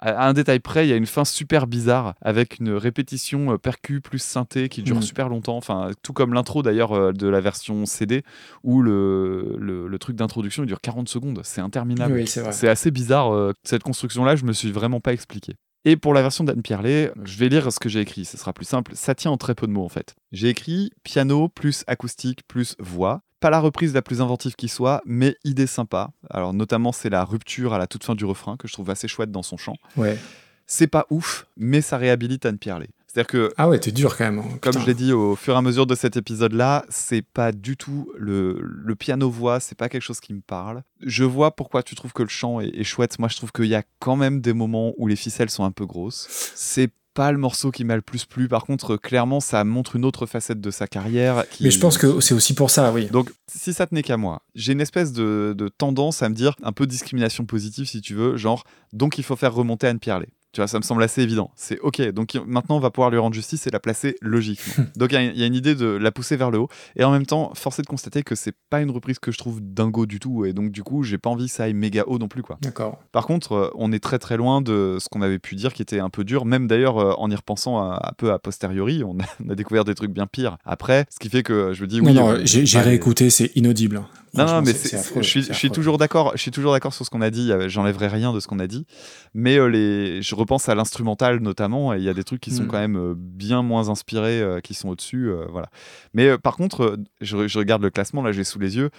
À 0.00 0.26
un 0.26 0.32
détail 0.32 0.60
près, 0.60 0.86
il 0.86 0.90
y 0.90 0.92
a 0.92 0.96
une 0.96 1.06
fin 1.06 1.24
super 1.24 1.66
bizarre 1.66 2.14
avec 2.22 2.58
une 2.58 2.70
répétition 2.72 3.52
euh, 3.52 3.58
percu 3.58 4.00
plus 4.00 4.18
synthé 4.20 4.68
qui 4.70 4.82
dure 4.82 4.96
Mhm. 4.96 5.02
super 5.02 5.28
longtemps. 5.28 5.56
Enfin, 5.58 5.90
tout 6.02 6.12
comme 6.14 6.32
l'intro 6.32 6.62
d'ailleurs 6.62 6.92
euh, 6.92 7.12
de 7.12 7.28
la 7.28 7.40
version 7.40 7.84
CD 7.86 8.22
où 8.64 8.80
le, 8.82 9.56
le, 9.58 9.86
le 9.88 9.98
truc 9.98 10.16
d'introduction 10.16 10.62
il 10.64 10.66
dure 10.66 10.80
40 10.80 11.08
secondes. 11.08 11.40
C'est 11.44 11.60
interminable. 11.60 12.14
Oui, 12.14 12.26
c'est 12.26 12.40
vrai. 12.40 12.52
C'est 12.52 12.68
assez 12.68 12.90
bizarre. 12.90 13.32
euh, 13.34 13.52
cette 13.62 13.82
construction-là, 13.82 14.36
je 14.36 14.44
me 14.46 14.52
suis 14.54 14.72
vraiment 14.72 15.00
pas 15.00 15.12
expliqué. 15.12 15.54
Et 15.84 15.96
pour 15.96 16.12
la 16.12 16.20
version 16.20 16.44
d'Anne 16.44 16.62
Pierlet, 16.62 17.10
je 17.24 17.38
vais 17.38 17.48
lire 17.48 17.72
ce 17.72 17.80
que 17.80 17.88
j'ai 17.88 18.00
écrit, 18.00 18.26
ce 18.26 18.36
sera 18.36 18.52
plus 18.52 18.66
simple. 18.66 18.92
Ça 18.94 19.14
tient 19.14 19.30
en 19.30 19.38
très 19.38 19.54
peu 19.54 19.66
de 19.66 19.72
mots 19.72 19.84
en 19.84 19.88
fait. 19.88 20.14
J'ai 20.30 20.48
écrit 20.48 20.92
piano 21.04 21.48
plus 21.48 21.84
acoustique 21.86 22.46
plus 22.46 22.76
voix. 22.78 23.22
Pas 23.40 23.48
la 23.48 23.60
reprise 23.60 23.94
la 23.94 24.02
plus 24.02 24.20
inventive 24.20 24.54
qui 24.54 24.68
soit, 24.68 25.00
mais 25.06 25.36
idée 25.44 25.66
sympa. 25.66 26.10
Alors 26.28 26.52
notamment 26.52 26.92
c'est 26.92 27.08
la 27.08 27.24
rupture 27.24 27.72
à 27.72 27.78
la 27.78 27.86
toute 27.86 28.04
fin 28.04 28.14
du 28.14 28.26
refrain 28.26 28.58
que 28.58 28.68
je 28.68 28.74
trouve 28.74 28.90
assez 28.90 29.08
chouette 29.08 29.30
dans 29.30 29.42
son 29.42 29.56
chant. 29.56 29.76
Ouais. 29.96 30.18
C'est 30.66 30.86
pas 30.86 31.06
ouf, 31.08 31.46
mais 31.56 31.80
ça 31.80 31.96
réhabilite 31.96 32.44
Anne 32.44 32.58
Pierlet. 32.58 32.90
C'est-à-dire 33.12 33.26
que 33.26 33.52
Ah 33.56 33.68
ouais, 33.68 33.80
t'es 33.80 33.90
dur 33.90 34.16
quand 34.16 34.24
même. 34.24 34.38
hein. 34.38 34.58
comme 34.60 34.78
je 34.78 34.86
l'ai 34.86 34.94
dit 34.94 35.12
au 35.12 35.34
fur 35.34 35.54
et 35.54 35.56
à 35.56 35.62
mesure 35.62 35.86
de 35.86 35.94
cet 35.96 36.16
épisode-là, 36.16 36.84
c'est 36.90 37.22
pas 37.22 37.50
du 37.50 37.76
tout 37.76 38.12
le, 38.16 38.60
le 38.62 38.94
piano-voix, 38.94 39.58
c'est 39.58 39.76
pas 39.76 39.88
quelque 39.88 40.02
chose 40.02 40.20
qui 40.20 40.32
me 40.32 40.40
parle. 40.40 40.82
Je 41.00 41.24
vois 41.24 41.50
pourquoi 41.50 41.82
tu 41.82 41.94
trouves 41.96 42.12
que 42.12 42.22
le 42.22 42.28
chant 42.28 42.60
est, 42.60 42.68
est 42.68 42.84
chouette. 42.84 43.18
Moi, 43.18 43.28
je 43.28 43.36
trouve 43.36 43.50
qu'il 43.52 43.66
y 43.66 43.74
a 43.74 43.82
quand 43.98 44.14
même 44.16 44.40
des 44.40 44.52
moments 44.52 44.92
où 44.96 45.06
les 45.08 45.16
ficelles 45.16 45.50
sont 45.50 45.64
un 45.64 45.72
peu 45.72 45.86
grosses. 45.86 46.28
C'est 46.54 46.90
pas 47.12 47.32
le 47.32 47.38
morceau 47.38 47.72
qui 47.72 47.82
m'a 47.82 47.96
le 47.96 48.02
plus 48.02 48.24
plu. 48.24 48.46
Par 48.46 48.64
contre, 48.64 48.96
clairement, 48.96 49.40
ça 49.40 49.64
montre 49.64 49.96
une 49.96 50.04
autre 50.04 50.26
facette 50.26 50.60
de 50.60 50.70
sa 50.70 50.86
carrière. 50.86 51.44
qui- 51.50 51.64
Mais 51.64 51.72
je 51.72 51.80
pense 51.80 51.98
que 51.98 52.20
c'est 52.20 52.34
aussi 52.34 52.54
pour 52.54 52.70
ça, 52.70 52.92
oui. 52.92 53.06
Donc, 53.10 53.32
si 53.52 53.72
ça 53.72 53.88
tenait 53.88 54.04
qu'à 54.04 54.16
moi, 54.16 54.42
j'ai 54.54 54.72
une 54.74 54.80
espèce 54.80 55.12
de, 55.12 55.52
de 55.58 55.66
tendance 55.66 56.22
à 56.22 56.28
me 56.28 56.34
dire 56.36 56.54
un 56.62 56.70
peu 56.70 56.86
discrimination 56.86 57.44
positive, 57.44 57.86
si 57.88 58.00
tu 58.00 58.14
veux, 58.14 58.36
genre, 58.36 58.62
donc 58.92 59.18
il 59.18 59.24
faut 59.24 59.34
faire 59.34 59.52
remonter 59.52 59.88
Anne 59.88 59.98
Pierlet. 59.98 60.28
Tu 60.52 60.60
vois, 60.60 60.66
ça 60.66 60.78
me 60.78 60.82
semble 60.82 61.02
assez 61.02 61.22
évident. 61.22 61.50
C'est 61.54 61.78
OK. 61.80 62.00
Donc 62.10 62.36
maintenant, 62.46 62.76
on 62.76 62.80
va 62.80 62.90
pouvoir 62.90 63.10
lui 63.10 63.18
rendre 63.18 63.34
justice 63.34 63.66
et 63.66 63.70
la 63.70 63.78
placer 63.80 64.16
logiquement. 64.20 64.84
donc 64.96 65.12
il 65.12 65.14
y 65.14 65.18
a- 65.18 65.22
il 65.22 65.38
y, 65.38 65.42
a 65.42 65.46
une 65.46 65.54
idée 65.54 65.74
de 65.74 65.86
la 65.86 66.10
pousser 66.10 66.36
vers 66.36 66.50
le 66.50 66.58
haut. 66.58 66.68
Et 66.96 67.04
en 67.04 67.12
même 67.12 67.26
temps, 67.26 67.52
force 67.54 67.78
est 67.78 67.82
de 67.82 67.86
constater 67.86 68.22
que 68.22 68.34
c'est 68.34 68.54
pas 68.68 68.80
une 68.80 68.90
reprise 68.90 69.18
que 69.18 69.30
je 69.30 69.38
trouve 69.38 69.60
dingo 69.62 70.06
du 70.06 70.18
tout. 70.18 70.44
Et 70.44 70.52
donc, 70.52 70.72
du 70.72 70.82
coup, 70.82 71.02
j'ai 71.04 71.18
pas 71.18 71.30
envie 71.30 71.46
que 71.46 71.52
ça 71.52 71.64
aille 71.64 71.74
méga 71.74 72.02
haut 72.06 72.18
non 72.18 72.28
plus, 72.28 72.42
quoi. 72.42 72.58
D'accord. 72.62 72.98
Par 73.12 73.26
contre, 73.26 73.52
euh, 73.52 73.70
on 73.76 73.92
est 73.92 74.00
très 74.00 74.18
très 74.18 74.36
loin 74.36 74.60
de 74.60 74.96
ce 75.00 75.08
qu'on 75.08 75.22
avait 75.22 75.38
pu 75.38 75.54
dire 75.54 75.72
qui 75.72 75.82
était 75.82 76.00
un 76.00 76.10
peu 76.10 76.24
dur. 76.24 76.44
Même 76.44 76.66
d'ailleurs, 76.66 76.98
euh, 76.98 77.12
en 77.18 77.30
y 77.30 77.34
repensant 77.36 77.80
un, 77.80 78.00
peu 78.18 78.32
a 78.32 78.38
posteriori, 78.38 79.04
on 79.04 79.18
a, 79.20 79.24
on 79.46 79.50
a 79.50 79.54
découvert 79.54 79.84
des 79.84 79.94
trucs 79.94 80.10
bien 80.10 80.26
pires 80.26 80.56
après. 80.64 81.06
Ce 81.10 81.18
qui 81.18 81.28
fait 81.28 81.42
que 81.42 81.72
je 81.72 81.82
me 81.82 81.86
dis 81.86 82.00
oui. 82.00 82.12
non, 82.12 82.22
non, 82.22 82.30
euh, 82.32 82.40
j'ai 82.44 82.80
réécouté, 82.80 83.30
c'est 83.30 83.52
inaudible. 83.56 84.02
Non, 84.34 84.46
non, 84.46 84.62
mais 84.62 84.72
c'est- 84.72 84.96
je 85.16 85.22
suis, 85.22 85.42
je 85.42 85.68
toujours 85.68 85.98
d'accord. 85.98 86.32
Je 86.36 86.40
suis 86.42 86.50
toujours 86.50 86.72
d'accord 86.72 86.94
sur 86.94 87.04
ce 87.04 87.10
qu'on 87.10 87.20
a 87.20 87.30
dit. 87.30 87.50
euh, 87.52 87.68
J'enlèverai 87.68 88.06
rien 88.08 88.32
de 88.32 88.40
ce 88.40 88.46
qu'on 88.46 88.58
a 88.60 88.66
dit. 88.66 88.86
Mais 89.34 89.56
euh, 89.58 89.66
les, 89.66 90.22
je 90.22 90.34
repense 90.34 90.68
à 90.68 90.74
l'instrumental 90.74 91.40
notamment. 91.40 91.92
Et 91.94 91.98
il 91.98 92.04
y 92.04 92.08
a 92.08 92.14
des 92.14 92.24
trucs 92.24 92.40
qui 92.40 92.50
sont 92.52 92.62
Mm. 92.64 92.68
quand 92.68 92.78
même 92.78 92.96
euh, 92.96 93.14
bien 93.16 93.62
moins 93.62 93.88
inspirés, 93.88 94.40
euh, 94.40 94.60
qui 94.60 94.74
sont 94.74 94.88
au-dessus. 94.88 95.28
euh, 95.30 95.46
voilà. 95.50 95.68
Mais 96.14 96.38
par 96.38 96.56
contre, 96.56 96.96
je, 97.20 97.48
je 97.48 97.58
regarde 97.58 97.82
le 97.82 97.90
classement. 97.90 98.22
Là, 98.22 98.32
j'ai 98.32 98.44
sous 98.44 98.58
les 98.58 98.76
yeux. 98.76 98.90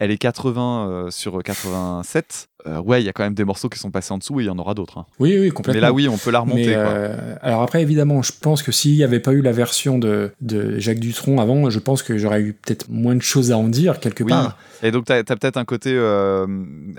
Elle 0.00 0.10
est 0.10 0.18
80 0.18 0.88
euh, 0.88 1.10
sur 1.10 1.42
87. 1.42 2.48
Euh, 2.66 2.80
ouais, 2.80 3.00
il 3.00 3.06
y 3.06 3.08
a 3.08 3.12
quand 3.12 3.22
même 3.22 3.34
des 3.34 3.44
morceaux 3.44 3.68
qui 3.68 3.78
sont 3.78 3.90
passés 3.92 4.12
en 4.12 4.18
dessous 4.18 4.40
et 4.40 4.44
il 4.44 4.46
y 4.46 4.50
en 4.50 4.58
aura 4.58 4.74
d'autres. 4.74 4.98
hein. 4.98 5.06
Oui, 5.20 5.36
oui, 5.38 5.50
complètement. 5.50 5.74
Mais 5.80 5.80
là, 5.80 5.92
oui, 5.92 6.08
on 6.08 6.16
peut 6.18 6.30
la 6.32 6.40
remonter. 6.40 6.66
Mais, 6.66 6.74
quoi. 6.74 6.82
euh, 6.82 7.34
alors 7.40 7.62
après, 7.62 7.82
évidemment, 7.82 8.20
je 8.22 8.32
pense 8.40 8.62
que 8.64 8.72
s'il 8.72 8.94
n'y 8.96 9.04
avait 9.04 9.20
pas 9.20 9.32
eu 9.32 9.42
la 9.42 9.52
version 9.52 9.96
de, 9.98 10.32
de 10.40 10.78
Jacques 10.78 10.98
Dutronc 10.98 11.40
avant, 11.40 11.70
je 11.70 11.78
pense 11.78 12.02
que 12.02 12.18
j'aurais 12.18 12.42
eu 12.42 12.52
peut-être 12.54 12.86
moins 12.90 13.14
de 13.14 13.22
choses 13.22 13.52
à 13.52 13.58
en 13.58 13.68
dire 13.68 14.00
quelque 14.00 14.24
Oui. 14.24 14.30
part. 14.30 14.58
Et 14.82 14.90
donc, 14.90 15.06
tu 15.06 15.12
as, 15.12 15.22
peut-être 15.24 15.56
un 15.56 15.64
côté 15.64 15.92
euh, 15.94 16.46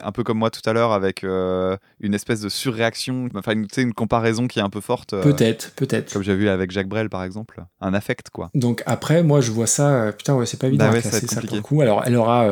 un 0.02 0.12
peu 0.14 0.24
comme 0.24 0.38
moi 0.38 0.50
tout 0.50 0.62
à 0.68 0.74
l'heure 0.74 0.92
avec 0.94 1.24
une 1.24 2.14
espèce 2.14 2.40
de 2.42 2.50
surréaction, 2.50 3.28
enfin, 3.36 3.52
une, 3.54 3.68
une 3.78 3.94
comparaison 3.94 4.48
qui 4.48 4.60
est 4.60 4.64
un 4.64 4.70
peu 4.70 4.82
forte. 4.82 5.12
Peut-être, 5.22 5.72
peut-être. 5.76 6.12
Comme 6.14 6.24
j'ai 6.24 6.36
vu 6.36 6.48
avec 6.50 6.72
Jacques 6.72 6.90
Brel, 6.90 7.10
par 7.10 7.24
exemple. 7.24 7.64
Un 7.82 7.94
affect, 7.94 8.30
quoi. 8.32 8.50
Donc 8.56 8.82
après, 8.86 9.24
moi, 9.24 9.42
je 9.42 9.52
vois 9.52 9.68
ça. 9.68 10.14
Putain, 10.18 10.36
ouais, 10.36 10.46
c'est 10.46 10.60
pas 10.60 10.68
évident 10.68 10.86
Bah 10.88 10.92
ouais, 10.94 11.02
ça 11.02 11.12
ça 11.12 11.20
pour 11.20 11.30
le 11.36 11.36
compliqué. 11.42 11.62
coup. 11.62 11.82
Alors, 11.82 12.04
elle 12.06 12.16
aura 12.16 12.48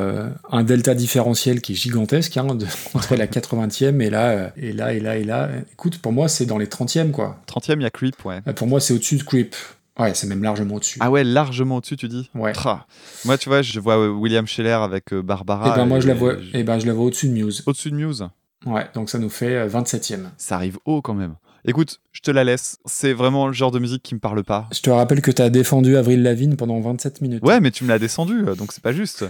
un 0.52 0.64
delta 0.64 0.94
différentiel 0.96 1.62
qui 1.62 1.74
est 1.74 1.76
gigantesque 1.76 2.36
hein, 2.38 2.56
de- 2.56 2.66
entre 2.94 3.16
la 3.16 3.28
80e 3.28 4.02
et 4.02 4.10
là, 4.10 4.30
euh, 4.30 4.50
et 4.58 4.72
là, 4.74 4.94
et 4.94 5.00
là, 5.00 5.18
et 5.18 5.24
là. 5.24 5.50
Écoute, 5.74 6.00
pour 6.00 6.12
moi, 6.12 6.28
c'est 6.28 6.46
dans 6.46 6.58
les 6.58 6.68
30e, 6.68 7.12
quoi. 7.12 7.40
30e, 7.48 7.76
il 7.78 7.84
y 7.84 7.86
a 7.86 7.90
Creep, 7.90 8.24
ouais. 8.26 8.42
Euh, 8.48 8.54
Pour 8.54 8.68
moi, 8.68 8.80
c'est 8.80 8.94
au-dessus 8.94 9.18
de 9.18 9.24
Creep. 9.24 9.56
Ouais, 10.00 10.14
c'est 10.14 10.28
même 10.28 10.44
largement 10.44 10.76
au-dessus. 10.76 11.00
Ah 11.02 11.10
ouais, 11.10 11.24
largement 11.24 11.78
au-dessus, 11.78 11.98
tu 11.98 12.08
dis 12.08 12.30
Ouais. 12.36 12.54
Tra. 12.54 12.86
Moi, 13.26 13.38
tu 13.38 13.50
vois, 13.50 13.62
je 13.64 13.80
vois 13.80 13.98
euh, 13.98 14.10
William 14.10 14.46
Scheller 14.46 14.70
avec 14.72 15.14
Barbara. 15.14 15.74
et 15.74 15.76
ben 15.80 15.86
moi, 15.86 16.00
je 16.00 16.08
la 16.08 16.14
vois, 16.14 16.36
je- 16.40 16.56
et 16.58 16.64
ben, 16.64 16.78
je 16.80 16.86
la 16.86 16.94
vois 16.94 17.06
au-dessus 17.06 17.28
de 17.30 17.34
Muse. 17.34 17.64
Au-dessus 17.66 17.90
de 17.90 17.96
Muse. 17.96 18.28
Ouais, 18.66 18.86
donc 18.94 19.10
ça 19.10 19.18
nous 19.18 19.30
fait 19.30 19.56
euh, 19.56 19.68
27e. 19.68 20.26
Ça 20.38 20.56
arrive 20.56 20.78
haut 20.86 21.02
quand 21.02 21.14
même. 21.16 21.36
Écoute, 21.66 22.00
je 22.14 22.22
te 22.22 22.32
la 22.32 22.44
laisse. 22.44 22.78
C'est 22.86 23.12
vraiment 23.14 23.48
le 23.48 23.54
genre 23.54 23.72
de 23.72 23.80
musique 23.80 24.02
qui 24.04 24.14
me 24.16 24.20
parle 24.20 24.44
pas. 24.44 24.68
Je 24.72 24.80
te 24.82 24.90
rappelle 24.90 25.22
que 25.22 25.32
tu 25.32 25.42
as 25.42 25.50
défendu 25.50 25.98
Avril 25.98 26.22
Lavigne 26.24 26.56
pendant 26.56 26.80
27 26.80 27.20
minutes. 27.22 27.44
Ouais, 27.44 27.60
mais 27.60 27.72
tu 27.72 27.84
me 27.84 27.90
l'as 27.90 28.00
descendu, 28.00 28.44
donc 28.58 28.72
c'est 28.72 28.84
pas 28.84 28.94
juste. 28.94 29.26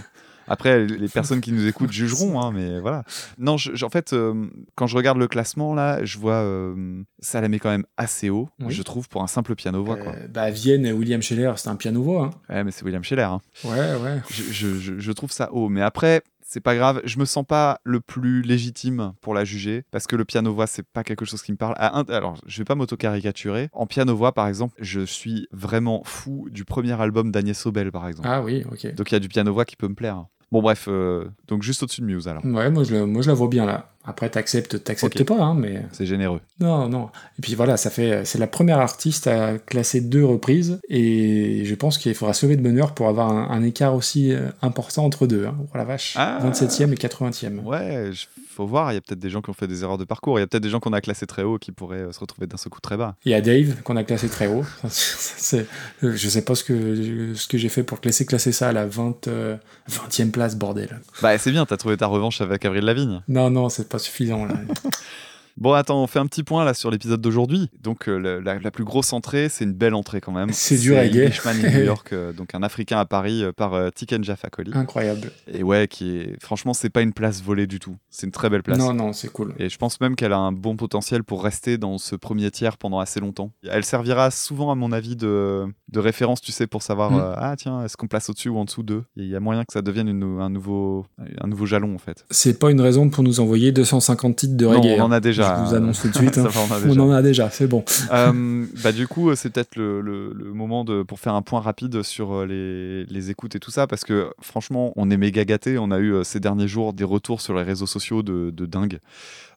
Après, 0.48 0.86
les 0.86 1.08
personnes 1.08 1.40
qui 1.40 1.52
nous 1.52 1.66
écoutent 1.66 1.92
jugeront, 1.92 2.40
hein, 2.40 2.52
mais 2.52 2.80
voilà. 2.80 3.04
Non, 3.38 3.56
je- 3.56 3.74
je- 3.74 3.84
en 3.84 3.90
fait, 3.90 4.12
euh, 4.12 4.46
quand 4.74 4.86
je 4.86 4.96
regarde 4.96 5.18
le 5.18 5.28
classement, 5.28 5.74
là, 5.74 6.04
je 6.04 6.18
vois 6.18 6.34
euh, 6.42 7.02
ça 7.20 7.40
la 7.40 7.48
met 7.48 7.58
quand 7.58 7.70
même 7.70 7.84
assez 7.96 8.30
haut, 8.30 8.48
Oui. 8.60 8.72
je 8.72 8.82
trouve, 8.82 9.08
pour 9.08 9.22
un 9.22 9.26
simple 9.26 9.54
piano-voix, 9.54 9.96
quoi. 9.96 10.12
Euh, 10.14 10.28
bah, 10.28 10.50
Vienne 10.50 10.86
et 10.86 10.92
William 10.92 11.20
Scheller, 11.22 11.52
c'est 11.56 11.68
un 11.68 11.76
piano-voix. 11.76 12.30
Hein. 12.48 12.54
Ouais, 12.54 12.64
mais 12.64 12.70
c'est 12.70 12.84
William 12.84 13.04
Scheller. 13.04 13.22
hein. 13.22 13.40
Ouais, 13.64 13.70
ouais. 13.96 14.20
Je, 14.30 14.74
je- 14.78 15.12
trouve 15.12 15.32
ça 15.32 15.52
haut. 15.52 15.68
Mais 15.68 15.82
après, 15.82 16.22
c'est 16.42 16.60
pas 16.60 16.76
grave. 16.76 17.00
Je 17.04 17.18
me 17.18 17.24
sens 17.24 17.44
pas 17.44 17.80
le 17.82 18.00
plus 18.00 18.40
légitime 18.42 19.12
pour 19.20 19.34
la 19.34 19.44
juger 19.44 19.82
parce 19.90 20.06
que 20.06 20.14
le 20.16 20.24
piano-voix, 20.24 20.66
c'est 20.68 20.86
pas 20.86 21.02
quelque 21.02 21.24
chose 21.24 21.42
qui 21.42 21.50
me 21.50 21.56
parle. 21.56 21.74
À 21.76 21.98
un- 21.98 22.04
alors, 22.04 22.38
je 22.46 22.58
vais 22.58 22.64
pas 22.64 22.76
m'auto-caricaturer. 22.76 23.68
En 23.72 23.86
piano-voix, 23.86 24.32
par 24.32 24.46
exemple, 24.46 24.74
je 24.78 25.00
suis 25.00 25.48
vraiment 25.50 26.02
fou 26.04 26.48
du 26.50 26.64
premier 26.64 26.98
album 27.00 27.32
d'Agnès 27.32 27.58
Sobel, 27.58 27.90
par 27.90 28.06
exemple. 28.06 28.28
Ah 28.30 28.42
oui, 28.42 28.64
ok. 28.70 28.94
Donc, 28.94 29.10
il 29.10 29.14
y 29.14 29.16
a 29.16 29.20
du 29.20 29.28
piano-voix 29.28 29.64
qui 29.64 29.74
peut 29.76 29.88
me 29.88 29.94
plaire. 29.94 30.24
Bon, 30.50 30.62
bref, 30.62 30.86
euh, 30.88 31.26
donc 31.46 31.62
juste 31.62 31.82
au-dessus 31.82 32.00
de 32.00 32.06
Muse 32.06 32.26
alors. 32.28 32.44
Ouais, 32.44 32.70
moi 32.70 32.84
je, 32.84 32.96
moi 32.96 33.22
je 33.22 33.28
la 33.28 33.34
vois 33.34 33.48
bien 33.48 33.66
là. 33.66 33.90
Après, 34.08 34.30
t'acceptes, 34.30 34.82
t'acceptes 34.82 35.20
Ok. 35.20 35.26
pas, 35.26 35.38
hein, 35.42 35.54
mais 35.54 35.82
C'est 35.92 36.06
généreux. 36.06 36.40
non, 36.60 36.88
non. 36.88 37.10
Et 37.38 37.42
puis 37.42 37.54
voilà, 37.54 37.76
ça 37.76 37.90
fait, 37.90 38.24
c'est 38.24 38.38
la 38.38 38.46
première 38.46 38.78
artiste 38.78 39.26
à 39.26 39.58
classer 39.58 40.00
deux 40.00 40.24
reprises, 40.24 40.78
et 40.88 41.62
je 41.66 41.74
pense 41.74 41.98
qu'il 41.98 42.14
faudra 42.14 42.32
sauver 42.32 42.56
de 42.56 42.62
bonheur 42.62 42.94
pour 42.94 43.08
avoir 43.08 43.30
un, 43.30 43.50
un 43.50 43.62
écart 43.62 43.94
aussi 43.94 44.32
euh, 44.32 44.48
important 44.62 45.04
entre 45.04 45.26
deux. 45.26 45.44
Hein. 45.46 45.54
Oh 45.72 45.76
la 45.76 45.84
vache, 45.84 46.14
Ah. 46.16 46.38
27e 46.42 46.90
et 46.92 46.96
80e. 46.96 47.60
Ouais, 47.64 48.10
faut 48.48 48.66
voir. 48.66 48.90
Il 48.90 48.94
y 48.94 48.98
a 48.98 49.00
peut-être 49.00 49.18
des 49.20 49.30
gens 49.30 49.42
qui 49.42 49.50
ont 49.50 49.54
fait 49.54 49.68
des 49.68 49.82
erreurs 49.84 49.98
de 49.98 50.04
parcours. 50.04 50.38
Il 50.38 50.42
y 50.42 50.44
a 50.44 50.46
peut-être 50.46 50.62
des 50.62 50.70
gens 50.70 50.80
qu'on 50.80 50.92
a 50.92 51.00
classés 51.00 51.26
très 51.26 51.42
haut 51.44 51.58
qui 51.58 51.70
pourraient 51.70 51.98
euh, 51.98 52.12
se 52.12 52.18
retrouver 52.18 52.46
d'un 52.46 52.56
seul 52.56 52.70
coup 52.70 52.80
très 52.80 52.96
bas. 52.96 53.14
Il 53.24 53.30
y 53.30 53.34
a 53.34 53.40
Dave 53.40 53.82
qu'on 53.84 53.96
a 53.96 54.02
classé 54.04 54.28
très 54.28 54.46
haut. 54.48 54.64
C'est- 54.88 55.66
euh, 56.02 56.14
je 56.16 56.28
sais 56.28 56.42
pas 56.42 56.54
ce 56.54 56.64
que, 56.64 57.34
ce 57.34 57.46
que 57.46 57.58
j'ai 57.58 57.68
fait 57.68 57.82
pour 57.82 58.00
classer, 58.00 58.24
classer 58.26 58.52
ça 58.52 58.68
à 58.70 58.72
la 58.72 58.86
20, 58.86 59.28
euh, 59.28 59.56
20e 59.88 60.30
place, 60.30 60.56
bordel. 60.56 61.00
Bah, 61.22 61.36
c'est 61.38 61.50
bien, 61.52 61.66
t'as 61.66 61.76
trouvé 61.76 61.96
ta 61.96 62.06
revanche 62.06 62.40
avec 62.40 62.64
Avril 62.64 62.84
Lavigne. 62.84 63.20
Non, 63.28 63.50
non, 63.50 63.68
c'est 63.68 63.88
pas 63.88 63.97
suffisant 63.98 64.44
là. 64.46 64.54
Bon, 65.58 65.72
attends, 65.72 66.02
on 66.02 66.06
fait 66.06 66.20
un 66.20 66.26
petit 66.26 66.44
point 66.44 66.64
là 66.64 66.72
sur 66.72 66.90
l'épisode 66.90 67.20
d'aujourd'hui. 67.20 67.68
Donc, 67.82 68.08
euh, 68.08 68.40
la, 68.40 68.58
la 68.58 68.70
plus 68.70 68.84
grosse 68.84 69.12
entrée, 69.12 69.48
c'est 69.48 69.64
une 69.64 69.72
belle 69.72 69.94
entrée 69.94 70.20
quand 70.20 70.32
même. 70.32 70.50
C'est 70.52 70.78
du 70.78 70.92
reggae. 70.96 71.32
New 71.46 71.80
York, 71.84 72.12
euh, 72.12 72.32
donc 72.32 72.54
un 72.54 72.62
Africain 72.62 72.98
à 72.98 73.04
Paris 73.06 73.42
euh, 73.42 73.52
par 73.52 73.92
Tiken 73.92 74.22
Jaffa 74.22 74.48
Coli. 74.50 74.70
Incroyable. 74.74 75.32
Et 75.52 75.62
ouais, 75.62 75.88
qui 75.88 76.16
est. 76.16 76.36
Franchement, 76.42 76.74
c'est 76.74 76.90
pas 76.90 77.02
une 77.02 77.12
place 77.12 77.42
volée 77.42 77.66
du 77.66 77.78
tout. 77.80 77.96
C'est 78.08 78.26
une 78.26 78.32
très 78.32 78.48
belle 78.50 78.62
place. 78.62 78.78
Non, 78.78 78.92
non, 78.94 79.12
c'est 79.12 79.32
cool. 79.32 79.54
Et 79.58 79.68
je 79.68 79.76
pense 79.78 80.00
même 80.00 80.14
qu'elle 80.14 80.32
a 80.32 80.38
un 80.38 80.52
bon 80.52 80.76
potentiel 80.76 81.24
pour 81.24 81.42
rester 81.42 81.76
dans 81.76 81.98
ce 81.98 82.14
premier 82.14 82.50
tiers 82.50 82.76
pendant 82.76 83.00
assez 83.00 83.18
longtemps. 83.18 83.50
Elle 83.68 83.84
servira 83.84 84.30
souvent, 84.30 84.70
à 84.70 84.74
mon 84.76 84.92
avis, 84.92 85.16
de, 85.16 85.64
de 85.88 85.98
référence, 86.00 86.40
tu 86.40 86.52
sais, 86.52 86.66
pour 86.66 86.82
savoir, 86.82 87.10
Mm. 87.10 87.34
ah 87.36 87.54
tiens, 87.56 87.84
est-ce 87.84 87.96
qu'on 87.96 88.06
place 88.06 88.28
au-dessus 88.30 88.48
ou 88.48 88.58
en 88.58 88.64
dessous 88.64 88.82
d'eux? 88.82 89.02
Il 89.16 89.26
y 89.28 89.34
a 89.34 89.40
moyen 89.40 89.62
que 89.64 89.72
ça 89.72 89.82
devienne 89.82 90.08
une- 90.08 90.40
un, 90.40 90.50
nouveau, 90.50 91.06
un 91.40 91.46
nouveau 91.48 91.64
jalon, 91.66 91.94
en 91.94 91.98
fait. 91.98 92.24
C'est 92.30 92.58
pas 92.58 92.70
une 92.70 92.80
raison 92.80 93.08
pour 93.08 93.24
nous 93.24 93.40
envoyer 93.40 93.72
250 93.72 94.36
titres 94.36 94.56
de 94.56 94.64
Non, 94.66 94.80
reggae. 94.80 94.96
on 94.98 95.02
en 95.04 95.10
hein. 95.10 95.12
a 95.16 95.20
déjà. 95.20 95.47
Je 95.56 95.68
vous 95.70 95.74
annonce 95.74 96.02
tout 96.02 96.08
de 96.08 96.14
suite. 96.14 96.38
Hein. 96.48 96.48
on 96.88 96.98
en 96.98 97.10
a 97.10 97.22
déjà, 97.22 97.50
c'est 97.50 97.66
bon. 97.66 97.84
Euh, 98.12 98.64
bah 98.82 98.92
du 98.92 99.06
coup, 99.06 99.34
c'est 99.34 99.50
peut-être 99.50 99.76
le, 99.76 100.00
le- 100.00 100.32
le 100.34 100.52
moment 100.52 100.84
de, 100.84 101.02
pour 101.02 101.18
faire 101.20 101.34
un 101.34 101.42
point 101.42 101.60
rapide 101.60 102.02
sur 102.02 102.32
euh, 102.32 102.46
les, 102.46 103.04
les 103.04 103.30
écoutes 103.30 103.54
et 103.54 103.60
tout 103.60 103.70
ça, 103.70 103.86
parce 103.86 104.04
que 104.04 104.30
franchement, 104.40 104.92
on 104.96 105.10
est 105.10 105.16
méga 105.16 105.44
gâtés. 105.44 105.78
On 105.78 105.90
a 105.90 105.98
eu 105.98 106.12
euh, 106.14 106.24
ces 106.24 106.40
derniers 106.40 106.68
jours 106.68 106.92
des 106.92 107.04
retours 107.04 107.40
sur 107.40 107.54
les 107.54 107.62
réseaux 107.62 107.86
sociaux 107.86 108.22
de, 108.22 108.50
de 108.50 108.66
dingue. 108.66 108.98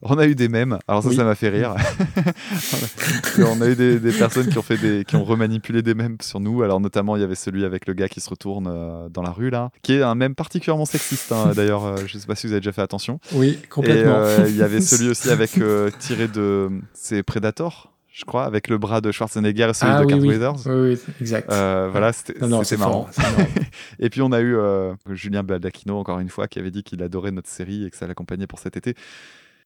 On 0.02 0.18
a 0.18 0.26
eu 0.26 0.34
des 0.34 0.48
mèmes, 0.48 0.78
alors 0.88 1.02
ça, 1.02 1.08
Oui. 1.10 1.16
ça 1.16 1.24
m'a 1.24 1.34
fait 1.36 1.48
rire. 1.48 1.74
on 3.38 3.60
a 3.60 3.68
eu 3.68 3.76
des, 3.76 3.98
des 3.98 4.12
personnes 4.12 4.48
qui 4.48 4.58
ont 4.58 4.62
fait 4.62 4.76
des, 4.76 5.04
qui 5.04 5.16
ont 5.16 5.24
remanipulé 5.24 5.82
des 5.82 5.94
mèmes 5.94 6.16
sur 6.20 6.40
nous. 6.40 6.62
Alors 6.62 6.80
notamment, 6.80 7.16
il 7.16 7.20
y 7.20 7.24
avait 7.24 7.34
celui 7.34 7.64
avec 7.64 7.86
le 7.86 7.94
gars 7.94 8.08
qui 8.08 8.20
se 8.20 8.28
retourne 8.28 8.66
euh, 8.68 9.08
dans 9.08 9.22
la 9.22 9.30
rue 9.30 9.50
là, 9.50 9.70
qui 9.82 9.94
est 9.94 10.02
un 10.02 10.14
mème 10.14 10.34
particulièrement 10.34 10.84
sexiste. 10.86 11.32
hein, 11.32 11.52
D'ailleurs, 11.54 11.84
euh, 11.84 11.96
je 12.06 12.18
sais 12.18 12.26
pas 12.26 12.34
si 12.34 12.46
vous 12.46 12.52
avez 12.52 12.60
déjà 12.60 12.72
fait 12.72 12.82
attention. 12.82 13.20
Oui, 13.34 13.58
Et 13.62 13.66
complètement. 13.68 14.12
euh, 14.16 14.46
il 14.48 14.56
y 14.56 14.62
avait 14.62 14.80
celui 14.80 15.08
aussi 15.08 15.30
avec 15.30 15.56
euh, 15.86 15.90
tiré 15.98 16.28
de 16.28 16.70
c'est 16.94 17.22
Predator, 17.22 17.92
je 18.12 18.24
crois, 18.24 18.44
avec 18.44 18.68
le 18.68 18.78
bras 18.78 19.00
de 19.00 19.10
Schwarzenegger 19.10 19.70
et 19.70 19.74
celui 19.74 19.92
ah 19.92 20.04
de 20.04 20.06
oui, 20.06 20.20
oui. 20.20 20.28
Weathers. 20.28 20.66
oui, 20.66 20.92
oui, 20.92 21.14
exact. 21.20 21.50
Euh, 21.50 21.88
voilà, 21.90 22.12
c'était 22.12 22.38
marrant. 22.76 23.08
marrant. 23.18 23.46
Et 23.98 24.10
puis 24.10 24.20
on 24.20 24.32
a 24.32 24.40
eu 24.40 24.56
euh, 24.56 24.94
Julien 25.10 25.42
Baldacchino, 25.42 25.98
encore 25.98 26.18
une 26.18 26.28
fois, 26.28 26.46
qui 26.46 26.58
avait 26.58 26.70
dit 26.70 26.82
qu'il 26.82 27.02
adorait 27.02 27.30
notre 27.30 27.48
série 27.48 27.86
et 27.86 27.90
que 27.90 27.96
ça 27.96 28.06
l'accompagnait 28.06 28.46
pour 28.46 28.58
cet 28.58 28.76
été. 28.76 28.94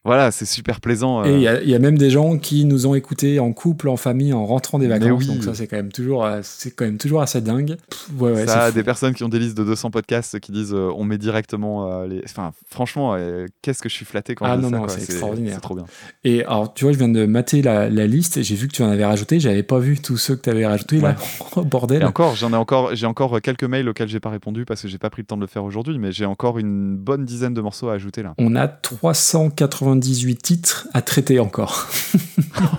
Voilà, 0.06 0.30
c'est 0.30 0.46
super 0.46 0.80
plaisant. 0.80 1.24
Et 1.24 1.28
euh, 1.28 1.36
il 1.36 1.42
y, 1.42 1.48
a- 1.48 1.62
il 1.62 1.68
y 1.68 1.74
a 1.74 1.78
même 1.78 1.98
des 1.98 2.08
gens 2.10 2.38
qui 2.38 2.64
nous 2.64 2.86
ont 2.86 2.94
écoutés 2.94 3.38
en 3.40 3.52
couple, 3.52 3.88
en 3.88 3.96
famille, 3.96 4.32
en 4.32 4.46
rentrant 4.46 4.78
des 4.78 4.86
vacances. 4.86 5.10
oui. 5.18 5.26
Donc 5.26 5.42
ça, 5.44 5.52
c'est 5.54 5.66
quand 5.66 5.76
même 5.76 5.92
toujours, 5.92 6.24
euh, 6.24 6.40
c'est 6.42 6.70
quand 6.74 6.84
même 6.84 6.96
toujours 6.98 7.20
assez 7.22 7.40
dingue. 7.40 7.76
Pff, 7.90 8.08
ouais, 8.18 8.32
ouais, 8.32 8.46
ça, 8.46 8.70
des 8.72 8.82
personnes 8.82 9.12
qui 9.14 9.24
ont 9.24 9.28
des 9.28 9.38
listes 9.38 9.56
de 9.58 9.64
200 9.64 9.90
podcasts 9.90 10.38
qui 10.40 10.52
disent 10.52 10.72
euh, 10.72 10.90
on 10.96 11.04
met 11.04 11.18
directement 11.18 11.90
euh, 11.92 12.06
les. 12.06 12.22
Enfin, 12.24 12.52
franchement, 12.70 13.16
qu'est-ce 13.62 13.82
que 13.82 13.88
je 13.88 13.94
suis 13.94 14.04
flatté 14.06 14.34
quand 14.34 14.46
Ah 14.46 14.52
je 14.54 14.60
dis 14.60 14.62
non, 14.64 14.70
ça, 14.70 14.76
non, 14.76 14.82
quoi. 14.84 14.88
c'est 14.94 15.02
extraordinaire. 15.02 15.54
C'est 15.56 15.60
trop 15.60 15.74
bien. 15.74 15.84
Et 16.24 16.44
alors, 16.44 16.72
tu 16.72 16.84
vois, 16.84 16.92
je 16.92 16.98
viens 16.98 17.08
de 17.08 17.26
mater 17.26 17.60
la, 17.62 17.90
la 17.90 18.06
liste 18.06 18.36
et 18.36 18.42
j'ai 18.42 18.54
vu 18.54 18.68
que 18.68 18.72
tu 18.72 18.82
en 18.82 18.88
avais 18.90 19.04
rajouté. 19.04 19.40
J'avais 19.40 19.62
pas 19.62 19.78
vu 19.78 19.98
tous 19.98 20.16
ceux 20.16 20.36
que 20.36 20.42
tu 20.42 20.50
avais 20.50 20.66
rajoutés 20.66 21.00
là. 21.00 21.16
Oh, 21.56 21.62
bordel. 21.64 22.02
Et 22.02 22.04
encore, 22.04 22.34
j'en 22.36 22.52
ai 22.52 22.56
encore, 22.56 22.94
j'ai 22.94 23.06
encore 23.06 23.40
quelques 23.40 23.64
mails 23.64 23.88
auxquels 23.88 24.08
j'ai 24.08 24.20
pas 24.20 24.28
répondu 24.30 24.64
parce 24.66 24.82
que 24.82 24.88
j'ai 24.88 24.98
pas 24.98 25.08
pris 25.10 25.22
le 25.22 25.26
temps 25.26 25.36
de 25.36 25.40
le 25.40 25.46
faire 25.46 25.64
aujourd'hui, 25.64 25.98
mais 25.98 26.12
j'ai 26.12 26.26
encore 26.26 26.58
une 26.58 26.96
bonne 26.96 27.24
dizaine 27.24 27.54
de 27.54 27.60
morceaux 27.60 27.88
à 27.88 27.94
ajouter 27.94 28.22
là. 28.22 28.34
On 28.38 28.54
a 28.56 28.68
398 30.00 30.36
titres 30.42 30.88
à 30.92 31.02
traiter 31.02 31.38
encore. 31.40 31.88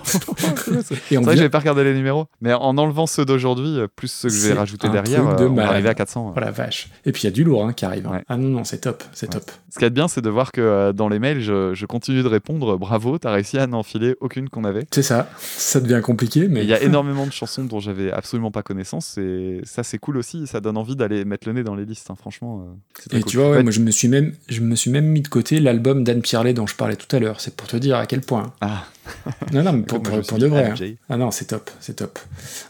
C'est 0.04 1.14
vrai 1.16 1.24
que 1.32 1.36
j'avais 1.36 1.48
pas 1.48 1.58
regardé 1.58 1.84
les 1.84 1.94
numéros. 1.94 2.26
Mais 2.40 2.52
en 2.52 2.76
enlevant 2.78 3.06
ceux 3.06 3.24
d'aujourd'hui, 3.24 3.78
euh, 3.78 3.86
plus 3.88 4.08
ceux 4.10 4.28
que 4.28 4.34
je 4.34 4.40
vais 4.40 4.48
C'est 4.48 4.58
rajouter 4.58 4.86
un 4.88 4.90
derrière, 4.92 5.36
de 5.36 5.44
euh, 5.44 5.48
on 5.48 5.54
va 5.54 5.68
arriver 5.68 5.88
à 5.88 5.94
400. 5.94 6.34
Oh 6.36 6.40
la 6.40 6.50
vache. 6.50 6.88
Et 7.04 7.12
puis 7.12 7.22
il 7.22 7.24
y 7.26 7.28
a 7.28 7.32
du 7.32 7.44
lourd 7.44 7.64
hein, 7.64 7.72
qui 7.72 7.84
arrive. 7.84 8.06
hein. 8.06 8.12
Ouais. 8.12 8.24
Ah 8.28 8.36
non, 8.36 8.48
non, 8.48 8.64
c'est 8.64 8.78
top, 8.78 9.02
c'est 9.12 9.26
Ouais. 9.34 9.40
top. 9.40 9.50
Ce 9.70 9.78
qui 9.78 9.84
est 9.84 9.90
bien, 9.90 10.08
c'est 10.08 10.22
de 10.22 10.30
voir 10.30 10.52
que 10.52 10.60
euh, 10.60 10.92
dans 10.92 11.08
les 11.08 11.18
mails, 11.18 11.40
je, 11.40 11.74
je 11.74 11.86
continue 11.86 12.22
de 12.22 12.28
répondre. 12.28 12.76
Bravo, 12.78 13.18
t'as 13.18 13.32
réussi 13.32 13.58
à 13.58 13.66
n'enfiler 13.66 14.16
aucune 14.20 14.48
qu'on 14.48 14.64
avait. 14.64 14.86
C'est 14.92 15.02
ça. 15.02 15.28
Ça 15.38 15.80
devient 15.80 16.00
compliqué, 16.02 16.48
Mais 16.48 16.62
il 16.62 16.68
y 16.68 16.74
a 16.74 16.82
énormément 16.88 17.26
de 17.26 17.32
chansons 17.32 17.64
dont 17.64 17.80
j'avais 17.80 18.10
absolument 18.10 18.50
pas 18.50 18.62
connaissance 18.62 19.18
et 19.18 19.60
ça 19.64 19.82
c'est 19.82 19.98
cool 19.98 20.16
aussi, 20.16 20.46
ça 20.46 20.60
donne 20.60 20.76
envie 20.76 20.96
d'aller 20.96 21.24
mettre 21.24 21.46
le 21.48 21.54
nez 21.54 21.62
dans 21.62 21.74
les 21.74 21.84
listes, 21.84 22.10
hein. 22.10 22.14
franchement. 22.18 22.64
euh, 23.12 23.16
Et 23.16 23.20
cool. 23.20 23.30
tu 23.30 23.36
vois, 23.36 23.50
Ouais, 23.50 23.62
moi 23.62 23.72
je 23.72 23.80
me 23.80 23.90
suis 23.90 24.08
même, 24.08 24.32
je 24.48 24.60
me 24.60 24.74
suis 24.74 24.90
même 24.90 25.06
mis 25.06 25.20
de 25.20 25.28
côté 25.28 25.60
l'album 25.60 26.04
d'Anne 26.04 26.22
Pierlet 26.22 26.52
dont 26.54 26.66
je 26.66 26.74
parlais 26.74 26.96
tout 26.96 27.07
à 27.16 27.18
l'heure. 27.18 27.40
C'est 27.40 27.56
pour 27.56 27.68
te 27.68 27.76
dire 27.76 27.96
à 27.96 28.06
quel 28.06 28.20
point. 28.20 28.52
Ah. 28.60 28.84
Non, 29.52 29.62
non, 29.62 29.72
mais 29.72 29.82
pour, 29.82 30.02
pour- 30.02 30.20
pour 30.20 30.38
de 30.38 30.46
vrai. 30.46 30.70
hein. 30.70 30.94
Ah 31.08 31.16
non, 31.16 31.30
c'est 31.30 31.46
top, 31.46 31.70
c'est 31.80 31.94
top. 31.96 32.18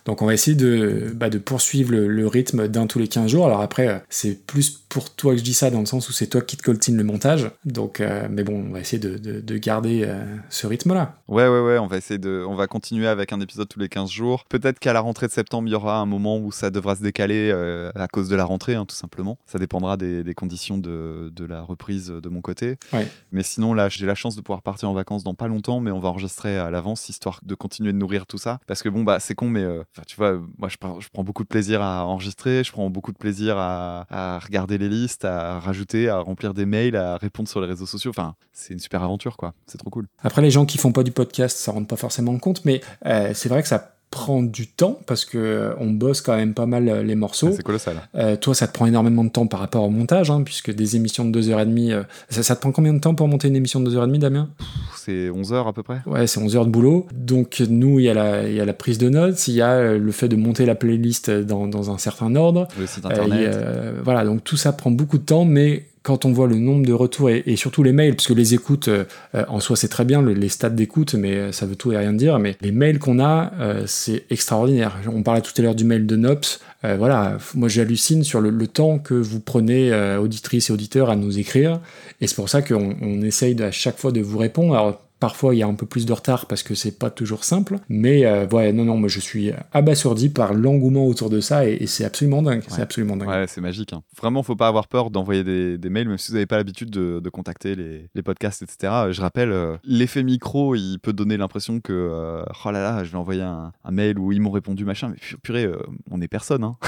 Donc 0.05 0.23
on 0.23 0.27
va 0.27 0.35
essayer 0.35 0.57
de, 0.57 1.13
bah, 1.15 1.29
de 1.31 1.39
poursuivre 1.39 1.91
le, 1.93 2.07
le 2.09 2.27
rythme 2.27 2.69
d'un 2.69 2.87
tous 2.87 2.99
les 2.99 3.09
15 3.09 3.31
jours. 3.31 3.47
Alors 3.47 3.61
après, 3.61 3.89
euh, 3.89 3.99
c'est 4.09 4.35
plus 4.47 4.71
pour 4.89 5.11
toi 5.15 5.33
que 5.33 5.39
je 5.39 5.45
dis 5.45 5.55
ça 5.55 5.71
dans 5.71 5.81
le 5.81 5.87
sens 5.87 6.09
où 6.09 6.13
c'est 6.13 6.27
toi 6.29 6.41
qui 6.41 6.57
te 6.57 6.63
coltine 6.63 6.97
le 6.97 7.05
montage. 7.05 7.51
Donc, 7.65 8.01
euh, 8.01 8.29
mais 8.31 8.45
bon, 8.45 8.65
on 8.69 8.73
va 8.73 8.81
essayer 8.81 8.99
de, 8.99 9.19
de- 9.19 9.41
de 9.41 9.57
garder 9.59 10.05
euh, 10.07 10.25
ce 10.51 10.67
rythme-là. 10.67 11.17
Ouais, 11.29 11.49
ouais, 11.49 11.61
ouais, 11.61 11.79
on 11.79 11.87
va 11.87 11.97
essayer 11.97 12.19
de. 12.19 12.45
On 12.49 12.55
va 12.55 12.67
continuer 12.67 13.07
avec 13.09 13.33
un 13.33 13.41
épisode 13.41 13.69
tous 13.69 13.81
les 13.81 13.89
15 13.89 14.11
jours. 14.11 14.45
Peut-être 14.49 14.79
qu'à 14.79 14.93
la 14.93 15.01
rentrée 15.01 15.27
de 15.27 15.33
septembre, 15.33 15.69
il 15.69 15.73
y 15.73 15.75
aura 15.75 15.99
un 15.99 16.07
moment 16.07 16.39
où 16.39 16.53
ça 16.53 16.71
devra 16.71 16.95
se 16.97 17.03
décaler 17.03 17.51
euh, 17.53 17.91
à 17.95 18.07
cause 18.09 18.29
de 18.29 18.37
la 18.37 18.45
rentrée, 18.45 18.75
hein, 18.77 18.85
tout 18.87 18.95
simplement. 18.97 19.39
Ça 19.47 19.59
dépendra 19.59 19.97
des, 19.97 20.23
des 20.23 20.35
conditions 20.35 20.79
de, 20.79 21.31
de 21.35 21.45
la 21.45 21.63
reprise 21.63 22.09
de 22.09 22.29
mon 22.29 22.41
côté. 22.41 22.77
Ouais. 22.93 23.07
Mais 23.33 23.43
sinon, 23.43 23.75
là, 23.75 23.89
j'ai 23.89 24.07
la 24.07 24.15
chance 24.15 24.37
de 24.37 24.41
pouvoir 24.41 24.63
partir 24.63 24.89
en 24.89 24.95
vacances 24.95 25.25
dans 25.25 25.35
pas 25.35 25.49
longtemps, 25.49 25.81
mais 25.81 25.91
on 25.91 25.99
va 26.01 26.09
enregistrer 26.09 26.28
à 26.45 26.71
l'avance 26.71 27.09
histoire 27.09 27.41
de 27.43 27.55
continuer 27.55 27.93
de 27.93 27.99
nourrir 27.99 28.27
tout 28.27 28.39
ça. 28.39 28.61
Parce 28.67 28.83
que 28.83 28.89
bon, 28.89 29.03
bah, 29.03 29.21
c'est 29.21 29.35
con, 29.35 29.49
mais 29.49 29.63
euh, 29.63 29.83
tu 30.07 30.17
vois, 30.17 30.39
moi, 30.59 30.69
je 30.69 30.77
prends, 30.77 31.01
je 31.01 31.09
prends 31.13 31.25
beaucoup 31.25 31.43
de 31.43 31.49
plaisir 31.49 31.83
à 31.83 32.05
enregistrer, 32.07 32.65
je 32.65 32.73
prends 32.73 32.89
beaucoup 32.91 33.13
de 33.13 33.19
plaisir 33.19 33.57
à, 33.59 34.39
regarder 34.45 34.79
les 34.79 34.89
listes, 34.89 35.25
à 35.25 35.59
rajouter, 35.59 36.09
à 36.09 36.19
remplir 36.19 36.55
des 36.55 36.67
mails, 36.67 36.97
à 36.97 37.17
répondre 37.17 37.49
sur 37.49 37.61
les 37.61 37.67
réseaux 37.67 37.87
sociaux. 37.87 38.11
Enfin, 38.11 38.35
c'est 38.53 38.73
une 38.73 38.81
super 38.81 39.03
aventure, 39.03 39.37
quoi. 39.37 39.55
C'est 39.67 39.79
trop 39.79 39.91
cool. 39.91 40.07
Après, 40.23 40.43
les 40.43 40.51
gens 40.51 40.67
qui 40.67 40.79
font 40.79 40.93
pas 40.93 41.03
du 41.03 41.13
podcast, 41.13 41.57
ça 41.59 41.73
rentre 41.73 41.89
pas 41.89 41.97
forcément 41.97 42.37
compte, 42.39 42.65
mais 42.65 42.81
euh, 43.07 43.33
c'est 43.35 43.49
vrai 43.49 43.63
que 43.63 43.69
ça 43.69 43.98
prend 44.11 44.43
du 44.43 44.67
temps 44.67 44.99
parce 45.07 45.25
que 45.27 45.37
euh, 45.37 45.75
on 45.81 45.91
bosse 45.91 46.23
quand 46.23 46.35
même 46.37 46.55
pas 46.55 46.65
mal 46.65 46.89
euh, 46.89 47.03
les 47.03 47.15
morceaux. 47.15 47.51
C'est 47.55 47.63
colossal. 47.63 47.97
Euh, 48.15 48.37
toi, 48.37 48.55
ça 48.55 48.67
te 48.67 48.73
prend 48.73 48.87
énormément 48.87 49.23
de 49.23 49.29
temps 49.29 49.47
par 49.47 49.61
rapport 49.61 49.85
au 49.85 49.91
montage, 49.91 50.31
hein, 50.31 50.43
puisque 50.43 50.73
des 50.75 50.97
émissions 50.97 51.25
de 51.27 51.41
2h30, 51.41 51.91
euh, 51.93 52.03
ça, 52.31 52.43
ça 52.43 52.57
te 52.57 52.61
prend 52.63 52.73
combien 52.73 52.95
de 52.95 53.01
temps 53.01 53.15
pour 53.15 53.29
monter 53.29 53.49
une 53.49 53.57
émission 53.57 53.81
de 53.81 53.91
2h30, 53.91 54.19
Damien? 54.19 54.49
C'est 54.97 55.29
11 55.31 55.53
heures 55.53 55.67
à 55.69 55.73
peu 55.73 55.83
près. 55.83 56.01
Ouais, 56.07 56.27
c'est 56.27 56.41
11 56.41 56.57
heures 56.57 56.65
de 56.67 56.71
boulot. 56.71 57.07
Donc, 57.15 57.63
nous, 57.69 57.99
il 57.99 58.05
y, 58.05 58.09
a 58.09 58.15
la- 58.15 58.49
il 58.49 58.55
y 58.55 58.61
a 58.61 58.65
la 58.65 58.73
prise 58.73 58.97
de 58.99 59.09
notes, 59.11 59.47
il 59.49 59.55
y 59.55 59.63
a 59.63 59.93
le 59.95 60.13
fait 60.13 60.29
de 60.29 60.37
monter 60.37 60.65
la 60.65 60.75
playlist 60.75 61.31
dans, 61.31 61.67
dans 61.67 61.91
un 61.91 61.99
certain 61.99 62.35
ordre. 62.35 62.67
Le 62.79 62.87
site 62.87 63.05
internet. 63.05 63.57
voilà, 64.05 64.25
donc 64.25 64.43
tout 64.43 64.57
ça 64.57 64.73
prend 64.73 64.91
beaucoup 64.91 65.19
de 65.19 65.25
temps, 65.25 65.45
mais 65.45 65.85
quand 66.09 66.25
on 66.25 66.33
voit 66.33 66.47
le 66.47 66.57
nombre 66.57 66.87
de 66.87 66.95
retours 66.95 67.29
et, 67.29 67.57
surtout 67.57 67.83
les 67.83 67.93
mails, 67.93 68.17
parce 68.17 68.27
que 68.27 68.33
les 68.33 68.55
écoutes, 68.55 68.89
euh, 68.89 69.05
euh, 69.35 69.45
en 69.49 69.61
soi, 69.61 69.77
c'est 69.77 69.89
très 69.89 70.07
bien, 70.07 70.23
le- 70.23 70.33
les 70.33 70.49
stats 70.49 70.71
d'écoute, 70.71 71.13
mais 71.13 71.35
euh, 71.35 71.53
ça 71.53 71.67
veut 71.67 71.77
tout 71.77 71.93
et 71.93 71.99
rien 71.99 72.15
dire. 72.15 72.39
Mais 72.39 72.57
les 72.63 72.73
mails 72.73 72.99
qu'on 72.99 73.21
a, 73.23 73.53
c'est 73.87 74.25
extraordinaire. 74.31 74.97
On 75.13 75.23
parlait 75.23 75.43
tout 75.43 75.53
à 75.59 75.61
l'heure 75.61 75.75
du 75.75 75.85
mail 75.85 76.07
de 76.07 76.17
Nops. 76.17 76.61
Voilà, 76.83 77.37
moi 77.55 77.69
j'hallucine 77.69 78.25
sur 78.25 78.41
le, 78.41 78.67
temps 78.67 78.99
que 78.99 79.13
vous 79.15 79.41
prenez, 79.41 79.93
auditrices 80.17 80.71
et 80.71 80.73
auditeurs, 80.73 81.11
à 81.11 81.17
nous 81.17 81.39
écrire. 81.39 81.81
Et 82.23 82.27
c'est 82.27 82.37
pour 82.37 82.49
ça 82.49 82.63
qu'on 82.63 82.97
on 83.03 83.21
essaye 83.23 83.61
à 83.63 83.71
chaque 83.71 83.99
fois 83.99 84.13
de 84.13 84.21
vous 84.21 84.39
répondre. 84.39 84.99
Parfois, 85.21 85.55
il 85.55 85.59
y 85.59 85.63
a 85.63 85.67
un 85.67 85.75
peu 85.75 85.87
plus 85.87 86.07
de 86.07 86.13
retard 86.13 86.47
parce 86.47 86.63
que 86.63 86.75
c'est 86.75 86.99
pas 86.99 87.11
toujours 87.11 87.43
simple. 87.45 87.79
Mais 87.89 88.25
euh, 88.25 88.47
ouais, 88.49 88.73
non, 88.73 88.85
non, 88.85 88.97
moi 88.97 89.09
je 89.09 89.19
suis 89.21 89.51
abasourdi 89.73 90.29
par 90.29 90.55
l'engouement 90.55 91.07
autour 91.07 91.29
de 91.31 91.41
ça 91.41 91.69
et, 91.69 91.75
et 91.81 91.87
c'est 91.87 92.05
absolument 92.05 92.43
dingue. 92.43 92.63
C'est 92.69 92.83
absolument 92.83 93.17
dingue. 93.17 93.29
Ouais, 93.29 93.47
c'est 93.49 93.61
magique. 93.61 93.93
hein. 93.93 94.03
Vraiment, 94.17 94.43
faut 94.43 94.55
pas 94.57 94.69
avoir 94.69 94.87
peur 94.89 95.11
d'envoyer 95.11 95.43
des, 95.45 95.77
des 95.79 95.89
mails, 95.91 96.09
même 96.09 96.19
si 96.19 96.29
vous 96.31 96.35
n'avez 96.35 96.47
pas 96.47 96.57
l'habitude 96.57 96.91
de, 96.91 97.21
de 97.23 97.31
contacter 97.31 97.75
les, 97.75 98.09
les 98.15 98.23
podcasts, 98.23 98.63
etc. 98.63 98.93
Je 99.11 99.21
rappelle, 99.21 99.51
euh, 99.51 99.77
l'effet 99.85 100.23
micro, 100.23 100.75
il 100.77 100.99
peut 100.99 101.13
donner 101.13 101.37
l'impression 101.37 101.81
que, 101.81 101.93
euh, 101.93 102.43
oh 102.65 102.71
là 102.71 102.81
là, 102.83 103.03
je 103.05 103.11
vais 103.11 103.19
envoyer 103.19 103.43
un, 103.43 103.73
un 103.85 103.91
mail 103.91 104.19
où 104.19 104.31
ils 104.33 104.41
m'ont 104.41 104.51
répondu, 104.51 104.85
machin. 104.85 105.09
Mais 105.09 105.17
pu- 105.17 105.37
purée, 105.39 105.65
euh, 105.65 105.79
on 106.11 106.21
est 106.21 106.29
personne. 106.29 106.63
Hein. 106.65 106.77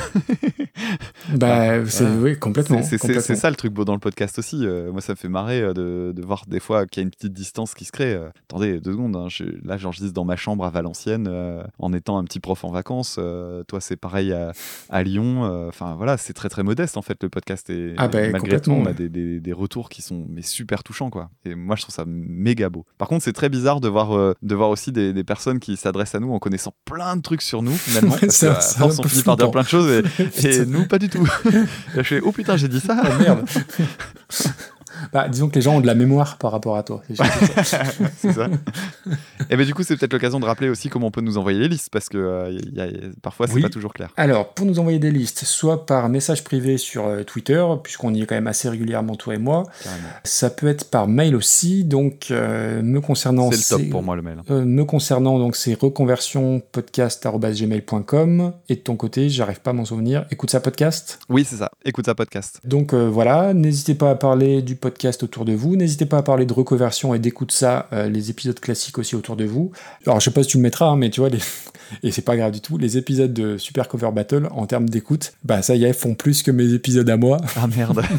Bah, 1.37 1.85
c'est 1.87 2.07
oui, 2.07 2.39
complètement. 2.39 2.79
C'est- 2.79 2.83
c'est- 2.85 2.91
C'est 2.91 2.99
complètement. 2.99 3.23
c'est 3.23 3.37
ça 3.37 3.51
le 3.51 3.57
truc 3.57 3.73
beau 3.73 3.85
dans 3.85 3.93
le 3.93 3.99
podcast 4.01 4.39
aussi. 4.39 4.61
Euh, 4.67 4.91
moi, 4.93 5.01
ça 5.01 5.13
me 5.13 5.17
fait 5.17 5.29
marrer 5.29 5.61
euh, 5.61 5.73
de, 5.75 6.13
de 6.15 6.23
voir 6.23 6.45
des 6.47 6.61
fois 6.61 6.87
qu'il 6.87 7.01
y 7.01 7.03
a 7.03 7.05
une 7.05 7.11
petite 7.11 7.33
distance 7.33 7.75
qui 7.75 7.85
se 7.85 7.93
crée. 7.93 8.15
Euh, 8.21 8.29
attendez, 8.49 8.81
deux 8.81 8.93
secondes. 8.93 9.17
hein, 9.17 9.27
je, 9.29 9.45
là, 9.65 9.77
j'enregistre 9.77 10.13
dans 10.13 10.25
ma 10.25 10.37
chambre 10.37 10.65
à 10.65 10.71
Valenciennes 10.71 11.27
euh, 11.29 11.63
en 11.79 11.93
étant 11.93 12.19
un 12.19 12.25
petit 12.25 12.41
prof 12.41 12.65
en 12.65 12.71
vacances. 12.71 13.17
Euh, 13.19 13.63
toi, 13.65 13.81
c'est 13.81 13.97
pareil 13.97 14.33
à, 14.33 14.53
à 14.89 15.03
Lyon. 15.03 15.43
Enfin, 15.69 15.95
voilà, 15.97 16.17
c'est 16.17 16.33
très 16.33 16.49
très 16.49 16.63
modeste 16.63 16.97
en 16.97 17.03
fait 17.03 17.23
le 17.23 17.29
podcast. 17.29 17.69
Et 17.71 17.95
Ah 17.97 18.09
bah, 18.09 18.19
malgré 18.31 18.61
tout, 18.61 18.73
on 18.73 18.87
a 18.87 18.93
des, 18.93 19.09
des- 19.09 19.41
des 19.41 19.53
retours 19.53 19.89
qui 19.89 20.03
sont 20.03 20.27
mais 20.29 20.43
super 20.43 20.83
touchants 20.83 21.11
quoi. 21.11 21.31
Et 21.45 21.55
moi, 21.55 21.77
je 21.77 21.83
trouve 21.83 21.95
ça 21.95 22.05
méga 22.07 22.69
beau. 22.69 22.85
Par 22.99 23.09
contre, 23.09 23.25
c'est 23.25 23.33
très 23.33 23.49
bizarre 23.49 23.81
de 23.81 23.89
voir 23.89 24.35
de 24.43 24.55
voir 24.55 24.71
aussi 24.71 24.93
des, 24.93 25.13
des 25.13 25.25
personnes 25.25 25.59
qui 25.61 25.77
s'adressent 25.77 26.15
à 26.15 26.21
nous 26.21 26.33
en 26.33 26.39
connaissant 26.39 26.75
plein 26.85 27.17
de 27.17 27.23
trucs 27.23 27.43
sur 27.43 27.63
nous 27.63 27.73
finalement. 27.77 28.17
Parce 28.21 28.41
que, 28.41 28.47
à 28.47 28.55
force, 28.61 28.99
un 28.99 29.05
on 29.05 29.09
finit 29.09 29.23
par 29.23 29.37
dire 29.37 29.51
plein 29.51 29.63
de 29.63 29.69
choses 29.69 29.89
et, 29.91 30.47
et 30.63 30.67
nous 30.67 30.87
pas 30.87 30.99
du 30.99 31.09
tout. 31.09 31.27
Et 31.95 31.99
je 31.99 32.03
fais 32.03 32.21
oh 32.21 32.33
putain, 32.33 32.57
j'ai 32.57 32.69
dit 32.69 32.81
ça. 32.81 33.01
Oh 33.05 33.19
merde. 33.23 33.47
Bah, 35.13 35.29
disons 35.29 35.49
que 35.49 35.55
les 35.55 35.63
gens 35.63 35.77
ont 35.77 35.81
de 35.81 35.87
la 35.87 35.95
mémoire 35.95 36.37
par 36.39 36.53
rapport 36.53 36.77
à 36.77 36.83
toi. 36.83 37.03
c'est 37.15 38.33
ça. 38.33 38.49
Et 39.49 39.57
ben 39.57 39.65
du 39.67 39.75
coup, 39.75 39.83
c'est 39.83 39.97
peut-être 39.97 40.13
l'occasion 40.13 40.41
de 40.41 40.45
rappeler 40.45 40.69
aussi 40.69 40.89
comment 40.89 41.09
on 41.09 41.11
peut 41.11 41.21
nous 41.21 41.39
envoyer 41.39 41.59
les 41.59 41.69
listes 41.69 41.91
parce 41.91 42.09
que 42.09 42.19
euh, 42.19 42.59
y 42.73 42.81
a- 42.81 42.87
y 42.87 42.95
a- 42.95 42.99
parfois 43.23 43.47
c'est 43.47 43.55
Oui. 43.55 43.63
pas 43.63 43.69
toujours 43.69 43.93
clair. 43.95 44.11
Alors, 44.17 44.53
pour 44.55 44.67
nous 44.67 44.79
envoyer 44.79 44.99
des 44.99 45.11
listes, 45.11 45.45
soit 45.45 45.87
par 45.87 46.09
message 46.09 46.45
privé 46.45 46.79
sur 46.79 47.07
euh, 47.07 47.23
Twitter, 47.25 47.65
puisqu'on 47.83 48.15
y 48.15 48.23
est 48.23 48.27
quand 48.27 48.35
même 48.35 48.47
assez 48.47 48.69
régulièrement, 48.69 49.17
toi 49.17 49.35
et 49.35 49.39
moi. 49.39 49.65
Carrément. 49.83 50.09
Ça 50.25 50.51
peut 50.51 50.69
être 50.69 50.91
par 50.91 51.09
mail 51.09 51.35
aussi. 51.35 51.85
Donc, 51.85 52.29
euh, 52.31 52.83
me 52.83 53.01
concernant, 53.01 53.51
C'est 53.53 53.77
le 53.77 53.83
top 53.83 53.91
pour 53.91 54.03
moi 54.03 54.17
le 54.17 54.23
mail. 54.23 54.39
Me 54.49 54.85
concernant, 54.85 55.39
donc 55.39 55.57
c'est 55.57 55.75
reconversionpodcast.gmail.com 55.81 58.53
et 58.69 58.75
de 58.77 58.81
ton 58.81 58.97
côté, 58.97 59.29
j'arrive 59.29 59.61
pas 59.61 59.71
à 59.71 59.75
m'en 59.75 59.85
souvenir. 59.85 60.25
Écoute 60.31 60.51
ça 60.51 60.61
podcast? 60.61 61.19
Oui, 61.29 61.45
c'est 61.49 61.57
ça. 61.57 61.71
Écoute 61.85 62.07
ça 62.07 62.15
podcast. 62.15 62.61
Donc 62.65 62.95
voilà, 62.95 63.53
n'hésitez 63.55 63.95
pas 63.95 64.11
à 64.11 64.15
parler 64.15 64.63
du 64.63 64.77
podcast 64.81 65.23
autour 65.23 65.45
de 65.45 65.53
vous, 65.53 65.77
n'hésitez 65.77 66.07
pas 66.07 66.19
à 66.19 66.23
parler 66.23 66.47
de 66.47 66.53
reconversion 66.53 67.15
et 67.15 67.19
d'écoute 67.19 67.53
ça, 67.53 67.89
euh, 67.93 68.09
les 68.09 68.31
épisodes 68.31 68.59
classiques 68.59 68.99
aussi 68.99 69.15
autour 69.15 69.37
de 69.37 69.45
vous. 69.45 69.71
Alors 70.07 70.21
je 70.21 70.25
sais 70.25 70.31
pas 70.31 70.43
si 70.43 70.51
tu 70.51 70.57
le 70.57 70.63
mettras, 70.63 70.87
hein, 70.87 70.97
mais 70.97 71.11
tu 71.11 71.21
vois, 71.21 71.29
les... 71.29 71.39
et 72.03 72.11
c'est 72.11 72.23
pas 72.23 72.37
grave 72.37 72.53
du 72.53 72.61
tout, 72.61 72.79
les 72.79 72.97
épisodes 72.99 73.33
de 73.33 73.57
Super 73.59 73.89
Cover 73.89 74.11
Battle 74.15 74.49
en 74.53 74.67
termes 74.67 74.89
d'écoute, 74.89 75.33
bah 75.45 75.63
ça 75.63 75.75
y 75.77 75.85
est, 75.85 75.93
font 75.93 76.15
plus 76.15 76.43
que 76.43 76.51
mes 76.51 76.73
épisodes 76.75 77.09
à 77.11 77.17
moi. 77.17 77.39
Ah 77.57 77.67
merde. 77.67 78.03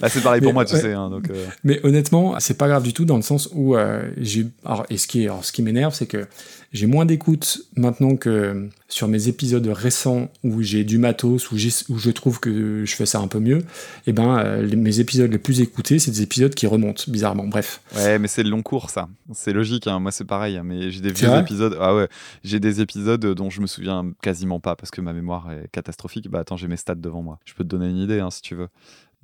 Bah, 0.00 0.08
c'est 0.08 0.22
pareil 0.22 0.40
pour 0.40 0.48
Mais, 0.50 0.54
moi, 0.54 0.64
tu 0.64 0.74
ouais. 0.74 0.80
sais. 0.80 0.92
hein, 0.92 1.10
donc, 1.10 1.28
euh, 1.30 1.46
Mais 1.64 1.80
honnêtement, 1.84 2.36
c'est 2.38 2.56
pas 2.56 2.68
grave 2.68 2.82
du 2.84 2.92
tout 2.92 3.04
dans 3.04 3.16
le 3.16 3.22
sens 3.22 3.48
où 3.52 3.76
euh, 3.76 4.08
j'ai. 4.18 4.46
Alors, 4.64 4.86
et 4.88 4.96
ce 4.98 5.06
qui, 5.06 5.22
est- 5.22 5.26
alors, 5.26 5.44
ce 5.44 5.52
qui 5.52 5.62
m'énerve, 5.62 5.94
c'est 5.94 6.06
que 6.06 6.26
j'ai 6.72 6.86
moins 6.86 7.04
d'écoute 7.04 7.60
maintenant 7.76 8.16
que 8.16 8.68
sur 8.88 9.08
mes 9.08 9.28
épisodes 9.28 9.66
récents 9.66 10.28
où 10.42 10.62
j'ai 10.62 10.84
du 10.84 10.98
matos, 10.98 11.50
où, 11.50 11.56
je 11.58 12.10
trouve 12.10 12.40
que 12.40 12.84
je 12.84 12.94
fais 12.94 13.06
ça 13.06 13.18
un 13.18 13.26
peu 13.28 13.40
mieux. 13.40 13.58
Et 14.06 14.12
ben, 14.12 14.38
euh, 14.38 14.62
les- 14.62 14.76
mes 14.76 15.00
épisodes 15.00 15.30
les 15.30 15.38
plus 15.38 15.60
écoutés, 15.60 15.98
c'est 15.98 16.10
des 16.12 16.22
épisodes 16.22 16.54
qui 16.54 16.66
remontent, 16.66 17.04
bizarrement. 17.08 17.44
Bref. 17.46 17.80
Ouais, 17.96 18.18
mais 18.18 18.28
c'est 18.28 18.42
le 18.42 18.50
long 18.50 18.62
cours, 18.62 18.90
ça. 18.90 19.08
C'est 19.34 19.52
logique. 19.52 19.86
hein. 19.86 19.98
Moi, 19.98 20.12
c'est 20.12 20.24
pareil. 20.24 20.56
hein, 20.56 20.62
Mais 20.64 20.90
j'ai 20.90 21.00
des 21.00 21.12
vieux 21.12 21.28
épisodes. 21.38 21.76
Ah 21.80 21.94
ouais, 21.94 22.08
j'ai 22.42 22.60
des 22.60 22.80
épisodes 22.80 22.93
dont 22.98 23.50
je 23.50 23.60
me 23.60 23.66
souviens 23.66 24.12
quasiment 24.22 24.60
pas 24.60 24.76
parce 24.76 24.90
que 24.90 25.00
ma 25.00 25.12
mémoire 25.12 25.50
est 25.52 25.68
catastrophique. 25.72 26.28
Bah 26.30 26.40
attends, 26.40 26.56
j'ai 26.56 26.68
mes 26.68 26.76
stats 26.76 26.94
devant 26.94 27.22
moi. 27.22 27.38
Je 27.44 27.54
peux 27.54 27.64
te 27.64 27.68
donner 27.68 27.88
une 27.88 27.98
idée 27.98 28.20
hein, 28.20 28.30
si 28.30 28.42
tu 28.42 28.54
veux. 28.54 28.68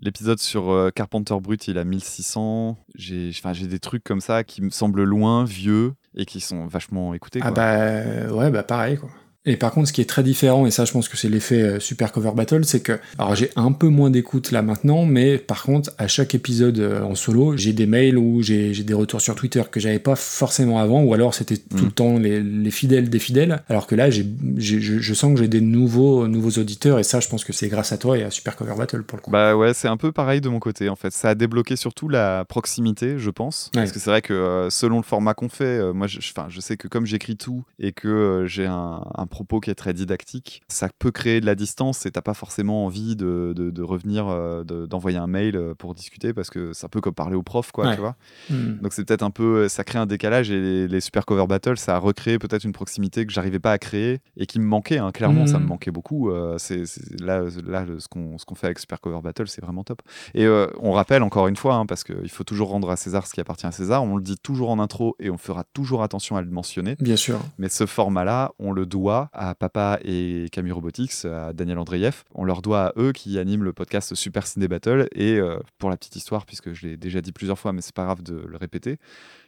L'épisode 0.02 0.38
sur 0.38 0.70
euh, 0.70 0.90
Carpenter 0.90 1.36
Brut, 1.40 1.68
il 1.68 1.76
a 1.76 1.84
1600. 1.84 2.78
J'ai, 2.94 3.32
des 3.68 3.78
trucs 3.78 4.02
comme 4.02 4.22
ça 4.22 4.44
qui 4.44 4.62
me 4.62 4.70
semblent 4.70 5.04
loin, 5.04 5.44
vieux 5.44 5.92
et 6.14 6.24
qui 6.24 6.40
sont 6.40 6.66
vachement 6.66 7.12
écoutés. 7.12 7.40
Ah 7.42 7.50
bah 7.50 8.32
ouais, 8.32 8.50
bah 8.50 8.62
pareil 8.62 8.96
quoi. 8.96 9.10
Et 9.46 9.56
par 9.56 9.72
contre, 9.72 9.88
ce 9.88 9.92
qui 9.94 10.02
est 10.02 10.08
très 10.08 10.22
différent, 10.22 10.66
et 10.66 10.70
ça 10.70 10.84
je 10.84 10.92
pense 10.92 11.08
que 11.08 11.16
c'est 11.16 11.30
l'effet 11.30 11.62
euh, 11.62 11.80
Super 11.80 12.12
Cover 12.12 12.32
Battle, 12.36 12.64
c'est 12.64 12.80
que, 12.80 12.98
alors 13.18 13.34
j'ai 13.34 13.50
un 13.56 13.72
peu 13.72 13.88
moins 13.88 14.10
d'écoute 14.10 14.50
là 14.50 14.60
maintenant, 14.60 15.06
mais 15.06 15.38
par 15.38 15.62
contre, 15.62 15.90
à 15.96 16.08
chaque 16.08 16.34
épisode 16.34 16.78
euh, 16.78 17.02
en 17.02 17.14
solo, 17.14 17.56
j'ai 17.56 17.72
des 17.72 17.86
mails 17.86 18.18
ou 18.18 18.42
j'ai 18.42 18.72
des 18.72 18.92
retours 18.94 19.22
sur 19.22 19.34
Twitter 19.34 19.62
que 19.70 19.80
j'avais 19.80 19.98
pas 19.98 20.14
forcément 20.14 20.78
avant, 20.78 21.02
ou 21.02 21.14
alors 21.14 21.32
c'était 21.34 21.56
tout 21.56 21.78
Mm. 21.78 21.84
le 21.86 21.90
temps 21.90 22.18
les, 22.18 22.40
les 22.42 22.70
fidèles 22.70 23.08
des 23.08 23.18
fidèles, 23.18 23.62
alors 23.70 23.86
que 23.86 23.94
là, 23.94 24.10
je, 24.10 24.22
je 24.58 25.14
sens 25.14 25.32
que 25.32 25.38
j'ai 25.40 25.48
des 25.48 25.62
nouveaux, 25.62 26.28
nouveaux 26.28 26.60
auditeurs, 26.60 26.98
et 26.98 27.02
ça 27.02 27.20
je 27.20 27.28
pense 27.28 27.44
que 27.44 27.52
c'est 27.54 27.68
grâce 27.68 27.92
à 27.92 27.98
toi 27.98 28.18
et 28.18 28.22
à 28.24 28.30
Super 28.30 28.56
Cover 28.56 28.74
Battle 28.76 29.02
pour 29.04 29.16
le 29.16 29.22
coup. 29.22 29.30
Bah 29.30 29.56
ouais, 29.56 29.72
c'est 29.72 29.88
un 29.88 29.96
peu 29.96 30.12
pareil 30.12 30.42
de 30.42 30.50
mon 30.50 30.58
côté 30.58 30.90
en 30.90 30.96
fait. 30.96 31.12
Ça 31.12 31.30
a 31.30 31.34
débloqué 31.34 31.76
surtout 31.76 32.08
la 32.10 32.44
proximité, 32.44 33.14
je 33.18 33.30
pense. 33.30 33.70
Ouais. 33.74 33.80
Parce 33.80 33.92
que 33.92 33.98
c'est 34.00 34.10
vrai 34.10 34.20
que 34.22 34.34
euh, 34.34 34.68
selon 34.70 34.98
le 34.98 35.02
format 35.02 35.32
qu'on 35.32 35.48
fait, 35.48 35.80
moi 35.94 36.06
je, 36.06 36.18
je- 36.20 36.60
sais 36.60 36.76
que 36.76 36.88
comme 36.88 37.06
j'écris 37.06 37.36
tout 37.36 37.64
et 37.78 37.92
que 37.92 38.44
j'ai 38.46 38.66
un, 38.66 39.02
un 39.14 39.26
propos 39.30 39.60
qui 39.60 39.70
est 39.70 39.74
très 39.74 39.94
didactique, 39.94 40.62
ça 40.68 40.88
peut 40.98 41.10
créer 41.10 41.40
de 41.40 41.46
la 41.46 41.54
distance 41.54 42.04
et 42.04 42.10
t'as 42.10 42.20
pas 42.22 42.34
forcément 42.34 42.84
envie 42.84 43.16
de, 43.16 43.52
de- 43.56 43.70
de 43.70 43.82
revenir, 43.82 44.28
euh, 44.28 44.64
de- 44.64 44.86
d'envoyer 44.86 45.16
un 45.18 45.26
mail 45.26 45.56
euh, 45.56 45.74
pour 45.74 45.94
discuter 45.94 46.34
parce 46.34 46.50
que 46.50 46.72
c'est 46.74 46.84
un 46.86 46.88
peu 46.90 47.00
comme 47.00 47.14
parler 47.14 47.36
au 47.36 47.42
prof, 47.42 47.72
quoi, 47.72 47.86
Ouais. 47.86 47.94
tu 47.94 48.00
vois. 48.00 48.16
Hmm. 48.50 48.78
Donc 48.82 48.92
c'est 48.92 49.04
peut-être 49.04 49.22
un 49.22 49.30
peu, 49.30 49.68
ça 49.68 49.84
crée 49.84 49.98
un 49.98 50.06
décalage 50.06 50.50
et 50.50 50.60
les, 50.60 50.88
les 50.88 51.00
Super 51.00 51.24
Cover 51.24 51.46
Battle, 51.46 51.78
ça 51.78 51.96
a 51.96 51.98
recréé 51.98 52.38
peut-être 52.38 52.64
une 52.64 52.72
proximité 52.72 53.24
que 53.24 53.32
j'arrivais 53.32 53.58
pas 53.60 53.72
à 53.72 53.78
créer 53.78 54.20
et 54.36 54.46
qui 54.46 54.58
me 54.60 54.66
manquait. 54.66 54.98
hein. 54.98 55.10
Clairement, 55.12 55.46
ça 55.46 55.58
me 55.58 55.66
manquait 55.66 55.90
beaucoup. 55.90 56.30
Euh, 56.30 56.56
c'est 56.58 56.82
là, 57.20 57.42
là, 57.66 57.86
ce 57.98 58.08
qu'on 58.08 58.36
qu'on 58.46 58.54
fait 58.54 58.66
avec 58.66 58.78
Super 58.78 59.00
Cover 59.00 59.20
Battle, 59.22 59.46
c'est 59.48 59.60
vraiment 59.62 59.84
top. 59.84 60.02
Et 60.34 60.44
euh, 60.46 60.66
on 60.80 60.92
rappelle 60.92 61.22
encore 61.22 61.46
une 61.48 61.56
fois, 61.56 61.74
hein, 61.74 61.86
parce 61.86 62.04
qu'il 62.04 62.28
faut 62.30 62.42
toujours 62.44 62.68
rendre 62.70 62.90
à 62.90 62.96
César 62.96 63.26
ce 63.26 63.32
qui 63.34 63.40
appartient 63.40 63.66
à 63.66 63.72
César. 63.72 64.02
On 64.02 64.16
le 64.16 64.22
dit 64.22 64.36
toujours 64.42 64.70
en 64.70 64.78
intro 64.78 65.14
et 65.20 65.30
on 65.30 65.38
fera 65.38 65.64
toujours 65.72 66.02
attention 66.02 66.36
à 66.36 66.42
le 66.42 66.50
mentionner. 66.50 66.96
Bien 67.00 67.16
sûr. 67.16 67.38
Mais 67.58 67.68
ce 67.68 67.86
format-là, 67.86 68.52
on 68.58 68.72
le 68.72 68.86
doit 68.86 69.19
à 69.32 69.54
Papa 69.54 69.98
et 70.04 70.46
Camille 70.52 70.72
Robotics, 70.72 71.24
à 71.24 71.52
Daniel 71.52 71.78
Andreev. 71.78 72.22
On 72.34 72.44
leur 72.44 72.62
doit 72.62 72.86
à 72.86 72.92
eux 72.96 73.12
qui 73.12 73.38
animent 73.38 73.64
le 73.64 73.72
podcast 73.72 74.14
Super 74.14 74.46
Ciné 74.46 74.68
Battle. 74.68 75.08
Et 75.14 75.38
euh, 75.38 75.58
pour 75.78 75.90
la 75.90 75.96
petite 75.96 76.16
histoire, 76.16 76.46
puisque 76.46 76.72
je 76.72 76.86
l'ai 76.86 76.96
déjà 76.96 77.20
dit 77.20 77.32
plusieurs 77.32 77.58
fois, 77.58 77.72
mais 77.72 77.82
c'est 77.82 77.94
pas 77.94 78.04
grave 78.04 78.22
de 78.22 78.44
le 78.46 78.56
répéter, 78.56 78.98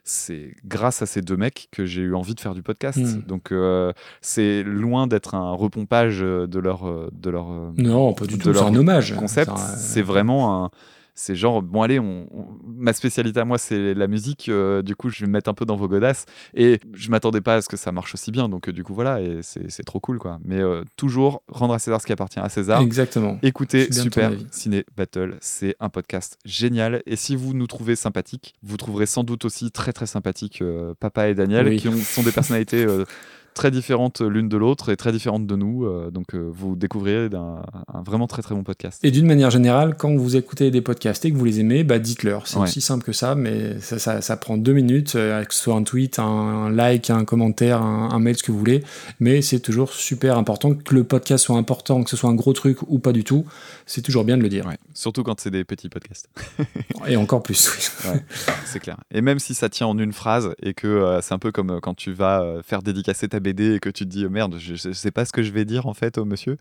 c'est 0.04 0.54
grâce 0.64 1.00
à 1.02 1.06
ces 1.06 1.20
deux 1.22 1.36
mecs 1.36 1.68
que 1.70 1.84
j'ai 1.86 2.02
eu 2.02 2.14
envie 2.14 2.34
de 2.34 2.40
faire 2.40 2.54
du 2.54 2.62
podcast. 2.62 2.98
Mm. 2.98 3.22
Donc 3.22 3.52
euh, 3.52 3.92
c'est 4.20 4.62
loin 4.62 5.06
d'être 5.06 5.34
un 5.34 5.52
repompage 5.52 6.20
de 6.20 6.58
leur, 6.58 6.88
euh, 6.88 7.08
de 7.12 7.30
leur 7.30 7.48
Non, 7.76 8.12
pas 8.14 8.26
du 8.26 8.36
tout. 8.38 8.44
C'est 8.44 8.52
leur 8.52 8.66
un 8.66 8.74
hommage. 8.74 9.14
concept. 9.16 9.50
Un- 9.50 9.56
C'est 9.56 10.02
vraiment 10.02 10.64
un. 10.64 10.70
C'est 11.14 11.34
genre, 11.36 11.60
bon, 11.62 11.82
allez, 11.82 11.98
on, 11.98 12.26
on- 12.32 12.46
ma 12.64 12.92
spécialité 12.94 13.38
à 13.40 13.44
moi, 13.44 13.58
c'est 13.58 13.92
la 13.94 14.06
musique. 14.06 14.48
euh, 14.48 14.80
du 14.82 14.96
coup, 14.96 15.10
je 15.10 15.20
vais 15.20 15.26
me 15.26 15.32
mettre 15.32 15.50
un 15.50 15.54
peu 15.54 15.66
dans 15.66 15.76
vos 15.76 15.86
godasses. 15.86 16.24
Et 16.54 16.80
je 16.94 17.10
m'attendais 17.10 17.40
pas 17.42 17.56
à 17.56 17.60
ce 17.62 17.68
que 17.68 17.76
ça 17.76 17.92
marche 17.92 18.14
aussi 18.14 18.30
bien. 18.30 18.48
Donc, 18.48 18.68
euh, 18.68 18.72
du 18.72 18.82
coup, 18.82 18.94
voilà, 18.94 19.20
et 19.20 19.40
c'est 19.42 19.84
trop 19.84 20.00
cool, 20.00 20.18
quoi. 20.18 20.38
Mais 20.44 20.58
euh, 20.60 20.84
toujours 20.96 21.42
rendre 21.48 21.74
à 21.74 21.78
César 21.78 22.00
ce 22.00 22.06
qui 22.06 22.12
appartient 22.12 22.40
à 22.40 22.48
César. 22.48 22.80
Exactement. 22.80 23.38
Écoutez 23.42 23.92
Super. 23.92 24.32
Ciné 24.50 24.84
Battle, 24.96 25.36
c'est 25.40 25.76
un 25.80 25.90
podcast 25.90 26.38
génial. 26.46 27.02
Et 27.06 27.16
si 27.16 27.36
vous 27.36 27.52
nous 27.52 27.66
trouvez 27.66 27.94
sympathiques, 27.94 28.54
vous 28.62 28.78
trouverez 28.78 29.06
sans 29.06 29.22
doute 29.22 29.44
aussi 29.44 29.70
très 29.70 29.92
très 29.92 30.06
sympathique 30.06 30.62
euh, 30.62 30.94
Papa 30.98 31.28
et 31.28 31.34
Daniel, 31.34 31.68
Oui. 31.68 31.76
qui 31.76 31.88
ont- 31.88 31.96
sont 31.96 32.22
des 32.22 32.32
personnalités 32.32 32.86
très 33.54 33.70
différentes 33.70 34.20
l'une 34.20 34.48
de 34.48 34.56
l'autre 34.56 34.88
et 34.90 34.96
très 34.96 35.12
différentes 35.12 35.46
de 35.46 35.56
nous. 35.56 35.84
euh, 35.84 36.10
donc 36.10 36.34
euh, 36.34 36.50
vous 36.52 36.74
découvrirez 36.76 37.28
un 37.34 38.02
vraiment 38.04 38.26
très 38.26 38.42
très 38.42 38.54
bon 38.54 38.62
podcast. 38.64 38.98
Et 39.04 39.10
d'une 39.10 39.26
manière 39.26 39.50
générale, 39.50 39.96
quand 39.96 40.14
vous 40.16 40.36
écoutez 40.36 40.70
des 40.70 40.80
podcasts 40.80 41.24
et 41.24 41.32
que 41.32 41.36
vous 41.36 41.44
les 41.44 41.60
aimez, 41.60 41.84
bah 41.84 41.98
dites-leur. 41.98 42.46
C'est 42.46 42.56
Ouais. 42.56 42.62
aussi 42.64 42.80
simple 42.80 43.04
que 43.04 43.12
ça, 43.12 43.34
mais 43.34 43.78
ça, 43.80 43.98
ça, 43.98 44.20
ça 44.20 44.36
prend 44.36 44.56
deux 44.56 44.72
minutes, 44.72 45.14
euh, 45.16 45.44
que 45.44 45.52
ce 45.54 45.60
soit 45.62 45.74
un 45.74 45.82
tweet, 45.82 46.18
un, 46.18 46.24
un 46.24 46.70
like, 46.70 47.10
un 47.10 47.24
commentaire, 47.24 47.82
un, 47.82 48.10
un 48.12 48.18
mail, 48.18 48.36
ce 48.36 48.42
que 48.42 48.52
vous 48.52 48.58
voulez. 48.58 48.82
Mais 49.20 49.42
c'est 49.42 49.60
toujours 49.60 49.92
super 49.92 50.38
important 50.38 50.74
que 50.74 50.94
le 50.94 51.04
podcast 51.04 51.44
soit 51.44 51.56
important, 51.58 52.02
que 52.02 52.10
ce 52.10 52.16
soit 52.16 52.30
un 52.30 52.34
gros 52.34 52.52
truc 52.52 52.78
ou 52.88 52.98
pas 52.98 53.12
du 53.12 53.24
tout. 53.24 53.44
C'est 53.86 54.02
toujours 54.02 54.24
bien 54.24 54.36
de 54.36 54.42
le 54.42 54.48
dire. 54.48 54.66
Ouais. 54.66 54.78
Surtout 54.94 55.22
quand 55.22 55.40
c'est 55.40 55.50
des 55.50 55.64
petits 55.64 55.88
podcasts. 55.88 56.28
Et 57.08 57.16
encore 57.16 57.42
plus. 57.42 57.70
oui. 58.04 58.20
C'est 58.64 58.80
clair. 58.80 58.96
Et 59.10 59.20
même 59.20 59.38
si 59.38 59.54
ça 59.54 59.68
tient 59.68 59.86
en 59.86 59.98
une 59.98 60.12
phrase 60.12 60.54
et 60.62 60.72
que 60.74 61.18
c'est 61.20 61.34
un 61.34 61.38
peu 61.38 61.52
comme 61.52 61.80
quand 61.80 61.94
tu 61.94 62.12
vas 62.12 62.60
faire 62.62 62.82
dédicacer 62.82 63.28
ta 63.28 63.40
BD 63.42 63.74
et 63.74 63.80
que 63.80 63.90
tu 63.90 64.04
te 64.04 64.08
dis 64.08 64.24
oh, 64.24 64.30
merde, 64.30 64.56
je, 64.58 64.74
je 64.74 64.92
sais 64.92 65.10
pas 65.10 65.24
ce 65.24 65.32
que 65.32 65.42
je 65.42 65.52
vais 65.52 65.64
dire 65.64 65.86
en 65.86 65.94
fait 65.94 66.16
au 66.18 66.24
monsieur, 66.24 66.56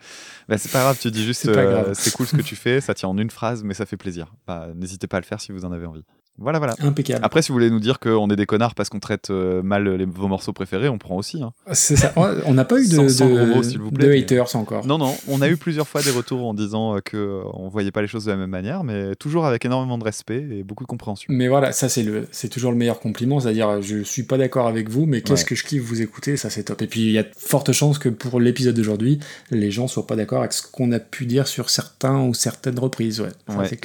bah, 0.49 0.57
c'est 0.57 0.71
pas 0.71 0.81
grave, 0.81 0.97
tu 0.99 1.09
dis 1.11 1.23
juste 1.25 1.41
C'est 1.41 1.57
euh, 1.57 1.93
c'est 1.93 2.11
cool 2.13 2.27
ce 2.27 2.35
que 2.35 2.41
tu 2.41 2.55
fais, 2.55 2.81
ça 2.81 2.93
tient 2.93 3.09
en 3.09 3.17
une 3.17 3.29
phrase, 3.29 3.63
mais 3.63 3.73
ça 3.73 3.85
fait 3.85 3.97
plaisir. 3.97 4.33
Bah, 4.47 4.67
N'hésitez 4.75 5.07
pas 5.07 5.17
à 5.17 5.19
le 5.21 5.25
faire 5.25 5.39
si 5.39 5.51
vous 5.51 5.65
en 5.65 5.71
avez 5.71 5.85
envie. 5.85 6.03
Voilà, 6.37 6.57
voilà. 6.57 6.73
Impeccable. 6.79 7.19
Après, 7.23 7.41
si 7.41 7.49
vous 7.49 7.55
voulez 7.55 7.69
nous 7.69 7.79
dire 7.79 7.99
qu'on 7.99 8.27
est 8.29 8.35
des 8.35 8.45
connards 8.47 8.73
parce 8.73 8.89
qu'on 8.89 8.99
traite 8.99 9.29
euh, 9.29 9.61
mal 9.61 9.87
les, 9.87 10.05
vos 10.05 10.27
morceaux 10.27 10.53
préférés, 10.53 10.89
on 10.89 10.97
prend 10.97 11.17
aussi. 11.17 11.43
hein. 11.43 11.51
C'est 11.73 11.95
ça. 11.95 12.13
On 12.15 12.53
n'a 12.53 12.65
pas 12.65 12.79
eu 12.79 12.87
de, 12.87 12.95
Sans- 12.95 13.09
sans 13.09 13.29
de- 13.29 13.45
gros 13.51 13.61
vous 13.61 13.91
plaît, 13.91 14.07
de 14.07 14.11
mais- 14.11 14.19
haters 14.21 14.55
encore. 14.55 14.85
Non, 14.87 14.97
non, 14.97 15.15
on 15.27 15.41
a 15.41 15.49
eu 15.49 15.57
plusieurs 15.57 15.87
fois 15.87 16.01
des 16.01 16.09
retours 16.09 16.47
en 16.47 16.53
disant 16.53 16.95
euh, 16.95 16.99
que 16.99 17.17
euh, 17.17 17.41
on 17.53 17.67
voyait 17.69 17.91
pas 17.91 18.01
les 18.01 18.07
choses 18.07 18.25
de 18.25 18.31
la 18.31 18.37
même 18.37 18.49
manière, 18.49 18.83
mais 18.83 19.13
toujours 19.15 19.45
avec 19.45 19.65
énormément 19.65 19.97
de 19.99 20.03
respect 20.03 20.47
et 20.51 20.63
beaucoup 20.63 20.83
de 20.83 20.87
compréhension. 20.87 21.27
Mais 21.31 21.47
voilà, 21.47 21.73
ça 21.73 21.89
c'est 21.89 22.01
le, 22.03 22.27
c'est 22.31 22.49
toujours 22.49 22.71
le 22.71 22.77
meilleur 22.77 22.99
compliment, 22.99 23.39
c'est-à-dire 23.39 23.81
je 23.81 24.01
suis 24.01 24.23
pas 24.23 24.37
d'accord 24.37 24.67
avec 24.67 24.89
vous, 24.89 25.05
mais 25.05 25.21
qu'est-ce 25.21 25.43
Ouais. 25.43 25.49
que 25.49 25.55
je 25.55 25.63
kiffe 25.63 25.83
vous 25.83 26.01
écouter, 26.01 26.37
ça 26.37 26.49
c'est 26.49 26.63
top. 26.63 26.81
Et 26.81 26.87
puis 26.87 27.01
il 27.01 27.11
y 27.11 27.17
a 27.19 27.23
de 27.23 27.29
fortes 27.37 27.71
chances 27.71 27.99
que 27.99 28.09
pour 28.09 28.39
l'épisode 28.39 28.75
d'aujourd'hui, 28.75 29.19
les 29.51 29.69
gens 29.69 29.87
soient 29.87 30.07
pas 30.07 30.15
d'accord 30.15 30.39
avec 30.39 30.53
ce 30.53 30.63
qu'on 30.65 30.91
a 30.91 30.99
pu 30.99 31.25
dire 31.27 31.47
sur 31.47 31.69
certains 31.69 32.19
ou 32.21 32.33
certaines 32.33 32.79
reprises, 32.79 33.21
ouais. 33.21 33.29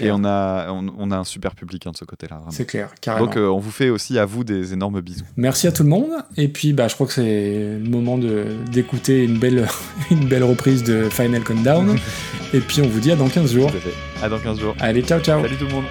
Et 0.01 0.11
on 0.11 0.25
a, 0.25 0.71
on, 0.71 0.87
on 0.97 1.11
a 1.11 1.17
un 1.19 1.25
super 1.25 1.55
public 1.55 1.87
hein, 1.87 1.91
de 1.91 1.97
ce 1.97 2.05
côté-là. 2.05 2.36
C'est 2.51 2.67
clair, 2.67 2.91
carrément. 3.01 3.27
Donc 3.27 3.37
euh, 3.37 3.49
on 3.49 3.59
vous 3.59 3.71
fait 3.71 3.91
aussi 3.91 4.19
à 4.19 4.25
vous 4.25 4.45
des 4.45 4.73
énormes 4.73 5.01
bisous. 5.01 5.25
Merci 5.37 5.67
à 5.67 5.73
tout 5.73 5.83
le 5.83 5.89
monde. 5.89 6.11
Et 6.37 6.49
puis 6.49 6.73
bah 6.73 6.89
je 6.89 6.95
crois 6.95 7.07
que 7.07 7.13
c'est 7.13 7.79
le 7.83 7.89
moment 7.89 8.19
de 8.19 8.47
d'écouter 8.73 9.25
une 9.25 9.39
belle 9.39 9.67
une 10.11 10.29
belle 10.29 10.45
reprise 10.45 10.83
de 10.83 11.09
Final 11.11 11.43
Countdown. 11.43 11.97
et 12.55 12.61
puis 12.61 12.81
on 12.81 12.89
vous 12.89 13.01
dit 13.01 13.11
à 13.11 13.17
dans 13.17 13.29
15 13.29 13.53
jours. 13.53 13.71
Tout 13.71 13.79
à 13.79 13.81
fait. 13.81 14.25
À 14.25 14.29
dans 14.29 14.39
15 14.39 14.59
jours. 14.59 14.75
Allez, 14.81 15.03
ciao 15.03 15.21
ciao. 15.21 15.43
Salut 15.43 15.57
tout 15.57 15.67
le 15.67 15.73
monde. 15.73 15.85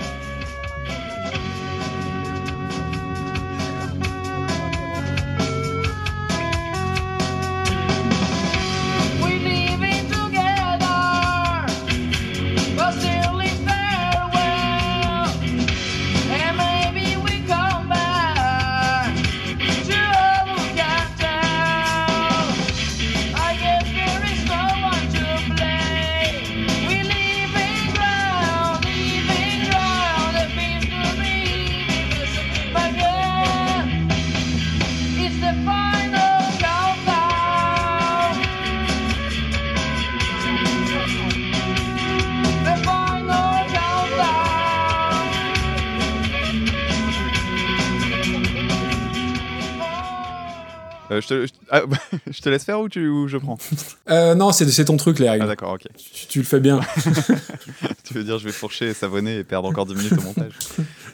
Je, 51.25 51.29
te, 51.29 51.45
je- 51.47 51.51
ah, 51.69 51.81
je 52.31 52.41
te 52.41 52.49
laisse 52.49 52.63
faire 52.63 52.79
ou, 52.79 52.87
tu, 52.89 53.07
ou 53.07 53.27
je 53.27 53.37
prends 53.37 53.57
Euh, 54.09 54.35
non, 54.35 54.51
c'est 54.51 54.85
ton 54.85 54.97
truc 54.97 55.19
les 55.19 55.27
Ah 55.27 55.31
règles. 55.33 55.47
d'accord, 55.47 55.73
ok. 55.73 55.83
tu, 55.97 56.27
tu 56.27 56.39
le 56.39 56.45
fais 56.45 56.59
bien. 56.59 56.79
tu 58.03 58.13
veux 58.13 58.23
dire 58.23 58.37
je 58.39 58.45
vais 58.45 58.51
fourcher 58.51 58.87
et 58.89 58.93
savonner 58.93 59.37
et 59.39 59.43
perdre 59.43 59.67
encore 59.69 59.85
10 59.85 59.95
minutes 59.95 60.13
au 60.13 60.21
montage 60.21 60.53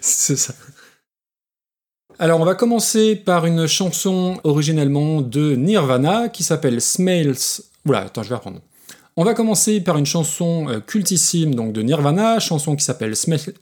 C'est 0.01 0.35
ça. 0.35 0.53
Alors, 2.19 2.39
on 2.39 2.45
va 2.45 2.53
commencer 2.53 3.15
par 3.15 3.45
une 3.47 3.65
chanson 3.65 4.39
originellement 4.43 5.21
de 5.21 5.55
Nirvana 5.55 6.29
qui 6.29 6.43
s'appelle 6.43 6.79
Smells. 6.81 7.61
Oula, 7.85 8.01
attends, 8.01 8.21
je 8.21 8.29
vais 8.29 8.35
reprendre. 8.35 8.61
On 9.17 9.23
va 9.23 9.33
commencer 9.33 9.81
par 9.81 9.97
une 9.97 10.05
chanson 10.05 10.69
euh, 10.69 10.79
cultissime 10.81 11.55
donc 11.55 11.73
de 11.73 11.81
Nirvana, 11.81 12.39
chanson 12.39 12.75
qui 12.75 12.83
s'appelle 12.85 13.15
Smells. 13.15 13.53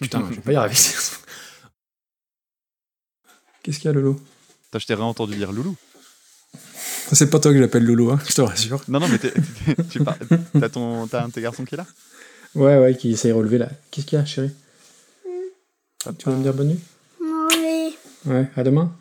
Putain, 0.00 0.24
je 0.30 0.36
vais 0.36 0.40
pas 0.40 0.52
y 0.52 0.56
arriver. 0.56 0.74
Qu'est-ce 3.62 3.78
qu'il 3.78 3.86
y 3.86 3.88
a, 3.88 3.92
Lolo? 3.92 4.18
Attends, 4.70 4.78
je 4.78 4.86
t'ai 4.86 4.94
réentendu 4.94 5.34
dire 5.36 5.52
loulou. 5.52 5.76
C'est 7.12 7.30
pas 7.30 7.38
toi 7.38 7.52
que 7.52 7.58
j'appelle 7.58 7.84
Lolo, 7.84 8.10
hein, 8.10 8.18
je 8.28 8.34
te 8.34 8.40
rassure. 8.42 8.82
Non, 8.88 9.00
non, 9.00 9.08
mais 9.08 9.18
t'es- 9.18 9.30
t'es- 9.32 9.82
tu 9.90 10.02
parles- 10.04 10.18
t'as 10.60 10.68
ton- 10.68 11.06
t'as 11.06 11.24
un 11.24 11.28
de 11.28 11.32
tes 11.32 11.40
garçons 11.40 11.64
qui 11.64 11.74
est 11.74 11.78
là? 11.78 11.86
Ouais, 12.54 12.78
ouais, 12.78 12.96
qui 12.96 13.12
essaye 13.12 13.30
de 13.30 13.36
relever 13.36 13.58
là. 13.58 13.68
Qu'est-ce 13.90 14.06
qu'il 14.06 14.18
y 14.18 14.22
a, 14.22 14.24
chérie? 14.24 14.50
Tu 16.18 16.28
veux 16.28 16.36
me 16.36 16.42
dire 16.42 16.54
bonne 16.54 16.68
nuit? 16.68 16.80
Oui, 17.20 17.96
Ouais, 18.26 18.48
à 18.56 18.62
demain. 18.62 18.92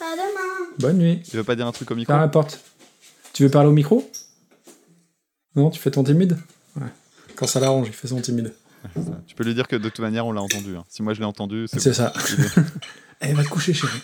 à 0.00 0.12
demain. 0.14 0.68
Bonne 0.78 0.98
nuit. 0.98 1.22
Tu 1.28 1.36
veux 1.36 1.44
pas 1.44 1.54
dire 1.56 1.66
un 1.66 1.72
truc 1.72 1.90
au 1.90 1.94
micro? 1.94 2.12
Ferme 2.12 2.22
la 2.22 2.28
porte. 2.28 2.60
Tu 3.32 3.42
veux 3.44 3.50
parler 3.50 3.68
au 3.68 3.72
micro? 3.72 4.08
Non, 5.56 5.70
tu 5.70 5.80
fais 5.80 5.90
ton 5.90 6.02
timide? 6.04 6.38
Ouais. 6.76 6.86
Quand 7.36 7.46
ça 7.46 7.60
l'arrange, 7.60 7.86
il 7.88 7.92
fait 7.92 8.08
son 8.08 8.20
timide. 8.20 8.52
Tu 9.26 9.34
peux 9.36 9.44
lui 9.44 9.54
dire 9.54 9.68
que 9.68 9.76
de 9.76 9.88
toute 9.88 10.00
manière 10.00 10.26
on 10.26 10.32
l'a 10.32 10.42
entendu. 10.42 10.76
hein. 10.76 10.84
Si 10.88 11.02
moi 11.02 11.14
je 11.14 11.20
l'ai 11.20 11.24
entendu, 11.26 11.66
c'est 11.68 11.78
C'est 11.78 11.90
bon. 11.90 11.94
ça. 11.96 12.12
Est- 12.16 12.60
Eh, 13.30 13.32
va 13.34 13.44
te 13.44 13.48
coucher, 13.48 13.72
chérie. 13.72 14.02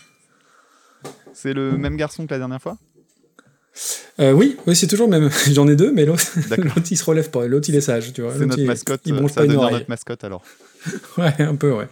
C'est 1.34 1.52
le 1.52 1.76
même 1.76 1.96
garçon 1.96 2.26
que 2.26 2.30
la 2.32 2.38
dernière 2.38 2.62
fois? 2.62 2.78
Euh, 4.20 4.32
oui, 4.32 4.56
oui, 4.66 4.74
c'est 4.74 4.86
toujours 4.86 5.08
le 5.08 5.18
même. 5.20 5.30
J'en 5.52 5.68
ai 5.68 5.76
deux, 5.76 5.92
mais 5.92 6.04
l'autre, 6.06 6.22
il 6.90 6.96
se 6.96 7.04
relève 7.04 7.30
pas. 7.30 7.46
L'autre, 7.46 7.68
il 7.68 7.74
est 7.76 7.80
sage, 7.80 8.12
tu 8.12 8.22
vois. 8.22 8.32
C'est 8.36 8.46
notre 8.46 8.58
il- 8.58 8.66
mascotte. 8.66 9.00
Il 9.06 9.14
euh, 9.14 9.16
bronche 9.18 9.32
ça 9.32 9.40
pas 9.42 9.46
une 9.46 9.54
oreille. 9.56 9.74
notre 9.74 9.88
mascotte 9.88 10.24
alors. 10.24 10.42
Ouais, 11.18 11.34
un 11.40 11.56
peu, 11.56 11.72
ouais. 11.72 11.88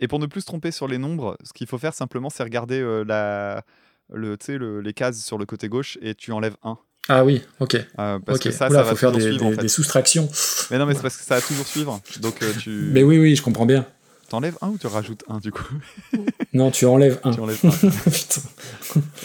Et 0.00 0.06
pour 0.08 0.18
ne 0.18 0.26
plus 0.26 0.42
se 0.42 0.46
tromper 0.46 0.70
sur 0.70 0.86
les 0.86 0.98
nombres, 0.98 1.36
ce 1.44 1.52
qu'il 1.52 1.66
faut 1.66 1.78
faire 1.78 1.94
simplement, 1.94 2.30
c'est 2.30 2.42
regarder 2.42 2.80
euh, 2.80 3.04
la, 3.06 3.64
le, 4.12 4.36
tu 4.36 4.46
sais, 4.46 4.58
le- 4.58 4.80
les 4.80 4.92
cases 4.92 5.18
sur 5.22 5.38
le 5.38 5.46
côté 5.46 5.68
gauche 5.68 5.98
et 6.02 6.14
tu 6.14 6.30
enlèves 6.32 6.56
1. 6.62 6.78
Ah 7.10 7.24
oui, 7.24 7.42
ok. 7.58 7.74
Euh, 7.98 8.18
parce 8.18 8.38
ok. 8.38 8.44
que 8.44 8.50
ça, 8.50 8.68
Oula, 8.68 8.78
ça 8.80 8.82
va 8.84 8.90
faut 8.90 8.96
faire 8.96 9.12
des, 9.12 9.22
suivre 9.22 9.46
en 9.46 9.50
des- 9.50 9.56
fait. 9.56 9.62
des 9.62 9.68
soustractions. 9.68 10.28
Mais 10.70 10.78
non, 10.78 10.86
mais 10.86 10.94
c'est 10.94 11.02
parce 11.02 11.16
que 11.16 11.24
ça 11.24 11.36
va 11.36 11.40
toujours 11.40 11.66
suivre. 11.66 12.00
Donc 12.20 12.42
euh, 12.42 12.52
tu. 12.60 12.70
Mais 12.92 13.02
oui, 13.02 13.18
oui, 13.18 13.34
je 13.34 13.42
comprends 13.42 13.66
bien. 13.66 13.86
T'enlèves 14.28 14.58
un 14.60 14.68
ou 14.68 14.78
tu 14.78 14.86
rajoutes 14.86 15.24
un 15.28 15.38
du 15.38 15.50
coup 15.50 15.64
Non, 16.52 16.70
tu 16.70 16.84
enlèves 16.86 17.18
un. 17.24 17.32
Tu 17.32 17.40
enlèves 17.40 17.60
un. 17.64 17.70
Putain. 18.10 18.42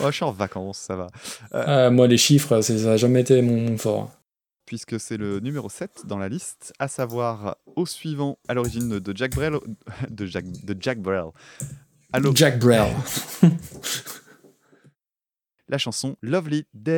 Oh, 0.01 0.05
je 0.07 0.11
suis 0.11 0.23
en 0.23 0.31
vacances, 0.31 0.77
ça 0.79 0.95
va. 0.95 1.07
Ah, 1.51 1.89
moi, 1.89 2.07
les 2.07 2.17
chiffres, 2.17 2.61
c'est- 2.61 2.77
ça 2.79 2.85
n'a 2.87 2.97
jamais 2.97 3.21
été 3.21 3.41
mon 3.41 3.77
fort. 3.77 4.11
Puisque 4.65 4.97
c'est 4.99 5.17
le 5.17 5.39
numéro 5.41 5.69
7 5.69 6.05
dans 6.05 6.17
la 6.17 6.29
liste, 6.29 6.71
à 6.79 6.87
savoir 6.87 7.57
au 7.75 7.85
suivant, 7.85 8.37
à 8.47 8.53
l'origine 8.53 8.97
de 8.99 9.15
Jack 9.17 9.35
Brel. 9.35 9.55
De 10.09 10.25
Jack, 10.25 10.45
de 10.63 10.75
Jack 10.79 10.99
Brel. 11.01 11.25
Jack 12.33 12.59
Brel. 12.59 12.93
la 15.67 15.77
chanson 15.77 16.15
Lovely 16.21 16.65
Day. 16.73 16.93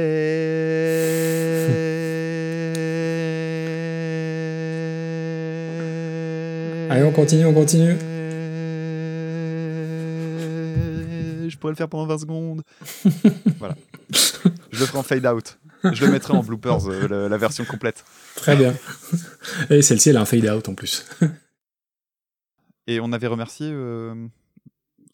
Allez, 6.90 7.04
on 7.04 7.12
continue, 7.12 7.46
on 7.46 7.54
continue. 7.54 7.96
Je 11.50 11.58
pourrais 11.58 11.72
le 11.74 11.78
faire 11.78 11.88
pendant 11.90 12.06
20 12.08 12.18
secondes. 12.20 12.64
voilà. 13.60 13.76
Je 14.72 14.80
le 14.80 14.86
ferai 14.86 14.98
en 15.00 15.04
fade 15.04 15.26
out. 15.26 15.58
Je 15.92 16.06
le 16.06 16.12
mettrai 16.12 16.34
en 16.34 16.44
bloopers, 16.44 16.88
euh, 16.90 17.08
la, 17.08 17.30
la 17.30 17.38
version 17.38 17.64
complète. 17.66 18.04
Très 18.36 18.56
bien. 18.56 18.74
Et 19.70 19.82
celle-ci, 19.82 20.10
elle 20.10 20.18
a 20.18 20.22
un 20.22 20.26
fade 20.26 20.46
out 20.48 20.68
en 20.70 20.76
plus. 20.76 21.06
Et 22.88 23.00
on 23.00 23.12
avait 23.14 23.28
remercié. 23.28 23.68
euh, 23.72 24.14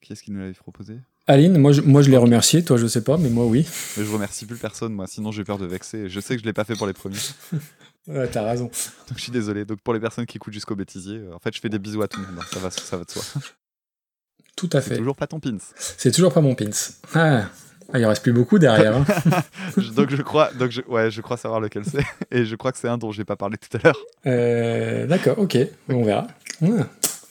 Qui 0.02 0.14
est-ce 0.14 0.24
qui 0.24 0.32
nous 0.32 0.40
l'avait 0.40 0.54
proposé? 0.54 0.98
Aline, 1.28 1.58
moi 1.58 1.72
je, 1.72 1.82
moi, 1.82 2.02
je 2.02 2.10
l'ai 2.10 2.18
remercié, 2.18 2.64
toi, 2.64 2.76
je 2.78 2.88
sais 2.88 3.04
pas, 3.04 3.18
mais 3.18 3.30
moi, 3.30 3.46
oui. 3.46 3.66
Mais 3.98 4.04
je 4.04 4.12
remercie 4.12 4.46
plus 4.46 4.58
personne, 4.58 4.92
moi, 4.94 5.06
sinon 5.08 5.32
j'ai 5.32 5.44
peur 5.44 5.58
de 5.58 5.66
vexer. 5.66 6.10
Je 6.10 6.20
sais 6.20 6.36
que 6.36 6.42
je 6.42 6.46
l'ai 6.46 6.54
pas 6.54 6.64
fait 6.66 6.76
pour 6.76 6.88
les 6.88 6.94
premiers. 6.94 7.16
Ouais, 8.08 8.28
t'as 8.28 8.44
raison. 8.44 8.66
Donc 9.08 9.18
je 9.18 9.22
suis 9.22 9.32
désolé. 9.32 9.66
Donc 9.66 9.80
pour 9.82 9.94
les 9.94 10.00
personnes 10.00 10.26
qui 10.26 10.38
écoutent 10.38 10.54
jusqu'au 10.54 10.76
bêtisier, 10.76 11.18
euh, 11.20 11.34
en 11.36 11.40
fait, 11.40 11.54
je 11.56 11.60
fais 11.62 11.70
des 11.70 11.80
bisous 11.80 12.02
à 12.02 12.08
tout 12.08 12.20
le 12.20 12.26
monde. 12.28 12.38
hein. 12.40 12.46
Ça 12.52 12.60
va, 12.60 12.70
ça 12.72 12.98
va 12.98 13.04
de 13.04 13.12
soi. 13.12 13.24
Tout 14.56 14.70
à 14.74 14.82
C'est 14.82 14.90
fait. 14.90 14.98
toujours 14.98 15.16
pas 15.16 15.28
ton 15.28 15.40
pins. 15.40 15.58
C'est 15.76 16.12
toujours 16.12 16.34
pas 16.34 16.42
mon 16.42 16.54
pins. 16.56 16.70
Ah, 17.16 17.46
Ah, 17.94 18.00
il 18.00 18.06
en 18.06 18.10
reste 18.10 18.22
plus 18.22 18.34
beaucoup 18.34 18.60
derrière. 18.60 18.96
hein. 18.98 19.06
Je- 19.78 19.92
donc 19.92 20.10
je 20.12 20.22
crois, 20.22 20.52
donc 20.54 20.72
je, 20.72 20.82
ouais, 20.82 21.10
je 21.10 21.22
crois 21.22 21.36
savoir 21.38 21.60
lequel 21.60 21.84
c'est. 21.86 22.04
Et 22.32 22.46
je 22.46 22.56
crois 22.56 22.72
que 22.72 22.78
c'est 22.78 22.88
un 22.88 22.98
dont 22.98 23.12
j'ai 23.12 23.26
pas 23.26 23.36
parlé 23.36 23.58
tout 23.58 23.76
à 23.78 23.82
l'heure. 23.84 23.98
Euh, 24.28 25.08
D'accord, 25.08 25.40
ok, 25.40 25.58
on 25.90 26.04
verra. 26.04 26.28
Ah, 26.62 26.66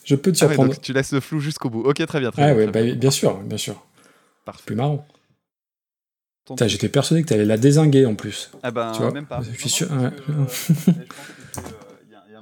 je 0.03 0.15
peux 0.15 0.31
te 0.31 0.37
Ah 0.43 0.47
ouais, 0.47 0.49
surprendre. 0.55 0.73
donc 0.73 0.81
tu 0.81 0.93
laisses 0.93 1.13
le 1.13 1.19
flou 1.21 1.39
jusqu'au 1.39 1.69
bout. 1.69 1.81
Ok, 1.83 2.05
très 2.05 2.19
bien, 2.19 2.31
très 2.31 2.41
Ah, 2.43 2.45
bien. 2.47 2.55
ouais, 2.55 2.63
très 2.65 2.71
bah, 2.71 2.83
bien. 2.83 2.95
bien 2.95 3.11
sûr, 3.11 3.37
bien 3.39 3.57
sûr. 3.57 3.81
Parfait. 4.45 4.63
Plus 4.65 4.75
marrant. 4.75 5.07
J'étais 6.67 6.89
persuadé 6.89 7.23
que 7.23 7.27
t'allais 7.29 7.45
la 7.45 7.57
désinguer 7.57 8.05
en 8.05 8.15
plus. 8.15 8.51
Ah 8.63 8.71
ben, 8.71 8.91
Tu 8.93 9.01
vois, 9.01 9.11
même 9.11 9.25
pas. 9.25 9.41
je 9.41 9.57
suis 9.57 9.69
sûr, 9.69 9.87
ouais. 9.91 10.09
que, 10.25 10.91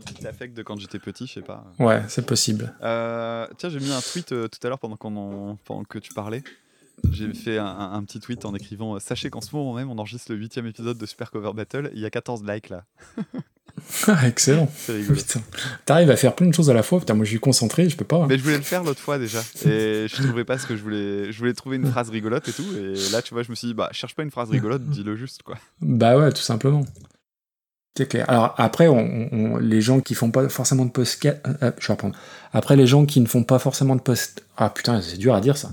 petit 0.06 0.28
affect 0.28 0.56
de 0.56 0.64
quand 0.64 0.80
j'étais 0.80 1.00
petit, 1.00 1.28
je 1.28 1.34
sais 1.34 1.42
pas. 1.42 1.66
Ouais, 1.80 2.02
c'est 2.08 2.26
possible. 2.26 2.74
Euh, 2.82 3.48
tiens, 3.58 3.70
j'ai 3.70 3.80
mis 3.80 3.92
un 3.92 4.02
tweet 4.02 4.32
euh, 4.32 4.48
tout 4.48 4.60
à 4.66 4.70
l'heure 4.70 4.80
pendant, 4.80 4.96
qu'on 4.96 5.16
en- 5.16 5.56
pendant 5.66 5.84
que 5.84 6.00
tu 6.00 6.14
parlais. 6.14 6.44
J'ai 7.12 7.34
fait 7.34 7.58
un, 7.58 8.04
petit 8.04 8.20
tweet 8.20 8.46
en 8.46 8.54
écrivant 8.56 8.96
euh, 8.96 9.00
Sachez 9.00 9.30
qu'en 9.30 9.42
ce 9.42 9.56
moment 9.56 9.74
même, 9.74 9.90
on 9.90 9.98
enregistre 9.98 10.32
le 10.32 10.38
huitième 10.38 10.66
épisode 10.68 10.98
de 10.98 11.06
Super 11.06 11.32
Cover 11.32 11.52
Battle. 11.56 11.90
Il 11.94 12.00
y 12.00 12.06
a 12.06 12.10
14 12.10 12.44
likes 12.46 12.70
là. 12.70 12.84
Ah, 14.08 14.28
excellent. 14.28 14.70
T'arrives 15.86 16.10
à 16.12 16.18
faire 16.18 16.36
plein 16.36 16.48
de 16.48 16.54
choses 16.54 16.70
à 16.70 16.74
la 16.74 16.84
fois. 16.84 17.00
Putain, 17.00 17.14
moi 17.14 17.24
je 17.24 17.30
suis 17.30 17.40
concentré, 17.40 17.88
je 17.90 17.96
peux 17.96 18.04
pas. 18.04 18.18
hein. 18.18 18.26
Mais 18.28 18.38
je 18.38 18.44
voulais 18.44 18.58
le 18.58 18.64
faire 18.64 18.84
l'autre 18.84 19.00
fois 19.00 19.18
déjà. 19.18 19.40
Et 19.66 20.06
je 20.10 20.22
trouvais 20.28 20.44
pas 20.44 20.58
ce 20.58 20.66
que 20.68 20.76
je 20.76 20.84
voulais. 20.84 21.32
Je 21.32 21.38
voulais 21.40 21.54
trouver 21.54 21.78
une 21.78 21.88
phrase 21.90 22.10
rigolote 22.10 22.46
et 22.50 22.52
tout. 22.52 22.66
Et 22.78 22.96
là, 23.12 23.22
tu 23.22 23.34
vois, 23.34 23.44
je 23.44 23.50
me 23.50 23.56
suis 23.56 23.70
dit, 23.70 23.74
bah, 23.74 23.88
cherche 23.94 24.16
pas 24.16 24.24
une 24.24 24.32
phrase 24.32 24.50
rigolote, 24.50 24.84
dis-le 24.84 25.16
juste 25.16 25.44
quoi. 25.44 25.56
Bah 25.82 26.18
ouais, 26.18 26.30
tout 26.34 26.42
simplement. 26.42 26.84
C'est 27.98 28.08
clair. 28.10 28.30
Alors 28.30 28.54
après, 28.58 28.88
on, 28.90 29.30
on- 29.32 29.58
les 29.58 29.82
gens 29.82 30.02
qui 30.02 30.14
font 30.14 30.32
pas 30.32 30.50
forcément 30.50 30.86
de 30.86 30.92
podcast, 30.92 31.38
euh, 31.48 31.54
euh, 31.64 31.72
je 31.80 31.88
vais 31.88 31.94
reprendre. 31.94 32.16
Après, 32.52 32.76
les 32.76 32.88
gens 32.88 33.06
qui 33.06 33.22
ne 33.22 33.28
font 33.28 33.44
pas 33.44 33.60
forcément 33.60 33.96
de 33.96 34.02
post, 34.02 34.44
ah 34.58 34.70
putain, 34.70 35.02
c'est 35.02 35.18
dur 35.18 35.34
à 35.36 35.42
dire 35.42 35.56
ça. 35.58 35.70